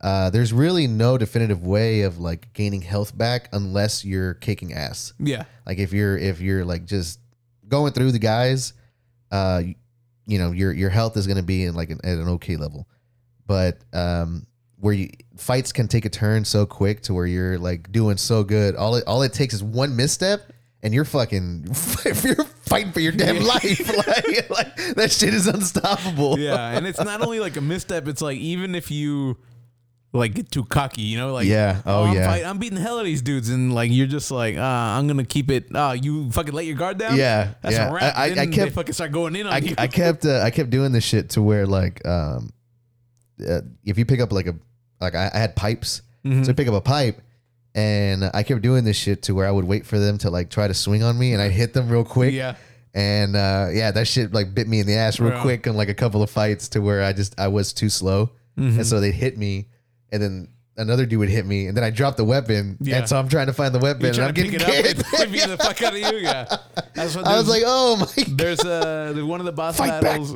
uh, 0.00 0.30
there's 0.30 0.52
really 0.52 0.86
no 0.86 1.18
definitive 1.18 1.64
way 1.66 2.02
of 2.02 2.18
like 2.20 2.52
gaining 2.52 2.82
health 2.82 3.16
back 3.18 3.48
unless 3.52 4.04
you're 4.04 4.34
kicking 4.34 4.72
ass. 4.72 5.12
Yeah. 5.18 5.44
Like 5.66 5.78
if 5.78 5.92
you're 5.92 6.16
if 6.16 6.40
you're 6.40 6.64
like 6.64 6.84
just 6.84 7.18
going 7.66 7.92
through 7.92 8.12
the 8.12 8.20
guys, 8.20 8.72
uh, 9.32 9.62
you, 10.28 10.38
know 10.38 10.52
your 10.52 10.72
your 10.72 10.90
health 10.90 11.16
is 11.16 11.26
going 11.26 11.38
to 11.38 11.42
be 11.42 11.64
in 11.64 11.74
like 11.74 11.90
an, 11.90 11.98
at 12.04 12.18
an 12.18 12.28
okay 12.28 12.56
level, 12.56 12.86
but 13.46 13.78
um, 13.92 14.46
where 14.78 14.94
you 14.94 15.10
fights 15.36 15.72
can 15.72 15.88
take 15.88 16.04
a 16.04 16.08
turn 16.08 16.44
so 16.44 16.66
quick 16.66 17.00
to 17.02 17.14
where 17.14 17.26
you're 17.26 17.58
like 17.58 17.90
doing 17.90 18.16
so 18.16 18.44
good. 18.44 18.76
All 18.76 18.94
it 18.94 19.04
all 19.06 19.22
it 19.22 19.32
takes 19.32 19.54
is 19.54 19.62
one 19.62 19.96
misstep. 19.96 20.52
And 20.80 20.94
you're 20.94 21.04
fucking, 21.04 21.64
you're 22.22 22.44
fighting 22.44 22.92
for 22.92 23.00
your 23.00 23.10
damn 23.10 23.42
life. 23.42 23.96
like, 24.06 24.48
like 24.48 24.94
that 24.94 25.10
shit 25.10 25.34
is 25.34 25.48
unstoppable. 25.48 26.38
yeah, 26.38 26.70
and 26.70 26.86
it's 26.86 27.00
not 27.00 27.20
only 27.20 27.40
like 27.40 27.56
a 27.56 27.60
misstep. 27.60 28.06
It's 28.06 28.22
like 28.22 28.38
even 28.38 28.76
if 28.76 28.88
you 28.88 29.38
like 30.12 30.34
get 30.34 30.50
too 30.50 30.64
cocky, 30.64 31.02
you 31.02 31.18
know, 31.18 31.32
like 31.34 31.46
Yeah. 31.46 31.82
Oh, 31.84 32.04
I'm, 32.04 32.14
yeah. 32.16 32.26
fight- 32.26 32.44
I'm 32.44 32.58
beating 32.58 32.76
the 32.76 32.80
hell 32.80 32.94
out 32.96 33.00
of 33.00 33.06
these 33.06 33.20
dudes, 33.22 33.50
and 33.50 33.74
like 33.74 33.90
you're 33.90 34.06
just 34.06 34.30
like, 34.30 34.56
ah, 34.58 34.96
I'm 34.96 35.06
gonna 35.06 35.24
keep 35.24 35.50
it. 35.50 35.66
Ah, 35.74 35.92
you 35.92 36.30
fucking 36.30 36.54
let 36.54 36.64
your 36.66 36.76
guard 36.76 36.98
down. 36.98 37.16
Yeah, 37.16 37.54
that's 37.62 37.74
yeah. 37.76 37.88
a 37.88 37.92
wrap. 37.92 38.16
I- 38.16 38.30
I- 38.30 38.40
I 38.42 38.46
kept- 38.46 38.72
fucking 38.72 38.94
start 38.94 39.12
going 39.12 39.36
in 39.36 39.46
on 39.46 39.52
I, 39.52 39.58
you. 39.58 39.74
I 39.76 39.86
kept 39.86 40.24
uh, 40.24 40.40
I 40.40 40.50
kept 40.50 40.70
doing 40.70 40.92
this 40.92 41.04
shit 41.04 41.30
to 41.30 41.42
where 41.42 41.66
like 41.66 42.04
um 42.06 42.50
uh, 43.46 43.60
if 43.84 43.98
you 43.98 44.04
pick 44.06 44.20
up 44.20 44.32
like 44.32 44.46
a 44.46 44.54
like 45.00 45.14
I, 45.14 45.30
I 45.32 45.38
had 45.38 45.54
pipes 45.56 46.02
Mm-hmm. 46.24 46.42
so 46.42 46.50
I 46.50 46.54
pick 46.54 46.66
up 46.66 46.74
a 46.74 46.80
pipe 46.80 47.22
and 47.76 48.28
I 48.34 48.42
kept 48.42 48.60
doing 48.60 48.82
this 48.84 48.96
shit 48.96 49.22
to 49.22 49.34
where 49.34 49.46
I 49.46 49.50
would 49.52 49.64
wait 49.64 49.86
for 49.86 49.98
them 50.00 50.18
to 50.18 50.30
like 50.30 50.50
try 50.50 50.66
to 50.66 50.74
swing 50.74 51.02
on 51.04 51.16
me 51.18 51.32
and 51.32 51.40
I'd 51.40 51.52
hit 51.52 51.72
them 51.74 51.88
real 51.88 52.04
quick 52.04 52.34
yeah, 52.34 52.56
and 52.92 53.36
uh 53.36 53.68
yeah 53.72 53.92
that 53.92 54.06
shit 54.08 54.34
like 54.34 54.52
bit 54.52 54.66
me 54.66 54.80
in 54.80 54.86
the 54.86 54.96
ass 54.96 55.20
real 55.20 55.30
Yeah. 55.32 55.42
quick 55.42 55.66
on 55.68 55.76
like 55.76 55.88
a 55.88 55.94
couple 55.94 56.22
of 56.22 56.28
fights 56.28 56.68
to 56.70 56.80
where 56.80 57.02
I 57.04 57.12
just 57.12 57.38
I 57.38 57.48
was 57.48 57.72
too 57.72 57.88
slow 57.88 58.30
Mm-hmm. 58.58 58.78
and 58.80 58.86
so 58.86 58.98
they'd 58.98 59.12
hit 59.14 59.38
me 59.38 59.68
and 60.12 60.22
then 60.22 60.48
another 60.76 61.06
dude 61.06 61.18
would 61.18 61.28
hit 61.28 61.44
me 61.44 61.66
and 61.66 61.76
then 61.76 61.82
I 61.82 61.90
dropped 61.90 62.16
the 62.18 62.24
weapon 62.24 62.76
Yeah. 62.80 62.98
and 62.98 63.08
so 63.08 63.18
I'm 63.18 63.28
trying 63.28 63.48
to 63.48 63.52
find 63.52 63.74
the 63.74 63.80
weapon 63.80 64.02
you're 64.02 64.12
and 64.14 64.22
I'm 64.22 64.34
to 64.34 64.42
getting 64.42 64.52
pick 64.52 64.60
it 64.62 64.68
up 64.68 64.84
kicked. 65.08 65.20
and 65.20 65.32
beat 65.32 65.46
the 65.46 65.56
fuck 65.58 65.82
out 65.82 65.92
of 65.92 65.98
you. 65.98 66.18
Yeah, 66.20 66.44
that's 66.94 67.16
what 67.16 67.26
I 67.26 67.36
was 67.36 67.48
like 67.48 67.62
oh 67.66 67.96
my 67.96 68.24
god 68.24 68.38
There's 68.38 68.60
uh 68.64 69.12
one 69.24 69.40
of 69.40 69.46
the 69.46 69.52
boss 69.52 69.76
Fight 69.76 69.88
back. 69.88 70.02
battles. 70.02 70.32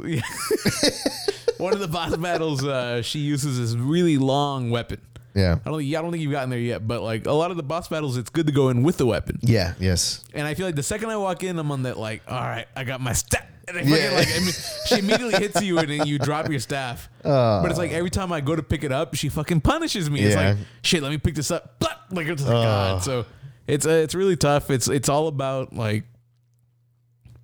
one 1.59 1.73
of 1.73 1.78
the 1.81 1.89
boss 1.89 2.16
battles, 2.16 2.65
uh, 2.65 3.03
she 3.03 3.20
uses 3.20 3.59
this 3.59 3.74
really 3.81 4.19
long 4.19 4.70
weapon. 4.70 5.01
yeah 5.35 5.59
I 5.65 5.70
don't 5.70 5.78
think 5.78 5.94
I 5.94 6.03
don't 6.03 6.11
think 6.11 6.23
you've 6.23 6.32
gotten 6.32 6.51
there 6.51 6.59
yet, 6.59 6.86
but 6.89 7.03
like 7.03 7.27
a 7.27 7.32
lot 7.32 7.51
of 7.53 7.57
the 7.57 7.62
boss 7.62 7.86
battles, 7.89 8.16
it's 8.16 8.31
good 8.31 8.47
to 8.47 8.53
go 8.53 8.69
in 8.70 8.82
with 8.82 8.97
the 8.97 9.07
weapon. 9.07 9.39
yeah 9.43 9.74
yes 9.78 10.24
And 10.35 10.47
I 10.47 10.55
feel 10.55 10.66
like 10.66 10.74
the 10.77 10.82
second 10.82 11.11
I 11.11 11.16
walk 11.16 11.44
in, 11.44 11.59
I'm 11.59 11.70
on 11.70 11.85
that 11.85 11.99
like, 11.99 12.23
all 12.28 12.40
right, 12.40 12.66
I 12.74 12.82
got 12.85 13.01
my 13.01 13.12
staff. 13.12 13.47
And 13.74 13.89
I 13.89 13.97
Yeah. 13.97 14.11
like, 14.12 14.28
I 14.35 14.39
mean, 14.40 14.53
she 14.86 14.99
immediately 14.99 15.35
hits 15.35 15.62
you 15.62 15.78
and 15.78 15.89
then 15.89 16.07
you 16.07 16.19
drop 16.19 16.49
your 16.51 16.61
staff. 16.61 17.09
but 17.23 17.66
it's 17.70 17.78
like 17.78 17.93
every 17.93 18.11
time 18.11 18.32
I 18.32 18.40
go 18.40 18.55
to 18.57 18.62
pick 18.62 18.85
it 18.85 18.93
up, 18.93 19.15
she 19.15 19.28
fucking 19.28 19.61
punishes 19.62 20.11
me. 20.11 20.20
It's 20.20 20.36
like, 20.36 20.57
shit, 20.82 21.03
let 21.03 21.11
me 21.11 21.19
pick 21.19 21.35
this 21.35 21.51
up. 21.51 21.78
Blah! 21.78 21.90
Like 22.11 22.27
it's 22.28 22.43
like 22.43 22.51
God. 22.53 23.03
So 23.03 23.24
it's 23.66 23.86
uh, 23.86 23.90
it's 23.90 24.15
really 24.15 24.36
tough. 24.36 24.70
It's 24.70 24.89
it's 24.89 25.09
all 25.09 25.28
about 25.28 25.73
like 25.73 26.05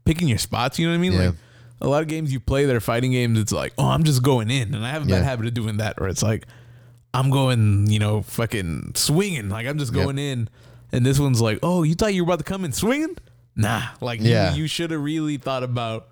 picking 0.04 0.28
your 0.28 0.38
spots. 0.38 0.78
You 0.78 0.86
know 0.86 0.92
what 0.92 0.98
I 0.98 1.00
mean? 1.00 1.12
Yeah. 1.12 1.26
Like 1.28 1.34
a 1.80 1.88
lot 1.88 2.02
of 2.02 2.08
games 2.08 2.32
you 2.32 2.40
play 2.40 2.64
that 2.64 2.74
are 2.74 2.80
fighting 2.80 3.12
games. 3.12 3.38
It's 3.38 3.52
like, 3.52 3.72
oh, 3.78 3.86
I'm 3.86 4.02
just 4.04 4.22
going 4.22 4.50
in, 4.50 4.74
and 4.74 4.84
I 4.84 4.90
have 4.90 5.02
a 5.02 5.06
bad 5.06 5.22
habit 5.24 5.46
of 5.46 5.54
doing 5.54 5.76
that. 5.78 5.94
Or 6.00 6.08
it's 6.08 6.22
like, 6.22 6.46
I'm 7.14 7.30
going, 7.30 7.88
you 7.88 7.98
know, 7.98 8.22
fucking 8.22 8.92
swinging. 8.96 9.48
Like 9.48 9.66
I'm 9.66 9.78
just 9.78 9.94
Yep. 9.94 10.04
going 10.04 10.18
in. 10.18 10.48
And 10.90 11.04
this 11.04 11.18
one's 11.18 11.40
like, 11.40 11.58
oh, 11.62 11.82
you 11.82 11.94
thought 11.94 12.14
you 12.14 12.24
were 12.24 12.28
about 12.32 12.38
to 12.38 12.44
come 12.44 12.64
in 12.64 12.72
swinging? 12.72 13.16
Nah. 13.54 13.82
Like 14.00 14.20
Yeah. 14.22 14.54
you, 14.54 14.62
you 14.62 14.66
should 14.68 14.90
have 14.90 15.02
really 15.02 15.36
thought 15.36 15.62
about 15.62 16.08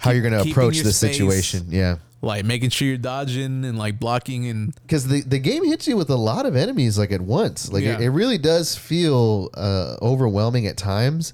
how 0.00 0.10
you're 0.10 0.22
gonna 0.22 0.42
approach 0.42 0.78
the 0.80 0.92
space. 0.92 1.12
situation 1.16 1.66
yeah 1.68 1.96
like 2.22 2.44
making 2.44 2.68
sure 2.70 2.86
you're 2.88 2.96
dodging 2.98 3.64
and 3.64 3.78
like 3.78 3.98
blocking 3.98 4.46
and 4.48 4.74
because 4.82 5.06
the, 5.06 5.22
the 5.22 5.38
game 5.38 5.64
hits 5.64 5.86
you 5.88 5.96
with 5.96 6.10
a 6.10 6.16
lot 6.16 6.44
of 6.46 6.54
enemies 6.56 6.98
like 6.98 7.12
at 7.12 7.20
once 7.20 7.72
like 7.72 7.82
it, 7.82 7.86
Yeah. 7.98 8.06
it 8.06 8.08
really 8.08 8.36
does 8.38 8.76
feel 8.76 9.48
uh, 9.54 9.96
overwhelming 10.02 10.66
at 10.66 10.76
times 10.76 11.32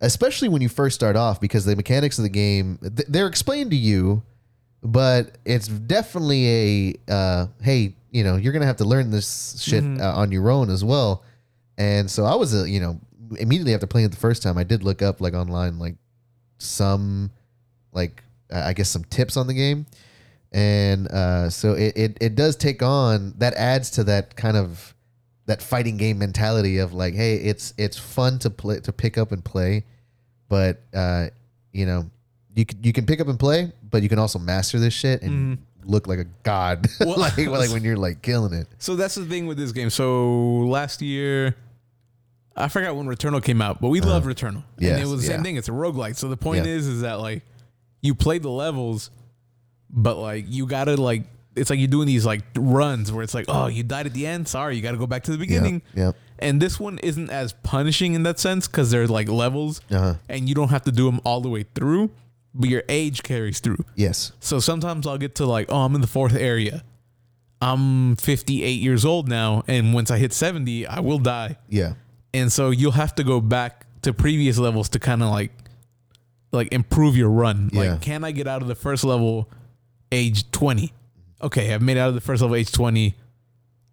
especially 0.00 0.48
when 0.48 0.60
you 0.62 0.68
first 0.68 0.94
start 0.94 1.16
off 1.16 1.40
because 1.40 1.64
the 1.64 1.74
mechanics 1.76 2.18
of 2.18 2.24
the 2.24 2.28
game 2.30 2.78
th- 2.82 3.08
they're 3.08 3.26
explained 3.26 3.70
to 3.70 3.76
you 3.76 4.22
but 4.82 5.36
it's 5.44 5.66
definitely 5.68 6.94
a 7.08 7.12
uh, 7.12 7.46
hey 7.62 7.94
you 8.10 8.22
know 8.24 8.36
you're 8.36 8.52
gonna 8.52 8.66
have 8.66 8.76
to 8.76 8.84
learn 8.84 9.10
this 9.10 9.60
shit 9.60 9.82
Mm-hmm. 9.82 10.00
uh, 10.02 10.12
on 10.12 10.30
your 10.32 10.50
own 10.50 10.70
as 10.70 10.84
well 10.84 11.24
and 11.78 12.10
so 12.10 12.24
i 12.24 12.34
was 12.34 12.54
a 12.54 12.68
you 12.68 12.80
know 12.80 13.00
immediately 13.38 13.74
after 13.74 13.86
playing 13.86 14.06
it 14.06 14.10
the 14.10 14.16
first 14.18 14.42
time 14.42 14.56
i 14.58 14.64
did 14.64 14.82
look 14.82 15.00
up 15.02 15.20
like 15.20 15.34
online 15.34 15.78
like 15.78 15.96
some 16.58 17.30
like 17.92 18.22
I 18.52 18.70
I 18.70 18.72
guess 18.72 18.88
some 18.88 19.04
tips 19.04 19.36
on 19.36 19.46
the 19.46 19.54
game 19.54 19.86
and 20.52 21.08
uh, 21.08 21.50
so 21.50 21.74
it, 21.74 21.96
it 21.96 22.18
it 22.20 22.34
does 22.34 22.56
take 22.56 22.82
on 22.82 23.34
that 23.38 23.54
adds 23.54 23.90
to 23.90 24.04
that 24.04 24.34
kind 24.36 24.56
of 24.56 24.94
that 25.46 25.60
fighting 25.62 25.96
game 25.96 26.18
mentality 26.18 26.78
of 26.78 26.92
like 26.94 27.14
hey 27.14 27.36
it's 27.36 27.74
it's 27.76 27.98
fun 27.98 28.38
to 28.38 28.50
play 28.50 28.80
to 28.80 28.92
pick 28.92 29.18
up 29.18 29.32
and 29.32 29.44
play 29.44 29.84
but 30.48 30.80
uh, 30.94 31.26
you 31.72 31.84
know 31.86 32.08
you 32.54 32.64
can 32.64 32.78
you 32.82 32.92
can 32.92 33.04
pick 33.06 33.20
up 33.20 33.28
and 33.28 33.38
play 33.38 33.70
but 33.90 34.02
you 34.02 34.08
can 34.08 34.18
also 34.18 34.38
master 34.38 34.78
this 34.78 34.94
shit 34.94 35.22
and 35.22 35.58
look 35.84 36.06
like 36.06 36.18
a 36.18 36.26
god 36.42 36.86
Well- 37.00 37.18
like 37.18 37.36
like 37.38 37.70
when 37.74 37.84
you're 37.84 37.96
like 37.96 38.22
killing 38.22 38.52
it 38.54 38.66
So 38.78 38.96
that's 38.96 39.14
the 39.14 39.24
thing 39.26 39.46
with 39.46 39.56
this 39.58 39.72
game. 39.72 39.90
So 39.90 40.30
last 40.66 41.00
year, 41.02 41.56
I 42.56 42.68
forgot 42.68 42.96
when 42.96 43.06
Returnal 43.06 43.42
came 43.42 43.62
out, 43.62 43.80
but 43.80 43.88
we 43.88 44.00
love 44.00 44.24
Returnal. 44.24 44.56
Uh-huh. 44.58 44.62
Yes, 44.80 44.92
and 44.94 45.02
it 45.02 45.06
was 45.06 45.20
the 45.22 45.26
same 45.28 45.36
yeah. 45.38 45.42
thing. 45.44 45.56
It's 45.56 45.68
a 45.68 45.72
roguelike. 45.72 46.16
So 46.16 46.28
the 46.28 46.36
point 46.36 46.66
Yeah. 46.66 46.72
is, 46.72 46.86
is 46.86 47.00
that 47.02 47.20
like 47.20 47.42
you 48.00 48.14
play 48.14 48.38
the 48.38 48.50
levels, 48.50 49.10
but 49.90 50.16
like 50.16 50.44
you 50.48 50.66
gotta 50.66 50.96
like 50.96 51.24
it's 51.56 51.70
like 51.70 51.78
you're 51.80 51.88
doing 51.88 52.06
these 52.06 52.24
like 52.24 52.42
runs 52.56 53.10
where 53.10 53.24
it's 53.24 53.34
like, 53.34 53.46
oh, 53.48 53.66
you 53.66 53.82
died 53.82 54.06
at 54.06 54.12
the 54.14 54.26
end. 54.26 54.46
Sorry, 54.46 54.76
you 54.76 54.82
got 54.82 54.92
to 54.92 54.96
go 54.98 55.08
back 55.08 55.24
to 55.24 55.32
the 55.32 55.38
beginning. 55.38 55.82
yep. 55.92 56.14
And 56.38 56.62
this 56.62 56.78
one 56.78 56.98
isn't 56.98 57.30
as 57.30 57.52
punishing 57.64 58.14
in 58.14 58.22
that 58.22 58.38
sense 58.38 58.68
because 58.68 58.92
they're 58.92 59.08
like 59.08 59.28
levels, 59.28 59.80
Uh-huh. 59.90 60.14
and 60.28 60.48
you 60.48 60.54
don't 60.54 60.68
have 60.68 60.82
to 60.84 60.92
do 60.92 61.06
them 61.06 61.20
all 61.24 61.40
the 61.40 61.48
way 61.48 61.64
through, 61.74 62.10
but 62.54 62.68
your 62.68 62.84
age 62.88 63.24
carries 63.24 63.58
through. 63.58 63.84
yes 63.96 64.30
So 64.38 64.60
sometimes 64.60 65.04
I'll 65.04 65.18
get 65.18 65.34
to 65.36 65.46
like, 65.46 65.66
oh, 65.72 65.78
I'm 65.78 65.96
in 65.96 66.00
the 66.00 66.06
fourth 66.06 66.36
area. 66.36 66.84
I'm 67.60 68.14
58 68.16 68.80
years 68.80 69.04
old 69.04 69.28
now, 69.28 69.64
and 69.66 69.92
once 69.92 70.12
I 70.12 70.18
hit 70.18 70.32
70, 70.32 70.86
I 70.86 71.00
will 71.00 71.18
die. 71.18 71.56
yeah 71.68 71.94
And 72.32 72.52
so 72.52 72.70
you'll 72.70 72.92
have 72.92 73.16
to 73.16 73.24
go 73.24 73.40
back 73.40 73.84
to 74.02 74.12
previous 74.12 74.58
levels 74.58 74.88
to 74.90 75.00
kind 75.00 75.24
of 75.24 75.30
like, 75.30 75.50
like 76.52 76.72
improve 76.72 77.16
your 77.16 77.30
run. 77.30 77.70
Yeah. 77.72 77.92
Like, 77.92 78.00
can 78.02 78.24
I 78.24 78.32
get 78.32 78.46
out 78.46 78.62
of 78.62 78.68
the 78.68 78.74
first 78.74 79.04
level, 79.04 79.48
age 80.12 80.50
20? 80.50 80.92
Okay, 81.42 81.72
I've 81.72 81.82
made 81.82 81.96
it 81.96 82.00
out 82.00 82.08
of 82.08 82.14
the 82.14 82.20
first 82.20 82.42
level, 82.42 82.56
age 82.56 82.72
20. 82.72 83.14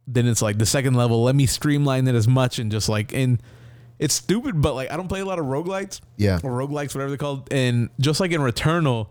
Then 0.08 0.28
it's 0.28 0.42
like 0.42 0.58
the 0.58 0.66
second 0.66 0.94
level. 0.94 1.24
Let 1.24 1.36
me 1.36 1.46
streamline 1.46 2.08
it 2.08 2.16
as 2.16 2.28
much 2.28 2.60
and 2.60 2.72
just 2.72 2.88
like, 2.90 3.14
and 3.14 3.42
it's 4.00 4.14
stupid, 4.14 4.62
but 4.62 4.76
like 4.76 4.92
I 4.92 4.98
don't 4.98 5.08
play 5.08 5.22
a 5.22 5.26
lot 5.26 5.40
of 5.40 5.46
roguelites 5.46 6.02
yeah 6.18 6.40
or 6.44 6.52
roguelikes, 6.52 6.94
whatever 6.94 7.10
they're 7.10 7.18
called. 7.18 7.52
And 7.52 7.90
just 8.00 8.20
like 8.20 8.32
in 8.32 8.42
Returnal, 8.42 9.08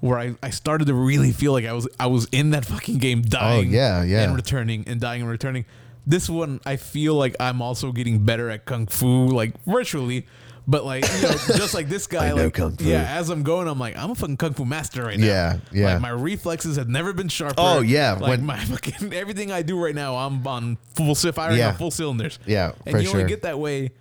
where 0.00 0.18
I, 0.18 0.36
I 0.42 0.50
started 0.50 0.86
to 0.86 0.94
really 0.94 1.32
feel 1.32 1.52
like 1.52 1.64
I 1.64 1.72
was 1.72 1.88
I 1.98 2.06
was 2.06 2.28
in 2.30 2.50
that 2.50 2.64
fucking 2.64 2.98
game 2.98 3.22
oh, 3.26 3.28
dying 3.28 3.68
Oh, 3.68 3.70
yeah, 3.72 4.02
yeah. 4.04 4.22
and 4.22 4.36
returning 4.36 4.84
and 4.86 5.00
dying 5.00 5.22
and 5.22 5.30
returning. 5.30 5.64
This 6.06 6.28
one 6.30 6.60
I 6.64 6.76
feel 6.76 7.14
like 7.14 7.34
I'm 7.40 7.60
also 7.60 7.90
getting 7.90 8.24
better 8.24 8.48
at 8.48 8.64
kung 8.64 8.86
fu, 8.86 9.26
like 9.26 9.52
virtually, 9.64 10.26
But 10.70 10.84
like 10.84 11.02
you 11.10 11.22
know, 11.22 11.30
just 11.30 11.72
like 11.72 11.88
this 11.88 12.06
guy, 12.14 12.26
I 12.26 12.28
know 12.34 12.44
like 12.44 12.52
kung 12.52 12.76
fu. 12.76 12.84
yeah, 12.84 13.16
as 13.16 13.30
I'm 13.30 13.42
going, 13.42 13.66
I'm 13.68 13.78
like, 13.78 13.96
I'm 13.96 14.10
a 14.10 14.14
fucking 14.14 14.36
kung 14.36 14.52
fu 14.52 14.66
master 14.66 15.02
right 15.02 15.18
now. 15.18 15.24
Yeah, 15.26 15.56
yeah. 15.72 15.92
Like 15.94 16.02
my 16.02 16.10
reflexes 16.10 16.76
have 16.76 16.90
never 16.90 17.14
been 17.14 17.28
sharper. 17.28 17.54
Oh, 17.56 17.80
yeah, 17.80 18.12
like 18.12 18.28
when- 18.28 18.44
my 18.44 18.58
fucking 18.64 19.14
everything 19.14 19.50
I 19.50 19.62
do 19.62 19.82
right 19.82 19.94
now, 19.94 20.16
I'm 20.16 20.46
on 20.46 20.76
full 20.94 21.14
si- 21.14 21.32
firing 21.32 21.56
Yeah. 21.56 21.68
on 21.70 21.76
full 21.76 21.90
cylinders. 21.90 22.38
Yeah, 22.44 22.72
and 22.84 22.92
for 22.96 23.00
you 23.00 23.06
sure. 23.06 23.16
only 23.20 23.28
get 23.30 23.42
that 23.42 23.58
way 23.58 23.92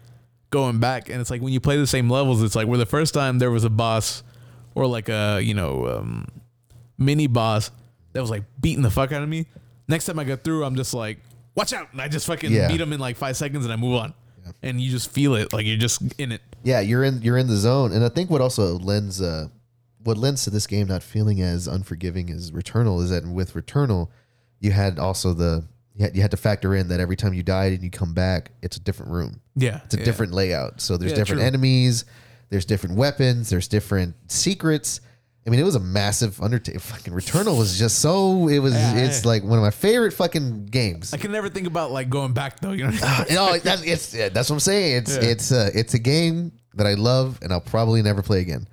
going 0.50 0.80
back, 0.80 1.08
and 1.10 1.22
it's 1.22 1.30
like 1.32 1.42
when 1.42 1.54
you 1.54 1.62
play 1.62 1.78
the 1.78 1.88
same 1.88 2.10
levels, 2.10 2.44
it's 2.44 2.54
like 2.56 2.68
where 2.68 2.78
the 2.78 2.86
first 2.86 3.14
time 3.14 3.40
there 3.40 3.50
was 3.52 3.64
a 3.64 3.70
boss 3.70 4.24
or 4.76 4.88
like 4.88 5.08
a 5.08 5.40
you 5.42 5.54
know 5.54 5.88
um, 5.88 6.28
mini 6.98 7.28
boss 7.28 7.72
that 8.12 8.20
was 8.20 8.30
like 8.30 8.44
beating 8.60 8.82
the 8.82 8.92
fuck 8.92 9.14
out 9.14 9.24
of 9.24 9.30
me. 9.30 9.46
Next 9.88 10.06
time 10.06 10.20
I 10.20 10.26
go 10.26 10.36
through, 10.36 10.66
I'm 10.66 10.76
just 10.76 10.94
like, 10.94 11.20
watch 11.56 11.72
out, 11.72 11.94
and 11.94 12.02
I 12.02 12.10
just 12.10 12.28
fucking 12.28 12.52
Yeah. 12.52 12.68
beat 12.68 12.82
him 12.82 12.92
in 12.92 13.00
like 13.00 13.16
five 13.16 13.38
seconds, 13.38 13.64
and 13.64 13.72
I 13.72 13.78
move 13.78 13.96
on. 13.96 14.14
And 14.62 14.82
you 14.82 14.90
just 14.92 15.12
feel 15.12 15.36
it, 15.36 15.54
like 15.54 15.66
you're 15.66 15.78
just 15.78 16.02
in 16.18 16.32
it. 16.32 16.42
Yeah, 16.64 16.80
you're 16.80 17.04
in 17.04 17.22
you're 17.22 17.38
in 17.38 17.48
the 17.48 17.56
zone, 17.58 17.92
and 17.92 18.04
I 18.04 18.10
think 18.10 18.30
what 18.30 18.42
also 18.42 18.78
lends 18.80 19.22
uh, 19.22 19.48
what 20.04 20.18
lends 20.18 20.44
to 20.46 20.50
this 20.50 20.68
game 20.68 20.88
not 20.88 21.04
feeling 21.04 21.42
as 21.42 21.68
unforgiving 21.68 22.30
as 22.30 22.52
Returnal 22.52 23.02
is 23.04 23.10
that 23.10 23.26
with 23.28 23.54
Returnal, 23.54 24.10
you 24.60 24.72
had 24.72 25.00
also 25.00 25.34
the 25.34 25.64
you 25.96 26.06
had, 26.06 26.16
you 26.16 26.22
had 26.22 26.32
to 26.32 26.38
factor 26.38 26.76
in 26.76 26.88
that 26.90 27.00
every 27.00 27.16
time 27.16 27.34
you 27.34 27.42
died 27.44 27.74
and 27.74 27.84
you 27.84 27.90
come 27.90 28.14
back, 28.14 28.52
it's 28.62 28.78
a 28.78 28.80
different 28.80 29.12
room. 29.12 29.42
Yeah, 29.56 29.82
It's 29.86 29.96
a 29.96 30.04
different 30.04 30.32
layout. 30.32 30.80
So 30.80 30.96
there's 30.96 31.12
Yeah, 31.12 31.18
different 31.18 31.40
true. 31.40 31.48
enemies, 31.48 32.06
there's 32.50 32.66
different 32.66 32.98
weapons, 32.98 33.50
there's 33.50 33.68
different 33.68 34.14
secrets. 34.32 35.02
I 35.48 35.50
mean, 35.50 35.62
it 35.62 35.64
was 35.64 35.76
a 35.76 35.80
massive 35.80 36.42
undertaking. 36.42 36.82
Fucking 36.82 37.14
Returnal 37.14 37.58
was 37.58 37.80
just 37.80 38.00
so. 38.00 38.50
It 38.50 38.60
was. 38.60 38.74
Yeah, 38.74 38.98
it's 38.98 39.24
yeah. 39.24 39.30
like 39.30 39.44
one 39.44 39.58
of 39.58 39.64
my 39.64 39.72
favorite 39.72 40.12
fucking 40.12 40.66
games. 40.66 41.14
I 41.14 41.18
can 41.18 41.32
never 41.32 41.48
think 41.48 41.68
about 41.68 41.92
like 41.92 42.10
going 42.10 42.34
back 42.34 42.60
though. 42.60 42.74
You 42.74 42.86
know, 42.86 43.24
know, 43.30 43.58
that's 43.64 43.82
it's 43.84 44.14
yeah, 44.14 44.28
that's 44.28 44.50
what 44.50 44.58
I'm 44.58 44.60
saying. 44.60 44.98
It's 44.98 45.16
Yeah. 45.16 45.24
it's 45.24 45.52
uh, 45.54 45.70
it's 45.74 45.94
a 45.94 46.00
game 46.00 46.52
that 46.74 46.86
I 46.86 46.96
love 46.96 47.40
and 47.42 47.54
I'll 47.54 47.62
probably 47.62 48.02
never 48.02 48.22
play 48.22 48.42
again. 48.42 48.68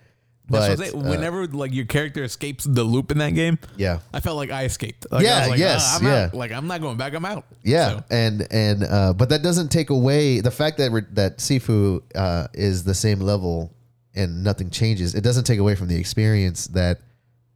But 0.47 0.77
That's 0.77 0.93
what 0.93 1.01
I'm 1.03 1.07
uh, 1.07 1.11
whenever 1.11 1.47
like 1.47 1.73
your 1.73 1.87
character 1.87 2.23
escapes 2.23 2.65
the 2.65 2.85
loop 2.85 3.11
in 3.11 3.17
that 3.19 3.31
game, 3.31 3.59
yeah, 3.77 4.01
I 4.13 4.21
felt 4.21 4.37
like 4.37 4.51
I 4.51 4.65
escaped. 4.65 5.07
Like, 5.11 5.25
I 5.25 5.29
Yeah, 5.29 5.41
was 5.41 5.49
like, 5.51 5.59
yes, 5.59 5.83
"Ah, 5.87 5.97
I'm 5.99 6.05
yeah. 6.07 6.25
out. 6.25 6.35
Like 6.35 6.53
I'm 6.53 6.67
not 6.67 6.83
going 6.83 6.99
back. 6.99 7.15
I'm 7.15 7.25
out. 7.25 7.47
yeah, 7.63 7.89
So, 7.89 8.05
and 8.11 8.47
and 8.51 8.85
uh, 8.85 9.15
but 9.15 9.31
that 9.31 9.43
doesn't 9.43 9.69
take 9.69 9.89
away 9.89 10.41
the 10.41 10.51
fact 10.51 10.77
that 10.79 11.07
that 11.15 11.39
Sifu 11.39 12.03
uh, 12.15 12.49
is 12.53 12.85
the 12.85 12.95
same 12.95 13.21
level 13.21 13.74
and 14.15 14.43
nothing 14.45 14.71
changes. 14.71 15.15
It 15.15 15.23
doesn't 15.23 15.45
take 15.45 15.59
away 15.59 15.75
from 15.75 15.89
the 15.89 15.97
experience 15.97 16.67
that, 16.69 17.01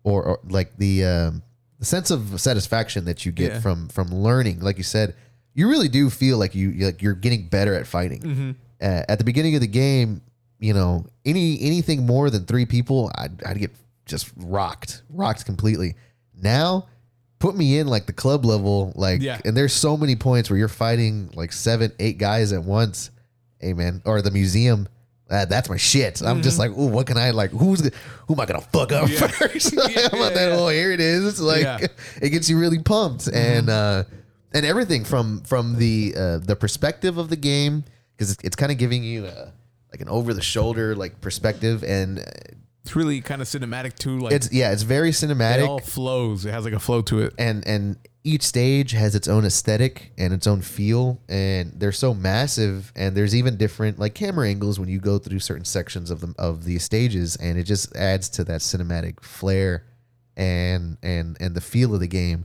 or, 0.04 0.22
or 0.24 0.40
like 0.48 0.76
the 0.76 1.04
um, 1.04 1.42
the 1.78 1.84
sense 1.84 2.10
of 2.10 2.40
satisfaction 2.40 3.04
that 3.06 3.24
you 3.26 3.32
get 3.32 3.52
Yeah. 3.52 3.60
from 3.60 3.88
from 3.88 4.08
learning. 4.14 4.60
Like 4.60 4.76
you 4.78 4.84
said, 4.84 5.14
you 5.54 5.68
really 5.68 5.88
do 5.88 6.10
feel 6.10 6.38
like 6.38 6.54
you 6.54 6.72
like 6.86 7.02
you're 7.02 7.14
getting 7.14 7.48
better 7.48 7.74
at 7.74 7.86
fighting. 7.86 8.56
Uh, 8.80 9.02
at 9.08 9.18
the 9.18 9.24
beginning 9.24 9.54
of 9.56 9.60
the 9.60 9.66
game, 9.66 10.20
you 10.60 10.72
know, 10.74 11.04
any 11.24 11.60
anything 11.60 12.06
more 12.06 12.30
than 12.30 12.44
three 12.46 12.64
people, 12.66 13.10
I'd, 13.16 13.42
I'd 13.44 13.58
get 13.58 13.72
just 14.06 14.30
rocked, 14.36 15.02
rocked 15.10 15.44
completely. 15.44 15.94
Now, 16.40 16.86
put 17.40 17.56
me 17.56 17.78
in 17.78 17.88
like 17.88 18.06
the 18.06 18.12
club 18.12 18.44
level, 18.44 18.92
like, 18.94 19.20
Yeah. 19.20 19.40
and 19.44 19.56
there's 19.56 19.72
so 19.72 19.96
many 19.96 20.16
points 20.16 20.48
where 20.48 20.58
you're 20.58 20.68
fighting 20.68 21.30
like 21.34 21.52
seven, 21.52 21.92
eight 21.98 22.18
guys 22.18 22.52
at 22.52 22.62
once. 22.64 23.10
Hey 23.60 23.72
man, 23.72 24.00
or 24.04 24.22
the 24.22 24.30
museum. 24.30 24.88
Uh, 25.30 25.44
that's 25.44 25.68
my 25.68 25.76
shit. 25.76 26.22
I'm 26.22 26.40
just 26.40 26.58
like, 26.58 26.70
ooh, 26.70 26.86
what 26.88 27.06
can 27.06 27.18
I 27.18 27.30
like? 27.30 27.50
Who's 27.50 27.80
who 28.26 28.34
am 28.34 28.40
I 28.40 28.46
gonna 28.46 28.62
fuck 28.62 28.92
up 28.92 29.08
Yeah. 29.10 29.26
first? 29.26 29.72
Yeah, 29.76 30.08
I'm 30.12 30.18
yeah, 30.18 30.28
that. 30.30 30.52
Oh, 30.52 30.68
here 30.68 30.90
it 30.90 31.00
is. 31.00 31.26
It's 31.26 31.40
like 31.40 31.62
Yeah. 31.62 31.78
it 32.22 32.30
gets 32.30 32.48
you 32.48 32.58
really 32.58 32.78
pumped, 32.78 33.28
and 33.28 33.68
uh, 33.68 34.04
and 34.54 34.64
everything 34.64 35.04
from 35.04 35.40
from 35.42 35.76
the 35.78 36.14
uh, 36.16 36.38
the 36.38 36.56
perspective 36.56 37.18
of 37.18 37.28
the 37.28 37.36
game 37.36 37.84
because 38.16 38.32
it's, 38.32 38.42
it's 38.44 38.56
kind 38.56 38.72
of 38.72 38.78
giving 38.78 39.04
you 39.04 39.26
a, 39.26 39.52
like 39.92 40.00
an 40.00 40.08
over 40.08 40.32
the 40.32 40.40
shoulder 40.42 40.94
like 40.96 41.20
perspective, 41.20 41.84
and 41.84 42.20
uh, 42.20 42.22
it's 42.82 42.96
really 42.96 43.20
kind 43.20 43.42
of 43.42 43.48
cinematic 43.48 43.98
too. 43.98 44.18
Like 44.18 44.32
it's 44.32 44.50
yeah, 44.50 44.72
it's 44.72 44.82
very 44.82 45.10
cinematic. 45.10 45.58
it 45.58 45.68
all 45.68 45.78
flows. 45.80 46.46
It 46.46 46.52
has 46.52 46.64
like 46.64 46.72
a 46.74 46.78
flow 46.80 47.02
to 47.02 47.20
it. 47.20 47.34
and 47.38 47.66
and 47.66 47.96
each 48.32 48.42
stage 48.42 48.90
has 48.92 49.14
its 49.14 49.26
own 49.26 49.44
aesthetic 49.46 50.12
and 50.18 50.34
its 50.34 50.46
own 50.46 50.60
feel, 50.60 51.18
and 51.28 51.72
they're 51.80 51.92
so 51.92 52.12
massive, 52.12 52.92
and 52.94 53.16
there's 53.16 53.34
even 53.34 53.56
different 53.56 53.98
like 53.98 54.14
camera 54.14 54.46
angles 54.48 54.78
when 54.78 54.88
you 54.88 55.00
go 55.00 55.18
through 55.18 55.38
certain 55.38 55.64
sections 55.64 56.10
of 56.10 56.20
them 56.20 56.34
of 56.38 56.64
the 56.64 56.78
stages, 56.78 57.36
and 57.36 57.58
it 57.58 57.64
just 57.64 57.94
adds 57.96 58.28
to 58.28 58.44
that 58.44 58.60
cinematic 58.60 59.22
flair 59.22 59.84
and 60.36 60.98
and 61.02 61.36
and 61.40 61.54
the 61.54 61.60
feel 61.60 61.94
of 61.94 62.00
the 62.00 62.06
game. 62.06 62.44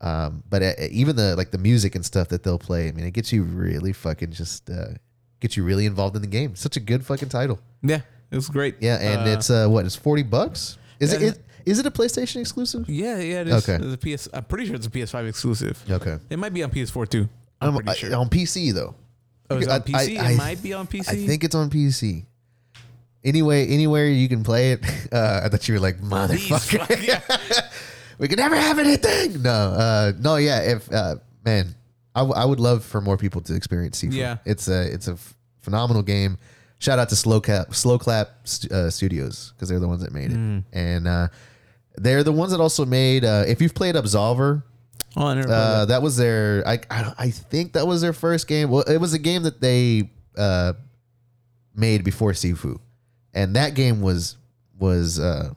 Um, 0.00 0.42
but 0.48 0.62
uh, 0.62 0.72
even 0.90 1.16
the 1.16 1.36
like 1.36 1.50
the 1.50 1.58
music 1.58 1.94
and 1.94 2.04
stuff 2.04 2.28
that 2.28 2.42
they'll 2.42 2.58
play, 2.58 2.88
I 2.88 2.92
mean, 2.92 3.04
it 3.04 3.12
gets 3.12 3.30
you 3.32 3.42
really 3.42 3.92
fucking 3.92 4.32
just 4.32 4.70
uh, 4.70 4.94
gets 5.40 5.56
you 5.56 5.64
really 5.64 5.84
involved 5.84 6.16
in 6.16 6.22
the 6.22 6.28
game. 6.28 6.56
Such 6.56 6.76
a 6.78 6.80
good 6.80 7.04
fucking 7.04 7.28
title. 7.28 7.58
Yeah, 7.82 8.00
it 8.30 8.36
was 8.36 8.48
great. 8.48 8.76
Yeah, 8.80 8.96
and 8.96 9.28
Uh, 9.28 9.32
it's 9.34 9.50
uh, 9.50 9.68
what 9.68 9.84
it's 9.84 9.96
forty 9.96 10.22
bucks. 10.22 10.78
Is 10.98 11.12
it, 11.12 11.22
it 11.22 11.44
is 11.66 11.78
it 11.78 11.86
a 11.86 11.90
PlayStation 11.90 12.40
exclusive? 12.40 12.88
yeah, 12.88 13.18
yeah. 13.18 13.40
It 13.42 13.48
is. 13.48 13.68
Okay. 13.68 13.84
It's 13.84 13.94
a 13.94 13.98
PS. 14.18 14.28
I'm 14.32 14.44
pretty 14.44 14.66
sure 14.66 14.74
it's 14.76 14.86
a 14.86 14.90
PS5 14.90 15.28
exclusive. 15.28 15.82
Okay, 15.90 16.18
It 16.30 16.38
might 16.38 16.52
be 16.54 16.62
on 16.62 16.70
PS4 16.70 17.08
too. 17.08 17.28
I'm 17.60 17.70
Um, 17.70 17.74
pretty 17.82 17.98
sure. 17.98 18.10
I- 18.14 18.18
on 18.18 18.28
PC 18.28 18.72
though. 18.72 18.94
oh, 19.50 19.58
it's 19.58 19.68
I- 19.68 19.74
on 19.76 19.82
PC. 19.82 20.18
I- 20.18 20.30
it 20.32 20.36
might 20.36 20.62
be 20.62 20.72
on 20.72 20.86
PC. 20.86 21.08
I 21.08 21.26
think 21.26 21.44
it's 21.44 21.54
on 21.54 21.70
PC. 21.70 22.24
Anyway, 23.22 23.66
anywhere 23.66 24.06
you 24.08 24.28
can 24.28 24.42
play 24.42 24.72
it. 24.72 24.84
Uh, 25.12 25.40
I 25.44 25.48
thought 25.48 25.66
you 25.66 25.74
were 25.74 25.80
like 25.80 26.00
motherfucker. 26.00 26.86
fuck- 26.86 27.02
yeah. 27.04 27.20
we 28.18 28.28
can 28.28 28.36
never 28.36 28.54
have 28.54 28.78
anything. 28.78 29.42
No, 29.42 29.50
uh, 29.50 30.12
no, 30.20 30.36
yeah. 30.36 30.60
If 30.60 30.90
uh, 30.92 31.16
man, 31.44 31.74
I, 32.14 32.20
w- 32.20 32.34
I 32.40 32.44
would 32.44 32.60
love 32.60 32.84
for 32.84 33.00
more 33.00 33.16
people 33.16 33.40
to 33.42 33.54
experience 33.56 34.00
Sifu. 34.00 34.12
Yeah. 34.12 34.36
it's 34.44 34.68
a 34.68 34.82
it's 34.92 35.08
a 35.08 35.12
f- 35.14 35.34
phenomenal 35.62 36.02
game. 36.02 36.38
Shout 36.78 37.00
out 37.00 37.08
to 37.08 37.16
Sloclap 37.16 37.74
Slow 37.74 37.98
Clap 37.98 38.28
St- 38.44 38.70
uh, 38.72 38.88
Studios 38.88 39.52
because 39.56 39.68
they're 39.68 39.80
the 39.80 39.88
ones 39.88 40.02
that 40.04 40.12
made 40.12 40.30
it, 40.30 40.38
Mm. 40.38 40.62
and 40.72 41.08
uh, 41.08 41.28
they're 42.02 42.24
the 42.24 42.32
ones 42.32 42.52
that 42.52 42.60
also 42.60 42.84
made. 42.86 43.24
Uh, 43.24 43.44
if 43.46 43.60
you've 43.60 43.74
played 43.74 43.94
Absolver, 43.94 44.62
Oh, 45.16 45.26
I 45.26 45.34
never 45.34 45.48
played 45.48 45.56
uh, 45.56 45.78
that. 45.80 45.88
that 45.88 46.02
was 46.02 46.16
their. 46.16 46.62
I, 46.66 46.78
I 46.90 47.14
I 47.18 47.30
think 47.30 47.72
that 47.72 47.86
was 47.86 48.00
their 48.00 48.12
first 48.12 48.46
game. 48.46 48.70
Well, 48.70 48.82
it 48.82 48.98
was 48.98 49.12
a 49.12 49.18
game 49.18 49.42
that 49.42 49.60
they 49.60 50.10
uh, 50.38 50.74
made 51.74 52.04
before 52.04 52.32
Sifu, 52.32 52.78
and 53.34 53.56
that 53.56 53.74
game 53.74 54.00
was 54.00 54.36
was 54.78 55.18
uh, 55.18 55.52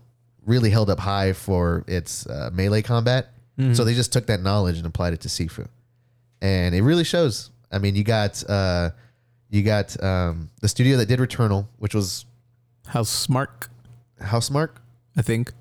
really 0.46 0.70
held 0.72 0.90
up 0.90 1.00
high 1.00 1.34
for 1.34 1.84
its 1.88 2.26
uh, 2.28 2.50
melee 2.54 2.82
combat. 2.82 3.30
So 3.74 3.84
they 3.84 3.94
just 3.94 4.12
took 4.12 4.26
that 4.26 4.42
knowledge 4.42 4.78
and 4.78 4.88
applied 4.88 5.14
it 5.14 5.22
to 5.22 5.28
Sifu, 5.28 5.68
and 6.42 6.74
it 6.74 6.82
really 6.82 7.04
shows. 7.04 7.52
I 7.72 7.78
mean, 7.78 7.96
you 7.96 8.04
got 8.04 8.44
uh, 8.50 8.90
you 9.52 9.62
got 9.62 10.04
um, 10.04 10.50
the 10.62 10.68
studio 10.68 10.98
that 10.98 11.06
did 11.06 11.20
Returnal, 11.20 11.68
which 11.78 11.94
was 11.94 12.26
How 12.88 13.04
smart? 13.04 13.68
Housemarque. 14.20 14.78
I 15.16 15.22
think. 15.22 15.54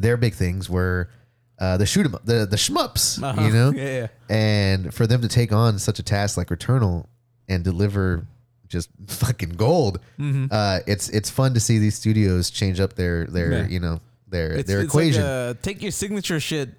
Their 0.00 0.16
big 0.16 0.34
things 0.34 0.68
were 0.70 1.10
uh, 1.58 1.76
the 1.76 1.86
shoot 1.86 2.06
'em 2.06 2.14
up, 2.14 2.24
the 2.24 2.46
the 2.46 2.56
shmups, 2.56 3.22
Uh-huh. 3.22 3.40
you 3.42 3.52
know. 3.52 3.72
Yeah, 3.76 3.84
yeah. 3.84 4.06
And 4.34 4.94
for 4.94 5.06
them 5.06 5.20
to 5.22 5.28
take 5.28 5.52
on 5.52 5.78
such 5.78 5.98
a 5.98 6.02
task 6.02 6.36
like 6.36 6.48
Returnal 6.48 7.06
and 7.48 7.64
deliver 7.64 8.26
just 8.68 8.90
fucking 9.06 9.50
gold, 9.50 9.98
Mm-hmm. 10.20 10.46
uh, 10.50 10.80
it's 10.86 11.08
it's 11.08 11.30
fun 11.30 11.54
to 11.54 11.60
see 11.60 11.78
these 11.78 11.94
studios 11.96 12.50
change 12.50 12.78
up 12.80 12.94
their 12.94 13.26
their 13.26 13.52
Yeah. 13.52 13.66
you 13.68 13.80
know 13.80 14.00
their 14.28 14.52
It's, 14.52 14.68
their 14.68 14.80
it's 14.82 14.88
equation, 14.88 15.22
Like 15.22 15.30
uh 15.30 15.54
take 15.62 15.82
your 15.82 15.90
signature 15.90 16.38
shit 16.38 16.70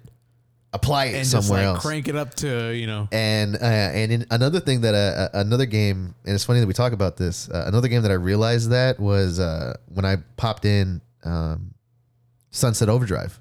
apply 0.72 1.06
it 1.06 1.14
and 1.16 1.28
just 1.28 1.32
somewhere 1.48 1.66
like 1.66 1.74
else. 1.74 1.82
crank 1.84 2.06
it 2.06 2.14
up 2.14 2.32
to 2.36 2.70
you 2.72 2.86
know. 2.86 3.08
And 3.10 3.56
uh, 3.56 3.58
and 4.00 4.12
in 4.12 4.26
another 4.30 4.60
thing 4.60 4.82
that 4.82 4.94
uh, 4.94 4.98
uh, 5.36 5.40
another 5.40 5.66
game, 5.66 6.14
and 6.24 6.34
it's 6.34 6.44
funny 6.44 6.60
that 6.60 6.66
we 6.68 6.74
talk 6.74 6.92
about 6.92 7.16
this. 7.16 7.48
Uh, 7.50 7.64
another 7.66 7.88
game 7.88 8.02
that 8.02 8.12
I 8.12 8.14
realized 8.14 8.70
that 8.70 9.00
was 9.00 9.40
uh, 9.40 9.74
when 9.88 10.04
I 10.04 10.18
popped 10.36 10.64
in 10.64 11.00
um, 11.24 11.74
Sunset 12.50 12.88
Overdrive 12.88 13.40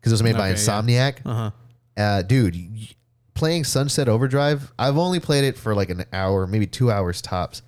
because 0.00 0.12
it 0.12 0.14
was 0.14 0.22
made 0.22 0.36
by 0.36 0.50
Okay, 0.50 0.60
yeah. 0.60 0.66
Insomniac. 1.12 1.18
Uh 1.26 1.34
huh. 1.34 1.50
uh, 1.96 2.22
dude, 2.22 2.54
y- 2.56 2.88
playing 3.34 3.64
Sunset 3.64 4.08
Overdrive, 4.08 4.72
I've 4.78 4.98
only 4.98 5.20
played 5.20 5.44
it 5.44 5.56
for 5.56 5.74
like 5.74 5.90
an 5.90 6.04
hour, 6.12 6.46
maybe 6.46 6.66
two 6.66 6.90
hours 6.90 7.20
tops. 7.22 7.62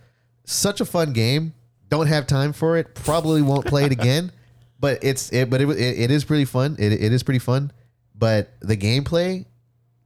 Such 0.44 0.81
a 0.81 0.85
fun 0.85 1.12
game. 1.12 1.55
Don't 1.89 2.07
have 2.07 2.27
time 2.27 2.52
for 2.52 2.77
it. 2.77 2.94
Probably 2.94 3.43
won't 3.43 3.66
play 3.66 3.85
it 3.85 3.93
again. 3.93 4.32
But 4.81 5.05
it's 5.05 5.31
it, 5.31 5.51
but 5.51 5.61
it, 5.61 5.69
it, 5.69 6.01
it 6.05 6.11
is 6.11 6.24
pretty 6.24 6.47
fun. 6.47 6.74
It, 6.78 6.90
it 6.94 7.12
is 7.12 7.23
pretty 7.23 7.39
fun. 7.39 7.70
But 8.15 8.51
the 8.61 8.78
gameplay, 8.78 9.44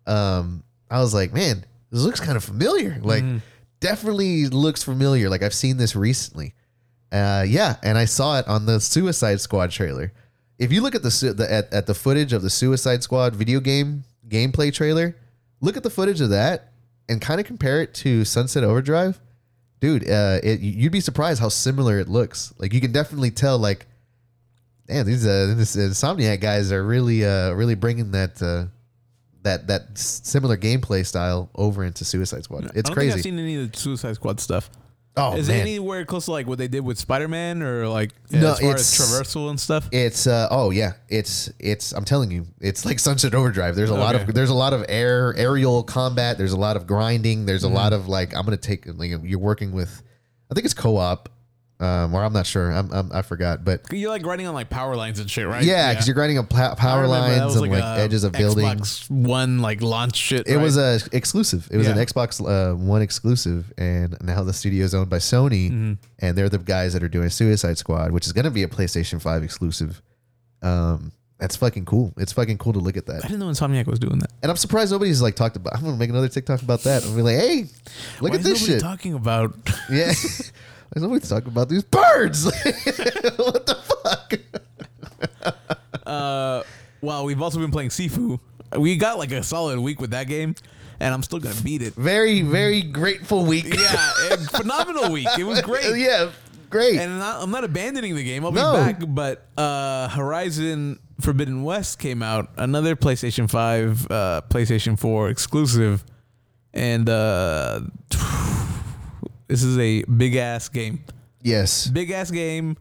um, 0.05 0.65
I 0.91 0.99
was 0.99 1.15
like, 1.15 1.33
man, 1.33 1.65
this 1.93 2.01
looks 2.03 2.19
kind 2.19 2.37
of 2.37 2.43
familiar. 2.43 2.99
Like, 3.01 3.23
definitely 3.79 4.47
looks 4.49 4.83
familiar. 4.83 5.29
Like 5.31 5.45
I've 5.45 5.55
seen 5.55 5.77
this 5.77 5.95
recently. 5.95 6.55
Uh, 7.13 7.45
yeah, 7.47 7.77
and 7.85 7.97
I 7.97 8.07
saw 8.07 8.41
it 8.41 8.49
on 8.49 8.67
the 8.67 8.81
Suicide 8.81 9.41
Squad 9.41 9.71
trailer. 9.71 10.13
If 10.59 10.73
you 10.73 10.83
look 10.83 10.95
at 10.95 11.03
the, 11.03 11.11
su- 11.11 11.33
the 11.33 11.51
at, 11.53 11.73
at 11.73 11.87
the 11.87 11.95
footage 11.95 12.33
of 12.33 12.43
the 12.43 12.51
Suicide 12.51 13.03
Squad 13.03 13.35
video 13.35 13.61
game 13.61 14.05
gameplay 14.29 14.73
trailer, 14.73 15.17
look 15.61 15.77
at 15.77 15.83
the 15.83 15.91
footage 15.91 16.21
of 16.21 16.31
that 16.31 16.73
and 17.09 17.21
kind 17.21 17.41
of 17.41 17.47
compare 17.47 17.83
it 17.83 17.93
to 17.95 18.25
Sunset 18.25 18.65
Overdrive, 18.65 19.21
dude. 19.81 20.09
Uh, 20.09 20.39
it, 20.43 20.61
you'd 20.61 20.93
be 20.93 21.01
surprised 21.01 21.41
how 21.41 21.49
similar 21.49 21.99
it 21.99 22.09
looks. 22.09 22.55
Like 22.59 22.73
you 22.73 22.81
can 22.81 22.93
definitely 22.93 23.31
tell. 23.31 23.59
Like, 23.59 23.87
damn, 24.87 25.07
these 25.07 25.27
uh, 25.27 25.55
this 25.57 25.75
Insomniac 25.77 26.41
guys 26.41 26.71
are 26.73 26.85
really 26.85 27.25
uh 27.25 27.53
really 27.53 27.75
bringing 27.75 28.13
that 28.13 28.41
uh 28.41 28.67
that 29.43 29.67
that 29.67 29.99
similar 29.99 30.57
gameplay 30.57 31.05
style 31.05 31.51
over 31.55 31.85
into 31.85 32.05
Suicide 32.05 32.45
Squad. 32.45 32.67
I 32.67 32.71
It's 32.77 32.89
don't 32.89 32.95
crazy. 32.95 33.11
Think 33.11 33.19
I've 33.19 33.23
seen 33.25 33.39
any 33.39 33.57
of 33.57 33.73
the 33.73 33.79
Suicide 33.79 34.15
Squad 34.15 34.41
stuff. 34.41 34.71
Oh 35.17 35.37
Is 35.37 35.47
man, 35.47 35.59
it 35.59 35.61
anywhere 35.61 36.05
close 36.05 36.25
to 36.25 36.33
like 36.33 36.49
what 36.49 36.59
they 36.59 36.67
did 36.67 36.81
with 36.85 36.99
Spider 36.99 37.29
Man 37.29 37.63
or 37.63 37.87
like 37.87 38.11
No, 38.33 38.51
as 38.53 38.59
far 38.59 38.71
it's- 38.71 39.01
as 39.01 39.09
traversal 39.09 39.49
and 39.49 39.61
stuff? 39.61 39.89
It's 39.93 40.27
uh 40.27 40.49
oh 40.51 40.71
yeah, 40.71 40.95
it's 41.09 41.51
it's 41.61 41.93
I'm 41.93 42.05
telling 42.05 42.33
you, 42.33 42.47
it's 42.61 42.85
like 42.85 42.99
Sunset 42.99 43.33
Overdrive. 43.33 43.77
There's 43.77 43.91
a 43.91 43.95
lot 43.95 44.17
of 44.17 44.35
there's 44.35 44.51
a 44.51 44.55
lot 44.55 44.73
of 44.73 44.85
air 44.89 45.33
aerial 45.37 45.85
combat. 45.85 46.37
There's 46.37 46.53
a 46.53 46.57
lot 46.59 46.77
of 46.77 46.87
grinding. 46.89 47.47
There's 47.47 47.63
a 47.63 47.69
Mm-hmm. 47.69 47.77
lot 47.77 47.93
of 47.93 48.09
like 48.09 48.35
I'm 48.37 48.45
gonna 48.45 48.57
take 48.57 48.87
like 48.87 49.13
you're 49.23 49.39
working 49.39 49.71
with, 49.73 50.03
I 50.51 50.55
think 50.55 50.65
it's 50.65 50.75
co-op, 50.75 51.29
um, 51.81 52.15
or 52.15 52.23
I'm 52.25 52.33
not 52.33 52.47
sure. 52.47 52.71
I'm, 52.71 52.91
I'm 52.93 53.11
I 53.13 53.23
forgot, 53.23 53.65
but 53.65 53.83
You're 53.93 54.11
like 54.11 54.25
riding 54.25 54.47
on 54.47 54.55
like 54.55 54.71
power 54.71 54.95
lines 54.97 55.19
and 55.19 55.29
shit, 55.31 55.47
right? 55.47 55.63
yeah, 55.65 55.93
because 55.93 56.07
you're 56.07 56.15
grinding 56.15 56.39
on 56.39 56.47
power 56.47 57.07
lines 57.07 57.55
and 57.57 57.71
like, 57.71 57.83
a 57.83 58.01
edges 58.01 58.23
of 58.25 58.33
buildings. 58.33 59.07
One 59.11 59.59
like 59.61 59.83
launch 59.83 60.17
shit. 60.17 60.47
It 60.47 60.57
right? 60.57 60.63
was 60.63 60.77
a 60.77 61.01
exclusive. 61.13 61.69
It 61.71 61.77
was 61.77 61.89
an 61.89 61.97
Xbox 61.99 62.41
uh, 62.41 62.75
One 62.77 63.03
exclusive, 63.03 63.73
and 63.77 64.17
now 64.23 64.45
the 64.45 64.53
studio 64.53 64.85
is 64.85 64.95
owned 64.95 65.11
by 65.11 65.19
Sony, 65.19 65.71
Mm-hmm. 65.71 65.93
and 66.21 66.39
they're 66.39 66.49
the 66.49 66.59
guys 66.59 66.93
that 66.93 67.03
are 67.03 67.09
doing 67.09 67.29
Suicide 67.31 67.77
Squad, 67.79 68.13
which 68.13 68.27
is 68.27 68.33
going 68.33 68.45
to 68.45 68.51
be 68.51 68.63
a 68.63 68.69
PlayStation 68.69 69.21
Five 69.21 69.43
exclusive. 69.43 70.01
Um, 70.63 71.13
that's 71.39 71.57
fucking 71.57 71.85
cool. 71.85 72.15
It's 72.17 72.33
fucking 72.33 72.59
cool 72.59 72.73
to 72.75 72.79
look 72.79 72.97
at 72.97 73.07
that. 73.07 73.25
I 73.25 73.29
didn't 73.29 73.41
know 73.41 73.47
Insomniac 73.49 73.87
was 73.87 73.99
doing 73.99 74.19
that. 74.21 74.31
and 74.43 74.51
I'm 74.51 74.57
surprised 74.57 74.93
nobody's 74.93 75.21
like 75.21 75.35
talked 75.35 75.57
about. 75.57 75.75
I'm 75.75 75.83
gonna 75.83 75.97
make 75.97 76.09
another 76.11 76.29
TikTok 76.29 76.63
about 76.63 76.85
that. 76.85 77.05
I'm 77.05 77.15
be 77.17 77.23
like, 77.23 77.37
hey, 77.37 77.65
look 78.21 78.31
Why 78.31 78.39
at 78.39 78.41
is 78.41 78.45
this 78.45 78.65
shit. 78.65 78.81
talking 78.81 79.15
about? 79.15 79.55
yeah, 79.91 80.13
Why 80.95 80.99
is 80.99 81.03
nobody 81.03 81.27
talking 81.27 81.49
about 81.49 81.69
these 81.69 81.83
birds. 81.83 82.45
what 83.37 83.67
the 83.67 83.75
fuck? 84.05 84.35
uh, 86.07 86.63
well, 87.01 87.25
we've 87.25 87.43
also 87.43 87.59
been 87.59 87.73
playing 87.73 87.91
Sifu. 87.91 88.39
We 88.77 88.97
got 88.97 89.19
like 89.19 89.33
a 89.33 89.43
solid 89.43 89.79
week 89.81 90.01
with 90.01 90.11
that 90.11 90.29
game, 90.29 90.55
and 91.01 91.13
I'm 91.13 91.23
still 91.25 91.41
gonna 91.41 91.61
beat 91.63 91.83
it. 91.83 91.95
Very, 91.95 92.43
very 92.43 92.83
grateful 92.83 93.45
week. 93.45 93.75
Yeah, 93.75 94.37
phenomenal 94.51 95.11
week. 95.13 95.27
It 95.37 95.45
was 95.45 95.61
great. 95.63 95.97
yeah, 95.99 96.31
great. 96.71 96.99
And 97.01 97.13
I'm 97.13 97.19
not, 97.19 97.43
I'm 97.43 97.51
not 97.51 97.65
abandoning 97.65 98.15
the 98.15 98.25
game. 98.25 98.45
I'll 98.45 98.53
No. 98.53 98.73
be 98.73 98.93
back. 98.93 99.03
But 99.07 99.47
uh, 99.57 100.09
Horizon 100.11 101.01
Forbidden 101.21 101.65
West 101.65 101.99
came 101.99 102.23
out, 102.23 102.51
another 102.57 102.95
PlayStation 102.95 103.51
5, 103.51 104.11
uh, 104.11 104.41
PlayStation 104.49 104.97
4 104.99 105.29
exclusive, 105.29 106.05
and 106.73 107.09
uh, 107.09 107.81
this 109.49 109.63
is 109.63 109.79
a 109.79 110.03
big 110.05 110.37
ass 110.37 110.69
game. 110.69 111.05
yes, 111.43 111.87
Big 111.89 112.11
ass 112.11 112.31
game. 112.31 112.77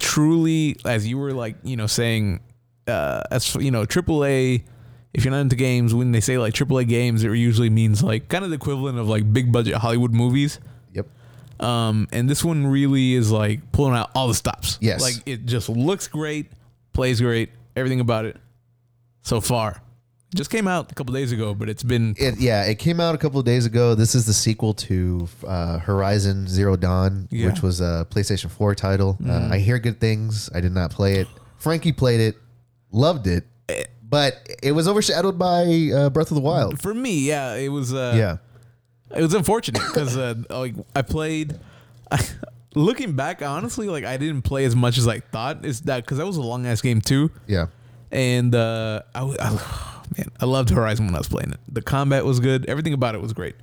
Truly, 0.00 0.76
as 0.84 1.06
you 1.06 1.18
were 1.18 1.32
like, 1.32 1.56
you 1.62 1.76
know, 1.76 1.86
saying, 1.86 2.40
uh, 2.86 3.22
as 3.30 3.54
you 3.56 3.70
know, 3.70 3.84
AAA. 3.84 4.64
If 5.12 5.24
you're 5.24 5.30
not 5.30 5.40
into 5.42 5.54
games, 5.54 5.94
when 5.94 6.10
they 6.10 6.18
say 6.20 6.38
like 6.38 6.54
AAA 6.54 6.88
games, 6.88 7.22
it 7.22 7.30
usually 7.32 7.70
means 7.70 8.02
like 8.02 8.26
kind 8.28 8.42
of 8.42 8.50
the 8.50 8.56
equivalent 8.56 8.98
of 8.98 9.08
like 9.08 9.32
big 9.32 9.52
budget 9.52 9.74
Hollywood 9.76 10.12
movies. 10.12 10.58
yep. 10.92 11.06
Um, 11.60 12.08
and 12.10 12.28
this 12.28 12.44
one 12.44 12.66
really 12.66 13.14
is 13.14 13.30
like 13.30 13.70
pulling 13.70 13.94
out 13.94 14.10
all 14.16 14.26
the 14.26 14.34
stops. 14.34 14.76
Yes. 14.80 15.00
Like 15.00 15.14
it 15.24 15.46
just 15.46 15.68
looks 15.68 16.08
great, 16.08 16.50
plays 16.92 17.20
great, 17.20 17.50
everything 17.76 18.00
about 18.00 18.24
it 18.24 18.36
so 19.22 19.40
far. 19.40 19.80
Just 20.34 20.50
came 20.50 20.66
out 20.66 20.90
a 20.90 20.94
couple 20.94 21.14
days 21.14 21.30
ago, 21.32 21.54
but 21.54 21.68
it's 21.68 21.82
been 21.84 22.14
It, 22.18 22.38
yeah, 22.40 22.64
it 22.64 22.78
came 22.80 22.98
out 23.00 23.14
a 23.14 23.18
couple 23.18 23.38
of 23.38 23.46
days 23.46 23.66
ago. 23.66 23.94
This 23.94 24.14
is 24.16 24.26
the 24.26 24.32
sequel 24.32 24.74
to 24.74 25.28
uh, 25.46 25.78
Horizon 25.78 26.48
Zero 26.48 26.74
Dawn, 26.76 27.28
Yeah. 27.30 27.46
which 27.46 27.62
was 27.62 27.80
a 27.80 28.06
PlayStation 28.10 28.50
4 28.50 28.74
title. 28.74 29.16
Uh, 29.24 29.48
I 29.52 29.58
hear 29.58 29.78
good 29.78 30.00
things. 30.00 30.50
I 30.54 30.60
did 30.60 30.72
not 30.72 30.90
play 30.90 31.14
it. 31.20 31.28
Frankie 31.58 31.92
played 31.92 32.20
it, 32.20 32.36
loved 32.90 33.26
it, 33.28 33.44
but 34.02 34.46
it 34.62 34.72
was 34.72 34.88
overshadowed 34.88 35.38
by 35.38 35.90
uh, 35.94 36.10
Breath 36.10 36.30
of 36.30 36.34
the 36.34 36.40
Wild. 36.42 36.80
for 36.82 36.92
me, 36.92 37.20
yeah, 37.20 37.54
it 37.54 37.68
was 37.68 37.94
uh 37.94 38.14
Yeah. 38.16 38.36
it 39.16 39.22
was 39.22 39.34
unfortunate 39.34 39.82
because 39.86 40.16
uh, 40.16 40.34
like 40.50 40.74
I 40.96 41.02
played 41.02 41.58
looking 42.74 43.14
back, 43.14 43.40
honestly, 43.42 43.88
like 43.88 44.04
I 44.04 44.16
didn't 44.16 44.42
play 44.42 44.64
as 44.64 44.74
much 44.76 44.98
as 44.98 45.06
I 45.08 45.20
thought. 45.20 45.64
Is 45.64 45.82
that 45.82 46.04
because 46.04 46.18
that 46.18 46.26
was 46.26 46.36
a 46.36 46.42
long 46.42 46.66
ass 46.66 46.80
game 46.80 47.00
too? 47.00 47.30
Yeah. 47.46 47.66
And 48.10 48.54
uh 48.54 49.02
I, 49.14 49.18
w- 49.20 49.38
I- 49.40 49.90
man, 50.16 50.30
I 50.40 50.44
loved 50.46 50.70
Horizon 50.70 51.06
when 51.06 51.14
I 51.14 51.18
was 51.18 51.28
playing 51.28 51.52
it. 51.52 51.60
The 51.72 51.82
combat 51.82 52.24
was 52.24 52.40
good, 52.40 52.66
everything 52.66 52.92
about 52.92 53.14
it 53.14 53.20
was 53.22 53.32
great. 53.32 53.54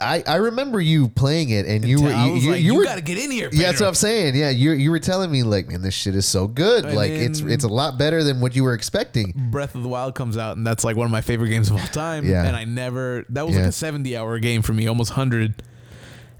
I, 0.00 0.22
I 0.26 0.36
remember 0.36 0.82
you 0.82 1.08
playing 1.08 1.48
it, 1.48 1.64
and 1.64 1.82
you 1.82 2.02
were 2.02 2.10
I 2.10 2.26
you, 2.26 2.32
was 2.34 2.44
you, 2.44 2.50
like, 2.50 2.60
you 2.60 2.72
you, 2.72 2.78
were 2.78 2.84
gotta 2.84 3.00
get 3.00 3.16
in 3.16 3.30
here. 3.30 3.48
yeah, 3.52 3.62
that's 3.68 3.72
Pedro." 3.78 3.86
what 3.86 3.88
I'm 3.88 3.94
saying. 3.94 4.36
Yeah, 4.36 4.50
you 4.50 4.72
you 4.72 4.90
were 4.90 4.98
telling 4.98 5.30
me 5.30 5.42
like, 5.44 5.68
man, 5.68 5.80
this 5.80 5.94
shit 5.94 6.14
is 6.14 6.26
so 6.26 6.46
good. 6.46 6.84
And 6.84 6.94
like 6.94 7.10
it's 7.10 7.40
it's 7.40 7.64
a 7.64 7.68
lot 7.68 7.96
better 7.98 8.22
than 8.22 8.40
what 8.40 8.54
you 8.54 8.64
were 8.64 8.74
expecting. 8.74 9.32
Breath 9.50 9.74
of 9.74 9.82
the 9.82 9.88
Wild 9.88 10.14
comes 10.14 10.36
out, 10.36 10.58
and 10.58 10.66
that's 10.66 10.84
like 10.84 10.96
one 10.96 11.06
of 11.06 11.10
my 11.10 11.22
favorite 11.22 11.48
games 11.48 11.70
of 11.70 11.76
all 11.80 11.86
time. 11.86 12.26
Yeah. 12.26 12.44
And 12.44 12.54
I 12.54 12.64
never, 12.64 13.24
that 13.30 13.46
was 13.46 13.54
Yeah. 13.54 13.62
like 13.62 13.70
a 13.70 13.72
70 13.72 14.14
hour 14.14 14.38
game 14.38 14.60
for 14.60 14.74
me, 14.74 14.86
almost 14.88 15.12
100. 15.12 15.62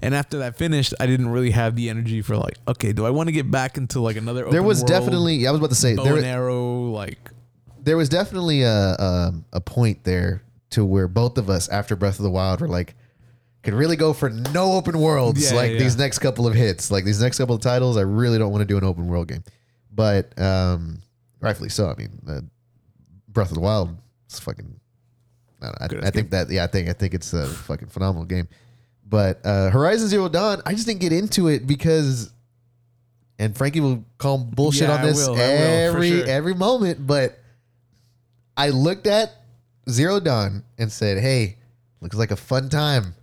And 0.03 0.13
after 0.13 0.37
that 0.39 0.55
finished, 0.55 0.93
I 0.99 1.07
didn't 1.07 1.29
really 1.29 1.51
have 1.51 1.75
the 1.75 1.89
energy 1.89 2.21
for 2.21 2.37
like, 2.37 2.55
okay, 2.67 2.93
do 2.93 3.03
I 3.05 3.09
want 3.09 3.29
to 3.29 3.33
get 3.33 3.49
back 3.49 3.77
into 3.77 3.99
like 3.99 4.15
another 4.15 4.47
There 4.49 4.61
was 4.63 4.79
world, 4.81 4.87
definitely 4.89 5.47
I 5.47 5.51
was 5.51 5.57
about 5.59 5.71
to 5.71 5.75
say 5.75 5.95
bow 5.95 6.03
there 6.03 6.17
and 6.17 6.25
arrow, 6.25 6.83
like, 6.91 7.31
there 7.89 7.97
was 7.97 8.07
definitely 8.07 8.61
a, 8.61 8.69
a 8.93 9.33
a 9.53 9.61
point 9.61 10.03
there 10.03 10.43
to 10.69 10.85
where 10.85 11.07
both 11.07 11.39
of 11.39 11.49
us 11.49 11.67
after 11.69 11.95
Breath 11.95 12.19
of 12.19 12.23
the 12.23 12.29
Wild 12.29 12.61
were 12.61 12.67
like 12.67 12.93
could 13.63 13.73
really 13.73 13.95
go 13.95 14.13
for 14.13 14.29
no 14.29 14.73
open 14.73 14.99
worlds 14.99 15.49
Yeah, 15.51 15.57
like 15.57 15.71
yeah. 15.71 15.79
these 15.79 15.97
next 15.97 16.19
couple 16.19 16.45
of 16.45 16.53
hits. 16.53 16.91
Like 16.91 17.03
these 17.03 17.19
next 17.19 17.39
couple 17.39 17.55
of 17.55 17.61
titles 17.61 17.97
I 17.97 18.01
really 18.01 18.37
don't 18.37 18.51
want 18.51 18.61
to 18.61 18.65
do 18.67 18.77
an 18.77 18.83
open 18.83 19.07
world 19.07 19.27
game. 19.27 19.43
But 19.91 20.39
um 20.39 21.01
rightfully 21.41 21.69
so. 21.69 21.89
I 21.89 21.95
mean 21.95 22.11
uh, 22.29 22.41
Breath 23.27 23.49
of 23.49 23.55
the 23.55 23.61
Wild 23.61 23.97
is 24.29 24.39
fucking 24.39 24.79
I, 25.61 25.65
don't 25.65 25.81
know, 25.81 25.87
Good 25.87 26.03
I, 26.05 26.07
I 26.07 26.11
think 26.11 26.29
that 26.29 26.51
yeah 26.51 26.63
I 26.63 26.67
think 26.67 26.89
I 26.89 26.93
think 26.93 27.15
it's 27.15 27.33
a 27.33 27.47
fucking 27.47 27.87
phenomenal 27.87 28.25
game. 28.25 28.47
But 29.03 29.43
uh 29.43 29.71
Horizon 29.71 30.09
Zero 30.09 30.29
Dawn 30.29 30.61
I 30.63 30.73
just 30.73 30.85
didn't 30.85 31.01
get 31.01 31.11
into 31.11 31.47
it 31.47 31.65
because 31.65 32.31
and 33.39 33.57
Frankie 33.57 33.79
will 33.79 34.05
call 34.19 34.37
bullshit 34.37 34.89
Yeah, 34.89 34.93
on 34.95 34.99
I 34.99 35.05
this 35.07 35.27
will, 35.27 35.33
I 35.33 35.37
will, 35.39 35.57
for 35.57 35.63
every 35.97 36.09
sure. 36.19 36.27
every 36.27 36.53
moment 36.53 37.07
but 37.07 37.39
I 38.59 38.69
looked 38.69 39.07
at 39.07 39.31
Zero 39.89 40.19
Dawn 40.19 40.63
and 40.77 40.91
said, 40.91 41.17
"Hey, 41.19 41.57
looks 42.01 42.15
like 42.15 42.31
a 42.31 42.35
fun 42.35 42.69
time. 42.69 43.15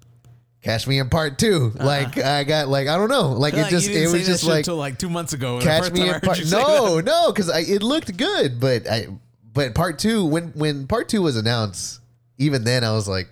Catch 0.62 0.88
me 0.88 0.98
in 0.98 1.08
part 1.08 1.38
2 1.38 1.74
Like 1.76 2.18
I 2.18 2.42
got 2.42 2.66
like 2.66 2.88
I 2.88 2.96
don't 2.96 3.08
know. 3.08 3.30
Like 3.32 3.54
Uh-huh. 3.54 3.66
it 3.66 3.70
just 3.70 3.88
it 3.88 4.10
was 4.10 4.26
just 4.26 4.42
like 4.42 4.58
until 4.58 4.76
like 4.76 4.98
two 4.98 5.08
months 5.08 5.32
ago. 5.32 5.60
catch 5.60 5.92
me 5.92 6.08
in 6.08 6.18
part. 6.20 6.40
No, 6.50 6.98
no, 6.98 7.30
because 7.30 7.48
it 7.68 7.84
looked 7.84 8.16
good, 8.16 8.58
but 8.58 8.88
I 8.90 9.06
but 9.54 9.74
part 9.76 10.00
two 10.00 10.24
when 10.24 10.48
when 10.56 10.88
part 10.88 11.08
two 11.08 11.22
was 11.22 11.36
announced, 11.36 12.00
even 12.38 12.64
then 12.64 12.82
I 12.82 12.90
was 12.92 13.06
like, 13.06 13.28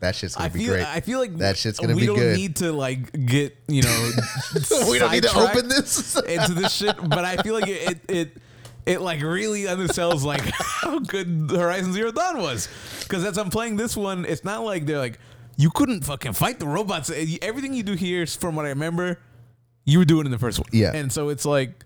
that 0.00 0.16
shit's 0.16 0.34
gonna 0.34 0.46
I 0.46 0.48
be 0.48 0.58
feel, 0.64 0.72
great. 0.74 0.86
I 0.86 1.00
feel 1.00 1.20
like 1.20 1.36
That 1.36 1.56
shit's 1.56 1.78
gonna 1.78 1.94
be 1.94 2.06
good. 2.06 2.16
we 2.16 2.20
don't 2.24 2.32
need 2.34 2.56
to 2.56 2.72
like 2.72 3.26
get 3.26 3.56
you 3.68 3.82
know 3.82 4.10
we 4.90 4.98
don't 4.98 5.12
need 5.12 5.22
to 5.22 5.38
open 5.38 5.68
this. 5.68 6.16
into 6.16 6.52
this 6.54 6.72
shit, 6.72 6.96
but 7.08 7.24
I 7.24 7.36
feel 7.36 7.54
like 7.54 7.68
it 7.68 7.90
it 7.92 8.10
it, 8.10 8.36
it 8.86 9.00
like 9.00 9.20
really 9.20 9.62
undersells 9.64 10.22
like 10.22 10.40
how 10.54 10.98
good 11.00 11.50
Horizon 11.50 11.92
Zero 11.92 12.12
Dawn 12.12 12.38
was 12.38 12.68
because 13.02 13.24
as 13.24 13.36
I'm 13.36 13.50
playing 13.50 13.76
this 13.76 13.96
one, 13.96 14.24
it's 14.24 14.44
not 14.44 14.62
like 14.64 14.86
they're 14.86 14.98
like 14.98 15.18
you 15.56 15.70
couldn't 15.70 16.04
fucking 16.04 16.34
fight 16.34 16.58
the 16.60 16.66
robots. 16.66 17.10
Everything 17.42 17.72
you 17.74 17.82
do 17.82 17.94
here, 17.94 18.22
is 18.22 18.36
from 18.36 18.54
what 18.56 18.66
I 18.66 18.70
remember, 18.70 19.18
you 19.84 19.98
were 19.98 20.04
doing 20.04 20.26
in 20.26 20.32
the 20.32 20.38
first 20.38 20.58
one. 20.58 20.68
Yeah. 20.72 20.92
and 20.94 21.10
so 21.12 21.30
it's 21.30 21.44
like 21.44 21.82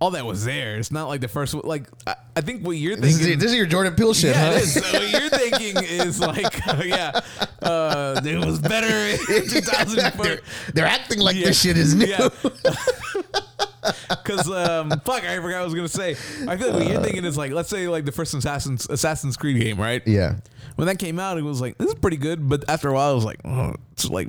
all 0.00 0.10
that 0.12 0.26
was 0.26 0.44
there. 0.44 0.76
It's 0.76 0.90
not 0.90 1.06
like 1.08 1.20
the 1.20 1.28
first 1.28 1.54
one. 1.54 1.62
Like 1.66 1.86
I, 2.06 2.16
I 2.36 2.40
think 2.40 2.66
what 2.66 2.72
you're 2.72 2.96
this, 2.96 3.16
thinking. 3.16 3.34
is, 3.34 3.42
this 3.42 3.50
is 3.52 3.56
your 3.56 3.66
Jordan 3.66 3.94
Peele 3.94 4.12
shit, 4.14 4.34
yeah, 4.34 4.50
huh? 4.50 4.56
it 4.56 4.62
is. 4.62 4.74
So 4.74 4.80
what 4.80 5.10
you're 5.10 5.30
thinking 5.30 5.82
is 5.84 6.18
like, 6.20 6.66
yeah, 6.84 7.20
uh, 7.62 8.20
it 8.24 8.44
was 8.44 8.58
better 8.58 8.86
in 8.86 9.18
2004. 9.48 10.24
they're, 10.24 10.40
they're 10.74 10.86
acting 10.86 11.20
like 11.20 11.36
Yeah. 11.36 11.46
this 11.46 11.60
shit 11.62 11.76
is 11.78 11.94
new. 11.94 12.06
Yeah. 12.06 12.28
Because 14.08 14.50
um, 14.50 14.90
fuck, 15.00 15.24
I 15.24 15.36
forgot 15.36 15.42
what 15.42 15.54
I 15.54 15.64
was 15.64 15.74
gonna 15.74 15.88
say. 15.88 16.12
I 16.48 16.56
feel 16.56 16.68
like 16.72 16.80
what 16.80 16.86
you're 16.88 17.02
thinking 17.02 17.24
is 17.24 17.36
like, 17.36 17.52
let's 17.52 17.68
say 17.68 17.88
like 17.88 18.04
the 18.04 18.12
first 18.12 18.32
Assassin's 18.34 18.88
Assassin's 18.88 19.36
Creed 19.36 19.60
game, 19.60 19.78
right? 19.78 20.02
yeah. 20.06 20.36
When 20.76 20.86
that 20.88 20.98
came 20.98 21.18
out, 21.18 21.38
it 21.38 21.42
was 21.42 21.60
like 21.60 21.78
this 21.78 21.88
is 21.88 21.94
pretty 21.94 22.16
good, 22.16 22.48
but 22.48 22.68
after 22.68 22.88
a 22.88 22.94
while, 22.94 23.12
it 23.12 23.14
was 23.16 23.24
like, 23.24 23.40
oh, 23.44 23.74
it's 23.92 24.08
like 24.08 24.28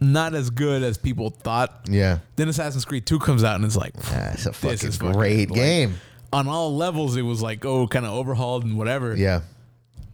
not 0.00 0.34
as 0.34 0.50
good 0.50 0.82
as 0.82 0.98
people 0.98 1.30
thought. 1.30 1.86
Yeah. 1.88 2.18
Then 2.36 2.48
Assassin's 2.48 2.84
Creed 2.84 3.06
Two 3.06 3.18
comes 3.18 3.44
out, 3.44 3.56
and 3.56 3.64
it's 3.64 3.76
like, 3.76 3.92
Ah, 4.06 4.30
it's 4.32 4.46
a 4.46 4.50
This 4.50 4.96
fucking 4.96 5.12
great 5.12 5.50
like- 5.50 5.56
game. 5.60 5.94
on 6.32 6.48
all 6.48 6.76
levels, 6.76 7.16
it 7.16 7.22
was 7.22 7.40
like, 7.42 7.64
oh, 7.64 7.86
kind 7.86 8.04
of 8.06 8.12
overhauled 8.12 8.64
and 8.64 8.76
whatever. 8.76 9.14
Yeah. 9.16 9.40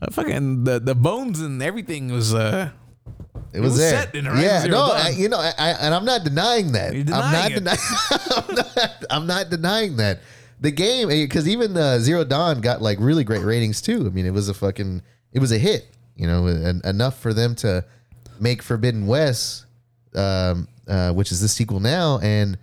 Uh, 0.03 0.11
fucking 0.11 0.65
the 0.65 0.79
the 0.79 0.95
bones 0.95 1.41
and 1.41 1.63
everything 1.63 2.13
was 2.13 2.35
uh 2.35 2.71
It 3.57 3.61
was, 3.61 3.73
was 3.73 3.79
there. 3.79 4.03
set 4.03 4.15
in 4.15 4.27
yeah, 4.27 4.67
no, 4.67 4.91
I, 4.93 5.09
you 5.09 5.31
know, 5.31 5.39
I, 5.39 5.53
I, 5.57 5.71
and 5.81 5.95
I'm 5.95 6.05
not 6.05 6.25
denying 6.25 6.73
that. 6.73 6.95
You're 6.95 7.05
I'm 7.15 7.33
not 7.33 7.49
denying 7.49 7.55
denying. 7.55 7.79
I'm 8.37 8.55
not. 8.55 9.05
I'm 9.09 9.27
not 9.27 9.51
denying 9.51 9.97
that. 9.97 10.21
The 10.61 10.71
game, 10.71 11.09
because 11.09 11.49
even 11.49 11.75
uh, 11.75 11.99
Zero 11.99 12.25
Dawn 12.25 12.61
got 12.61 12.83
like 12.83 12.99
really 13.01 13.25
great 13.25 13.43
ratings 13.43 13.81
too. 13.81 14.07
I 14.07 14.11
mean, 14.11 14.27
it 14.27 14.33
was 14.33 14.51
a 14.51 14.55
fucking, 14.55 15.01
it 15.33 15.39
was 15.39 15.53
a 15.53 15.59
hit. 15.59 15.89
You 16.17 16.27
know, 16.27 16.47
en- 16.47 16.83
enough 16.85 17.19
for 17.19 17.33
them 17.33 17.55
to 17.57 17.85
make 18.39 18.63
Forbidden 18.63 19.07
West, 19.07 19.65
um, 20.15 20.69
uh, 20.87 21.13
which 21.13 21.33
is 21.33 21.41
the 21.41 21.49
sequel 21.49 21.81
now, 21.81 22.19
and 22.21 22.59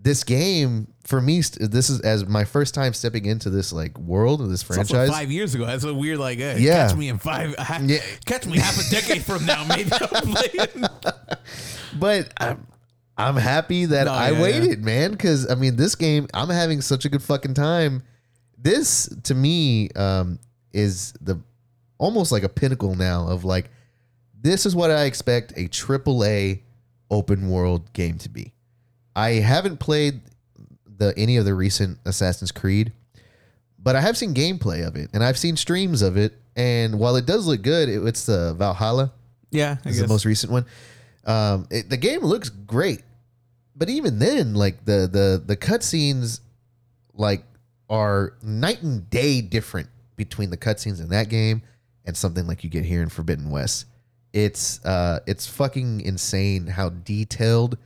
this 0.00 0.24
game 0.24 0.88
for 1.04 1.20
me, 1.20 1.40
this 1.60 1.90
is 1.90 2.00
as 2.00 2.26
my 2.26 2.44
first 2.44 2.74
time 2.74 2.94
stepping 2.94 3.26
into 3.26 3.50
this 3.50 3.72
like 3.72 3.98
world 3.98 4.40
of 4.40 4.48
this 4.48 4.62
franchise. 4.62 5.10
five 5.10 5.30
years 5.30 5.54
ago. 5.54 5.66
That's 5.66 5.84
a 5.84 5.92
weird 5.94 6.18
like 6.18 6.38
uh, 6.40 6.54
Yeah. 6.58 6.88
catch 6.88 6.96
me 6.96 7.08
in 7.08 7.18
five 7.18 7.54
ha- 7.56 7.80
Yeah. 7.84 7.98
catch 8.24 8.46
me 8.46 8.58
half 8.58 8.78
a 8.78 8.90
decade 8.90 9.22
from 9.24 9.44
now 9.44 9.64
maybe 9.68 9.90
I'm 9.92 10.86
but 11.98 12.32
I, 12.40 12.56
I'm 13.16 13.36
happy 13.36 13.84
that 13.86 14.04
No, 14.04 14.12
I 14.12 14.30
yeah, 14.30 14.42
waited, 14.42 14.84
man. 14.84 15.12
Because 15.12 15.50
I 15.50 15.54
mean, 15.54 15.76
this 15.76 15.94
game, 15.94 16.26
I'm 16.34 16.48
having 16.48 16.80
such 16.80 17.04
a 17.04 17.08
good 17.08 17.22
fucking 17.22 17.54
time. 17.54 18.02
This 18.58 19.08
to 19.24 19.34
me 19.34 19.90
um, 19.90 20.38
is 20.72 21.12
the 21.20 21.40
almost 21.98 22.32
like 22.32 22.42
a 22.42 22.48
pinnacle 22.48 22.94
now 22.94 23.28
of 23.28 23.44
like 23.44 23.70
this 24.40 24.66
is 24.66 24.74
what 24.74 24.90
I 24.90 25.04
expect 25.04 25.52
a 25.56 25.68
triple 25.68 26.24
A 26.24 26.62
open 27.10 27.48
world 27.50 27.92
game 27.92 28.18
to 28.18 28.28
be. 28.28 28.52
I 29.14 29.32
haven't 29.32 29.78
played 29.78 30.22
the 30.96 31.12
any 31.16 31.36
of 31.36 31.44
the 31.44 31.54
recent 31.54 31.98
Assassin's 32.04 32.52
Creed, 32.52 32.92
but 33.78 33.96
I 33.96 34.00
have 34.00 34.16
seen 34.16 34.34
gameplay 34.34 34.86
of 34.86 34.96
it 34.96 35.10
and 35.12 35.22
I've 35.24 35.38
seen 35.38 35.56
streams 35.56 36.02
of 36.02 36.16
it. 36.16 36.34
And 36.56 36.98
while 37.00 37.16
it 37.16 37.26
does 37.26 37.46
look 37.46 37.62
good, 37.62 37.88
it, 37.88 38.02
it's 38.06 38.26
the 38.26 38.54
Valhalla 38.56 39.12
Yeah, 39.50 39.76
I 39.84 39.88
is 39.88 39.96
guess. 39.96 40.02
the 40.02 40.08
most 40.08 40.24
recent 40.24 40.52
one. 40.52 40.66
Um, 41.24 41.66
it, 41.70 41.90
the 41.90 41.96
game 41.96 42.20
looks 42.20 42.48
great, 42.48 43.02
but 43.74 43.88
even 43.90 44.18
then, 44.18 44.54
like 44.54 44.84
the 44.84 45.08
the 45.10 45.42
the 45.44 45.56
cutscenes, 45.56 46.40
like 47.12 47.42
are 47.90 48.34
night 48.42 48.82
and 48.82 49.08
day 49.10 49.40
different 49.40 49.88
between 50.16 50.50
the 50.50 50.56
cutscenes 50.56 51.00
in 51.00 51.08
that 51.08 51.28
game 51.28 51.62
and 52.04 52.16
something 52.16 52.46
like 52.46 52.62
you 52.62 52.70
get 52.70 52.84
here 52.84 53.02
in 53.02 53.08
Forbidden 53.08 53.50
West. 53.50 53.86
It's 54.32 54.84
uh, 54.84 55.20
it's 55.26 55.46
fucking 55.46 56.02
insane 56.02 56.66
how 56.66 56.90
detailed 56.90 57.78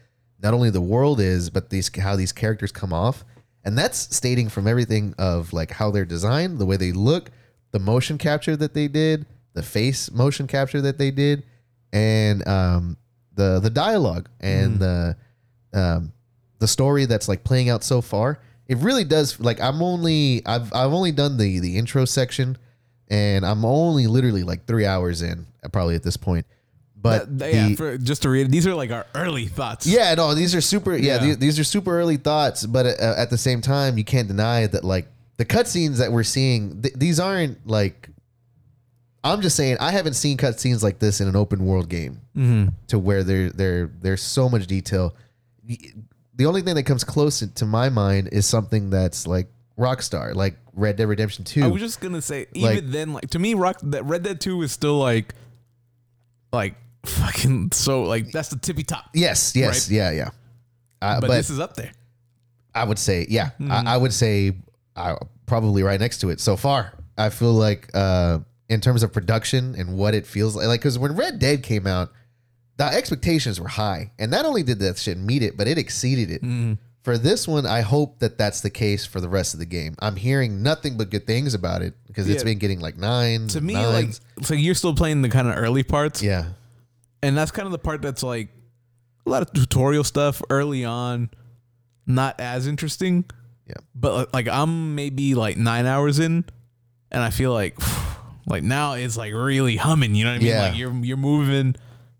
not 0.42 0.54
only 0.54 0.70
the 0.70 0.80
world 0.80 1.20
is, 1.20 1.50
but 1.50 1.70
these 1.70 1.90
how 1.96 2.16
these 2.16 2.32
characters 2.32 2.72
come 2.72 2.92
off, 2.92 3.24
and 3.64 3.76
that's 3.76 4.14
stating 4.14 4.48
from 4.48 4.66
everything 4.66 5.14
of 5.18 5.52
like 5.52 5.72
how 5.72 5.90
they're 5.90 6.04
designed, 6.04 6.58
the 6.58 6.66
way 6.66 6.76
they 6.76 6.92
look, 6.92 7.30
the 7.72 7.78
motion 7.78 8.18
capture 8.18 8.56
that 8.56 8.74
they 8.74 8.88
did, 8.88 9.26
the 9.54 9.62
face 9.62 10.10
motion 10.10 10.46
capture 10.46 10.80
that 10.80 10.98
they 10.98 11.10
did, 11.10 11.44
and 11.92 12.46
um, 12.46 12.96
the 13.34 13.60
the 13.60 13.70
dialogue 13.70 14.28
and 14.40 14.78
the 14.78 15.16
um, 15.74 16.12
the 16.58 16.68
story 16.68 17.04
that's 17.04 17.28
like 17.28 17.44
playing 17.44 17.68
out 17.68 17.82
so 17.82 18.00
far. 18.00 18.40
It 18.66 18.78
really 18.78 19.04
does. 19.04 19.40
Like 19.40 19.60
I'm 19.60 19.82
only 19.82 20.42
I've 20.46 20.72
I've 20.72 20.92
only 20.92 21.12
done 21.12 21.36
the 21.36 21.58
the 21.58 21.78
intro 21.78 22.04
section, 22.04 22.58
and 23.08 23.44
I'm 23.44 23.64
only 23.64 24.06
literally 24.06 24.42
like 24.42 24.66
three 24.66 24.86
hours 24.86 25.22
in, 25.22 25.46
probably 25.72 25.94
at 25.94 26.02
this 26.02 26.16
point. 26.16 26.46
But 27.00 27.38
Th- 27.38 27.54
yeah, 27.54 27.74
for, 27.76 27.96
just 27.96 28.22
to 28.22 28.28
read, 28.28 28.50
these 28.50 28.66
are 28.66 28.74
like 28.74 28.90
our 28.90 29.06
early 29.14 29.46
thoughts. 29.46 29.86
yeah, 29.86 30.14
no, 30.14 30.34
these 30.34 30.54
are 30.54 30.60
super. 30.60 30.96
Yeah, 30.96 31.14
Yeah. 31.14 31.18
These, 31.26 31.38
these 31.38 31.58
are 31.60 31.64
super 31.64 31.96
early 31.98 32.16
thoughts, 32.16 32.66
but 32.66 32.86
uh, 32.86 33.14
at 33.16 33.30
the 33.30 33.38
same 33.38 33.60
time, 33.60 33.96
you 33.98 34.04
can't 34.04 34.26
deny 34.26 34.66
that 34.66 34.82
like 34.84 35.06
the 35.36 35.44
cutscenes 35.44 35.98
that 35.98 36.10
we're 36.10 36.24
seeing, 36.24 36.82
th- 36.82 36.94
these 36.94 37.20
aren't 37.20 37.64
like. 37.66 38.08
I'm 39.24 39.42
just 39.42 39.56
saying, 39.56 39.76
I 39.80 39.90
haven't 39.90 40.14
seen 40.14 40.36
cutscenes 40.38 40.82
like 40.82 40.98
this 41.00 41.20
in 41.20 41.28
an 41.28 41.36
open 41.36 41.64
world 41.66 41.88
game 41.88 42.20
Mm-hmm. 42.36 42.68
to 42.88 42.98
where 42.98 43.22
there 43.24 43.50
there 43.50 43.90
there's 44.00 44.22
so 44.22 44.48
much 44.48 44.66
detail. 44.66 45.14
The 46.34 46.46
only 46.46 46.62
thing 46.62 46.74
that 46.76 46.84
comes 46.84 47.04
close 47.04 47.40
to 47.40 47.64
my 47.66 47.88
mind 47.90 48.28
is 48.32 48.46
something 48.46 48.90
that's 48.90 49.26
like 49.26 49.48
Rockstar, 49.78 50.34
like 50.34 50.56
Red 50.72 50.96
Dead 50.96 51.08
Redemption 51.08 51.44
Two. 51.44 51.62
I 51.62 51.66
was 51.68 51.80
just 51.80 52.00
gonna 52.00 52.22
say, 52.22 52.46
even 52.54 52.74
Like- 52.76 52.86
then, 52.86 53.12
like 53.12 53.30
to 53.30 53.38
me, 53.38 53.54
Rock 53.54 53.78
that 53.84 54.04
Red 54.04 54.22
Dead 54.24 54.40
Two 54.40 54.62
is 54.62 54.72
still 54.72 54.98
like, 54.98 55.34
like 56.52 56.74
fucking 57.06 57.72
so 57.72 58.02
like 58.02 58.30
that's 58.32 58.48
the 58.48 58.58
tippy 58.58 58.82
top. 58.84 59.06
yes, 59.14 59.54
yes, 59.56 59.88
Right. 59.90 59.96
yeah, 59.96 60.10
yeah. 60.10 60.30
Uh, 61.00 61.20
But, 61.20 61.28
but 61.28 61.36
this 61.36 61.50
is 61.50 61.60
up 61.60 61.74
there. 61.74 61.92
I 62.74 62.84
would 62.84 62.98
say, 62.98 63.26
yeah, 63.28 63.50
Mm-hmm. 63.60 63.72
I, 63.72 63.94
I 63.94 63.96
would 63.96 64.12
say 64.12 64.52
uh, 64.96 65.16
probably 65.46 65.82
right 65.82 65.98
next 66.00 66.18
to 66.18 66.30
it 66.30 66.40
so 66.40 66.56
far. 66.56 66.92
I 67.16 67.30
feel 67.30 67.52
like 67.52 67.88
uh, 67.94 68.40
in 68.68 68.80
terms 68.80 69.02
of 69.02 69.12
production 69.12 69.74
and 69.76 69.96
what 69.96 70.14
it 70.14 70.26
feels 70.26 70.54
like, 70.56 70.66
like 70.66 70.80
because 70.80 70.98
when 70.98 71.16
Red 71.16 71.38
Dead 71.38 71.62
came 71.62 71.86
out, 71.86 72.12
the 72.76 72.84
expectations 72.84 73.60
were 73.60 73.66
high, 73.68 74.12
and 74.20 74.30
not 74.30 74.44
only 74.44 74.62
did 74.62 74.78
that 74.80 74.98
shit 74.98 75.18
meet 75.18 75.42
it, 75.42 75.56
but 75.56 75.66
it 75.66 75.78
exceeded 75.78 76.30
it. 76.30 76.42
Mm-hmm. 76.42 76.74
For 77.02 77.16
this 77.18 77.48
one, 77.48 77.64
I 77.66 77.80
hope 77.80 78.18
that 78.20 78.36
that's 78.38 78.60
the 78.60 78.70
case 78.70 79.06
for 79.06 79.20
the 79.20 79.28
rest 79.28 79.54
of 79.54 79.60
the 79.60 79.66
game. 79.66 79.94
I'm 79.98 80.14
hearing 80.16 80.62
nothing 80.62 80.96
but 80.98 81.10
good 81.10 81.26
things 81.26 81.54
about 81.54 81.80
it 81.82 81.94
because 82.06 82.28
it's 82.28 82.44
been 82.44 82.58
getting 82.58 82.80
like 82.80 82.96
nine. 82.98 83.48
To 83.48 83.60
me, 83.60 83.74
nines. 83.74 84.20
like 84.38 84.46
so 84.46 84.54
you're 84.54 84.74
still 84.74 84.94
playing 84.94 85.22
the 85.22 85.28
kind 85.28 85.48
of 85.48 85.56
early 85.56 85.82
parts, 85.82 86.22
yeah, 86.22 86.50
and 87.22 87.36
that's 87.36 87.50
kind 87.50 87.66
of 87.66 87.72
the 87.72 87.78
part 87.78 88.02
that's 88.02 88.22
like 88.22 88.48
a 89.26 89.30
lot 89.30 89.42
of 89.42 89.52
tutorial 89.52 90.04
stuff 90.04 90.40
early 90.50 90.84
on, 90.84 91.30
not 92.06 92.38
as 92.40 92.66
interesting. 92.66 93.24
yeah, 93.66 93.74
But 93.94 94.32
like 94.32 94.48
I'm 94.48 94.94
maybe 94.94 95.34
like 95.34 95.56
nine 95.56 95.86
hours 95.86 96.18
in, 96.18 96.44
and 97.10 97.22
I 97.22 97.30
feel 97.30 97.52
like 97.52 97.76
like 98.46 98.62
now 98.62 98.94
it's 98.94 99.16
like 99.16 99.32
really 99.34 99.76
humming. 99.76 100.14
You 100.14 100.24
know 100.24 100.30
what 100.30 100.36
I 100.36 100.38
mean? 100.38 100.48
Yeah. 100.48 100.62
Like 100.62 100.76
you're 100.78 100.94
you're 101.04 101.16
moving, 101.16 101.76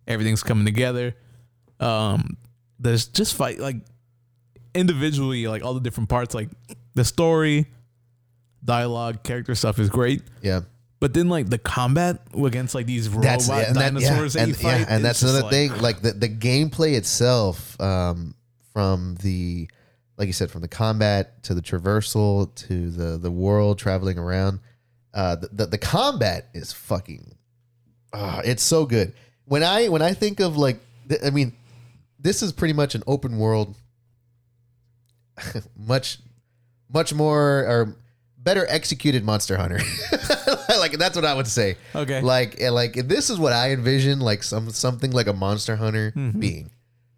everything's 0.07 0.43
coming 0.43 0.65
together. 0.65 1.15
Um, 1.81 2.37
there's 2.79 3.07
just 3.07 3.35
fight 3.35 3.59
like 3.61 3.77
individually 4.75 5.47
like 5.47 5.63
all 5.65 5.75
the 5.75 5.81
different 5.81 6.09
parts 6.09 6.35
like 6.35 6.49
the 6.95 7.05
story, 7.05 7.67
dialogue, 8.65 9.23
character 9.23 9.55
stuff 9.55 9.79
is 9.79 9.89
great. 9.89 10.23
yeah. 10.43 10.61
But 11.01 11.15
then 11.15 11.29
like 11.29 11.49
the 11.49 11.59
combat 11.59 12.23
against 12.35 12.75
like 12.75 12.87
these 12.87 13.09
robot 13.09 13.23
that's 13.23 13.49
yeah, 13.49 13.59
and 13.69 13.77
that- 13.77 13.81
yeah, 13.81 14.09
dinosaurs 14.09 14.35
and, 14.37 14.57
fight, 14.57 14.81
yeah, 14.81 14.87
and 14.89 15.05
that's 15.05 15.23
another 15.23 15.43
like- 15.43 15.51
thing. 15.51 15.79
Like 15.79 16.01
the, 16.03 16.13
the 16.13 16.29
gameplay 16.29 16.95
itself, 16.97 17.81
um, 17.81 18.35
from 18.73 19.17
the 19.23 19.69
like 20.17 20.27
you 20.27 20.33
said, 20.33 20.51
from 20.51 20.63
the 20.63 20.69
combat 20.69 21.43
to 21.45 21.55
the 21.55 21.63
traversal 21.63 22.53
to 22.67 22.91
the 22.91 23.17
the 23.19 23.31
world 23.31 23.79
traveling 23.79 24.19
around, 24.19 24.59
uh, 25.15 25.37
the 25.37 25.49
the, 25.53 25.67
the 25.67 25.79
combat 25.79 26.49
is 26.53 26.73
fucking, 26.73 27.37
uh, 28.13 28.43
it's 28.45 28.65
so 28.65 28.85
good. 28.85 29.13
When 29.45 29.63
I 29.63 29.89
when 29.89 30.03
I 30.03 30.15
think 30.15 30.41
of 30.41 30.57
like, 30.57 30.81
th- 31.09 31.21
I 31.25 31.31
mean, 31.31 31.53
this 32.19 32.43
is 32.43 32.53
pretty 32.53 32.75
much 32.75 32.97
an 32.97 33.05
open 33.07 33.39
world, 33.39 33.77
much 35.77 36.19
much 36.93 37.15
more 37.15 37.41
or 37.69 37.97
better 38.37 38.67
executed 38.69 39.25
Monster 39.25 39.57
Hunter. 39.57 39.79
like 40.79 40.99
that's 40.99 41.17
what 41.17 41.25
I 41.25 41.35
would 41.35 41.47
say. 41.47 41.77
Okay. 41.95 42.21
Like 42.21 42.61
like 42.61 42.95
this 42.95 43.31
is 43.31 43.39
what 43.39 43.53
I 43.53 43.71
envision 43.71 44.21
like 44.21 44.43
some 44.43 44.71
something 44.71 45.11
like 45.13 45.27
a 45.27 45.33
Monster 45.33 45.77
Hunter 45.77 46.13
mm-hmm. 46.15 46.39
being. 46.39 46.71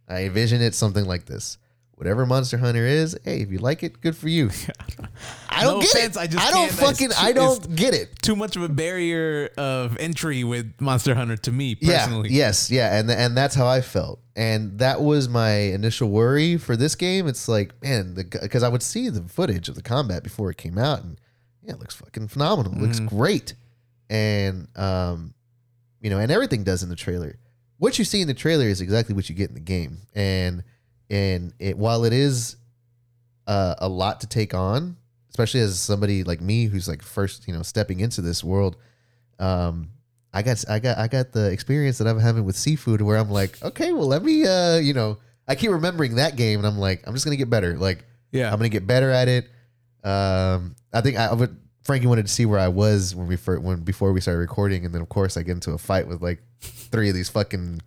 I 0.09 0.24
envision 0.24 0.60
it 0.60 0.74
something 0.74 1.05
like 1.05 1.27
this. 1.27 1.59
Whatever 1.94 2.24
Monster 2.24 2.56
Hunter 2.56 2.86
is, 2.86 3.18
hey, 3.24 3.43
if 3.43 3.51
you 3.51 3.59
like 3.59 3.82
it, 3.82 4.01
good 4.01 4.16
for 4.16 4.31
you. 4.31 4.48
I 5.51 5.64
don't 5.64 5.81
No 5.81 5.82
get 5.82 5.94
offense, 5.94 6.16
it. 6.16 6.20
I 6.20 6.27
just 6.28 6.48
I, 6.48 6.51
don't 6.51 6.70
fucking. 6.70 7.10
it's- 7.10 7.22
I 7.22 7.32
don't 7.32 7.77
get 7.77 7.93
it. 7.93 8.22
too 8.22 8.35
much 8.35 8.56
of 8.56 8.62
a 8.62 8.70
barrier 8.70 9.51
of 9.59 9.98
entry 9.98 10.43
with 10.43 10.81
Monster 10.81 11.14
Hunter 11.14 11.36
to 11.36 11.52
me 11.52 11.74
personally. 11.74 12.31
Yeah. 12.31 12.47
Yes. 12.47 12.70
Yeah. 12.70 12.98
And 12.98 13.10
and 13.10 13.36
that's 13.36 13.55
how 13.55 13.66
I 13.66 13.82
felt. 13.82 14.20
And 14.35 14.78
that 14.78 15.02
was 15.02 15.28
my 15.28 15.51
initial 15.51 16.09
worry 16.09 16.56
for 16.56 16.74
this 16.74 16.94
game. 16.94 17.27
It's 17.28 17.48
like, 17.48 17.74
man, 17.82 18.14
because 18.14 18.62
I 18.62 18.68
would 18.68 18.82
see 18.82 19.10
the 19.10 19.22
footage 19.28 19.68
of 19.68 19.74
the 19.74 19.82
combat 19.82 20.22
before 20.22 20.51
it 20.51 20.56
came 20.56 20.78
out, 20.78 21.02
and 21.02 21.20
yeah, 21.62 21.74
it 21.74 21.78
looks 21.78 21.94
fucking 21.94 22.28
phenomenal. 22.28 22.72
It 22.72 22.80
looks 22.80 23.00
great. 23.00 23.54
And 24.08 24.68
um, 24.76 25.34
you 26.00 26.10
know, 26.10 26.18
and 26.18 26.30
everything 26.32 26.64
does 26.64 26.82
in 26.82 26.88
the 26.88 26.96
trailer. 26.96 27.38
What 27.78 27.98
you 27.98 28.04
see 28.04 28.20
in 28.20 28.28
the 28.28 28.34
trailer 28.34 28.66
is 28.66 28.80
exactly 28.80 29.14
what 29.14 29.28
you 29.28 29.34
get 29.34 29.48
in 29.48 29.54
the 29.54 29.60
game. 29.60 29.98
And 30.14 30.64
and 31.08 31.52
it 31.58 31.76
while 31.76 32.04
it 32.04 32.12
is 32.12 32.56
uh, 33.46 33.74
a 33.78 33.88
lot 33.88 34.20
to 34.20 34.26
take 34.26 34.54
on, 34.54 34.96
especially 35.30 35.60
as 35.60 35.78
somebody 35.80 36.24
like 36.24 36.40
me 36.40 36.66
who's 36.66 36.88
like 36.88 37.02
first, 37.02 37.46
you 37.48 37.54
know, 37.54 37.62
stepping 37.62 38.00
into 38.00 38.20
this 38.20 38.42
world. 38.44 38.76
Um, 39.38 39.90
I 40.32 40.42
got 40.42 40.64
I 40.68 40.78
got 40.78 40.98
I 40.98 41.08
got 41.08 41.32
the 41.32 41.50
experience 41.50 41.98
that 41.98 42.06
I'm 42.06 42.18
having 42.20 42.44
with 42.44 42.56
Sifu 42.56 43.00
where 43.02 43.16
I'm 43.16 43.30
like, 43.30 43.60
okay, 43.62 43.92
well 43.92 44.06
let 44.06 44.22
me 44.22 44.46
uh, 44.46 44.76
you 44.76 44.92
know, 44.94 45.18
I 45.48 45.54
keep 45.54 45.70
remembering 45.70 46.16
that 46.16 46.36
game 46.36 46.60
and 46.60 46.66
I'm 46.66 46.78
like, 46.78 47.02
I'm 47.06 47.14
just 47.14 47.24
gonna 47.24 47.36
get 47.36 47.50
better. 47.50 47.76
Like 47.76 48.04
Yeah. 48.30 48.52
I'm 48.52 48.58
gonna 48.58 48.68
get 48.68 48.86
better 48.86 49.10
at 49.10 49.28
it. 49.28 49.48
Um, 50.05 50.77
I 50.93 51.01
think 51.01 51.16
I, 51.16 51.32
would. 51.32 51.56
Frankie 51.82 52.06
wanted 52.06 52.27
to 52.27 52.32
see 52.32 52.47
where 52.47 52.59
I 52.59 52.68
was 52.68 53.14
when 53.14 53.27
we 53.27 53.36
first, 53.36 53.62
when 53.62 53.81
before 53.81 54.12
we 54.12 54.20
started 54.20 54.39
recording, 54.39 54.85
and 54.85 54.94
then 54.94 55.02
of 55.02 55.09
course 55.09 55.36
I 55.36 55.43
get 55.43 55.52
into 55.52 55.72
a 55.72 55.78
fight 55.78 56.06
with 56.06 56.22
like 56.22 56.40
three 56.60 57.09
of 57.09 57.14
these 57.14 57.28
fucking 57.28 57.81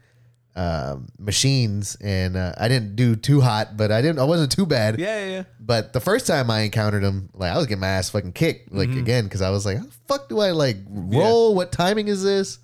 um, 0.55 1.07
machines, 1.17 1.95
and 2.01 2.35
uh, 2.35 2.53
I 2.57 2.67
didn't 2.67 2.95
do 2.95 3.15
too 3.15 3.41
hot, 3.41 3.75
but 3.75 3.91
I 3.91 4.01
didn't. 4.01 4.19
I 4.19 4.23
wasn't 4.23 4.51
too 4.51 4.65
bad. 4.65 4.99
yeah, 4.99 5.19
yeah, 5.19 5.31
yeah. 5.31 5.43
But 5.59 5.93
the 5.93 5.99
first 5.99 6.27
time 6.27 6.51
I 6.51 6.61
encountered 6.61 7.03
him, 7.03 7.29
like 7.33 7.51
I 7.51 7.57
was 7.57 7.65
getting 7.65 7.81
my 7.81 7.87
ass 7.87 8.09
fucking 8.09 8.33
kicked, 8.33 8.71
like 8.71 8.89
again, 8.89 9.23
because 9.23 9.41
I 9.41 9.49
was 9.49 9.65
like, 9.65 9.77
how 9.77 9.85
the 9.85 9.91
fuck 10.07 10.29
do 10.29 10.39
I 10.39 10.51
like 10.51 10.77
roll? 10.89 11.55
What 11.55 11.71
timing 11.71 12.07
is 12.07 12.23
this? 12.23 12.59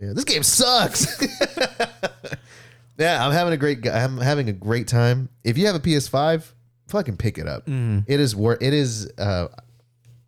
Yeah, 0.00 0.14
this 0.14 0.24
game 0.24 0.42
sucks. 0.42 1.22
yeah, 2.98 3.24
I'm 3.24 3.32
having 3.32 3.52
a 3.52 3.56
great. 3.56 3.86
I'm 3.86 4.18
having 4.18 4.48
a 4.48 4.52
great 4.52 4.88
time. 4.88 5.28
If 5.44 5.56
you 5.56 5.66
have 5.66 5.76
a 5.76 5.80
PS5, 5.80 6.44
fucking 6.92 7.16
pick 7.16 7.38
it 7.38 7.48
up. 7.48 7.64
It 7.66 8.20
is 8.20 8.36
worth. 8.36 8.62
It 8.62 8.72
is. 8.72 9.10
Uh, 9.18 9.48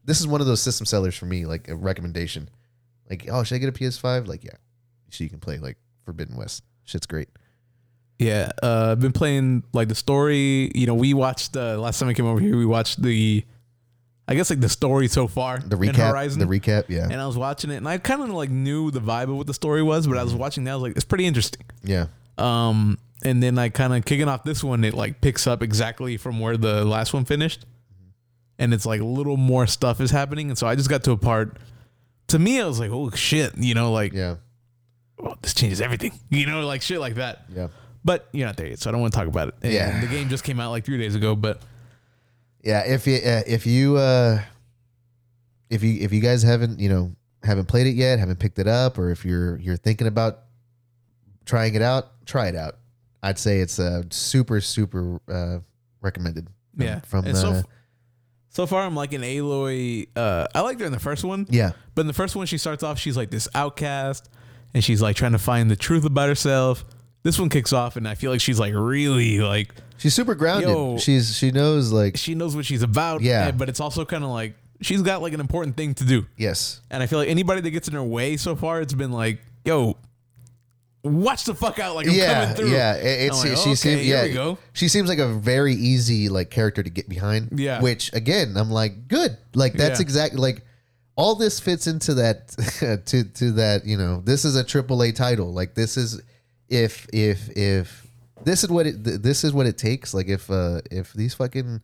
this 0.04 0.20
is 0.20 0.26
one 0.26 0.40
of 0.40 0.46
those 0.46 0.60
system 0.60 0.84
sellers 0.86 1.14
for 1.16 1.26
me. 1.26 1.46
Like 1.46 1.68
a 1.68 1.76
recommendation. 1.76 2.48
Like, 3.08 3.28
oh, 3.30 3.42
should 3.44 3.54
I 3.56 3.58
get 3.58 3.68
a 3.68 3.72
PS5? 3.72 4.26
Like, 4.26 4.42
yeah, 4.44 4.56
so 5.10 5.22
you 5.22 5.30
can 5.30 5.38
play 5.38 5.58
like 5.58 5.76
Forbidden 6.04 6.36
West. 6.36 6.64
Shit's 6.84 7.06
great. 7.06 7.28
Yeah, 8.18 8.50
uh, 8.62 8.88
I've 8.92 9.00
been 9.00 9.12
playing 9.12 9.64
like 9.72 9.88
the 9.88 9.94
story. 9.94 10.70
You 10.74 10.86
know, 10.86 10.94
we 10.94 11.14
watched 11.14 11.56
uh, 11.56 11.78
last 11.78 11.98
time 11.98 12.08
I 12.08 12.14
came 12.14 12.26
over 12.26 12.40
here. 12.40 12.56
We 12.56 12.64
watched 12.66 13.02
the, 13.02 13.44
I 14.28 14.34
guess 14.34 14.50
like 14.50 14.60
the 14.60 14.68
story 14.68 15.08
so 15.08 15.26
far. 15.26 15.58
The 15.58 15.76
recap. 15.76 15.96
Horizon. 16.10 16.38
The 16.40 16.46
recap. 16.46 16.84
Yeah. 16.88 17.04
and 17.10 17.20
I 17.20 17.26
was 17.26 17.36
watching 17.36 17.70
it, 17.70 17.76
and 17.76 17.88
I 17.88 17.98
kind 17.98 18.22
of 18.22 18.30
like 18.30 18.50
knew 18.50 18.90
the 18.90 19.00
vibe 19.00 19.24
of 19.24 19.36
what 19.36 19.46
the 19.46 19.54
story 19.54 19.82
was, 19.82 20.06
but 20.06 20.16
I 20.16 20.22
was 20.22 20.34
watching 20.34 20.64
that. 20.64 20.72
I 20.72 20.74
was 20.76 20.82
like, 20.82 20.96
it's 20.96 21.04
pretty 21.04 21.26
interesting. 21.26 21.64
yeah. 21.82 22.06
Um, 22.38 22.98
and 23.24 23.42
then 23.42 23.58
I 23.58 23.68
kind 23.70 23.94
of 23.94 24.04
kicking 24.04 24.28
off 24.28 24.44
this 24.44 24.62
one, 24.62 24.84
it 24.84 24.94
like 24.94 25.20
picks 25.20 25.46
up 25.46 25.62
exactly 25.62 26.16
from 26.16 26.38
where 26.40 26.56
the 26.56 26.84
last 26.84 27.12
one 27.14 27.24
finished, 27.24 27.64
and 28.58 28.72
it's 28.74 28.86
like 28.86 29.00
a 29.00 29.04
little 29.04 29.36
more 29.36 29.66
stuff 29.66 30.00
is 30.00 30.10
happening. 30.10 30.48
And 30.50 30.58
so 30.58 30.66
I 30.66 30.74
just 30.76 30.88
got 30.90 31.02
to 31.04 31.12
a 31.12 31.16
part. 31.16 31.58
To 32.28 32.38
me, 32.38 32.60
I 32.60 32.66
was 32.66 32.78
like, 32.80 32.90
"Oh 32.90 33.10
shit!" 33.10 33.56
You 33.58 33.74
know, 33.74 33.92
like, 33.92 34.12
Yeah. 34.12 34.36
"Oh, 35.18 35.34
this 35.42 35.54
changes 35.54 35.80
everything." 35.80 36.12
You 36.30 36.46
know, 36.46 36.66
like 36.66 36.82
shit 36.82 37.00
like 37.00 37.14
that. 37.16 37.44
Yeah. 37.54 37.68
But 38.04 38.28
you're 38.32 38.46
not 38.46 38.56
there 38.56 38.66
yet, 38.68 38.78
so 38.80 38.90
I 38.90 38.92
don't 38.92 39.00
want 39.00 39.12
to 39.14 39.18
talk 39.18 39.28
about 39.28 39.48
it. 39.48 39.54
And 39.62 39.72
Yeah. 39.72 40.00
the 40.00 40.06
game 40.06 40.28
just 40.28 40.44
came 40.44 40.60
out 40.60 40.70
like 40.70 40.84
three 40.84 40.98
days 40.98 41.14
ago, 41.14 41.34
but 41.36 41.60
Yeah, 42.62 42.80
if 42.80 43.06
you 43.06 43.16
uh, 43.16 43.42
if 43.46 43.66
you 43.66 43.96
uh 43.96 44.40
if 45.70 45.82
you 45.82 46.00
if 46.02 46.12
you 46.12 46.20
guys 46.20 46.42
haven't, 46.42 46.78
you 46.80 46.88
know, 46.88 47.14
haven't 47.42 47.66
played 47.66 47.86
it 47.86 47.94
yet, 47.94 48.18
haven't 48.18 48.38
picked 48.38 48.58
it 48.58 48.66
up 48.68 48.98
or 48.98 49.10
if 49.10 49.24
you're 49.24 49.58
you're 49.58 49.76
thinking 49.76 50.06
about 50.06 50.40
trying 51.44 51.74
it 51.74 51.82
out, 51.82 52.24
try 52.26 52.48
it 52.48 52.56
out. 52.56 52.76
I'd 53.24 53.38
say 53.38 53.58
it's 53.60 53.78
uh 53.80 54.02
super 54.10 54.60
super 54.60 55.18
uh 55.28 55.58
recommended. 56.00 56.48
From, 56.76 56.86
yeah. 56.86 57.00
From 57.00 57.24
and 57.24 57.36
uh, 57.36 57.40
so, 57.40 57.62
so 58.50 58.66
far, 58.66 58.82
I'm 58.82 58.94
like 58.94 59.12
an 59.12 59.22
Aloy. 59.22 60.06
Uh, 60.14 60.46
I 60.54 60.60
liked 60.60 60.80
her 60.80 60.86
in 60.86 60.92
the 60.92 61.00
first 61.00 61.24
one. 61.24 61.46
yeah. 61.50 61.72
But 61.94 62.02
in 62.02 62.06
the 62.06 62.12
first 62.12 62.36
one, 62.36 62.46
she 62.46 62.58
starts 62.58 62.82
off, 62.82 62.98
she's 62.98 63.16
like 63.16 63.30
this 63.30 63.48
outcast 63.54 64.28
and 64.74 64.82
she's 64.84 65.00
like 65.02 65.16
trying 65.16 65.32
to 65.32 65.38
find 65.38 65.70
the 65.70 65.76
truth 65.76 66.04
about 66.04 66.28
herself. 66.28 66.84
This 67.22 67.38
one 67.38 67.48
kicks 67.48 67.72
off, 67.72 67.96
and 67.96 68.06
I 68.06 68.16
feel 68.16 68.30
like 68.30 68.40
she's 68.42 68.58
like 68.60 68.74
really 68.74 69.38
like 69.40 69.74
She's 69.96 70.12
super 70.12 70.34
grounded. 70.34 70.68
Yo. 70.68 70.98
she's 70.98 71.34
she 71.36 71.50
knows 71.52 71.90
like 71.92 72.16
she 72.18 72.34
knows 72.34 72.54
what 72.54 72.66
she's 72.66 72.82
about. 72.82 73.22
Yeah. 73.22 73.48
and- 73.48 73.58
but 73.58 73.68
it's 73.68 73.80
also 73.80 74.04
kind 74.04 74.24
of 74.24 74.30
like 74.30 74.54
she's 74.82 75.00
got 75.00 75.22
like 75.22 75.32
an 75.32 75.40
important 75.40 75.76
thing 75.76 75.94
to 75.94 76.04
do. 76.04 76.26
yes. 76.36 76.80
And 76.90 77.02
I 77.02 77.06
feel 77.06 77.18
like 77.20 77.28
anybody 77.28 77.60
that 77.62 77.70
gets 77.70 77.88
in 77.88 77.94
her 77.94 78.02
way 78.02 78.36
so 78.36 78.54
far, 78.56 78.80
it's 78.82 78.92
been 78.94 79.12
like, 79.12 79.40
yo, 79.64 79.96
watch 81.04 81.44
the 81.44 81.54
fuck 81.54 81.78
out. 81.78 81.94
Like, 81.94 82.06
I'm 82.08 82.14
yeah, 82.14 82.40
coming 82.46 82.56
through. 82.56 82.70
yeah. 82.72 82.94
It, 82.96 83.26
it's 83.28 83.42
I'm 83.42 83.48
like, 83.50 83.58
she 83.58 83.62
okay, 83.70 83.74
seems 83.74 84.06
yeah. 84.06 84.28
go. 84.28 84.58
She 84.72 84.88
seems 84.88 85.08
like 85.08 85.18
a 85.18 85.28
very 85.28 85.74
easy 85.74 86.28
like 86.28 86.50
character 86.50 86.82
to 86.82 86.90
get 86.90 87.08
behind. 87.08 87.58
Yeah. 87.58 87.80
Which 87.80 88.12
again, 88.12 88.54
I'm 88.56 88.70
like, 88.70 89.08
good. 89.08 89.36
Like 89.54 89.74
that's 89.74 90.00
Yeah. 90.00 90.04
exactly 90.04 90.40
like 90.40 90.62
all 91.16 91.34
this 91.36 91.60
fits 91.60 91.86
into 91.86 92.14
that 92.14 92.48
to 93.06 93.24
to 93.24 93.52
that, 93.52 93.84
you 93.84 93.96
know, 93.96 94.20
this 94.24 94.44
is 94.44 94.56
a 94.56 94.64
triple 94.64 95.02
A 95.02 95.12
title. 95.12 95.52
Like 95.52 95.74
this 95.74 95.96
is 95.96 96.20
if 96.68 97.06
if 97.12 97.48
if 97.56 98.06
this 98.44 98.64
is 98.64 98.70
what 98.70 98.86
it 98.86 99.04
this 99.04 99.44
is 99.44 99.52
what 99.52 99.66
it 99.66 99.78
takes. 99.78 100.12
Like 100.14 100.28
if 100.28 100.50
uh 100.50 100.80
if 100.90 101.12
these 101.12 101.34
fucking 101.34 101.80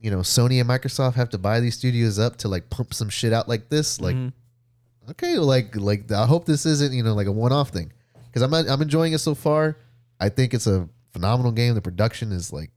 you 0.00 0.10
know, 0.10 0.20
Sony 0.20 0.58
and 0.60 0.68
Microsoft 0.68 1.14
have 1.14 1.28
to 1.28 1.38
buy 1.38 1.60
these 1.60 1.74
studios 1.76 2.18
up 2.18 2.36
to 2.38 2.48
like 2.48 2.70
pump 2.70 2.94
some 2.94 3.10
shit 3.10 3.32
out 3.34 3.48
like 3.48 3.68
this, 3.68 4.00
like 4.00 4.16
Mm-hmm. 4.16 5.10
okay, 5.10 5.36
like 5.38 5.76
like 5.76 6.10
I 6.10 6.24
hope 6.26 6.46
this 6.46 6.64
isn't 6.66 6.92
you 6.94 7.02
know 7.02 7.14
like 7.14 7.26
a 7.26 7.32
one 7.32 7.52
off 7.52 7.68
thing 7.70 7.92
because 8.32 8.42
I'm 8.42 8.52
I'm 8.54 8.82
enjoying 8.82 9.12
it 9.12 9.18
so 9.18 9.34
far. 9.34 9.76
I 10.20 10.28
think 10.28 10.54
it's 10.54 10.66
a 10.66 10.88
phenomenal 11.12 11.52
game. 11.52 11.74
The 11.74 11.80
production 11.82 12.30
is 12.32 12.52
like 12.52 12.70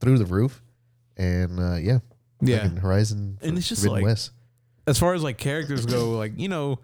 through 0.00 0.18
the 0.18 0.26
roof, 0.26 0.62
and 1.16 1.58
uh, 1.60 1.74
yeah, 1.76 1.98
Yeah. 2.40 2.62
fucking 2.62 2.76
Horizon 2.78 3.38
And 3.42 3.58
it's 3.58 3.68
just 3.68 3.82
Forbidden 3.82 4.04
like- 4.04 4.10
West. 4.10 4.30
As 4.86 4.98
far 4.98 5.14
as 5.14 5.22
like 5.22 5.38
characters 5.38 5.86
go, 5.86 6.10
like, 6.18 6.32
you 6.38 6.48
know, 6.48 6.78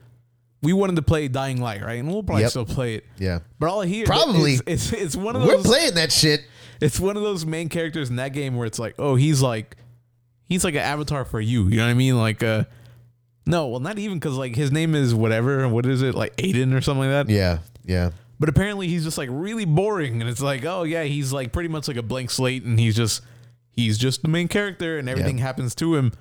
we 0.62 0.72
wanted 0.72 0.96
to 0.96 1.02
play 1.02 1.28
Dying 1.28 1.60
Light, 1.60 1.82
right? 1.82 1.98
And 1.98 2.08
we'll 2.08 2.22
probably 2.22 2.42
Yep. 2.44 2.50
still 2.50 2.64
play 2.64 2.94
it. 2.94 3.04
Yeah, 3.18 3.40
But 3.58 3.68
all 3.68 3.82
I 3.82 3.86
hear 3.86 4.06
Probably. 4.06 4.54
is 4.54 4.62
it's, 4.66 4.92
it's 4.92 5.16
one 5.16 5.36
of 5.36 5.42
those 5.42 5.48
we're 5.50 5.56
those 5.58 5.66
playing 5.66 5.94
that 5.94 6.10
shit. 6.10 6.40
it's 6.80 6.98
one 6.98 7.16
of 7.18 7.22
those 7.22 7.44
main 7.44 7.68
characters 7.68 8.08
in 8.08 8.16
that 8.16 8.32
game 8.32 8.56
where 8.56 8.66
it's 8.66 8.78
like, 8.78 8.94
oh, 8.98 9.16
he's 9.16 9.42
like 9.42 9.76
he's 10.44 10.64
like 10.64 10.74
an 10.74 10.80
avatar 10.80 11.24
for 11.26 11.40
you. 11.40 11.64
You 11.68 11.76
know 11.76 11.84
what 11.84 11.90
I 11.90 11.94
mean? 11.94 12.16
Like 12.18 12.42
uh 12.42 12.64
no, 13.46 13.68
well 13.68 13.80
not 13.80 13.98
even 13.98 14.18
because 14.18 14.36
like 14.36 14.54
his 14.56 14.72
name 14.72 14.94
is 14.94 15.14
whatever. 15.14 15.68
What 15.68 15.84
is 15.86 16.00
it? 16.02 16.14
Like 16.14 16.34
Aiden 16.36 16.74
or 16.74 16.80
something 16.80 17.10
like 17.10 17.26
that. 17.26 17.32
Yeah, 17.32 17.58
yeah, 17.84 18.10
But 18.38 18.48
apparently 18.48 18.88
he's 18.88 19.04
just 19.04 19.18
like 19.18 19.28
really 19.32 19.64
boring 19.64 20.20
and 20.20 20.28
it's 20.30 20.40
like, 20.42 20.64
oh 20.64 20.82
yeah, 20.84 21.04
he's 21.04 21.32
like 21.32 21.52
pretty 21.52 21.68
much 21.68 21.88
like 21.88 21.96
a 21.96 22.02
blank 22.02 22.30
slate 22.30 22.64
and 22.64 22.78
he's 22.78 22.96
just 22.96 23.22
he's 23.70 23.98
just 23.98 24.22
the 24.22 24.28
main 24.28 24.48
character 24.48 24.98
and 24.98 25.08
everything 25.08 25.38
Yeah. 25.38 25.44
happens 25.44 25.74
to 25.76 25.94
him. 25.96 26.12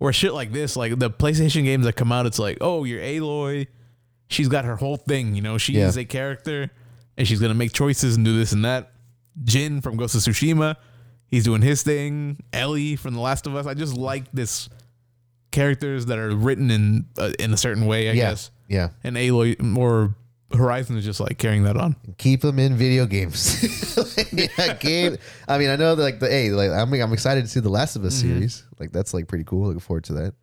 Or 0.00 0.12
shit 0.12 0.34
like 0.34 0.52
this, 0.52 0.76
like 0.76 0.98
the 0.98 1.10
PlayStation 1.10 1.64
games 1.64 1.84
that 1.86 1.94
come 1.96 2.10
out, 2.12 2.26
it's 2.26 2.38
like, 2.38 2.58
oh, 2.60 2.84
you're 2.84 3.00
Aloy. 3.00 3.68
She's 4.28 4.48
got 4.48 4.64
her 4.64 4.76
whole 4.76 4.96
thing, 4.96 5.34
you 5.34 5.40
know. 5.42 5.56
She 5.56 5.74
Yeah. 5.74 5.86
is 5.88 5.96
a 5.96 6.04
character, 6.04 6.70
and 7.16 7.26
she's 7.28 7.40
gonna 7.40 7.54
make 7.54 7.72
choices 7.72 8.16
and 8.16 8.24
do 8.24 8.36
this 8.36 8.52
and 8.52 8.64
that. 8.64 8.92
Jin 9.44 9.80
from 9.80 9.96
Ghost 9.96 10.14
of 10.14 10.20
Tsushima, 10.22 10.76
he's 11.28 11.44
doing 11.44 11.62
his 11.62 11.82
thing. 11.82 12.38
Ellie 12.52 12.96
from 12.96 13.14
The 13.14 13.20
Last 13.20 13.46
of 13.46 13.54
Us. 13.56 13.66
I 13.66 13.74
just 13.74 13.96
like 13.96 14.24
this 14.32 14.68
characters 15.52 16.06
that 16.06 16.18
are 16.18 16.34
written 16.34 16.70
in 16.70 17.06
uh, 17.18 17.32
in 17.38 17.52
a 17.52 17.56
certain 17.56 17.86
way, 17.86 18.08
I 18.08 18.12
yeah, 18.12 18.30
guess. 18.30 18.50
yeah. 18.68 18.88
And 19.04 19.16
Aloy 19.16 19.76
or 19.76 20.14
Horizon 20.52 20.96
is 20.96 21.04
just 21.04 21.20
like 21.20 21.38
carrying 21.38 21.64
that 21.64 21.76
on. 21.76 21.96
Keep 22.18 22.42
them 22.42 22.58
in 22.58 22.76
video 22.76 23.06
games. 23.06 24.28
yeah, 24.32 24.74
game. 24.74 25.16
I 25.48 25.58
mean, 25.58 25.70
I 25.70 25.76
know 25.76 25.94
that 25.94 26.02
like 26.02 26.20
the 26.20 26.28
hey, 26.28 26.50
like 26.50 26.70
I'm 26.70 26.92
I'm 26.92 27.12
excited 27.12 27.42
to 27.42 27.48
see 27.48 27.60
the 27.60 27.68
Last 27.70 27.96
of 27.96 28.04
Us 28.04 28.18
Mm-hmm. 28.22 28.28
series. 28.34 28.64
Like 28.78 28.92
that's 28.92 29.12
like 29.14 29.26
pretty 29.26 29.44
cool. 29.44 29.66
Looking 29.66 29.80
forward 29.80 30.04
to 30.04 30.12
that. 30.14 30.34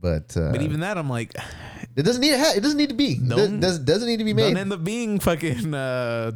But, 0.00 0.36
uh, 0.36 0.52
But 0.52 0.60
even 0.60 0.80
that, 0.80 0.98
I'm 0.98 1.08
like, 1.08 1.34
it 1.96 2.02
doesn't 2.02 2.20
need 2.20 2.30
to 2.32 2.38
ha- 2.38 2.52
it 2.56 2.60
doesn't 2.62 2.76
need 2.78 2.90
to 2.90 2.94
be. 2.94 3.14
Don't- 3.16 3.60
does, 3.60 3.78
doesn't 3.78 4.08
need 4.08 4.18
to 4.18 4.24
be 4.24 4.32
don't 4.32 4.54
made. 4.54 4.60
end 4.60 4.72
up 4.72 4.82
being 4.84 5.18
fucking. 5.20 5.72
Uh, 5.72 6.32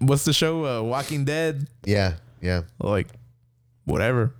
what's 0.00 0.24
the 0.24 0.32
show? 0.34 0.64
Uh, 0.66 0.82
Walking 0.82 1.24
Dead. 1.24 1.66
yeah, 1.84 2.14
yeah. 2.42 2.62
Like, 2.78 3.08
whatever. 3.84 4.34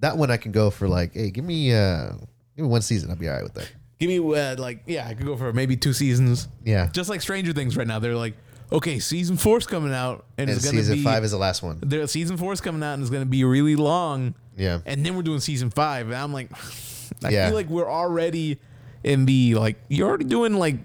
That 0.00 0.16
one 0.16 0.30
I 0.30 0.36
can 0.36 0.50
go 0.52 0.70
for 0.70 0.88
like, 0.88 1.14
hey, 1.14 1.30
give 1.30 1.44
me 1.44 1.74
uh 1.74 2.12
give 2.56 2.64
me 2.64 2.68
one 2.68 2.82
season. 2.82 3.10
I'll 3.10 3.16
be 3.16 3.28
all 3.28 3.34
right 3.34 3.42
with 3.44 3.54
that. 3.54 3.70
Give 4.02 4.08
me 4.08 4.36
uh, 4.36 4.56
like, 4.56 4.82
yeah, 4.86 5.06
I 5.06 5.14
could 5.14 5.26
go 5.26 5.36
for 5.36 5.52
maybe 5.52 5.76
two 5.76 5.92
seasons. 5.92 6.48
Yeah. 6.64 6.88
Just 6.92 7.08
like 7.08 7.20
Stranger 7.20 7.52
Things 7.52 7.76
right 7.76 7.86
now, 7.86 8.00
they're 8.00 8.16
like, 8.16 8.34
okay, 8.72 8.98
season 8.98 9.36
four's 9.36 9.64
coming 9.64 9.94
out, 9.94 10.24
and, 10.36 10.50
And 10.50 10.56
it's 10.56 10.64
gonna 10.66 10.78
season 10.78 10.96
be 10.96 11.04
five 11.04 11.22
is 11.22 11.30
the 11.30 11.36
last 11.36 11.62
one. 11.62 11.78
Their 11.82 12.04
season 12.08 12.36
four's 12.36 12.60
coming 12.60 12.82
out, 12.82 12.94
and 12.94 13.02
it's 13.02 13.10
gonna 13.10 13.26
be 13.26 13.44
really 13.44 13.76
long. 13.76 14.34
Yeah. 14.56 14.80
And 14.86 15.06
then 15.06 15.14
we're 15.14 15.22
doing 15.22 15.38
season 15.38 15.70
five, 15.70 16.06
and 16.06 16.16
I'm 16.16 16.32
like, 16.32 16.50
I 17.24 17.30
Yeah. 17.30 17.46
feel 17.46 17.54
like 17.54 17.68
we're 17.68 17.88
already 17.88 18.58
in 19.04 19.24
the 19.24 19.54
like, 19.54 19.76
you're 19.88 20.08
already 20.08 20.24
doing 20.24 20.54
like, 20.54 20.78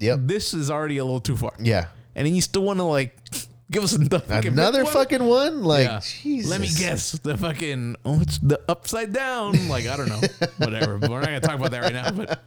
Yep. 0.00 0.18
this 0.22 0.52
is 0.52 0.68
already 0.68 0.98
a 0.98 1.04
little 1.04 1.20
too 1.20 1.36
far. 1.36 1.52
Yeah. 1.60 1.86
And 2.16 2.26
then 2.26 2.34
you 2.34 2.42
still 2.42 2.64
want 2.64 2.80
to 2.80 2.84
like 2.84 3.27
give 3.70 3.84
us 3.84 3.92
another 3.94 4.18
fucking 4.20 4.52
Another 4.52 4.84
one? 4.84 4.92
fucking 4.92 5.22
one? 5.24 5.62
Like 5.62 5.84
Yeah. 5.86 6.00
Jesus. 6.00 6.50
Let 6.50 6.60
me 6.60 6.68
guess 6.68 7.12
the 7.12 7.36
fucking 7.36 7.96
oh 8.04 8.20
it's 8.20 8.38
the 8.38 8.60
upside 8.68 9.12
down 9.12 9.68
like 9.68 9.86
I 9.86 9.96
don't 9.96 10.08
know 10.08 10.20
whatever 10.58 10.98
we're 10.98 11.20
not 11.20 11.24
gonna 11.26 11.40
talk 11.40 11.54
about 11.56 11.70
that 11.72 11.82
right 11.82 11.92
now 11.92 12.10
but 12.10 12.42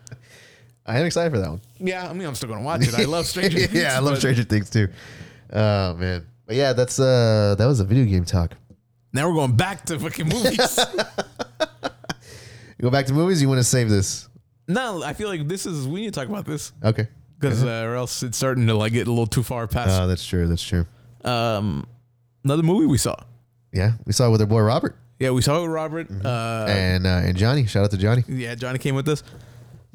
I 0.86 1.00
am 1.00 1.06
excited 1.06 1.32
for 1.32 1.40
that 1.40 1.50
one. 1.50 1.62
yeah 1.80 2.10
I 2.10 2.14
mean 2.14 2.28
I'm 2.28 2.36
still 2.36 2.50
gonna 2.50 2.62
watch 2.64 2.88
it 2.88 2.94
I 2.96 3.06
love 3.06 3.26
Stranger 3.28 3.60
Things 3.60 3.74
yeah, 3.84 3.96
I 3.96 4.00
love 4.00 4.18
Stranger 4.18 4.44
Things 4.44 4.70
too. 4.70 4.88
Oh 5.54 5.94
man. 5.96 6.26
But 6.48 6.56
yeah, 6.56 6.74
that's 6.74 7.00
uh 7.00 7.56
that 7.58 7.66
was 7.66 7.80
a 7.80 7.86
video 7.86 8.06
game 8.06 8.26
talk. 8.26 8.54
now 9.14 9.28
we're 9.30 9.36
going 9.36 9.56
back 9.56 9.86
to 9.86 10.00
fucking 10.00 10.28
movies 10.28 10.80
You 12.78 12.82
go 12.82 12.90
back 12.90 13.06
to 13.08 13.14
movies, 13.14 13.42
you 13.42 13.48
want 13.48 13.60
to 13.60 13.64
save 13.64 13.90
this. 13.90 14.28
no 14.68 15.04
I 15.04 15.14
feel 15.14 15.30
like 15.30 15.48
this 15.48 15.66
is 15.66 15.88
we 15.88 16.02
need 16.02 16.14
to 16.14 16.20
talk 16.20 16.28
about 16.30 16.46
this 16.46 16.72
Okay. 16.84 17.08
because 17.40 17.64
uh, 17.64 17.86
or 17.88 17.96
else 17.96 18.24
it's 18.24 18.38
starting 18.38 18.68
to 18.68 18.74
like 18.74 18.94
get 18.94 19.08
a 19.08 19.12
little 19.12 19.28
too 19.28 19.44
far 19.44 19.68
past 19.68 20.02
Oh, 20.02 20.08
that's 20.08 20.26
true. 20.26 20.48
That's 20.48 20.64
true. 20.64 20.86
Um 21.26 21.86
another 22.44 22.64
movie 22.64 22.86
we 22.88 22.98
saw 22.98 23.16
Yeah. 23.74 23.94
We 24.06 24.14
saw 24.14 24.28
it 24.28 24.32
with 24.32 24.42
our 24.42 24.48
boy 24.48 24.62
Robert 24.62 24.96
yeah 25.20 25.30
we 25.32 25.42
saw 25.42 25.60
it 25.60 25.62
with 25.64 25.72
Robert 25.72 26.08
uh 26.26 26.66
and 26.70 27.06
uh, 27.06 27.22
and 27.24 27.38
Johnny. 27.38 27.66
Shout 27.68 27.84
out 27.86 27.92
to 27.92 27.98
Johnny. 27.98 28.24
yeah 28.28 28.56
Johnny 28.56 28.80
came 28.80 28.96
with 28.96 29.08
us 29.08 29.24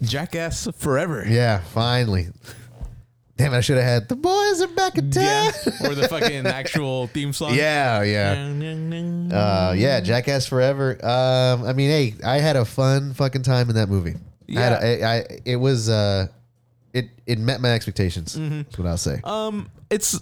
Jackass 0.01 0.69
Forever 0.77 1.25
Yeah, 1.27 1.61
finally. 1.73 2.29
Damn 3.39 3.53
it, 3.53 3.59
I 3.59 3.61
should 3.61 3.77
have 3.77 3.85
had 3.85 4.09
the 4.09 4.17
boys 4.17 4.63
are 4.63 4.67
back 4.69 4.97
in 4.97 5.11
town. 5.11 5.25
yeah 5.25 5.53
or 5.89 5.95
the 5.95 6.09
fucking 6.11 6.47
actual 6.47 7.07
theme 7.09 7.33
song 7.33 7.55
Yeah, 7.55 8.03
yeah. 8.03 8.33
Uh, 9.37 9.73
yeah, 9.77 10.01
Jackass 10.01 10.47
Forever. 10.47 10.99
Um, 11.05 11.65
I 11.65 11.73
mean, 11.75 11.91
hey, 11.91 12.15
I 12.25 12.39
had 12.39 12.57
a 12.57 12.65
fun 12.65 13.13
fucking 13.13 13.43
time 13.43 13.69
in 13.69 13.77
that 13.77 13.89
movie. 13.91 14.15
I 14.57 14.61
had 14.61 14.73
a, 14.73 15.03
I, 15.05 15.17
I, 15.19 15.25
it 15.45 15.57
was 15.57 15.89
uh, 15.91 16.29
it 16.95 17.11
it 17.27 17.39
met 17.39 17.61
my 17.61 17.73
expectations. 17.73 18.37
Mm-hmm. 18.37 18.59
That's 18.63 18.79
what 18.79 18.87
I'll 18.89 18.97
say. 18.97 19.21
Um, 19.25 19.69
it's 19.91 20.19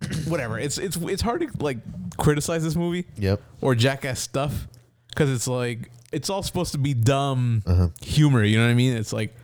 whatever. 0.26 0.58
It's 0.58 0.78
it's 0.78 0.96
it's 0.96 1.22
hard 1.22 1.40
to 1.42 1.48
like 1.64 1.78
criticize 2.16 2.62
this 2.62 2.76
movie 2.76 3.06
Yep. 3.16 3.40
or 3.60 3.74
jackass 3.74 4.20
stuff 4.20 4.66
because 5.08 5.30
it's 5.30 5.48
like 5.48 5.90
it's 6.12 6.30
all 6.30 6.42
supposed 6.42 6.72
to 6.72 6.78
be 6.78 6.94
dumb 6.94 7.62
Uh-huh. 7.66 7.88
humor. 8.02 8.42
You 8.44 8.58
know 8.58 8.64
what 8.64 8.70
I 8.70 8.74
mean? 8.74 8.96
It's 8.96 9.12
like 9.12 9.34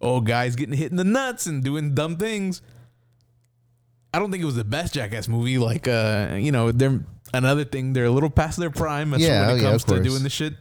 oh, 0.00 0.20
guys 0.20 0.56
getting 0.56 0.76
hit 0.76 0.90
in 0.90 0.96
the 0.96 1.04
nuts 1.04 1.46
and 1.46 1.62
doing 1.62 1.94
dumb 1.94 2.16
things. 2.16 2.60
I 4.12 4.18
don't 4.18 4.30
think 4.30 4.42
it 4.42 4.46
was 4.46 4.56
the 4.56 4.64
best 4.64 4.94
jackass 4.94 5.28
movie. 5.28 5.58
Like 5.58 5.88
uh, 5.88 6.36
you 6.38 6.52
know, 6.52 6.72
they're 6.72 7.00
another 7.32 7.64
thing. 7.64 7.92
They're 7.92 8.04
a 8.06 8.10
little 8.10 8.30
past 8.30 8.58
their 8.58 8.70
prime. 8.70 9.10
That's 9.10 9.22
Yeah, 9.22 9.46
when 9.46 9.56
it 9.56 9.62
yeah, 9.62 9.70
comes 9.70 9.82
of 9.84 9.88
to 9.88 9.94
course. 9.94 10.06
doing 10.06 10.22
this 10.22 10.32
shit. 10.32 10.54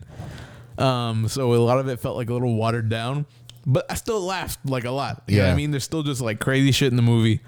Um, 0.77 1.27
so 1.27 1.53
a 1.53 1.55
lot 1.57 1.79
of 1.79 1.87
it 1.89 1.99
felt 1.99 2.15
like 2.15 2.29
a 2.29 2.33
little 2.33 2.55
watered 2.55 2.87
down, 2.89 3.25
but 3.65 3.85
I 3.91 3.95
still 3.95 4.21
laughed 4.21 4.59
like 4.65 4.85
a 4.85 4.91
lot. 4.91 5.23
You 5.27 5.37
know 5.37 5.43
what 5.43 5.47
Yeah. 5.49 5.53
I 5.53 5.55
mean? 5.57 5.71
There's 5.71 5.83
still 5.83 6.01
just 6.03 6.21
like 6.21 6.39
crazy 6.39 6.71
shit 6.71 6.87
in 6.91 6.95
the 6.95 7.01
movie, 7.01 7.41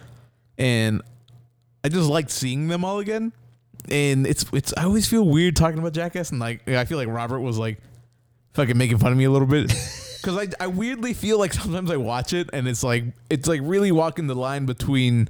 and 0.58 1.02
I 1.84 1.90
just 1.90 2.10
liked 2.10 2.32
seeing 2.32 2.68
them 2.68 2.86
all 2.86 3.00
again. 3.00 3.34
And 3.90 4.26
it's 4.26 4.46
it's 4.54 4.74
I 4.78 4.84
always 4.86 5.08
feel 5.08 5.28
weird 5.28 5.56
talking 5.58 5.78
about 5.80 5.92
Jackass, 5.94 6.32
and 6.32 6.40
like 6.40 6.68
I 6.70 6.86
feel 6.86 6.98
like 6.98 7.10
Robert 7.10 7.42
was 7.42 7.58
like 7.58 7.80
fucking 8.54 8.78
making 8.78 8.98
fun 9.00 9.12
of 9.12 9.18
me 9.18 9.26
a 9.26 9.32
little 9.32 9.48
bit 9.48 9.68
because 10.22 10.38
I 10.38 10.48
I 10.64 10.68
weirdly 10.68 11.14
feel 11.14 11.38
like 11.38 11.54
sometimes 11.54 11.92
I 11.92 11.98
watch 11.98 12.32
it 12.34 12.50
and 12.54 12.68
it's 12.68 12.84
like 12.84 13.04
it's 13.30 13.48
like 13.48 13.60
really 13.64 13.92
walking 13.92 14.28
the 14.28 14.36
line 14.36 14.66
between 14.66 15.28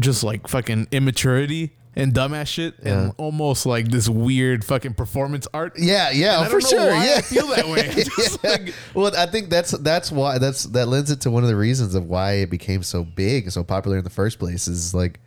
just 0.00 0.24
like 0.24 0.48
fucking 0.48 0.88
immaturity 0.90 1.72
and 1.96 2.12
dumbass 2.12 2.48
shit 2.48 2.74
Yeah. 2.82 3.02
and 3.02 3.12
almost 3.18 3.66
like 3.66 3.88
this 3.88 4.08
weird 4.08 4.64
fucking 4.64 4.94
performance 4.94 5.46
art. 5.54 5.74
Yeah, 5.78 6.10
yeah, 6.10 6.48
for 6.48 6.60
sure. 6.60 6.90
yeah, 6.92 7.14
I 7.18 7.20
feel 7.20 7.46
that 7.48 7.68
way. 7.68 7.94
Yeah. 8.42 8.50
like- 8.50 8.74
well, 8.94 9.12
I 9.16 9.26
think 9.26 9.48
that's 9.50 9.70
that's 9.78 10.10
why 10.10 10.38
that's 10.38 10.64
that 10.64 10.88
lends 10.88 11.12
it 11.12 11.20
to 11.20 11.30
one 11.30 11.44
of 11.44 11.48
the 11.48 11.56
reasons 11.56 11.94
of 11.94 12.06
why 12.06 12.32
it 12.38 12.50
became 12.50 12.82
so 12.82 13.04
big 13.04 13.44
and 13.44 13.52
so 13.52 13.62
popular 13.62 13.98
in 13.98 14.04
the 14.04 14.10
first 14.10 14.40
place. 14.40 14.66
Is 14.66 14.92
like, 14.92 15.20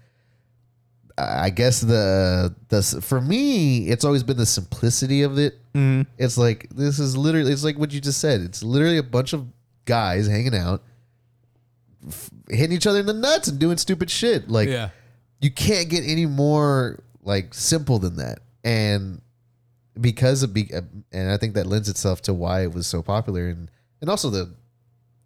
I 1.17 1.49
guess 1.49 1.81
the 1.81 2.53
the 2.69 2.81
for 3.01 3.19
me, 3.19 3.87
it's 3.89 4.05
always 4.05 4.23
been 4.23 4.37
the 4.37 4.45
simplicity 4.45 5.23
of 5.23 5.37
it. 5.39 5.59
Mm-hmm. 5.73 6.03
It's 6.17 6.37
like 6.37 6.69
this 6.69 6.99
is 6.99 7.17
literally 7.17 7.51
it's 7.51 7.63
like 7.63 7.77
what 7.79 7.91
you 7.91 7.99
just 8.01 8.19
said. 8.21 8.41
It's 8.41 8.61
literally 8.63 8.97
a 8.97 9.03
bunch 9.03 9.33
of 9.33 9.47
guys 9.85 10.27
hanging 10.27 10.55
out, 10.55 10.83
f- 12.07 12.29
hitting 12.49 12.75
each 12.75 12.87
other 12.87 12.99
in 12.99 13.05
the 13.05 13.13
nuts 13.13 13.47
and 13.47 13.59
doing 13.59 13.77
stupid 13.77 14.09
shit. 14.11 14.49
Like, 14.49 14.69
yeah. 14.69 14.89
you 15.41 15.49
can't 15.51 15.89
get 15.89 16.03
any 16.05 16.25
more 16.25 16.99
like 17.23 17.53
simple 17.53 17.99
than 17.99 18.15
that 18.17 18.39
and 18.63 19.21
because 19.99 20.43
of 20.43 20.53
be 20.53 20.71
and 21.11 21.29
i 21.31 21.35
think 21.35 21.55
that 21.55 21.65
lends 21.67 21.89
itself 21.89 22.21
to 22.21 22.33
why 22.33 22.61
it 22.63 22.73
was 22.73 22.87
so 22.87 23.01
popular 23.01 23.49
and 23.49 23.69
and 23.99 24.09
also 24.09 24.29
the 24.29 24.49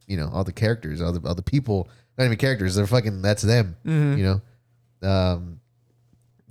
you 0.07 0.17
know 0.17 0.27
all 0.33 0.43
the 0.43 0.51
characters 0.51 0.99
all 0.99 1.11
the 1.13 1.27
all 1.27 1.35
the 1.35 1.43
people 1.43 1.87
not 2.17 2.25
even 2.25 2.37
characters 2.37 2.73
they're 2.73 2.87
fucking 2.87 3.21
that's 3.21 3.43
them 3.43 3.75
Mm-hmm. 3.85 4.17
you 4.17 4.23
know 5.03 5.07
um 5.07 5.59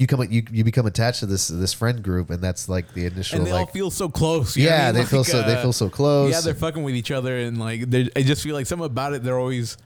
you 0.00 0.06
come 0.06 0.26
you 0.30 0.42
you 0.50 0.64
become 0.64 0.86
attached 0.86 1.20
to 1.20 1.26
this 1.26 1.48
this 1.48 1.74
friend 1.74 2.02
group 2.02 2.30
and 2.30 2.42
that's 2.42 2.70
like 2.70 2.94
the 2.94 3.04
initial 3.04 3.36
And 3.36 3.46
they 3.46 3.50
all 3.50 3.60
like 3.60 3.72
feel 3.72 3.90
so 3.90 4.08
close. 4.08 4.56
you 4.56 4.64
yeah 4.64 4.84
I 4.84 4.86
mean? 4.86 4.94
they 4.94 5.04
feel 5.04 5.20
Like, 5.20 5.28
so 5.28 5.42
they 5.42 5.56
uh, 5.56 5.62
feel 5.62 5.74
so 5.74 5.90
close 5.90 6.32
Yeah, 6.32 6.40
they're 6.40 6.54
fucking 6.54 6.82
with 6.82 6.94
each 6.94 7.10
other, 7.10 7.36
and 7.36 7.58
like 7.58 7.90
they, 7.90 8.08
I 8.16 8.22
just 8.22 8.42
feel 8.42 8.54
like 8.54 8.64
something 8.64 8.86
about 8.86 9.12
it. 9.12 9.22
They're 9.22 9.38
always, 9.38 9.76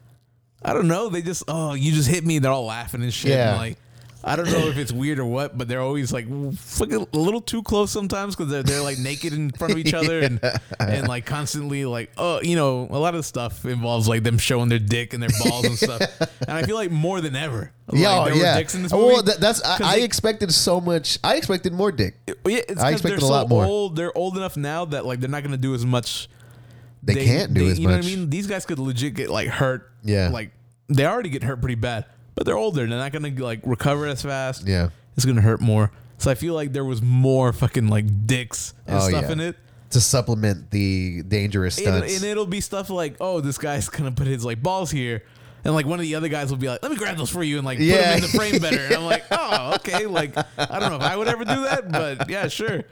I 0.62 0.72
don't 0.72 0.86
know. 0.86 1.08
They 1.08 1.20
just, 1.20 1.42
oh, 1.48 1.74
you 1.74 1.90
just 1.90 2.08
hit 2.08 2.24
me. 2.24 2.38
They're 2.38 2.52
all 2.52 2.64
laughing 2.66 3.02
and 3.02 3.12
shit. 3.12 3.32
Yeah. 3.32 3.50
And 3.50 3.58
like, 3.58 3.78
I 4.26 4.36
don't 4.36 4.46
know 4.50 4.68
if 4.68 4.78
it's 4.78 4.90
weird 4.92 5.18
or 5.18 5.26
what, 5.26 5.56
but 5.58 5.68
they're 5.68 5.80
always 5.82 6.12
like 6.12 6.26
a 6.26 6.30
little 7.12 7.40
too 7.40 7.62
close 7.62 7.90
sometimes 7.90 8.34
because 8.34 8.50
they're 8.50 8.62
they're 8.62 8.80
like 8.82 8.98
naked 8.98 9.32
in 9.34 9.50
front 9.50 9.72
of 9.74 9.78
each 9.78 9.92
other 10.00 10.20
and 10.20 10.40
and 10.80 11.06
like 11.06 11.26
constantly 11.26 11.84
like, 11.84 12.10
oh, 12.16 12.40
you 12.42 12.56
know, 12.56 12.86
a 12.90 12.98
lot 12.98 13.14
of 13.14 13.24
stuff 13.26 13.64
involves 13.64 14.08
like 14.08 14.22
them 14.22 14.38
showing 14.38 14.68
their 14.70 14.78
dick 14.78 15.12
and 15.12 15.22
their 15.22 15.30
balls 15.42 15.64
and 15.66 15.78
stuff. 15.78 16.00
And 16.46 16.58
I 16.58 16.62
feel 16.64 16.76
like 16.76 16.90
more 16.90 17.22
than 17.22 17.34
ever, 17.36 17.72
like, 17.88 18.00
yeah, 18.00 18.28
yeah. 18.34 18.56
dicks 18.58 18.74
in 18.74 18.82
this 18.82 18.92
movie. 18.92 19.06
Well, 19.14 19.22
that, 19.22 19.40
that's 19.40 19.62
I, 19.64 19.78
I 19.82 19.96
they- 19.96 20.04
expected 20.04 20.52
so 20.52 20.78
much. 20.80 21.18
I 21.24 21.36
expected 21.36 21.72
more 21.72 21.90
dick. 21.90 22.16
Yeah, 22.26 22.34
it's 22.68 22.80
I 22.82 22.90
expected 22.92 23.20
they're 23.22 23.28
a 23.28 23.30
lot 23.32 23.44
so 23.44 23.48
more. 23.48 23.64
Old, 23.64 23.96
they're 23.96 24.16
old 24.16 24.36
enough 24.36 24.56
now 24.56 24.84
that 24.86 25.06
like 25.06 25.20
they're 25.20 25.30
not 25.30 25.42
gonna 25.42 25.56
do 25.56 25.74
as 25.74 25.86
much. 25.86 26.28
They, 27.02 27.24
can't 27.24 27.52
do 27.54 27.64
they- 27.64 27.70
as 27.72 27.78
you 27.78 27.88
much. 27.88 27.92
know 27.92 27.96
what 27.98 28.04
I 28.06 28.16
mean? 28.16 28.30
These 28.30 28.46
guys 28.46 28.66
could 28.66 28.78
legit 28.78 29.14
get 29.14 29.30
like 29.30 29.48
hurt. 29.48 29.90
Yeah. 30.02 30.28
Like 30.28 30.50
they 30.88 31.06
already 31.06 31.30
get 31.30 31.42
hurt 31.42 31.60
pretty 31.60 31.76
bad, 31.76 32.04
but 32.34 32.46
they're 32.46 32.56
older. 32.56 32.86
They're 32.86 32.98
not 32.98 33.12
gonna 33.12 33.30
like 33.30 33.60
recover 33.64 34.06
as 34.06 34.22
fast. 34.22 34.66
Yeah. 34.66 34.90
It's 35.16 35.24
gonna 35.26 35.40
hurt 35.40 35.60
more. 35.60 35.90
So 36.18 36.30
I 36.30 36.34
feel 36.34 36.54
like 36.54 36.72
there 36.72 36.84
was 36.84 37.02
more 37.02 37.52
fucking 37.52 37.88
like 37.88 38.26
dicks 38.26 38.74
and 38.86 38.96
Oh, 38.98 39.08
stuff 39.08 39.24
yeah. 39.26 39.32
in 39.32 39.40
it. 39.40 39.56
to 39.90 40.00
supplement 40.00 40.70
the 40.70 41.22
dangerous 41.22 41.76
stunts. 41.76 42.16
and 42.16 42.24
it'll 42.24 42.46
be 42.46 42.60
stuff 42.60 42.90
like, 42.90 43.16
oh, 43.20 43.40
this 43.40 43.58
guy's 43.58 43.88
gonna 43.88 44.12
put 44.12 44.26
his 44.26 44.44
like 44.44 44.62
balls 44.62 44.90
here. 44.90 45.22
And 45.64 45.72
like 45.74 45.86
one 45.86 45.98
of 45.98 46.02
the 46.02 46.14
other 46.16 46.28
guys 46.28 46.50
will 46.50 46.58
be 46.58 46.68
like, 46.68 46.82
"Let 46.82 46.90
me 46.92 46.98
grab 46.98 47.16
those 47.16 47.30
for 47.30 47.42
you," 47.42 47.56
and 47.56 47.64
like 47.64 47.78
put 47.78 47.86
them 47.86 48.16
in 48.16 48.20
the 48.20 48.28
frame 48.28 48.58
better. 48.60 48.80
And 48.84 48.96
I'm 48.96 49.04
like, 49.04 49.24
"Oh, 49.30 49.74
okay." 49.76 50.04
Like 50.04 50.36
I 50.58 50.78
don't 50.78 50.90
know 50.90 50.96
if 50.96 51.02
I 51.02 51.16
would 51.16 51.26
ever 51.26 51.42
do 51.44 51.62
that, 51.62 51.90
but 51.90 52.28
yeah, 52.28 52.48
sure. 52.48 52.82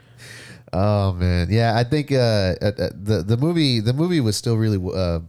Oh 0.71 1.13
man, 1.13 1.49
yeah. 1.51 1.77
I 1.77 1.83
think 1.83 2.11
uh, 2.11 2.15
uh, 2.15 2.55
uh, 2.65 2.89
the 2.99 3.23
the 3.27 3.37
movie 3.37 3.79
the 3.79 3.93
movie 3.93 4.19
was 4.21 4.35
still 4.35 4.57
really. 4.57 4.77
Uh, 4.91 5.19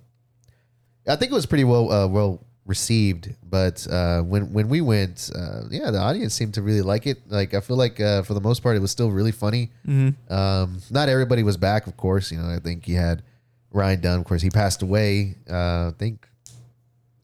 I 1.06 1.16
think 1.16 1.32
it 1.32 1.34
was 1.34 1.44
pretty 1.44 1.64
well 1.64 1.92
uh, 1.92 2.06
well 2.08 2.46
received, 2.66 3.34
but 3.48 3.86
uh, 3.90 4.22
when 4.22 4.52
when 4.52 4.68
we 4.68 4.80
went, 4.80 5.30
uh, 5.34 5.62
yeah, 5.70 5.90
the 5.90 5.98
audience 5.98 6.34
seemed 6.34 6.54
to 6.54 6.62
really 6.62 6.82
like 6.82 7.06
it. 7.06 7.18
Like 7.28 7.52
I 7.54 7.60
feel 7.60 7.76
like 7.76 8.00
uh, 8.00 8.22
for 8.22 8.34
the 8.34 8.40
most 8.40 8.62
part, 8.62 8.76
it 8.76 8.80
was 8.80 8.90
still 8.90 9.10
really 9.10 9.32
funny. 9.32 9.70
Um, 9.86 10.80
not 10.90 11.08
everybody 11.08 11.42
was 11.42 11.56
back, 11.56 11.86
of 11.86 11.96
course. 11.96 12.32
You 12.32 12.38
know, 12.38 12.48
I 12.48 12.58
think 12.58 12.88
you 12.88 12.96
had 12.96 13.22
Ryan 13.70 14.00
Dunn. 14.00 14.18
Of 14.20 14.24
course, 14.26 14.42
he 14.42 14.50
passed 14.50 14.82
away. 14.82 15.36
Uh, 15.50 15.88
I 15.88 15.92
think 15.98 16.26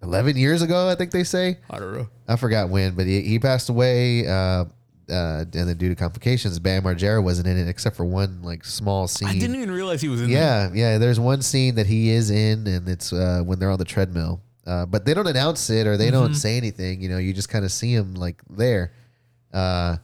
eleven 0.03 0.37
years 0.37 0.63
ago. 0.63 0.89
I 0.89 0.95
think 0.95 1.11
they 1.11 1.25
say. 1.25 1.59
I 1.71 1.79
don't 1.79 1.95
know. 1.95 2.09
I 2.29 2.37
forgot 2.37 2.69
when, 2.69 2.95
but 2.95 3.07
he, 3.07 3.23
he 3.23 3.39
passed 3.39 3.69
away. 3.69 4.27
Uh, 4.27 4.67
uh, 5.11 5.41
and 5.55 5.69
then 5.69 5.77
due 5.77 5.89
to 5.89 5.97
complications, 5.97 6.59
Bam 6.61 6.85
Margera 6.85 7.21
wasn't 7.21 7.49
in 7.49 7.59
it 7.59 7.67
except 7.69 7.97
for 7.97 8.05
one 8.05 8.43
like 8.43 8.65
small 8.65 9.09
scene. 9.09 9.27
I 9.29 9.33
didn't 9.39 9.57
even 9.57 9.73
realize 9.73 10.01
he 10.01 10.09
was 10.09 10.23
in 10.23 10.31
there. 10.31 10.39
yeah, 10.39 10.71
yeah. 10.73 10.99
There's 10.99 11.19
one 11.19 11.43
scene 11.43 11.75
that 11.77 11.87
he 11.89 12.11
is 12.11 12.31
in, 12.31 12.67
and 12.69 12.89
it's 12.89 13.13
uh, 13.13 13.43
when 13.45 13.59
they're 13.59 13.73
on 13.73 13.79
the 13.79 13.85
treadmill. 13.85 14.41
Uh, 14.67 14.87
but 14.87 15.05
they 15.05 15.15
don't 15.15 15.27
announce 15.27 15.71
it 15.71 15.87
or 15.87 15.97
they 15.97 16.07
Mm-hmm. 16.11 16.13
don't 16.13 16.35
say 16.35 16.57
anything. 16.57 17.01
You 17.01 17.09
know, 17.09 17.19
you 17.19 17.33
just 17.33 17.49
kind 17.49 17.65
of 17.65 17.73
see 17.73 17.93
him 17.93 18.15
like 18.15 18.41
there. 18.51 18.93
Uh, 19.53 19.97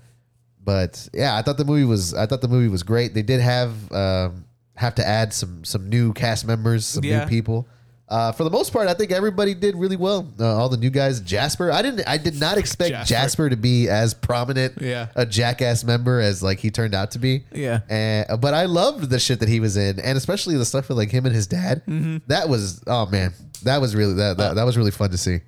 but 0.64 1.08
yeah, 1.14 1.36
I 1.36 1.42
thought 1.42 1.56
the 1.58 1.64
movie 1.64 1.84
was 1.84 2.14
I 2.14 2.26
thought 2.26 2.40
the 2.40 2.48
movie 2.48 2.68
was 2.68 2.82
great. 2.82 3.14
They 3.14 3.22
did 3.22 3.40
have 3.40 3.92
um, 3.92 4.44
have 4.74 4.94
to 4.96 5.06
add 5.06 5.32
some 5.32 5.64
some 5.64 5.88
new 5.88 6.12
cast 6.12 6.46
members, 6.46 6.86
some 6.86 7.04
Yeah. 7.04 7.20
new 7.24 7.26
people. 7.28 7.68
Uh, 8.08 8.30
for 8.30 8.44
the 8.44 8.50
most 8.50 8.72
part, 8.72 8.86
I 8.86 8.94
think 8.94 9.10
everybody 9.10 9.52
did 9.52 9.74
really 9.74 9.96
well. 9.96 10.32
Uh, 10.38 10.46
all 10.56 10.68
the 10.68 10.76
new 10.76 10.90
guys, 10.90 11.18
Jasper. 11.20 11.72
I 11.72 11.82
didn't. 11.82 12.06
I 12.06 12.18
did 12.18 12.38
not 12.38 12.56
expect 12.56 12.90
Jasper. 12.90 13.08
Jasper, 13.08 13.50
to 13.50 13.56
be 13.56 13.88
as 13.88 14.14
prominent, 14.14 14.80
Yeah. 14.80 15.08
a 15.16 15.26
jackass 15.26 15.82
member 15.82 16.20
as 16.20 16.40
like 16.42 16.60
he 16.60 16.70
turned 16.70 16.94
out 16.94 17.10
to 17.12 17.18
be. 17.18 17.42
Yeah. 17.52 17.80
And, 17.88 18.40
but 18.40 18.54
I 18.54 18.66
loved 18.66 19.10
the 19.10 19.18
shit 19.18 19.40
that 19.40 19.48
he 19.48 19.58
was 19.58 19.76
in, 19.76 19.98
and 19.98 20.16
especially 20.16 20.56
the 20.56 20.64
stuff 20.64 20.88
with 20.88 20.98
like 20.98 21.10
him 21.10 21.26
and 21.26 21.34
his 21.34 21.48
dad. 21.48 21.82
Mm-hmm. 21.86 22.18
That 22.28 22.48
was 22.48 22.80
oh 22.86 23.06
man, 23.06 23.32
that 23.64 23.80
was 23.80 23.96
really 23.96 24.14
that 24.14 24.36
that, 24.36 24.54
that 24.54 24.64
was 24.64 24.76
really 24.78 24.92
fun 24.92 25.10
to 25.10 25.18
see. 25.18 25.40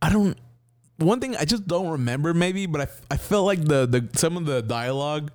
I 0.00 0.10
don't. 0.10 0.38
One 0.96 1.20
thing 1.20 1.36
I 1.36 1.44
just 1.44 1.66
don't 1.68 1.90
remember, 1.90 2.32
maybe, 2.32 2.66
but 2.66 2.80
I, 2.80 3.14
I 3.14 3.16
felt 3.18 3.44
like 3.44 3.60
the 3.62 3.86
the 3.86 4.08
some 4.18 4.36
of 4.38 4.46
the 4.46 4.62
dialogue 4.62 5.30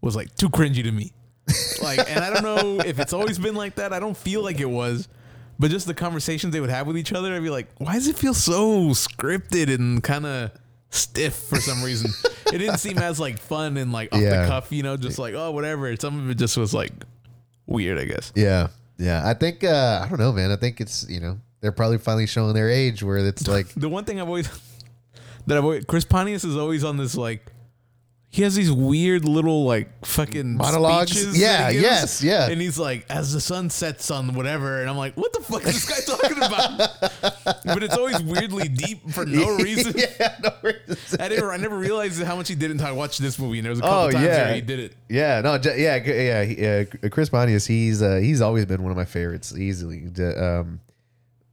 was 0.00 0.16
like 0.16 0.34
too 0.36 0.48
cringy 0.48 0.82
to 0.84 0.90
me. 0.90 1.12
Like, 1.82 2.10
and 2.10 2.24
I 2.24 2.30
don't 2.30 2.42
know 2.42 2.80
if 2.84 2.98
it's 2.98 3.12
always 3.12 3.38
been 3.38 3.54
like 3.54 3.76
that. 3.76 3.92
I 3.92 4.00
don't 4.00 4.16
feel 4.16 4.42
like 4.42 4.58
it 4.58 4.68
was, 4.68 5.08
but 5.58 5.70
just 5.70 5.86
the 5.86 5.94
conversations 5.94 6.52
they 6.52 6.60
would 6.60 6.70
have 6.70 6.86
with 6.86 6.96
each 6.98 7.12
other, 7.12 7.34
I'd 7.34 7.42
be 7.42 7.50
like, 7.50 7.68
why 7.78 7.94
does 7.94 8.06
it 8.08 8.16
feel 8.16 8.34
so 8.34 8.88
scripted 8.90 9.74
and 9.74 10.02
kind 10.02 10.24
of 10.26 10.50
stiff 10.90 11.34
for 11.34 11.56
some 11.60 11.82
reason? 11.82 12.10
it 12.52 12.58
didn't 12.58 12.78
seem 12.78 12.98
as 12.98 13.18
like 13.18 13.38
fun 13.38 13.76
and 13.76 13.92
like 13.92 14.14
off 14.14 14.20
Yeah. 14.20 14.42
the 14.42 14.48
cuff, 14.48 14.70
you 14.72 14.82
know, 14.82 14.96
just 14.96 15.18
like 15.18 15.34
oh 15.34 15.50
whatever. 15.50 15.94
Some 15.96 16.18
of 16.18 16.30
it 16.30 16.36
just 16.38 16.56
was 16.56 16.72
like 16.72 16.92
weird, 17.66 17.98
I 17.98 18.04
guess. 18.04 18.32
Yeah, 18.34 18.68
yeah. 18.98 19.22
I 19.28 19.34
think 19.34 19.64
uh, 19.64 20.02
I 20.04 20.08
don't 20.08 20.18
know, 20.18 20.32
man. 20.32 20.50
I 20.52 20.56
think 20.56 20.80
it's 20.80 21.08
you 21.08 21.20
know 21.20 21.38
they're 21.60 21.72
probably 21.72 21.98
finally 21.98 22.26
showing 22.26 22.54
their 22.54 22.70
age 22.70 23.02
where 23.02 23.18
it's 23.18 23.46
like 23.48 23.68
The 23.74 23.88
one 23.88 24.04
thing 24.04 24.20
I've 24.20 24.28
always 24.28 24.48
that 25.46 25.58
I've 25.58 25.64
always 25.64 25.84
Chris 25.84 26.04
Pontius 26.04 26.44
is 26.44 26.56
always 26.56 26.84
on 26.84 26.96
this 26.96 27.14
like 27.16 27.44
he 28.30 28.42
has 28.42 28.54
these 28.54 28.70
weird 28.70 29.24
little 29.24 29.64
like 29.64 30.04
fucking 30.04 30.56
Monologues? 30.58 31.12
speeches 31.12 31.40
Yeah, 31.40 31.72
gives, 31.72 31.82
yes, 31.82 32.22
yeah. 32.22 32.48
And 32.50 32.60
he's 32.60 32.78
like, 32.78 33.06
as 33.08 33.32
the 33.32 33.40
sun 33.40 33.70
sets 33.70 34.10
on 34.10 34.34
whatever, 34.34 34.80
and 34.82 34.90
I'm 34.90 34.98
like, 34.98 35.14
what 35.16 35.32
the 35.32 35.40
fuck 35.40 35.64
is 35.64 35.86
this 35.86 35.88
guy 35.88 36.14
talking 36.14 36.36
about? 36.36 37.00
but 37.64 37.82
it's 37.82 37.96
always 37.96 38.20
weirdly 38.22 38.68
deep 38.68 39.08
for 39.10 39.24
no 39.24 39.56
reason. 39.56 39.94
yeah, 39.96 40.36
no 40.42 40.50
reason. 40.62 40.96
I 41.18 41.28
never, 41.28 41.52
I 41.52 41.56
never 41.56 41.78
realized 41.78 42.22
how 42.22 42.36
much 42.36 42.48
he 42.48 42.54
did 42.54 42.70
until 42.70 42.86
I 42.86 42.92
watched 42.92 43.18
this 43.20 43.38
movie, 43.38 43.58
and 43.60 43.64
there 43.64 43.70
was 43.70 43.78
a 43.78 43.82
couple 43.82 43.98
Oh, 43.98 44.10
times 44.10 44.26
yeah. 44.26 44.44
where 44.44 44.54
he 44.56 44.60
did 44.60 44.78
it. 44.78 44.94
Yeah, 45.08 45.40
no, 45.40 45.56
j- 45.56 45.82
yeah, 45.82 45.96
yeah, 45.96 46.44
he- 46.44 46.66
uh, 47.06 47.08
Chris 47.08 47.30
Pontius. 47.30 47.66
He's 47.66 48.02
uh, 48.02 48.16
he's 48.16 48.42
always 48.42 48.66
been 48.66 48.82
one 48.82 48.90
of 48.90 48.96
my 48.98 49.06
favorites, 49.06 49.56
easily. 49.56 50.04
Um, 50.36 50.80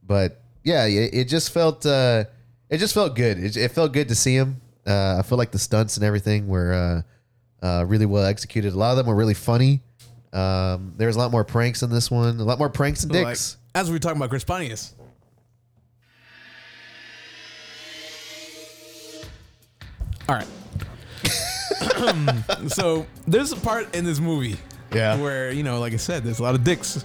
but 0.02 0.42
yeah, 0.62 0.84
it, 0.84 1.14
it 1.14 1.24
just 1.24 1.52
felt 1.54 1.86
uh, 1.86 2.24
it 2.68 2.76
just 2.78 2.92
felt 2.92 3.16
good. 3.16 3.38
It, 3.42 3.56
it 3.56 3.72
felt 3.72 3.92
good 3.94 4.08
to 4.08 4.14
see 4.14 4.34
him. 4.34 4.60
Uh, 4.86 5.16
I 5.18 5.22
feel 5.22 5.36
like 5.38 5.50
the 5.50 5.58
stunts 5.58 5.96
and 5.96 6.04
everything 6.04 6.46
were 6.48 7.02
uh, 7.62 7.66
uh, 7.66 7.84
really 7.84 8.06
well 8.06 8.24
executed. 8.24 8.72
A 8.72 8.76
lot 8.78 8.92
of 8.92 8.96
them 8.98 9.06
were 9.06 9.14
really 9.16 9.34
funny. 9.34 9.82
Um, 10.32 10.94
there 10.96 11.06
was 11.08 11.16
a 11.16 11.18
lot 11.18 11.30
more 11.30 11.44
pranks 11.44 11.82
in 11.82 11.90
this 11.90 12.10
one. 12.10 12.38
A 12.40 12.44
lot 12.44 12.58
more 12.58 12.68
pranks 12.68 13.02
and 13.04 13.12
Like, 13.12 13.26
dicks. 13.28 13.56
as 13.74 13.88
we 13.88 13.94
were 13.94 13.98
talking 13.98 14.18
about 14.18 14.30
Chris 14.30 14.44
Pontius. 14.44 14.94
All 20.28 20.34
right. 20.34 20.46
so 22.68 23.06
there's 23.26 23.52
a 23.52 23.56
part 23.56 23.94
in 23.94 24.04
this 24.04 24.18
movie 24.18 24.56
Yeah. 24.92 25.20
where 25.20 25.50
you 25.52 25.62
know, 25.62 25.78
like 25.80 25.92
I 25.92 25.96
said, 25.96 26.24
there's 26.24 26.40
a 26.40 26.42
lot 26.42 26.54
of 26.54 26.64
dicks. 26.64 27.04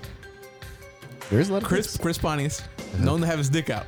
There's 1.29 1.49
a 1.49 1.53
lot 1.53 1.61
of 1.61 1.67
Chris 1.67 1.93
dicks. 1.93 1.97
Chris 2.01 2.17
Pontius, 2.17 2.61
known 2.99 3.21
to 3.21 3.27
have 3.27 3.37
his 3.37 3.49
dick 3.49 3.69
out. 3.69 3.85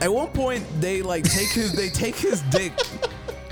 At 0.00 0.12
one 0.12 0.28
point, 0.28 0.64
they 0.80 1.02
like 1.02 1.24
take 1.24 1.48
his 1.48 1.72
they 1.72 1.88
take 1.88 2.16
his 2.16 2.42
dick, 2.50 2.72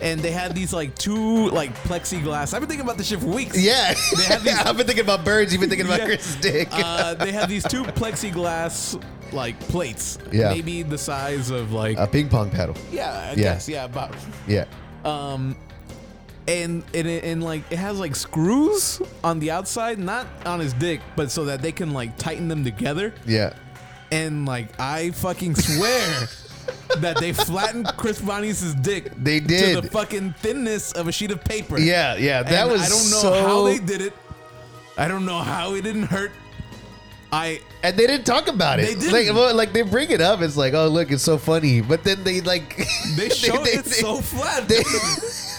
and 0.03 0.21
they 0.21 0.31
had 0.33 0.55
these 0.55 0.73
like 0.73 0.95
two 0.97 1.49
like 1.51 1.75
plexiglass. 1.85 2.53
I've 2.53 2.61
been 2.61 2.69
thinking 2.69 2.85
about 2.85 2.99
this 2.99 3.07
shit 3.09 3.21
for 3.21 3.27
weeks. 3.27 3.59
Yeah, 3.63 3.95
They 4.17 4.25
have 4.25 4.43
these- 4.45 4.59
I've 4.59 4.77
been 4.77 4.87
thinking 4.87 5.05
about 5.05 5.25
birds. 5.25 5.53
You've 5.53 5.61
been 5.61 5.71
thinking 5.71 5.87
about 5.87 6.01
Yeah. 6.01 6.07
Chris's 6.07 6.37
dick. 6.37 6.69
Uh, 6.73 7.15
they 7.15 7.33
have 7.33 7.49
these 7.49 7.63
two 7.65 7.85
plexiglass 7.85 9.03
like 9.33 9.59
plates. 9.61 10.19
Yeah. 10.31 10.51
Maybe 10.51 10.83
the 10.83 10.99
size 10.99 11.51
of 11.51 11.73
like 11.73 11.97
a 11.99 12.07
ping 12.07 12.29
pong 12.29 12.51
paddle. 12.51 12.77
yeah, 12.91 13.13
I 13.13 13.29
yeah. 13.31 13.35
guess 13.35 13.69
yeah 13.69 13.85
about 13.85 14.15
Yeah. 14.47 14.65
um 15.05 15.57
and 16.49 16.83
and, 16.93 17.07
it, 17.07 17.23
and 17.25 17.43
like 17.43 17.63
it 17.71 17.79
has 17.79 17.99
like 18.01 18.17
screws 18.17 19.01
on 19.23 19.39
the 19.39 19.51
outside, 19.53 19.99
not 19.99 20.27
on 20.45 20.59
his 20.61 20.73
dick, 20.75 21.01
but 21.17 21.31
so 21.31 21.45
that 21.47 21.63
they 21.63 21.71
can 21.73 21.93
like 21.93 22.19
tighten 22.19 22.49
them 22.49 22.65
together. 22.65 23.15
Yeah. 23.27 23.55
And 24.13 24.47
like 24.47 24.69
I 24.79 25.11
fucking 25.11 25.55
swear 25.57 26.29
that 26.99 27.17
they 27.19 27.33
flattened 27.33 27.87
Chris 27.97 28.21
Pontius's 28.21 28.75
dick. 28.75 29.11
They 29.17 29.41
did 29.41 29.75
to 29.77 29.81
the 29.81 29.89
fucking 29.91 30.35
thinness 30.35 30.93
of 30.93 31.09
a 31.09 31.13
sheet 31.13 31.31
of 31.31 31.43
paper. 31.43 31.79
Yeah, 31.81 32.17
yeah, 32.17 32.43
that 32.43 32.53
And 32.53 32.71
was 32.71 32.83
I 32.83 32.89
don't 32.89 33.11
know 33.11 33.33
so. 33.33 33.43
how 33.47 33.65
they 33.65 33.79
did 33.79 34.01
it. 34.03 34.13
I 34.99 35.09
don't 35.09 35.25
know 35.25 35.39
how 35.39 35.75
it 35.75 35.83
didn't 35.83 36.05
hurt. 36.05 36.31
I 37.35 37.63
and 37.83 37.97
they 37.97 38.07
didn't 38.07 38.27
talk 38.27 38.47
about 38.49 38.79
it. 38.79 38.83
They 38.89 38.95
didn't. 38.95 39.13
Like, 39.13 39.35
well, 39.35 39.55
like 39.55 39.73
they 39.73 39.81
bring 39.81 40.11
it 40.11 40.21
up. 40.21 40.43
It's 40.43 40.55
like, 40.59 40.75
oh 40.75 40.89
look, 40.89 41.11
it's 41.11 41.23
so 41.23 41.39
funny. 41.39 41.81
But 41.81 42.05
then 42.05 42.23
they 42.25 42.43
like 42.43 42.77
they 43.17 43.31
showed 43.31 43.67
it 43.67 43.87
so 43.87 44.21
flat. 44.21 44.69
They, 44.69 44.83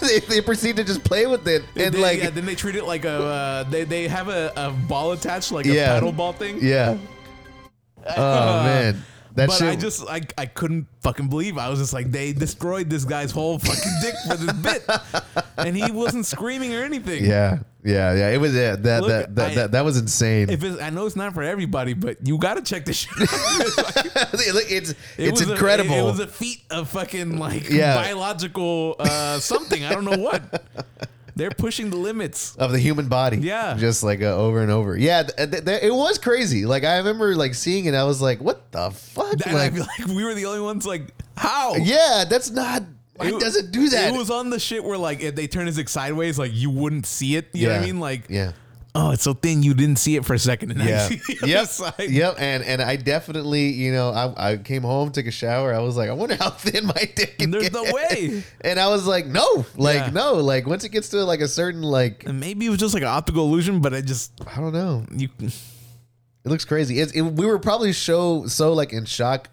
they, 0.06 0.20
they 0.20 0.40
proceed 0.40 0.76
to 0.76 0.84
just 0.84 1.02
play 1.02 1.26
with 1.26 1.48
it 1.48 1.64
And 1.74 1.92
then, 1.94 2.00
like 2.00 2.22
yeah, 2.22 2.30
then 2.30 2.46
they 2.46 2.54
treat 2.54 2.76
it 2.76 2.84
like 2.84 3.04
a 3.04 3.10
uh, 3.10 3.62
they 3.64 3.82
they 3.82 4.06
have 4.06 4.28
a, 4.28 4.52
a 4.54 4.70
ball 4.70 5.10
attached 5.12 5.50
like 5.50 5.66
a 5.66 5.74
Yeah. 5.74 5.86
paddle 5.94 6.12
ball 6.12 6.32
thing. 6.32 6.60
yeah. 6.62 6.96
Oh 8.16 8.62
man, 8.64 9.02
that 9.34 9.48
but 9.48 9.56
shit. 9.56 9.68
I 9.68 9.76
just 9.76 10.06
I, 10.08 10.20
I 10.38 10.46
couldn't 10.46 10.86
fucking 11.02 11.28
believe 11.28 11.58
I 11.58 11.68
was 11.68 11.78
just 11.80 11.92
like 11.92 12.10
they 12.12 12.32
destroyed 12.32 12.88
this 12.90 13.04
guy's 13.04 13.30
whole 13.30 13.58
fucking 13.58 13.92
dick 14.02 14.14
for 14.28 14.36
this 14.36 14.52
bit, 14.52 15.34
and 15.58 15.76
he 15.76 15.90
wasn't 15.90 16.26
screaming 16.26 16.74
or 16.74 16.82
anything. 16.84 17.24
yeah, 17.24 17.58
yeah, 17.82 18.14
yeah. 18.14 18.28
It 18.30 18.38
was 18.40 18.54
yeah, 18.54 18.76
that 18.76 19.00
Look, 19.00 19.08
that 19.10 19.34
that, 19.34 19.50
I- 19.50 19.54
that 19.54 19.72
that 19.72 19.84
was 19.84 19.96
insane. 19.98 20.50
If 20.50 20.62
it's, 20.62 20.80
I 20.80 20.90
know 20.90 21.06
it's 21.06 21.16
not 21.16 21.34
for 21.34 21.42
everybody, 21.42 21.94
but 21.94 22.18
you 22.26 22.38
gotta 22.38 22.62
check 22.62 22.84
this 22.84 22.98
shit. 22.98 23.12
out. 23.22 23.26
It's 24.34 24.54
like- 24.54 24.70
it's 24.70 24.90
it 24.90 24.96
it's 25.18 25.40
was 25.40 25.48
a- 25.48 25.52
incredible. 25.52 25.94
it, 25.94 26.02
was 26.02 26.20
a 26.20 26.26
feat 26.26 26.62
of 26.70 26.88
fucking 26.90 27.38
like 27.38 27.68
Yeah. 27.70 27.94
biological 27.96 28.96
uh, 29.00 29.38
something. 29.40 29.84
I 29.84 29.92
don't 29.92 30.04
know 30.04 30.18
what. 30.18 30.64
They're 31.36 31.50
pushing 31.50 31.90
the 31.90 31.96
limits. 31.96 32.54
of 32.56 32.70
the 32.72 32.78
human 32.78 33.08
body. 33.08 33.38
Yeah. 33.38 33.76
just 33.78 34.02
like 34.02 34.22
uh, 34.22 34.36
over 34.36 34.62
and 34.62 34.70
over. 34.70 34.96
Yeah, 34.96 35.24
th- 35.24 35.50
th- 35.50 35.64
th- 35.64 35.82
it 35.82 35.92
was 35.94 36.18
crazy. 36.18 36.64
Like 36.66 36.84
I 36.84 36.98
remember 36.98 37.34
like 37.34 37.54
seeing 37.54 37.86
it. 37.86 37.94
I 37.94 38.04
was 38.04 38.22
like, 38.22 38.40
what 38.40 38.70
the 38.72 38.90
fuck? 38.90 39.46
I 39.46 39.52
like, 39.52 39.72
like 39.78 40.06
we 40.08 40.24
were 40.24 40.34
the 40.34 40.46
only 40.46 40.60
ones 40.60 40.86
like, 40.86 41.12
how? 41.36 41.74
yeah, 41.76 42.24
that's 42.28 42.50
not. 42.50 42.82
It, 43.20 43.34
It- 43.34 43.40
doesn't 43.40 43.70
do 43.70 43.88
that. 43.90 44.12
It 44.12 44.16
was 44.18 44.30
on 44.30 44.50
the 44.50 44.58
shit 44.58 44.82
where 44.82 44.98
like 44.98 45.20
if 45.20 45.34
they 45.34 45.46
turn 45.46 45.66
his 45.66 45.80
sideways, 45.90 46.38
like 46.38 46.52
you 46.54 46.70
wouldn't 46.70 47.06
see 47.06 47.36
it. 47.36 47.48
You 47.52 47.68
know 47.68 47.74
what 47.74 47.82
I 47.82 47.86
mean? 47.86 48.00
Like, 48.00 48.22
yeah. 48.28 48.52
Oh, 48.96 49.10
it's 49.10 49.22
so 49.24 49.34
thin 49.34 49.62
you 49.62 49.74
didn't 49.74 49.96
see 49.98 50.16
it 50.16 50.24
for 50.24 50.34
a 50.34 50.38
second. 50.38 50.70
And 50.72 50.80
Yeah. 50.84 51.08
yep. 51.44 51.66
side. 51.66 51.94
Yep. 52.08 52.36
And 52.38 52.62
and 52.62 52.80
I 52.80 52.96
definitely, 52.96 53.70
you 53.72 53.92
know, 53.92 54.10
I, 54.10 54.52
I 54.52 54.56
came 54.56 54.82
home, 54.82 55.10
took 55.10 55.26
a 55.26 55.30
shower. 55.30 55.74
I 55.74 55.80
was 55.80 55.96
like, 55.96 56.08
I 56.08 56.12
wonder 56.12 56.36
how 56.36 56.50
thin 56.64 56.86
my 56.86 57.10
dick 57.16 57.38
can 57.38 57.50
There's 57.50 57.64
get. 57.70 57.72
no 57.72 57.84
way. 57.92 58.42
And 58.60 58.78
I 58.78 58.88
was 58.88 59.06
like, 59.06 59.26
no, 59.26 59.66
like 59.76 59.96
Yeah. 59.96 60.10
no, 60.10 60.34
like 60.34 60.66
once 60.66 60.84
it 60.84 60.90
gets 60.90 61.08
to 61.10 61.24
like 61.24 61.40
a 61.40 61.48
certain 61.48 61.82
like, 61.82 62.24
And 62.26 62.38
maybe 62.40 62.66
it 62.66 62.70
was 62.70 62.78
just 62.78 62.94
like 62.94 63.02
an 63.02 63.08
optical 63.08 63.44
illusion, 63.46 63.80
but 63.80 63.92
I 63.94 64.00
just 64.00 64.32
I 64.46 64.60
don't 64.60 64.72
know. 64.72 65.04
you. 65.14 65.28
It 65.40 66.50
looks 66.50 66.64
crazy. 66.64 67.00
It's, 67.00 67.12
it, 67.12 67.22
we 67.22 67.46
were 67.46 67.58
probably 67.58 67.92
so 67.92 68.46
so 68.46 68.72
like 68.74 68.92
in 68.92 69.04
shock. 69.06 69.48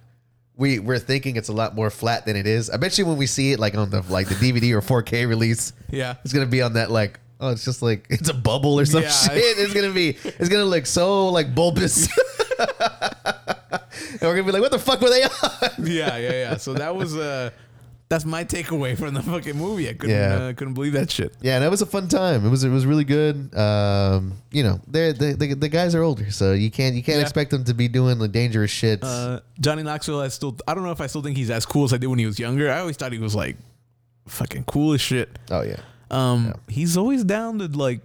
We 0.57 0.77
we're 0.79 0.99
thinking 0.99 1.37
it's 1.37 1.47
a 1.49 1.53
lot 1.53 1.73
more 1.73 1.89
flat 1.89 2.25
than 2.25 2.35
it 2.35 2.45
is. 2.45 2.69
I 2.69 2.77
bet 2.77 2.97
you 2.97 3.05
when 3.05 3.17
we 3.17 3.25
see 3.25 3.53
it 3.53 3.59
like 3.59 3.75
on 3.75 3.89
the 3.89 4.03
like 4.09 4.27
the 4.27 4.35
DVD 4.35 4.73
or 4.73 4.81
4K 4.81 5.27
release, 5.27 5.73
Yeah. 5.89 6.15
it's 6.23 6.33
gonna 6.33 6.45
be 6.45 6.61
on 6.61 6.73
that 6.73 6.91
like 6.91 7.19
oh 7.41 7.49
it's 7.49 7.65
just 7.65 7.81
like 7.81 8.07
it's 8.09 8.29
a 8.29 8.33
bubble 8.33 8.79
or 8.79 8.85
some 8.85 9.03
Yeah. 9.03 9.09
shit. 9.09 9.57
It's 9.57 9.73
gonna 9.73 9.91
be 9.91 10.09
it's 10.23 10.49
gonna 10.49 10.65
look 10.65 10.85
so 10.85 11.27
like 11.29 11.53
bulbous. 11.53 12.07
and 12.59 14.21
we're 14.21 14.35
gonna 14.35 14.43
be 14.43 14.51
like, 14.51 14.61
what 14.61 14.71
the 14.71 14.79
fuck 14.79 15.01
were 15.01 15.09
they 15.09 15.23
on? 15.23 15.31
Yeah, 15.85 16.17
yeah, 16.17 16.31
yeah. 16.31 16.57
So 16.61 16.73
that 16.73 16.95
was 16.95 17.15
uh 17.17 17.49
that's 18.09 18.25
my 18.25 18.43
takeaway 18.43 18.97
from 18.97 19.13
the 19.13 19.21
fucking 19.23 19.55
movie. 19.55 19.87
I 19.89 19.93
couldn't 19.93 20.13
Yeah. 20.15 20.33
uh, 20.35 20.53
couldn't 20.53 20.73
believe 20.73 20.91
that 20.93 21.09
shit. 21.09 21.33
Yeah, 21.41 21.55
and 21.55 21.63
it 21.63 21.69
was 21.69 21.81
a 21.81 21.85
fun 21.85 22.09
time. 22.09 22.45
It 22.45 22.49
was 22.49 22.63
it 22.65 22.69
was 22.69 22.85
really 22.85 23.05
good. 23.05 23.55
Um, 23.57 24.33
you 24.51 24.63
know, 24.63 24.81
they're, 24.87 25.13
they 25.13 25.31
the 25.31 25.53
the 25.55 25.69
guys 25.69 25.95
are 25.95 26.03
older, 26.03 26.29
so 26.29 26.51
you 26.51 26.69
can't 26.69 26.93
you 26.95 27.03
can't 27.03 27.17
Yeah. 27.19 27.21
expect 27.23 27.51
them 27.51 27.63
to 27.63 27.73
be 27.73 27.87
doing 27.87 28.19
the 28.19 28.27
dangerous 28.27 28.69
shit. 28.69 29.01
Uh, 29.01 29.39
Johnny 29.61 29.83
Knoxville, 29.83 30.19
I 30.19 30.27
still 30.27 30.57
I 30.67 30.73
don't 30.73 30.83
know 30.83 30.91
if 30.91 30.99
I 30.99 31.07
still 31.07 31.21
think 31.21 31.37
he's 31.37 31.49
as 31.49 31.65
cool 31.65 31.85
as 31.85 31.93
I 31.93 31.97
did 31.97 32.07
when 32.07 32.19
he 32.19 32.25
was 32.25 32.37
younger. 32.37 32.69
I 32.69 32.79
always 32.79 32.97
thought 32.97 33.13
he 33.13 33.17
was 33.19 33.33
like 33.33 33.55
fucking 34.27 34.65
cool 34.65 34.91
as 34.93 34.99
shit. 35.01 35.39
oh 35.49 35.61
yeah, 35.61 35.79
Um, 36.11 36.53
he's 36.67 36.97
always 36.97 37.23
down 37.23 37.59
to 37.59 37.67
like 37.67 38.01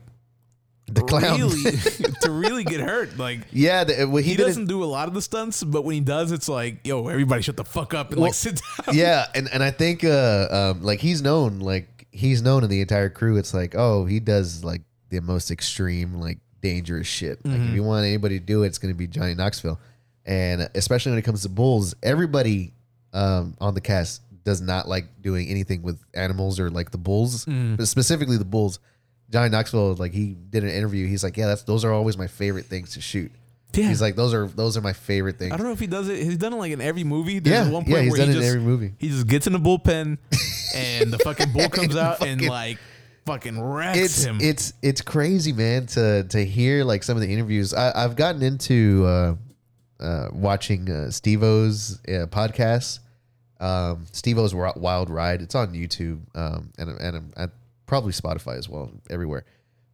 the 0.86 1.02
clown. 1.02 1.40
really 1.40 1.72
to 2.22 2.30
really 2.30 2.64
get 2.64 2.80
hurt. 2.80 3.18
Like 3.18 3.40
yeah, 3.52 3.84
the, 3.84 4.06
well, 4.06 4.22
he, 4.22 4.30
he, 4.30 4.36
doesn't 4.36 4.66
do 4.66 4.82
a 4.84 4.86
lot 4.86 5.08
of 5.08 5.14
the 5.14 5.22
stunts, 5.22 5.64
but 5.64 5.84
when 5.84 5.94
he 5.94 6.00
does, 6.00 6.32
it's 6.32 6.48
like, 6.48 6.86
yo, 6.86 7.08
everybody 7.08 7.42
shut 7.42 7.56
the 7.56 7.64
fuck 7.64 7.94
up 7.94 8.10
and 8.10 8.20
Well, 8.20 8.28
like 8.28 8.34
sit 8.34 8.60
down. 8.86 8.94
yeah, 8.94 9.26
and 9.34 9.48
and 9.52 9.62
I 9.62 9.70
think 9.70 10.04
uh 10.04 10.48
um 10.50 10.82
like 10.82 11.00
he's 11.00 11.22
known 11.22 11.58
like 11.58 12.06
he's 12.12 12.42
known 12.42 12.64
in 12.64 12.70
the 12.70 12.80
entire 12.80 13.10
crew. 13.10 13.36
It's 13.36 13.52
like 13.52 13.74
oh 13.76 14.06
he 14.06 14.20
does 14.20 14.62
like 14.62 14.82
the 15.10 15.20
most 15.20 15.50
extreme 15.50 16.14
like 16.14 16.38
dangerous 16.62 17.06
shit. 17.06 17.44
Like 17.44 17.60
if 17.60 17.74
you 17.74 17.82
want 17.82 18.06
anybody 18.06 18.38
to 18.38 18.44
do 18.44 18.62
it, 18.62 18.68
it's 18.68 18.78
going 18.78 18.92
to 18.92 18.98
be 18.98 19.06
Johnny 19.06 19.34
Knoxville, 19.34 19.80
and 20.24 20.68
especially 20.74 21.12
when 21.12 21.18
it 21.18 21.22
comes 21.22 21.42
to 21.42 21.48
bulls, 21.48 21.94
everybody 22.02 22.72
um 23.12 23.56
on 23.60 23.74
the 23.74 23.80
cast 23.80 24.22
does 24.46 24.62
not 24.62 24.88
like 24.88 25.20
doing 25.20 25.48
anything 25.48 25.82
with 25.82 26.00
animals 26.14 26.58
or 26.58 26.70
like 26.70 26.90
the 26.92 26.96
bulls, 26.98 27.44
but 27.44 27.86
specifically 27.86 28.38
the 28.38 28.44
bulls. 28.46 28.78
Johnny 29.28 29.50
Knoxville, 29.50 29.96
like 29.96 30.12
he 30.12 30.34
did 30.34 30.62
an 30.64 30.70
interview. 30.70 31.06
He's 31.06 31.22
like, 31.24 31.36
yeah, 31.36 31.48
that's 31.48 31.64
those 31.64 31.84
are 31.84 31.92
always 31.92 32.16
my 32.16 32.28
favorite 32.28 32.66
things 32.66 32.94
to 32.94 33.00
shoot. 33.00 33.32
Yeah. 33.74 33.88
He's 33.88 34.00
like, 34.00 34.14
those 34.16 34.32
are 34.32 34.46
those 34.46 34.76
are 34.76 34.80
my 34.80 34.92
favorite 34.94 35.38
things. 35.38 35.52
I 35.52 35.56
don't 35.58 35.66
know 35.66 35.72
if 35.72 35.80
he 35.80 35.88
does 35.88 36.08
it. 36.08 36.22
He's 36.22 36.38
done 36.38 36.52
it 36.54 36.56
like 36.56 36.70
in 36.72 36.80
every 36.80 37.04
movie. 37.04 37.40
There's 37.40 37.66
Yeah, 37.66 37.72
one 37.72 37.84
yeah, 37.84 37.92
point 37.94 38.04
he's 38.04 38.12
where 38.12 38.18
done 38.18 38.28
he 38.28 38.32
it 38.34 38.36
in 38.36 38.42
just, 38.42 38.54
every 38.54 38.60
movie. 38.64 38.94
He 38.98 39.08
just 39.08 39.26
gets 39.26 39.46
in 39.48 39.52
the 39.52 39.58
bullpen, 39.58 40.16
and 40.74 41.12
the 41.12 41.18
fucking 41.18 41.52
bull 41.52 41.68
comes 41.68 41.96
out 41.96 42.22
and 42.24 42.40
Fucking- 42.40 42.48
like 42.48 42.78
fucking 43.26 43.60
wrecks 43.60 43.98
it's 43.98 44.22
him. 44.24 44.38
it's 44.40 44.72
it's 44.80 45.00
crazy, 45.00 45.52
man. 45.52 45.86
To 45.88 46.22
to 46.22 46.44
hear 46.46 46.84
like 46.84 47.02
some 47.02 47.16
of 47.16 47.20
the 47.20 47.30
interviews. 47.32 47.74
I, 47.74 48.04
I've 48.04 48.14
gotten 48.14 48.42
into 48.42 49.04
uh, 49.04 49.34
uh, 50.00 50.28
watching 50.32 50.88
uh, 50.88 51.10
Steve-O's 51.10 51.98
uh, 52.06 52.26
podcast. 52.30 53.00
Um, 53.60 54.06
Steve-O's 54.12 54.54
Wild 54.54 55.10
Ride. 55.10 55.42
It's 55.42 55.54
on 55.54 55.72
YouTube 55.72 56.20
um, 56.34 56.72
and 56.78 56.90
and 56.90 57.32
uh, 57.36 57.46
probably 57.86 58.12
Spotify 58.12 58.58
as 58.58 58.68
well, 58.68 58.90
everywhere. 59.10 59.44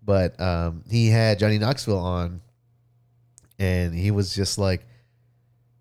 But 0.05 0.41
um, 0.41 0.85
he 0.91 1.09
had 1.09 1.39
Johnny 1.39 1.59
Knoxville 1.59 1.99
on, 1.99 2.41
and 3.59 3.95
he 3.95 4.11
was 4.11 4.35
just 4.35 4.59
like. 4.59 4.87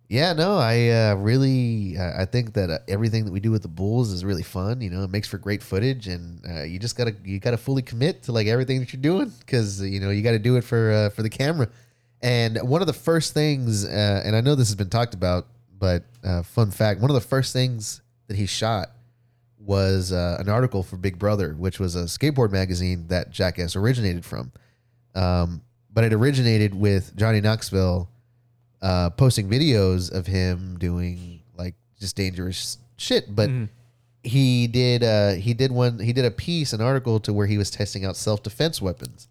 Yeah, 0.08 0.34
no, 0.34 0.58
I 0.58 0.90
uh, 0.90 1.16
really, 1.16 1.98
I 1.98 2.26
think 2.26 2.52
that 2.56 2.70
uh, 2.70 2.80
everything 2.90 3.24
that 3.24 3.32
we 3.32 3.40
do 3.40 3.50
with 3.50 3.62
the 3.62 3.70
Bulls 3.70 4.12
is 4.12 4.26
really 4.26 4.44
fun. 4.44 4.82
You 4.82 4.90
know, 4.90 5.04
it 5.06 5.10
makes 5.10 5.30
for 5.30 5.38
great 5.38 5.64
footage, 5.64 6.10
and 6.10 6.46
uh, 6.46 6.64
you 6.64 6.80
just 6.80 6.98
gotta, 6.98 7.16
you 7.24 7.40
gotta 7.40 7.56
fully 7.58 7.82
commit 7.82 8.24
to 8.24 8.34
like 8.34 8.48
everything 8.48 8.82
that 8.82 8.92
you're 8.92 9.02
doing 9.02 9.32
because 9.40 9.82
you 9.82 10.02
know 10.02 10.10
you 10.10 10.22
got 10.22 10.32
to 10.32 10.40
do 10.40 10.58
it 10.58 10.66
for 10.66 10.92
uh, 10.92 11.10
for 11.12 11.24
the 11.24 11.30
camera. 11.30 11.70
And 12.22 12.58
one 12.62 12.82
of 12.82 12.88
the 12.88 12.94
first 12.94 13.34
things, 13.34 13.86
uh, 13.86 14.22
and 14.26 14.36
I 14.36 14.42
know 14.42 14.54
this 14.54 14.68
has 14.68 14.76
been 14.76 14.90
talked 14.90 15.14
about, 15.14 15.48
but 15.82 16.04
uh, 16.24 16.44
fun 16.44 16.70
fact, 16.70 17.02
one 17.02 17.10
of 17.10 17.16
the 17.16 17.28
first 17.28 17.54
things 17.54 18.02
that 18.28 18.38
he 18.38 18.46
shot 18.46 18.92
was 19.58 20.12
uh, 20.12 20.38
an 20.40 20.48
article 20.48 20.84
for 20.84 20.96
Big 20.96 21.18
Brother, 21.18 21.56
which 21.58 21.80
was 21.80 21.96
a 21.96 22.04
skateboard 22.04 22.52
magazine 22.52 23.08
that 23.08 23.32
Jackass 23.32 23.76
originated 23.76 24.24
from. 24.24 24.52
Um, 25.16 25.64
but 25.92 26.04
it 26.04 26.14
originated 26.14 26.76
with 26.76 27.16
Johnny 27.18 27.42
Knoxville 27.42 28.08
uh, 28.84 29.10
posting 29.10 29.50
videos 29.50 30.12
of 30.12 30.28
him 30.28 30.78
doing 30.78 31.42
like 31.58 31.74
just 32.00 32.16
dangerous 32.16 32.78
shit. 32.98 33.36
But 33.36 33.50
he 34.24 34.68
did 34.68 35.04
uh, 35.04 35.32
he 35.32 35.56
did 35.56 35.72
one 35.72 35.98
he 35.98 36.14
did 36.14 36.26
a 36.26 36.32
piece 36.32 36.74
an 36.74 36.82
article 36.82 37.20
to 37.22 37.34
where 37.34 37.48
he 37.48 37.58
was 37.58 37.72
testing 37.72 38.06
out 38.06 38.16
self 38.16 38.44
defense 38.44 38.84
weapons. 38.84 39.28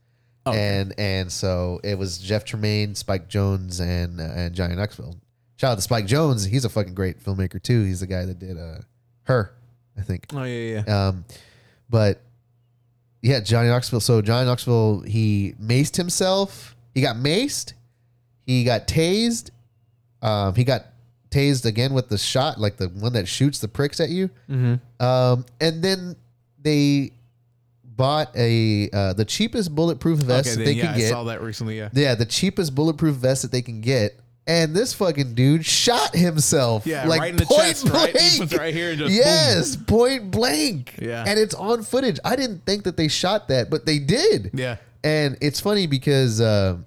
And 0.53 0.95
and 0.99 1.31
so 1.31 1.81
it 1.85 1.97
was 1.97 2.19
Jeff 2.19 2.45
Tremaine, 2.45 2.97
Spike 2.97 3.29
Jonze, 3.29 3.81
and 3.81 4.21
uh, 4.21 4.25
and 4.25 4.53
Johnny 4.53 4.75
Knoxville. 4.75 5.15
Shout 5.61 5.73
out 5.73 5.75
to 5.75 5.83
Spike 5.83 6.07
Jonze. 6.07 6.49
He's 6.49 6.65
a 6.65 6.71
fucking 6.71 6.95
great 6.95 7.23
filmmaker 7.23 7.63
too. 7.63 7.85
He's 7.85 8.01
the 8.01 8.07
guy 8.07 8.25
that 8.25 8.39
did 8.39 8.57
uh, 8.57 8.79
her, 9.25 9.53
I 9.95 10.01
think. 10.01 10.25
oh 10.33 10.45
yeah, 10.45 10.83
yeah. 10.87 11.09
Um, 11.09 11.27
but 11.91 12.23
yeah, 13.21 13.41
Johnny 13.41 13.69
Knoxville. 13.69 14.01
So 14.01 14.23
Johnny 14.23 14.47
Knoxville, 14.47 15.01
he 15.03 15.55
maced 15.63 15.97
himself. 15.97 16.75
He 16.95 17.03
got 17.03 17.17
maced. 17.17 17.75
He 18.47 18.65
got 18.65 18.89
tased. 18.89 19.51
Um, 20.23 20.55
he 20.55 20.65
got 20.65 20.87
tased 21.31 21.67
again 21.67 21.93
with 21.93 22.09
the 22.09 22.17
shot, 22.17 22.59
like 22.59 22.79
the 22.79 22.89
one 22.89 23.13
that 23.13 23.29
shoots 23.29 23.59
the 23.59 23.69
pricks 23.69 24.01
at 24.01 24.09
you. 24.09 24.31
Mm-hmm. 24.49 25.05
Um, 25.05 25.45
and 25.61 25.85
then 25.85 26.17
they 26.59 27.11
bought 27.85 28.35
a 28.35 28.89
uh, 28.95 29.13
the 29.13 29.27
cheapest 29.27 29.75
bulletproof 29.75 30.21
vest 30.21 30.49
Okay, 30.49 30.57
that 30.57 30.57
then, 30.57 30.65
they 30.65 30.73
yeah, 30.81 30.87
could 30.87 30.95
I 30.95 30.99
get. 31.01 31.11
saw 31.11 31.25
that 31.25 31.43
recently. 31.43 31.77
Yeah, 31.77 31.91
Yeah, 31.93 32.15
the 32.15 32.25
cheapest 32.25 32.75
bulletproof 32.75 33.17
vest 33.17 33.43
that 33.43 33.53
they 33.53 33.61
can 33.61 33.83
get. 33.83 34.19
And 34.47 34.75
this 34.75 34.95
fucking 34.95 35.35
dude 35.35 35.65
shot 35.65 36.15
himself. 36.15 36.87
yeah, 36.87 37.07
like 37.07 37.21
right 37.21 37.31
in 37.31 37.37
the 37.37 37.47
point 37.47 37.61
chest, 37.63 37.89
right? 37.89 38.09
He 38.17 38.39
puts 38.41 38.41
it 38.41 38.49
blank. 38.49 38.61
right 38.61 38.75
here 38.75 38.91
and 38.91 38.99
just 38.99 39.13
Yes, 39.15 39.77
point 39.77 40.31
blank. 40.31 40.97
Yeah. 41.01 41.25
And 41.27 41.39
it's 41.39 41.55
on 41.55 41.83
footage. 41.83 42.19
I 42.25 42.35
didn't 42.37 42.65
think 42.67 42.85
that 42.85 42.97
they 42.97 43.07
shot 43.09 43.49
that, 43.49 43.71
but 43.71 43.87
they 43.87 43.99
did. 43.99 44.51
Yeah, 44.53 44.77
And 45.05 45.37
it's 45.41 45.61
funny 45.61 45.87
because 45.87 46.41
uh, 46.41 46.79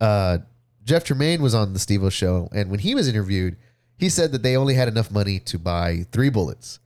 uh, 0.00 0.38
Jeff 0.84 1.04
Tremaine 1.04 1.42
was 1.42 1.54
on 1.54 1.72
the 1.72 1.78
Steve 1.78 2.10
show, 2.12 2.48
and 2.52 2.70
when 2.70 2.80
he 2.80 2.94
was 2.94 3.06
interviewed, 3.08 3.56
he 3.98 4.08
said 4.08 4.32
that 4.32 4.42
they 4.42 4.56
only 4.56 4.74
had 4.74 4.88
enough 4.88 5.10
money 5.10 5.40
to 5.40 5.58
buy 5.58 6.06
three 6.10 6.30
bullets. 6.30 6.78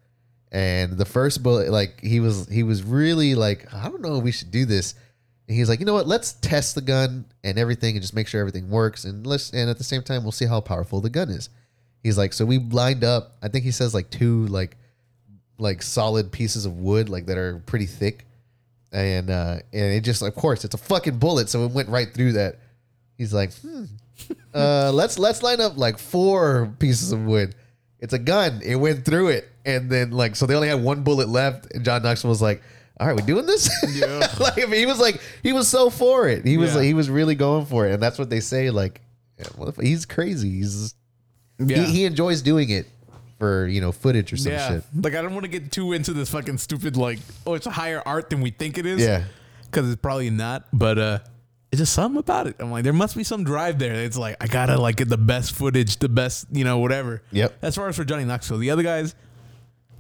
And 0.51 0.93
the 0.99 1.05
first 1.05 1.43
bullet, 1.43 1.71
like 1.71 2.01
he 2.01 2.19
was, 2.21 2.49
he 2.49 2.63
was 2.63 2.83
really 2.83 3.35
like, 3.35 3.73
I 3.73 3.89
don't 3.89 4.03
know, 4.03 4.17
if 4.19 4.25
we 4.25 4.33
should 4.33 4.51
do 4.51 4.65
this. 4.65 4.95
And 5.47 5.57
he's 5.57 5.69
like, 5.69 5.79
you 5.79 5.87
know 5.87 5.95
what? 5.95 6.07
Let's 6.07 6.33
test 6.35 6.75
the 6.75 6.81
gun 6.81 7.27
and 7.43 7.59
everything, 7.59 7.97
and 7.97 8.03
just 8.03 8.15
make 8.15 8.29
sure 8.29 8.41
everything 8.41 8.71
works, 8.71 9.05
and 9.05 9.27
let's, 9.27 9.51
and 9.53 9.69
at 9.69 9.79
the 9.79 9.85
same 9.85 10.03
time, 10.03 10.23
we'll 10.23 10.33
see 10.33 10.47
how 10.47 10.61
powerful 10.61 11.01
the 11.01 11.11
gun 11.11 11.29
is. 11.29 11.51
He's 12.03 12.19
like, 12.19 12.33
so 12.33 12.45
we 12.45 12.59
lined 12.59 13.03
up. 13.03 13.37
I 13.43 13.49
think 13.49 13.65
he 13.65 13.71
says 13.71 13.95
like 13.95 14.11
two 14.11 14.47
like 14.47 14.77
like 15.59 15.83
solid 15.83 16.33
pieces 16.33 16.67
of 16.67 16.79
wood 16.79 17.09
like 17.09 17.27
that 17.27 17.39
are 17.39 17.63
pretty 17.67 17.87
thick, 17.87 18.27
and 18.93 19.31
uh 19.31 19.57
and 19.73 19.93
it 19.95 20.03
just 20.03 20.21
of 20.21 20.35
course 20.35 20.65
it's 20.65 20.75
a 20.75 20.79
fucking 20.79 21.19
bullet, 21.19 21.49
so 21.49 21.65
it 21.65 21.73
went 21.73 21.89
right 21.89 22.13
through 22.13 22.33
that. 22.33 22.59
He's 23.17 23.33
like, 23.33 23.55
hmm. 23.55 23.85
uh, 24.55 24.93
let's 24.93 25.19
let's 25.19 25.43
line 25.43 25.61
up 25.61 25.79
like 25.79 25.99
four 25.99 26.75
pieces 26.79 27.11
of 27.11 27.25
wood. 27.25 27.55
It's 28.01 28.13
a 28.13 28.19
gun. 28.19 28.61
It 28.63 28.77
went 28.77 29.07
through 29.07 29.29
it, 29.29 29.51
and 29.65 29.91
then 29.91 30.11
like 30.11 30.37
so 30.37 30.45
they 30.45 30.55
only 30.55 30.69
had 30.69 30.83
one 30.83 31.05
bullet 31.05 31.29
left, 31.29 31.73
and 31.75 31.85
John 31.85 32.03
Knoxville 32.03 32.31
was 32.31 32.43
like. 32.43 32.63
All 33.01 33.07
right, 33.09 33.17
we 33.17 33.23
doing 33.23 33.47
this? 33.47 33.69
Yeah. 33.95 34.27
like 34.39 34.59
I 34.63 34.67
mean, 34.67 34.81
he 34.81 34.87
was 34.87 34.99
like 35.01 35.21
he 35.43 35.53
was 35.53 35.69
so 35.69 35.91
for 35.91 36.29
it. 36.29 36.45
He 36.45 36.57
was 36.59 36.75
Yeah. 36.75 36.83
he 36.83 36.95
was 36.95 37.11
really 37.11 37.35
going 37.35 37.67
for 37.67 37.87
it, 37.87 37.93
and 37.95 38.03
that's 38.03 38.19
what 38.19 38.31
they 38.31 38.41
say. 38.41 38.71
Like, 38.71 39.01
yeah, 39.39 39.47
well, 39.57 39.73
he's 39.81 40.07
crazy. 40.07 40.51
He's 40.51 40.95
Yeah. 41.59 41.85
he, 41.85 41.93
he 41.93 42.05
enjoys 42.05 42.41
doing 42.43 42.71
it 42.71 42.87
for 43.39 43.67
you 43.67 43.81
know 43.81 43.91
footage 43.93 44.33
or 44.33 44.37
some 44.37 44.53
yeah. 44.53 44.69
shit. 44.69 44.85
Like 44.95 45.15
I 45.15 45.23
don't 45.23 45.33
want 45.35 45.45
to 45.45 45.51
get 45.51 45.73
too 45.73 45.93
into 45.93 46.13
this 46.13 46.31
fucking 46.31 46.59
stupid 46.59 46.97
like 46.97 47.19
oh 47.47 47.55
it's 47.55 47.67
a 47.67 47.71
higher 47.71 48.01
art 48.07 48.31
than 48.31 48.41
we 48.41 48.51
think 48.51 48.79
it 48.79 48.87
is. 48.87 49.01
Yeah. 49.01 49.25
Because 49.65 49.91
it's 49.91 50.01
probably 50.01 50.31
not. 50.31 50.67
But 50.73 50.99
uh 50.99 51.19
it's 51.73 51.81
just 51.81 51.93
something 51.95 52.21
about 52.21 52.47
it. 52.47 52.55
I'm 52.61 52.71
like, 52.71 52.85
there 52.85 52.93
must 52.93 53.17
be 53.17 53.25
some 53.25 53.43
drive 53.43 53.81
there. 53.81 53.95
It's 53.95 54.17
like 54.17 54.37
I 54.41 54.47
gotta 54.47 54.77
like 54.81 54.95
get 54.95 55.09
the 55.09 55.17
best 55.19 55.53
footage, 55.57 55.97
the 55.97 56.09
best, 56.09 56.47
you 56.53 56.63
know, 56.63 56.79
whatever. 56.79 57.23
Yep. 57.33 57.59
As 57.63 57.75
far 57.75 57.89
as 57.89 57.97
for 57.97 58.05
Johnny 58.05 58.25
Knoxville, 58.25 58.59
the 58.59 58.71
other 58.71 58.85
guys, 58.85 59.17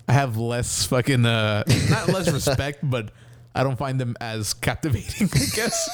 I 0.09 0.12
have 0.12 0.36
less 0.36 0.85
fucking 0.86 1.24
uh 1.24 1.64
not 1.90 2.09
less 2.09 2.31
respect, 2.32 2.78
but 2.82 3.10
I 3.55 3.62
don't 3.62 3.76
find 3.78 4.01
them 4.01 4.16
as 4.20 4.52
captivating, 4.55 5.28
I 5.35 5.44
guess. 5.55 5.89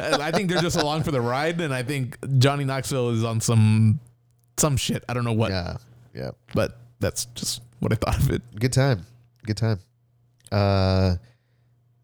I 0.00 0.30
think 0.30 0.50
they're 0.50 0.60
just 0.60 0.76
along 0.76 1.04
for 1.04 1.10
the 1.10 1.20
ride, 1.20 1.60
and 1.60 1.72
I 1.72 1.82
think 1.82 2.16
Johnny 2.38 2.64
Knoxville 2.64 3.10
is 3.10 3.24
on 3.24 3.40
some 3.40 4.00
some 4.56 4.76
shit. 4.76 5.04
I 5.08 5.14
don't 5.14 5.24
know 5.24 5.32
what, 5.32 5.50
Yeah, 5.50 5.76
yeah. 6.14 6.30
but 6.54 6.78
that's 7.00 7.24
just 7.26 7.62
what 7.78 7.92
I 7.92 7.96
thought 7.96 8.18
of 8.18 8.30
it. 8.30 8.42
Good 8.58 8.72
time, 8.72 9.06
good 9.46 9.56
time. 9.56 9.80
Uh, 10.52 11.16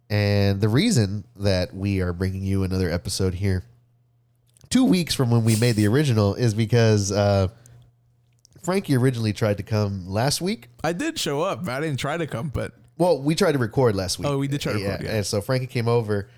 and 0.09 0.61
the 0.61 0.69
reason 0.69 1.25
that 1.37 1.75
we 1.75 2.01
are 2.01 2.13
bringing 2.13 2.43
you 2.45 2.63
another 2.63 2.91
episode 2.91 3.35
here, 3.35 3.65
two 4.71 4.85
weeks 4.85 5.15
from 5.15 5.31
when 5.31 5.45
we 5.45 5.57
made 5.57 5.77
the 5.77 5.87
original, 5.89 6.35
is 6.35 6.55
because 6.55 7.11
uh, 7.13 7.49
Frankie 8.67 8.97
originally 8.97 9.33
tried 9.33 9.59
to 9.59 9.63
come 9.63 10.09
last 10.09 10.41
week. 10.43 10.69
I 10.83 10.93
did 10.93 11.21
show 11.21 11.41
up. 11.41 11.69
I 11.69 11.79
didn't 11.81 12.01
try 12.01 12.17
to 12.17 12.27
come, 12.27 12.49
but 12.49 12.73
Well, 12.99 13.23
we 13.23 13.37
tried 13.37 13.53
to 13.53 13.59
record 13.59 13.95
last 13.95 14.19
week. 14.19 14.27
Oh, 14.27 14.39
we 14.39 14.49
did 14.49 14.61
try 14.61 14.73
to 14.73 14.79
record, 14.81 15.05
yeah. 15.05 15.15
And 15.15 15.25
so 15.25 15.41
Frankie 15.41 15.69
came 15.69 15.87
over, 15.87 16.29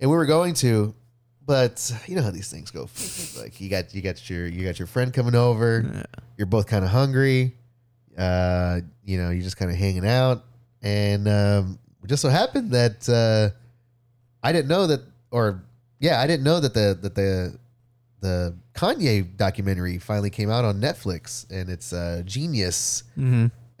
and 0.00 0.10
we 0.10 0.16
were 0.16 0.24
going 0.24 0.54
to, 0.54 0.94
but 1.44 1.92
you 2.06 2.16
know 2.16 2.22
how 2.22 2.30
these 2.30 2.50
things 2.50 2.70
go. 2.70 2.88
Like 3.38 3.60
you 3.60 3.68
got 3.68 3.94
you 3.94 4.00
got 4.00 4.30
your 4.30 4.46
you 4.46 4.64
got 4.64 4.78
your 4.78 4.86
friend 4.86 5.12
coming 5.12 5.34
over. 5.34 6.06
You're 6.38 6.46
both 6.46 6.66
kind 6.66 6.84
of 6.86 6.90
hungry. 6.90 7.54
Uh, 8.16 8.80
you 9.04 9.18
know, 9.18 9.28
you're 9.28 9.42
just 9.42 9.58
kind 9.58 9.70
of 9.70 9.76
hanging 9.76 10.06
out, 10.06 10.44
and 10.80 11.28
um, 11.28 11.78
it 12.02 12.06
just 12.06 12.22
so 12.22 12.30
happened 12.30 12.70
that 12.70 13.06
uh, 13.10 13.54
I 14.42 14.52
didn't 14.52 14.68
know 14.68 14.86
that, 14.86 15.02
or 15.30 15.62
yeah, 16.00 16.18
I 16.18 16.26
didn't 16.26 16.44
know 16.44 16.60
that 16.60 16.72
the 16.72 16.98
that 17.02 17.14
the 17.14 17.58
the 18.20 18.54
Kanye 18.74 19.36
documentary 19.36 19.98
finally 19.98 20.30
came 20.30 20.50
out 20.50 20.64
on 20.64 20.80
Netflix, 20.80 21.48
and 21.50 21.68
it's 21.68 21.92
uh, 21.92 22.22
jeen-yuhs. 22.24 23.02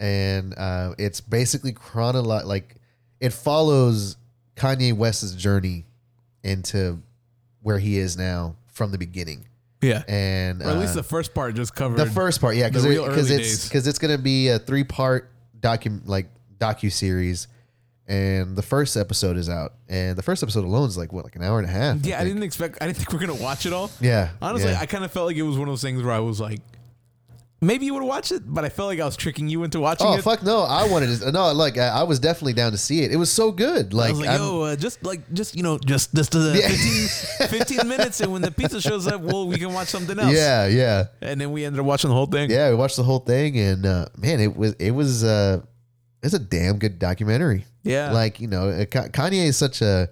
And 0.00 0.54
uh, 0.56 0.94
it's 0.96 1.20
basically 1.20 1.72
chronolo- 1.72 2.44
like 2.44 2.76
it 3.20 3.32
follows 3.32 4.16
Kanye 4.56 4.92
West's 4.92 5.34
journey 5.34 5.86
into 6.44 7.02
where 7.62 7.78
he 7.80 7.98
is 7.98 8.16
now 8.16 8.54
from 8.68 8.92
the 8.92 8.98
beginning, 8.98 9.44
yeah, 9.82 10.04
and 10.06 10.62
or 10.62 10.66
at 10.68 10.78
least 10.78 10.92
uh, 10.92 10.96
the 10.96 11.02
first 11.02 11.34
part 11.34 11.56
just 11.56 11.74
covered 11.74 11.96
the 11.98 12.06
first 12.06 12.40
part, 12.40 12.54
yeah, 12.54 12.68
because 12.68 12.84
the 12.84 12.90
real 12.90 13.08
because 13.08 13.28
it's 13.30 13.68
because 13.68 13.88
it's 13.88 13.98
gonna 13.98 14.18
be 14.18 14.48
a 14.48 14.60
three 14.60 14.84
part 14.84 15.32
docu 15.58 16.00
like 16.06 16.28
docu 16.58 16.92
series, 16.92 17.48
and 18.08 18.56
the 18.56 18.62
first 18.62 18.96
episode 18.96 19.36
is 19.36 19.48
out, 19.48 19.74
and 19.88 20.16
the 20.16 20.22
first 20.22 20.42
episode 20.42 20.64
alone 20.64 20.88
is 20.88 20.96
like 20.96 21.12
what 21.12 21.24
like 21.24 21.36
an 21.36 21.42
hour 21.42 21.58
and 21.58 21.68
a 21.68 21.70
half. 21.70 22.04
Yeah, 22.04 22.16
I 22.16 22.18
think. 22.20 22.30
didn't 22.30 22.42
expect. 22.44 22.78
I 22.80 22.86
didn't 22.86 22.96
think 22.96 23.12
we 23.12 23.18
are 23.18 23.26
gonna 23.28 23.40
watch 23.40 23.66
it 23.66 23.72
all. 23.72 23.90
Yeah, 24.00 24.30
honestly, 24.40 24.70
yeah. 24.72 24.80
I 24.80 24.86
kind 24.86 25.04
of 25.04 25.12
felt 25.12 25.26
like 25.26 25.36
it 25.36 25.42
was 25.42 25.58
one 25.58 25.68
of 25.68 25.72
those 25.72 25.82
things 25.82 26.02
where 26.02 26.14
I 26.14 26.20
was 26.20 26.40
like, 26.40 26.60
maybe 27.60 27.84
you 27.86 27.92
would 27.92 28.00
have 28.00 28.08
watched 28.08 28.32
it, 28.32 28.42
but 28.46 28.64
I 28.64 28.70
felt 28.70 28.88
like 28.88 29.00
I 29.00 29.04
was 29.04 29.16
tricking 29.16 29.48
you 29.48 29.62
into 29.62 29.80
watching 29.80 30.06
it. 30.06 30.10
Oh 30.10 30.14
it. 30.14 30.22
fuck 30.22 30.42
no! 30.42 30.62
I 30.62 30.88
wanted 30.88 31.18
to 31.20 31.32
no 31.32 31.52
like 31.52 31.76
I, 31.76 31.88
I 31.88 32.02
was 32.04 32.18
definitely 32.18 32.54
down 32.54 32.72
to 32.72 32.78
see 32.78 33.02
it. 33.02 33.12
It 33.12 33.16
was 33.16 33.30
so 33.30 33.52
good. 33.52 33.92
Like, 33.92 34.08
I 34.08 34.12
was 34.12 34.20
like, 34.20 34.38
yo, 34.38 34.62
uh, 34.62 34.76
just 34.76 35.04
like, 35.04 35.30
just 35.34 35.54
you 35.54 35.62
know, 35.62 35.76
just 35.78 36.14
just 36.14 36.34
uh, 36.34 36.52
Yeah. 36.54 36.68
15, 36.68 37.48
15 37.48 37.88
minutes, 37.88 38.20
and 38.20 38.32
when 38.32 38.40
the 38.40 38.50
pizza 38.50 38.80
shows 38.80 39.06
up, 39.06 39.20
well, 39.20 39.46
we 39.46 39.58
can 39.58 39.72
watch 39.74 39.88
something 39.88 40.18
else. 40.18 40.32
yeah, 40.34 40.66
yeah. 40.66 41.04
and 41.20 41.38
then 41.40 41.52
we 41.52 41.64
ended 41.64 41.80
up 41.80 41.86
watching 41.86 42.08
the 42.08 42.14
whole 42.16 42.26
thing. 42.26 42.50
Yeah, 42.50 42.70
we 42.70 42.76
watched 42.76 42.96
the 42.96 43.02
whole 43.02 43.18
thing, 43.20 43.58
and 43.58 43.84
uh, 43.84 44.06
man, 44.16 44.40
it 44.40 44.56
was 44.56 44.72
it 44.74 44.92
was 44.92 45.24
uh, 45.24 45.60
it's 46.22 46.34
a 46.34 46.38
damn 46.38 46.78
good 46.78 46.98
documentary. 46.98 47.66
Yeah. 47.82 48.12
like 48.12 48.40
you 48.40 48.48
know, 48.48 48.68
uh, 48.68 48.84
Kanye 48.84 49.46
is 49.46 49.56
such 49.56 49.82
a 49.82 50.10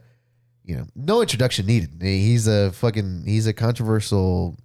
you 0.64 0.76
know 0.76 0.86
no 0.94 1.20
introduction 1.20 1.66
needed. 1.66 1.90
He's 2.00 2.46
a 2.46 2.72
fucking 2.72 3.24
he's 3.26 3.46
a 3.46 3.52
controversial 3.52 4.56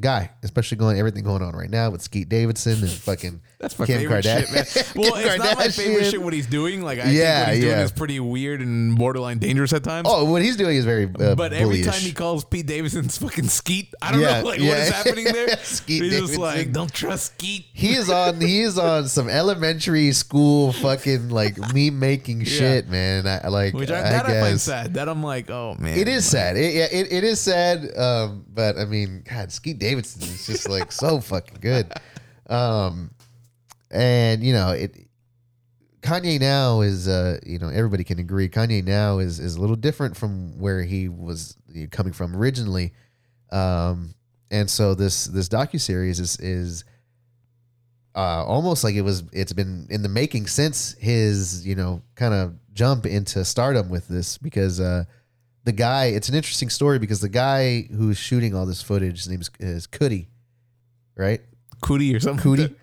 guy, 0.00 0.30
especially 0.42 0.78
going 0.78 0.98
everything 0.98 1.24
going 1.24 1.42
on 1.42 1.54
right 1.54 1.70
now 1.70 1.90
with 1.90 2.02
Skeet 2.02 2.28
Davidson 2.28 2.80
and 2.80 2.90
fucking 2.90 3.40
That's 3.62 3.78
my 3.78 3.86
Kim 3.86 4.00
favorite 4.00 4.24
Kardashian. 4.24 4.66
shit, 4.66 4.96
man. 4.96 5.02
Well, 5.04 5.12
Kim 5.22 5.26
it's 5.28 5.38
not 5.38 5.56
my 5.56 5.68
favorite 5.68 6.02
Kardashian. 6.02 6.10
shit 6.10 6.22
what 6.22 6.32
he's 6.32 6.46
doing. 6.48 6.82
Like, 6.82 6.98
I 6.98 7.10
Yeah, 7.10 7.36
think 7.36 7.46
what 7.46 7.54
he's 7.54 7.64
doing 7.64 7.78
yeah. 7.78 7.84
is 7.84 7.92
pretty 7.92 8.18
weird 8.20 8.60
and 8.60 8.98
borderline 8.98 9.38
dangerous 9.38 9.72
at 9.72 9.84
times. 9.84 10.08
Oh, 10.10 10.24
what 10.24 10.42
he's 10.42 10.56
doing 10.56 10.76
is 10.76 10.84
very 10.84 11.04
uh, 11.04 11.36
But 11.36 11.52
every 11.52 11.82
time 11.82 12.00
he 12.00 12.12
calls 12.12 12.44
Pete 12.44 12.66
Davidson's 12.66 13.16
fucking 13.18 13.46
Skeet, 13.46 13.94
I 14.02 14.10
don't 14.12 14.20
Yeah, 14.20 14.40
know 14.40 14.46
like 14.48 14.58
yeah. 14.58 14.68
what 14.68 14.78
is 14.78 14.88
happening 14.88 15.24
there. 15.26 15.56
Skeet 15.62 16.02
He's 16.02 16.10
just 16.12 16.22
Davidson. 16.34 16.40
like, 16.42 16.72
don't 16.72 16.92
trust 16.92 17.34
Skeet. 17.34 17.64
he 17.72 17.92
is 17.94 18.10
on 18.10 18.40
he 18.40 18.62
is 18.62 18.76
on 18.78 19.06
some 19.06 19.28
elementary 19.28 20.10
school 20.10 20.72
fucking 20.72 21.28
like 21.28 21.56
meme 21.72 22.00
making 22.00 22.42
shit, 22.44 22.88
man. 22.88 23.28
I 23.28 23.46
like 23.46 23.74
Which 23.74 23.92
I, 23.92 23.98
I 24.00 24.02
that 24.02 24.26
I, 24.26 24.40
find 24.40 24.54
guess. 24.54 24.62
sad. 24.64 24.94
That 24.94 25.08
I'm 25.08 25.22
like, 25.22 25.50
oh 25.50 25.76
man, 25.78 25.96
It 25.96 26.08
is 26.08 26.24
sad. 26.28 26.56
It, 26.56 26.74
yeah, 26.74 26.88
it, 26.90 27.12
it 27.12 27.22
is 27.22 27.38
sad. 27.40 27.96
Um, 27.96 28.44
but 28.52 28.76
I 28.76 28.86
mean, 28.86 29.22
God, 29.28 29.52
Skeet 29.52 29.78
Davidson 29.78 30.22
is 30.22 30.46
just 30.48 30.68
like 30.68 30.90
so 30.90 31.20
fucking 31.20 31.58
good. 31.60 31.92
Um, 32.48 33.12
and 33.92 34.42
you 34.42 34.52
know, 34.52 34.70
it 34.70 34.96
Kanye 36.02 36.40
now 36.40 36.80
is 36.80 37.06
uh, 37.06 37.38
you 37.46 37.58
know, 37.58 37.68
everybody 37.68 38.04
can 38.04 38.18
agree. 38.18 38.48
Kanye 38.48 38.84
now 38.84 39.18
is 39.18 39.38
is 39.38 39.56
a 39.56 39.60
little 39.60 39.76
different 39.76 40.16
from 40.16 40.58
where 40.58 40.82
he 40.82 41.08
was 41.08 41.56
coming 41.90 42.12
from 42.12 42.36
originally. 42.36 42.92
Um, 43.50 44.14
and 44.50 44.68
so 44.68 44.94
this 44.94 45.26
this 45.26 45.48
docu 45.48 45.80
series 45.80 46.18
is 46.18 46.38
is 46.40 46.84
uh, 48.14 48.44
almost 48.44 48.82
like 48.84 48.94
it 48.94 49.02
was 49.02 49.22
it's 49.32 49.52
been 49.52 49.86
in 49.90 50.02
the 50.02 50.08
making 50.08 50.46
since 50.46 50.94
his 50.98 51.66
you 51.66 51.74
know 51.74 52.02
kind 52.16 52.34
of 52.34 52.54
jump 52.74 53.06
into 53.06 53.44
stardom 53.44 53.88
with 53.88 54.08
this 54.08 54.38
because 54.38 54.80
uh, 54.80 55.04
the 55.64 55.72
guy 55.72 56.06
it's 56.06 56.28
an 56.28 56.34
interesting 56.34 56.68
story 56.68 56.98
because 56.98 57.20
the 57.20 57.28
guy 57.28 57.82
who's 57.82 58.18
shooting 58.18 58.54
all 58.54 58.66
this 58.66 58.82
footage 58.82 59.18
his 59.18 59.28
name 59.28 59.40
is, 59.40 59.50
is 59.60 59.86
Coodie, 59.86 60.26
right? 61.16 61.40
Coodie 61.82 62.14
or 62.14 62.20
something. 62.20 62.44
Coodie 62.44 62.74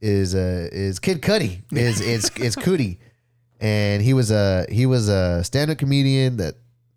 is 0.00 0.34
uh 0.34 0.68
is 0.72 0.98
Kid 0.98 1.22
Cudi 1.22 1.62
is 1.72 2.00
is 2.00 2.30
is 2.36 2.56
Coodie, 2.56 2.98
and 3.60 4.02
he 4.02 4.14
was 4.14 4.30
a 4.30 4.66
he 4.70 4.86
was 4.86 5.08
a 5.08 5.42
stand 5.44 5.70
up 5.70 5.78
comedian 5.78 6.36
that 6.38 6.54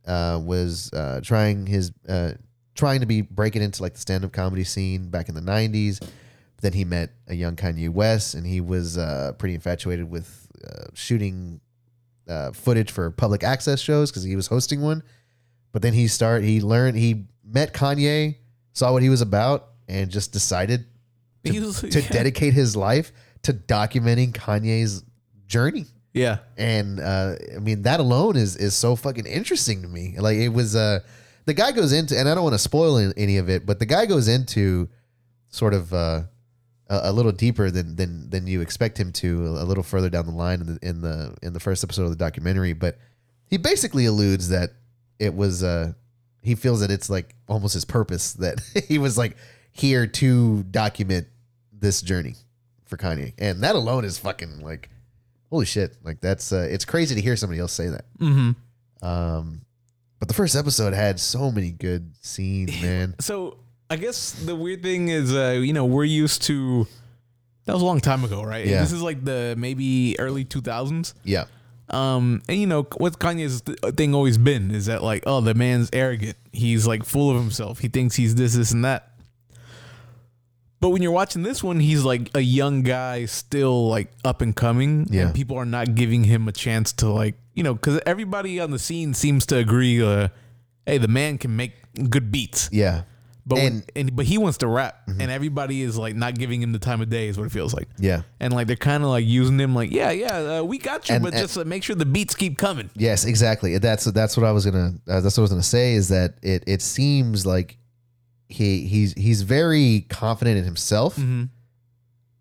uh, 0.07 0.39
was 0.41 0.91
uh, 0.93 1.21
trying 1.23 1.65
his 1.65 1.91
uh, 2.07 2.31
trying 2.75 2.99
to 3.01 3.05
be 3.05 3.21
breaking 3.21 3.61
into 3.61 3.81
like 3.81 3.93
the 3.93 3.99
stand 3.99 4.25
up 4.25 4.31
comedy 4.31 4.63
scene 4.63 5.09
back 5.09 5.29
in 5.29 5.35
the 5.35 5.41
'90s. 5.41 6.03
Then 6.61 6.73
he 6.73 6.83
met 6.83 7.11
a 7.27 7.33
young 7.33 7.55
Kanye 7.55 7.89
West, 7.89 8.33
and 8.33 8.45
he 8.45 8.59
was 8.59 8.97
uh, 8.97 9.33
pretty 9.37 9.55
infatuated 9.55 10.09
with 10.09 10.47
uh, 10.67 10.87
shooting 10.93 11.61
uh, 12.27 12.51
footage 12.51 12.91
for 12.91 13.11
public 13.11 13.43
access 13.43 13.79
shows 13.79 14.11
because 14.11 14.23
he 14.23 14.35
was 14.35 14.47
hosting 14.47 14.81
one. 14.81 15.03
But 15.71 15.83
then 15.83 15.93
he 15.93 16.07
start 16.07 16.43
he 16.43 16.61
learned 16.61 16.97
he 16.97 17.27
met 17.45 17.73
Kanye, 17.73 18.37
saw 18.73 18.91
what 18.91 19.03
he 19.03 19.09
was 19.09 19.21
about, 19.21 19.69
and 19.87 20.09
just 20.09 20.33
decided 20.33 20.85
to, 21.45 21.71
to 21.73 22.01
yeah. 22.01 22.09
dedicate 22.09 22.53
his 22.53 22.75
life 22.75 23.11
to 23.43 23.53
documenting 23.53 24.31
Kanye's 24.31 25.03
journey. 25.47 25.85
Yeah. 26.13 26.39
And 26.57 26.99
uh, 26.99 27.35
I 27.55 27.59
mean 27.59 27.83
that 27.83 27.99
alone 27.99 28.35
is 28.35 28.55
is 28.55 28.75
so 28.75 28.95
fucking 28.95 29.25
interesting 29.25 29.81
to 29.83 29.87
me. 29.87 30.15
Like 30.17 30.37
it 30.37 30.49
was 30.49 30.75
uh 30.75 30.99
the 31.45 31.53
guy 31.53 31.71
goes 31.71 31.93
into 31.93 32.17
and 32.17 32.27
I 32.27 32.35
don't 32.35 32.43
want 32.43 32.55
to 32.55 32.59
spoil 32.59 32.97
any- 32.97 33.13
any 33.17 33.37
of 33.37 33.49
it, 33.49 33.65
but 33.65 33.79
the 33.79 33.85
guy 33.85 34.05
goes 34.05 34.27
into 34.27 34.89
sort 35.49 35.73
of 35.73 35.93
uh 35.93 36.23
a, 36.89 37.01
a 37.05 37.11
little 37.11 37.31
deeper 37.31 37.69
than 37.71 37.95
than 37.95 38.29
than 38.29 38.47
you 38.47 38.61
expect 38.61 38.99
him 38.99 39.11
to 39.13 39.45
a 39.47 39.63
little 39.65 39.83
further 39.83 40.09
down 40.09 40.25
the 40.25 40.31
line 40.33 40.61
in 40.61 40.67
the 40.73 40.79
in 40.81 41.01
the 41.01 41.35
in 41.41 41.53
the 41.53 41.59
first 41.59 41.83
episode 41.83 42.03
of 42.03 42.09
the 42.09 42.15
documentary, 42.15 42.73
but 42.73 42.97
he 43.45 43.57
basically 43.57 44.05
alludes 44.05 44.49
that 44.49 44.71
it 45.19 45.33
was 45.33 45.63
uh 45.63 45.93
he 46.41 46.55
feels 46.55 46.79
that 46.79 46.89
it's 46.91 47.09
like 47.09 47.35
almost 47.47 47.73
his 47.73 47.85
purpose 47.85 48.33
that 48.33 48.59
he 48.87 48.97
was 48.97 49.17
like 49.17 49.37
here 49.79 50.07
to 50.07 50.63
document 50.63 51.27
this 51.71 52.01
journey 52.01 52.35
for 52.85 52.97
Kanye. 52.97 53.33
And 53.37 53.63
that 53.63 53.75
alone 53.75 54.05
is 54.05 54.17
fucking 54.17 54.61
like 54.61 54.89
holy 55.49 55.65
shit. 55.65 55.95
Like 56.03 56.21
that's 56.21 56.51
uh 56.51 56.67
it's 56.69 56.85
crazy 56.85 57.15
to 57.15 57.21
hear 57.21 57.35
somebody 57.35 57.59
else 57.59 57.73
say 57.73 57.87
that. 57.87 58.05
Mm-hmm. 58.19 59.05
Um 59.05 59.61
but 60.19 60.27
the 60.27 60.33
first 60.33 60.55
episode 60.55 60.93
had 60.93 61.19
so 61.19 61.51
many 61.51 61.71
good 61.71 62.11
scenes, 62.21 62.81
man. 62.81 63.15
So 63.19 63.57
I 63.89 63.95
guess 63.95 64.33
the 64.33 64.55
weird 64.55 64.83
thing 64.83 65.07
is, 65.07 65.33
uh, 65.33 65.59
you 65.61 65.73
know, 65.73 65.85
we're 65.85 66.03
used 66.03 66.43
to. 66.43 66.85
That 67.65 67.73
was 67.73 67.81
a 67.81 67.85
long 67.85 68.01
time 68.01 68.23
ago, 68.23 68.43
right? 68.43 68.65
Yeah. 68.65 68.81
This 68.81 68.91
is 68.91 69.01
like 69.01 69.23
the 69.23 69.55
maybe 69.57 70.15
early 70.19 70.43
2000s. 70.43 71.13
Yeah. 71.23 71.45
Um, 71.89 72.41
and 72.47 72.59
you 72.59 72.67
know 72.67 72.83
what 72.97 73.19
Kanye's 73.19 73.61
th- 73.61 73.79
thing 73.95 74.13
always 74.13 74.37
been 74.37 74.71
is 74.71 74.87
that 74.87 75.03
like, 75.03 75.23
oh, 75.25 75.41
the 75.41 75.53
man's 75.53 75.89
arrogant. 75.93 76.37
He's 76.51 76.85
like 76.85 77.03
full 77.03 77.31
of 77.31 77.37
himself. 77.37 77.79
He 77.79 77.87
thinks 77.87 78.15
he's 78.15 78.35
this, 78.35 78.53
this, 78.53 78.71
and 78.71 78.85
that. 78.85 79.08
But 80.81 80.89
when 80.89 81.01
you're 81.01 81.11
watching 81.11 81.43
this 81.43 81.61
one, 81.61 81.79
he's 81.81 82.03
like 82.03 82.29
a 82.35 82.39
young 82.41 82.83
guy, 82.83 83.25
still 83.25 83.89
like 83.89 84.11
up 84.23 84.41
and 84.41 84.55
coming, 84.55 85.07
Yeah. 85.09 85.23
and 85.27 85.35
people 85.35 85.57
are 85.57 85.65
not 85.65 85.93
giving 85.95 86.23
him 86.23 86.47
a 86.47 86.51
chance 86.53 86.93
to 86.93 87.09
like, 87.09 87.35
you 87.53 87.63
know, 87.63 87.73
because 87.73 87.99
everybody 88.05 88.59
on 88.61 88.71
the 88.71 88.79
scene 88.79 89.13
seems 89.13 89.45
to 89.47 89.57
agree, 89.57 90.01
uh, 90.01 90.29
hey, 90.85 90.97
the 90.97 91.09
man 91.09 91.37
can 91.37 91.55
make 91.57 91.73
good 92.09 92.31
beats, 92.31 92.69
Yeah. 92.71 93.01
but 93.45 93.55
when, 93.57 93.65
And- 93.73 93.91
and 93.95 94.15
but 94.15 94.25
he 94.25 94.37
wants 94.37 94.57
to 94.59 94.67
rap, 94.67 95.01
and 95.07 95.29
everybody 95.29 95.81
is 95.81 95.97
like 95.97 96.15
not 96.15 96.35
giving 96.35 96.61
him 96.61 96.71
the 96.71 96.79
time 96.79 97.01
of 97.01 97.09
day, 97.09 97.27
is 97.27 97.37
what 97.37 97.43
it 97.47 97.51
feels 97.51 97.73
like. 97.73 97.89
Yeah. 97.97 98.21
And 98.39 98.53
like 98.53 98.67
they're 98.67 98.77
kind 98.77 99.03
of 99.03 99.09
like 99.09 99.25
using 99.25 99.59
him, 99.59 99.75
like, 99.75 99.91
yeah, 99.91 100.11
yeah, 100.11 100.59
uh, 100.59 100.63
we 100.63 100.77
got 100.77 101.09
you, 101.09 101.15
And- 101.15 101.23
but 101.25 101.33
and- 101.33 101.41
just 101.41 101.57
uh, 101.57 101.65
make 101.65 101.83
sure 101.83 101.97
the 101.97 102.05
beats 102.05 102.35
keep 102.35 102.57
coming. 102.57 102.89
Yes, 102.95 103.25
exactly. 103.25 103.77
That's 103.79 104.05
that's 104.05 104.37
what 104.37 104.45
I 104.45 104.53
was 104.53 104.63
gonna. 104.65 104.93
Uh, 105.09 105.19
that's 105.19 105.35
what 105.35 105.41
I 105.41 105.41
was 105.41 105.51
gonna 105.51 105.61
say. 105.63 105.95
Is 105.95 106.07
that 106.07 106.35
it? 106.41 106.63
It 106.67 106.81
seems 106.81 107.45
like 107.45 107.75
he 108.49 108.85
he's 108.87 109.13
he's 109.13 109.43
very 109.43 110.05
confident 110.09 110.57
in 110.57 110.63
himself, 110.65 111.15
Mm-hmm. 111.15 111.43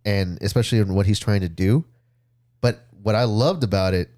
and 0.05 0.39
especially 0.43 0.79
in 0.79 0.95
what 0.95 1.07
he's 1.07 1.19
trying 1.21 1.41
to 1.43 1.49
do. 1.49 1.85
But 2.61 2.87
what 3.03 3.15
I 3.15 3.25
loved 3.25 3.63
about 3.63 3.95
it 3.95 4.11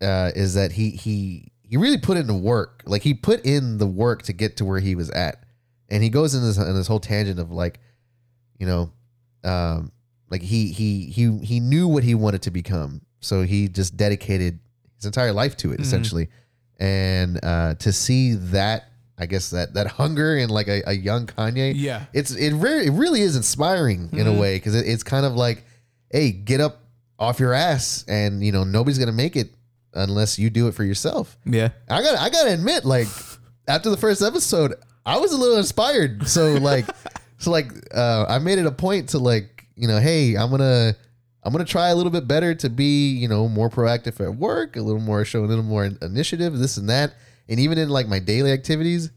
uh, 0.00 0.30
is 0.34 0.54
that 0.54 0.72
he 0.72 0.90
he 0.90 1.50
he 1.62 1.76
really 1.76 1.98
put 1.98 2.16
in 2.16 2.26
the 2.26 2.34
work. 2.34 2.82
Like 2.86 3.02
he 3.02 3.14
put 3.14 3.44
in 3.44 3.78
the 3.78 3.86
work 3.86 4.22
to 4.22 4.32
get 4.32 4.56
to 4.58 4.64
where 4.64 4.80
he 4.80 4.94
was 4.94 5.10
at, 5.10 5.42
and 5.88 6.02
he 6.02 6.08
goes 6.08 6.34
in 6.34 6.42
this 6.42 6.56
in 6.56 6.74
this 6.74 6.86
whole 6.86 7.00
tangent 7.00 7.38
of 7.40 7.50
like, 7.50 7.80
you 8.58 8.66
know, 8.66 8.92
um, 9.42 9.90
like 10.30 10.42
he 10.42 10.68
he 10.72 11.06
he 11.06 11.36
he 11.38 11.60
knew 11.60 11.88
what 11.88 12.04
he 12.04 12.14
wanted 12.14 12.42
to 12.42 12.50
become, 12.50 13.00
so 13.20 13.42
he 13.42 13.68
just 13.68 13.96
dedicated 13.96 14.60
his 14.96 15.04
entire 15.06 15.32
life 15.32 15.56
to 15.58 15.72
it 15.72 15.78
Mhm. 15.80 15.82
essentially, 15.82 16.28
and 16.78 17.40
uh, 17.44 17.74
to 17.74 17.92
see 17.92 18.34
that. 18.34 18.84
I 19.18 19.26
guess 19.26 19.50
that 19.50 19.74
that 19.74 19.86
hunger 19.86 20.36
in 20.36 20.50
like 20.50 20.66
a, 20.68 20.82
a 20.86 20.92
young 20.92 21.26
Kanye, 21.26 21.72
Yeah. 21.76 22.06
it's 22.12 22.32
it 22.32 22.52
really 22.54 22.86
it 22.86 22.90
really 22.92 23.20
is 23.20 23.36
inspiring 23.36 24.08
in 24.12 24.26
a 24.26 24.30
Mhm. 24.32 24.40
way 24.40 24.56
because 24.56 24.74
it, 24.74 24.86
it's 24.88 25.02
kind 25.04 25.24
of 25.24 25.34
like, 25.36 25.64
hey, 26.10 26.32
get 26.32 26.60
up 26.60 26.80
off 27.18 27.38
your 27.38 27.52
ass, 27.54 28.04
and 28.08 28.42
you 28.44 28.50
know 28.52 28.64
nobody's 28.64 28.98
gonna 28.98 29.12
make 29.12 29.36
it 29.36 29.50
unless 29.94 30.38
you 30.38 30.50
do 30.50 30.66
it 30.66 30.74
for 30.74 30.82
yourself. 30.84 31.38
Yeah. 31.44 31.68
I 31.88 32.02
got 32.02 32.18
I 32.18 32.28
gotta 32.28 32.52
admit, 32.52 32.84
like 32.84 33.06
after 33.68 33.88
the 33.88 33.96
first 33.96 34.20
episode, 34.22 34.74
I 35.06 35.18
was 35.18 35.32
a 35.32 35.36
little 35.36 35.58
inspired. 35.58 36.26
So 36.26 36.54
like, 36.54 36.86
so 37.38 37.50
like, 37.52 37.70
uh, 37.94 38.26
I 38.28 38.38
made 38.40 38.58
it 38.58 38.66
a 38.66 38.72
point 38.72 39.10
to 39.10 39.18
like, 39.18 39.66
you 39.76 39.86
know, 39.86 40.00
hey, 40.00 40.34
I'm 40.36 40.50
gonna 40.50 40.96
I'm 41.44 41.52
gonna 41.52 41.64
try 41.64 41.90
a 41.90 41.94
little 41.94 42.10
bit 42.10 42.26
better 42.26 42.52
to 42.56 42.68
be, 42.68 43.10
you 43.12 43.28
know, 43.28 43.48
more 43.48 43.70
proactive 43.70 44.18
at 44.20 44.34
work, 44.34 44.76
a 44.76 44.80
little 44.82 45.00
more 45.00 45.24
show 45.24 45.44
a 45.44 45.46
little 45.46 45.62
more 45.64 45.84
initiative, 45.84 46.58
this 46.58 46.78
and 46.78 46.88
that, 46.88 47.14
and 47.48 47.58
even 47.60 47.78
in 47.78 47.88
like 47.88 48.08
my 48.08 48.18
daily 48.18 48.52
activities. 48.52 49.10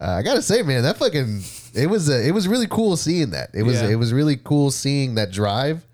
Uh, 0.00 0.10
I 0.12 0.22
gotta 0.22 0.42
say, 0.42 0.62
man, 0.62 0.84
that 0.84 0.96
fucking 0.96 1.42
it 1.74 1.88
was 1.90 2.08
uh, 2.08 2.12
it 2.24 2.30
was 2.30 2.46
really 2.46 2.68
cool 2.68 2.96
seeing 2.96 3.30
that. 3.30 3.50
It 3.52 3.64
was 3.64 3.82
Yeah. 3.82 3.88
it 3.88 3.96
was 3.96 4.12
really 4.12 4.36
cool 4.36 4.70
seeing 4.70 5.16
that 5.16 5.32
drive 5.32 5.84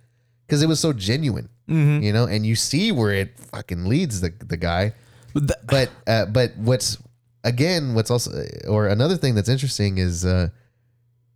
because 0.47 0.63
it 0.63 0.67
was 0.69 0.79
so 0.79 0.93
genuine, 0.93 1.49
Mm-hmm. 1.71 2.03
you 2.03 2.13
know, 2.13 2.27
and 2.27 2.45
you 2.45 2.55
see 2.55 2.93
where 2.93 3.13
it 3.13 3.39
fucking 3.39 3.87
leads 3.87 4.21
the 4.21 4.29
the 4.47 4.59
guy 4.59 4.93
But 5.33 5.67
but 5.67 5.91
uh, 6.07 6.27
but 6.27 6.55
what's 6.59 6.99
again 7.45 7.95
what's 7.95 8.11
also 8.11 8.31
or 8.69 8.89
another 8.89 9.17
thing 9.17 9.35
that's 9.35 9.49
interesting 9.49 9.97
is 9.97 10.25
uh 10.27 10.49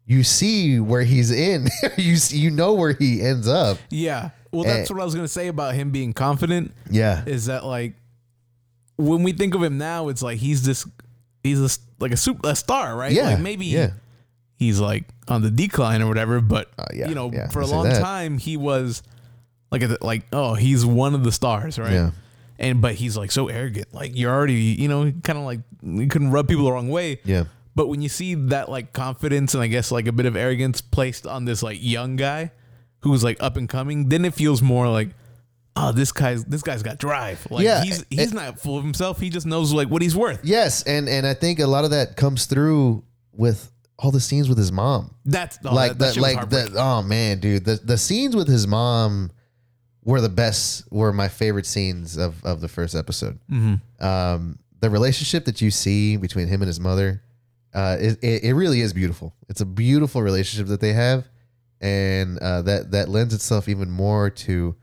you 0.04 0.22
see 0.22 0.78
where 0.80 1.02
he's 1.04 1.30
in 1.30 1.68
you 1.96 2.16
see, 2.16 2.38
you 2.38 2.50
know 2.50 2.74
where 2.74 2.92
he 2.92 3.22
ends 3.22 3.48
up 3.48 3.78
yeah. 3.90 4.30
Well, 4.52 4.64
that's 4.64 4.90
Eh. 4.90 4.94
what 4.94 5.00
I 5.00 5.04
was 5.06 5.14
gonna 5.14 5.26
say 5.28 5.48
about 5.48 5.74
him 5.74 5.90
being 5.90 6.12
confident. 6.12 6.72
yeah 6.90 7.24
Is 7.26 7.46
that 7.46 7.64
like 7.64 7.94
when 8.98 9.22
we 9.22 9.32
think 9.32 9.54
of 9.54 9.62
him 9.62 9.78
now, 9.78 10.08
it's 10.08 10.22
like 10.22 10.38
he's 10.38 10.62
this, 10.64 10.86
he's 11.42 11.60
this, 11.60 11.78
like 12.00 12.12
a 12.12 12.16
super 12.16 12.50
a 12.50 12.54
star, 12.56 12.94
right? 12.96 13.12
yeah 13.12 13.30
Like 13.30 13.40
maybe 13.40 13.66
yeah 13.66 13.90
he's 14.56 14.80
like 14.80 15.04
on 15.28 15.40
the 15.42 15.50
decline 15.50 16.02
or 16.02 16.08
whatever. 16.08 16.40
But 16.40 16.68
Uh, 16.78 16.84
yeah, 16.92 17.08
you 17.08 17.14
know, 17.14 17.30
yeah, 17.32 17.48
for 17.48 17.60
a 17.60 17.66
long 17.66 17.84
that. 17.88 18.00
time 18.00 18.38
he 18.38 18.56
was 18.56 19.02
like 19.70 19.82
a, 19.82 19.96
like 20.00 20.24
oh 20.32 20.54
he's 20.54 20.84
one 20.84 21.14
of 21.14 21.24
the 21.24 21.32
stars, 21.32 21.78
right? 21.78 21.92
Yeah. 21.92 22.10
And 22.58 22.80
but 22.82 22.96
he's 22.96 23.16
like 23.16 23.30
so 23.30 23.46
arrogant. 23.48 23.94
Like 23.94 24.12
you're 24.14 24.32
already 24.32 24.54
you 24.54 24.88
know 24.88 25.12
kind 25.22 25.38
of 25.38 25.44
like 25.44 25.60
you 25.82 26.08
couldn't 26.08 26.30
rub 26.32 26.48
people 26.48 26.64
the 26.64 26.72
wrong 26.72 26.88
way. 26.88 27.20
yeah 27.24 27.44
But 27.76 27.86
when 27.86 28.02
you 28.02 28.08
see 28.08 28.34
that 28.34 28.68
like 28.68 28.92
confidence 28.92 29.54
and 29.54 29.62
I 29.62 29.68
guess 29.68 29.92
like 29.92 30.08
a 30.08 30.12
bit 30.12 30.26
of 30.26 30.34
arrogance 30.36 30.80
placed 30.80 31.24
on 31.26 31.44
this 31.44 31.62
like 31.62 31.78
young 31.80 32.16
guy 32.16 32.50
who's 33.02 33.22
like 33.22 33.36
up 33.40 33.56
and 33.56 33.68
coming, 33.68 34.08
then 34.08 34.24
it 34.24 34.34
feels 34.34 34.60
more 34.60 34.88
like, 34.88 35.10
oh, 35.80 35.92
this 35.92 36.12
guy's 36.12 36.44
this 36.44 36.62
guy's 36.62 36.82
got 36.82 36.98
drive. 36.98 37.46
Like 37.50 37.64
Yeah, 37.64 37.82
he's 37.82 38.04
he's 38.10 38.32
not 38.32 38.58
full 38.60 38.76
of 38.76 38.84
himself. 38.84 39.20
He 39.20 39.30
just 39.30 39.46
knows 39.46 39.72
like 39.72 39.88
what 39.88 40.02
he's 40.02 40.16
worth. 40.16 40.40
yes 40.44 40.82
and 40.84 41.08
and 41.08 41.26
i 41.26 41.34
think 41.34 41.58
a 41.60 41.66
lot 41.66 41.84
of 41.84 41.90
that 41.90 42.16
comes 42.16 42.46
through 42.46 43.04
with 43.32 43.70
all 43.98 44.10
the 44.10 44.20
scenes 44.20 44.48
with 44.48 44.58
his 44.58 44.70
mom 44.72 45.14
That's 45.24 45.58
oh, 45.64 45.74
like 45.74 45.92
that, 45.98 45.98
that 45.98 46.14
that 46.14 46.20
like 46.20 46.50
the 46.50 46.74
oh 46.76 47.02
man 47.02 47.40
dude 47.40 47.64
the 47.64 47.76
the 47.76 47.98
scenes 47.98 48.34
with 48.36 48.48
his 48.48 48.66
mom 48.66 49.30
were 50.04 50.20
the 50.20 50.28
best 50.28 50.90
were 50.92 51.12
my 51.12 51.28
favorite 51.28 51.66
scenes 51.66 52.16
of 52.16 52.42
of 52.44 52.60
the 52.60 52.68
first 52.68 52.94
episode 52.94 53.38
Mm-hmm. 53.50 54.04
um 54.04 54.58
the 54.80 54.90
relationship 54.90 55.44
that 55.46 55.60
you 55.60 55.70
see 55.70 56.16
between 56.16 56.46
him 56.48 56.62
and 56.62 56.68
his 56.68 56.78
mother 56.80 57.22
uh 57.74 57.96
it, 58.00 58.18
it, 58.22 58.44
it 58.44 58.54
really 58.54 58.80
is 58.80 58.92
beautiful 58.92 59.34
it's 59.48 59.60
a 59.60 59.66
beautiful 59.66 60.22
relationship 60.22 60.68
that 60.68 60.80
they 60.80 60.92
have 60.92 61.26
and 61.80 62.38
uh 62.38 62.62
that 62.62 62.90
that 62.92 63.08
lends 63.08 63.34
itself 63.34 63.68
even 63.68 63.90
more 63.90 64.30
to 64.30 64.74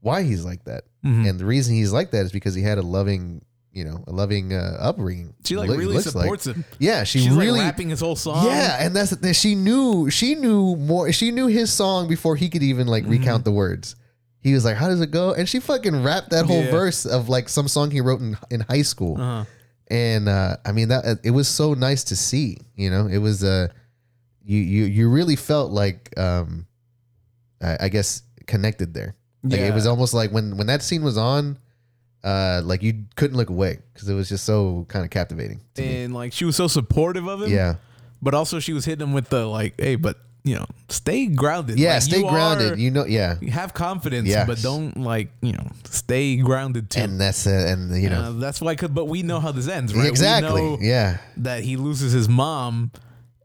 why 0.00 0.22
he's 0.22 0.44
like 0.44 0.64
that 0.64 0.84
Mhm. 1.04 1.28
and 1.28 1.38
the 1.40 1.44
reason 1.44 1.74
he's 1.74 1.92
like 1.92 2.10
that 2.12 2.24
is 2.26 2.32
because 2.32 2.54
he 2.54 2.62
had 2.62 2.78
a 2.78 2.82
loving 2.82 3.42
you 3.72 3.84
know 3.84 4.02
a 4.06 4.12
loving 4.12 4.52
uh 4.52 4.76
upbringing 4.80 5.34
She 5.44 5.56
like 5.56 5.68
Look- 5.68 5.78
really 5.78 5.94
looks 5.94 6.14
like. 6.14 6.24
supports 6.24 6.46
him. 6.46 6.64
yeah 6.78 7.04
she 7.04 7.20
She's 7.20 7.30
really 7.30 7.58
like 7.60 7.72
rapping 7.72 7.90
his 7.90 8.00
whole 8.00 8.16
song. 8.16 8.46
yeah, 8.46 8.78
and 8.84 8.94
that's 8.96 9.10
the. 9.10 9.34
She 9.34 9.54
knew 9.54 10.10
she 10.10 10.34
knew 10.34 10.74
more. 10.76 11.12
She 11.12 11.30
knew 11.30 11.46
his 11.46 11.72
song 11.72 12.08
before 12.08 12.34
he 12.36 12.48
could 12.48 12.62
even 12.62 12.86
like 12.86 13.04
recount 13.06 13.44
the 13.44 13.52
words. 13.52 13.94
He 14.40 14.54
was 14.54 14.64
like, 14.64 14.76
"How 14.76 14.88
does 14.88 15.00
it 15.00 15.10
go?" 15.10 15.32
And 15.34 15.48
she 15.48 15.60
fucking 15.60 16.02
rapped 16.02 16.30
that 16.30 16.46
whole 16.46 16.62
Yeah. 16.64 16.70
verse 16.70 17.04
of 17.06 17.28
like 17.28 17.48
some 17.48 17.68
song 17.68 17.90
he 17.90 18.00
wrote 18.00 18.20
in 18.20 18.36
in 18.50 18.60
high 18.60 18.82
school. 18.82 19.20
Uh-huh. 19.20 19.44
And 19.88 20.28
uh, 20.28 20.56
I 20.64 20.72
mean 20.72 20.88
that 20.88 21.20
it 21.22 21.30
was 21.32 21.46
so 21.48 21.74
nice 21.74 22.04
to 22.04 22.16
see. 22.16 22.58
You 22.74 22.90
know, 22.90 23.06
it 23.06 23.18
was 23.18 23.44
uh, 23.44 23.68
you 24.44 24.58
you 24.58 24.84
you 24.84 25.08
really 25.10 25.36
felt 25.36 25.70
like 25.72 26.12
um, 26.18 26.66
I, 27.62 27.76
I 27.82 27.88
guess 27.90 28.22
connected 28.46 28.94
there. 28.94 29.14
Like 29.44 29.60
it 29.60 29.74
was 29.74 29.86
almost 29.86 30.14
like 30.14 30.30
when 30.32 30.56
when 30.56 30.66
that 30.66 30.82
scene 30.82 31.02
was 31.04 31.16
on, 31.16 31.58
uh, 32.24 32.60
like 32.64 32.82
you 32.82 33.04
couldn't 33.16 33.36
look 33.36 33.50
away 33.50 33.78
because 33.92 34.08
it 34.08 34.14
was 34.14 34.28
just 34.28 34.44
so 34.44 34.84
kind 34.88 35.04
of 35.04 35.10
captivating. 35.10 35.60
To 35.74 35.82
me. 35.82 36.02
And 36.04 36.14
like 36.14 36.32
she 36.32 36.44
was 36.44 36.56
so 36.56 36.66
supportive 36.68 37.26
of 37.28 37.42
him. 37.42 37.50
Yeah. 37.50 37.76
But 38.20 38.34
also 38.34 38.58
she 38.58 38.72
was 38.72 38.84
hitting 38.84 39.06
him 39.06 39.12
with 39.12 39.28
the 39.28 39.46
like, 39.46 39.74
hey, 39.80 39.94
but 39.96 40.16
you 40.44 40.54
know, 40.56 40.66
stay 40.88 41.26
grounded. 41.26 41.78
Yeah, 41.78 41.94
Like, 41.94 42.02
stay 42.02 42.18
you 42.20 42.28
grounded. 42.28 42.72
are- 42.72 42.78
you 42.78 42.90
know, 42.90 43.04
yeah. 43.04 43.36
have 43.50 43.74
confidence, 43.74 44.28
Yes. 44.28 44.46
but 44.46 44.60
don't 44.62 44.96
like 44.96 45.30
you 45.42 45.52
know 45.52 45.70
stay 45.84 46.36
grounded 46.36 46.90
too. 46.90 47.00
And 47.00 47.20
that's 47.20 47.46
uh, 47.46 47.50
and 47.68 48.00
you 48.02 48.08
know 48.10 48.20
Uh, 48.22 48.30
that's 48.32 48.60
why. 48.60 48.74
Could, 48.74 48.94
but 48.94 49.04
we 49.06 49.22
know 49.22 49.38
how 49.40 49.52
this 49.52 49.68
ends, 49.68 49.94
right? 49.94 50.02
We 50.04 50.08
exactly. 50.08 50.78
Yeah, 50.80 51.18
that 51.38 51.62
he 51.62 51.76
loses 51.76 52.12
his 52.12 52.28
mom, 52.28 52.90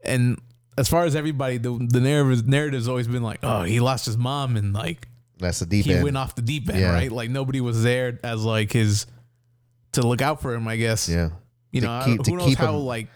and 0.02 0.40
as 0.78 0.88
far 0.88 1.04
as 1.04 1.14
everybody, 1.14 1.58
the 1.58 1.70
the 1.88 2.00
narrative 2.00 2.48
narrative's 2.48 2.88
always 2.88 3.06
been 3.06 3.22
like, 3.22 3.38
oh, 3.44 3.62
he 3.62 3.78
lost 3.80 4.06
his 4.06 4.16
mom, 4.16 4.56
and 4.56 4.72
like 4.72 5.06
that's 5.44 5.60
the 5.60 5.66
deep 5.66 5.84
he 5.86 5.94
end. 5.94 6.04
went 6.04 6.16
off 6.16 6.34
the 6.34 6.42
deep 6.42 6.68
end, 6.68 6.80
Yeah. 6.80 6.92
right? 6.92 7.10
Like 7.12 7.30
nobody 7.30 7.60
was 7.60 7.82
there 7.82 8.18
as 8.24 8.44
like 8.44 8.72
his 8.72 9.06
to 9.92 10.02
look 10.06 10.20
out 10.22 10.42
for 10.42 10.52
him. 10.54 10.66
I 10.66 10.76
guess. 10.76 11.08
Yeah, 11.08 11.30
You 11.70 11.80
To 11.82 11.86
know, 11.86 12.02
keep- 12.04 12.22
to 12.24 12.30
who 12.32 12.36
knows 12.38 12.54
how 12.54 12.74
him- 12.78 12.84
like 12.84 13.08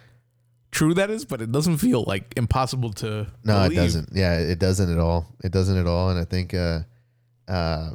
true 0.71 0.95
that 0.95 1.11
is, 1.11 1.25
but 1.25 1.41
it 1.41 1.51
doesn't 1.51 1.79
feel 1.79 2.05
like 2.07 2.35
impossible 2.37 2.93
to. 2.95 3.27
no, 3.45 3.65
it 3.65 3.75
doesn't. 3.75 4.11
Yeah, 4.13 4.35
it 4.39 4.59
doesn't 4.59 4.91
at 4.93 4.99
all. 4.99 5.27
It 5.43 5.51
doesn't 5.53 5.77
at 5.77 5.87
all. 5.87 6.11
And 6.11 6.19
I 6.21 6.25
think, 6.25 6.55
uh, 6.55 6.81
uh, 7.49 7.91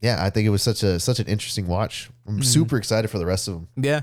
yeah, 0.00 0.22
I 0.22 0.30
think 0.30 0.46
it 0.46 0.50
was 0.50 0.62
such 0.62 0.82
a 0.82 0.98
such 0.98 1.20
an 1.20 1.26
interesting 1.26 1.66
watch. 1.66 2.10
I'm 2.26 2.34
Mm-hmm. 2.34 2.42
super 2.42 2.76
excited 2.76 3.08
for 3.08 3.18
the 3.18 3.26
rest 3.26 3.46
of 3.48 3.54
them. 3.54 3.68
Yeah. 3.76 4.00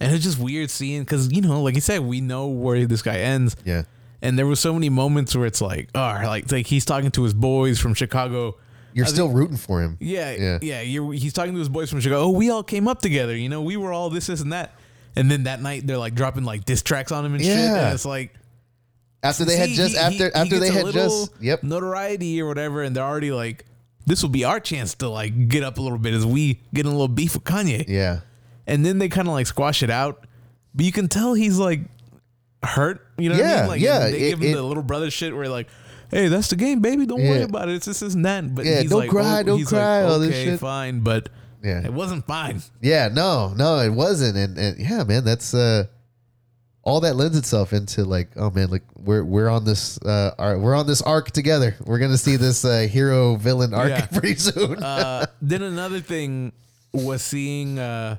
And 0.00 0.14
it's 0.14 0.22
just 0.24 0.38
weird 0.38 0.70
seeing 0.70 1.02
because 1.02 1.30
you 1.32 1.40
know, 1.42 1.60
like 1.62 1.74
you 1.74 1.80
said, 1.80 2.00
we 2.00 2.20
know 2.20 2.46
where 2.46 2.86
this 2.86 3.02
guy 3.02 3.18
ends, 3.18 3.56
Yeah, 3.64 3.82
and 4.22 4.38
there 4.38 4.46
were 4.46 4.56
so 4.56 4.72
many 4.74 4.88
moments 4.88 5.34
where 5.36 5.46
it's 5.46 5.60
like, 5.60 5.88
oh, 5.94 6.00
like 6.24 6.50
like 6.52 6.66
he's 6.66 6.84
talking 6.84 7.10
to 7.12 7.22
his 7.22 7.34
boys 7.34 7.78
from 7.78 7.94
Chicago. 7.94 8.56
you're 8.94 9.06
I 9.06 9.08
still 9.08 9.28
rooting 9.28 9.56
for 9.56 9.80
him. 9.82 9.96
Yeah, 10.00 10.32
Yeah. 10.34 10.58
yeah, 10.62 10.80
You're, 10.80 11.12
he's 11.12 11.32
talking 11.32 11.52
to 11.52 11.58
his 11.58 11.68
boys 11.68 11.90
from 11.90 12.00
Chicago. 12.00 12.22
Oh, 12.24 12.30
we 12.30 12.50
all 12.50 12.62
came 12.64 12.88
up 12.88 13.00
together. 13.00 13.36
You 13.36 13.48
know, 13.48 13.62
we 13.62 13.76
were 13.76 13.92
all 13.92 14.10
this, 14.10 14.26
this, 14.26 14.40
and 14.40 14.52
that. 14.52 14.74
And 15.16 15.30
then 15.30 15.44
that 15.44 15.60
night 15.62 15.86
they're 15.86 15.98
like 15.98 16.14
dropping 16.14 16.44
like 16.44 16.64
diss 16.64 16.82
tracks 16.82 17.12
on 17.12 17.24
him 17.24 17.34
and 17.34 17.42
shit. 17.44 17.56
And 17.56 17.94
it's 17.94 18.04
like 18.04 18.34
After 19.22 19.44
they 19.44 19.56
had 19.56 19.70
just 19.70 19.92
he- 19.94 19.98
after 19.98 20.12
he- 20.12 20.18
he 20.24 20.34
after 20.34 20.58
they 20.58 20.70
had 20.70 20.92
just 20.92 21.32
yep 21.40 21.62
notoriety 21.62 22.40
or 22.40 22.46
whatever, 22.46 22.82
and 22.82 22.94
they're 22.96 23.04
already 23.04 23.30
like, 23.32 23.64
this 24.06 24.22
will 24.22 24.30
be 24.30 24.44
our 24.44 24.58
chance 24.60 24.94
to 24.96 25.08
like 25.08 25.48
get 25.48 25.62
up 25.64 25.78
a 25.78 25.82
little 25.82 25.98
bit 25.98 26.14
as 26.14 26.24
we 26.24 26.60
get 26.72 26.86
in 26.86 26.86
a 26.86 26.90
little 26.92 27.08
beef 27.08 27.34
with 27.34 27.44
Kanye. 27.44 27.84
yeah 27.88 28.20
and 28.66 28.84
then 28.84 28.98
they 28.98 29.08
kind 29.08 29.26
of 29.28 29.32
like 29.34 29.46
squash 29.46 29.82
it 29.82 29.90
out. 29.90 30.26
But 30.74 30.84
you 30.84 30.92
can 30.92 31.08
tell 31.08 31.32
he's 31.34 31.56
like, 31.58 31.80
hurt. 32.62 33.06
You 33.18 33.30
know 33.30 33.36
what 33.36 33.44
I 33.44 33.48
Yeah, 33.48 33.60
mean? 33.60 33.68
Like 33.68 33.80
yeah, 33.80 33.98
they 34.10 34.16
it- 34.16 34.30
give 34.30 34.38
him 34.42 34.48
it- 34.50 34.54
the 34.54 34.62
little 34.62 34.82
brother 34.82 35.10
shit 35.10 35.34
where 35.34 35.48
like, 35.48 35.68
hey, 36.10 36.28
that's 36.28 36.48
the 36.48 36.56
game, 36.56 36.80
baby. 36.80 37.06
Don't 37.06 37.22
worry 37.22 37.42
about 37.42 37.68
it. 37.68 37.74
It's 37.76 37.86
this, 37.86 38.00
this, 38.00 38.14
and 38.14 38.24
that. 38.24 38.54
But 38.54 38.64
Yeah, 38.66 38.80
he's 38.80 38.90
don't 38.90 39.00
like, 39.00 39.10
cry, 39.10 39.40
oh, 39.40 39.42
don't 39.44 39.64
cry, 39.64 40.02
Like, 40.02 40.10
all 40.12 40.18
this 40.18 40.30
okay, 40.30 40.44
shit. 40.44 40.60
fine, 40.60 41.00
but 41.00 41.28
Yeah. 41.62 41.84
it 41.84 41.92
wasn't 41.92 42.26
fine. 42.26 42.62
Yeah, 42.80 43.08
no, 43.12 43.52
no, 43.56 43.78
it 43.80 43.90
wasn't, 43.90 44.36
and, 44.36 44.56
and 44.58 44.78
yeah, 44.78 45.04
man, 45.04 45.24
that's 45.24 45.52
uh, 45.54 45.84
all 46.82 47.00
that 47.00 47.16
lends 47.16 47.36
itself 47.36 47.72
into 47.74 48.04
like, 48.04 48.30
oh 48.36 48.50
man, 48.50 48.68
like 48.70 48.84
we're 48.96 49.22
we're 49.22 49.48
on 49.50 49.64
this 49.66 49.98
uh, 50.02 50.30
ar- 50.38 50.58
we're 50.58 50.74
on 50.74 50.86
this 50.86 51.02
arc 51.02 51.30
together. 51.32 51.76
We're 51.84 51.98
gonna 51.98 52.16
see 52.16 52.36
this 52.36 52.64
uh, 52.64 52.86
hero 52.90 53.36
villain 53.36 53.74
arc 53.74 53.90
Yeah. 53.90 54.06
pretty 54.12 54.36
soon. 54.36 54.82
Uh, 54.82 55.26
then 55.42 55.60
another 55.62 56.00
thing 56.00 56.52
was 56.92 57.20
seeing 57.20 57.78
uh, 57.78 58.16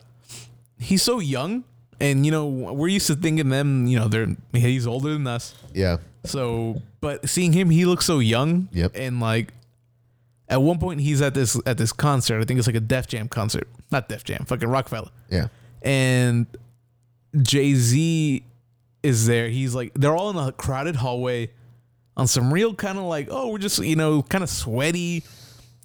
he's 0.78 1.02
so 1.02 1.20
young, 1.20 1.64
and 2.02 2.26
you 2.26 2.32
know 2.32 2.46
we're 2.48 2.88
used 2.88 3.08
to 3.08 3.16
thinking 3.16 3.50
them, 3.50 3.88
you 3.88 3.98
know, 4.00 4.08
they're 4.08 4.36
he's 4.54 4.88
older 4.88 5.12
than 5.14 5.28
us. 5.28 5.54
yeah, 5.74 5.98
So, 6.26 6.82
but 7.02 7.28
seeing 7.30 7.54
him, 7.54 7.70
he 7.70 7.86
looks 7.86 8.06
so 8.06 8.20
young. 8.20 8.70
Yep. 8.72 8.92
And 8.96 9.20
like, 9.20 9.54
at 10.48 10.62
one 10.62 10.80
point, 10.80 11.02
he's 11.02 11.22
at 11.22 11.34
this 11.34 11.60
at 11.66 11.78
this 11.78 11.92
concert. 11.94 12.40
I 12.42 12.46
think 12.46 12.58
it's 12.58 12.68
like 12.68 12.76
a 12.76 12.80
Def 12.82 13.08
Jam 13.08 13.28
concert, 13.28 13.68
not 13.92 14.10
Def 14.10 14.24
Jam, 14.24 14.46
fucking 14.46 14.68
Roc-A-Fella. 14.68 15.12
yeah, 15.30 15.48
And 15.82 16.48
Jay 17.42 17.74
Z 17.76 18.44
is 19.04 19.28
there. 19.28 19.50
He's 19.50 19.76
like, 19.76 19.94
they're 19.94 20.16
all 20.16 20.30
in 20.32 20.38
a 20.38 20.52
crowded 20.52 20.96
hallway 20.98 21.52
on 22.18 22.28
some 22.28 22.52
real 22.52 22.74
kind 22.74 22.98
of 22.98 23.06
like, 23.06 23.28
oh, 23.32 23.50
we're 23.52 23.60
just 23.60 23.80
you 23.80 23.96
know 23.96 24.22
kind 24.24 24.44
of 24.44 24.50
sweaty, 24.50 25.24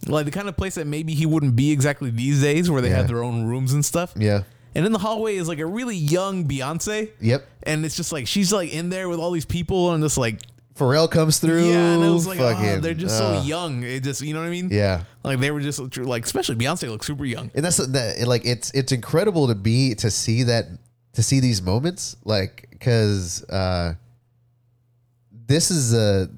like 0.07 0.25
the 0.25 0.31
kind 0.33 0.49
of 0.49 0.57
place 0.57 0.75
that 0.77 0.87
maybe 0.87 1.15
he 1.15 1.27
wouldn't 1.27 1.55
be 1.55 1.71
exactly 1.71 2.11
these 2.11 2.41
days, 2.41 2.71
where 2.71 2.81
they 2.83 2.89
Yeah. 2.91 2.97
have 2.97 3.09
their 3.09 3.23
own 3.23 3.45
rooms 3.47 3.73
and 3.73 3.85
stuff. 3.85 4.15
yeah, 4.17 4.43
And 4.75 4.85
in 4.85 4.93
the 4.93 4.99
hallway 4.99 5.37
is 5.37 5.49
like 5.49 5.59
a 5.61 5.67
really 5.67 5.97
young 5.97 6.47
Beyonce. 6.47 7.11
yep. 7.21 7.47
And 7.63 7.85
it's 7.85 7.97
just 7.97 8.13
like 8.13 8.27
she's 8.27 8.53
like 8.53 8.73
in 8.75 8.91
there 8.91 9.09
with 9.09 9.21
all 9.21 9.31
these 9.31 9.45
people 9.45 9.93
and 9.93 10.03
just 10.03 10.19
like 10.19 10.41
Pharrell 10.77 11.09
comes 11.09 11.39
through. 11.39 11.69
yeah, 11.71 11.95
and 11.95 12.03
it 12.03 12.11
was 12.11 12.27
like, 12.27 12.41
oh, 12.41 12.81
they're 12.81 12.95
just 12.95 13.21
uh, 13.21 13.41
so 13.41 13.47
young. 13.47 13.85
It 13.85 14.03
just, 14.03 14.23
you 14.23 14.35
know 14.35 14.41
what 14.41 14.47
I 14.49 14.51
mean? 14.51 14.71
Yeah, 14.73 15.05
Like 15.23 15.39
they 15.39 15.53
were 15.53 15.61
just 15.61 15.97
like, 15.99 16.25
especially 16.25 16.57
Beyonce 16.57 16.89
looks 16.89 17.07
super 17.07 17.25
young. 17.25 17.53
and 17.55 17.65
that's 17.65 17.77
that. 17.77 18.27
Like 18.27 18.45
it's 18.45 18.73
it's 18.73 18.91
incredible 18.91 19.47
to 19.47 19.55
be 19.55 19.95
to 19.97 20.11
see 20.11 20.43
that 20.45 20.67
to 21.13 21.23
see 21.23 21.39
these 21.39 21.63
moments, 21.63 22.17
like 22.25 22.67
because 22.71 23.45
uh, 23.45 23.95
this 25.31 25.71
is 25.71 25.95
a 25.95 26.29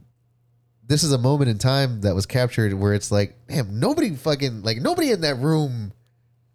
this 0.86 1.02
is 1.02 1.12
a 1.12 1.18
moment 1.18 1.48
in 1.50 1.56
time 1.58 2.02
that 2.02 2.14
was 2.14 2.26
captured 2.26 2.74
where 2.74 2.92
it's 2.92 3.10
like, 3.10 3.34
damn, 3.48 3.80
nobody 3.80 4.14
fucking 4.14 4.62
like 4.62 4.78
nobody 4.78 5.10
in 5.12 5.22
that 5.22 5.36
room 5.38 5.92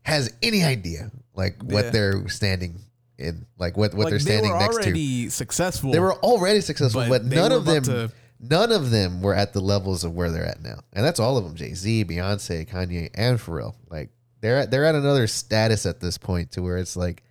has 0.04 0.32
any 0.44 0.64
idea 0.64 1.12
like 1.42 1.62
what 1.64 1.86
Yeah. 1.86 1.90
they're 1.92 2.28
standing 2.30 2.80
in, 3.18 3.46
like 3.58 3.78
what 3.78 3.94
what 3.94 4.10
they're 4.10 4.20
standing 4.20 4.50
they 4.52 4.54
were 4.54 4.60
next 4.60 4.78
to. 4.78 4.84
already 4.84 5.30
successful. 5.30 5.92
They 5.92 6.00
were 6.00 6.16
already 6.16 6.62
successful, 6.62 7.02
But 7.02 7.10
but, 7.10 7.30
they 7.30 7.36
none 7.36 7.52
were 7.52 7.58
of 7.58 7.66
them, 7.66 7.84
about 7.84 8.10
to- 8.10 8.12
none 8.40 8.72
of 8.72 8.90
them 8.92 9.22
were 9.22 9.36
at 9.36 9.54
the 9.54 9.62
levels 9.62 10.04
of 10.04 10.14
where 10.14 10.32
they're 10.32 10.46
at 10.46 10.62
now, 10.62 10.80
and 10.94 11.06
that's 11.06 11.20
all 11.20 11.38
of 11.38 11.44
them: 11.44 11.56
Jay 11.56 11.74
Z, 11.74 12.06
Beyonce, 12.06 12.68
Kanye, 12.68 13.10
and 13.16 13.38
Pharrell. 13.40 13.76
Like 13.90 14.10
they're 14.42 14.58
at, 14.60 14.72
they're 14.72 14.86
at 14.86 14.96
another 14.96 15.28
status 15.28 15.86
at 15.86 16.00
this 16.00 16.18
point 16.18 16.52
to 16.54 16.62
where 16.64 16.78
it's 16.78 16.96
like, 16.96 17.22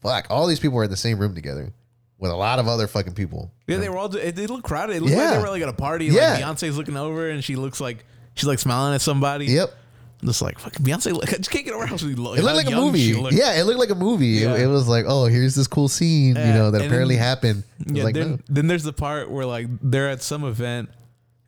fuck, 0.00 0.26
all 0.30 0.46
these 0.46 0.60
people 0.60 0.78
are 0.78 0.84
in 0.84 0.90
the 0.90 0.96
same 0.96 1.18
room 1.18 1.34
together 1.34 1.72
with 2.18 2.30
a 2.30 2.36
lot 2.36 2.58
of 2.58 2.68
other 2.68 2.86
fucking 2.86 3.14
people. 3.14 3.50
yeah, 3.66 3.78
they 3.78 3.88
were 3.88 3.96
all. 3.98 4.08
They 4.08 4.30
they 4.30 4.46
look 4.46 4.62
crowded. 4.62 4.96
It 4.96 5.02
looked 5.02 5.14
like 5.14 5.22
Yeah. 5.22 5.36
they 5.38 5.42
were 5.42 5.48
like 5.50 5.62
at 5.62 5.68
a 5.68 5.72
party. 5.72 6.06
Yeah. 6.06 6.34
Like 6.34 6.44
Beyonce's 6.44 6.76
looking 6.76 6.96
over 6.96 7.28
and 7.30 7.42
she 7.42 7.56
looks 7.56 7.80
like 7.80 8.04
she's 8.34 8.46
like 8.46 8.58
smiling 8.60 8.94
at 8.94 9.00
somebody. 9.00 9.46
Yep, 9.46 9.74
I'm 10.20 10.28
just 10.28 10.42
like 10.42 10.58
fucking 10.58 10.84
Beyonce. 10.84 11.12
Like, 11.18 11.32
I 11.32 11.36
just 11.38 11.50
can't 11.50 11.64
get 11.64 11.74
over 11.74 11.86
how 11.86 11.96
she 11.96 12.14
looked. 12.14 12.38
it 12.38 12.42
looked 12.42 12.56
like 12.56 12.66
a 12.66 12.76
movie. 12.76 13.14
Yeah, 13.34 13.54
it 13.54 13.64
looked 13.64 13.78
like 13.78 13.90
a 13.90 13.94
movie. 13.94 14.38
It- 14.38 14.42
Yeah. 14.42 14.56
It, 14.56 14.66
was 14.66 14.86
like, 14.88 15.04
oh, 15.08 15.24
here's 15.26 15.54
this 15.54 15.66
cool 15.66 15.88
scene, 15.88 16.36
you 16.36 16.52
know, 16.52 16.70
that 16.70 16.82
and 16.82 16.86
apparently 16.90 17.16
then- 17.16 17.24
happened. 17.24 17.64
Yeah, 17.86 18.04
like, 18.04 18.14
then, 18.14 18.30
no. 18.32 18.38
then 18.48 18.66
there's 18.66 18.84
the 18.84 18.92
part 18.92 19.30
where 19.30 19.46
like 19.46 19.66
they're 19.82 20.10
at 20.10 20.22
some 20.22 20.44
event 20.44 20.90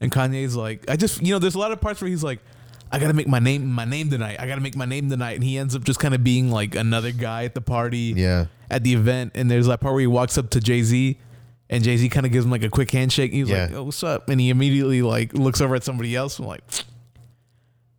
and 0.01 0.11
Kanye's 0.11 0.57
like, 0.57 0.89
I 0.91 0.97
just 0.97 1.23
you 1.23 1.33
know, 1.35 1.39
there's 1.39 1.55
a 1.55 1.59
lot 1.59 1.71
of 1.73 1.81
parts 1.81 2.01
where 2.01 2.09
he's 2.09 2.25
like, 2.25 2.41
I 2.91 2.99
gotta 2.99 3.15
make 3.15 3.29
my 3.29 3.39
name 3.39 3.71
my 3.71 3.85
name 3.87 4.11
tonight. 4.11 4.37
I 4.41 4.47
gotta 4.47 4.61
make 4.61 4.77
my 4.77 4.85
name 4.85 5.09
tonight, 5.09 5.33
and 5.35 5.45
he 5.45 5.57
ends 5.57 5.75
up 5.77 5.83
just 5.85 5.99
kind 6.01 6.15
of 6.15 6.23
being 6.23 6.51
like 6.51 6.75
another 6.75 7.11
guy 7.13 7.45
at 7.45 7.55
the 7.55 7.61
party, 7.63 8.13
yeah, 8.17 8.47
at 8.71 8.85
the 8.85 8.93
event. 8.93 9.33
And 9.35 9.51
there's 9.51 9.67
that 9.67 9.81
part 9.81 9.95
where 9.95 10.01
he 10.03 10.07
walks 10.07 10.37
up 10.37 10.51
to 10.51 10.61
Jay 10.61 10.83
Z, 10.83 11.19
and 11.71 11.83
Jay 11.83 11.97
Z 11.97 12.09
kind 12.11 12.27
of 12.27 12.33
gives 12.33 12.45
him 12.45 12.51
like 12.51 12.63
a 12.65 12.69
quick 12.69 12.91
handshake. 12.91 13.33
He's 13.33 13.51
like, 13.51 13.73
"Oh, 13.73 13.85
what's 13.85 14.03
up?" 14.03 14.29
And 14.29 14.39
he 14.39 14.51
immediately 14.51 15.01
like 15.01 15.33
looks 15.33 15.63
over 15.63 15.75
at 15.75 15.85
somebody 15.85 16.15
else 16.15 16.39
and 16.39 16.47
like, 16.47 16.63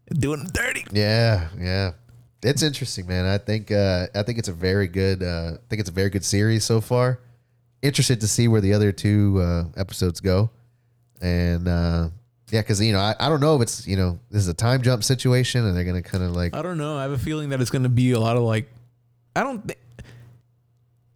doing 0.09 0.47
dirty. 0.53 0.85
Yeah, 0.91 1.49
yeah. 1.59 1.91
It's 2.41 2.61
interesting, 2.61 3.07
man. 3.07 3.25
I 3.25 3.37
think 3.37 3.71
uh, 3.71 4.07
I 4.13 4.23
think 4.23 4.37
it's 4.37 4.49
a 4.49 4.53
very 4.53 4.87
good 4.87 5.23
uh, 5.23 5.53
I 5.55 5.67
think 5.69 5.79
it's 5.79 5.89
a 5.89 5.93
very 5.93 6.09
good 6.09 6.25
series 6.25 6.63
so 6.65 6.81
far. 6.81 7.19
Interested 7.81 8.21
to 8.21 8.27
see 8.27 8.47
where 8.47 8.61
the 8.61 8.73
other 8.73 8.91
two 8.91 9.39
uh, 9.41 9.65
episodes 9.77 10.19
go, 10.19 10.49
and 11.21 11.67
uh, 11.67 12.09
yeah, 12.51 12.61
because 12.61 12.81
you 12.81 12.93
know 12.93 12.99
I, 12.99 13.15
I 13.19 13.29
don't 13.29 13.39
know 13.39 13.55
if 13.55 13.61
it's 13.61 13.87
you 13.87 13.95
know 13.97 14.19
this 14.29 14.41
is 14.41 14.47
a 14.47 14.53
time 14.53 14.81
jump 14.81 15.03
situation 15.03 15.65
and 15.65 15.75
they're 15.75 15.83
gonna 15.83 16.01
kind 16.01 16.23
of 16.23 16.31
like 16.35 16.55
I 16.55 16.61
don't 16.61 16.77
know. 16.77 16.97
I 16.97 17.03
have 17.03 17.11
a 17.11 17.17
feeling 17.17 17.49
that 17.49 17.61
it's 17.61 17.71
gonna 17.71 17.89
be 17.89 18.11
a 18.11 18.19
lot 18.19 18.35
of 18.37 18.43
like, 18.43 18.69
I 19.35 19.43
don't. 19.43 19.67
Th- 19.67 19.79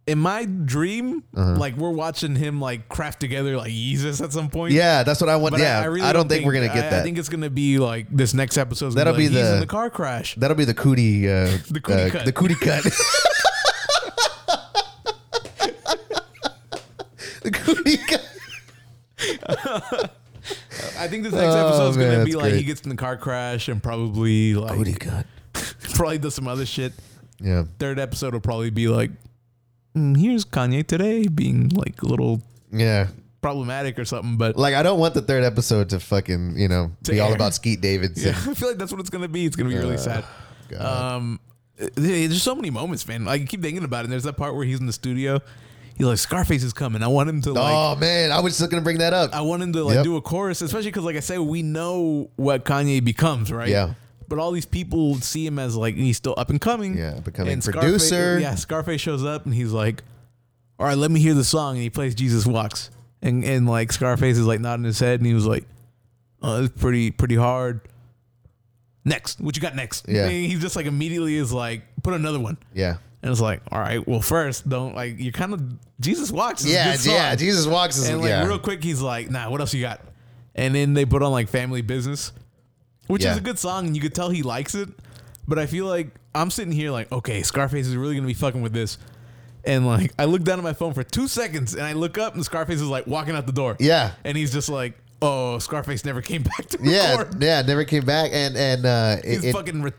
in 0.08 0.18
my 0.18 0.44
dream, 0.46 1.22
Uh-huh. 1.34 1.56
like 1.56 1.76
we're 1.76 1.90
watching 1.90 2.34
him 2.34 2.60
like 2.60 2.88
craft 2.88 3.20
together 3.20 3.56
like 3.56 3.70
Jesus 3.70 4.20
at 4.20 4.32
some 4.32 4.48
point. 4.50 4.72
yeah 4.72 5.02
that's 5.02 5.20
what 5.20 5.28
I 5.30 5.36
want. 5.36 5.52
But 5.52 5.60
yeah, 5.60 5.80
I, 5.80 5.84
really 5.84 6.06
I 6.06 6.12
don't 6.12 6.28
think, 6.28 6.44
we're 6.46 6.52
gonna 6.54 6.66
get 6.68 6.86
I, 6.86 6.90
that. 6.90 7.00
I 7.00 7.02
think 7.02 7.18
it's 7.18 7.28
gonna 7.28 7.50
be 7.50 7.78
like 7.78 8.06
this 8.10 8.34
next 8.34 8.56
episode. 8.58 8.94
That'll 8.94 9.12
be, 9.12 9.28
be 9.28 9.34
like, 9.34 9.36
he's 9.38 9.46
the- 9.48 9.54
in 9.54 9.60
the 9.60 9.66
car 9.66 9.90
crash. 9.90 10.34
That'll 10.36 10.56
be 10.56 10.64
the 10.64 10.74
Coodie 10.74 11.24
uh, 11.26 11.58
The 11.70 11.80
Coodie 11.80 12.06
uh, 12.06 12.10
cut. 12.10 12.24
the 12.24 12.32
Coodie 12.32 12.60
cut. 12.60 12.84
the 17.42 17.50
Coodie 17.50 18.06
cut. 18.08 18.24
I 21.00 21.08
think 21.08 21.24
this 21.24 21.32
next 21.32 21.54
Oh, 21.54 21.66
episode 21.68 21.88
is 21.90 21.96
gonna 21.96 22.24
be 22.24 22.34
like 22.34 22.54
he 22.54 22.62
gets 22.64 22.80
in 22.82 22.90
the 22.90 22.96
car 22.96 23.16
crash 23.16 23.68
and 23.68 23.82
probably 23.82 24.54
like 24.54 24.78
Coodie 24.78 24.98
cut. 24.98 25.26
probably 25.94 26.18
does 26.18 26.34
some 26.34 26.48
other 26.48 26.66
shit. 26.66 26.92
Yeah. 27.40 27.64
Third 27.78 27.98
episode 27.98 28.32
will 28.32 28.40
probably 28.40 28.70
be 28.70 28.88
like, 28.88 29.10
here's 30.16 30.44
Kanye 30.44 30.86
today 30.86 31.26
being 31.28 31.68
like 31.70 32.02
a 32.02 32.06
little 32.06 32.40
Yeah. 32.72 33.08
problematic 33.40 33.98
or 33.98 34.04
something. 34.04 34.36
But 34.36 34.56
Like 34.56 34.74
I 34.74 34.82
don't 34.82 34.98
want 34.98 35.14
the 35.14 35.22
third 35.22 35.44
episode 35.44 35.90
to 35.90 36.00
fucking, 36.00 36.56
you 36.58 36.68
know, 36.68 36.90
be 37.08 37.20
all 37.20 37.32
about 37.32 37.54
Skeet 37.54 37.80
Davidson. 37.80 38.32
Yeah, 38.34 38.38
I 38.50 38.54
feel 38.54 38.68
like 38.68 38.78
that's 38.78 38.92
what 38.92 39.00
it's 39.00 39.10
gonna 39.10 39.28
be. 39.28 39.44
It's 39.46 39.56
gonna 39.56 39.70
be 39.70 39.76
really 39.76 39.94
Uh, 39.94 39.98
sad. 39.98 40.24
God. 40.68 41.14
Um, 41.16 41.40
there's 41.94 42.42
so 42.42 42.54
many 42.56 42.70
moments, 42.70 43.06
man. 43.06 43.28
I 43.28 43.38
keep 43.38 43.62
thinking 43.62 43.84
about 43.84 44.00
it. 44.00 44.04
And 44.04 44.12
there's 44.12 44.24
that 44.24 44.36
part 44.36 44.54
where 44.56 44.64
he's 44.64 44.80
in 44.80 44.86
the 44.86 44.92
studio. 44.92 45.40
He's 45.96 46.06
like, 46.06 46.18
Scarface 46.18 46.62
is 46.62 46.72
coming. 46.72 47.02
I 47.02 47.08
want 47.08 47.28
him 47.28 47.40
to 47.42 47.52
like. 47.52 47.74
oh 47.74 47.96
man, 47.96 48.30
I 48.32 48.40
was 48.40 48.58
just 48.58 48.70
gonna 48.70 48.82
bring 48.82 48.98
that 48.98 49.12
up. 49.12 49.34
I 49.34 49.40
want 49.40 49.62
him 49.62 49.72
to 49.72 49.84
like 49.84 49.96
Yep. 49.96 50.04
do 50.04 50.16
a 50.16 50.20
chorus, 50.20 50.60
especially 50.62 50.90
because, 50.90 51.04
like 51.04 51.16
I 51.16 51.20
say, 51.20 51.38
we 51.38 51.62
know 51.62 52.30
what 52.36 52.64
Kanye 52.64 53.04
becomes, 53.04 53.50
right? 53.52 53.68
Yeah. 53.68 53.94
But 54.28 54.38
all 54.38 54.50
these 54.52 54.66
people 54.66 55.14
see 55.16 55.46
him 55.46 55.58
as 55.58 55.74
like 55.74 55.94
he's 55.94 56.16
still 56.18 56.34
up 56.36 56.50
and 56.50 56.60
coming. 56.60 56.96
Yeah, 56.98 57.14
becoming 57.20 57.60
Scarface- 57.62 57.82
producer. 58.10 58.38
yeah, 58.38 58.54
Scarface 58.56 59.00
shows 59.00 59.24
up 59.24 59.46
and 59.46 59.54
he's 59.54 59.72
like, 59.72 60.02
"All 60.78 60.86
right, 60.86 60.98
let 60.98 61.10
me 61.10 61.18
hear 61.20 61.32
the 61.34 61.44
song," 61.44 61.74
and 61.76 61.82
he 61.82 61.88
plays 61.90 62.14
"Jesus 62.14 62.44
Walks," 62.46 62.90
and 63.22 63.42
and 63.44 63.66
like 63.66 63.90
Scarface 63.92 64.36
is 64.36 64.46
like 64.46 64.60
nodding 64.60 64.84
his 64.84 65.00
head, 65.00 65.20
and 65.20 65.26
he 65.26 65.32
was 65.32 65.46
like, 65.46 65.64
"Oh, 66.42 66.64
it's 66.64 66.78
pretty 66.80 67.10
pretty 67.10 67.36
hard." 67.36 67.80
Next, 69.04 69.40
what 69.40 69.56
you 69.56 69.62
got 69.62 69.74
next? 69.74 70.06
Yeah. 70.08 70.24
And 70.24 70.32
he 70.32 70.54
just 70.56 70.76
like 70.76 70.84
immediately 70.86 71.36
is 71.36 71.52
like, 71.52 71.82
"Put 72.02 72.12
another 72.14 72.38
one," 72.40 72.58
yeah. 72.74 72.96
and 73.22 73.30
it's 73.32 73.40
like, 73.40 73.62
"All 73.72 73.80
right, 73.80 74.06
well, 74.06 74.20
first 74.20 74.68
don't 74.68 74.94
like 74.94 75.18
you 75.18 75.32
kind 75.32 75.54
of 75.54 75.62
Jesus 76.00 76.30
Walks." 76.30 76.66
Yeah, 76.66 76.94
yeah. 77.04 77.34
Jesus 77.34 77.66
walks 77.66 77.96
is 77.96 78.08
And 78.10 78.20
like 78.20 78.28
yeah. 78.28 78.44
real 78.46 78.58
quick, 78.58 78.84
he's 78.84 79.00
like, 79.00 79.30
"Nah, 79.30 79.48
what 79.50 79.60
else 79.60 79.72
you 79.72 79.80
got?" 79.80 80.02
And 80.54 80.74
then 80.74 80.92
they 80.92 81.06
put 81.06 81.22
on 81.22 81.32
like 81.32 81.48
Family 81.48 81.80
Business, 81.80 82.32
which 83.08 83.24
Yeah. 83.24 83.32
is 83.32 83.38
a 83.38 83.40
good 83.40 83.58
song, 83.58 83.86
and 83.86 83.96
you 83.96 84.00
could 84.00 84.14
tell 84.14 84.30
he 84.30 84.42
likes 84.42 84.74
it. 84.74 84.88
But 85.48 85.58
I 85.58 85.66
feel 85.66 85.86
like 85.86 86.08
I'm 86.34 86.50
sitting 86.50 86.72
here 86.72 86.90
like, 86.92 87.10
okay, 87.10 87.42
Scarface 87.42 87.86
is 87.86 87.96
really 87.96 88.14
gonna 88.14 88.26
be 88.26 88.34
fucking 88.34 88.62
with 88.62 88.72
this. 88.72 88.96
And 89.64 89.86
like, 89.86 90.12
I 90.18 90.24
look 90.26 90.44
down 90.44 90.58
at 90.58 90.64
my 90.64 90.72
phone 90.72 90.94
for 90.94 91.02
two 91.02 91.26
seconds, 91.28 91.74
and 91.74 91.82
I 91.82 91.92
look 91.94 92.16
up, 92.16 92.34
and 92.34 92.44
Scarface 92.44 92.76
is 92.80 92.86
like 92.88 93.06
walking 93.06 93.34
out 93.34 93.46
the 93.46 93.52
door. 93.52 93.76
Yeah. 93.80 94.12
and 94.24 94.36
he's 94.36 94.52
just 94.52 94.68
like, 94.68 94.96
"Oh, 95.20 95.58
Scarface 95.58 96.04
never 96.04 96.22
came 96.22 96.42
back 96.58 96.66
to 96.68 96.78
yeah, 96.82 97.16
record. 97.18 97.42
yeah, 97.42 97.62
never 97.62 97.84
came 97.84 98.04
back 98.04 98.30
and 98.32 98.56
and 98.56 98.86
uh 98.86 99.16
He's 99.24 99.44
it, 99.44 99.48
it- 99.48 99.52
fucking." 99.52 99.82
Re- 99.82 99.92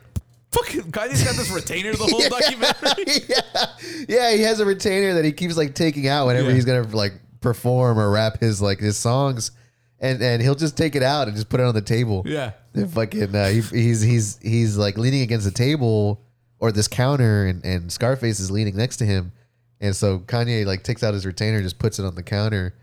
Fucking 0.52 0.92
Kanye's 0.92 1.24
got 1.24 1.36
this 1.36 1.52
retainer 1.52 1.92
the 1.94 2.06
whole 2.08 2.20
documentary. 2.28 3.24
yeah. 3.30 3.66
yeah, 4.08 4.32
he 4.36 4.42
has 4.42 4.60
a 4.60 4.66
retainer 4.66 5.14
that 5.14 5.24
he 5.24 5.32
keeps 5.32 5.56
like 5.56 5.76
taking 5.76 6.08
out 6.08 6.26
whenever 6.26 6.48
Yeah. 6.50 6.56
he's 6.56 6.66
gonna 6.66 6.88
like 6.88 7.14
perform 7.40 8.00
or 8.00 8.10
rap 8.10 8.40
his 8.40 8.60
like 8.60 8.80
his 8.80 8.98
songs, 8.98 9.52
and 10.02 10.22
and 10.22 10.42
he'll 10.42 10.56
just 10.56 10.78
take 10.78 10.96
it 10.96 11.04
out 11.04 11.28
and 11.28 11.36
just 11.36 11.50
put 11.50 11.60
it 11.60 11.66
on 11.66 11.74
the 11.74 11.82
table. 11.82 12.24
Yeah. 12.26 12.52
And 12.74 12.92
fucking 12.92 13.36
uh, 13.36 13.50
he, 13.50 13.62
he's 13.62 14.02
he's 14.02 14.38
he's 14.42 14.78
like 14.78 14.98
leaning 14.98 15.22
against 15.22 15.46
the 15.46 15.52
table 15.52 16.22
or 16.60 16.72
this 16.72 16.88
counter, 16.88 17.46
and 17.46 17.64
and 17.66 17.92
Scarface 17.92 18.40
is 18.40 18.52
leaning 18.52 18.76
next 18.76 18.98
to 18.98 19.06
him, 19.06 19.32
and 19.80 19.96
so 19.96 20.20
Kanye 20.20 20.66
like 20.66 20.84
takes 20.84 21.04
out 21.04 21.14
his 21.14 21.26
retainer, 21.26 21.62
just 21.62 21.80
puts 21.80 22.00
it 22.00 22.06
on 22.06 22.16
the 22.16 22.24
counter, 22.24 22.76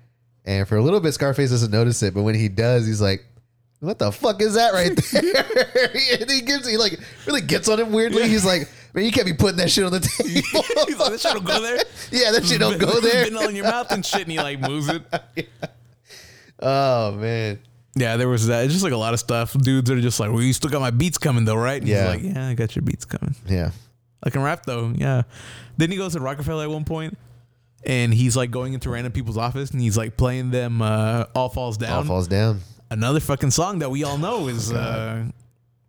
and 0.45 0.67
for 0.67 0.77
a 0.77 0.83
little 0.83 1.01
bit 1.01 1.13
Scarface 1.13 1.51
doesn't 1.51 1.71
notice 1.71 2.03
it, 2.03 2.15
but 2.15 2.23
when 2.23 2.35
he 2.35 2.49
does, 2.49 2.87
he's 2.87 3.01
like. 3.01 3.25
What 3.81 3.99
the 3.99 4.11
fuck 4.11 4.41
is 4.41 4.55
that 4.55 4.73
right 4.73 4.97
there? 4.97 6.17
and 6.21 6.31
he 6.31 6.41
gives 6.41 6.67
he 6.67 6.79
like 6.79 6.99
really 7.27 7.43
gets 7.43 7.69
on 7.69 7.79
him 7.79 7.93
weirdly. 7.93 8.27
He's 8.27 8.45
like, 8.45 8.71
Man, 8.97 9.05
you 9.05 9.13
can't 9.13 9.27
be 9.27 9.35
putting 9.35 9.59
that 9.59 9.71
shit 9.71 9.85
on 9.85 9.93
the 9.93 10.01
table. 10.01 10.63
He's 10.87 10.99
like, 10.99 11.11
this 11.11 11.21
shit 11.21 11.35
don't 11.35 11.45
go 11.45 11.61
there. 11.61 11.77
yeah, 12.11 12.31
that 12.31 12.47
shit 12.47 12.59
don't 12.59 12.79
go 12.79 12.99
there. 12.99 13.27
Been 13.27 13.37
all 13.37 13.47
in 13.47 13.55
your 13.55 13.67
mouth 13.67 13.93
and 13.93 14.05
shit, 14.05 14.23
and 14.23 14.33
he 14.33 14.39
like 14.39 14.59
moves 14.59 14.89
it. 14.89 15.03
Oh 16.61 17.13
man. 17.13 17.59
Yeah, 17.95 18.17
there 18.19 18.29
was 18.29 18.47
that. 18.49 18.65
It's 18.65 18.73
just 18.75 18.85
like 18.85 18.93
a 18.93 18.97
lot 18.99 19.15
of 19.15 19.21
stuff. 19.21 19.55
Dudes 19.55 19.91
are 19.91 20.01
just 20.01 20.21
like, 20.21 20.31
well, 20.31 20.43
you 20.43 20.53
still 20.53 20.71
got 20.71 20.81
my 20.81 20.91
beats 20.91 21.17
coming 21.19 21.45
though, 21.47 21.57
right? 21.57 21.81
And 21.81 21.89
Yeah. 21.89 22.13
He's 22.15 22.25
like, 22.27 22.35
yeah, 22.35 22.49
I 22.49 22.55
got 22.55 22.77
your 22.77 22.83
beats 22.83 23.05
coming. 23.07 23.35
Yeah. 23.47 23.71
I 24.23 24.31
can 24.31 24.43
rap 24.43 24.67
though. 24.67 24.93
Yeah. 24.95 25.23
Then 25.79 25.91
he 25.91 25.97
goes 25.97 26.13
to 26.15 26.21
Roc-A-Fella 26.21 26.65
at 26.65 26.71
one 26.71 26.85
point, 26.85 27.17
and 27.85 28.13
he's 28.13 28.37
like 28.37 28.51
going 28.51 28.75
into 28.75 28.91
random 28.91 29.13
people's 29.13 29.37
office, 29.39 29.71
and 29.71 29.81
he's 29.81 29.97
like 29.97 30.17
playing 30.17 30.51
them 30.51 30.83
uh, 30.83 31.25
"All 31.35 31.49
Falls 31.49 31.77
Down." 31.77 31.93
All 31.93 32.05
falls 32.05 32.27
down. 32.29 32.61
Another 32.91 33.21
fucking 33.21 33.51
song 33.51 33.79
that 33.81 33.91
we 33.91 34.05
all 34.05 34.17
know 34.19 34.49
is 34.49 34.73
uh, 34.73 35.25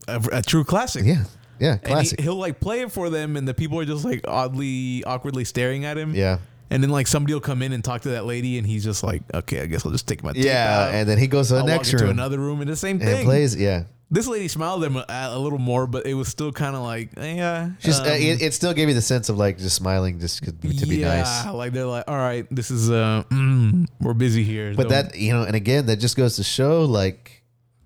a, 0.07 0.21
a 0.33 0.41
true 0.41 0.63
classic. 0.63 1.05
Yeah. 1.05 1.23
Yeah. 1.59 1.73
And 1.73 1.81
Classic. 1.83 2.19
he, 2.19 2.23
he'll 2.23 2.35
like 2.35 2.59
play 2.59 2.81
it 2.81 2.91
for 2.91 3.09
them, 3.09 3.35
and 3.35 3.47
the 3.47 3.53
people 3.53 3.79
are 3.79 3.85
just 3.85 4.05
like 4.05 4.21
oddly, 4.27 5.03
awkwardly 5.05 5.43
staring 5.45 5.83
at 5.85 5.97
him. 5.97 6.13
yeah. 6.15 6.37
And 6.69 6.83
then 6.83 6.89
like 6.89 7.07
somebody 7.07 7.33
will 7.33 7.39
come 7.41 7.61
in 7.61 7.71
and 7.73 7.83
talk 7.83 8.01
to 8.01 8.09
that 8.09 8.25
lady, 8.25 8.57
and 8.57 8.67
he's 8.67 8.83
just 8.83 9.03
like, 9.03 9.23
"Okay, 9.33 9.61
I 9.61 9.65
guess 9.67 9.85
I'll 9.85 9.91
just 9.91 10.07
take 10.07 10.21
my 10.23 10.33
tape 10.33 10.43
Yeah. 10.45 10.87
out. 10.89 10.93
And 10.93 11.07
then 11.07 11.17
he 11.17 11.27
goes 11.27 11.47
to 11.47 11.53
the 11.55 11.59
I'll 11.61 11.65
next 11.65 11.87
walk 11.87 11.93
into 11.93 12.03
room 12.05 12.11
another 12.11 12.39
room, 12.39 12.59
and 12.61 12.69
the 12.69 12.75
same 12.75 12.97
and 12.99 13.05
thing. 13.09 13.25
plays. 13.25 13.55
Yeah. 13.55 13.83
This 14.09 14.25
lady 14.25 14.47
smiled 14.47 14.83
at 14.85 14.91
him 14.91 14.95
a, 14.97 15.05
a 15.09 15.37
little 15.39 15.59
more, 15.59 15.85
but 15.85 16.05
it 16.05 16.13
was 16.13 16.29
still 16.29 16.53
kind 16.53 16.77
of 16.77 16.81
like, 16.81 17.09
eh, 17.17 17.35
yeah. 17.35 17.71
Just 17.81 18.03
um, 18.03 18.07
uh, 18.07 18.11
it, 18.15 18.41
it 18.41 18.53
still 18.53 18.73
gave 18.73 18.87
me 18.87 18.93
the 18.93 19.01
sense 19.01 19.27
of 19.27 19.37
like 19.37 19.57
just 19.57 19.75
smiling, 19.75 20.17
just 20.19 20.43
to 20.45 20.53
be, 20.53 20.77
to 20.77 20.85
be 20.85 20.97
yeah, 20.97 21.17
nice. 21.23 21.53
like 21.53 21.73
they're 21.73 21.85
like, 21.85 22.05
all 22.07 22.15
right, 22.15 22.45
this 22.49 22.71
is 22.71 22.89
uh, 22.89 23.23
mm, 23.29 23.85
we're 23.99 24.13
busy 24.13 24.43
here. 24.43 24.73
But 24.75 24.83
Don't- 24.89 25.11
that 25.11 25.17
you 25.17 25.33
know, 25.33 25.43
and 25.43 25.55
again, 25.57 25.87
that 25.87 25.97
just 25.97 26.15
goes 26.15 26.37
to 26.37 26.43
show 26.43 26.85
like, 26.85 27.43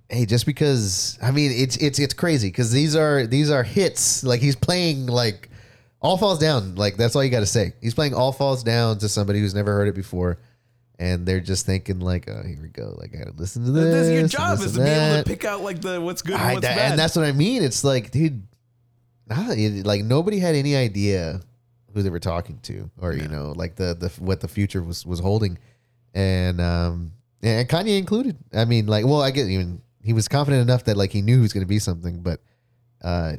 hey, 0.09 0.25
just 0.27 0.45
because 0.45 1.17
I 1.23 1.31
mean, 1.31 1.51
it's 1.55 1.77
it's 1.77 1.97
it's 1.97 2.13
crazy 2.13 2.49
because 2.49 2.71
these 2.71 2.95
are 2.95 3.25
these 3.25 3.49
are 3.49 3.63
hits. 3.63 4.23
Like 4.23 4.41
he's 4.41 4.55
playing 4.55 5.07
like 5.07 5.49
all 6.01 6.17
falls 6.17 6.39
down. 6.39 6.75
Like 6.75 6.97
that's 6.97 7.15
all 7.15 7.23
you 7.23 7.29
got 7.29 7.41
to 7.41 7.45
say. 7.45 7.73
He's 7.81 7.93
playing 7.93 8.13
all 8.13 8.31
falls 8.31 8.63
down 8.63 8.97
to 8.99 9.09
somebody 9.09 9.39
who's 9.39 9.53
never 9.53 9.71
heard 9.71 9.87
it 9.87 9.95
before, 9.95 10.39
and 10.99 11.25
they're 11.25 11.39
just 11.39 11.65
thinking 11.65 11.99
like, 11.99 12.27
oh, 12.29 12.41
here 12.45 12.59
we 12.61 12.69
go. 12.69 12.95
Like 12.97 13.13
I 13.13 13.19
got 13.19 13.27
to 13.27 13.33
listen 13.37 13.63
to 13.65 13.71
this. 13.71 14.07
that's 14.07 14.09
your 14.09 14.27
job 14.27 14.59
is 14.59 14.73
to 14.73 14.79
be 14.79 14.85
able 14.89 15.23
to 15.23 15.29
pick 15.29 15.45
out 15.45 15.61
like 15.61 15.81
the 15.81 16.01
what's 16.01 16.21
good 16.21 16.33
and 16.35 16.43
I- 16.43 16.53
what's 16.53 16.67
that- 16.67 16.75
bad. 16.77 16.91
and 16.91 16.99
that's 16.99 17.15
what 17.15 17.25
I 17.25 17.31
mean. 17.31 17.63
It's 17.63 17.83
like, 17.83 18.11
dude, 18.11 18.41
nah, 19.29 19.51
it- 19.51 19.85
like 19.85 20.03
nobody 20.03 20.39
had 20.39 20.55
any 20.55 20.75
idea 20.75 21.41
who 21.93 22.01
they 22.01 22.09
were 22.09 22.19
talking 22.19 22.57
to, 22.63 22.89
or 22.99 23.13
you 23.13 23.27
know, 23.27 23.53
like 23.55 23.75
the 23.75 23.93
the 23.93 24.09
what 24.23 24.39
the 24.41 24.47
future 24.47 24.81
was 24.81 25.05
was 25.05 25.19
holding, 25.19 25.57
and 26.13 26.59
um 26.61 27.11
and 27.43 27.67
Kanye 27.67 27.97
included. 27.97 28.37
I 28.53 28.65
mean, 28.65 28.85
like, 28.87 29.05
well, 29.05 29.21
I 29.21 29.31
get 29.31 29.47
even 29.47 29.81
he 30.03 30.13
was 30.13 30.27
confident 30.27 30.61
enough 30.63 30.85
that 30.85 30.97
like 30.97 31.11
he 31.11 31.21
knew 31.21 31.35
he 31.35 31.41
was 31.41 31.53
going 31.53 31.63
to 31.63 31.67
be 31.69 31.79
something, 31.79 32.21
but 32.21 32.39
uh 33.03 33.33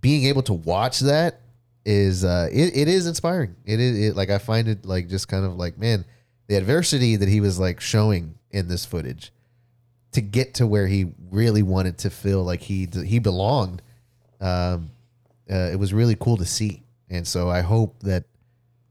being 0.00 0.24
able 0.24 0.42
to 0.42 0.54
watch 0.54 1.00
that 1.00 1.39
is 1.84 2.24
uh 2.24 2.48
it, 2.52 2.76
it 2.76 2.88
is 2.88 3.06
inspiring. 3.06 3.56
It 3.64 3.80
is 3.80 4.10
it, 4.10 4.16
like 4.16 4.30
I 4.30 4.38
find 4.38 4.68
it 4.68 4.84
like 4.84 5.08
just 5.08 5.28
kind 5.28 5.44
of 5.44 5.56
like 5.56 5.78
man, 5.78 6.04
the 6.48 6.56
adversity 6.56 7.16
that 7.16 7.28
he 7.28 7.40
was 7.40 7.58
like 7.58 7.80
showing 7.80 8.34
in 8.50 8.68
this 8.68 8.84
footage 8.84 9.32
to 10.12 10.20
get 10.20 10.54
to 10.54 10.66
where 10.66 10.86
he 10.88 11.12
really 11.30 11.62
wanted 11.62 11.98
to 11.98 12.10
feel 12.10 12.42
like 12.42 12.60
he 12.60 12.88
he 13.04 13.18
belonged. 13.18 13.80
Um, 14.40 14.90
uh, 15.50 15.70
it 15.72 15.78
was 15.78 15.92
really 15.92 16.16
cool 16.18 16.36
to 16.36 16.44
see, 16.44 16.82
and 17.08 17.26
so 17.26 17.48
I 17.50 17.60
hope 17.60 18.00
that 18.00 18.24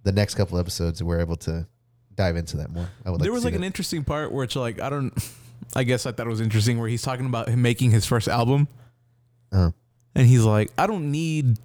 the 0.04 0.12
next 0.12 0.36
couple 0.36 0.58
episodes 0.58 1.02
we're 1.04 1.20
able 1.20 1.38
to 1.38 1.68
dive 2.16 2.36
into 2.38 2.58
that 2.58 2.70
more. 2.72 2.90
I 3.06 3.12
would. 3.12 3.20
There 3.22 3.28
to 3.28 3.32
was 3.34 3.46
like 3.46 3.54
an 3.56 3.64
interesting 3.64 4.04
part 4.04 4.32
where 4.32 4.44
it's 4.44 4.56
like 4.56 4.82
I 4.82 4.90
don't, 4.90 5.14
I 5.76 5.84
guess 5.84 6.06
I 6.06 6.12
thought 6.12 6.28
it 6.28 6.30
was 6.30 6.42
interesting 6.42 6.80
where 6.80 6.90
he's 6.90 7.02
talking 7.02 7.26
about 7.26 7.50
him 7.50 7.62
making 7.62 7.92
his 7.92 8.06
first 8.06 8.28
album, 8.28 8.68
Uh-huh. 9.52 9.72
and 10.16 10.28
he's 10.28 10.44
like, 10.44 10.72
I 10.78 10.86
don't 10.88 11.12
need 11.12 11.58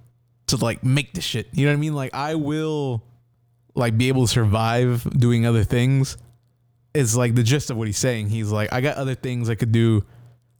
to 0.56 0.64
like 0.64 0.82
make 0.84 1.14
the 1.14 1.20
shit. 1.20 1.48
You 1.52 1.66
know 1.66 1.72
what 1.72 1.78
I 1.78 1.80
mean? 1.80 1.94
Like 1.94 2.14
I 2.14 2.34
will, 2.34 3.02
like 3.74 3.96
be 3.98 4.08
able 4.08 4.22
to 4.26 4.28
survive 4.32 5.08
doing 5.18 5.46
other 5.46 5.64
things. 5.64 6.16
Is 6.94 7.16
like 7.16 7.34
the 7.34 7.42
gist 7.42 7.70
of 7.70 7.76
what 7.76 7.88
he's 7.88 7.98
saying. 7.98 8.28
He's 8.28 8.52
like, 8.52 8.72
I 8.72 8.80
got 8.80 8.96
other 8.96 9.16
things 9.16 9.50
I 9.50 9.56
could 9.56 9.72
do, 9.72 10.04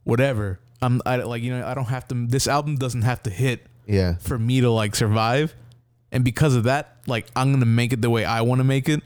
whatever. 0.03 0.59
I'm 0.81 1.01
I 1.05 1.15
like 1.17 1.41
you 1.41 1.51
know 1.51 1.65
I 1.65 1.73
don't 1.73 1.85
have 1.85 2.07
to. 2.09 2.27
This 2.27 2.47
album 2.47 2.75
doesn't 2.75 3.03
have 3.03 3.23
to 3.23 3.29
hit 3.29 3.65
yeah, 3.87 4.15
for 4.17 4.37
me 4.37 4.59
to 4.61 4.69
like 4.69 4.95
survive. 4.95 5.55
And 6.11 6.23
because 6.25 6.55
of 6.55 6.63
that, 6.65 6.97
like 7.07 7.27
I'm 7.35 7.53
gonna 7.53 7.65
make 7.65 7.93
it 7.93 8.01
the 8.01 8.09
way 8.09 8.25
I 8.25 8.41
want 8.41 8.59
to 8.59 8.63
make 8.65 8.89
it, 8.89 9.01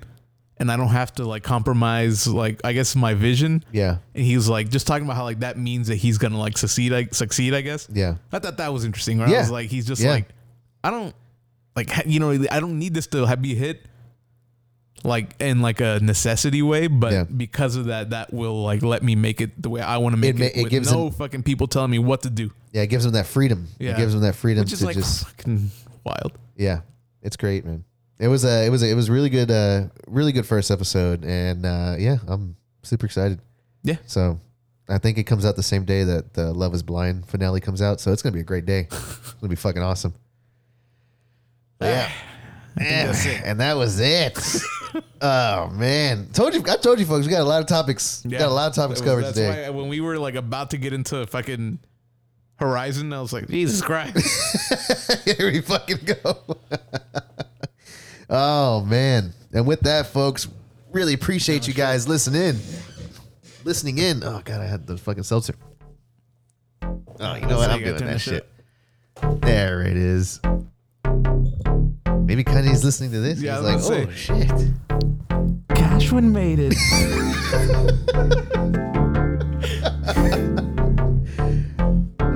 and 0.57 0.72
I 0.72 0.78
don't 0.78 0.88
have 0.90 1.14
to 1.16 1.26
like 1.26 1.44
compromise 1.44 2.28
like 2.28 2.61
I 2.64 2.74
guess 2.74 2.95
my 2.95 3.14
vision. 3.14 3.64
yeah, 3.72 3.98
And 4.16 4.26
he 4.26 4.36
was 4.36 4.49
like 4.49 4.70
just 4.70 4.88
talking 4.88 5.06
about 5.06 5.16
how 5.16 5.24
like 5.24 5.41
that 5.41 5.56
means 5.57 5.88
that 5.90 5.98
he's 5.98 6.18
gonna 6.18 6.40
like 6.40 6.57
succeed, 6.57 6.91
like 6.91 7.14
succeed. 7.14 7.53
I 7.53 7.61
guess. 7.61 7.88
yeah, 7.94 8.16
I 8.32 8.40
thought 8.40 8.57
that 8.57 8.74
was 8.74 8.86
interesting. 8.86 9.22
I 9.22 9.30
Yeah. 9.30 9.41
was 9.41 9.52
like, 9.52 9.70
he's 9.70 9.86
just 9.86 10.02
Yeah. 10.02 10.10
like, 10.10 10.30
I 10.84 10.91
don't 10.91 11.14
like 11.76 11.89
you 12.06 12.19
know 12.19 12.31
I 12.51 12.60
don't 12.60 12.80
need 12.80 12.93
this 12.93 13.07
to 13.07 13.26
have 13.26 13.41
be 13.41 13.56
hit, 13.56 13.81
like 15.03 15.35
in 15.41 15.61
like 15.61 15.80
a 15.80 15.99
necessity 16.01 16.61
way, 16.61 16.88
but 16.88 17.11
Yeah. 17.11 17.23
because 17.23 17.76
of 17.76 17.85
that, 17.85 18.10
that 18.10 18.34
will 18.34 18.64
like 18.64 18.81
let 18.84 19.01
me 19.03 19.15
make 19.15 19.39
it 19.41 19.61
the 19.61 19.69
way 19.69 19.81
I 19.81 19.97
want 19.97 20.14
to 20.14 20.18
make 20.18 20.35
It 20.35 20.41
it. 20.41 20.57
it 20.57 20.64
with 20.64 20.72
gives 20.72 20.91
no 20.91 21.07
him- 21.07 21.14
fucking 21.14 21.43
people 21.43 21.68
telling 21.68 21.91
me 21.91 21.99
what 21.99 22.23
to 22.23 22.30
do, 22.30 22.51
yeah. 22.72 22.81
It 22.84 22.88
gives 22.88 23.03
them 23.03 23.14
that 23.14 23.26
freedom. 23.27 23.68
Yeah. 23.80 23.91
It 23.91 23.97
gives 23.97 24.14
them 24.14 24.22
that 24.23 24.35
freedom 24.35 24.64
which 24.64 24.73
is 24.73 24.80
to 24.80 24.85
like 24.85 24.95
just 24.95 25.26
fucking 25.27 25.72
wild. 26.03 26.38
yeah. 26.56 26.81
It's 27.22 27.35
great, 27.38 27.65
man. 27.65 27.84
It 28.19 28.27
was 28.27 28.43
a 28.45 28.65
it 28.65 28.69
was 28.69 28.84
a, 28.84 28.89
it 28.89 28.95
was 28.95 29.10
really 29.10 29.30
good 29.30 29.49
uh 29.51 29.88
really 30.07 30.31
good 30.31 30.45
first 30.45 30.72
episode 30.72 31.23
and 31.26 31.65
uh 31.65 31.95
yeah 31.97 32.18
I'm 32.27 32.56
super 32.84 33.06
excited. 33.06 33.39
Yeah. 33.84 33.97
So 34.06 34.39
I 34.89 34.97
think 34.97 35.18
it 35.18 35.23
comes 35.23 35.45
out 35.45 35.56
the 35.56 35.64
same 35.64 35.85
day 35.85 36.03
that 36.03 36.34
the 36.34 36.51
Love 36.51 36.73
Is 36.73 36.81
Blind 36.84 37.26
finale 37.27 37.61
comes 37.61 37.81
out, 37.81 38.01
so 38.01 38.11
it's 38.11 38.22
gonna 38.22 38.34
be 38.34 38.39
a 38.41 38.43
great 38.43 38.65
day. 38.65 38.88
it's 38.91 39.34
gonna 39.39 39.49
be 39.49 39.56
fucking 39.56 39.81
awesome. 39.81 40.14
Yeah. 41.81 42.11
Yeah, 42.80 43.11
it. 43.11 43.41
And 43.43 43.60
that 43.60 43.76
was 43.76 43.99
it. 43.99 44.39
oh 45.22 45.69
man, 45.72 46.30
told 46.31 46.53
you, 46.53 46.64
I 46.69 46.77
told 46.77 46.97
you, 46.97 47.06
folks, 47.06 47.26
we 47.26 47.31
got 47.31 47.41
a 47.41 47.43
lot 47.43 47.60
of 47.60 47.68
topics. 47.68 48.23
We 48.23 48.31
got 48.31 48.43
a 48.43 48.53
lot 48.53 48.69
of 48.69 48.76
topics 48.76 49.01
That 49.01 49.06
was- 49.06 49.11
covered 49.11 49.23
that's 49.26 49.35
today. 49.35 49.69
Why 49.69 49.77
when 49.77 49.89
we 49.89 49.99
were 49.99 50.18
like 50.18 50.35
about 50.35 50.69
to 50.69 50.77
get 50.77 50.93
into 50.93 51.27
fucking 51.27 51.80
Horizon, 52.56 53.11
I 53.11 53.19
was 53.19 53.34
like, 53.34 53.49
Jesus 53.49 53.81
Christ. 53.81 55.26
Here 55.26 55.51
we 55.51 55.60
fucking 55.60 55.97
go. 56.23 56.38
oh 58.30 58.85
man, 58.85 59.34
and 59.51 59.68
with 59.68 59.81
that, 59.81 60.07
folks, 60.07 60.47
really 60.91 61.15
appreciate 61.15 61.68
you 61.68 61.73
guys 61.73 62.07
listening, 62.07 62.60
listening 63.65 63.97
in. 63.97 64.23
Oh 64.23 64.41
god, 64.45 64.61
I 64.61 64.68
had 64.68 64.88
the 64.88 64.97
fucking 64.97 65.23
seltzer. 65.23 65.56
Oh, 66.81 67.35
you 67.35 67.45
know 67.45 67.57
what? 67.57 67.72
I'm 67.72 67.84
doing 67.84 67.97
that 68.06 68.22
shit. 68.22 68.47
There 69.41 69.81
it 69.81 69.97
is. 69.97 70.39
Maybe 72.30 72.43
Kanye's 72.43 72.84
listening 72.84 73.10
to 73.14 73.19
this. 73.22 73.41
Yeah, 73.41 73.57
He's 73.57 73.65
I 73.65 73.65
like, 73.65 73.76
was 73.77 73.89
oh 73.89 74.06
gonna 74.06 74.15
shit. 74.15 74.51
Cashman 75.76 76.31
made 76.31 76.60
it. 76.61 76.76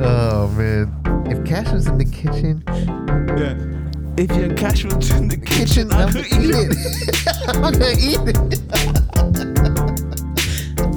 Oh 0.05 0.47
man. 0.57 0.91
If 1.27 1.45
Cash 1.45 1.71
was 1.71 1.87
in 1.87 1.97
the 1.97 2.03
kitchen, 2.05 2.61
yeah. 3.37 3.55
If 4.17 4.31
your 4.35 4.53
cash 4.55 4.83
was 4.83 5.09
in 5.11 5.27
the 5.27 5.37
kitchen, 5.37 5.89
kitchen, 5.89 5.91
I 5.91 6.03
I'm 6.03 6.11
gonna 6.11 6.25
eat 6.27 6.33
eat 6.33 6.55
it. 6.55 6.69
it. 6.69 7.27
I'm 7.47 7.73
gonna 7.73 7.95
eat 7.97 8.19
it. 8.29 8.37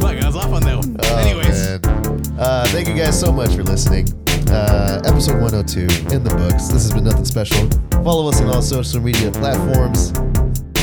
Fuck, 0.01 0.17
I 0.17 0.27
was 0.27 0.37
off 0.37 0.53
on 0.53 0.63
that 0.65 0.77
one. 0.79 0.97
Oh, 0.99 1.17
Anyways, 1.19 1.81
man. 1.83 2.23
Uh, 2.39 2.67
thank 2.69 2.89
you 2.89 2.95
guys 2.95 3.19
so 3.19 3.33
much 3.33 3.55
for 3.55 3.63
listening. 3.63 4.07
Uh, 4.49 5.01
episode 5.05 5.41
102 5.43 5.81
in 6.15 6.23
the 6.25 6.31
books. 6.37 6.69
This 6.69 6.83
has 6.85 6.93
been 6.93 7.05
nothing 7.05 7.25
special. 7.25 7.69
Follow 8.05 8.29
us 8.29 8.41
on 8.41 8.49
all 8.49 8.63
social 8.63 9.01
media 9.01 9.31
platforms. 9.33 10.13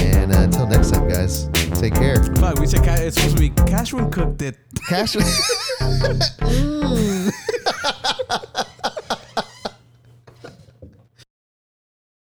And 0.03 0.33
uh, 0.33 0.39
until 0.41 0.67
next 0.67 0.91
time, 0.91 1.07
guys, 1.07 1.47
take 1.79 1.93
care. 1.95 2.21
fuck, 2.35 2.59
we 2.59 2.67
said 2.67 2.83
ca- 2.83 2.95
it's 2.99 3.15
supposed 3.15 3.37
to 3.37 3.41
be 3.41 3.49
Cashman 3.71 4.11
cooked 4.11 4.41
it. 4.41 4.57
Cash. 4.87 5.15
Mm. 6.43 7.31